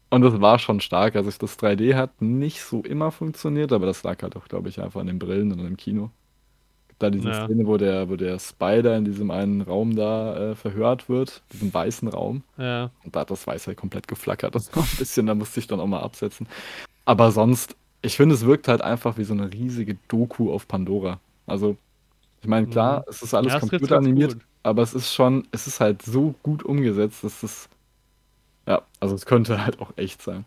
Und 0.10 0.22
das 0.22 0.40
war 0.42 0.60
schon 0.60 0.80
stark. 0.82 1.16
Also 1.16 1.30
das 1.38 1.58
3D 1.60 1.94
hat 1.96 2.22
nicht 2.22 2.62
so 2.62 2.82
immer 2.84 3.12
funktioniert, 3.12 3.72
aber 3.72 3.86
das 3.86 4.04
lag 4.04 4.22
halt 4.24 4.36
auch, 4.36 4.48
glaube 4.48 4.70
ich, 4.70 4.82
einfach 4.82 5.02
an 5.02 5.08
den 5.08 5.20
Brillen 5.20 5.52
und 5.52 5.60
im 5.60 5.78
Kino. 5.78 6.12
Da 7.00 7.10
diese 7.10 7.30
Ja. 7.30 7.46
Szene, 7.46 7.68
wo 7.68 7.78
der, 7.78 8.10
wo 8.10 8.16
der 8.16 8.40
Spider 8.40 8.96
in 8.98 9.04
diesem 9.06 9.30
einen 9.32 9.62
Raum 9.62 9.96
da 9.96 10.52
äh, 10.52 10.56
verhört 10.56 11.10
wird, 11.10 11.44
diesem 11.52 11.74
weißen 11.74 12.08
Raum. 12.08 12.44
ja. 12.58 12.90
Und 13.04 13.16
da 13.16 13.22
hat 13.22 13.32
das 13.32 13.46
Weiß 13.46 13.68
halt 13.68 13.78
komplett 13.78 14.08
geflackert. 14.08 14.56
Das 14.56 14.74
war 14.76 14.84
ein 14.84 14.98
bisschen, 14.98 15.26
da 15.28 15.36
musste 15.36 15.60
ich 15.60 15.68
dann 15.68 15.80
auch 15.82 15.88
mal 15.88 16.00
absetzen. 16.02 16.48
Aber 17.06 17.32
sonst, 17.32 17.76
ich 18.02 18.16
finde, 18.18 18.36
es 18.36 18.46
wirkt 18.46 18.68
halt 18.68 18.82
einfach 18.82 19.18
wie 19.18 19.26
so 19.26 19.34
eine 19.34 19.52
riesige 19.52 19.98
Doku 20.08 20.52
auf 20.54 20.68
Pandora. 20.68 21.20
Also, 21.48 21.76
ich 22.42 22.48
meine, 22.48 22.68
klar, 22.68 23.00
Mhm. 23.00 23.06
es 23.10 23.22
ist 23.24 23.34
alles 23.34 23.54
Ja, 23.54 23.60
computeranimiert. 23.60 24.38
aber 24.64 24.82
es 24.82 24.94
ist 24.94 25.14
schon, 25.14 25.48
es 25.52 25.68
ist 25.68 25.80
halt 25.82 26.02
so 26.02 26.34
gut 26.44 26.64
umgesetzt, 26.64 27.24
dass 27.24 27.44
es, 27.44 27.68
ja, 28.68 28.82
also 29.00 29.16
es 29.16 29.26
könnte 29.26 29.58
halt 29.66 29.80
auch 29.80 29.92
echt 29.98 30.22
sein. 30.22 30.46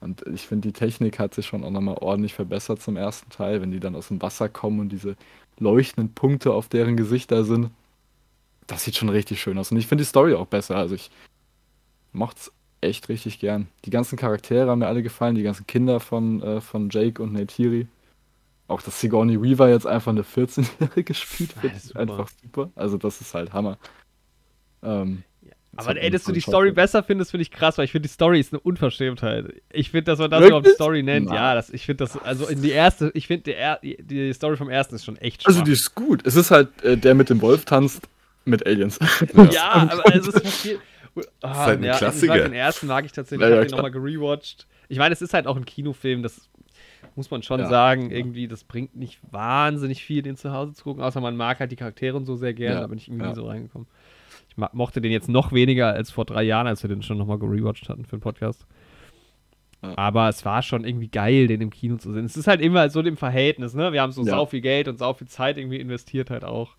Und 0.00 0.22
ich 0.28 0.46
finde, 0.46 0.68
die 0.68 0.72
Technik 0.72 1.18
hat 1.18 1.34
sich 1.34 1.46
schon 1.46 1.62
auch 1.64 1.70
nochmal 1.70 1.96
ordentlich 2.00 2.32
verbessert 2.34 2.80
zum 2.80 2.96
ersten 2.96 3.28
Teil, 3.30 3.60
wenn 3.60 3.70
die 3.70 3.80
dann 3.80 3.94
aus 3.96 4.08
dem 4.08 4.22
Wasser 4.22 4.48
kommen 4.48 4.80
und 4.80 4.88
diese 4.90 5.16
leuchtenden 5.60 6.12
Punkte 6.14 6.52
auf 6.52 6.68
deren 6.68 6.96
Gesichter 6.96 7.44
sind. 7.44 7.70
Das 8.66 8.84
sieht 8.84 8.96
schon 8.96 9.08
richtig 9.08 9.40
schön 9.40 9.58
aus. 9.58 9.70
Und 9.70 9.78
ich 9.78 9.86
finde 9.86 10.02
die 10.02 10.08
Story 10.08 10.34
auch 10.34 10.46
besser. 10.46 10.76
Also 10.76 10.94
ich 10.94 11.10
mochte 12.12 12.40
es 12.40 12.52
echt 12.80 13.08
richtig 13.08 13.38
gern. 13.38 13.68
Die 13.84 13.90
ganzen 13.90 14.16
Charaktere 14.18 14.68
haben 14.70 14.78
mir 14.80 14.86
alle 14.88 15.02
gefallen, 15.02 15.34
die 15.34 15.42
ganzen 15.42 15.66
Kinder 15.66 16.00
von, 16.00 16.42
äh, 16.42 16.60
von 16.60 16.88
Jake 16.90 17.22
und 17.22 17.32
Neytiri. 17.32 17.86
Auch 18.68 18.80
dass 18.82 19.00
Sigourney 19.00 19.42
Weaver 19.42 19.68
jetzt 19.68 19.86
einfach 19.86 20.12
eine 20.12 20.22
14-Jährige 20.22 21.14
spielt, 21.14 21.54
Ja, 21.56 21.60
finde 21.60 21.76
ich 21.76 21.82
super. 21.82 22.00
einfach 22.00 22.28
super. 22.42 22.70
Also 22.76 22.96
das 22.98 23.20
ist 23.20 23.34
halt 23.34 23.52
Hammer. 23.52 23.78
Ähm, 24.82 25.24
Aber 25.76 25.96
ey, 25.96 26.10
dass 26.10 26.24
du 26.24 26.32
die. 26.32 26.40
Story 26.40 26.72
besser 26.72 27.02
findest, 27.02 27.30
finde 27.30 27.42
ich 27.42 27.50
krass, 27.50 27.78
weil 27.78 27.84
ich 27.84 27.92
finde, 27.92 28.08
die 28.08 28.12
Story 28.12 28.40
ist 28.40 28.52
eine 28.52 28.60
Unverschämtheit. 28.60 29.62
Ich 29.72 29.90
finde, 29.90 30.04
dass 30.04 30.18
man 30.18 30.30
das 30.30 30.40
überhaupt 30.40 30.64
Wirklich? 30.64 30.74
Story 30.74 31.02
nennt, 31.02 31.26
Nein. 31.26 31.36
ja, 31.36 31.54
das, 31.54 31.70
ich 31.70 31.86
finde 31.86 32.04
das, 32.04 32.16
also 32.20 32.46
in 32.48 32.60
die 32.60 32.70
erste, 32.70 33.10
ich 33.14 33.26
finde, 33.28 33.54
die, 33.82 34.02
die 34.02 34.32
Story 34.32 34.56
vom 34.56 34.68
ersten 34.68 34.96
ist 34.96 35.04
schon 35.04 35.16
echt 35.16 35.42
schwach. 35.42 35.50
Also 35.52 35.62
die 35.62 35.72
ist 35.72 35.94
gut. 35.94 36.26
Es 36.26 36.34
ist 36.34 36.50
halt 36.50 36.68
äh, 36.82 36.96
der 36.96 37.14
mit 37.14 37.30
dem 37.30 37.40
Wolf 37.40 37.64
tanzt 37.64 38.08
mit 38.44 38.66
Aliens. 38.66 38.98
ja, 39.52 39.70
aber 39.90 40.14
es 40.14 40.26
ist 40.26 40.48
viel. 40.48 40.78
Ah, 41.42 41.66
halt 41.66 41.80
ein 41.80 41.84
ja, 41.84 41.96
Klassiker. 41.96 42.34
Den 42.34 42.52
ersten 42.52 42.86
mag 42.86 43.04
ich 43.04 43.12
tatsächlich. 43.12 43.42
Ja, 43.42 43.48
ich 43.48 43.54
ja, 43.54 43.60
habe 43.60 43.68
ihn 43.68 43.70
nochmal 43.70 43.90
gerewatcht. 43.90 44.66
Ich 44.88 44.98
meine, 44.98 45.12
es 45.12 45.22
ist 45.22 45.34
halt 45.34 45.46
auch 45.46 45.56
ein 45.56 45.64
Kinofilm, 45.64 46.22
das 46.22 46.48
muss 47.16 47.30
man 47.30 47.42
schon 47.42 47.60
Ja. 47.60 47.68
sagen. 47.68 48.10
Irgendwie, 48.10 48.48
das 48.48 48.64
bringt 48.64 48.96
nicht 48.96 49.18
wahnsinnig 49.30 50.04
viel, 50.04 50.22
den 50.22 50.36
zu 50.36 50.52
Hause 50.52 50.72
zu 50.72 50.84
gucken, 50.84 51.02
außer 51.02 51.20
man 51.20 51.36
mag 51.36 51.60
halt 51.60 51.72
die 51.72 51.76
Charaktere 51.76 52.16
und 52.16 52.26
so 52.26 52.36
sehr 52.36 52.54
gerne. 52.54 52.76
Ja, 52.76 52.80
Da 52.82 52.86
bin 52.86 52.98
ich 52.98 53.08
irgendwie 53.08 53.24
ja. 53.24 53.30
nie 53.30 53.36
so 53.36 53.46
reingekommen. 53.46 53.86
Ich 54.50 54.56
mochte 54.72 55.00
den 55.00 55.12
jetzt 55.12 55.28
noch 55.28 55.52
weniger 55.52 55.92
als 55.92 56.10
vor 56.10 56.24
drei 56.24 56.42
Jahren, 56.42 56.66
als 56.66 56.82
wir 56.82 56.88
den 56.88 57.02
schon 57.02 57.18
nochmal 57.18 57.38
gerewatcht 57.38 57.88
hatten 57.88 58.04
für 58.04 58.16
den 58.16 58.20
Podcast. 58.22 58.66
Ja. 59.82 59.96
Aber 59.96 60.28
es 60.28 60.44
war 60.44 60.62
schon 60.62 60.84
irgendwie 60.84 61.08
geil, 61.08 61.46
den 61.46 61.60
im 61.62 61.70
Kino 61.70 61.96
zu 61.96 62.12
sehen. 62.12 62.24
Es 62.26 62.36
ist 62.36 62.46
halt 62.46 62.60
immer 62.60 62.90
so 62.90 63.00
im 63.00 63.16
Verhältnis, 63.16 63.74
ne? 63.74 63.92
Wir 63.92 64.02
haben 64.02 64.12
so 64.12 64.22
Ja. 64.22 64.32
sau 64.32 64.46
viel 64.46 64.60
Geld 64.60 64.88
und 64.88 64.98
sau 64.98 65.14
viel 65.14 65.28
Zeit 65.28 65.56
irgendwie 65.56 65.78
investiert 65.78 66.28
halt 66.30 66.44
auch. 66.44 66.76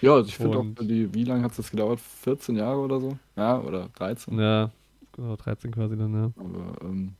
Ja, 0.00 0.14
also 0.14 0.28
ich 0.28 0.36
finde 0.36 0.58
auch, 0.58 0.64
die, 0.80 1.12
wie 1.12 1.24
lange 1.24 1.42
hat 1.42 1.50
es 1.50 1.56
das 1.58 1.70
gedauert? 1.70 2.00
14 2.00 2.56
Jahre 2.56 2.78
oder 2.78 3.00
so? 3.00 3.18
Ja, 3.36 3.60
oder 3.60 3.88
13. 3.96 4.38
Ja, 4.38 4.70
genau, 5.12 5.36
13 5.36 5.72
quasi 5.72 5.96
dann, 5.96 6.14
ja. 6.14 6.30
Aber 6.38 6.76
ähm, 6.82 7.14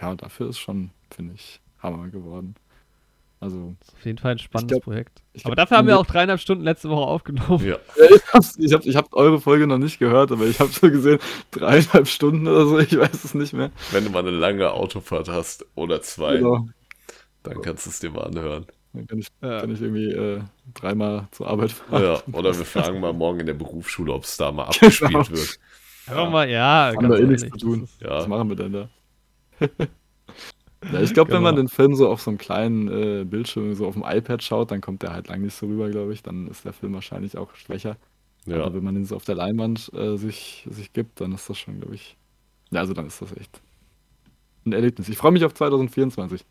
ja, 0.00 0.14
dafür 0.14 0.48
ist 0.48 0.60
schon, 0.60 0.90
finde 1.10 1.34
ich, 1.34 1.60
Hammer 1.80 2.08
geworden. 2.08 2.54
Also, 3.42 3.74
Ist 3.80 3.94
auf 3.94 4.04
jeden 4.06 4.18
Fall 4.18 4.32
ein 4.32 4.38
spannendes 4.38 4.76
glaub- 4.76 4.84
Projekt. 4.84 5.20
ich 5.32 5.44
Aber 5.44 5.56
glaub, 5.56 5.64
dafür 5.66 5.78
haben 5.78 5.88
wir 5.88 5.98
auch 5.98 6.06
dreieinhalb 6.06 6.38
Stunden 6.38 6.62
letzte 6.62 6.88
Woche 6.88 7.08
aufgenommen. 7.08 7.64
Ja. 7.64 7.76
ja, 7.96 8.14
ich 8.16 8.22
hab's, 8.32 8.56
ich 8.56 8.72
hab, 8.72 8.86
ich 8.86 8.94
hab 8.94 9.12
eure 9.14 9.40
Folge 9.40 9.66
noch 9.66 9.78
nicht 9.78 9.98
gehört, 9.98 10.30
aber 10.30 10.46
ich 10.46 10.60
habe 10.60 10.70
so 10.70 10.88
gesehen, 10.88 11.18
dreieinhalb 11.50 12.06
Stunden 12.06 12.46
oder 12.46 12.66
so, 12.66 12.78
ich 12.78 12.96
weiß 12.96 13.24
es 13.24 13.34
nicht 13.34 13.52
mehr. 13.52 13.72
Wenn 13.90 14.04
du 14.04 14.10
mal 14.10 14.20
eine 14.20 14.30
lange 14.30 14.70
Autofahrt 14.70 15.28
hast 15.28 15.66
oder 15.74 16.00
zwei, 16.02 16.36
Genau. 16.36 16.68
dann 17.42 17.60
kannst 17.62 17.84
du 17.86 17.90
es 17.90 17.98
dir 17.98 18.10
mal 18.10 18.22
anhören. 18.28 18.66
Dann 18.92 19.06
kann 19.08 19.18
ich, 19.18 19.26
Ja. 19.42 19.60
kann 19.60 19.72
ich 19.72 19.80
irgendwie 19.82 20.12
äh, 20.12 20.40
dreimal 20.74 21.26
zur 21.32 21.48
Arbeit 21.48 21.72
fahren. 21.72 22.02
Ja, 22.02 22.22
oder 22.32 22.56
wir 22.56 22.64
fragen 22.64 23.00
mal 23.00 23.12
morgen 23.12 23.40
in 23.40 23.46
der 23.46 23.54
Berufsschule, 23.54 24.12
ob 24.12 24.22
es 24.22 24.36
da 24.36 24.52
mal 24.52 24.66
abgespielt 24.66 25.10
Genau. 25.10 25.28
wird. 25.30 25.58
Einfach 26.06 26.30
mal, 26.30 26.48
ja, 26.48 26.92
ganz 26.92 27.08
wir 27.08 27.18
eh 27.18 27.26
nichts 27.26 27.42
ehrlich, 27.42 27.60
zu 27.60 27.66
tun. 27.66 27.88
Ja. 28.00 28.10
Was 28.18 28.28
machen 28.28 28.48
wir 28.50 28.56
denn 28.56 28.72
da? 28.72 28.88
ja, 30.92 31.00
ich 31.00 31.14
glaube, 31.14 31.32
wenn 31.32 31.42
man 31.42 31.54
Genau. 31.54 31.66
den 31.66 31.68
Film 31.68 31.94
so 31.94 32.08
auf 32.08 32.20
so 32.22 32.30
einem 32.30 32.38
kleinen 32.38 32.88
äh, 32.88 33.24
Bildschirm, 33.24 33.74
so 33.74 33.86
auf 33.86 33.94
dem 33.94 34.04
iPad 34.06 34.42
schaut, 34.42 34.70
dann 34.70 34.80
kommt 34.80 35.02
der 35.02 35.12
halt 35.12 35.28
lang 35.28 35.42
nicht 35.42 35.54
so 35.54 35.66
rüber, 35.66 35.90
glaube 35.90 36.12
ich. 36.12 36.22
Dann 36.22 36.48
ist 36.48 36.64
der 36.64 36.72
Film 36.72 36.94
wahrscheinlich 36.94 37.36
auch 37.38 37.54
schwächer. 37.54 37.96
Ja, 38.46 38.56
Aber 38.64 38.74
wenn 38.74 38.84
man 38.84 38.94
den 38.94 39.04
so 39.04 39.14
auf 39.16 39.24
der 39.24 39.36
Leinwand 39.36 39.90
äh, 39.94 40.16
sich, 40.16 40.66
sich 40.70 40.92
gibt, 40.92 41.20
dann 41.20 41.32
ist 41.32 41.48
das 41.48 41.58
schon, 41.58 41.78
glaube 41.80 41.94
ich. 41.94 42.16
Ja, 42.70 42.80
also 42.80 42.92
dann 42.94 43.06
ist 43.06 43.20
das 43.22 43.36
echt 43.36 43.60
ein 44.64 44.72
Erlebnis. 44.72 45.08
Ich 45.08 45.16
freue 45.16 45.32
mich 45.32 45.44
auf 45.44 45.54
2024. 45.54 46.44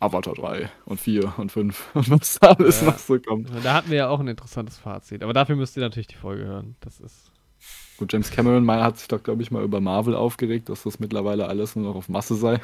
Avatar 0.00 0.34
3 0.34 0.68
und 0.84 1.00
4 1.00 1.34
und 1.38 1.52
5 1.52 1.90
und 1.94 2.10
was 2.10 2.38
da 2.40 2.48
alles 2.52 2.80
Ja. 2.80 2.88
noch 2.88 2.98
so 2.98 3.18
kommt. 3.20 3.50
Da 3.64 3.74
hatten 3.74 3.90
wir 3.90 3.98
ja 3.98 4.08
auch 4.08 4.20
ein 4.20 4.28
interessantes 4.28 4.78
Fazit. 4.78 5.22
Aber 5.22 5.32
dafür 5.32 5.56
müsst 5.56 5.76
ihr 5.76 5.82
natürlich 5.82 6.08
die 6.08 6.16
Folge 6.16 6.44
hören. 6.44 6.76
Das 6.80 7.00
ist. 7.00 7.31
Gut, 8.02 8.12
James 8.12 8.32
Cameron 8.32 8.64
mal 8.64 8.82
hat 8.82 8.98
sich 8.98 9.06
doch, 9.06 9.22
glaube 9.22 9.42
ich, 9.44 9.52
mal 9.52 9.62
über 9.62 9.80
Marvel 9.80 10.16
aufgeregt, 10.16 10.68
dass 10.68 10.82
das 10.82 10.98
mittlerweile 10.98 11.46
alles 11.46 11.76
nur 11.76 11.84
noch 11.84 11.94
auf 11.94 12.08
Masse 12.08 12.34
sei. 12.34 12.60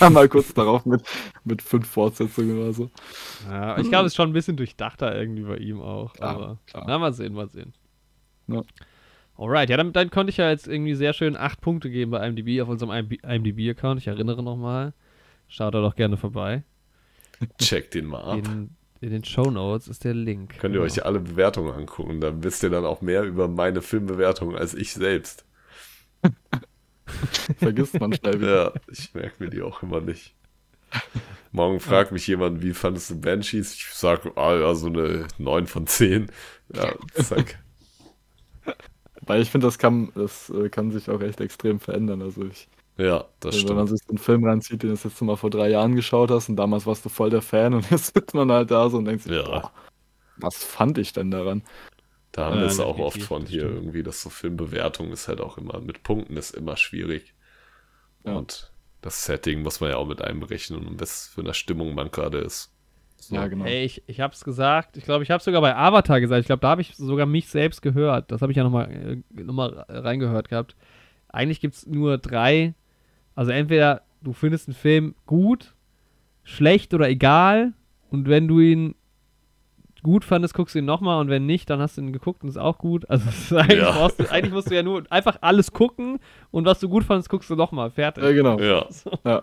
Mal 0.10 0.28
kurz 0.28 0.52
darauf 0.52 0.84
mit, 0.84 1.00
mit 1.44 1.62
fünf 1.62 1.86
Fortsetzungen 1.86 2.58
oder 2.58 2.72
so. 2.72 2.90
Ja, 3.48 3.78
ich 3.78 3.88
glaube, 3.88 4.06
es 4.06 4.14
ist 4.14 4.16
schon 4.16 4.30
ein 4.30 4.32
bisschen 4.32 4.56
durchdachter 4.56 5.16
irgendwie 5.16 5.44
bei 5.44 5.58
ihm 5.58 5.80
auch. 5.80 6.12
Klar, 6.14 6.34
aber 6.34 6.58
klar. 6.66 6.86
na, 6.88 6.98
mal 6.98 7.12
sehen, 7.12 7.34
mal 7.34 7.48
sehen. 7.48 7.72
Ja. 8.48 8.62
Alright, 9.38 9.70
ja, 9.70 9.76
dann, 9.76 9.92
dann 9.92 10.10
konnte 10.10 10.30
ich 10.30 10.38
ja 10.38 10.50
jetzt 10.50 10.66
irgendwie 10.66 10.96
sehr 10.96 11.12
schön 11.12 11.36
acht 11.36 11.60
Punkte 11.60 11.88
geben 11.88 12.10
bei 12.10 12.26
IMDb 12.26 12.60
auf 12.60 12.68
unserem 12.68 12.90
IMDb-Account. 12.90 14.00
Ich 14.00 14.08
erinnere 14.08 14.42
nochmal. 14.42 14.92
Schaut 15.46 15.72
da 15.72 15.82
doch 15.82 15.94
gerne 15.94 16.16
vorbei. 16.16 16.64
check 17.60 17.92
den 17.92 18.06
mal 18.06 18.22
ab. 18.22 18.38
In, 18.38 18.70
in 19.00 19.10
den 19.10 19.24
Show 19.24 19.50
Notes 19.50 19.88
ist 19.88 20.04
der 20.04 20.14
Link. 20.14 20.58
Könnt 20.58 20.74
ihr 20.74 20.80
Genau. 20.80 20.84
euch 20.84 21.04
alle 21.04 21.20
Bewertungen 21.20 21.72
angucken. 21.72 22.20
Dann 22.20 22.42
wisst 22.44 22.62
ihr 22.62 22.70
dann 22.70 22.84
auch 22.84 23.00
mehr 23.00 23.22
über 23.22 23.48
meine 23.48 23.80
Filmbewertung 23.82 24.56
als 24.56 24.74
ich 24.74 24.92
selbst. 24.92 25.44
Vergisst 27.58 27.98
man 27.98 28.12
schnell 28.12 28.40
wieder. 28.40 28.64
Ja, 28.74 28.80
ich 28.88 29.12
merke 29.14 29.42
mir 29.42 29.50
die 29.50 29.62
auch 29.62 29.82
immer 29.82 30.00
nicht. 30.00 30.34
Morgen 31.52 31.80
fragt 31.80 32.12
mich 32.12 32.26
jemand, 32.26 32.62
wie 32.62 32.74
fandest 32.74 33.10
du 33.10 33.20
Banshees? 33.20 33.74
Ich 33.74 33.86
sag, 33.92 34.36
ah, 34.36 34.54
ja, 34.56 34.74
so 34.74 34.86
eine 34.88 35.26
9 35.38 35.66
von 35.66 35.86
10. 35.86 36.30
Ja, 36.74 36.92
zack. 37.14 37.58
Weil 39.22 39.42
ich 39.42 39.50
finde, 39.50 39.66
das 39.66 39.78
kann, 39.78 40.10
das 40.14 40.50
äh, 40.50 40.68
kann 40.68 40.90
sich 40.90 41.08
auch 41.08 41.20
echt 41.20 41.40
extrem 41.40 41.78
verändern. 41.80 42.22
Also 42.22 42.44
ich, 42.44 42.68
Ja, 43.00 43.24
das 43.40 43.66
wenn 43.68 43.76
man 43.76 43.86
stimmt. 43.86 43.88
sich 43.88 44.00
so 44.02 44.10
einen 44.10 44.18
Film 44.18 44.44
reinzieht, 44.44 44.82
den 44.82 44.90
du 44.90 44.94
das 44.94 45.04
letzte 45.04 45.24
Mal 45.24 45.36
vor 45.36 45.50
drei 45.50 45.70
Jahren 45.70 45.96
geschaut 45.96 46.30
hast 46.30 46.48
und 46.48 46.56
damals 46.56 46.86
warst 46.86 47.04
du 47.04 47.08
voll 47.08 47.30
der 47.30 47.42
Fan 47.42 47.74
und 47.74 47.90
jetzt 47.90 48.14
sitzt 48.14 48.34
man 48.34 48.50
halt 48.52 48.70
da 48.70 48.90
so 48.90 48.98
und 48.98 49.06
denkt 49.06 49.22
sich, 49.24 49.32
Ja. 49.32 49.42
boah, 49.42 49.72
was 50.36 50.64
fand 50.64 50.98
ich 50.98 51.12
denn 51.12 51.30
daran? 51.30 51.64
Da 52.32 52.46
haben 52.46 52.56
Ja, 52.56 52.60
wir 52.60 52.66
es 52.66 52.80
auch 52.80 52.98
oft 52.98 53.22
von 53.22 53.46
hier 53.46 53.62
stimmt. 53.62 53.74
irgendwie, 53.74 54.02
dass 54.02 54.22
so 54.22 54.30
Filmbewertung 54.30 55.12
ist 55.12 55.28
halt 55.28 55.40
auch 55.40 55.58
immer, 55.58 55.80
mit 55.80 56.02
Punkten 56.02 56.36
ist 56.36 56.52
immer 56.52 56.76
schwierig. 56.76 57.34
Ja. 58.24 58.36
Und 58.38 58.72
das 59.02 59.24
Setting 59.24 59.62
muss 59.62 59.80
man 59.80 59.90
ja 59.90 59.96
auch 59.96 60.06
mit 60.06 60.22
einberechnen 60.22 60.86
und 60.86 61.00
was 61.00 61.28
für 61.28 61.40
eine 61.42 61.54
Stimmung 61.54 61.94
man 61.94 62.10
gerade 62.10 62.38
ist. 62.38 62.72
So. 63.18 63.34
Ja, 63.34 63.48
genau. 63.48 63.64
Ey, 63.66 63.84
ich, 63.84 64.02
ich 64.08 64.20
hab's 64.20 64.44
gesagt. 64.44 64.96
Ich 64.96 65.04
glaube, 65.04 65.24
ich 65.24 65.30
habe 65.30 65.42
sogar 65.42 65.60
bei 65.60 65.76
Avatar 65.76 66.20
gesagt. 66.20 66.40
Ich 66.40 66.46
glaube, 66.46 66.60
da 66.60 66.68
habe 66.70 66.82
ich 66.82 66.96
sogar 66.96 67.26
mich 67.26 67.48
selbst 67.48 67.82
gehört. 67.82 68.30
Das 68.32 68.42
habe 68.42 68.52
ich 68.52 68.56
ja 68.56 68.64
nochmal 68.64 68.90
äh, 69.36 69.42
noch 69.42 69.54
mal 69.54 69.84
reingehört 69.88 70.48
gehabt. 70.48 70.76
Eigentlich 71.28 71.60
gibt 71.60 71.74
es 71.76 71.86
nur 71.86 72.18
drei. 72.18 72.74
Also 73.40 73.52
entweder 73.52 74.02
du 74.20 74.34
findest 74.34 74.68
einen 74.68 74.74
Film 74.74 75.14
gut, 75.24 75.74
schlecht 76.44 76.92
oder 76.92 77.08
egal. 77.08 77.72
Und 78.10 78.28
wenn 78.28 78.46
du 78.46 78.60
ihn 78.60 78.94
gut 80.02 80.26
fandest, 80.26 80.52
guckst 80.52 80.74
du 80.74 80.80
ihn 80.80 80.84
nochmal. 80.84 81.22
Und 81.22 81.30
wenn 81.30 81.46
nicht, 81.46 81.70
dann 81.70 81.80
hast 81.80 81.96
du 81.96 82.02
ihn 82.02 82.12
geguckt 82.12 82.42
und 82.42 82.50
ist 82.50 82.58
auch 82.58 82.76
gut. 82.76 83.08
Also 83.08 83.56
eigentlich, 83.56 83.78
Ja. 83.78 83.92
brauchst 83.92 84.20
du, 84.20 84.30
eigentlich 84.30 84.52
musst 84.52 84.70
du 84.70 84.74
ja 84.74 84.82
nur 84.82 85.04
einfach 85.08 85.38
alles 85.40 85.72
gucken. 85.72 86.18
Und 86.50 86.66
was 86.66 86.80
du 86.80 86.90
gut 86.90 87.02
fandest, 87.02 87.30
guckst 87.30 87.48
du 87.48 87.56
nochmal. 87.56 87.90
Fertig. 87.90 88.22
Ja, 88.22 88.32
genau. 88.32 88.58
Ja, 88.60 88.86
Ja. 89.24 89.42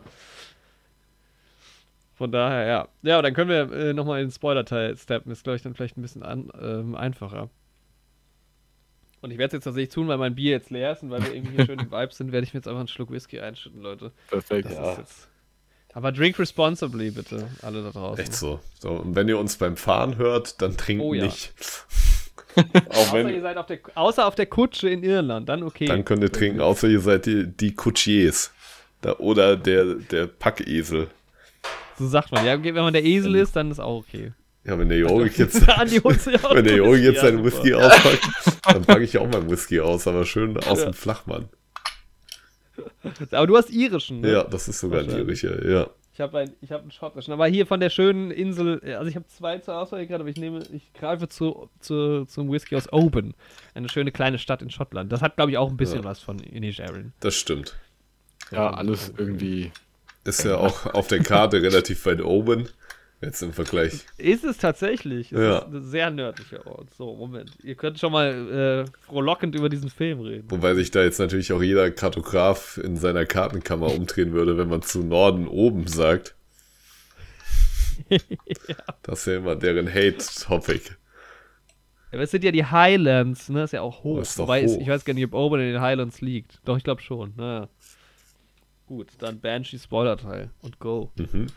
Von 2.14 2.32
daher, 2.32 2.68
ja. 2.68 2.88
Ja, 3.02 3.18
und 3.18 3.24
dann 3.24 3.34
können 3.34 3.50
wir 3.50 3.72
äh, 3.76 3.94
nochmal 3.94 4.20
in 4.22 4.28
den 4.28 4.32
Spoiler-Teil 4.32 4.96
steppen. 4.96 5.32
Ist, 5.32 5.44
glaube 5.44 5.56
ich, 5.56 5.64
dann 5.64 5.74
vielleicht 5.74 5.98
ein 5.98 6.04
bisschen 6.04 6.22
an, 6.22 6.52
ähm, 6.62 6.94
einfacher. 6.94 7.50
Und 9.22 9.32
ich 9.32 9.38
werde 9.38 9.48
es 9.48 9.54
jetzt 9.54 9.64
tatsächlich 9.64 9.94
tun, 9.94 10.08
weil 10.08 10.18
mein 10.18 10.36
Bier 10.36 10.52
jetzt 10.52 10.70
leer 10.70 10.92
ist 10.92 11.04
und 11.04 11.10
weil 11.10 11.24
wir 11.24 11.34
irgendwie 11.34 11.56
hier 11.56 11.66
schön 11.66 11.80
im 11.80 11.92
Vibe 11.92 12.14
sind, 12.14 12.32
werde 12.32 12.46
ich 12.46 12.54
mir 12.54 12.60
jetzt 12.60 12.68
einfach 12.68 12.80
einen 12.80 12.88
Schluck 12.88 13.12
Whisky 13.12 13.40
einschütten, 13.40 13.82
Leute. 13.82 14.12
Perfekt. 14.30 14.70
Ja. 14.72 14.98
Aber 15.94 16.12
drink 16.12 16.38
responsibly, 16.38 17.10
bitte, 17.10 17.48
alle 17.64 17.82
da 17.82 17.90
draußen. 17.90 18.24
echt 18.24 18.34
so. 18.34 18.60
so. 18.80 18.92
Und 18.92 19.16
wenn 19.16 19.28
ihr 19.28 19.40
uns 19.40 19.58
beim 19.58 19.78
Fahren 19.78 20.18
hört, 20.18 20.62
dann 20.62 20.78
trinkt 20.78 21.04
Oh 21.04 21.14
ja. 21.16 21.26
nicht. 21.26 21.54
auch 22.90 22.96
Außer 22.96 23.20
ihr 23.20 23.26
wenn, 23.26 23.42
seid 23.42 23.58
auf 23.58 23.66
der, 23.66 23.80
außer 23.96 24.28
auf 24.28 24.36
der 24.36 24.46
Kutsche 24.46 24.90
in 24.90 25.04
Irland, 25.04 25.50
dann 25.50 25.64
okay. 25.64 25.86
dann 25.86 26.06
könnt 26.06 26.22
ihr 26.22 26.32
trinken, 26.32 26.62
außer 26.62 26.88
ihr 26.88 27.00
seid 27.00 27.26
die, 27.26 27.48
die 27.48 27.74
Kutschiers. 27.74 28.52
Da, 29.02 29.18
oder 29.18 29.56
der, 29.56 29.96
der 29.96 30.28
Packesel. 30.28 31.08
So 31.98 32.08
sagt 32.08 32.32
man. 32.32 32.46
Ja, 32.46 32.64
wenn 32.64 32.76
man 32.76 32.94
der 32.94 33.04
Esel 33.04 33.36
ist, 33.36 33.56
dann 33.56 33.72
ist 33.72 33.80
auch 33.80 33.98
okay. 33.98 34.34
Ja, 34.68 34.78
wenn 34.78 34.90
der 34.90 34.98
Jorik 35.00 35.38
jetzt, 35.38 35.68
auch 35.68 35.78
wenn 35.80 35.88
der 36.66 36.74
einen 36.74 36.78
Jorik 36.78 37.04
jetzt 37.04 37.16
ja, 37.16 37.22
seinen. 37.24 37.44
Whisky 37.44 37.74
auspackt, 37.74 38.30
dann 38.66 38.84
packe 38.84 39.04
ich 39.04 39.18
auch 39.18 39.26
mal 39.28 39.38
einen 39.42 39.50
Whisky 39.50 39.80
aus, 39.80 40.08
aber 40.08 40.26
schön 40.26 40.58
aus 40.58 40.80
Ja. 40.80 40.86
dem 40.86 40.94
Flachmann. 40.94 41.50
Aber 43.32 43.48
du 43.48 43.58
hast 43.58 43.70
irischen, 43.72 44.22
ne? 44.22 44.32
Ja, 44.32 44.44
das 44.44 44.68
ist 44.68 44.80
sogar 44.80 45.02
ein 45.02 45.10
irischer, 45.10 45.66
ja. 45.68 45.90
Ich 46.14 46.22
habe 46.22 46.40
ein, 46.40 46.52
ich 46.62 46.72
hab 46.72 46.82
einen 46.82 46.92
schottischen. 46.92 47.32
Aber 47.32 47.46
hier 47.48 47.68
von 47.68 47.80
der 47.80 47.90
schönen 47.92 48.32
Insel, 48.32 48.82
also 48.96 49.08
ich 49.08 49.16
habe 49.16 49.28
zwei 49.28 49.60
zur 49.60 49.78
Auswahl 49.78 50.06
gerade, 50.08 50.22
aber 50.22 50.30
ich 50.30 50.38
nehme, 50.38 50.64
ich 50.74 50.92
greife 50.94 51.30
zu, 51.30 51.70
zu, 51.80 52.26
zum 52.26 52.52
Whisky 52.52 52.76
aus 52.76 52.92
Oban. 52.92 53.36
Eine 53.76 53.88
schöne 53.88 54.12
kleine 54.12 54.40
Stadt 54.40 54.62
in 54.64 54.72
Schottland. 54.72 55.12
Das 55.12 55.22
hat, 55.22 55.36
glaube 55.36 55.52
ich, 55.52 55.58
auch 55.58 55.70
ein 55.70 55.78
bisschen 55.78 56.00
Ja. 56.00 56.06
was 56.06 56.20
von 56.20 56.40
Inisherin. 56.40 57.14
Das 57.20 57.36
stimmt. 57.36 57.78
Ja, 58.52 58.72
alles 58.72 59.14
irgendwie. 59.16 59.72
Ist 60.24 60.44
ja 60.44 60.58
auch 60.58 60.88
auf 60.88 61.08
der 61.08 61.20
Karte 61.22 61.62
relativ 61.62 62.06
weit 62.08 62.22
oben. 62.22 62.68
Jetzt 63.20 63.42
im 63.42 63.52
Vergleich. 63.52 64.06
Ist 64.18 64.44
es 64.44 64.58
tatsächlich. 64.60 65.32
Es 65.32 65.40
Ja. 65.40 65.58
ist 65.60 65.66
ein 65.74 65.84
sehr 65.84 66.12
nördlicher 66.12 66.68
Ort. 66.68 66.94
So, 66.94 67.16
Moment. 67.16 67.52
Ihr 67.64 67.74
könnt 67.74 67.98
schon 68.00 68.12
mal 68.12 68.86
äh, 68.88 69.06
frohlockend 69.08 69.56
über 69.56 69.70
diesen 69.70 69.90
Film 69.90 70.20
reden. 70.22 70.52
Wobei 70.52 70.76
sich 70.76 70.92
da 70.92 71.02
jetzt 71.02 71.20
natürlich 71.20 71.52
auch 71.52 71.64
jeder 71.64 71.90
Kartograf 71.90 72.78
in 72.78 72.96
seiner 72.96 73.26
Kartenkammer 73.26 73.88
umdrehen 73.92 74.34
würde, 74.34 74.58
wenn 74.60 74.70
man 74.70 74.84
zu 74.84 75.00
Norden 75.04 75.48
oben 75.48 75.88
sagt. 75.88 76.36
Das 79.02 79.20
ist 79.22 79.26
ja 79.26 79.38
immer 79.38 79.56
deren 79.56 79.88
Hate-Topic. 79.92 80.82
Aber 82.12 82.22
es 82.22 82.32
sind 82.32 82.44
ja 82.44 82.52
die 82.52 82.64
Highlands, 82.66 83.50
ne? 83.50 83.64
Ist 83.64 83.74
ja 83.74 83.82
auch 83.82 84.04
hoch. 84.04 84.20
Das 84.20 84.30
ist 84.30 84.40
doch 84.40 84.44
Wobei 84.44 84.66
hoch. 84.66 84.80
ich 84.80 84.88
weiß 84.88 85.04
gar 85.04 85.14
nicht, 85.14 85.26
ob 85.26 85.34
Oben 85.34 85.60
in 85.62 85.74
den 85.74 85.82
Highlands 85.82 86.22
liegt. 86.22 86.62
Doch, 86.66 86.78
ich 86.78 86.84
glaube 86.84 87.02
schon. 87.02 87.34
Naja. 87.36 87.68
Gut, 88.86 89.08
dann 89.20 89.40
Banshee 89.40 89.80
Spoiler-Teil 89.80 90.52
und 90.62 90.80
go. 90.80 91.12
Mhm. 91.18 91.48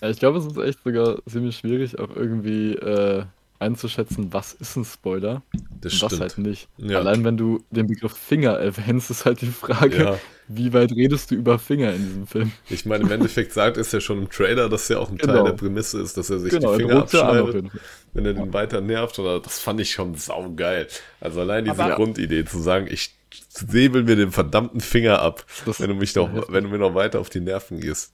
Ja, 0.00 0.10
ich 0.10 0.18
glaube, 0.18 0.38
es 0.38 0.46
ist 0.46 0.56
echt 0.58 0.78
sogar 0.84 1.18
ziemlich 1.28 1.56
schwierig, 1.56 1.98
auch 1.98 2.14
irgendwie 2.14 2.74
äh, 2.74 3.24
einzuschätzen, 3.58 4.32
was 4.34 4.52
ist 4.52 4.76
ein 4.76 4.84
Spoiler 4.84 5.40
Das 5.80 5.94
und 5.94 6.02
was 6.02 6.12
stimmt. 6.12 6.20
halt 6.20 6.38
nicht. 6.38 6.68
Ja. 6.76 6.98
Allein 6.98 7.24
wenn 7.24 7.38
du 7.38 7.62
den 7.70 7.86
Begriff 7.86 8.12
Finger 8.12 8.52
erwähnst, 8.58 9.10
ist 9.10 9.24
halt 9.24 9.40
die 9.40 9.46
Frage, 9.46 9.96
Ja. 9.96 10.18
wie 10.48 10.74
weit 10.74 10.92
redest 10.92 11.30
du 11.30 11.36
über 11.36 11.58
Finger 11.58 11.94
in 11.94 12.06
diesem 12.06 12.26
Film? 12.26 12.52
Ich 12.68 12.84
meine, 12.84 13.04
im 13.04 13.10
Endeffekt 13.10 13.54
sagt 13.54 13.78
es 13.78 13.92
ja 13.92 14.00
schon 14.00 14.18
im 14.18 14.28
Trailer, 14.30 14.68
dass 14.68 14.88
ja 14.88 14.98
auch 14.98 15.10
ein 15.10 15.16
Teil 15.16 15.28
Genau. 15.32 15.44
der 15.46 15.52
Prämisse 15.54 16.00
ist, 16.02 16.18
dass 16.18 16.28
er 16.28 16.38
sich 16.40 16.50
Genau, 16.50 16.76
die 16.76 16.82
er 16.82 16.88
Finger 16.88 17.00
abschneidet, 17.02 17.64
wenn 18.12 18.26
er 18.26 18.34
den 18.34 18.52
weiter 18.52 18.82
nervt. 18.82 19.18
Oder 19.18 19.40
das 19.40 19.58
fand 19.58 19.80
ich 19.80 19.90
schon 19.92 20.14
saugeil. 20.16 20.86
Also 21.20 21.40
allein 21.40 21.64
diese 21.64 21.82
Aber- 21.82 21.94
Grundidee 21.94 22.44
zu 22.44 22.58
sagen, 22.60 22.86
ich 22.90 23.14
säbel 23.48 24.02
mir 24.04 24.16
den 24.16 24.32
verdammten 24.32 24.80
Finger 24.82 25.20
ab, 25.22 25.46
Das- 25.64 25.80
wenn 25.80 25.88
du 25.88 25.94
mich 25.96 26.14
noch, 26.14 26.52
wenn 26.52 26.64
du 26.64 26.68
mir 26.70 26.78
noch 26.78 26.94
weiter 26.94 27.20
auf 27.20 27.30
die 27.30 27.40
Nerven 27.40 27.80
gehst. 27.80 28.12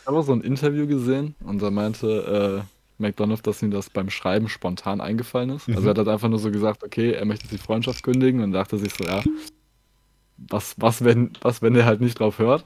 Ich 0.00 0.06
habe 0.06 0.18
auch 0.18 0.22
so 0.24 0.32
ein 0.32 0.40
Interview 0.40 0.86
gesehen 0.86 1.34
und 1.44 1.60
da 1.62 1.70
meinte 1.70 2.64
äh, 2.66 3.02
McDonough, 3.02 3.42
dass 3.42 3.62
ihm 3.62 3.70
das 3.70 3.90
beim 3.90 4.10
Schreiben 4.10 4.48
spontan 4.48 5.00
eingefallen 5.00 5.50
ist. 5.50 5.68
Also 5.68 5.82
er 5.82 5.90
hat 5.90 5.98
halt 5.98 6.08
einfach 6.08 6.28
nur 6.28 6.38
so 6.38 6.50
gesagt, 6.50 6.82
okay, 6.82 7.12
er 7.12 7.24
möchte 7.24 7.46
die 7.48 7.58
Freundschaft 7.58 8.02
kündigen 8.02 8.42
und 8.42 8.52
dachte 8.52 8.78
sich 8.78 8.92
so, 8.94 9.04
ja, 9.04 9.22
was, 10.36 10.74
was, 10.78 11.04
wenn, 11.04 11.32
was, 11.40 11.62
wenn 11.62 11.74
er 11.76 11.84
halt 11.84 12.00
nicht 12.00 12.18
drauf 12.18 12.38
hört? 12.38 12.64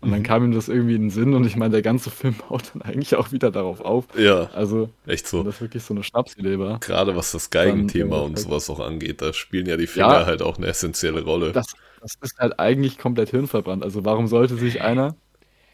Und 0.00 0.10
dann 0.10 0.24
kam 0.24 0.44
ihm 0.44 0.52
das 0.52 0.68
irgendwie 0.68 0.96
in 0.96 1.02
den 1.02 1.10
Sinn 1.10 1.32
und 1.32 1.46
ich 1.46 1.54
meine, 1.54 1.70
der 1.70 1.82
ganze 1.82 2.10
Film 2.10 2.34
baut 2.48 2.72
dann 2.74 2.82
eigentlich 2.82 3.14
auch 3.14 3.30
wieder 3.30 3.52
darauf 3.52 3.80
auf. 3.80 4.06
Ja, 4.18 4.50
Also, 4.52 4.90
echt 5.06 5.28
so. 5.28 5.44
das 5.44 5.60
wirklich 5.60 5.84
so 5.84 5.94
eine 5.94 6.02
Schnapsidee 6.02 6.58
war. 6.58 6.80
Gerade 6.80 7.14
was 7.14 7.30
das 7.30 7.50
Geigenthema 7.50 8.16
Dann, 8.16 8.24
und 8.26 8.38
sowas 8.38 8.68
auch 8.68 8.80
angeht, 8.80 9.22
da 9.22 9.32
spielen 9.32 9.66
ja 9.66 9.76
die 9.76 9.86
Finger 9.86 10.20
Ja. 10.20 10.26
halt 10.26 10.42
auch 10.42 10.58
eine 10.58 10.66
essentielle 10.66 11.22
Rolle. 11.22 11.52
Das, 11.52 11.66
das 12.00 12.16
ist 12.20 12.36
halt 12.38 12.58
eigentlich 12.58 12.98
komplett 12.98 13.30
hirnverbrannt. 13.30 13.84
Also 13.84 14.04
warum 14.04 14.26
sollte 14.26 14.56
sich 14.56 14.82
einer, 14.82 15.14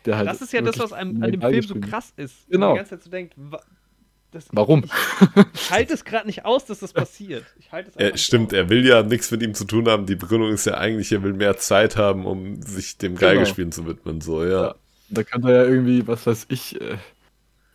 halt. 0.07 0.27
Das 0.29 0.41
ist 0.41 0.53
ja 0.53 0.61
das, 0.62 0.79
was 0.79 0.93
einem, 0.93 1.23
an 1.23 1.33
dem 1.33 1.41
Film 1.41 1.62
so 1.62 1.75
krass 1.81 2.12
ist. 2.16 2.49
Genau. 2.49 2.69
Man 2.69 2.75
die 2.75 2.79
ganze 2.79 2.91
Zeit 2.91 3.03
so 3.05 3.11
denkt, 3.11 3.35
wa- 3.37 3.61
das, 4.31 4.47
Warum? 4.53 4.85
ich 5.55 5.70
halte 5.70 5.95
es 5.95 6.05
gerade 6.05 6.27
nicht 6.27 6.45
aus, 6.45 6.66
dass 6.66 6.81
das 6.81 6.93
passiert. 6.93 7.45
Ich 7.59 7.73
halte 7.73 7.89
es 7.91 7.97
einfach 7.97 8.07
Er, 8.09 8.12
nicht 8.12 8.25
stimmt, 8.25 8.53
aus. 8.53 8.59
er 8.59 8.69
will 8.69 8.87
ja 8.87 9.03
nichts 9.03 9.31
mit 9.31 9.43
ihm 9.43 9.55
zu 9.55 9.65
tun 9.65 9.89
haben. 9.89 10.05
Die 10.05 10.16
Begründung 10.16 10.51
ist 10.53 10.66
ja 10.66 10.75
eigentlich, 10.77 11.11
er 11.12 11.23
will 11.23 11.33
mehr 11.33 11.57
Zeit 11.57 11.97
haben, 11.97 12.27
um 12.27 12.61
sich 12.61 12.99
dem 12.99 13.15
Genau. 13.15 13.33
Geigespielen 13.33 13.73
zu 13.73 13.87
widmen. 13.87 14.20
So, 14.20 14.45
ja. 14.45 14.51
Ja. 14.69 14.75
Da 15.09 15.23
könnte 15.23 15.49
er 15.51 15.65
ja 15.65 15.70
irgendwie, 15.70 16.07
was 16.07 16.27
weiß 16.27 16.47
ich. 16.51 16.79
Äh, 16.79 16.99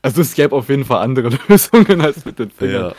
also 0.04 0.22
es 0.22 0.36
gäbe 0.36 0.56
auf 0.56 0.70
jeden 0.70 0.86
Fall 0.86 1.02
andere 1.02 1.30
Lösungen 1.48 2.02
als 2.02 2.24
mit 2.26 2.38
den 2.38 2.52
Fingern. 2.52 2.90
Ja. 2.92 2.96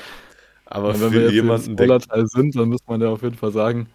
Aber 0.67 0.89
Und 0.89 1.01
wenn 1.03 1.13
wir 1.13 1.31
jemanden, 1.31 1.71
im 1.71 1.77
der 1.77 1.85
Spoilerteil 1.85 2.27
sind, 2.27 2.57
dann 2.57 2.71
muss 2.71 2.81
man 2.89 3.01
ja 3.01 3.09
auf 3.09 3.23
jeden 3.23 3.37
Fall 3.37 3.53
sagen, 3.53 3.87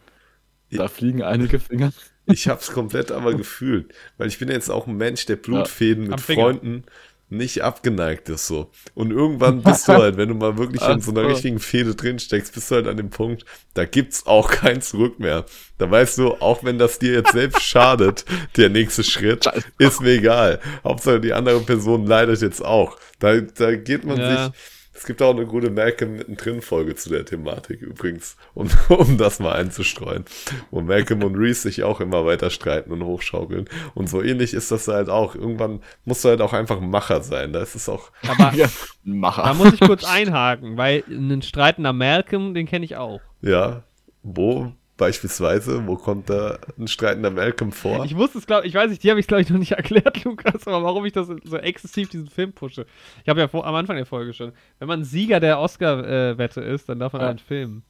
da 0.72 0.88
fliegen 0.88 1.24
einige 1.24 1.60
Finger. 1.60 1.92
Ich 2.32 2.48
hab's 2.48 2.72
komplett 2.72 3.12
aber 3.12 3.34
gefühlt. 3.34 3.92
Weil 4.20 4.28
ich 4.28 4.38
bin 4.38 4.50
jetzt 4.52 4.70
auch 4.70 4.86
ein 4.86 4.96
Mensch, 4.98 5.26
der 5.26 5.36
Blutfäden 5.36 6.04
Am 6.04 6.10
mit 6.12 6.22
Finger. 6.22 6.44
Freunden 6.44 6.84
nicht 7.32 7.64
abgeneigt 7.64 8.30
ist 8.30 8.46
so. 8.46 8.70
Und 8.94 9.10
irgendwann 9.12 9.64
bist 9.64 9.88
du 9.88 9.94
halt, 9.94 10.18
wenn 10.18 10.30
du 10.30 10.36
mal 10.36 10.58
wirklich 10.58 10.82
in 10.88 11.02
so 11.02 11.10
einer 11.10 11.28
richtigen 11.28 11.58
Fehde 11.60 11.96
drin 11.96 12.20
steckst, 12.20 12.54
bist 12.54 12.70
du 12.70 12.76
halt 12.76 12.88
an 12.88 12.98
dem 12.98 13.10
Punkt, 13.10 13.46
da 13.74 13.86
gibt's 13.86 14.28
auch 14.28 14.52
kein 14.52 14.82
Zurück 14.84 15.20
mehr. 15.20 15.46
Da 15.80 15.90
weißt 15.90 16.20
du, 16.20 16.34
auch 16.36 16.64
wenn 16.64 16.78
das 16.78 17.00
dir 17.00 17.14
jetzt 17.14 17.32
selbst 17.32 17.64
schadet, 17.64 18.26
der 18.58 18.70
nächste 18.70 19.04
Schritt, 19.04 19.46
ist 19.80 20.02
mir 20.02 20.12
egal. 20.12 20.60
Hauptsache 20.84 21.20
die 21.20 21.34
andere 21.34 21.62
Person 21.62 22.06
leidet 22.06 22.42
jetzt 22.42 22.64
auch. 22.64 23.00
Da, 23.18 23.42
da 23.42 23.76
geht 23.76 24.06
man 24.06 24.18
Ja. 24.20 24.46
sich. 24.46 24.54
Es 25.00 25.06
gibt 25.06 25.22
auch 25.22 25.34
eine 25.34 25.46
gute 25.46 25.70
Malcolm 25.70 26.18
mittendrin 26.18 26.62
Folge 26.62 26.94
zu 26.94 27.10
der 27.10 27.24
Thematik 27.24 27.82
übrigens, 27.82 28.36
um, 28.54 28.70
um 28.90 29.18
das 29.18 29.40
mal 29.40 29.54
einzustreuen. 29.54 30.26
Wo 30.72 30.82
Malcolm 30.82 31.24
und 31.24 31.36
Reese 31.38 31.62
sich 31.62 31.84
auch 31.84 32.02
immer 32.02 32.26
weiter 32.26 32.50
streiten 32.50 32.92
und 32.92 33.02
hochschaukeln. 33.06 33.70
Und 33.96 34.10
so 34.10 34.22
ähnlich 34.22 34.54
ist 34.54 34.72
das 34.72 34.90
halt 34.90 35.08
auch. 35.10 35.36
Irgendwann 35.36 35.80
musst 36.04 36.26
du 36.26 36.28
halt 36.30 36.42
auch 36.42 36.52
einfach 36.52 36.82
ein 36.82 36.90
Macher 36.90 37.22
sein. 37.24 37.54
Da 37.54 37.62
ist 37.62 37.76
es 37.76 37.88
auch, 37.88 38.12
Aber 38.28 38.54
Ja, 38.58 38.68
Macher. 39.06 39.44
da 39.44 39.54
muss 39.54 39.72
ich 39.72 39.80
kurz 39.80 40.04
einhaken, 40.04 40.76
weil 40.76 41.06
einen 41.10 41.44
streitender 41.44 41.94
Malcolm, 41.94 42.54
den 42.54 42.66
kenne 42.66 42.84
ich 42.84 42.98
auch. 42.98 43.22
ja, 43.42 43.84
wo 44.22 44.74
beispielsweise, 45.00 45.88
wo 45.88 45.96
kommt 45.96 46.30
da 46.30 46.60
ein 46.78 46.88
streitender 46.88 47.32
Malcolm 47.32 47.72
vor? 47.72 48.06
Ich 48.06 48.16
wusste 48.16 48.38
es, 48.38 48.46
glaube 48.46 48.68
ich, 48.68 48.76
weiß 48.76 48.92
nicht, 48.92 49.04
die 49.04 49.10
habe 49.10 49.20
ich 49.20 49.26
glaube 49.26 49.42
ich 49.42 49.50
noch 49.50 49.58
nicht 49.58 49.72
erklärt, 49.82 50.24
Lukas, 50.24 50.68
aber 50.68 50.84
warum 50.84 51.04
ich 51.06 51.14
das 51.14 51.28
so 51.28 51.58
exzessiv 51.58 52.10
diesen 52.10 52.30
Film 52.30 52.54
pushe. 52.54 52.86
Ich 53.24 53.30
habe 53.30 53.40
ja 53.40 53.48
vor, 53.48 53.66
am 53.66 53.74
Anfang 53.74 53.96
der 53.96 54.06
Folge 54.06 54.34
schon, 54.34 54.52
wenn 54.78 54.88
man 54.88 55.04
Sieger 55.04 55.40
der 55.40 55.60
Oscar-Wette 55.60 56.62
ist, 56.62 56.88
dann 56.88 57.00
darf 57.00 57.14
man 57.14 57.24
Ja. 57.24 57.30
einen 57.30 57.40
Film, 57.40 57.82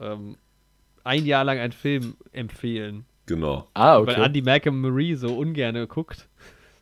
ähm, 0.00 0.36
ein 1.04 1.26
Jahr 1.26 1.44
lang 1.44 1.58
einen 1.58 1.72
Film 1.72 2.14
empfehlen. 2.32 3.04
Genau. 3.26 3.68
ah, 3.74 3.96
Weil 3.98 4.14
okay. 4.14 4.24
Andy 4.24 4.40
Malcolm 4.40 4.80
Marie 4.80 5.14
so 5.14 5.36
ungern 5.36 5.86
guckt. 5.88 6.26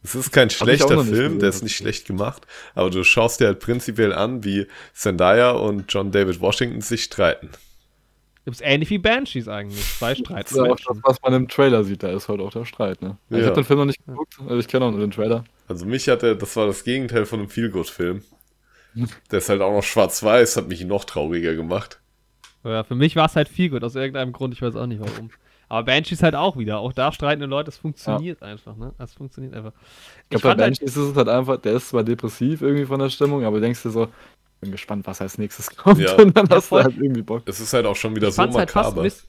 Es 0.04 0.14
ist 0.14 0.30
kein 0.30 0.50
schlechter 0.50 1.02
Film, 1.02 1.08
gesehen. 1.08 1.38
der 1.40 1.48
ist 1.48 1.64
nicht 1.64 1.74
schlecht 1.76 2.06
gemacht, 2.06 2.46
aber 2.76 2.90
du 2.90 3.02
schaust 3.02 3.40
dir 3.40 3.46
halt 3.48 3.58
prinzipiell 3.58 4.12
an, 4.12 4.44
wie 4.44 4.68
Zendaya 4.92 5.50
und 5.50 5.92
John 5.92 6.12
David 6.12 6.40
Washington 6.40 6.80
sich 6.80 7.02
streiten. 7.04 7.50
Ist 8.46 8.62
ähnlich 8.62 8.90
wie 8.90 8.98
Banshees 8.98 9.48
eigentlich. 9.48 9.84
Zwei 9.84 10.14
Das 10.14 10.52
ist 10.52 10.56
ja 10.56 10.62
auch 10.62 10.76
das, 10.76 10.98
was 11.02 11.22
man 11.22 11.34
im 11.34 11.48
Trailer 11.48 11.82
sieht, 11.82 12.04
da 12.04 12.10
ist 12.10 12.28
halt 12.28 12.40
auch 12.40 12.52
der 12.52 12.64
Streit, 12.64 13.02
ne? 13.02 13.18
Also 13.28 13.38
Ich 13.38 13.40
Ja. 13.40 13.46
habe 13.46 13.54
den 13.56 13.64
Film 13.64 13.78
noch 13.80 13.86
nicht 13.86 14.06
geguckt, 14.06 14.34
also 14.40 14.56
ich 14.56 14.68
kenne 14.68 14.84
auch 14.84 14.92
nur 14.92 15.00
den 15.00 15.10
Trailer. 15.10 15.44
Also 15.66 15.84
mich 15.84 16.08
hatte, 16.08 16.36
das 16.36 16.54
war 16.54 16.66
das 16.66 16.84
Gegenteil 16.84 17.26
von 17.26 17.40
einem 17.40 17.48
Feelgood-Film. 17.48 18.22
Der 19.30 19.38
ist 19.38 19.48
halt 19.48 19.60
auch 19.60 19.72
noch 19.72 19.82
schwarz-weiß, 19.82 20.56
hat 20.56 20.68
mich 20.68 20.84
noch 20.84 21.04
trauriger 21.04 21.54
gemacht. 21.54 22.00
Ja, 22.62 22.84
für 22.84 22.94
mich 22.94 23.16
war 23.16 23.26
es 23.26 23.36
halt 23.36 23.50
gut, 23.54 23.82
aus 23.82 23.94
irgendeinem 23.94 24.32
Grund, 24.32 24.54
ich 24.54 24.62
weiß 24.62 24.76
auch 24.76 24.86
nicht 24.86 25.00
warum. 25.00 25.30
Aber 25.68 25.84
Banshees 25.84 26.22
halt 26.22 26.36
auch 26.36 26.56
wieder. 26.56 26.78
Auch 26.78 26.92
da 26.92 27.10
streitende 27.10 27.46
Leute, 27.46 27.66
das 27.66 27.78
funktioniert 27.78 28.42
einfach, 28.42 28.76
ne? 28.76 28.94
Das 28.98 29.14
funktioniert 29.14 29.54
einfach. 29.54 29.72
Ich 30.30 30.40
glaube, 30.40 30.54
bei 30.56 30.64
Banshees 30.64 30.96
ist 30.96 31.10
es 31.10 31.16
halt 31.16 31.28
einfach, 31.28 31.56
der 31.56 31.74
ist 31.74 31.88
zwar 31.88 32.04
depressiv 32.04 32.62
irgendwie 32.62 32.86
von 32.86 33.00
der 33.00 33.10
Stimmung, 33.10 33.44
aber 33.44 33.56
du 33.56 33.62
denkst 33.62 33.82
dir 33.82 33.90
so, 33.90 34.08
bin 34.60 34.70
gespannt, 34.72 35.06
was 35.06 35.20
als 35.20 35.38
nächstes 35.38 35.70
kommt 35.76 36.00
Ja. 36.00 36.14
und 36.14 36.36
dann 36.36 36.46
Ja, 36.46 36.56
hast 36.56 36.68
voll. 36.68 36.82
du 36.82 36.90
halt 36.90 36.96
irgendwie 37.02 37.22
Bock. 37.22 37.42
Es 37.46 37.60
ist 37.60 37.72
halt 37.72 37.86
auch 37.86 37.96
schon 37.96 38.14
wieder 38.16 38.28
ich 38.28 38.34
so 38.34 38.42
fand's 38.42 38.56
halt 38.56 38.70
fast 38.70 38.88
ein 38.90 38.90
makaber. 38.96 39.02
bisschen. 39.02 39.28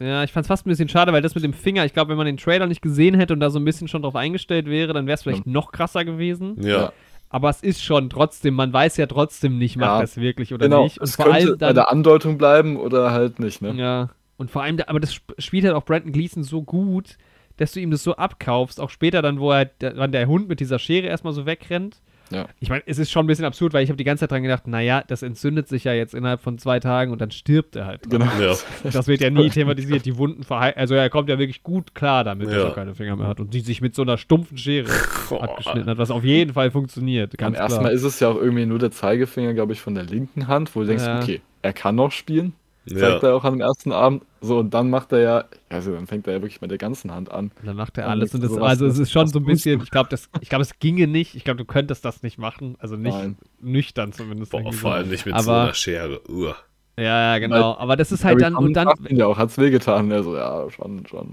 Ja, 0.00 0.24
ich 0.24 0.32
fand's 0.32 0.48
fast 0.48 0.66
ein 0.66 0.70
bisschen 0.70 0.88
schade, 0.88 1.12
weil 1.12 1.20
das 1.22 1.34
mit 1.34 1.44
dem 1.44 1.52
Finger, 1.52 1.84
ich 1.84 1.92
glaube, 1.92 2.10
wenn 2.10 2.16
man 2.16 2.24
den 2.26 2.38
Trailer 2.38 2.66
nicht 2.66 2.80
gesehen 2.80 3.14
hätte 3.14 3.34
und 3.34 3.40
da 3.40 3.50
so 3.50 3.58
ein 3.58 3.64
bisschen 3.66 3.86
schon 3.86 4.00
drauf 4.02 4.16
eingestellt 4.16 4.66
wäre, 4.66 4.94
dann 4.94 5.06
wäre 5.06 5.14
es 5.14 5.22
vielleicht 5.22 5.46
noch 5.46 5.72
krasser 5.72 6.04
gewesen. 6.04 6.56
ja. 6.62 6.68
Ja. 6.68 6.92
Aber 7.32 7.48
es 7.48 7.62
ist 7.62 7.80
schon 7.84 8.10
trotzdem, 8.10 8.54
man 8.54 8.72
weiß 8.72 8.96
ja 8.96 9.06
trotzdem 9.06 9.56
nicht, 9.56 9.76
macht 9.76 9.98
Ja. 9.98 10.02
es 10.02 10.16
wirklich 10.16 10.52
oder 10.52 10.66
Genau, 10.66 10.82
nicht. 10.82 10.98
Und 10.98 11.04
es 11.04 11.14
vor 11.14 11.26
könnte 11.26 11.38
allem 11.38 11.58
bei 11.58 11.66
dann. 11.66 11.74
der 11.76 11.90
Andeutung 11.92 12.38
bleiben 12.38 12.76
oder 12.76 13.12
halt 13.12 13.38
nicht, 13.38 13.62
ne? 13.62 13.72
Ja. 13.74 14.08
Und 14.36 14.50
vor 14.50 14.64
allem, 14.64 14.78
da- 14.78 14.86
aber 14.88 14.98
das 14.98 15.12
sp- 15.14 15.38
spielt 15.38 15.64
halt 15.64 15.74
auch 15.76 15.84
Brandon 15.84 16.10
Gleason 16.10 16.42
so 16.42 16.62
gut, 16.62 17.18
dass 17.58 17.70
du 17.70 17.78
ihm 17.78 17.92
das 17.92 18.02
so 18.02 18.16
abkaufst. 18.16 18.80
Auch 18.80 18.90
später 18.90 19.22
dann, 19.22 19.38
wo 19.38 19.52
er, 19.52 19.70
wann 19.94 20.10
der 20.10 20.26
Hund 20.26 20.48
mit 20.48 20.58
dieser 20.58 20.80
Schere 20.80 21.06
erstmal 21.06 21.32
so 21.32 21.46
wegrennt. 21.46 22.00
Ja. 22.30 22.46
Ich 22.60 22.68
meine, 22.70 22.82
es 22.86 22.98
ist 22.98 23.10
schon 23.10 23.24
ein 23.24 23.26
bisschen 23.26 23.44
absurd, 23.44 23.72
weil 23.72 23.82
ich 23.82 23.90
habe 23.90 23.96
die 23.96 24.04
ganze 24.04 24.20
Zeit 24.20 24.30
dran 24.30 24.42
gedacht, 24.42 24.66
naja, 24.66 25.02
das 25.06 25.22
entzündet 25.22 25.68
sich 25.68 25.84
ja 25.84 25.92
jetzt 25.92 26.14
innerhalb 26.14 26.40
von 26.40 26.58
zwei 26.58 26.78
Tagen 26.80 27.10
und 27.12 27.20
dann 27.20 27.30
stirbt 27.30 27.74
er 27.76 27.86
halt. 27.86 28.02
dran. 28.12 28.20
Genau. 28.20 28.52
Ja. 28.52 28.56
Das 28.92 29.08
wird 29.08 29.20
ja 29.20 29.30
nie 29.30 29.50
thematisiert, 29.50 30.04
die 30.06 30.16
Wunden 30.16 30.44
verheilen. 30.44 30.74
Also 30.76 30.94
er 30.94 31.10
kommt 31.10 31.28
ja 31.28 31.38
wirklich 31.38 31.62
gut 31.62 31.94
klar 31.94 32.22
damit, 32.24 32.46
dass 32.48 32.54
Ja. 32.54 32.64
er 32.68 32.74
keine 32.74 32.94
Finger 32.94 33.16
mehr 33.16 33.26
hat 33.26 33.40
und 33.40 33.52
die 33.52 33.60
sich 33.60 33.80
mit 33.80 33.94
so 33.94 34.02
einer 34.02 34.16
stumpfen 34.18 34.56
Schere 34.58 34.88
Boah. 35.28 35.42
abgeschnitten 35.42 35.88
hat, 35.90 35.98
was 35.98 36.10
auf 36.10 36.24
jeden 36.24 36.52
Fall 36.54 36.70
funktioniert. 36.70 37.36
Ganz 37.36 37.56
ersten 37.58 37.72
klar. 37.72 37.82
Mal 37.82 37.92
ist 37.92 38.04
es 38.04 38.20
ja 38.20 38.28
auch 38.28 38.36
irgendwie 38.36 38.66
nur 38.66 38.78
der 38.78 38.90
Zeigefinger, 38.92 39.52
glaube 39.54 39.72
ich, 39.72 39.80
von 39.80 39.94
der 39.94 40.04
linken 40.04 40.46
Hand, 40.46 40.74
wo 40.76 40.80
du 40.80 40.86
denkst, 40.86 41.04
Ja. 41.04 41.20
okay, 41.20 41.40
er 41.62 41.72
kann 41.72 41.96
noch 41.96 42.12
spielen. 42.12 42.52
Ja. 42.92 42.98
Zeigt 42.98 43.22
er 43.22 43.34
auch 43.34 43.44
dem 43.44 43.60
ersten 43.60 43.92
Abend. 43.92 44.24
So, 44.40 44.58
und 44.58 44.72
dann 44.74 44.90
macht 44.90 45.12
er 45.12 45.20
ja, 45.20 45.44
also 45.68 45.92
dann 45.94 46.06
fängt 46.06 46.26
er 46.26 46.34
ja 46.34 46.42
wirklich 46.42 46.60
mit 46.60 46.70
der 46.70 46.78
ganzen 46.78 47.12
Hand 47.12 47.30
an. 47.30 47.50
Und 47.60 47.66
dann 47.66 47.76
macht 47.76 47.98
er 47.98 48.08
alles 48.08 48.34
und 48.34 48.42
das, 48.42 48.52
was- 48.52 48.58
also 48.62 48.86
es 48.86 48.98
ist 48.98 49.12
schon 49.12 49.26
so 49.26 49.38
ein 49.38 49.44
bisschen, 49.44 49.80
ich 49.82 49.90
glaube, 49.90 50.08
das, 50.08 50.28
ich 50.40 50.48
glaube, 50.48 50.62
es 50.62 50.78
ginge 50.78 51.06
nicht, 51.06 51.34
ich 51.34 51.44
glaube, 51.44 51.58
du 51.58 51.64
könntest 51.64 52.04
das 52.04 52.22
nicht 52.22 52.38
machen, 52.38 52.76
also 52.78 52.96
nicht 52.96 53.16
Nein. 53.16 53.36
nüchtern 53.60 54.12
zumindest. 54.12 54.52
Boah, 54.52 54.62
vor 54.62 54.72
so. 54.72 54.88
allem 54.88 55.08
nicht 55.08 55.26
mit 55.26 55.34
aber, 55.34 55.42
so 55.42 55.50
einer 55.52 55.74
Schere. 55.74 56.20
Uah. 56.28 56.56
Ja, 56.98 57.32
ja, 57.32 57.38
genau, 57.38 57.76
aber 57.78 57.96
das 57.96 58.12
ist 58.12 58.24
halt 58.24 58.42
dann, 58.42 58.54
und 58.54 58.74
dann, 58.74 58.88
ja 59.08 59.24
auch, 59.26 59.38
hat's 59.38 59.56
wehgetan? 59.56 60.10
Er 60.10 60.22
so, 60.22 60.36
ja, 60.36 60.68
schon, 60.70 61.06
schon. 61.06 61.30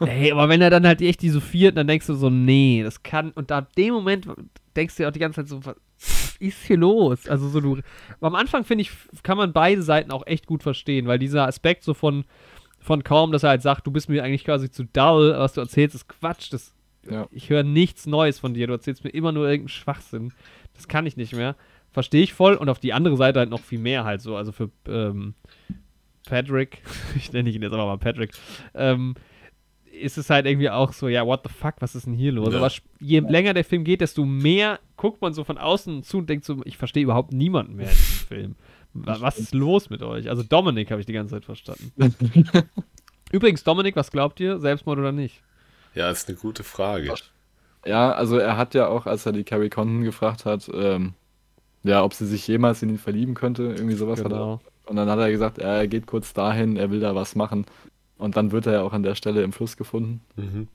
ey, 0.00 0.32
aber 0.32 0.48
wenn 0.48 0.60
er 0.60 0.70
dann 0.70 0.84
halt 0.84 1.00
echt 1.02 1.22
die 1.22 1.30
so 1.30 1.38
viert, 1.40 1.76
dann 1.76 1.86
denkst 1.86 2.06
du 2.08 2.14
so, 2.14 2.30
nee, 2.30 2.82
das 2.82 3.02
kann, 3.04 3.30
und 3.32 3.50
da 3.50 3.58
ab 3.58 3.76
dem 3.76 3.94
Moment 3.94 4.26
denkst 4.74 4.96
du 4.96 5.02
dir 5.02 5.08
auch 5.08 5.12
die 5.12 5.20
ganze 5.20 5.44
Zeit 5.44 5.48
so, 5.48 5.60
was 6.00 6.36
ist 6.40 6.64
hier 6.64 6.76
los? 6.76 7.28
Also 7.28 7.48
so 7.48 7.60
du, 7.60 7.78
am 8.20 8.34
Anfang 8.34 8.64
finde 8.64 8.82
ich, 8.82 8.90
kann 9.22 9.36
man 9.38 9.52
beide 9.52 9.82
Seiten 9.82 10.10
auch 10.10 10.26
echt 10.26 10.46
gut 10.46 10.62
verstehen, 10.62 11.06
weil 11.06 11.18
dieser 11.18 11.46
Aspekt 11.46 11.84
so 11.84 11.94
von, 11.94 12.24
von 12.80 13.04
kaum, 13.04 13.32
dass 13.32 13.42
er 13.42 13.50
halt 13.50 13.62
sagt, 13.62 13.86
du 13.86 13.90
bist 13.90 14.08
mir 14.08 14.22
eigentlich 14.24 14.44
quasi 14.44 14.70
zu 14.70 14.84
dull, 14.84 15.34
was 15.36 15.54
du 15.54 15.60
erzählst, 15.60 15.94
ist 15.94 16.08
Quatsch, 16.08 16.52
das 16.52 16.74
Ja. 17.08 17.26
ich 17.30 17.50
höre 17.50 17.62
nichts 17.62 18.06
Neues 18.06 18.38
von 18.38 18.54
dir. 18.54 18.66
Du 18.66 18.72
erzählst 18.72 19.04
mir 19.04 19.10
immer 19.10 19.32
nur 19.32 19.44
irgendeinen 19.44 19.68
Schwachsinn. 19.68 20.32
Das 20.74 20.88
kann 20.88 21.06
ich 21.06 21.16
nicht 21.16 21.34
mehr. 21.34 21.54
Verstehe 21.92 22.22
ich 22.22 22.34
voll. 22.34 22.54
Und 22.56 22.68
auf 22.68 22.80
die 22.80 22.92
andere 22.92 23.16
Seite 23.16 23.38
halt 23.38 23.50
noch 23.50 23.60
viel 23.60 23.78
mehr 23.78 24.04
halt 24.04 24.20
so. 24.20 24.36
Also 24.36 24.50
für 24.52 24.70
ähm, 24.88 25.34
Patrick, 26.28 26.82
ich 27.16 27.32
nenne 27.32 27.50
ihn 27.50 27.62
jetzt 27.62 27.72
aber 27.72 27.86
mal 27.86 27.98
Patrick, 27.98 28.32
ähm, 28.74 29.14
ist 30.00 30.18
es 30.18 30.30
halt 30.30 30.46
irgendwie 30.46 30.70
auch 30.70 30.92
so, 30.92 31.08
ja, 31.08 31.26
what 31.26 31.40
the 31.46 31.52
fuck, 31.52 31.74
was 31.80 31.94
ist 31.94 32.06
denn 32.06 32.14
hier 32.14 32.32
los? 32.32 32.52
Ja. 32.52 32.58
Aber 32.58 32.70
je 33.00 33.20
länger 33.20 33.54
der 33.54 33.64
Film 33.64 33.84
geht, 33.84 34.00
desto 34.00 34.24
mehr 34.24 34.78
guckt 34.96 35.20
man 35.22 35.32
so 35.32 35.44
von 35.44 35.58
außen 35.58 36.02
zu 36.02 36.18
und 36.18 36.28
denkt 36.28 36.44
so, 36.44 36.60
ich 36.64 36.76
verstehe 36.76 37.02
überhaupt 37.02 37.32
niemanden 37.32 37.76
mehr 37.76 37.86
in 37.90 37.92
diesem 37.96 38.26
Film. 38.28 38.54
Wa- 38.92 39.16
Was 39.20 39.38
ist 39.38 39.54
los 39.54 39.90
mit 39.90 40.02
euch? 40.02 40.28
Also 40.28 40.42
Dominik 40.42 40.90
habe 40.90 41.00
ich 41.00 41.06
die 41.06 41.12
ganze 41.12 41.34
Zeit 41.34 41.44
verstanden. 41.44 41.92
Übrigens, 43.32 43.64
Dominik, 43.64 43.96
was 43.96 44.10
glaubt 44.10 44.38
ihr? 44.40 44.58
Selbstmord 44.60 44.98
oder 44.98 45.12
nicht? 45.12 45.42
Ja, 45.94 46.10
ist 46.10 46.28
eine 46.28 46.36
gute 46.38 46.62
Frage. 46.64 47.12
Ja, 47.86 48.12
also 48.12 48.38
er 48.38 48.56
hat 48.56 48.74
ja 48.74 48.88
auch, 48.88 49.06
als 49.06 49.26
er 49.26 49.32
die 49.32 49.44
Carrie 49.44 49.68
Condon 49.70 50.02
gefragt 50.02 50.44
hat, 50.44 50.70
ähm, 50.72 51.14
ja, 51.82 52.02
ob 52.02 52.14
sie 52.14 52.26
sich 52.26 52.46
jemals 52.48 52.82
in 52.82 52.88
ihn 52.88 52.98
verlieben 52.98 53.34
könnte, 53.34 53.64
irgendwie 53.64 53.94
sowas 53.94 54.20
hat 54.20 54.26
er. 54.32 54.38
Genau. 54.38 54.60
Und 54.86 54.96
dann 54.96 55.08
hat 55.08 55.18
er 55.18 55.30
gesagt, 55.30 55.58
er 55.58 55.86
geht 55.86 56.06
kurz 56.06 56.32
dahin, 56.32 56.76
er 56.76 56.90
will 56.90 57.00
da 57.00 57.14
was 57.14 57.34
machen. 57.36 57.66
Und 58.16 58.36
dann 58.36 58.52
wird 58.52 58.66
er 58.66 58.72
ja 58.74 58.82
auch 58.82 58.92
an 58.92 59.02
der 59.02 59.14
Stelle 59.14 59.42
im 59.42 59.52
Fluss 59.52 59.76
gefunden. 59.76 60.20
Mhm. 60.36 60.68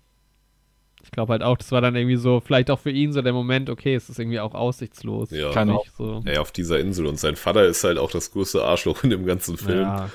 Ich 1.01 1.11
glaube 1.11 1.31
halt 1.31 1.43
auch, 1.43 1.57
das 1.57 1.71
war 1.71 1.79
dann 1.79 1.95
irgendwie 1.95 2.17
so, 2.17 2.41
vielleicht 2.41 2.69
auch 2.69 2.79
für 2.79 2.91
ihn 2.91 3.13
so 3.13 3.21
der 3.21 3.31
Moment, 3.31 3.69
okay, 3.69 3.95
es 3.95 4.09
ist 4.09 4.19
irgendwie 4.19 4.41
auch 4.41 4.53
aussichtslos. 4.53 5.31
Ja. 5.31 5.51
Kann 5.51 5.69
Nicht 5.69 5.91
so. 5.97 6.21
Ey, 6.25 6.37
auf 6.37 6.51
dieser 6.51 6.79
Insel. 6.79 7.05
Und 7.07 7.17
sein 7.19 7.37
Vater 7.37 7.65
ist 7.65 7.83
halt 7.85 7.97
auch 7.97 8.11
das 8.11 8.31
größte 8.31 8.63
Arschloch 8.63 9.03
in 9.05 9.09
dem 9.11 9.25
ganzen 9.25 9.57
Film. 9.57 9.79
Ja. 9.79 10.09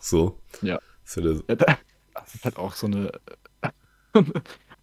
So. 0.00 0.38
Ja. 0.62 0.78
Ist 1.04 1.16
ja 1.16 1.22
der, 1.22 1.32
Ja, 1.48 1.54
da- 1.56 1.78
Das 2.14 2.34
ist 2.36 2.44
halt 2.44 2.56
auch 2.56 2.72
so 2.74 2.86
eine 2.86 3.10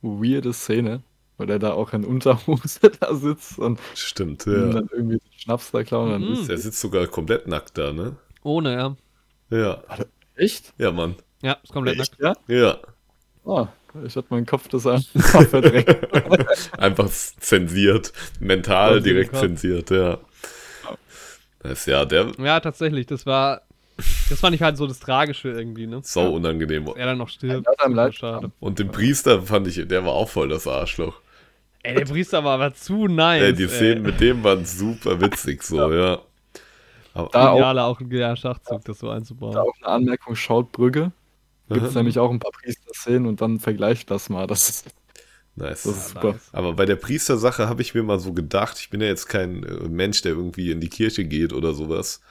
weirde 0.02 0.54
Szene, 0.54 1.02
wo 1.38 1.46
der 1.46 1.60
da 1.60 1.72
auch 1.74 1.94
in 1.94 2.04
Unterhose 2.06 2.80
da 3.00 3.16
sitzt 3.16 3.58
und 3.58 3.80
stimmt, 3.96 4.46
ja. 4.46 4.68
dann 4.70 4.90
irgendwie 4.92 5.18
den 5.18 5.32
Schnaps 5.40 5.72
da 5.72 5.84
klauen. 5.84 6.22
Mhm. 6.22 6.34
ist 6.34 6.50
Der 6.50 6.58
sitzt 6.58 6.80
sogar 6.82 7.08
komplett 7.08 7.48
nackt 7.48 7.78
da, 7.78 7.94
ne? 7.94 8.18
Ohne, 8.44 8.74
ja. 8.74 8.96
Ja. 9.50 9.84
echt? 10.36 10.74
Ja, 10.78 10.92
Mann. 10.92 11.16
Ja, 11.42 11.58
ist 11.64 11.74
komplett 11.74 11.98
nackt. 11.98 12.18
Ja? 12.20 12.34
Ja. 12.48 12.78
Oh, 13.44 13.68
ich 14.06 14.16
hatte 14.16 14.28
meinen 14.30 14.46
Kopf 14.46 14.68
das 14.68 14.86
einfach 15.16 15.48
verdrängt. 15.48 15.98
Einfach 16.78 17.10
zensiert. 17.10 18.12
Mental 18.40 19.02
direkt 19.02 19.36
zensiert, 19.36 19.92
ja. 19.92 20.18
Das 21.60 21.86
ja 21.86 22.06
der 22.06 22.32
Ja, 22.38 22.60
tatsächlich, 22.60 23.08
das 23.08 23.26
war, 23.26 23.62
das 24.30 24.40
fand 24.40 24.56
ich 24.56 24.62
halt 24.62 24.78
so 24.78 24.86
das 24.88 25.00
Tragische 25.00 25.50
irgendwie, 25.50 25.88
ne? 25.88 26.02
sau 26.04 26.34
unangenehm. 26.34 26.86
Dass 26.86 26.96
er 26.96 27.06
dann 27.08 27.18
noch 27.18 27.30
stirbt. 27.30 27.68
Ja. 28.22 28.42
Und 28.60 28.80
den 28.80 28.92
Priester 28.92 29.42
fand 29.42 29.68
ich, 29.68 29.88
der 29.88 30.06
war 30.06 30.14
auch 30.14 30.30
voll 30.30 30.50
das 30.50 30.68
Arschloch. 30.68 31.22
Ey, 31.84 31.96
der 31.96 32.06
Priester 32.06 32.44
war 32.44 32.56
aber 32.56 32.74
zu 32.74 33.08
nice. 33.08 33.44
Ey, 33.44 33.54
die 33.54 33.64
ey. 33.64 33.70
Szenen 33.70 34.04
mit 34.04 34.20
dem 34.20 34.44
waren 34.44 34.66
super 34.66 35.22
witzig, 35.22 35.62
so, 35.64 35.92
ja. 35.94 36.20
Aber, 37.14 37.30
Da 37.30 37.50
auch, 37.50 37.78
auch 37.78 38.00
ein 38.02 38.12
ja, 38.12 38.36
Schachzug, 38.36 38.84
das 38.86 39.00
so 39.00 39.08
da 39.08 39.14
einzubauen. 39.14 39.56
auch 39.56 39.74
eine 39.82 39.88
Anmerkung, 39.88 40.36
schaut 40.36 40.72
Brügge. 40.72 41.12
Gibt 41.70 41.86
es 41.86 41.96
nämlich 41.96 42.20
auch 42.20 42.32
ein 42.32 42.40
paar 42.40 42.52
Priester-Szenen 42.52 43.26
und 43.26 43.42
dann 43.42 43.60
vergleicht 43.60 44.12
das 44.12 44.30
mal. 44.30 44.48
Das 44.48 44.70
ist, 44.70 44.86
nice. 45.56 45.84
das 45.84 45.98
ist 45.98 46.10
super. 46.10 46.34
Nice. 46.34 46.50
Aber 46.52 46.74
bei 46.74 46.86
der 46.86 46.96
Priestersache 46.96 47.68
habe 47.68 47.82
ich 47.82 47.94
mir 47.96 48.04
mal 48.04 48.20
so 48.20 48.34
gedacht, 48.34 48.78
ich 48.80 48.90
bin 48.90 49.02
ja 49.02 49.08
jetzt 49.08 49.28
kein 49.28 49.64
äh, 49.64 49.90
Mensch, 49.90 50.22
der 50.22 50.34
irgendwie 50.34 50.72
in 50.72 50.80
die 50.80 50.90
Kirche 50.90 51.26
geht 51.26 51.54
oder 51.54 51.74
sowas. 51.74 52.22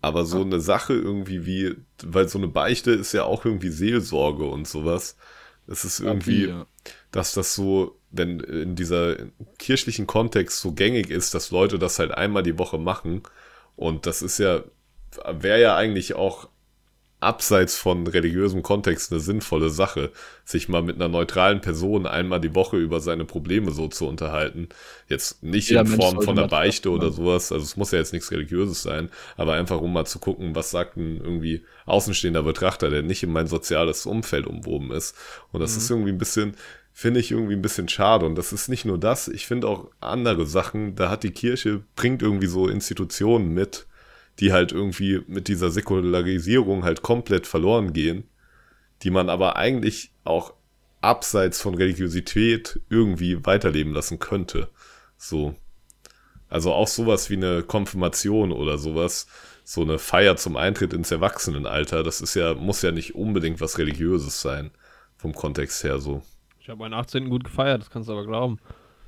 Aber 0.00 0.24
so 0.24 0.42
eine 0.42 0.60
Sache 0.60 0.92
irgendwie 0.94 1.44
wie, 1.44 1.74
weil 2.04 2.28
so 2.28 2.38
eine 2.38 2.48
Beichte 2.48 2.92
ist 2.92 3.12
ja 3.12 3.24
auch 3.24 3.44
irgendwie 3.44 3.70
Seelsorge 3.70 4.44
und 4.44 4.68
sowas. 4.68 5.16
Es 5.66 5.84
ist 5.84 6.00
irgendwie, 6.00 6.46
Ja. 6.46 6.66
dass 7.10 7.32
das 7.34 7.54
so, 7.54 7.98
wenn 8.10 8.40
in 8.40 8.76
dieser 8.76 9.16
kirchlichen 9.58 10.06
Kontext 10.06 10.60
so 10.60 10.72
gängig 10.72 11.10
ist, 11.10 11.34
dass 11.34 11.50
Leute 11.50 11.78
das 11.78 11.98
halt 11.98 12.12
einmal 12.12 12.42
die 12.44 12.58
Woche 12.58 12.78
machen. 12.78 13.22
Und 13.76 14.06
das 14.06 14.22
ist 14.22 14.38
ja, 14.38 14.62
wäre 15.30 15.60
ja 15.60 15.76
eigentlich 15.76 16.14
auch 16.14 16.48
abseits 17.20 17.76
von 17.76 18.06
religiösem 18.06 18.62
Kontext 18.62 19.10
eine 19.10 19.20
sinnvolle 19.20 19.70
Sache, 19.70 20.12
sich 20.44 20.68
mal 20.68 20.82
mit 20.82 20.96
einer 20.96 21.08
neutralen 21.08 21.60
Person 21.60 22.06
einmal 22.06 22.40
die 22.40 22.54
Woche 22.54 22.76
über 22.76 23.00
seine 23.00 23.24
Probleme 23.24 23.72
so 23.72 23.88
zu 23.88 24.06
unterhalten. 24.06 24.68
Jetzt 25.08 25.42
nicht 25.42 25.68
Jeder 25.68 25.80
in 25.80 25.88
Form 25.88 26.22
von 26.22 26.38
einer 26.38 26.46
Beichte 26.46 26.90
oder 26.90 27.10
sowas, 27.10 27.50
also 27.50 27.64
es 27.64 27.76
muss 27.76 27.90
ja 27.90 27.98
jetzt 27.98 28.12
nichts 28.12 28.30
Religiöses 28.30 28.82
sein, 28.82 29.10
aber 29.36 29.54
einfach 29.54 29.80
um 29.80 29.92
mal 29.92 30.06
zu 30.06 30.20
gucken, 30.20 30.54
was 30.54 30.70
sagt 30.70 30.96
ein 30.96 31.20
irgendwie 31.20 31.64
außenstehender 31.86 32.44
Betrachter, 32.44 32.88
der 32.88 33.02
nicht 33.02 33.24
in 33.24 33.32
mein 33.32 33.48
soziales 33.48 34.06
Umfeld 34.06 34.46
umwoben 34.46 34.92
ist. 34.92 35.16
Und 35.50 35.60
das 35.60 35.76
ist 35.76 35.90
irgendwie 35.90 36.12
ein 36.12 36.18
bisschen, 36.18 36.54
finde 36.92 37.18
ich 37.18 37.32
irgendwie 37.32 37.54
ein 37.54 37.62
bisschen 37.62 37.88
schade. 37.88 38.26
Und 38.26 38.36
das 38.36 38.52
ist 38.52 38.68
nicht 38.68 38.84
nur 38.84 38.98
das, 38.98 39.26
ich 39.26 39.46
finde 39.46 39.66
auch 39.66 39.90
andere 40.00 40.46
Sachen, 40.46 40.94
da 40.94 41.10
hat 41.10 41.24
die 41.24 41.32
Kirche, 41.32 41.82
bringt 41.96 42.22
irgendwie 42.22 42.46
so 42.46 42.68
Institutionen 42.68 43.54
mit, 43.54 43.86
die 44.40 44.52
halt 44.52 44.72
irgendwie 44.72 45.22
mit 45.26 45.48
dieser 45.48 45.70
Säkularisierung 45.70 46.84
halt 46.84 47.02
komplett 47.02 47.46
verloren 47.46 47.92
gehen, 47.92 48.24
die 49.02 49.10
man 49.10 49.28
aber 49.28 49.56
eigentlich 49.56 50.12
auch 50.24 50.54
abseits 51.00 51.60
von 51.60 51.74
Religiosität 51.74 52.80
irgendwie 52.88 53.44
weiterleben 53.44 53.92
lassen 53.92 54.18
könnte. 54.18 54.68
So. 55.16 55.54
Also 56.48 56.72
auch 56.72 56.88
sowas 56.88 57.30
wie 57.30 57.36
eine 57.36 57.62
Konfirmation 57.62 58.52
oder 58.52 58.78
sowas, 58.78 59.26
so 59.64 59.82
eine 59.82 59.98
Feier 59.98 60.36
zum 60.36 60.56
Eintritt 60.56 60.92
ins 60.94 61.10
Erwachsenenalter, 61.10 62.02
das 62.02 62.20
ist 62.20 62.34
ja, 62.34 62.54
muss 62.54 62.82
ja 62.82 62.90
nicht 62.90 63.14
unbedingt 63.14 63.60
was 63.60 63.78
Religiöses 63.78 64.40
sein, 64.40 64.70
vom 65.16 65.34
Kontext 65.34 65.84
her 65.84 65.98
so. 65.98 66.22
Ich 66.58 66.68
habe 66.68 66.78
meinen 66.78 66.94
18. 66.94 67.28
gut 67.28 67.44
gefeiert, 67.44 67.82
das 67.82 67.90
kannst 67.90 68.08
du 68.08 68.12
aber 68.12 68.24
glauben. 68.24 68.58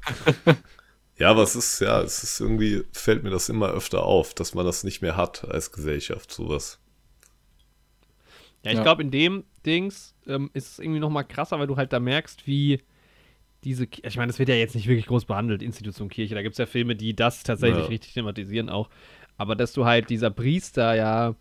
Ja, 1.20 1.30
aber 1.30 1.42
es 1.44 1.54
ist, 1.54 1.78
ja, 1.80 2.00
es 2.02 2.24
ist 2.24 2.40
irgendwie, 2.40 2.82
fällt 2.92 3.22
mir 3.22 3.30
das 3.30 3.48
immer 3.48 3.68
öfter 3.70 4.02
auf, 4.04 4.34
dass 4.34 4.54
man 4.54 4.66
das 4.66 4.82
nicht 4.84 5.02
mehr 5.02 5.16
hat 5.16 5.44
als 5.48 5.70
Gesellschaft, 5.70 6.32
sowas. 6.32 6.80
Ja, 8.64 8.72
ich 8.72 8.78
Ja. 8.78 8.82
glaube, 8.82 9.02
in 9.02 9.10
dem 9.10 9.44
Dings 9.64 10.14
ähm, 10.26 10.50
ist 10.52 10.72
es 10.72 10.78
irgendwie 10.78 11.00
noch 11.00 11.10
mal 11.10 11.22
krasser, 11.24 11.58
weil 11.58 11.66
du 11.66 11.76
halt 11.76 11.92
da 11.92 12.00
merkst, 12.00 12.46
wie 12.46 12.80
diese, 13.64 13.86
ich 14.02 14.16
meine, 14.16 14.28
das 14.28 14.38
wird 14.38 14.48
ja 14.50 14.56
jetzt 14.56 14.74
nicht 14.76 14.88
wirklich 14.88 15.06
groß 15.06 15.26
behandelt, 15.26 15.62
Institution 15.62 16.08
Kirche. 16.10 16.34
Da 16.36 16.42
gibt 16.42 16.54
es 16.54 16.58
ja 16.58 16.66
Filme, 16.66 16.96
die 16.96 17.16
das 17.16 17.44
tatsächlich 17.44 17.88
Ja. 17.88 17.90
richtig 17.90 18.14
thematisieren 18.14 18.70
auch. 18.70 18.90
Aber 19.38 19.56
dass 19.56 19.72
du 19.74 19.86
halt 19.86 20.10
dieser 20.10 20.30
Priester 20.30 20.94
ja 20.96 21.36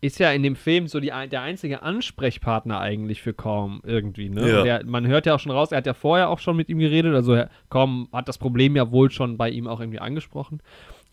ist 0.00 0.18
ja 0.20 0.30
in 0.30 0.42
dem 0.42 0.54
Film 0.54 0.86
so 0.86 1.00
die, 1.00 1.10
der 1.30 1.42
einzige 1.42 1.82
Ansprechpartner 1.82 2.78
eigentlich 2.78 3.20
für 3.20 3.34
Kaum 3.34 3.80
irgendwie. 3.84 4.28
Ne? 4.28 4.48
Ja. 4.48 4.62
Der, 4.62 4.84
man 4.84 5.06
hört 5.06 5.26
ja 5.26 5.34
auch 5.34 5.40
schon 5.40 5.52
raus, 5.52 5.72
er 5.72 5.78
hat 5.78 5.86
ja 5.86 5.94
vorher 5.94 6.28
auch 6.30 6.38
schon 6.38 6.56
mit 6.56 6.68
ihm 6.68 6.78
geredet, 6.78 7.14
also 7.14 7.44
Kaum 7.68 8.08
hat 8.12 8.28
das 8.28 8.38
Problem 8.38 8.76
ja 8.76 8.90
wohl 8.92 9.10
schon 9.10 9.36
bei 9.36 9.50
ihm 9.50 9.66
auch 9.66 9.80
irgendwie 9.80 9.98
angesprochen. 9.98 10.60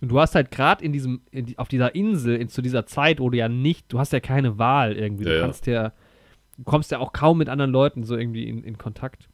Und 0.01 0.09
du 0.09 0.19
hast 0.19 0.35
halt 0.35 0.51
gerade 0.51 0.83
in 0.83 0.93
diesem, 0.93 1.21
in 1.31 1.57
auf 1.57 1.67
dieser 1.67 1.95
Insel, 1.95 2.35
in, 2.35 2.49
zu 2.49 2.61
dieser 2.61 2.85
Zeit, 2.85 3.19
wo 3.19 3.29
du 3.29 3.37
ja 3.37 3.49
nicht, 3.49 3.91
du 3.91 3.97
hast 3.97 4.13
ja 4.13 4.19
keine 4.19 4.59
Wahl 4.59 4.93
irgendwie. 4.93 5.23
Du 5.23 5.31
Ja, 5.31 5.37
ja. 5.37 5.41
kannst 5.41 5.65
ja, 5.67 5.93
du 6.57 6.63
kommst 6.63 6.91
ja 6.91 6.99
auch 6.99 7.11
kaum 7.11 7.37
mit 7.39 7.49
anderen 7.49 7.71
Leuten 7.71 8.03
so 8.03 8.15
irgendwie 8.15 8.47
in, 8.47 8.63
in 8.63 8.77
Kontakt. 8.77 9.29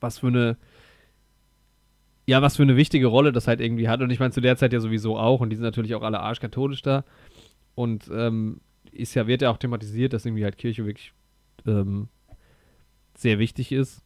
Was 0.00 0.18
für 0.18 0.28
eine, 0.28 0.56
ja, 2.26 2.42
was 2.42 2.56
für 2.56 2.62
eine 2.62 2.76
wichtige 2.76 3.06
Rolle 3.06 3.32
das 3.32 3.46
halt 3.46 3.60
irgendwie 3.60 3.88
hat. 3.88 4.00
Und 4.00 4.10
ich 4.10 4.18
meine, 4.18 4.32
zu 4.32 4.40
der 4.40 4.56
Zeit 4.56 4.72
ja 4.72 4.80
sowieso 4.80 5.18
auch. 5.18 5.40
Und 5.40 5.50
die 5.50 5.56
sind 5.56 5.64
natürlich 5.64 5.94
auch 5.94 6.02
alle 6.02 6.20
arschkatholisch 6.20 6.82
da. 6.82 7.04
Und 7.74 8.08
ähm, 8.12 8.60
ist 8.92 9.14
ja, 9.14 9.26
wird 9.26 9.42
ja 9.42 9.50
auch 9.50 9.56
thematisiert, 9.58 10.12
dass 10.12 10.26
irgendwie 10.26 10.44
halt 10.44 10.58
Kirche 10.58 10.84
wirklich 10.84 11.12
ähm, 11.66 12.08
sehr 13.16 13.38
wichtig 13.38 13.72
ist. 13.72 14.02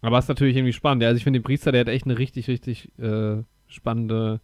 Aber 0.00 0.18
es 0.18 0.26
ist 0.26 0.28
natürlich 0.28 0.56
irgendwie 0.56 0.72
spannend. 0.72 1.02
Ja, 1.02 1.08
also 1.08 1.16
ich 1.18 1.24
finde 1.24 1.40
den 1.40 1.44
Priester, 1.44 1.72
der 1.72 1.80
hat 1.82 1.88
echt 1.88 2.04
eine 2.04 2.18
richtig, 2.18 2.48
richtig 2.48 2.90
äh, 2.98 3.42
spannende 3.66 4.40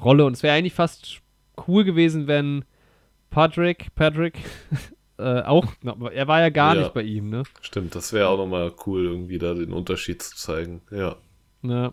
Rolle. 0.00 0.24
Und 0.24 0.34
es 0.34 0.42
wäre 0.42 0.54
eigentlich 0.54 0.74
fast 0.74 1.20
cool 1.66 1.84
gewesen, 1.84 2.26
wenn 2.26 2.64
Patrick, 3.30 3.94
Patrick, 3.94 4.38
äh, 5.18 5.42
auch, 5.42 5.66
er 6.12 6.28
war 6.28 6.40
ja 6.40 6.50
gar 6.50 6.74
Ja. 6.74 6.80
nicht 6.82 6.94
bei 6.94 7.02
ihm, 7.02 7.30
ne? 7.30 7.42
Stimmt, 7.62 7.94
das 7.94 8.12
wäre 8.12 8.28
auch 8.28 8.36
nochmal 8.38 8.72
cool, 8.86 9.04
irgendwie 9.06 9.38
da 9.38 9.54
den 9.54 9.72
Unterschied 9.72 10.22
zu 10.22 10.36
zeigen. 10.36 10.82
Ja. 10.90 11.16
Ja, 11.62 11.92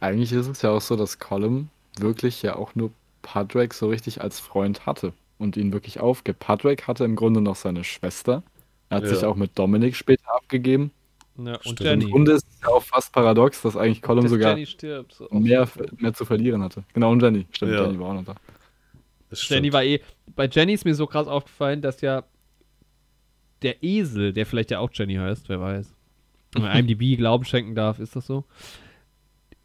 Eigentlich 0.00 0.32
ist 0.32 0.48
es 0.48 0.62
ja 0.62 0.70
auch 0.70 0.80
so, 0.80 0.96
dass 0.96 1.18
Colum 1.18 1.68
wirklich 1.98 2.42
ja 2.42 2.56
auch 2.56 2.74
nur 2.74 2.90
Padraig 3.24 3.74
so 3.74 3.88
richtig 3.88 4.20
als 4.20 4.38
Freund 4.38 4.86
hatte 4.86 5.12
und 5.38 5.56
ihn 5.56 5.72
wirklich 5.72 5.98
aufgibt. 5.98 6.38
Padraig 6.38 6.86
hatte 6.86 7.04
im 7.04 7.16
Grunde 7.16 7.40
noch 7.40 7.56
seine 7.56 7.82
Schwester. 7.82 8.44
Er 8.90 8.98
hat 8.98 9.04
Ja. 9.04 9.10
sich 9.14 9.24
auch 9.24 9.34
mit 9.34 9.58
Dominik 9.58 9.96
später 9.96 10.32
abgegeben. 10.34 10.92
ja. 11.36 11.58
und. 11.64 11.80
Im. 11.80 12.00
Grunde 12.10 12.32
ist 12.32 12.46
es 12.48 12.60
ja 12.62 12.68
auch 12.68 12.82
fast 12.82 13.12
paradox, 13.12 13.62
dass 13.62 13.76
eigentlich 13.76 14.02
Colum 14.02 14.24
Dass 14.24 14.30
sogar 14.32 14.56
stirbt. 14.66 15.14
So. 15.14 15.28
mehr, 15.32 15.68
mehr 15.96 16.12
zu 16.14 16.24
verlieren 16.24 16.62
hatte. 16.62 16.84
Genau, 16.92 17.10
und 17.10 17.20
Jenny. 17.22 17.46
Stimmt, 17.50 17.72
Ja. 17.72 17.82
Jenny 17.86 17.98
war 17.98 18.10
auch 18.10 18.14
noch 18.14 18.24
da. 18.24 18.34
Das 19.30 19.48
Jenny 19.48 19.62
stimmt. 19.68 19.72
war 19.72 19.82
eh. 19.84 20.00
Bei 20.36 20.46
Jenny 20.46 20.74
ist 20.74 20.84
mir 20.84 20.94
so 20.94 21.06
krass 21.08 21.26
aufgefallen, 21.26 21.82
dass 21.82 22.00
ja 22.02 22.22
der 23.62 23.82
Esel, 23.82 24.32
der 24.32 24.46
vielleicht 24.46 24.70
ja 24.70 24.78
auch 24.78 24.90
Jenny 24.92 25.14
heißt, 25.16 25.48
wer 25.48 25.60
weiß. 25.60 25.92
Wenn 26.52 26.62
man 26.62 26.76
IMDb 26.86 27.16
Glauben 27.16 27.44
schenken 27.44 27.74
darf, 27.74 27.98
ist 27.98 28.14
das 28.14 28.26
so? 28.26 28.44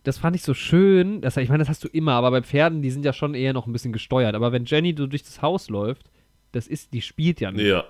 Das 0.04 0.18
fand 0.18 0.36
ich 0.36 0.44
so 0.44 0.54
schön. 0.54 1.22
Das, 1.22 1.36
ich 1.38 1.50
meine, 1.50 1.60
das 1.60 1.70
hast 1.70 1.84
du 1.84 1.88
immer, 1.90 2.14
aber 2.14 2.32
bei 2.32 2.42
Pferden, 2.42 2.82
die 2.82 2.90
sind 2.92 3.04
ja 3.04 3.14
schon 3.14 3.34
eher 3.34 3.54
noch 3.54 3.68
ein 3.68 3.74
bisschen 3.74 3.92
gesteuert. 3.92 4.34
Aber 4.36 4.52
wenn 4.52 4.66
Jenny 4.66 4.96
so 4.98 5.08
durch 5.08 5.24
das 5.24 5.42
Haus 5.42 5.70
läuft, 5.70 6.10
das 6.52 6.68
ist, 6.68 6.94
die 6.94 7.02
spielt 7.02 7.42
ja 7.42 7.52
nicht. 7.52 7.66
Ja. 7.68 7.84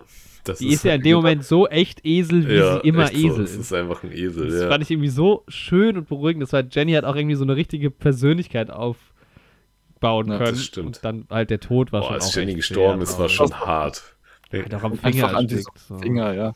Das 0.43 0.59
die 0.59 0.69
ist 0.69 0.83
ja 0.85 0.95
in 0.95 1.01
dem 1.03 1.17
Moment 1.17 1.43
so 1.45 1.67
echt 1.67 2.03
Esel, 2.05 2.47
wie 2.47 2.55
ja, 2.55 2.81
sie 2.81 2.87
immer 2.87 3.03
echt 3.05 3.13
so. 3.19 3.27
Esel 3.27 3.43
Es 3.43 3.51
ist. 3.51 3.57
ist 3.59 3.73
einfach 3.73 4.03
ein 4.03 4.11
Esel, 4.11 4.49
Das 4.49 4.61
ja. 4.61 4.69
fand 4.69 4.83
ich 4.83 4.91
irgendwie 4.91 5.09
so 5.09 5.43
schön 5.47 5.97
und 5.97 6.07
beruhigend. 6.09 6.41
Das 6.43 6.51
war, 6.53 6.63
Jenny 6.69 6.93
hat 6.93 7.05
auch 7.05 7.15
irgendwie 7.15 7.35
so 7.35 7.43
eine 7.43 7.55
richtige 7.55 7.91
Persönlichkeit 7.91 8.71
aufbauen 8.71 10.27
Ja, 10.29 10.37
können. 10.37 10.51
das 10.51 10.63
stimmt. 10.63 10.87
Und 10.87 11.05
dann 11.05 11.25
halt 11.29 11.49
der 11.51 11.59
Tod 11.59 11.91
war 11.91 12.01
Boah, 12.01 12.07
schon 12.07 12.15
als 12.15 12.27
auch 12.29 12.35
Jenny 12.35 12.51
echt 12.51 12.57
gestorben 12.57 13.01
ist, 13.01 13.19
war 13.19 13.29
schon 13.29 13.53
hart. 13.53 14.15
Hat 14.51 14.73
auch 14.73 14.83
am 14.83 14.93
Einfach 14.93 15.09
Finger 15.11 15.37
an 15.37 15.47
so. 15.47 15.97
Finger, 16.01 16.33
ja. 16.33 16.55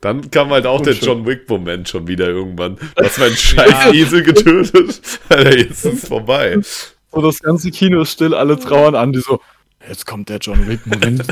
Dann 0.00 0.30
kam 0.30 0.50
halt 0.50 0.66
auch 0.66 0.80
der 0.80 0.92
Unschön. 0.92 1.08
John 1.08 1.26
Wick-Moment 1.26 1.88
schon 1.88 2.06
wieder 2.06 2.28
irgendwann. 2.28 2.76
Du 2.96 3.04
hast 3.04 3.18
meinen 3.18 3.36
scheiß 3.36 3.92
Esel 3.92 4.22
getötet. 4.22 5.00
Alter, 5.28 5.58
jetzt 5.58 5.84
ist 5.84 6.02
es 6.04 6.08
vorbei. 6.08 6.58
So 7.10 7.22
das 7.22 7.38
ganze 7.38 7.70
Kino 7.70 8.02
ist 8.02 8.12
still, 8.12 8.34
alle 8.34 8.58
trauern 8.58 8.94
an, 8.94 9.14
die 9.14 9.20
so, 9.20 9.40
jetzt 9.88 10.04
kommt 10.04 10.28
der 10.28 10.36
John 10.40 10.68
Wick-Moment. 10.68 11.24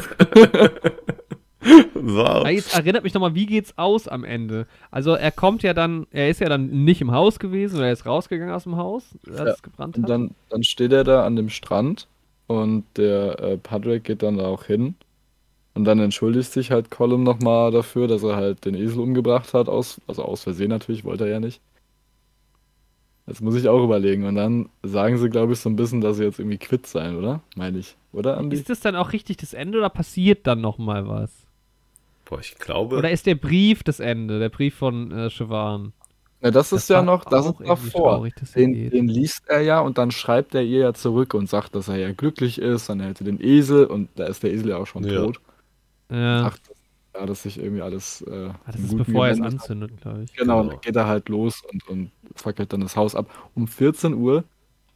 So. 1.95 2.47
Jetzt 2.47 2.75
erinnert 2.75 3.05
mich 3.05 3.13
nochmal, 3.13 3.35
wie 3.35 3.45
geht's 3.45 3.77
aus 3.77 4.09
am 4.09 4.25
Ende? 4.25 4.67
Also 4.91 5.13
er 5.15 5.33
kommt 5.33 5.63
ja 5.63 5.75
dann, 5.75 6.07
er 6.13 6.31
ist 6.31 6.41
ja 6.41 6.49
dann 6.49 6.85
nicht 6.85 7.01
im 7.01 7.11
Haus 7.13 7.39
gewesen, 7.39 7.77
oder 7.77 7.87
er 7.89 7.93
ist 7.93 8.07
rausgegangen 8.07 8.55
aus 8.55 8.63
dem 8.63 8.77
Haus, 8.77 9.05
als 9.29 9.39
Ja, 9.39 9.45
es 9.47 9.63
gebrannt 9.63 9.97
Und 9.99 10.05
hat. 10.05 10.11
dann, 10.11 10.31
dann 10.49 10.63
steht 10.63 10.93
er 10.93 11.05
da 11.05 11.27
an 11.27 11.37
dem 11.37 11.51
Strand 11.51 12.07
und 12.47 12.85
der 12.97 13.39
äh, 13.41 13.57
Patrick 13.59 14.05
geht 14.05 14.23
dann 14.23 14.39
da 14.39 14.45
auch 14.47 14.65
hin. 14.65 14.95
Und 15.77 15.85
dann 15.85 16.01
entschuldigt 16.01 16.51
sich 16.53 16.71
halt 16.73 16.91
Colin 16.91 17.23
nochmal 17.23 17.71
dafür, 17.71 18.09
dass 18.09 18.23
er 18.23 18.37
halt 18.37 18.65
den 18.65 18.75
Esel 18.75 18.99
umgebracht 19.01 19.55
hat, 19.55 19.69
aus, 19.69 20.01
also 20.07 20.25
aus 20.25 20.43
Versehen 20.43 20.71
natürlich, 20.71 21.05
wollte 21.05 21.25
er 21.25 21.33
ja 21.33 21.41
nicht. 21.41 21.61
Das 23.27 23.41
muss 23.41 23.57
ich 23.57 23.69
auch 23.69 23.85
überlegen. 23.85 24.25
Und 24.25 24.37
dann 24.37 24.69
sagen 24.83 25.19
sie, 25.19 25.29
glaube 25.29 25.53
ich, 25.53 25.59
so 25.59 25.69
ein 25.69 25.77
bisschen, 25.77 26.01
dass 26.01 26.17
sie 26.17 26.25
jetzt 26.25 26.39
irgendwie 26.39 26.59
quitt 26.59 26.87
sein, 26.87 27.17
oder? 27.17 27.41
Meine 27.57 27.79
ich. 27.79 27.97
Oder, 28.13 28.39
Andi? 28.39 28.57
ist 28.57 28.71
das 28.71 28.81
dann 28.81 28.97
auch 28.97 29.13
richtig 29.13 29.37
das 29.39 29.53
Ende 29.53 29.79
oder 29.79 29.91
passiert 29.91 30.47
dann 30.47 30.61
nochmal 30.61 31.09
was? 31.09 31.31
Boah, 32.25 32.41
ich 32.41 32.55
glaube. 32.57 32.97
Oder 32.97 33.11
ist 33.11 33.27
der 33.27 33.35
Brief 33.35 33.83
das 33.83 34.01
Ende, 34.01 34.39
der 34.39 34.49
Brief 34.49 34.77
von 34.77 35.13
äh, 35.13 35.29
Siobhan? 35.31 35.93
Ja, 36.43 36.51
das 36.51 36.73
ist 36.73 36.89
ja 36.89 37.03
noch, 37.03 37.25
das 37.25 37.47
ist 37.47 37.61
davor. 37.61 38.17
traurig, 38.17 38.35
er 38.41 38.63
Den, 38.63 38.91
den 38.91 39.09
liest 39.09 39.49
er 39.49 39.61
ja 39.61 39.81
und 39.81 39.99
dann 39.99 40.11
schreibt 40.11 40.55
er 40.55 40.63
ihr 40.63 40.81
ja 40.81 40.95
zurück 40.95 41.35
und 41.35 41.49
sagt, 41.49 41.75
dass 41.75 41.89
er 41.89 41.97
ja 41.97 42.13
glücklich 42.13 42.59
ist, 42.61 42.89
dann 42.89 43.01
er 43.01 43.09
hätte 43.09 43.25
den 43.25 43.41
Esel 43.41 43.87
und 43.87 44.09
da 44.17 44.27
ist 44.27 44.43
der 44.43 44.53
Esel 44.53 44.71
ja 44.71 44.77
auch 44.77 44.87
schon 44.87 45.05
Ja. 45.05 45.25
tot. 45.25 45.41
Ja, 46.11 46.43
Sagt, 46.43 46.61
ja, 47.15 47.27
dass 47.27 47.43
sich 47.43 47.59
irgendwie 47.59 47.83
alles. 47.83 48.23
Äh, 48.23 48.49
Ah, 48.51 48.73
das 48.73 48.81
ist 48.81 48.97
bevor 48.97 49.27
er 49.27 49.33
es 49.33 49.41
anzündet, 49.41 50.01
glaube 50.01 50.25
ich. 50.25 50.33
Genau, 50.35 50.61
Genau. 50.61 50.73
dann 50.73 50.81
geht 50.81 50.97
er 50.97 51.07
halt 51.07 51.29
los 51.29 51.63
und, 51.73 51.89
und 51.89 52.11
fackelt 52.35 52.73
dann 52.73 52.81
das 52.83 52.97
Haus 52.97 53.15
ab. 53.15 53.29
Um 53.55 53.67
14 53.67 54.15
Uhr, 54.15 54.45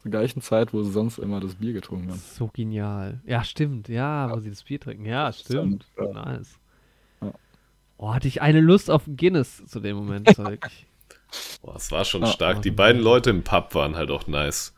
zur 0.02 0.10
gleichen 0.10 0.40
Zeit, 0.40 0.72
wo 0.72 0.82
sie 0.82 0.90
sonst 0.92 1.18
immer 1.18 1.40
das 1.40 1.56
Bier 1.56 1.72
getrunken 1.72 2.10
haben. 2.10 2.18
So 2.34 2.48
genial. 2.52 3.20
Ja, 3.26 3.42
stimmt. 3.44 3.88
Ja, 3.88 4.30
wo 4.34 4.40
sie 4.40 4.50
das 4.50 4.62
Bier 4.62 4.80
trinken. 4.80 5.04
Ja, 5.06 5.32
stimmt. 5.32 5.86
Ja. 5.98 6.12
Nice. 6.12 6.58
Ja. 7.20 7.32
Oh, 7.98 8.14
hatte 8.14 8.28
ich 8.28 8.40
eine 8.42 8.60
Lust 8.60 8.90
auf 8.90 9.02
Guinness 9.06 9.64
zu 9.66 9.80
dem 9.80 9.96
Moment. 9.96 10.28
So 10.36 10.44
wirklich. 10.44 10.86
Boah, 11.62 11.76
es 11.76 11.90
war 11.92 12.04
schon 12.04 12.24
Ah, 12.24 12.26
stark. 12.28 12.62
Die 12.62 12.70
also- 12.70 12.76
beiden 12.76 13.02
Leute 13.02 13.30
im 13.30 13.42
Pub 13.44 13.74
waren 13.74 13.94
halt 13.96 14.10
auch 14.10 14.26
nice. 14.26 14.74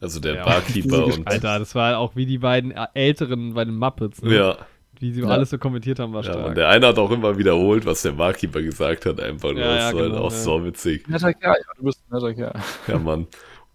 Also 0.00 0.20
der 0.20 0.34
Ja. 0.36 0.44
Barkeeper 0.44 1.06
und. 1.06 1.26
Alter, 1.26 1.58
das 1.58 1.74
war 1.74 1.98
auch 1.98 2.14
wie 2.16 2.26
die 2.26 2.38
beiden 2.38 2.70
Älteren 2.94 3.54
bei 3.54 3.64
den 3.64 3.76
Muppets. 3.76 4.20
Ne? 4.22 4.34
Ja, 4.36 4.58
Wie 5.00 5.12
sie 5.12 5.20
Ja. 5.22 5.28
alles 5.28 5.50
so 5.50 5.58
kommentiert 5.58 5.98
haben, 5.98 6.12
war 6.12 6.22
ja 6.24 6.32
stark. 6.32 6.46
und 6.46 6.56
der 6.56 6.68
eine 6.68 6.86
hat 6.86 6.98
auch 6.98 7.10
immer 7.10 7.36
wiederholt, 7.38 7.84
was 7.86 8.02
der 8.02 8.12
Barkeeper 8.12 8.62
gesagt 8.62 9.06
hat, 9.06 9.20
einfach 9.20 9.52
nur. 9.52 9.60
Ja, 9.62 9.74
das 9.74 9.78
ja, 9.90 9.92
war 9.94 10.02
halt 10.02 10.12
genau, 10.12 10.24
auch 10.24 10.32
ja. 10.32 10.38
so 10.38 10.64
witzig. 10.64 11.08
Netter 11.08 11.34
Kerl, 11.34 11.56
ja, 11.58 11.72
du 11.76 11.84
bist 11.84 12.00
ein 12.10 12.14
netter 12.14 12.34
Kerl. 12.34 12.54
Ja, 12.88 12.98
Mann. 12.98 13.26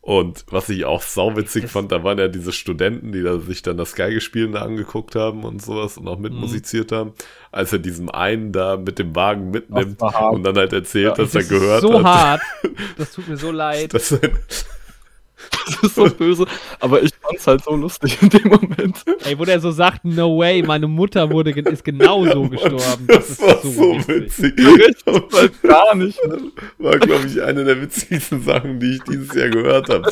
Und 0.03 0.45
was 0.49 0.67
ich 0.69 0.83
auch 0.85 1.03
sauwitzig 1.03 1.67
fand, 1.67 1.91
da 1.91 2.03
waren 2.03 2.17
ja 2.17 2.27
diese 2.27 2.51
Studenten, 2.51 3.11
die 3.11 3.21
da 3.21 3.37
sich 3.37 3.61
dann 3.61 3.77
das 3.77 3.93
Geigespielen 3.93 4.51
da 4.53 4.63
angeguckt 4.63 5.13
haben 5.13 5.43
und 5.43 5.61
sowas 5.61 5.95
und 5.99 6.07
auch 6.07 6.15
Mhm. 6.17 6.23
mitmusiziert 6.23 6.91
haben, 6.91 7.13
als 7.51 7.71
er 7.71 7.77
diesem 7.77 8.09
einen 8.09 8.51
da 8.51 8.77
mit 8.77 8.97
dem 8.97 9.15
Wagen 9.15 9.51
mitnimmt 9.51 10.01
Das 10.01 10.13
war 10.15 10.31
und 10.33 10.41
dann 10.43 10.55
halt 10.57 10.73
erzählt, 10.73 11.05
Ja, 11.05 11.23
dass 11.23 11.35
er 11.35 11.41
das 11.41 11.49
gehört 11.49 11.83
ist 11.83 11.89
so 11.91 11.99
hat, 11.99 12.03
hart. 12.03 12.41
Das 12.97 13.11
tut 13.11 13.27
mir 13.27 13.37
so 13.37 13.51
leid. 13.51 13.93
dass 13.93 14.09
sein, 14.09 14.21
Das 15.81 15.83
ist 15.83 15.95
so 15.95 16.09
böse, 16.09 16.45
aber 16.79 17.01
ich 17.03 17.11
fand's 17.21 17.45
halt 17.47 17.63
so 17.63 17.75
lustig 17.75 18.17
in 18.21 18.29
dem 18.29 18.47
Moment. 18.49 19.03
Ey, 19.25 19.37
wo 19.37 19.45
der 19.45 19.59
so 19.59 19.71
sagt, 19.71 20.03
no 20.05 20.37
way, 20.37 20.61
meine 20.63 20.87
Mutter 20.87 21.29
wurde, 21.29 21.51
ist 21.51 21.83
genau 21.83 22.25
so 22.25 22.43
gestorben. 22.49 23.05
Das, 23.07 23.27
das 23.27 23.29
ist 23.31 23.41
war 23.41 23.61
so, 23.61 23.69
so 23.71 24.07
witzig. 24.07 24.53
witzig. 24.57 25.33
Halt 25.33 25.61
gar 25.63 25.95
nicht. 25.95 26.19
War, 26.79 26.97
glaube 26.99 27.27
ich, 27.27 27.41
eine 27.41 27.63
der 27.63 27.81
witzigsten 27.81 28.41
Sachen, 28.41 28.79
die 28.79 28.95
ich 28.95 29.03
dieses 29.03 29.33
Jahr 29.35 29.49
gehört 29.49 29.89
habe. 29.89 30.09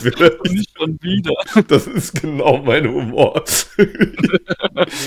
Nicht 0.51 0.69
schon 0.77 0.97
wieder. 1.01 1.33
Das 1.67 1.87
ist 1.87 2.21
genau 2.21 2.57
mein 2.63 2.87
Humor. 2.87 3.43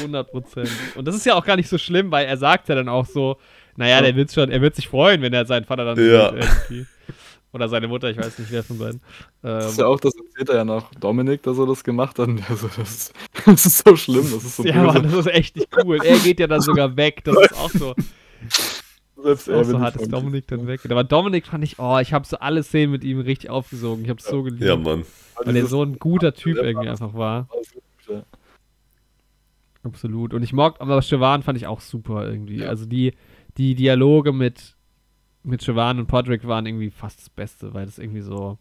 100 0.01 0.31
Prozent. 0.31 0.69
Und 0.95 1.07
das 1.07 1.15
ist 1.17 1.27
ja 1.27 1.35
auch 1.35 1.45
gar 1.45 1.57
nicht 1.57 1.69
so 1.69 1.79
schlimm, 1.79 2.11
weil 2.11 2.27
er 2.27 2.37
sagt 2.37 2.69
ja 2.69 2.75
dann 2.75 2.89
auch 2.89 3.07
so, 3.07 3.37
naja, 3.77 4.01
der 4.03 4.15
wird 4.17 4.33
schon, 4.33 4.51
er 4.51 4.61
wird 4.61 4.75
sich 4.77 4.89
freuen, 4.89 5.23
wenn 5.23 5.33
er 5.33 5.47
seinen 5.47 5.65
Vater 5.65 5.85
dann 5.85 5.99
Ja. 5.99 6.31
sieht 6.33 6.43
irgendwie. 6.69 6.87
Oder 7.53 7.69
seine 7.69 7.87
Mutter, 7.87 8.09
ich 8.11 8.17
weiß 8.17 8.39
nicht, 8.39 8.51
wer 8.51 8.63
von 8.65 8.79
beiden. 8.79 9.01
Das 9.43 9.67
ist 9.73 9.79
Ähm, 9.79 9.81
ja 9.85 9.87
auch, 9.89 10.01
das 10.01 10.15
erzählt 10.17 10.49
er 10.49 10.57
ja 10.57 10.65
noch 10.65 10.95
Dominik, 10.95 11.43
dass 11.43 11.59
er 11.59 11.67
das 11.67 11.85
gemacht 11.85 12.19
hat. 12.19 12.29
Und 12.29 12.49
der 12.49 12.57
so, 12.57 12.69
das, 12.77 13.13
das 13.45 13.67
ist 13.67 13.85
so 13.87 13.95
schlimm, 13.95 14.23
das 14.23 14.45
ist 14.45 14.57
so 14.57 14.65
ja. 14.65 14.83
Mann, 14.83 15.03
das 15.03 15.13
ist 15.13 15.27
echt 15.27 15.57
nicht 15.57 15.69
cool. 15.85 15.99
Er 16.03 16.19
geht 16.19 16.41
ja 16.41 16.47
dann 16.47 16.63
sogar 16.63 16.97
weg. 16.97 17.23
Das 17.25 17.37
ist 17.37 17.55
auch 17.55 17.71
so, 17.71 17.95
Selbst 19.23 19.51
auch 19.51 19.55
er 19.55 19.65
so 19.65 19.73
will 19.75 19.81
hart, 19.81 19.97
dass 20.01 20.09
Dominik 20.09 20.47
dann 20.49 20.67
weg. 20.67 20.81
Aber 20.91 21.05
Dominik 21.05 21.47
fand 21.47 21.63
ich, 21.63 21.79
oh, 21.79 21.99
ich 21.99 22.15
habe 22.15 22.27
so 22.27 22.39
alle 22.39 22.63
Szenen 22.63 22.91
mit 22.91 23.05
ihm 23.05 23.21
richtig 23.21 23.51
aufgesogen. 23.51 24.03
Ich 24.05 24.11
habe 24.11 24.19
es 24.21 24.27
so 24.27 24.43
geliebt. 24.43 24.63
Ja, 24.63 24.77
Mann. 24.77 25.05
weil 25.45 25.55
er 25.55 25.67
so 25.67 25.83
ein 25.83 25.99
guter 25.99 26.33
Typ 26.33 26.57
irgendwie 26.57 26.89
einfach 26.89 27.13
war. 27.13 27.49
Absolut. 29.85 30.33
Und 30.33 30.43
ich 30.43 30.53
mag, 30.53 30.81
aber 30.81 31.03
Siobhan 31.03 31.43
fand 31.43 31.59
ich 31.59 31.67
auch 31.67 31.81
super 31.81 32.27
irgendwie. 32.29 32.59
Ja. 32.59 32.69
Also 32.69 32.87
die, 32.87 33.13
die 33.57 33.75
Dialoge 33.75 34.33
mit, 34.33 34.77
mit 35.45 35.63
Siobhan 35.63 35.99
und 35.99 36.07
Podrick 36.07 36.47
waren 36.47 36.67
irgendwie 36.67 36.91
fast 36.91 37.21
das 37.21 37.31
Beste, 37.31 37.75
weil 37.75 37.87
das 37.87 37.99
irgendwie 37.99 38.21
so. 38.21 38.59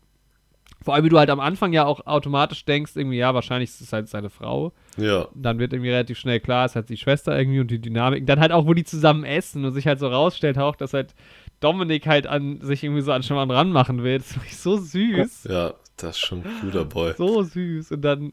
Vor 0.84 0.96
allem, 0.96 1.06
wie 1.06 1.10
du 1.10 1.20
halt 1.20 1.30
am 1.30 1.40
Anfang 1.40 1.74
ja 1.74 1.86
auch 1.86 2.08
automatisch 2.08 2.66
denkst, 2.66 2.94
irgendwie, 2.96 3.18
ja, 3.18 3.36
wahrscheinlich 3.36 3.70
ist 3.70 3.82
es 3.82 3.94
halt 3.94 4.08
seine 4.08 4.32
Frau. 4.32 4.74
Ja. 4.98 5.28
Dann 5.36 5.60
wird 5.60 5.74
irgendwie 5.74 5.92
relativ 5.92 6.18
schnell 6.18 6.40
klar, 6.40 6.66
es 6.66 6.72
ist 6.72 6.76
halt 6.76 6.90
die 6.90 6.98
Schwester 6.98 7.38
irgendwie 7.38 7.60
und 7.60 7.70
die 7.70 7.80
Dynamik. 7.80 8.26
Dann 8.26 8.40
halt 8.40 8.52
auch, 8.52 8.66
wo 8.66 8.74
die 8.74 8.84
zusammen 8.84 9.24
essen 9.24 9.64
und 9.64 9.74
sich 9.74 9.86
halt 9.86 10.00
so 10.00 10.08
rausstellt 10.08 10.58
auch, 10.58 10.76
dass 10.76 10.96
halt 10.96 11.14
Dominik 11.60 12.08
halt 12.08 12.26
an 12.26 12.62
sich 12.62 12.84
irgendwie 12.84 13.04
so 13.04 13.12
an 13.12 13.22
Siobhan 13.22 13.52
ranmachen 13.52 14.02
will. 14.04 14.18
Das 14.18 14.36
ist 14.38 14.64
so 14.64 14.78
süß. 14.78 15.44
Ja, 15.44 15.76
das 15.98 16.16
ist 16.16 16.20
schon 16.20 16.44
ein 16.44 16.62
guter 16.62 16.86
Boy. 16.86 17.14
So 17.16 17.44
süß. 17.44 17.92
Und 17.92 18.02
dann. 18.02 18.32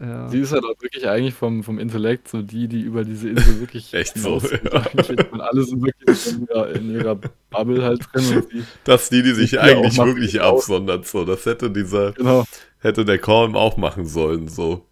Ja. 0.00 0.28
Sie 0.28 0.40
ist 0.40 0.52
halt 0.52 0.64
auch 0.64 0.80
wirklich 0.82 1.06
eigentlich 1.08 1.34
vom, 1.34 1.62
vom 1.62 1.78
Intellekt 1.78 2.26
so 2.26 2.42
die, 2.42 2.66
die 2.66 2.80
über 2.80 3.04
diese 3.04 3.28
Insel 3.28 3.60
wirklich 3.60 3.94
Echt 3.94 4.18
so, 4.18 4.40
ja. 4.40 4.84
Und 5.30 5.40
alle 5.40 5.62
sind 5.62 5.84
wirklich 5.84 6.32
in 6.32 6.48
ihrer, 6.48 6.70
in 6.70 6.90
ihrer 6.90 7.14
Bubble 7.50 7.84
halt 7.84 8.00
drin. 8.12 8.36
Und 8.36 8.50
sie, 8.50 8.64
Dass 8.82 9.08
die, 9.08 9.22
die 9.22 9.32
sich 9.32 9.52
Ja, 9.52 9.60
eigentlich 9.60 9.96
wirklich 9.96 10.40
absondert, 10.40 11.06
so. 11.06 11.24
Das 11.24 11.46
hätte 11.46 11.70
dieser, 11.70 12.12
genau. 12.12 12.44
hätte 12.80 13.04
der 13.04 13.18
Colm 13.18 13.54
auch 13.54 13.76
machen 13.76 14.04
sollen, 14.04 14.48
so. 14.48 14.84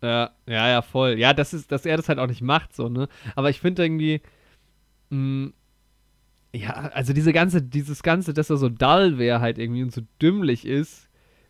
Ja, 0.00 0.30
ja, 0.46 0.68
ja, 0.68 0.82
voll. 0.82 1.18
Ja, 1.18 1.34
das 1.34 1.52
ist, 1.52 1.72
dass 1.72 1.84
er 1.86 1.96
das 1.96 2.08
halt 2.08 2.20
auch 2.20 2.28
nicht 2.28 2.42
macht, 2.42 2.74
so, 2.76 2.88
ne? 2.88 3.08
Aber 3.34 3.50
ich 3.50 3.60
finde 3.60 3.82
irgendwie, 3.82 4.22
mh, 5.10 5.50
ja, 6.54 6.70
also 6.70 7.12
diese 7.12 7.32
ganze, 7.32 7.62
dieses 7.62 8.04
ganze, 8.04 8.32
dass 8.32 8.48
er 8.48 8.58
so 8.58 8.68
dull 8.68 9.18
wäre 9.18 9.40
halt 9.40 9.58
irgendwie 9.58 9.82
und 9.82 9.92
so 9.92 10.02
dümmlich 10.22 10.64
ist 10.64 11.07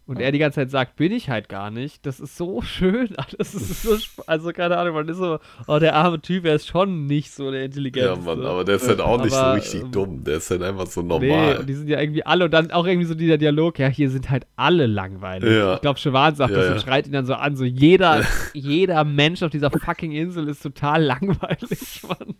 und 0.08 0.20
er 0.20 0.32
die 0.32 0.38
ganze 0.38 0.56
Zeit 0.56 0.70
sagt, 0.70 0.96
bin 0.96 1.12
ich 1.12 1.28
halt 1.28 1.50
gar 1.50 1.70
nicht, 1.70 2.06
das 2.06 2.18
ist 2.18 2.36
so 2.36 2.62
schön. 2.62 3.10
Das 3.36 3.54
ist 3.54 3.82
so, 3.82 3.96
also 4.26 4.52
keine 4.52 4.78
Ahnung, 4.78 4.94
man 4.94 5.06
ist 5.08 5.18
so, 5.18 5.38
oh, 5.66 5.78
der 5.78 5.94
arme 5.94 6.20
Typ, 6.22 6.46
er 6.46 6.54
ist 6.54 6.66
schon 6.66 7.04
nicht 7.06 7.30
so 7.30 7.50
der 7.50 7.60
Ja, 7.60 7.66
Intelligenteste. 7.66 8.24
Mann, 8.24 8.44
aber 8.44 8.64
der 8.64 8.76
ist 8.76 8.88
halt 8.88 9.00
auch 9.02 9.22
nicht 9.22 9.32
so 9.32 9.38
Aber, 9.38 9.56
richtig 9.56 9.82
ähm, 9.82 9.92
dumm. 9.92 10.24
Der 10.24 10.38
ist 10.38 10.50
halt 10.50 10.62
einfach 10.62 10.86
so 10.86 11.02
Nee, 11.02 11.08
normal. 11.08 11.58
und 11.58 11.68
die 11.68 11.74
sind 11.74 11.88
ja 11.88 12.00
irgendwie 12.00 12.24
alle 12.24 12.46
und 12.46 12.50
dann 12.52 12.70
auch 12.70 12.86
irgendwie 12.86 13.06
so 13.06 13.14
dieser 13.14 13.36
Dialog, 13.36 13.78
ja, 13.78 13.88
hier 13.88 14.08
sind 14.10 14.30
halt 14.30 14.46
alle 14.56 14.86
langweilig. 14.86 15.52
Ja. 15.54 15.74
Ich 15.74 15.82
glaube, 15.82 16.00
Siobhan 16.00 16.34
sagt 16.34 16.50
Ja, 16.52 16.56
das 16.56 16.66
ja. 16.68 16.72
und 16.72 16.80
schreit 16.80 17.06
ihn 17.06 17.12
dann 17.12 17.26
so 17.26 17.34
an, 17.34 17.54
so 17.56 17.64
jeder, 17.64 18.24
jeder 18.54 19.04
Mensch 19.04 19.42
auf 19.42 19.50
dieser 19.50 19.70
fucking 19.70 20.12
Insel 20.12 20.48
ist 20.48 20.62
total 20.62 21.02
langweilig, 21.02 22.02
Mann. 22.08 22.34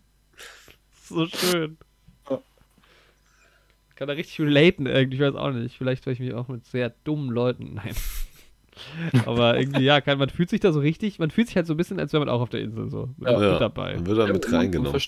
So 1.05 1.27
schön. 1.27 1.77
Ja. 3.99 4.05
Ich 4.05 4.07
kann 4.07 4.09
da 4.09 4.15
richtig 4.15 4.41
relaten 4.41 4.87
irgendwie, 4.87 5.17
ich 5.17 5.23
weiß 5.23 5.35
auch 5.35 5.51
nicht. 5.51 5.77
Vielleicht 5.77 6.07
weil 6.07 6.13
ich 6.13 6.21
mich 6.21 6.33
auch 6.35 6.47
mit 6.49 6.65
sehr 6.67 6.91
dummen 7.05 7.31
Leuten, 7.31 7.75
nein. 7.83 7.95
Aber 9.27 9.59
irgendwie, 9.59 9.83
ja, 9.83 10.01
kann, 10.01 10.19
man 10.19 10.29
fühlt 10.31 10.51
sich 10.51 10.61
da 10.61 10.71
so 10.73 10.79
richtig, 10.81 11.19
man 11.19 11.31
fühlt 11.33 11.49
sich 11.49 11.57
halt 11.57 11.67
so 11.67 11.75
ein 11.75 11.77
bisschen, 11.77 11.99
als 11.99 12.13
wäre 12.13 12.25
man 12.25 12.33
auch 12.33 12.41
auf 12.41 12.49
der 12.49 12.61
Insel 12.61 12.91
so 12.91 13.09
mit, 13.17 13.29
Ja. 13.29 13.39
mit 13.53 13.61
dabei. 13.61 13.95
Dann 13.95 14.07
wird 14.07 14.19
er 14.19 14.27
Ja, 14.29 14.33
mit 14.33 14.43
man- 14.45 14.51
man 14.53 14.61
reingenommen. 14.61 15.03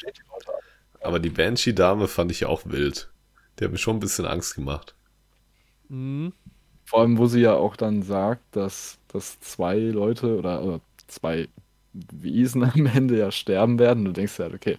Aber 1.02 1.18
die 1.20 1.30
Banshee-Dame 1.30 2.08
fand 2.08 2.32
ich 2.32 2.44
auch 2.46 2.62
wild. 2.66 3.10
Die 3.58 3.64
hat 3.64 3.70
mir 3.72 3.78
schon 3.78 3.96
ein 3.96 4.00
bisschen 4.00 4.26
Angst 4.26 4.54
gemacht. 4.56 4.94
Mhm. 5.88 6.32
Vor 6.84 7.00
allem, 7.00 7.16
wo 7.18 7.26
sie 7.26 7.40
ja 7.42 7.54
auch 7.54 7.76
dann 7.76 8.02
sagt, 8.02 8.42
dass, 8.56 8.98
dass 9.08 9.38
zwei 9.40 9.78
Leute 9.78 10.36
oder, 10.36 10.62
oder 10.64 10.80
zwei 11.06 11.48
Wesen 11.92 12.64
am 12.64 12.86
Ende 12.86 13.18
ja 13.18 13.30
sterben 13.30 13.78
werden. 13.78 14.04
Du 14.04 14.12
denkst 14.12 14.38
halt, 14.40 14.52
okay. 14.54 14.78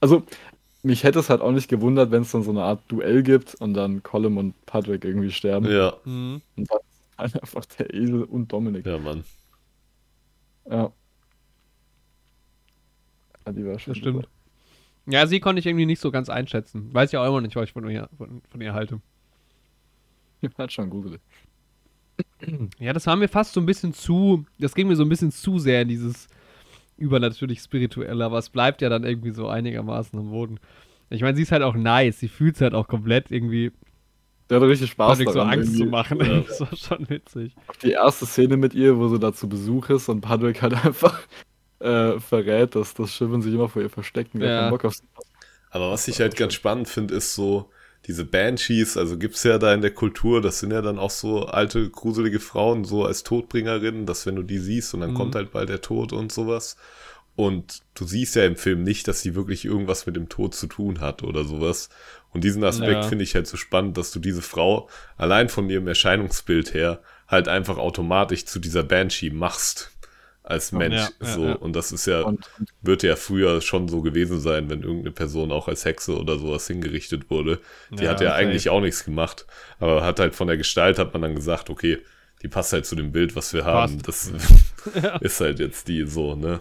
Also, 0.00 0.24
mich 0.86 1.02
hätte 1.02 1.18
es 1.18 1.28
halt 1.30 1.40
auch 1.40 1.50
nicht 1.50 1.68
gewundert, 1.68 2.12
wenn 2.12 2.22
es 2.22 2.30
dann 2.30 2.44
so 2.44 2.50
eine 2.52 2.62
Art 2.62 2.80
Duell 2.88 3.24
gibt 3.24 3.56
und 3.56 3.74
dann 3.74 4.02
Colin 4.04 4.38
und 4.38 4.54
Patrick 4.66 5.04
irgendwie 5.04 5.32
sterben. 5.32 5.70
Ja, 5.70 5.94
Mhm. 6.04 6.40
Und 6.56 6.70
dann 6.70 6.78
ist 6.78 7.18
halt 7.18 7.42
einfach 7.42 7.64
der 7.64 7.92
Esel 7.92 8.22
und 8.22 8.52
Dominik. 8.52 8.86
ja, 8.86 8.98
Mann. 8.98 9.24
Ja. 10.70 10.92
ja 13.44 13.52
die 13.52 13.66
war 13.66 13.78
schon 13.78 13.94
Das 13.94 13.98
stimmt. 13.98 14.28
Ja, 15.06 15.26
sie 15.26 15.40
konnte 15.40 15.60
ich 15.60 15.66
irgendwie 15.66 15.86
nicht 15.86 16.00
so 16.00 16.10
ganz 16.10 16.28
einschätzen. 16.28 16.92
Weiß 16.92 17.12
ja 17.12 17.22
auch 17.22 17.28
immer 17.28 17.40
nicht, 17.40 17.54
was 17.56 17.64
ich 17.64 17.72
von 17.72 17.88
ihr, 17.88 18.08
von, 18.16 18.42
von 18.48 18.60
ihr 18.60 18.72
halte. 18.72 19.00
Die 20.42 20.48
war 20.56 20.68
schon 20.70 20.90
gruselig. 20.90 21.20
Ja, 22.78 22.92
das 22.92 23.06
war 23.06 23.16
mir 23.16 23.28
fast 23.28 23.52
so 23.54 23.60
ein 23.60 23.66
bisschen 23.66 23.92
zu, 23.92 24.46
das 24.58 24.74
ging 24.74 24.88
mir 24.88 24.96
so 24.96 25.04
ein 25.04 25.08
bisschen 25.08 25.32
zu 25.32 25.58
sehr 25.58 25.82
in 25.82 25.88
dieses 25.88 26.28
übernatürlich 26.96 27.60
spirituelle, 27.60 28.24
aber 28.24 28.38
es 28.38 28.50
bleibt 28.50 28.82
ja 28.82 28.88
dann 28.88 29.04
irgendwie 29.04 29.32
so 29.32 29.48
einigermaßen 29.48 30.18
am 30.18 30.30
Boden. 30.30 30.58
Ich 31.10 31.22
meine, 31.22 31.36
sie 31.36 31.42
ist 31.42 31.52
halt 31.52 31.62
auch 31.62 31.74
nice, 31.76 32.18
sie 32.20 32.28
fühlt 32.28 32.56
es 32.56 32.60
halt 32.62 32.74
auch 32.74 32.88
komplett 32.88 33.30
irgendwie 33.30 33.72
Der 34.50 34.56
hatte 34.58 34.68
richtig 34.68 34.90
Spaß 34.90 35.18
Patrick 35.18 35.30
so 35.30 35.40
daran, 35.40 35.48
Angst 35.48 35.76
zu 35.76 35.84
irgendwie. 35.84 35.90
machen. 35.90 36.20
Ja. 36.20 36.42
Das 36.46 36.60
war 36.60 36.76
schon 36.76 37.08
witzig. 37.08 37.56
Die 37.82 37.92
erste 37.92 38.26
Szene 38.26 38.56
mit 38.56 38.74
ihr, 38.74 38.96
wo 38.98 39.08
sie 39.08 39.18
da 39.18 39.32
zu 39.32 39.48
Besuch 39.48 39.90
ist 39.90 40.08
und 40.08 40.20
Patrick 40.20 40.62
halt 40.62 40.74
einfach 40.84 41.20
äh, 41.80 42.18
verrät, 42.20 42.74
dass 42.76 42.94
das 42.94 43.14
Schiff 43.14 43.30
und 43.30 43.42
sich 43.42 43.54
immer 43.54 43.68
vor 43.68 43.82
ihr 43.82 43.90
versteckt 43.90 44.34
und 44.34 44.42
Ja. 44.42 44.50
keinen 44.50 44.68
Bock 44.70 44.84
auf 44.84 44.94
sie 44.94 45.04
hat. 45.16 45.24
Aber 45.70 45.90
was 45.92 46.08
ich 46.08 46.20
halt 46.20 46.36
ganz 46.36 46.54
spannend 46.54 46.88
finde, 46.88 47.14
ist 47.14 47.34
so, 47.34 47.70
diese 48.06 48.24
Banshees, 48.24 48.96
also 48.96 49.18
gibt's 49.18 49.42
ja 49.42 49.58
da 49.58 49.74
in 49.74 49.80
der 49.80 49.90
Kultur, 49.92 50.40
das 50.40 50.60
sind 50.60 50.70
ja 50.72 50.80
dann 50.82 50.98
auch 50.98 51.10
so 51.10 51.46
alte, 51.46 51.90
gruselige 51.90 52.38
Frauen, 52.40 52.84
so 52.84 53.04
als 53.04 53.22
Todbringerinnen, 53.24 54.06
dass 54.06 54.26
wenn 54.26 54.36
du 54.36 54.42
die 54.42 54.58
siehst 54.58 54.94
und 54.94 55.00
dann 55.00 55.10
Mhm. 55.10 55.14
kommt 55.14 55.34
halt 55.34 55.50
bald 55.52 55.68
der 55.68 55.80
Tod 55.80 56.12
und 56.12 56.30
sowas. 56.32 56.76
Und 57.34 57.82
du 57.94 58.06
siehst 58.06 58.34
ja 58.36 58.44
im 58.46 58.56
Film 58.56 58.82
nicht, 58.82 59.08
dass 59.08 59.20
sie 59.20 59.34
wirklich 59.34 59.64
irgendwas 59.66 60.06
mit 60.06 60.16
dem 60.16 60.28
Tod 60.30 60.54
zu 60.54 60.68
tun 60.68 61.00
hat 61.00 61.22
oder 61.22 61.44
sowas. 61.44 61.90
Und 62.32 62.44
diesen 62.44 62.64
Aspekt 62.64 63.02
Ja. 63.02 63.08
finde 63.08 63.24
ich 63.24 63.34
halt 63.34 63.46
so 63.46 63.56
spannend, 63.58 63.98
dass 63.98 64.10
du 64.10 64.20
diese 64.20 64.40
Frau 64.40 64.88
allein 65.18 65.48
von 65.50 65.68
ihrem 65.68 65.86
Erscheinungsbild 65.86 66.72
her 66.72 67.00
halt 67.28 67.48
einfach 67.48 67.76
automatisch 67.76 68.46
zu 68.46 68.58
dieser 68.58 68.84
Banshee 68.84 69.30
machst. 69.30 69.90
Als 70.46 70.72
Mensch. 70.72 71.10
Ja, 71.20 71.26
ja, 71.26 71.26
so. 71.26 71.44
ja. 71.44 71.54
Und 71.56 71.74
das 71.76 71.92
ist 71.92 72.06
ja 72.06 72.22
Und, 72.22 72.50
wird 72.80 73.02
ja 73.02 73.16
früher 73.16 73.60
schon 73.60 73.88
so 73.88 74.02
gewesen 74.02 74.40
sein, 74.40 74.70
wenn 74.70 74.82
irgendeine 74.82 75.12
Person 75.12 75.52
auch 75.52 75.68
als 75.68 75.84
Hexe 75.84 76.18
oder 76.18 76.38
sowas 76.38 76.66
hingerichtet 76.68 77.30
wurde. 77.30 77.60
Die 77.98 78.04
Ja, 78.04 78.10
hat 78.10 78.20
ja 78.22 78.32
safe. 78.32 78.34
eigentlich 78.34 78.70
auch 78.70 78.80
nichts 78.80 79.04
gemacht. 79.04 79.46
Aber 79.80 80.04
hat 80.04 80.20
halt 80.20 80.36
von 80.36 80.48
der 80.48 80.56
Gestalt 80.56 80.98
hat 81.00 81.12
man 81.14 81.22
dann 81.22 81.34
gesagt, 81.34 81.70
okay, 81.70 81.98
die 82.42 82.48
passt 82.48 82.72
halt 82.72 82.86
zu 82.86 82.96
dem 82.96 83.12
Bild, 83.12 83.36
was 83.36 83.52
wir 83.54 83.64
haben. 83.64 84.02
Das 84.02 84.32
ist 85.20 85.40
halt 85.40 85.58
jetzt 85.58 85.88
die 85.88 86.06
so, 86.06 86.36
ne? 86.36 86.60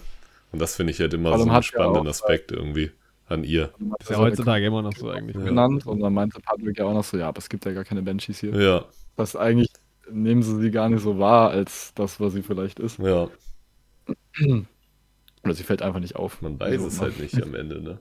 Und 0.52 0.60
das 0.60 0.76
finde 0.76 0.92
ich 0.92 1.00
halt 1.00 1.14
immer 1.14 1.34
Vor 1.34 1.40
so 1.40 1.44
einen 1.44 1.52
hat 1.52 1.64
ja 1.74 1.84
spannenden 1.84 2.08
auch, 2.08 2.08
Aspekt 2.08 2.52
irgendwie 2.52 2.92
an 3.28 3.44
ihr. 3.44 3.74
Ist 4.00 4.10
ja 4.10 4.18
heutzutage 4.18 4.66
immer 4.66 4.82
noch 4.82 4.96
so 4.96 5.10
eigentlich. 5.10 5.38
Ja. 5.38 5.44
genannt 5.44 5.86
und 5.86 6.00
dann 6.00 6.14
meinte 6.14 6.40
Patrick 6.42 6.78
ja 6.80 6.86
auch 6.86 6.94
noch 6.94 7.04
so, 7.04 7.18
ja, 7.18 7.28
aber 7.28 7.40
es 7.40 7.50
gibt 7.50 7.66
ja 7.66 7.74
gar 7.74 7.84
keine 7.84 8.02
Banshees 8.04 8.40
hier. 8.40 8.56
Ja, 8.56 8.86
Das 9.16 9.36
eigentlich 9.36 9.70
nehmen 10.10 10.44
sie 10.44 10.60
sie 10.62 10.72
gar 10.72 10.90
nicht 10.90 11.02
so 11.02 11.18
wahr 11.20 11.50
als 11.52 11.94
das, 11.96 12.20
was 12.20 12.34
sie 12.34 12.44
vielleicht 12.44 12.80
ist. 12.80 13.00
ja, 13.00 13.30
Oder 15.44 15.54
sie 15.54 15.64
fällt 15.64 15.82
einfach 15.82 16.00
nicht 16.00 16.16
auf. 16.16 16.42
man 16.42 16.60
weiß 16.60 16.72
Also, 16.74 16.88
es 16.88 17.02
halt 17.02 17.20
nicht 17.20 17.42
am 17.42 17.56
Ende, 17.56 17.82
ne? 17.82 18.00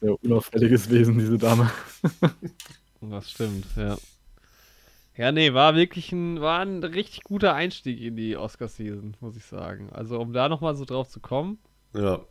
Sehr 0.00 0.22
unauffälliges 0.24 0.90
Wesen, 0.90 1.18
diese 1.18 1.38
Dame. 1.38 1.70
Das 3.00 3.32
stimmt, 3.32 3.66
ja. 3.76 3.98
Ja, 5.16 5.32
nee, 5.32 5.52
war 5.52 5.74
wirklich 5.74 6.12
ein, 6.12 6.40
war 6.40 6.60
ein 6.60 6.84
richtig 6.84 7.24
guter 7.24 7.52
Einstieg 7.52 8.00
in 8.00 8.14
die 8.14 8.36
Oscar-Season, 8.36 9.16
muss 9.20 9.36
ich 9.36 9.44
sagen. 9.44 9.90
Also, 9.90 10.20
um 10.20 10.32
da 10.32 10.48
nochmal 10.48 10.76
so 10.76 10.84
drauf 10.84 11.08
zu 11.08 11.18
kommen. 11.18 11.58
Ja. 11.96 12.24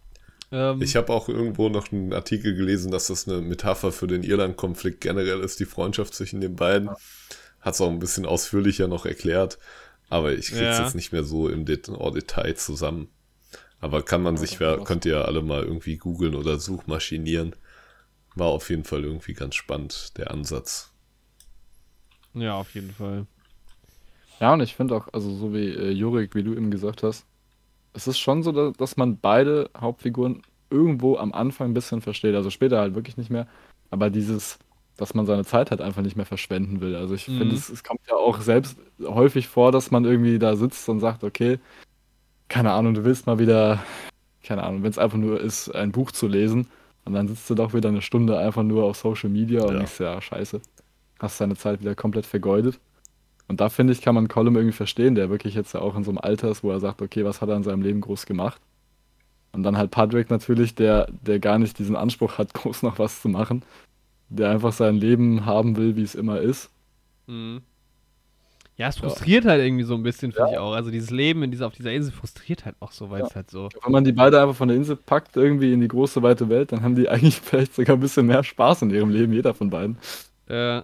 Ähm, 0.52 0.82
Ich 0.82 0.96
habe 0.96 1.12
auch 1.12 1.28
irgendwo 1.28 1.68
noch 1.68 1.92
einen 1.92 2.14
Artikel 2.14 2.56
gelesen, 2.56 2.90
dass 2.90 3.08
das 3.08 3.28
eine 3.28 3.42
Metapher 3.42 3.92
für 3.92 4.08
den 4.08 4.24
Irland-Konflikt 4.24 5.02
generell 5.02 5.42
ist, 5.42 5.60
die 5.60 5.66
Freundschaft 5.66 6.14
zwischen 6.14 6.40
den 6.40 6.56
beiden. 6.56 6.90
Hat 7.60 7.74
es 7.74 7.82
auch 7.82 7.90
ein 7.90 8.00
bisschen 8.00 8.26
ausführlicher 8.26 8.88
noch 8.88 9.06
erklärt, 9.06 9.60
aber 10.10 10.32
ich 10.32 10.48
krieg's 10.48 10.62
Ja. 10.62 10.84
jetzt 10.84 10.96
nicht 10.96 11.12
mehr 11.12 11.24
so 11.26 11.50
im 11.50 11.66
Det 11.66 11.88
Detail 11.88 12.56
zusammen. 12.56 13.10
Aber 13.82 14.03
kann 14.03 14.22
man 14.24 14.38
sich, 14.38 14.60
wer, 14.61 14.80
könnt 14.80 15.06
ihr 15.06 15.14
ja 15.14 15.22
alle 15.24 15.42
mal 15.42 15.64
irgendwie 15.64 15.98
googeln 15.98 16.35
oder 16.35 16.60
suchmaschinieren. 16.60 17.56
War 18.35 18.48
auf 18.50 18.69
jeden 18.69 18.85
Fall 18.85 19.03
irgendwie 19.06 19.34
ganz 19.34 19.56
spannend, 19.56 20.18
der 20.18 20.32
Ansatz. 20.32 20.93
ja, 22.34 22.56
auf 22.56 22.74
jeden 22.76 22.92
Fall. 22.92 23.26
Ja, 24.40 24.53
und 24.53 24.61
ich 24.61 24.76
finde 24.76 24.95
auch, 24.95 25.08
also 25.14 25.32
so 25.35 25.53
wie 25.53 25.68
äh, 25.69 25.92
Jurik, 25.92 26.34
wie 26.35 26.43
du 26.43 26.53
eben 26.53 26.72
gesagt 26.72 27.03
hast, 27.03 27.26
es 27.93 28.08
ist 28.08 28.19
schon 28.19 28.43
so, 28.43 28.51
dass, 28.51 28.74
dass 28.77 28.98
man 28.98 29.19
beide 29.19 29.72
Hauptfiguren 29.77 30.43
irgendwo 30.69 31.18
am 31.18 31.34
Anfang 31.34 31.72
ein 31.72 31.74
bisschen 31.76 32.01
versteht. 32.01 32.35
Also 32.35 32.50
später 32.51 32.80
halt 32.80 32.95
wirklich 32.95 33.18
nicht 33.18 33.32
mehr. 33.32 33.48
Aber 33.92 34.10
dieses, 34.10 34.60
dass 34.98 35.14
man 35.16 35.26
seine 35.27 35.45
Zeit 35.45 35.72
halt 35.72 35.82
einfach 35.82 36.01
nicht 36.03 36.18
mehr 36.18 36.26
verschwenden 36.27 36.82
will. 36.82 36.95
Also 36.95 37.16
ich 37.16 37.30
Mhm. 37.30 37.38
finde, 37.38 37.56
es, 37.56 37.69
es 37.69 37.84
kommt 37.84 38.01
ja 38.10 38.16
auch 38.16 38.42
selbst 38.42 38.77
häufig 39.01 39.48
vor, 39.48 39.72
dass 39.72 39.92
man 39.92 40.06
irgendwie 40.06 40.40
da 40.40 40.56
sitzt 40.56 40.90
und 40.90 41.00
sagt, 41.01 41.24
okay, 41.24 41.60
keine 42.52 42.74
Ahnung, 42.74 42.94
du 42.94 43.06
willst 43.06 43.28
mal 43.28 43.40
wieder, 43.40 43.82
keine 44.44 44.64
Ahnung, 44.64 44.84
wenn 44.84 44.90
es 44.92 44.98
einfach 44.98 45.18
nur 45.18 45.40
ist, 45.40 45.74
ein 45.74 45.94
Buch 45.94 46.12
zu 46.12 46.28
lesen. 46.28 46.68
Und 47.06 47.14
dann 47.14 47.30
sitzt 47.30 47.50
du 47.50 47.56
doch 47.56 47.74
wieder 47.74 47.88
eine 47.90 48.02
Stunde 48.02 48.38
einfach 48.38 48.62
nur 48.62 48.84
auf 48.84 48.98
Social 48.98 49.30
Media 49.30 49.62
und 49.62 49.72
Ja. 49.72 49.78
denkst, 49.78 50.00
ja, 50.02 50.22
scheiße. 50.22 50.60
Hast 51.20 51.40
deine 51.40 51.56
Zeit 51.56 51.80
wieder 51.80 51.96
komplett 51.96 52.26
vergeudet. 52.26 52.78
Und 53.48 53.62
da 53.62 53.70
finde 53.70 53.94
ich, 53.94 54.02
kann 54.02 54.16
man 54.16 54.28
Colum 54.28 54.56
irgendwie 54.58 54.76
verstehen, 54.76 55.16
der 55.16 55.30
wirklich 55.30 55.56
jetzt 55.56 55.74
ja 55.74 55.80
auch 55.80 55.96
in 55.96 56.04
so 56.04 56.12
einem 56.12 56.18
Alter 56.18 56.52
ist, 56.52 56.62
wo 56.64 56.72
er 56.72 56.80
sagt, 56.82 57.02
okay, 57.02 57.24
was 57.24 57.42
hat 57.42 57.48
er 57.50 57.56
in 57.56 57.64
seinem 57.64 57.82
Leben 57.82 58.02
groß 58.02 58.26
gemacht? 58.26 58.62
Und 59.54 59.64
dann 59.64 59.78
halt 59.78 59.92
Patrick 59.92 60.30
natürlich, 60.30 60.76
der, 60.76 61.08
der 61.22 61.40
gar 61.40 61.58
nicht 61.58 61.80
diesen 61.80 61.96
Anspruch 61.96 62.38
hat, 62.38 62.54
groß 62.54 62.84
noch 62.84 63.00
was 63.00 63.22
zu 63.22 63.30
machen, 63.30 63.64
der 64.28 64.50
einfach 64.50 64.74
sein 64.74 64.96
Leben 64.96 65.46
haben 65.46 65.78
will, 65.78 65.96
wie 65.96 66.04
es 66.04 66.16
immer 66.16 66.40
ist. 66.42 66.70
Mhm. 67.28 67.62
Ja, 68.82 68.88
es 68.88 68.98
frustriert 68.98 69.45
halt 69.45 69.61
irgendwie 69.61 69.84
so 69.84 69.93
ein 69.93 70.01
bisschen, 70.01 70.32
finde 70.32 70.53
ich 70.53 70.58
auch. 70.58 70.74
Also 70.74 70.90
dieses 70.90 71.11
Leben 71.11 71.43
in 71.43 71.51
dieser, 71.51 71.68
auf 71.68 71.74
dieser 71.76 71.92
Insel 71.92 72.11
frustriert 72.11 72.66
halt 72.66 72.76
auch 72.80 72.92
so, 72.92 73.11
weil 73.11 73.19
Ja. 73.19 73.27
es 73.27 73.35
halt 73.35 73.51
so. 73.51 73.69
Wenn 73.84 73.92
man 73.92 74.03
die 74.03 74.11
beide 74.11 74.42
einfach 74.42 74.56
von 74.56 74.69
der 74.69 74.76
Insel 74.76 74.95
packt, 74.95 75.38
irgendwie 75.38 75.72
in 75.72 75.82
die 75.82 75.88
große, 75.88 76.24
weite 76.24 76.50
Welt, 76.50 76.72
dann 76.72 76.82
haben 76.82 76.95
die 76.95 77.08
eigentlich 77.10 77.40
vielleicht 77.40 77.76
sogar 77.76 77.95
ein 77.95 78.00
bisschen 78.00 78.26
mehr 78.26 78.43
Spaß 78.43 78.82
in 78.82 78.90
ihrem 78.90 79.11
Leben, 79.11 79.34
jeder 79.34 79.53
von 79.53 79.69
beiden. 79.69 80.00
Äh, 80.50 80.77
ja, 80.77 80.84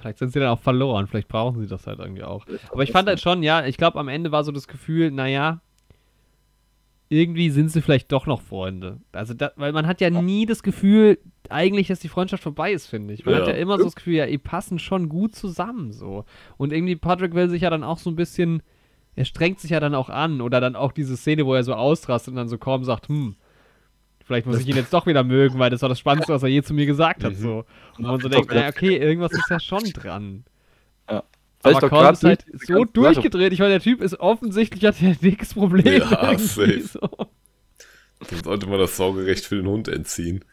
vielleicht 0.00 0.18
sind 0.18 0.34
sie 0.34 0.38
dann 0.38 0.50
auch 0.50 0.60
verloren, 0.60 1.06
vielleicht 1.06 1.28
brauchen 1.28 1.62
sie 1.62 1.66
das 1.66 1.86
halt 1.86 1.98
irgendwie 1.98 2.24
auch. 2.24 2.44
Aber 2.70 2.82
ich 2.82 2.92
fand 2.92 3.08
halt 3.08 3.20
schon, 3.20 3.42
ja, 3.42 3.64
ich 3.64 3.78
glaube, 3.78 3.98
am 3.98 4.08
Ende 4.08 4.30
war 4.30 4.44
so 4.44 4.52
das 4.52 4.68
Gefühl, 4.68 5.10
naja, 5.10 5.62
irgendwie 7.08 7.48
sind 7.48 7.70
sie 7.70 7.80
vielleicht 7.80 8.12
doch 8.12 8.26
noch 8.26 8.42
Freunde. 8.42 8.98
Also, 9.12 9.32
da, 9.32 9.52
weil 9.56 9.72
man 9.72 9.86
hat 9.86 10.02
ja 10.02 10.10
nie 10.10 10.44
das 10.44 10.62
Gefühl, 10.62 11.18
eigentlich, 11.50 11.88
dass 11.88 12.00
die 12.00 12.08
Freundschaft 12.08 12.42
vorbei 12.42 12.72
ist, 12.72 12.86
finde 12.86 13.14
ich. 13.14 13.24
Man 13.24 13.34
Ja. 13.34 13.40
hat 13.40 13.48
ja 13.48 13.54
immer 13.54 13.78
so 13.78 13.84
das 13.84 13.96
Gefühl, 13.96 14.14
ja, 14.14 14.26
die 14.26 14.38
passen 14.38 14.78
schon 14.78 15.08
gut 15.08 15.34
zusammen, 15.34 15.92
so. 15.92 16.24
Und 16.56 16.72
irgendwie 16.72 16.96
Patrick 16.96 17.34
will 17.34 17.48
sich 17.48 17.62
ja 17.62 17.70
dann 17.70 17.84
auch 17.84 17.98
so 17.98 18.10
ein 18.10 18.16
bisschen, 18.16 18.62
er 19.14 19.24
strengt 19.24 19.60
sich 19.60 19.70
ja 19.70 19.80
dann 19.80 19.94
auch 19.94 20.08
an. 20.10 20.40
Oder 20.40 20.60
dann 20.60 20.76
auch 20.76 20.92
diese 20.92 21.16
Szene, 21.16 21.46
wo 21.46 21.54
er 21.54 21.62
so 21.64 21.74
ausrastet 21.74 22.32
und 22.32 22.36
dann 22.36 22.48
so 22.48 22.58
kaum 22.58 22.84
sagt, 22.84 23.08
hm, 23.08 23.34
vielleicht 24.24 24.46
muss 24.46 24.60
ich 24.60 24.68
ihn 24.68 24.76
jetzt 24.76 24.92
doch 24.92 25.06
wieder 25.06 25.24
mögen, 25.24 25.58
weil 25.58 25.70
das 25.70 25.82
war 25.82 25.88
das 25.88 25.98
Spannendste, 25.98 26.32
was 26.32 26.42
er 26.42 26.48
je 26.48 26.62
zu 26.62 26.74
mir 26.74 26.86
gesagt 26.86 27.24
hat, 27.24 27.32
Mhm. 27.32 27.36
so. 27.36 27.64
Und 27.96 28.04
man 28.06 28.20
so 28.20 28.28
denkt, 28.28 28.50
ja. 28.52 28.58
naja, 28.58 28.68
okay, 28.70 28.96
irgendwas 28.96 29.32
ist 29.32 29.48
ja 29.50 29.60
schon 29.60 29.84
dran. 29.92 30.44
Vielleicht 31.62 31.78
Aber 31.82 31.88
Colm 31.88 32.02
grad 32.02 32.14
ist 32.14 32.22
halt 32.24 32.44
durch 32.52 32.64
so 32.66 32.84
durchgedreht. 32.84 33.52
Ich 33.52 33.58
meine, 33.58 33.72
der 33.72 33.80
Typ 33.80 34.00
ist 34.02 34.20
offensichtlich, 34.20 34.84
hat 34.84 35.02
ein 35.02 35.18
dickes 35.20 35.54
Problem. 35.54 36.00
Ja, 36.00 36.38
safe. 36.38 36.80
So. 36.82 37.00
Dann 38.30 38.42
sollte 38.44 38.66
man 38.68 38.78
das 38.78 38.96
Saugerecht 38.96 39.44
für 39.44 39.56
den 39.56 39.66
Hund 39.66 39.88
entziehen. 39.88 40.44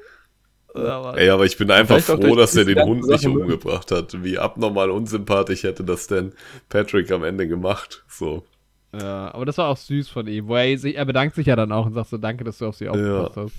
Aber, 0.74 1.18
Ey, 1.18 1.30
aber 1.30 1.46
ich 1.46 1.56
bin 1.58 1.70
einfach 1.70 2.00
froh, 2.00 2.36
dass 2.36 2.56
er 2.56 2.66
den 2.66 2.82
Hund 2.82 3.06
nicht 3.06 3.26
umgebracht 3.28 3.92
hat. 3.92 4.24
Wie 4.24 4.40
abnormal 4.40 4.90
unsympathisch 4.90 5.64
hätte 5.64 5.84
das 5.84 6.08
denn 6.08 6.34
Patrick 6.70 7.12
am 7.12 7.24
Ende 7.24 7.48
gemacht. 7.48 8.04
So. 8.08 8.44
ja, 8.92 9.34
aber 9.34 9.46
das 9.46 9.58
war 9.60 9.70
auch 9.70 9.78
süß 9.78 10.10
von 10.10 10.26
ihm. 10.28 10.48
Wo 10.48 10.56
er, 10.56 10.78
sich, 10.78 10.96
er 10.96 11.06
bedankt 11.06 11.36
sich 11.36 11.46
ja 11.48 11.56
dann 11.56 11.72
auch 11.72 11.86
und 11.86 11.94
sagt 11.94 12.10
so, 12.10 12.18
danke, 12.18 12.44
dass 12.44 12.58
du 12.58 12.66
auf 12.68 12.76
sie 12.76 12.90
aufgepasst 12.90 13.38
hast. 13.38 13.54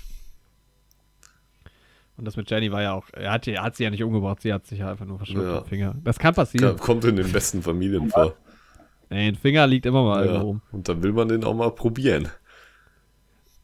Und 2.17 2.25
das 2.25 2.37
mit 2.37 2.49
Jenny 2.49 2.71
war 2.71 2.81
ja 2.81 2.93
auch, 2.93 3.05
er 3.13 3.31
hat, 3.33 3.47
er 3.47 3.61
hat 3.61 3.75
sie 3.75 3.83
ja 3.83 3.89
nicht 3.89 4.03
umgebracht, 4.03 4.41
sie 4.41 4.53
hat 4.53 4.65
sich 4.65 4.79
ja 4.79 4.91
einfach 4.91 5.05
nur 5.05 5.17
verschluckt 5.17 5.47
Ja. 5.47 5.63
Finger. 5.63 5.95
Das 6.03 6.17
kann 6.17 6.33
passieren. 6.33 6.77
Kommt 6.77 7.03
in 7.05 7.17
den 7.17 7.31
besten 7.31 7.61
Familien 7.61 8.09
vor. 8.09 8.33
Ey, 9.09 9.27
ein 9.27 9.35
Finger 9.35 9.67
liegt 9.67 9.85
immer 9.85 10.03
mal 10.03 10.19
Ja. 10.25 10.31
irgendwo 10.31 10.47
rum. 10.47 10.61
Und 10.71 10.87
dann 10.89 11.03
will 11.03 11.11
man 11.13 11.27
den 11.27 11.43
auch 11.43 11.53
mal 11.53 11.71
probieren. 11.71 12.29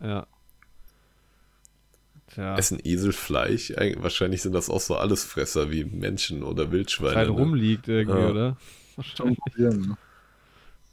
Ja. 0.02 0.26
Tja, 2.34 2.56
Essen 2.58 2.80
Esel 2.84 3.12
Fleisch? 3.14 3.72
Eig- 3.72 4.02
Wahrscheinlich 4.02 4.42
sind 4.42 4.54
das 4.54 4.70
auch 4.70 4.80
so 4.80 4.96
Allesfresser 4.96 5.72
wie 5.72 5.84
Menschen 5.84 6.44
oder 6.44 6.72
Wildschweine. 6.72 7.16
halt 7.16 7.30
ne? 7.30 7.36
rumliegt 7.36 7.88
irgendwie, 7.88 8.20
Ja. 8.20 8.30
oder? 8.30 8.58
Wahrscheinlich. 8.96 9.38
probieren. 9.40 9.98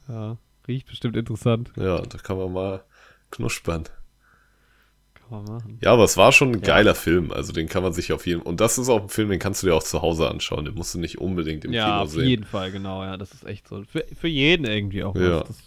Ja, 0.07 0.37
riecht 0.67 0.87
bestimmt 0.87 1.15
interessant. 1.15 1.71
Ja, 1.75 2.01
da 2.01 2.17
kann 2.17 2.37
man 2.37 2.51
mal 2.51 2.83
knuspern. 3.31 3.83
Kann 5.13 5.29
man 5.29 5.43
machen. 5.45 5.77
Ja, 5.81 5.93
aber 5.93 6.03
es 6.03 6.17
war 6.17 6.31
schon 6.31 6.51
ein 6.53 6.61
geiler 6.61 6.95
Film. 6.95 7.31
Also 7.31 7.53
den 7.53 7.67
kann 7.67 7.83
man 7.83 7.93
sich 7.93 8.11
auf 8.13 8.25
jeden 8.25 8.41
Und 8.41 8.59
das 8.59 8.77
ist 8.77 8.89
auch 8.89 9.03
ein 9.03 9.09
Film, 9.09 9.29
den 9.29 9.39
kannst 9.39 9.61
du 9.63 9.67
dir 9.67 9.75
auch 9.75 9.83
zu 9.83 10.01
Hause 10.01 10.27
anschauen. 10.29 10.65
Den 10.65 10.73
musst 10.73 10.93
du 10.95 10.99
nicht 10.99 11.19
unbedingt 11.19 11.63
im 11.65 11.73
ja, 11.73 11.85
Kino 11.85 11.97
auf 12.01 12.09
sehen. 12.09 12.27
jeden 12.27 12.43
Fall, 12.45 12.71
genau, 12.71 13.03
ja, 13.03 13.17
das 13.17 13.31
ist 13.33 13.45
echt 13.45 13.67
so. 13.67 13.83
Für, 13.83 14.03
für 14.19 14.27
jeden 14.27 14.65
irgendwie 14.65 15.03
auch. 15.03 15.15
Ja. 15.15 15.41
was. 15.41 15.47
Das, 15.47 15.57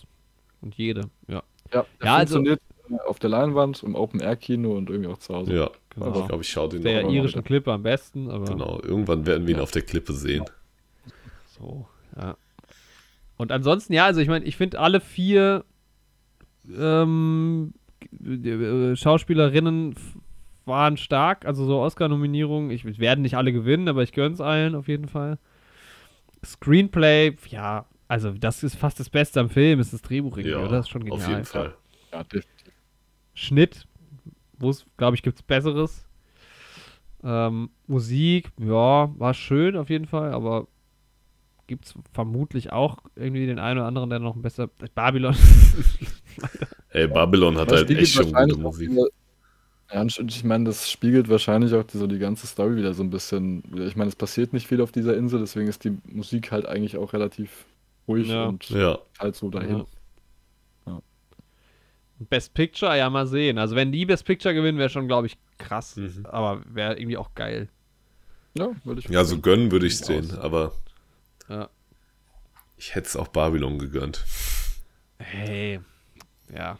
und 0.60 0.74
jede, 0.76 1.02
ja. 1.28 1.42
Ja, 1.72 1.86
Ja, 2.02 2.16
also- 2.16 2.34
funktioniert 2.34 2.60
auf 3.06 3.18
der 3.18 3.30
Leinwand, 3.30 3.82
im 3.82 3.94
Open-Air-Kino 3.94 4.76
und 4.76 4.90
irgendwie 4.90 5.10
auch 5.10 5.18
zu 5.18 5.34
Hause. 5.34 5.54
Ja, 5.54 5.70
Genau. 5.94 6.20
ich 6.20 6.26
glaube, 6.26 6.42
ich 6.42 6.48
schaue 6.48 6.68
den 6.70 6.82
Der 6.82 7.06
irischen. 7.08 7.44
Klippe 7.44 7.70
am 7.72 7.82
besten, 7.82 8.30
aber 8.30 8.46
Genau, 8.46 8.80
irgendwann 8.82 9.26
werden 9.26 9.46
wir 9.46 9.54
ihn 9.54 9.60
auf 9.60 9.70
der 9.70 9.82
Klippe 9.82 10.12
sehen. 10.14 10.44
so, 11.58 11.86
ja. 12.16 12.36
Und 13.36 13.52
ansonsten, 13.52 13.92
ja, 13.92 14.06
also 14.06 14.20
ich 14.20 14.28
meine, 14.28 14.44
ich 14.44 14.56
finde 14.56 14.78
alle 14.78 15.00
vier 15.00 15.64
ähm, 16.74 17.74
äh, 18.24 18.94
Schauspielerinnen 18.96 19.94
waren 20.64 20.96
stark, 20.96 21.44
also 21.44 21.64
so 21.66 21.80
Oscar-Nominierungen. 21.80 22.70
Ich 22.70 22.84
werden 23.00 23.22
nicht 23.22 23.36
alle 23.36 23.52
gewinnen, 23.52 23.88
aber 23.88 24.02
ich 24.02 24.12
gönn's 24.12 24.40
allen 24.40 24.74
auf 24.74 24.86
jeden 24.88 25.08
Fall. 25.08 25.38
Screenplay, 26.44 27.36
ja, 27.48 27.84
also 28.08 28.30
das 28.32 28.62
ist 28.62 28.76
fast 28.76 28.98
das 29.00 29.10
Beste 29.10 29.40
am 29.40 29.50
Film, 29.50 29.80
ist 29.80 29.92
das 29.92 30.02
Drehbuch 30.02 30.36
irgendwie, 30.36 30.52
Ja, 30.52 30.58
oder? 30.60 30.70
Das 30.78 30.86
ist 30.86 30.90
schon 30.90 31.04
genial. 31.04 31.20
auf 31.20 31.28
jeden 31.28 31.44
Fall. 31.44 31.74
Ja, 32.12 32.22
definitiv. 32.24 32.61
Schnitt, 33.34 33.86
wo 34.58 34.70
es, 34.70 34.86
glaube 34.96 35.16
ich, 35.16 35.22
gibt's 35.22 35.42
Besseres. 35.42 36.06
Ähm, 37.24 37.70
Musik, 37.86 38.50
ja, 38.58 39.12
war 39.18 39.34
schön 39.34 39.76
auf 39.76 39.90
jeden 39.90 40.06
Fall, 40.06 40.32
aber 40.32 40.66
gibt's 41.66 41.94
vermutlich 42.12 42.72
auch 42.72 42.98
irgendwie 43.14 43.46
den 43.46 43.58
einen 43.58 43.78
oder 43.78 43.86
anderen, 43.86 44.10
der 44.10 44.18
noch 44.18 44.34
ein 44.36 44.42
besser. 44.42 44.68
Babylon. 44.94 45.36
Ey, 46.90 47.06
Babylon 47.06 47.56
hat 47.58 47.70
Das 47.70 47.80
halt 47.80 47.90
echt 47.90 48.12
schon 48.12 48.32
gute 48.32 48.58
Musik. 48.58 48.90
Ja, 49.92 50.00
und 50.00 50.18
ich 50.18 50.42
meine, 50.44 50.64
das 50.64 50.90
spiegelt 50.90 51.28
wahrscheinlich 51.28 51.74
auch 51.74 51.84
die, 51.84 51.98
so 51.98 52.06
die 52.06 52.18
ganze 52.18 52.46
Story 52.46 52.76
wieder 52.76 52.94
so 52.94 53.02
ein 53.02 53.10
bisschen. 53.10 53.62
Ich 53.86 53.94
meine, 53.94 54.08
es 54.08 54.16
passiert 54.16 54.52
nicht 54.52 54.66
viel 54.66 54.80
auf 54.80 54.90
dieser 54.90 55.16
Insel, 55.16 55.40
deswegen 55.40 55.68
ist 55.68 55.84
die 55.84 55.98
Musik 56.10 56.50
halt 56.50 56.66
eigentlich 56.66 56.96
auch 56.96 57.12
relativ 57.12 57.66
ruhig 58.08 58.28
Ja. 58.28 58.46
und 58.46 58.68
Ja, 58.70 58.98
halt 59.18 59.36
so 59.36 59.50
dahin. 59.50 59.78
Ja. 59.78 59.84
Best 62.26 62.54
Picture, 62.54 62.96
ja, 62.96 63.08
mal 63.10 63.26
sehen. 63.26 63.58
Also, 63.58 63.76
wenn 63.76 63.92
die 63.92 64.06
Best 64.06 64.24
Picture 64.24 64.54
gewinnen, 64.54 64.78
wäre 64.78 64.88
schon, 64.90 65.06
glaube 65.08 65.26
ich, 65.26 65.36
krass. 65.58 65.96
Mhm. 65.96 66.26
Aber 66.26 66.62
wäre 66.66 66.98
irgendwie 66.98 67.16
auch 67.16 67.34
geil. 67.34 67.68
Ja, 68.54 68.70
würde 68.84 69.00
ich 69.00 69.08
ja 69.08 69.24
so 69.24 69.38
gönnen 69.40 69.70
würde 69.70 69.86
ich 69.86 69.94
es 69.94 70.00
denen, 70.02 70.30
aber 70.38 70.72
Ja. 71.48 71.70
ich 72.76 72.94
hätte 72.94 73.06
es 73.08 73.16
auch 73.16 73.28
Babylon 73.28 73.78
gegönnt. 73.78 74.24
Hey. 75.18 75.80
Ja. 76.54 76.78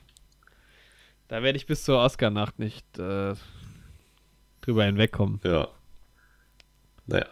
Da 1.28 1.42
werde 1.42 1.56
ich 1.56 1.64
bis 1.66 1.84
zur 1.84 1.98
Oscar-Nacht 2.00 2.58
nicht 2.58 2.84
äh, 2.98 3.34
drüber 4.60 4.84
hinwegkommen. 4.84 5.40
Ja. 5.44 5.68
Naja, 7.06 7.26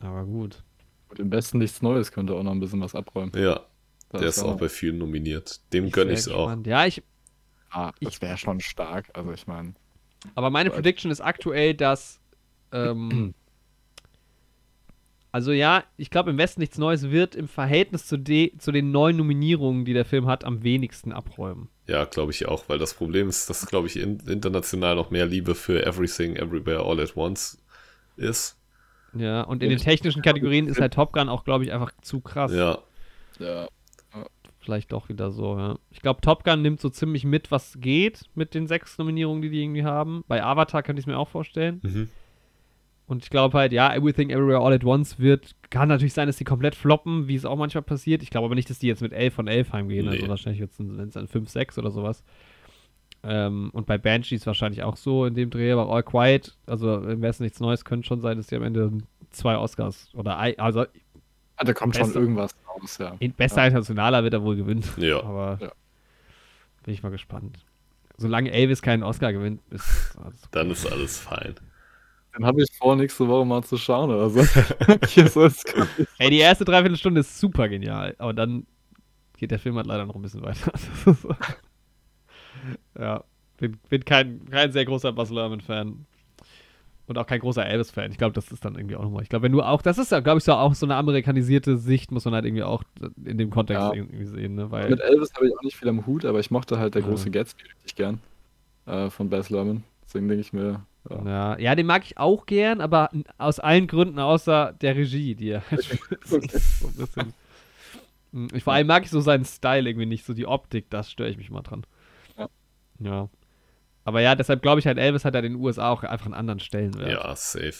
Aber 0.00 0.24
gut. 0.24 0.62
Und 1.08 1.18
im 1.18 1.30
besten 1.30 1.58
nichts 1.58 1.80
Neues 1.80 2.12
könnte 2.12 2.34
auch 2.34 2.42
noch 2.42 2.52
ein 2.52 2.60
bisschen 2.60 2.82
was 2.82 2.94
abräumen. 2.94 3.32
ja, 3.34 3.60
Das 4.10 4.20
der 4.20 4.28
ist 4.30 4.42
auch 4.42 4.56
bei 4.56 4.68
vielen 4.68 4.98
nominiert. 4.98 5.60
Dem 5.72 5.90
gönn 5.90 6.08
wär 6.08 6.14
ich 6.14 6.20
es 6.20 6.28
auch. 6.28 6.56
Ja, 6.64 6.86
ich, 6.86 7.02
Ah, 7.70 7.92
das 8.00 8.20
wäre 8.22 8.36
schon 8.36 8.60
stark. 8.60 9.10
Also 9.14 9.32
ich 9.32 9.46
meine. 9.46 9.74
Aber 10.34 10.50
meine. 10.50 10.70
Prediction 10.70 11.10
ist 11.10 11.20
aktuell, 11.20 11.74
dass. 11.74 12.20
Ähm, 12.72 13.34
also 15.32 15.52
ja, 15.52 15.84
ich 15.96 16.10
glaube, 16.10 16.30
im 16.30 16.38
Westen 16.38 16.60
nichts 16.60 16.78
Neues 16.78 17.10
wird 17.10 17.34
im 17.34 17.48
Verhältnis 17.48 18.06
zu, 18.06 18.16
de, 18.16 18.56
zu 18.58 18.72
den 18.72 18.90
neuen 18.90 19.16
Nominierungen, 19.16 19.84
die 19.84 19.92
der 19.92 20.04
Film 20.04 20.26
hat, 20.26 20.44
am 20.44 20.62
wenigsten 20.62 21.12
abräumen. 21.12 21.68
Ja, 21.86 22.04
glaube 22.04 22.32
ich 22.32 22.46
auch, 22.46 22.68
weil 22.68 22.78
das 22.78 22.94
Problem 22.94 23.28
ist, 23.28 23.48
dass, 23.48 23.66
glaube 23.66 23.86
ich, 23.86 23.96
in, 23.96 24.18
international 24.20 24.96
noch 24.96 25.10
mehr 25.10 25.26
Liebe 25.26 25.54
für 25.54 25.84
Everything, 25.86 26.36
Everywhere, 26.36 26.84
All 26.84 27.00
at 27.00 27.16
Once 27.16 27.58
ist. 28.16 28.56
Ja, 29.14 29.42
und 29.42 29.62
in 29.62 29.70
den 29.70 29.78
technischen 29.78 30.20
Kategorien 30.20 30.66
ist 30.66 30.80
halt 30.80 30.92
Top 30.92 31.12
Gun 31.12 31.30
auch, 31.30 31.44
glaube 31.44 31.64
ich, 31.64 31.72
einfach 31.72 31.92
zu 32.02 32.20
krass. 32.20 32.52
Ja, 32.52 32.78
Ja, 33.38 33.68
Vielleicht 34.68 34.92
doch 34.92 35.08
wieder 35.08 35.30
so, 35.30 35.56
ja. 35.56 35.78
Ich 35.90 36.02
glaube, 36.02 36.20
Top 36.20 36.44
Gun 36.44 36.60
nimmt 36.60 36.78
so 36.78 36.90
ziemlich 36.90 37.24
mit, 37.24 37.50
was 37.50 37.80
geht 37.80 38.26
mit 38.34 38.52
den 38.52 38.66
sechs 38.66 38.98
Nominierungen, 38.98 39.40
die 39.40 39.48
die 39.48 39.62
irgendwie 39.62 39.82
haben. 39.82 40.24
Bei 40.28 40.44
Avatar 40.44 40.82
könnte 40.82 41.00
ich 41.00 41.04
es 41.04 41.06
mir 41.06 41.16
auch 41.16 41.28
vorstellen. 41.28 41.80
mhm. 41.82 42.08
Und 43.06 43.24
ich 43.24 43.30
glaube 43.30 43.56
halt, 43.56 43.72
ja, 43.72 43.94
Everything 43.94 44.28
Everywhere 44.28 44.58
All 44.58 44.74
at 44.74 44.84
Once 44.84 45.18
wird, 45.18 45.56
kann 45.70 45.88
natürlich 45.88 46.12
sein, 46.12 46.26
dass 46.26 46.36
die 46.36 46.44
komplett 46.44 46.74
floppen, 46.74 47.28
wie 47.28 47.34
es 47.34 47.46
auch 47.46 47.56
manchmal 47.56 47.80
passiert. 47.80 48.22
Ich 48.22 48.28
glaube 48.28 48.44
aber 48.44 48.54
nicht, 48.54 48.68
dass 48.68 48.78
die 48.78 48.88
jetzt 48.88 49.00
mit 49.00 49.14
11 49.14 49.32
von 49.32 49.48
11 49.48 49.72
heimgehen. 49.72 50.04
Nee. 50.04 50.16
Also 50.16 50.28
wahrscheinlich 50.28 50.60
wird 50.60 50.72
es 50.72 51.14
dann 51.14 51.26
5, 51.28 51.48
6 51.48 51.78
oder 51.78 51.90
sowas. 51.90 52.22
Ähm, 53.22 53.70
und 53.72 53.86
bei 53.86 53.96
Banshees 53.96 54.46
wahrscheinlich 54.46 54.82
auch 54.82 54.98
so 54.98 55.24
in 55.24 55.34
dem 55.34 55.48
Dreh, 55.48 55.72
aber 55.72 55.90
All 55.90 56.02
Quiet, 56.02 56.58
also 56.66 57.00
im 57.00 57.22
Westen 57.22 57.44
nichts 57.44 57.60
Neues, 57.60 57.86
könnte 57.86 58.06
schon 58.06 58.20
sein, 58.20 58.36
dass 58.36 58.48
die 58.48 58.56
am 58.56 58.62
Ende 58.62 58.98
zwei 59.30 59.56
Oscars 59.56 60.10
oder 60.14 60.36
also 60.58 60.84
Ah, 61.58 61.64
da 61.64 61.72
kommt 61.74 61.96
schon 61.96 62.12
irgendwas 62.14 62.54
raus, 62.68 62.98
ja. 62.98 63.16
in 63.18 63.32
bester 63.32 63.64
Internationaler 63.66 64.22
wird 64.22 64.32
er 64.32 64.42
wohl 64.42 64.56
gewinnen. 64.56 64.84
ja. 64.96 65.22
Aber 65.22 65.58
Ja. 65.60 65.72
bin 66.84 66.94
ich 66.94 67.02
mal 67.02 67.10
gespannt. 67.10 67.58
Solange 68.16 68.50
Elvis 68.50 68.80
keinen 68.80 69.02
Oscar 69.02 69.32
gewinnt, 69.32 69.60
ist 69.70 70.16
alles 70.18 70.40
Dann 70.52 70.70
ist 70.70 70.90
alles 70.90 71.18
fein. 71.18 71.54
Dann 72.32 72.44
habe 72.46 72.62
ich 72.62 72.68
vor, 72.76 72.94
nächste 72.94 73.26
Woche 73.26 73.44
mal 73.44 73.62
zu 73.64 73.76
schauen 73.76 74.10
oder 74.10 74.30
so. 74.30 74.40
Ey, 76.18 76.30
die 76.30 76.38
erste 76.38 76.64
Dreiviertelstunde 76.64 77.20
ist 77.20 77.38
super 77.38 77.68
genial, 77.68 78.14
aber 78.18 78.32
dann 78.32 78.66
geht 79.36 79.50
der 79.50 79.58
Film 79.58 79.76
halt 79.76 79.86
leider 79.86 80.06
noch 80.06 80.14
ein 80.14 80.22
bisschen 80.22 80.42
weiter. 80.42 80.72
ja, 82.98 83.24
bin, 83.56 83.78
bin 83.88 84.04
kein, 84.04 84.44
kein 84.50 84.70
sehr 84.70 84.84
großer 84.84 85.12
Buzz 85.12 85.30
Lerman-Fan. 85.30 86.06
Und 87.08 87.16
auch 87.16 87.26
kein 87.26 87.40
großer 87.40 87.64
Elvis-Fan. 87.64 88.10
Ich 88.12 88.18
glaube, 88.18 88.34
das 88.34 88.52
ist 88.52 88.64
dann 88.66 88.74
irgendwie 88.76 88.94
auch 88.94 89.02
nochmal. 89.02 89.22
Ich 89.22 89.30
glaube, 89.30 89.44
wenn 89.44 89.52
du 89.52 89.62
auch, 89.62 89.80
das 89.80 89.96
ist 89.96 90.12
ja, 90.12 90.20
glaube 90.20 90.38
ich, 90.38 90.44
so 90.44 90.52
auch 90.52 90.74
so 90.74 90.84
eine 90.84 90.94
amerikanisierte 90.96 91.78
Sicht, 91.78 92.12
muss 92.12 92.26
man 92.26 92.34
halt 92.34 92.44
irgendwie 92.44 92.62
auch 92.64 92.82
in 93.24 93.38
dem 93.38 93.48
Kontext 93.48 93.82
Ja. 93.82 93.94
irgendwie 93.94 94.26
sehen, 94.26 94.54
ne? 94.56 94.70
Weil, 94.70 94.90
Mit 94.90 95.00
Elvis 95.00 95.32
habe 95.34 95.48
ich 95.48 95.56
auch 95.56 95.62
nicht 95.62 95.76
viel 95.76 95.88
am 95.88 96.06
Hut, 96.06 96.26
aber 96.26 96.38
ich 96.38 96.50
mochte 96.50 96.78
halt 96.78 96.94
der 96.94 97.02
große 97.02 97.30
Gatsby 97.30 97.62
richtig 97.62 97.96
gern. 97.96 98.20
Äh, 98.84 99.08
von 99.08 99.30
Baz 99.30 99.48
Luhrmann. 99.48 99.84
Deswegen 100.04 100.28
denke 100.28 100.42
ich 100.42 100.52
mir, 100.52 100.82
ja. 101.10 101.24
ja, 101.24 101.58
ja, 101.58 101.74
den 101.74 101.86
mag 101.86 102.04
ich 102.04 102.18
auch 102.18 102.44
gern, 102.44 102.82
aber 102.82 103.08
aus 103.38 103.58
allen 103.58 103.86
Gründen 103.86 104.18
außer 104.18 104.74
der 104.80 104.94
Regie, 104.96 105.34
die 105.34 105.50
er 105.50 105.62
so 106.24 106.36
ein 106.36 106.42
bisschen. 106.94 107.32
Mm, 108.32 108.46
Ich, 108.52 108.64
vor 108.64 108.74
allem 108.74 108.86
mag 108.86 109.04
ich 109.04 109.10
so 109.10 109.20
seinen 109.20 109.46
Style 109.46 109.88
irgendwie 109.88 110.06
nicht, 110.06 110.26
so 110.26 110.34
die 110.34 110.46
Optik, 110.46 110.90
das 110.90 111.10
störe 111.10 111.30
ich 111.30 111.38
mich 111.38 111.50
mal 111.50 111.62
dran. 111.62 111.84
Ja. 112.36 112.48
Ja. 113.00 113.28
Aber 114.08 114.22
ja, 114.22 114.34
deshalb 114.34 114.62
glaube 114.62 114.80
ich 114.80 114.86
halt, 114.86 114.96
Elvis 114.96 115.26
hat 115.26 115.34
ja 115.34 115.40
in 115.40 115.52
den 115.52 115.62
USA 115.62 115.90
auch 115.90 116.02
einfach 116.02 116.24
einen 116.24 116.32
anderen 116.34 116.60
Stellenwert. 116.60 117.10
Ja, 117.10 117.36
safe. 117.36 117.74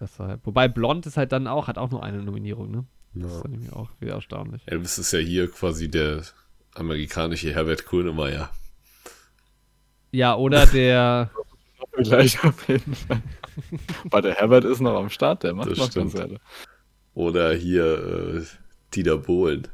Deshalb. 0.00 0.44
Wobei 0.44 0.66
Blond 0.66 1.06
ist 1.06 1.16
halt 1.16 1.30
dann 1.30 1.46
auch, 1.46 1.68
hat 1.68 1.78
auch 1.78 1.90
nur 1.92 2.02
eine 2.02 2.20
Nominierung, 2.20 2.72
ne? 2.72 2.84
Das 3.14 3.30
Ja. 3.30 3.36
ist 3.36 3.44
dann 3.44 3.52
irgendwie 3.52 3.72
auch 3.72 3.90
wieder 4.00 4.14
erstaunlich. 4.14 4.62
Elvis 4.66 4.98
ist 4.98 5.12
ja 5.12 5.20
hier 5.20 5.48
quasi 5.48 5.88
der 5.88 6.22
amerikanische 6.74 7.54
Herbert 7.54 7.86
Grönemeyer. 7.86 8.50
Ja, 10.10 10.34
oder 10.34 10.66
der, 10.66 11.30
Gleich 11.98 12.42
auf 12.42 12.68
jeden 12.68 12.96
Fall. 12.96 13.22
Weil 14.10 14.22
der 14.22 14.34
Herbert 14.34 14.64
ist 14.64 14.80
noch 14.80 14.96
am 14.98 15.08
Start, 15.08 15.44
der 15.44 15.54
macht 15.54 15.70
Das 15.70 15.78
noch 15.78 15.88
stimmt. 15.88 16.10
Konzerte. 16.14 16.40
Oder 17.14 17.54
hier 17.54 18.38
äh, 18.40 18.42
Dieter 18.92 19.18
Bohlen. 19.18 19.68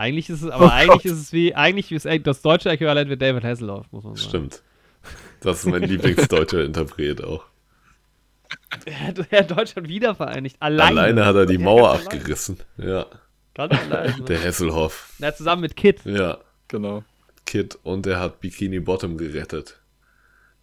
Eigentlich 0.00 0.30
ist 0.30 0.42
es, 0.42 0.50
aber 0.50 0.72
eigentlich 0.72 1.04
ist 1.04 1.18
es 1.20 1.32
wie, 1.32 1.54
eigentlich 1.54 1.92
ist 1.92 2.06
das 2.26 2.42
deutsche 2.42 2.70
Äquivalent 2.70 3.08
mit 3.10 3.20
David 3.20 3.44
Hasselhoff, 3.44 3.86
muss 3.92 4.04
man 4.04 4.16
sagen. 4.16 4.28
Stimmt. 4.28 4.62
Das 5.40 5.60
ist 5.60 5.66
mein 5.66 5.82
Lieblingsdeutscher 5.82 6.64
Interpret 6.64 7.22
auch. 7.22 7.44
Er 8.84 9.00
hat, 9.00 9.18
er 9.32 9.38
hat 9.40 9.50
Deutschland 9.50 9.88
wieder 9.88 10.14
vereinigt. 10.14 10.56
Alleine. 10.60 11.00
Alleine 11.00 11.24
hat 11.26 11.36
er 11.36 11.46
die 11.46 11.54
Ja, 11.54 11.60
Mauer 11.60 11.92
abgerissen. 11.92 12.58
Ja, 12.76 13.06
Ganz 13.54 13.74
alleine. 13.74 14.22
der 14.24 14.38
Hesselhoff. 14.40 15.12
Na, 15.18 15.34
zusammen 15.34 15.62
mit 15.62 15.76
Kid. 15.76 16.00
Ja, 16.04 16.38
Genau. 16.68 17.04
Kid 17.46 17.78
und 17.82 18.06
er 18.06 18.20
hat 18.20 18.40
Bikini 18.40 18.80
Bottom 18.80 19.16
gerettet. 19.18 19.80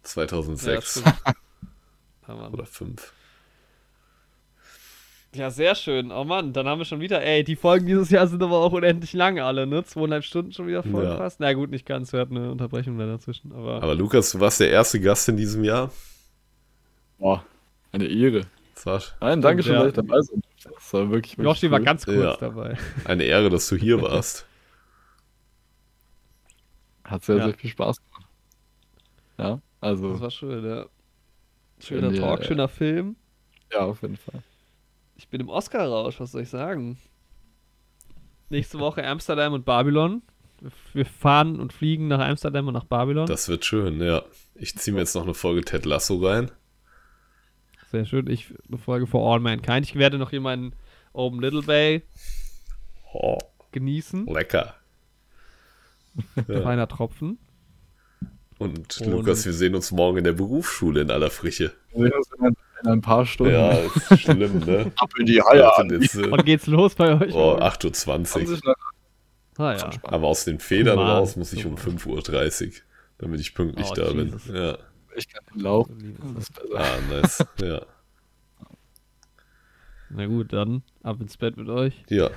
2006 0.02 1.02
Ja, 2.26 2.48
oder 2.52 2.64
5. 2.66 3.12
Ja, 5.34 5.50
sehr 5.50 5.74
schön. 5.74 6.10
Oh 6.10 6.24
Mann, 6.24 6.52
dann 6.54 6.66
haben 6.66 6.78
wir 6.78 6.86
schon 6.86 7.00
wieder, 7.00 7.22
ey, 7.22 7.44
die 7.44 7.54
Folgen 7.56 7.86
dieses 7.86 8.08
Jahr 8.10 8.26
sind 8.26 8.42
aber 8.42 8.58
auch 8.60 8.72
unendlich 8.72 9.12
lang 9.12 9.38
alle, 9.38 9.66
ne? 9.66 9.84
Zweieinhalb 9.84 10.24
Stunden 10.24 10.52
schon 10.52 10.66
wieder 10.66 10.82
voll 10.82 11.04
Ja. 11.04 11.16
fast. 11.18 11.38
Na 11.40 11.52
gut, 11.52 11.70
nicht 11.70 11.84
ganz, 11.84 12.12
wir 12.12 12.20
hatten 12.20 12.36
eine 12.36 12.50
Unterbrechung 12.50 12.96
da 12.98 13.06
dazwischen, 13.06 13.52
aber, 13.52 13.82
Aber 13.82 13.94
Lukas, 13.94 14.32
du 14.32 14.40
warst 14.40 14.60
der 14.60 14.70
erste 14.70 14.98
Gast 15.00 15.28
in 15.28 15.36
diesem 15.36 15.64
Jahr. 15.64 15.90
Boah, 17.18 17.44
eine 17.92 18.06
Ehre. 18.06 18.42
War 18.84 19.02
Nein, 19.20 19.42
danke 19.42 19.62
schön, 19.64 19.72
Ja. 19.74 19.80
dass 19.80 19.88
ich 19.88 19.94
dabei 19.96 20.14
durfte. 20.16 20.40
Das 20.74 20.92
war 20.94 21.10
wirklich, 21.10 21.36
wirklich 21.36 21.44
Yoshi 21.44 21.70
war 21.70 21.78
cool. 21.80 21.84
ganz 21.84 22.04
kurz 22.06 22.16
Ja. 22.18 22.36
dabei. 22.36 22.78
eine 23.04 23.24
Ehre, 23.24 23.50
dass 23.50 23.68
du 23.68 23.76
hier 23.76 24.00
warst. 24.00 24.46
Hat 27.04 27.24
sehr, 27.24 27.36
Ja. 27.36 27.44
sehr 27.46 27.54
viel 27.54 27.70
Spaß 27.70 27.98
gemacht. 28.02 28.28
Ja, 29.38 29.50
Das 29.50 29.60
also, 29.80 30.20
war 30.20 30.30
schön, 30.30 30.64
ja. 30.64 30.86
Schöner 31.80 32.12
Talk, 32.14 32.44
schöner 32.44 32.68
Film. 32.68 33.16
ja, 33.72 33.80
auf 33.80 34.02
jeden 34.02 34.16
Fall. 34.16 34.42
Ich 35.18 35.28
bin 35.28 35.40
im 35.40 35.48
Oscar-Rausch, 35.48 36.20
was 36.20 36.32
soll 36.32 36.42
ich 36.42 36.48
sagen? 36.48 36.96
Nächste 38.50 38.78
Woche 38.78 39.06
Amsterdam 39.06 39.52
und 39.52 39.64
Babylon. 39.64 40.22
Wir 40.94 41.04
fahren 41.06 41.60
und 41.60 41.72
fliegen 41.72 42.08
nach 42.08 42.20
Amsterdam 42.26 42.66
und 42.68 42.74
nach 42.74 42.84
Babylon. 42.84 43.26
Das 43.26 43.48
wird 43.48 43.64
schön, 43.64 44.00
ja. 44.00 44.22
Ich 44.54 44.74
ziehe 44.76 44.94
mir 44.94 45.00
jetzt 45.00 45.14
noch 45.14 45.22
eine 45.24 45.34
Folge 45.34 45.60
Ted 45.62 45.84
Lasso 45.84 46.16
rein. 46.24 46.50
Sehr 47.90 48.04
schön. 48.06 48.28
Ich 48.28 48.52
eine 48.68 48.78
Folge 48.78 49.06
for 49.06 49.32
All 49.32 49.40
Mankind. 49.40 49.86
Ich 49.86 49.94
werde 49.96 50.18
noch 50.18 50.30
hier 50.30 50.40
meinen 50.40 50.74
Open 51.12 51.40
Little 51.40 51.62
Bay 51.62 52.02
Oh, 53.12 53.38
genießen. 53.72 54.26
lecker. 54.26 54.74
Ja. 56.48 56.62
Feiner 56.62 56.88
Tropfen. 56.88 57.38
Und, 58.58 59.00
Und- 59.00 59.06
Lukas, 59.06 59.44
wir 59.46 59.52
sehen 59.52 59.76
uns 59.76 59.92
morgen 59.92 60.18
in 60.18 60.24
der 60.24 60.32
Berufsschule 60.32 61.02
in 61.02 61.10
aller 61.12 61.30
Frische. 61.30 61.72
Wir 61.92 62.08
sehen 62.08 62.12
uns 62.12 62.30
in 62.36 62.44
ein, 62.46 62.56
in 62.82 62.88
ein 62.90 63.00
paar 63.00 63.26
Stunden. 63.26 63.52
Ja, 63.54 63.70
ist 63.72 64.20
schlimm, 64.20 64.58
ne? 64.60 64.92
Ab 64.96 65.10
in 65.18 65.26
die 65.26 65.40
Haie 65.42 65.62
Wann 65.62 66.44
geht's 66.44 66.66
los 66.66 66.94
bei 66.94 67.12
euch? 67.20 67.32
oh, 67.34 67.56
morgen? 67.56 67.62
8.20 67.62 68.34
Haben 68.34 68.48
Uhr. 68.66 68.74
Ah 69.58 69.72
ja. 69.76 69.90
Aber 70.04 70.28
aus 70.28 70.44
den 70.44 70.60
Federn 70.60 70.98
Human. 70.98 71.10
raus 71.18 71.36
muss 71.36 71.52
ich 71.52 71.66
um 71.66 71.74
5.30 71.76 72.66
Uhr, 72.66 72.72
damit 73.18 73.40
ich 73.40 73.54
pünktlich 73.54 73.88
Oh, 73.90 73.94
da 73.94 74.10
Jesus. 74.10 74.44
bin. 74.44 74.54
Ja. 74.56 74.78
Ich 75.16 75.28
kann 75.28 75.42
nicht 75.52 75.62
laufen. 75.62 75.98
Liebe 75.98 76.22
Das 76.36 76.44
Zeit. 76.52 76.64
ist 76.64 76.70
besser. 76.70 76.80
Ah, 76.80 77.14
nice. 77.14 77.46
Ja. 77.60 77.82
Na 80.10 80.26
gut, 80.26 80.52
dann 80.52 80.82
ab 81.02 81.20
ins 81.20 81.36
Bett 81.36 81.56
mit 81.56 81.68
euch. 81.68 81.92
ja. 82.08 82.30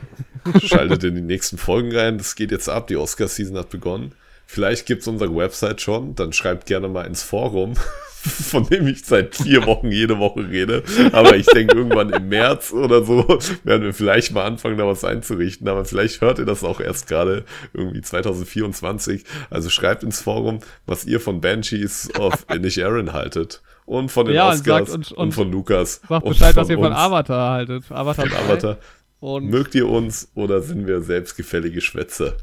Schaltet 0.64 1.04
in 1.06 1.16
die 1.16 1.22
nächsten 1.22 1.58
Folgen 1.58 1.96
rein. 1.96 2.18
Das 2.18 2.36
geht 2.36 2.52
jetzt 2.52 2.68
ab. 2.68 2.88
Die 2.88 2.98
Oscar-Season 2.98 3.58
hat 3.58 3.70
begonnen. 3.70 4.14
Vielleicht 4.54 4.86
gibt 4.86 5.04
es 5.04 5.08
unsere 5.08 5.34
Website 5.34 5.80
schon. 5.80 6.14
Dann 6.14 6.34
schreibt 6.34 6.66
gerne 6.66 6.90
mal 6.90 7.04
ins 7.04 7.24
Forum, 7.24 7.72
von 8.08 8.66
dem 8.66 8.86
ich 8.86 9.06
seit 9.06 9.34
vier 9.34 9.66
Wochen 9.66 9.94
jede 9.94 10.20
Woche 10.20 10.50
rede. 10.50 10.84
Aber 11.14 11.38
ich 11.38 11.46
denke, 11.46 11.78
irgendwann 11.78 12.10
im 12.10 12.28
März 12.28 12.74
oder 12.74 13.02
so 13.02 13.26
werden 13.64 13.84
wir 13.84 13.94
vielleicht 13.94 14.34
mal 14.34 14.44
anfangen, 14.44 14.78
da 14.78 14.86
was 14.86 15.06
einzurichten. 15.06 15.70
Aber 15.70 15.86
vielleicht 15.86 16.20
hört 16.20 16.38
ihr 16.38 16.46
das 16.46 16.66
auch 16.66 16.82
erst 16.82 17.08
gerade 17.08 17.46
irgendwie 17.74 18.02
2024. 18.02 19.24
Also 19.50 19.70
schreibt 19.70 20.04
ins 20.04 20.20
Forum, 20.22 20.60
was 20.86 21.06
ihr 21.06 21.22
von 21.22 21.40
Banshees 21.40 22.10
of 22.20 22.46
Inisherin 22.54 23.14
haltet. 23.14 23.62
Und 23.86 24.12
von 24.12 24.26
den 24.26 24.36
Ja, 24.36 24.48
und 24.50 24.56
Oscars 24.56 24.90
uns- 24.90 25.12
und, 25.14 25.18
und 25.18 25.32
von 25.32 25.50
Lukas. 25.50 26.02
Sagt 26.10 26.26
und 26.26 26.30
Bescheid, 26.34 26.58
was 26.58 26.68
ihr 26.68 26.78
von 26.78 26.92
Avatar 26.92 27.54
haltet. 27.54 27.90
Avatar, 27.90 28.28
Von 28.28 28.38
3. 28.38 28.38
Avatar. 28.38 28.78
Und 29.22 29.46
Mögt 29.46 29.76
ihr 29.76 29.88
uns 29.88 30.30
oder 30.36 30.62
sind 30.62 30.88
wir 30.88 31.00
selbstgefällige 31.00 31.80
Schwätzer? 31.80 32.36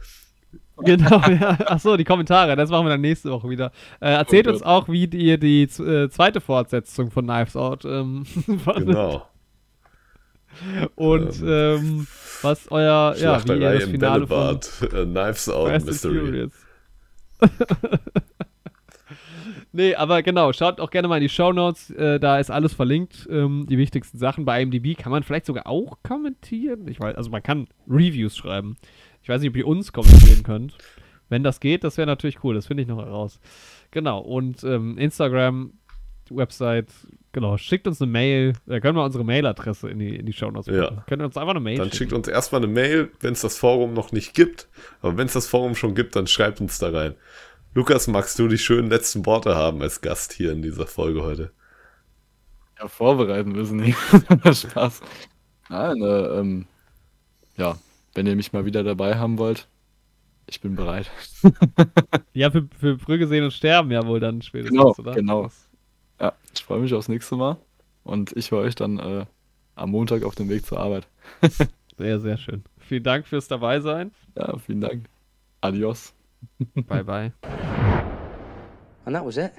Genau, 0.85 1.21
ja. 1.29 1.59
Achso, 1.67 1.97
die 1.97 2.05
Kommentare, 2.05 2.55
das 2.55 2.71
machen 2.71 2.87
wir 2.87 2.91
dann 2.91 3.01
nächste 3.01 3.31
Woche 3.31 3.51
wieder. 3.51 3.73
Äh, 4.01 4.13
erzählt 4.13 4.47
Oh 4.47 4.51
uns 4.51 4.61
Gott. 4.61 4.69
auch, 4.69 4.89
wie 4.89 5.07
ihr 5.07 5.39
die 5.39 5.63
äh, 5.63 6.09
zweite 6.09 6.41
Fortsetzung 6.41 7.11
von 7.11 7.27
Knives 7.27 7.57
Out 7.57 7.85
ähm, 7.85 8.25
fandet. 8.65 8.87
Genau. 8.87 9.27
Und 10.95 11.43
ähm, 11.45 12.07
was 12.43 12.71
euer, 12.71 13.15
ja, 13.19 13.45
wie 13.45 13.53
ihr 13.61 13.73
das 13.73 13.85
Finale 13.85 14.27
von 14.27 14.29
Bällebad. 14.29 14.71
Äh, 14.93 15.05
Knives 15.05 15.49
Out 15.49 15.71
Fast 15.71 15.87
Mystery. 15.87 16.49
Nee, 19.73 19.95
aber 19.95 20.23
genau, 20.23 20.53
schaut 20.53 20.81
auch 20.81 20.91
gerne 20.91 21.09
mal 21.09 21.17
in 21.17 21.23
die 21.23 21.29
Shownotes, 21.29 21.91
äh, 21.91 22.19
da 22.19 22.39
ist 22.39 22.51
alles 22.51 22.73
verlinkt, 22.73 23.29
ähm, 23.31 23.67
die 23.69 23.77
wichtigsten 23.77 24.19
Sachen. 24.19 24.45
Bei 24.45 24.63
IMDb 24.63 24.97
kann 24.97 25.13
man 25.13 25.23
vielleicht 25.23 25.45
sogar 25.47 25.67
auch 25.67 25.99
kommentieren. 26.03 26.89
Ich 26.89 26.99
weiß, 26.99 27.17
also 27.17 27.31
man 27.31 27.43
kann 27.43 27.69
Reviews 27.87 28.37
schreiben. 28.37 28.77
Ich 29.29 29.31
weiß 29.31 29.43
nicht, 29.43 29.51
ob 29.51 29.57
ihr 29.59 29.67
uns 29.67 29.93
kommentieren 29.93 30.43
könnt. 30.43 30.79
Wenn 31.29 31.43
das 31.43 31.61
geht, 31.61 31.85
das 31.85 31.99
wäre 31.99 32.07
natürlich 32.07 32.43
cool, 32.45 32.55
das 32.55 32.67
finde 32.67 32.83
ich 32.83 32.89
noch 32.89 32.97
heraus. 32.97 33.41
Genau, 33.91 34.21
und 34.21 34.65
ähm, 34.65 34.97
Instagram, 34.97 35.75
Website, 36.31 36.89
genau, 37.33 37.59
schickt 37.59 37.87
uns 37.87 38.01
eine 38.01 38.11
Mail, 38.11 38.55
da 38.65 38.81
können 38.81 38.97
wir 38.97 39.05
unsere 39.05 39.25
Mailadresse 39.27 39.91
in 39.91 39.99
die, 39.99 40.17
in 40.17 40.25
die 40.25 40.33
Shownotes 40.33 40.75
Ja. 40.75 40.87
packen. 40.87 41.03
Könnt 41.07 41.21
ihr 41.21 41.27
uns 41.27 41.37
einfach 41.37 41.51
eine 41.51 41.61
Mail 41.61 41.77
Dann 41.77 41.89
schicken. 41.89 41.97
schickt 41.99 42.13
uns 42.15 42.27
erstmal 42.29 42.63
eine 42.63 42.73
Mail, 42.73 43.11
wenn 43.21 43.35
es 43.35 43.43
das 43.43 43.59
Forum 43.59 43.93
noch 43.93 44.13
nicht 44.13 44.33
gibt. 44.33 44.67
Aber 45.03 45.19
wenn 45.19 45.27
es 45.27 45.35
das 45.35 45.47
Forum 45.47 45.75
schon 45.75 45.95
gibt, 45.95 46.17
dann 46.17 46.27
schreibt 46.27 46.63
uns 46.63 46.79
da 46.79 46.89
rein. 46.89 47.15
Lukas, 47.75 48.09
magst 48.09 48.39
du 48.39 48.49
die 48.49 48.57
schönen 48.57 48.89
letzten 48.89 49.27
Worte 49.27 49.55
haben 49.57 49.83
als 49.83 50.01
Gast 50.01 50.33
hier 50.33 50.53
in 50.53 50.63
dieser 50.63 50.87
Folge 50.87 51.23
heute? 51.23 51.51
Ja, 52.79 52.89
vorbereiten 52.89 53.53
müssen. 53.53 53.77
Nee. 53.81 53.95
Spaß. 54.55 55.03
Nein, 55.69 56.01
äh, 56.01 56.39
ähm, 56.41 56.67
ja, 57.59 57.77
wenn 58.19 58.27
ihr 58.27 58.35
mich 58.35 58.53
mal 58.53 58.65
wieder 58.65 58.83
dabei 58.83 59.15
haben 59.17 59.39
wollt, 59.39 59.69
ich 60.51 60.61
bin 60.61 60.75
bereit. 60.75 61.09
Ja, 62.33 62.51
für, 62.51 62.69
für 62.77 62.97
Brügge 62.97 63.27
sehen 63.29 63.45
und 63.45 63.53
sterben 63.53 63.91
ja 63.93 64.05
wohl 64.07 64.19
dann 64.19 64.43
spätestens, 64.43 64.77
Genau, 64.77 64.95
oder? 64.99 65.13
genau. 65.15 65.49
Ja, 66.21 66.33
ich 66.53 66.65
freue 66.65 66.81
mich 66.81 66.93
aufs 66.95 67.09
nächste 67.09 67.37
Mal 67.37 67.59
und 68.03 68.37
ich 68.37 68.51
höre 68.51 68.61
euch 68.61 68.75
dann 68.75 68.99
äh, 68.99 69.25
am 69.77 69.91
Montag 69.91 70.25
auf 70.25 70.35
dem 70.35 70.49
Weg 70.49 70.67
zur 70.67 70.81
Arbeit. 70.81 71.07
Sehr, 71.97 72.21
sehr 72.21 72.39
schön. 72.39 72.63
Vielen 72.79 73.03
Dank 73.03 73.27
fürs 73.27 73.49
Dabeisein. 73.49 74.13
Ja, 74.37 74.57
vielen 74.59 74.81
Dank. 74.81 75.09
Adios. 75.61 76.15
Bye, 76.75 77.03
bye. 77.03 77.33
And 79.05 79.15
that 79.17 79.25
was 79.25 79.37
it. 79.37 79.51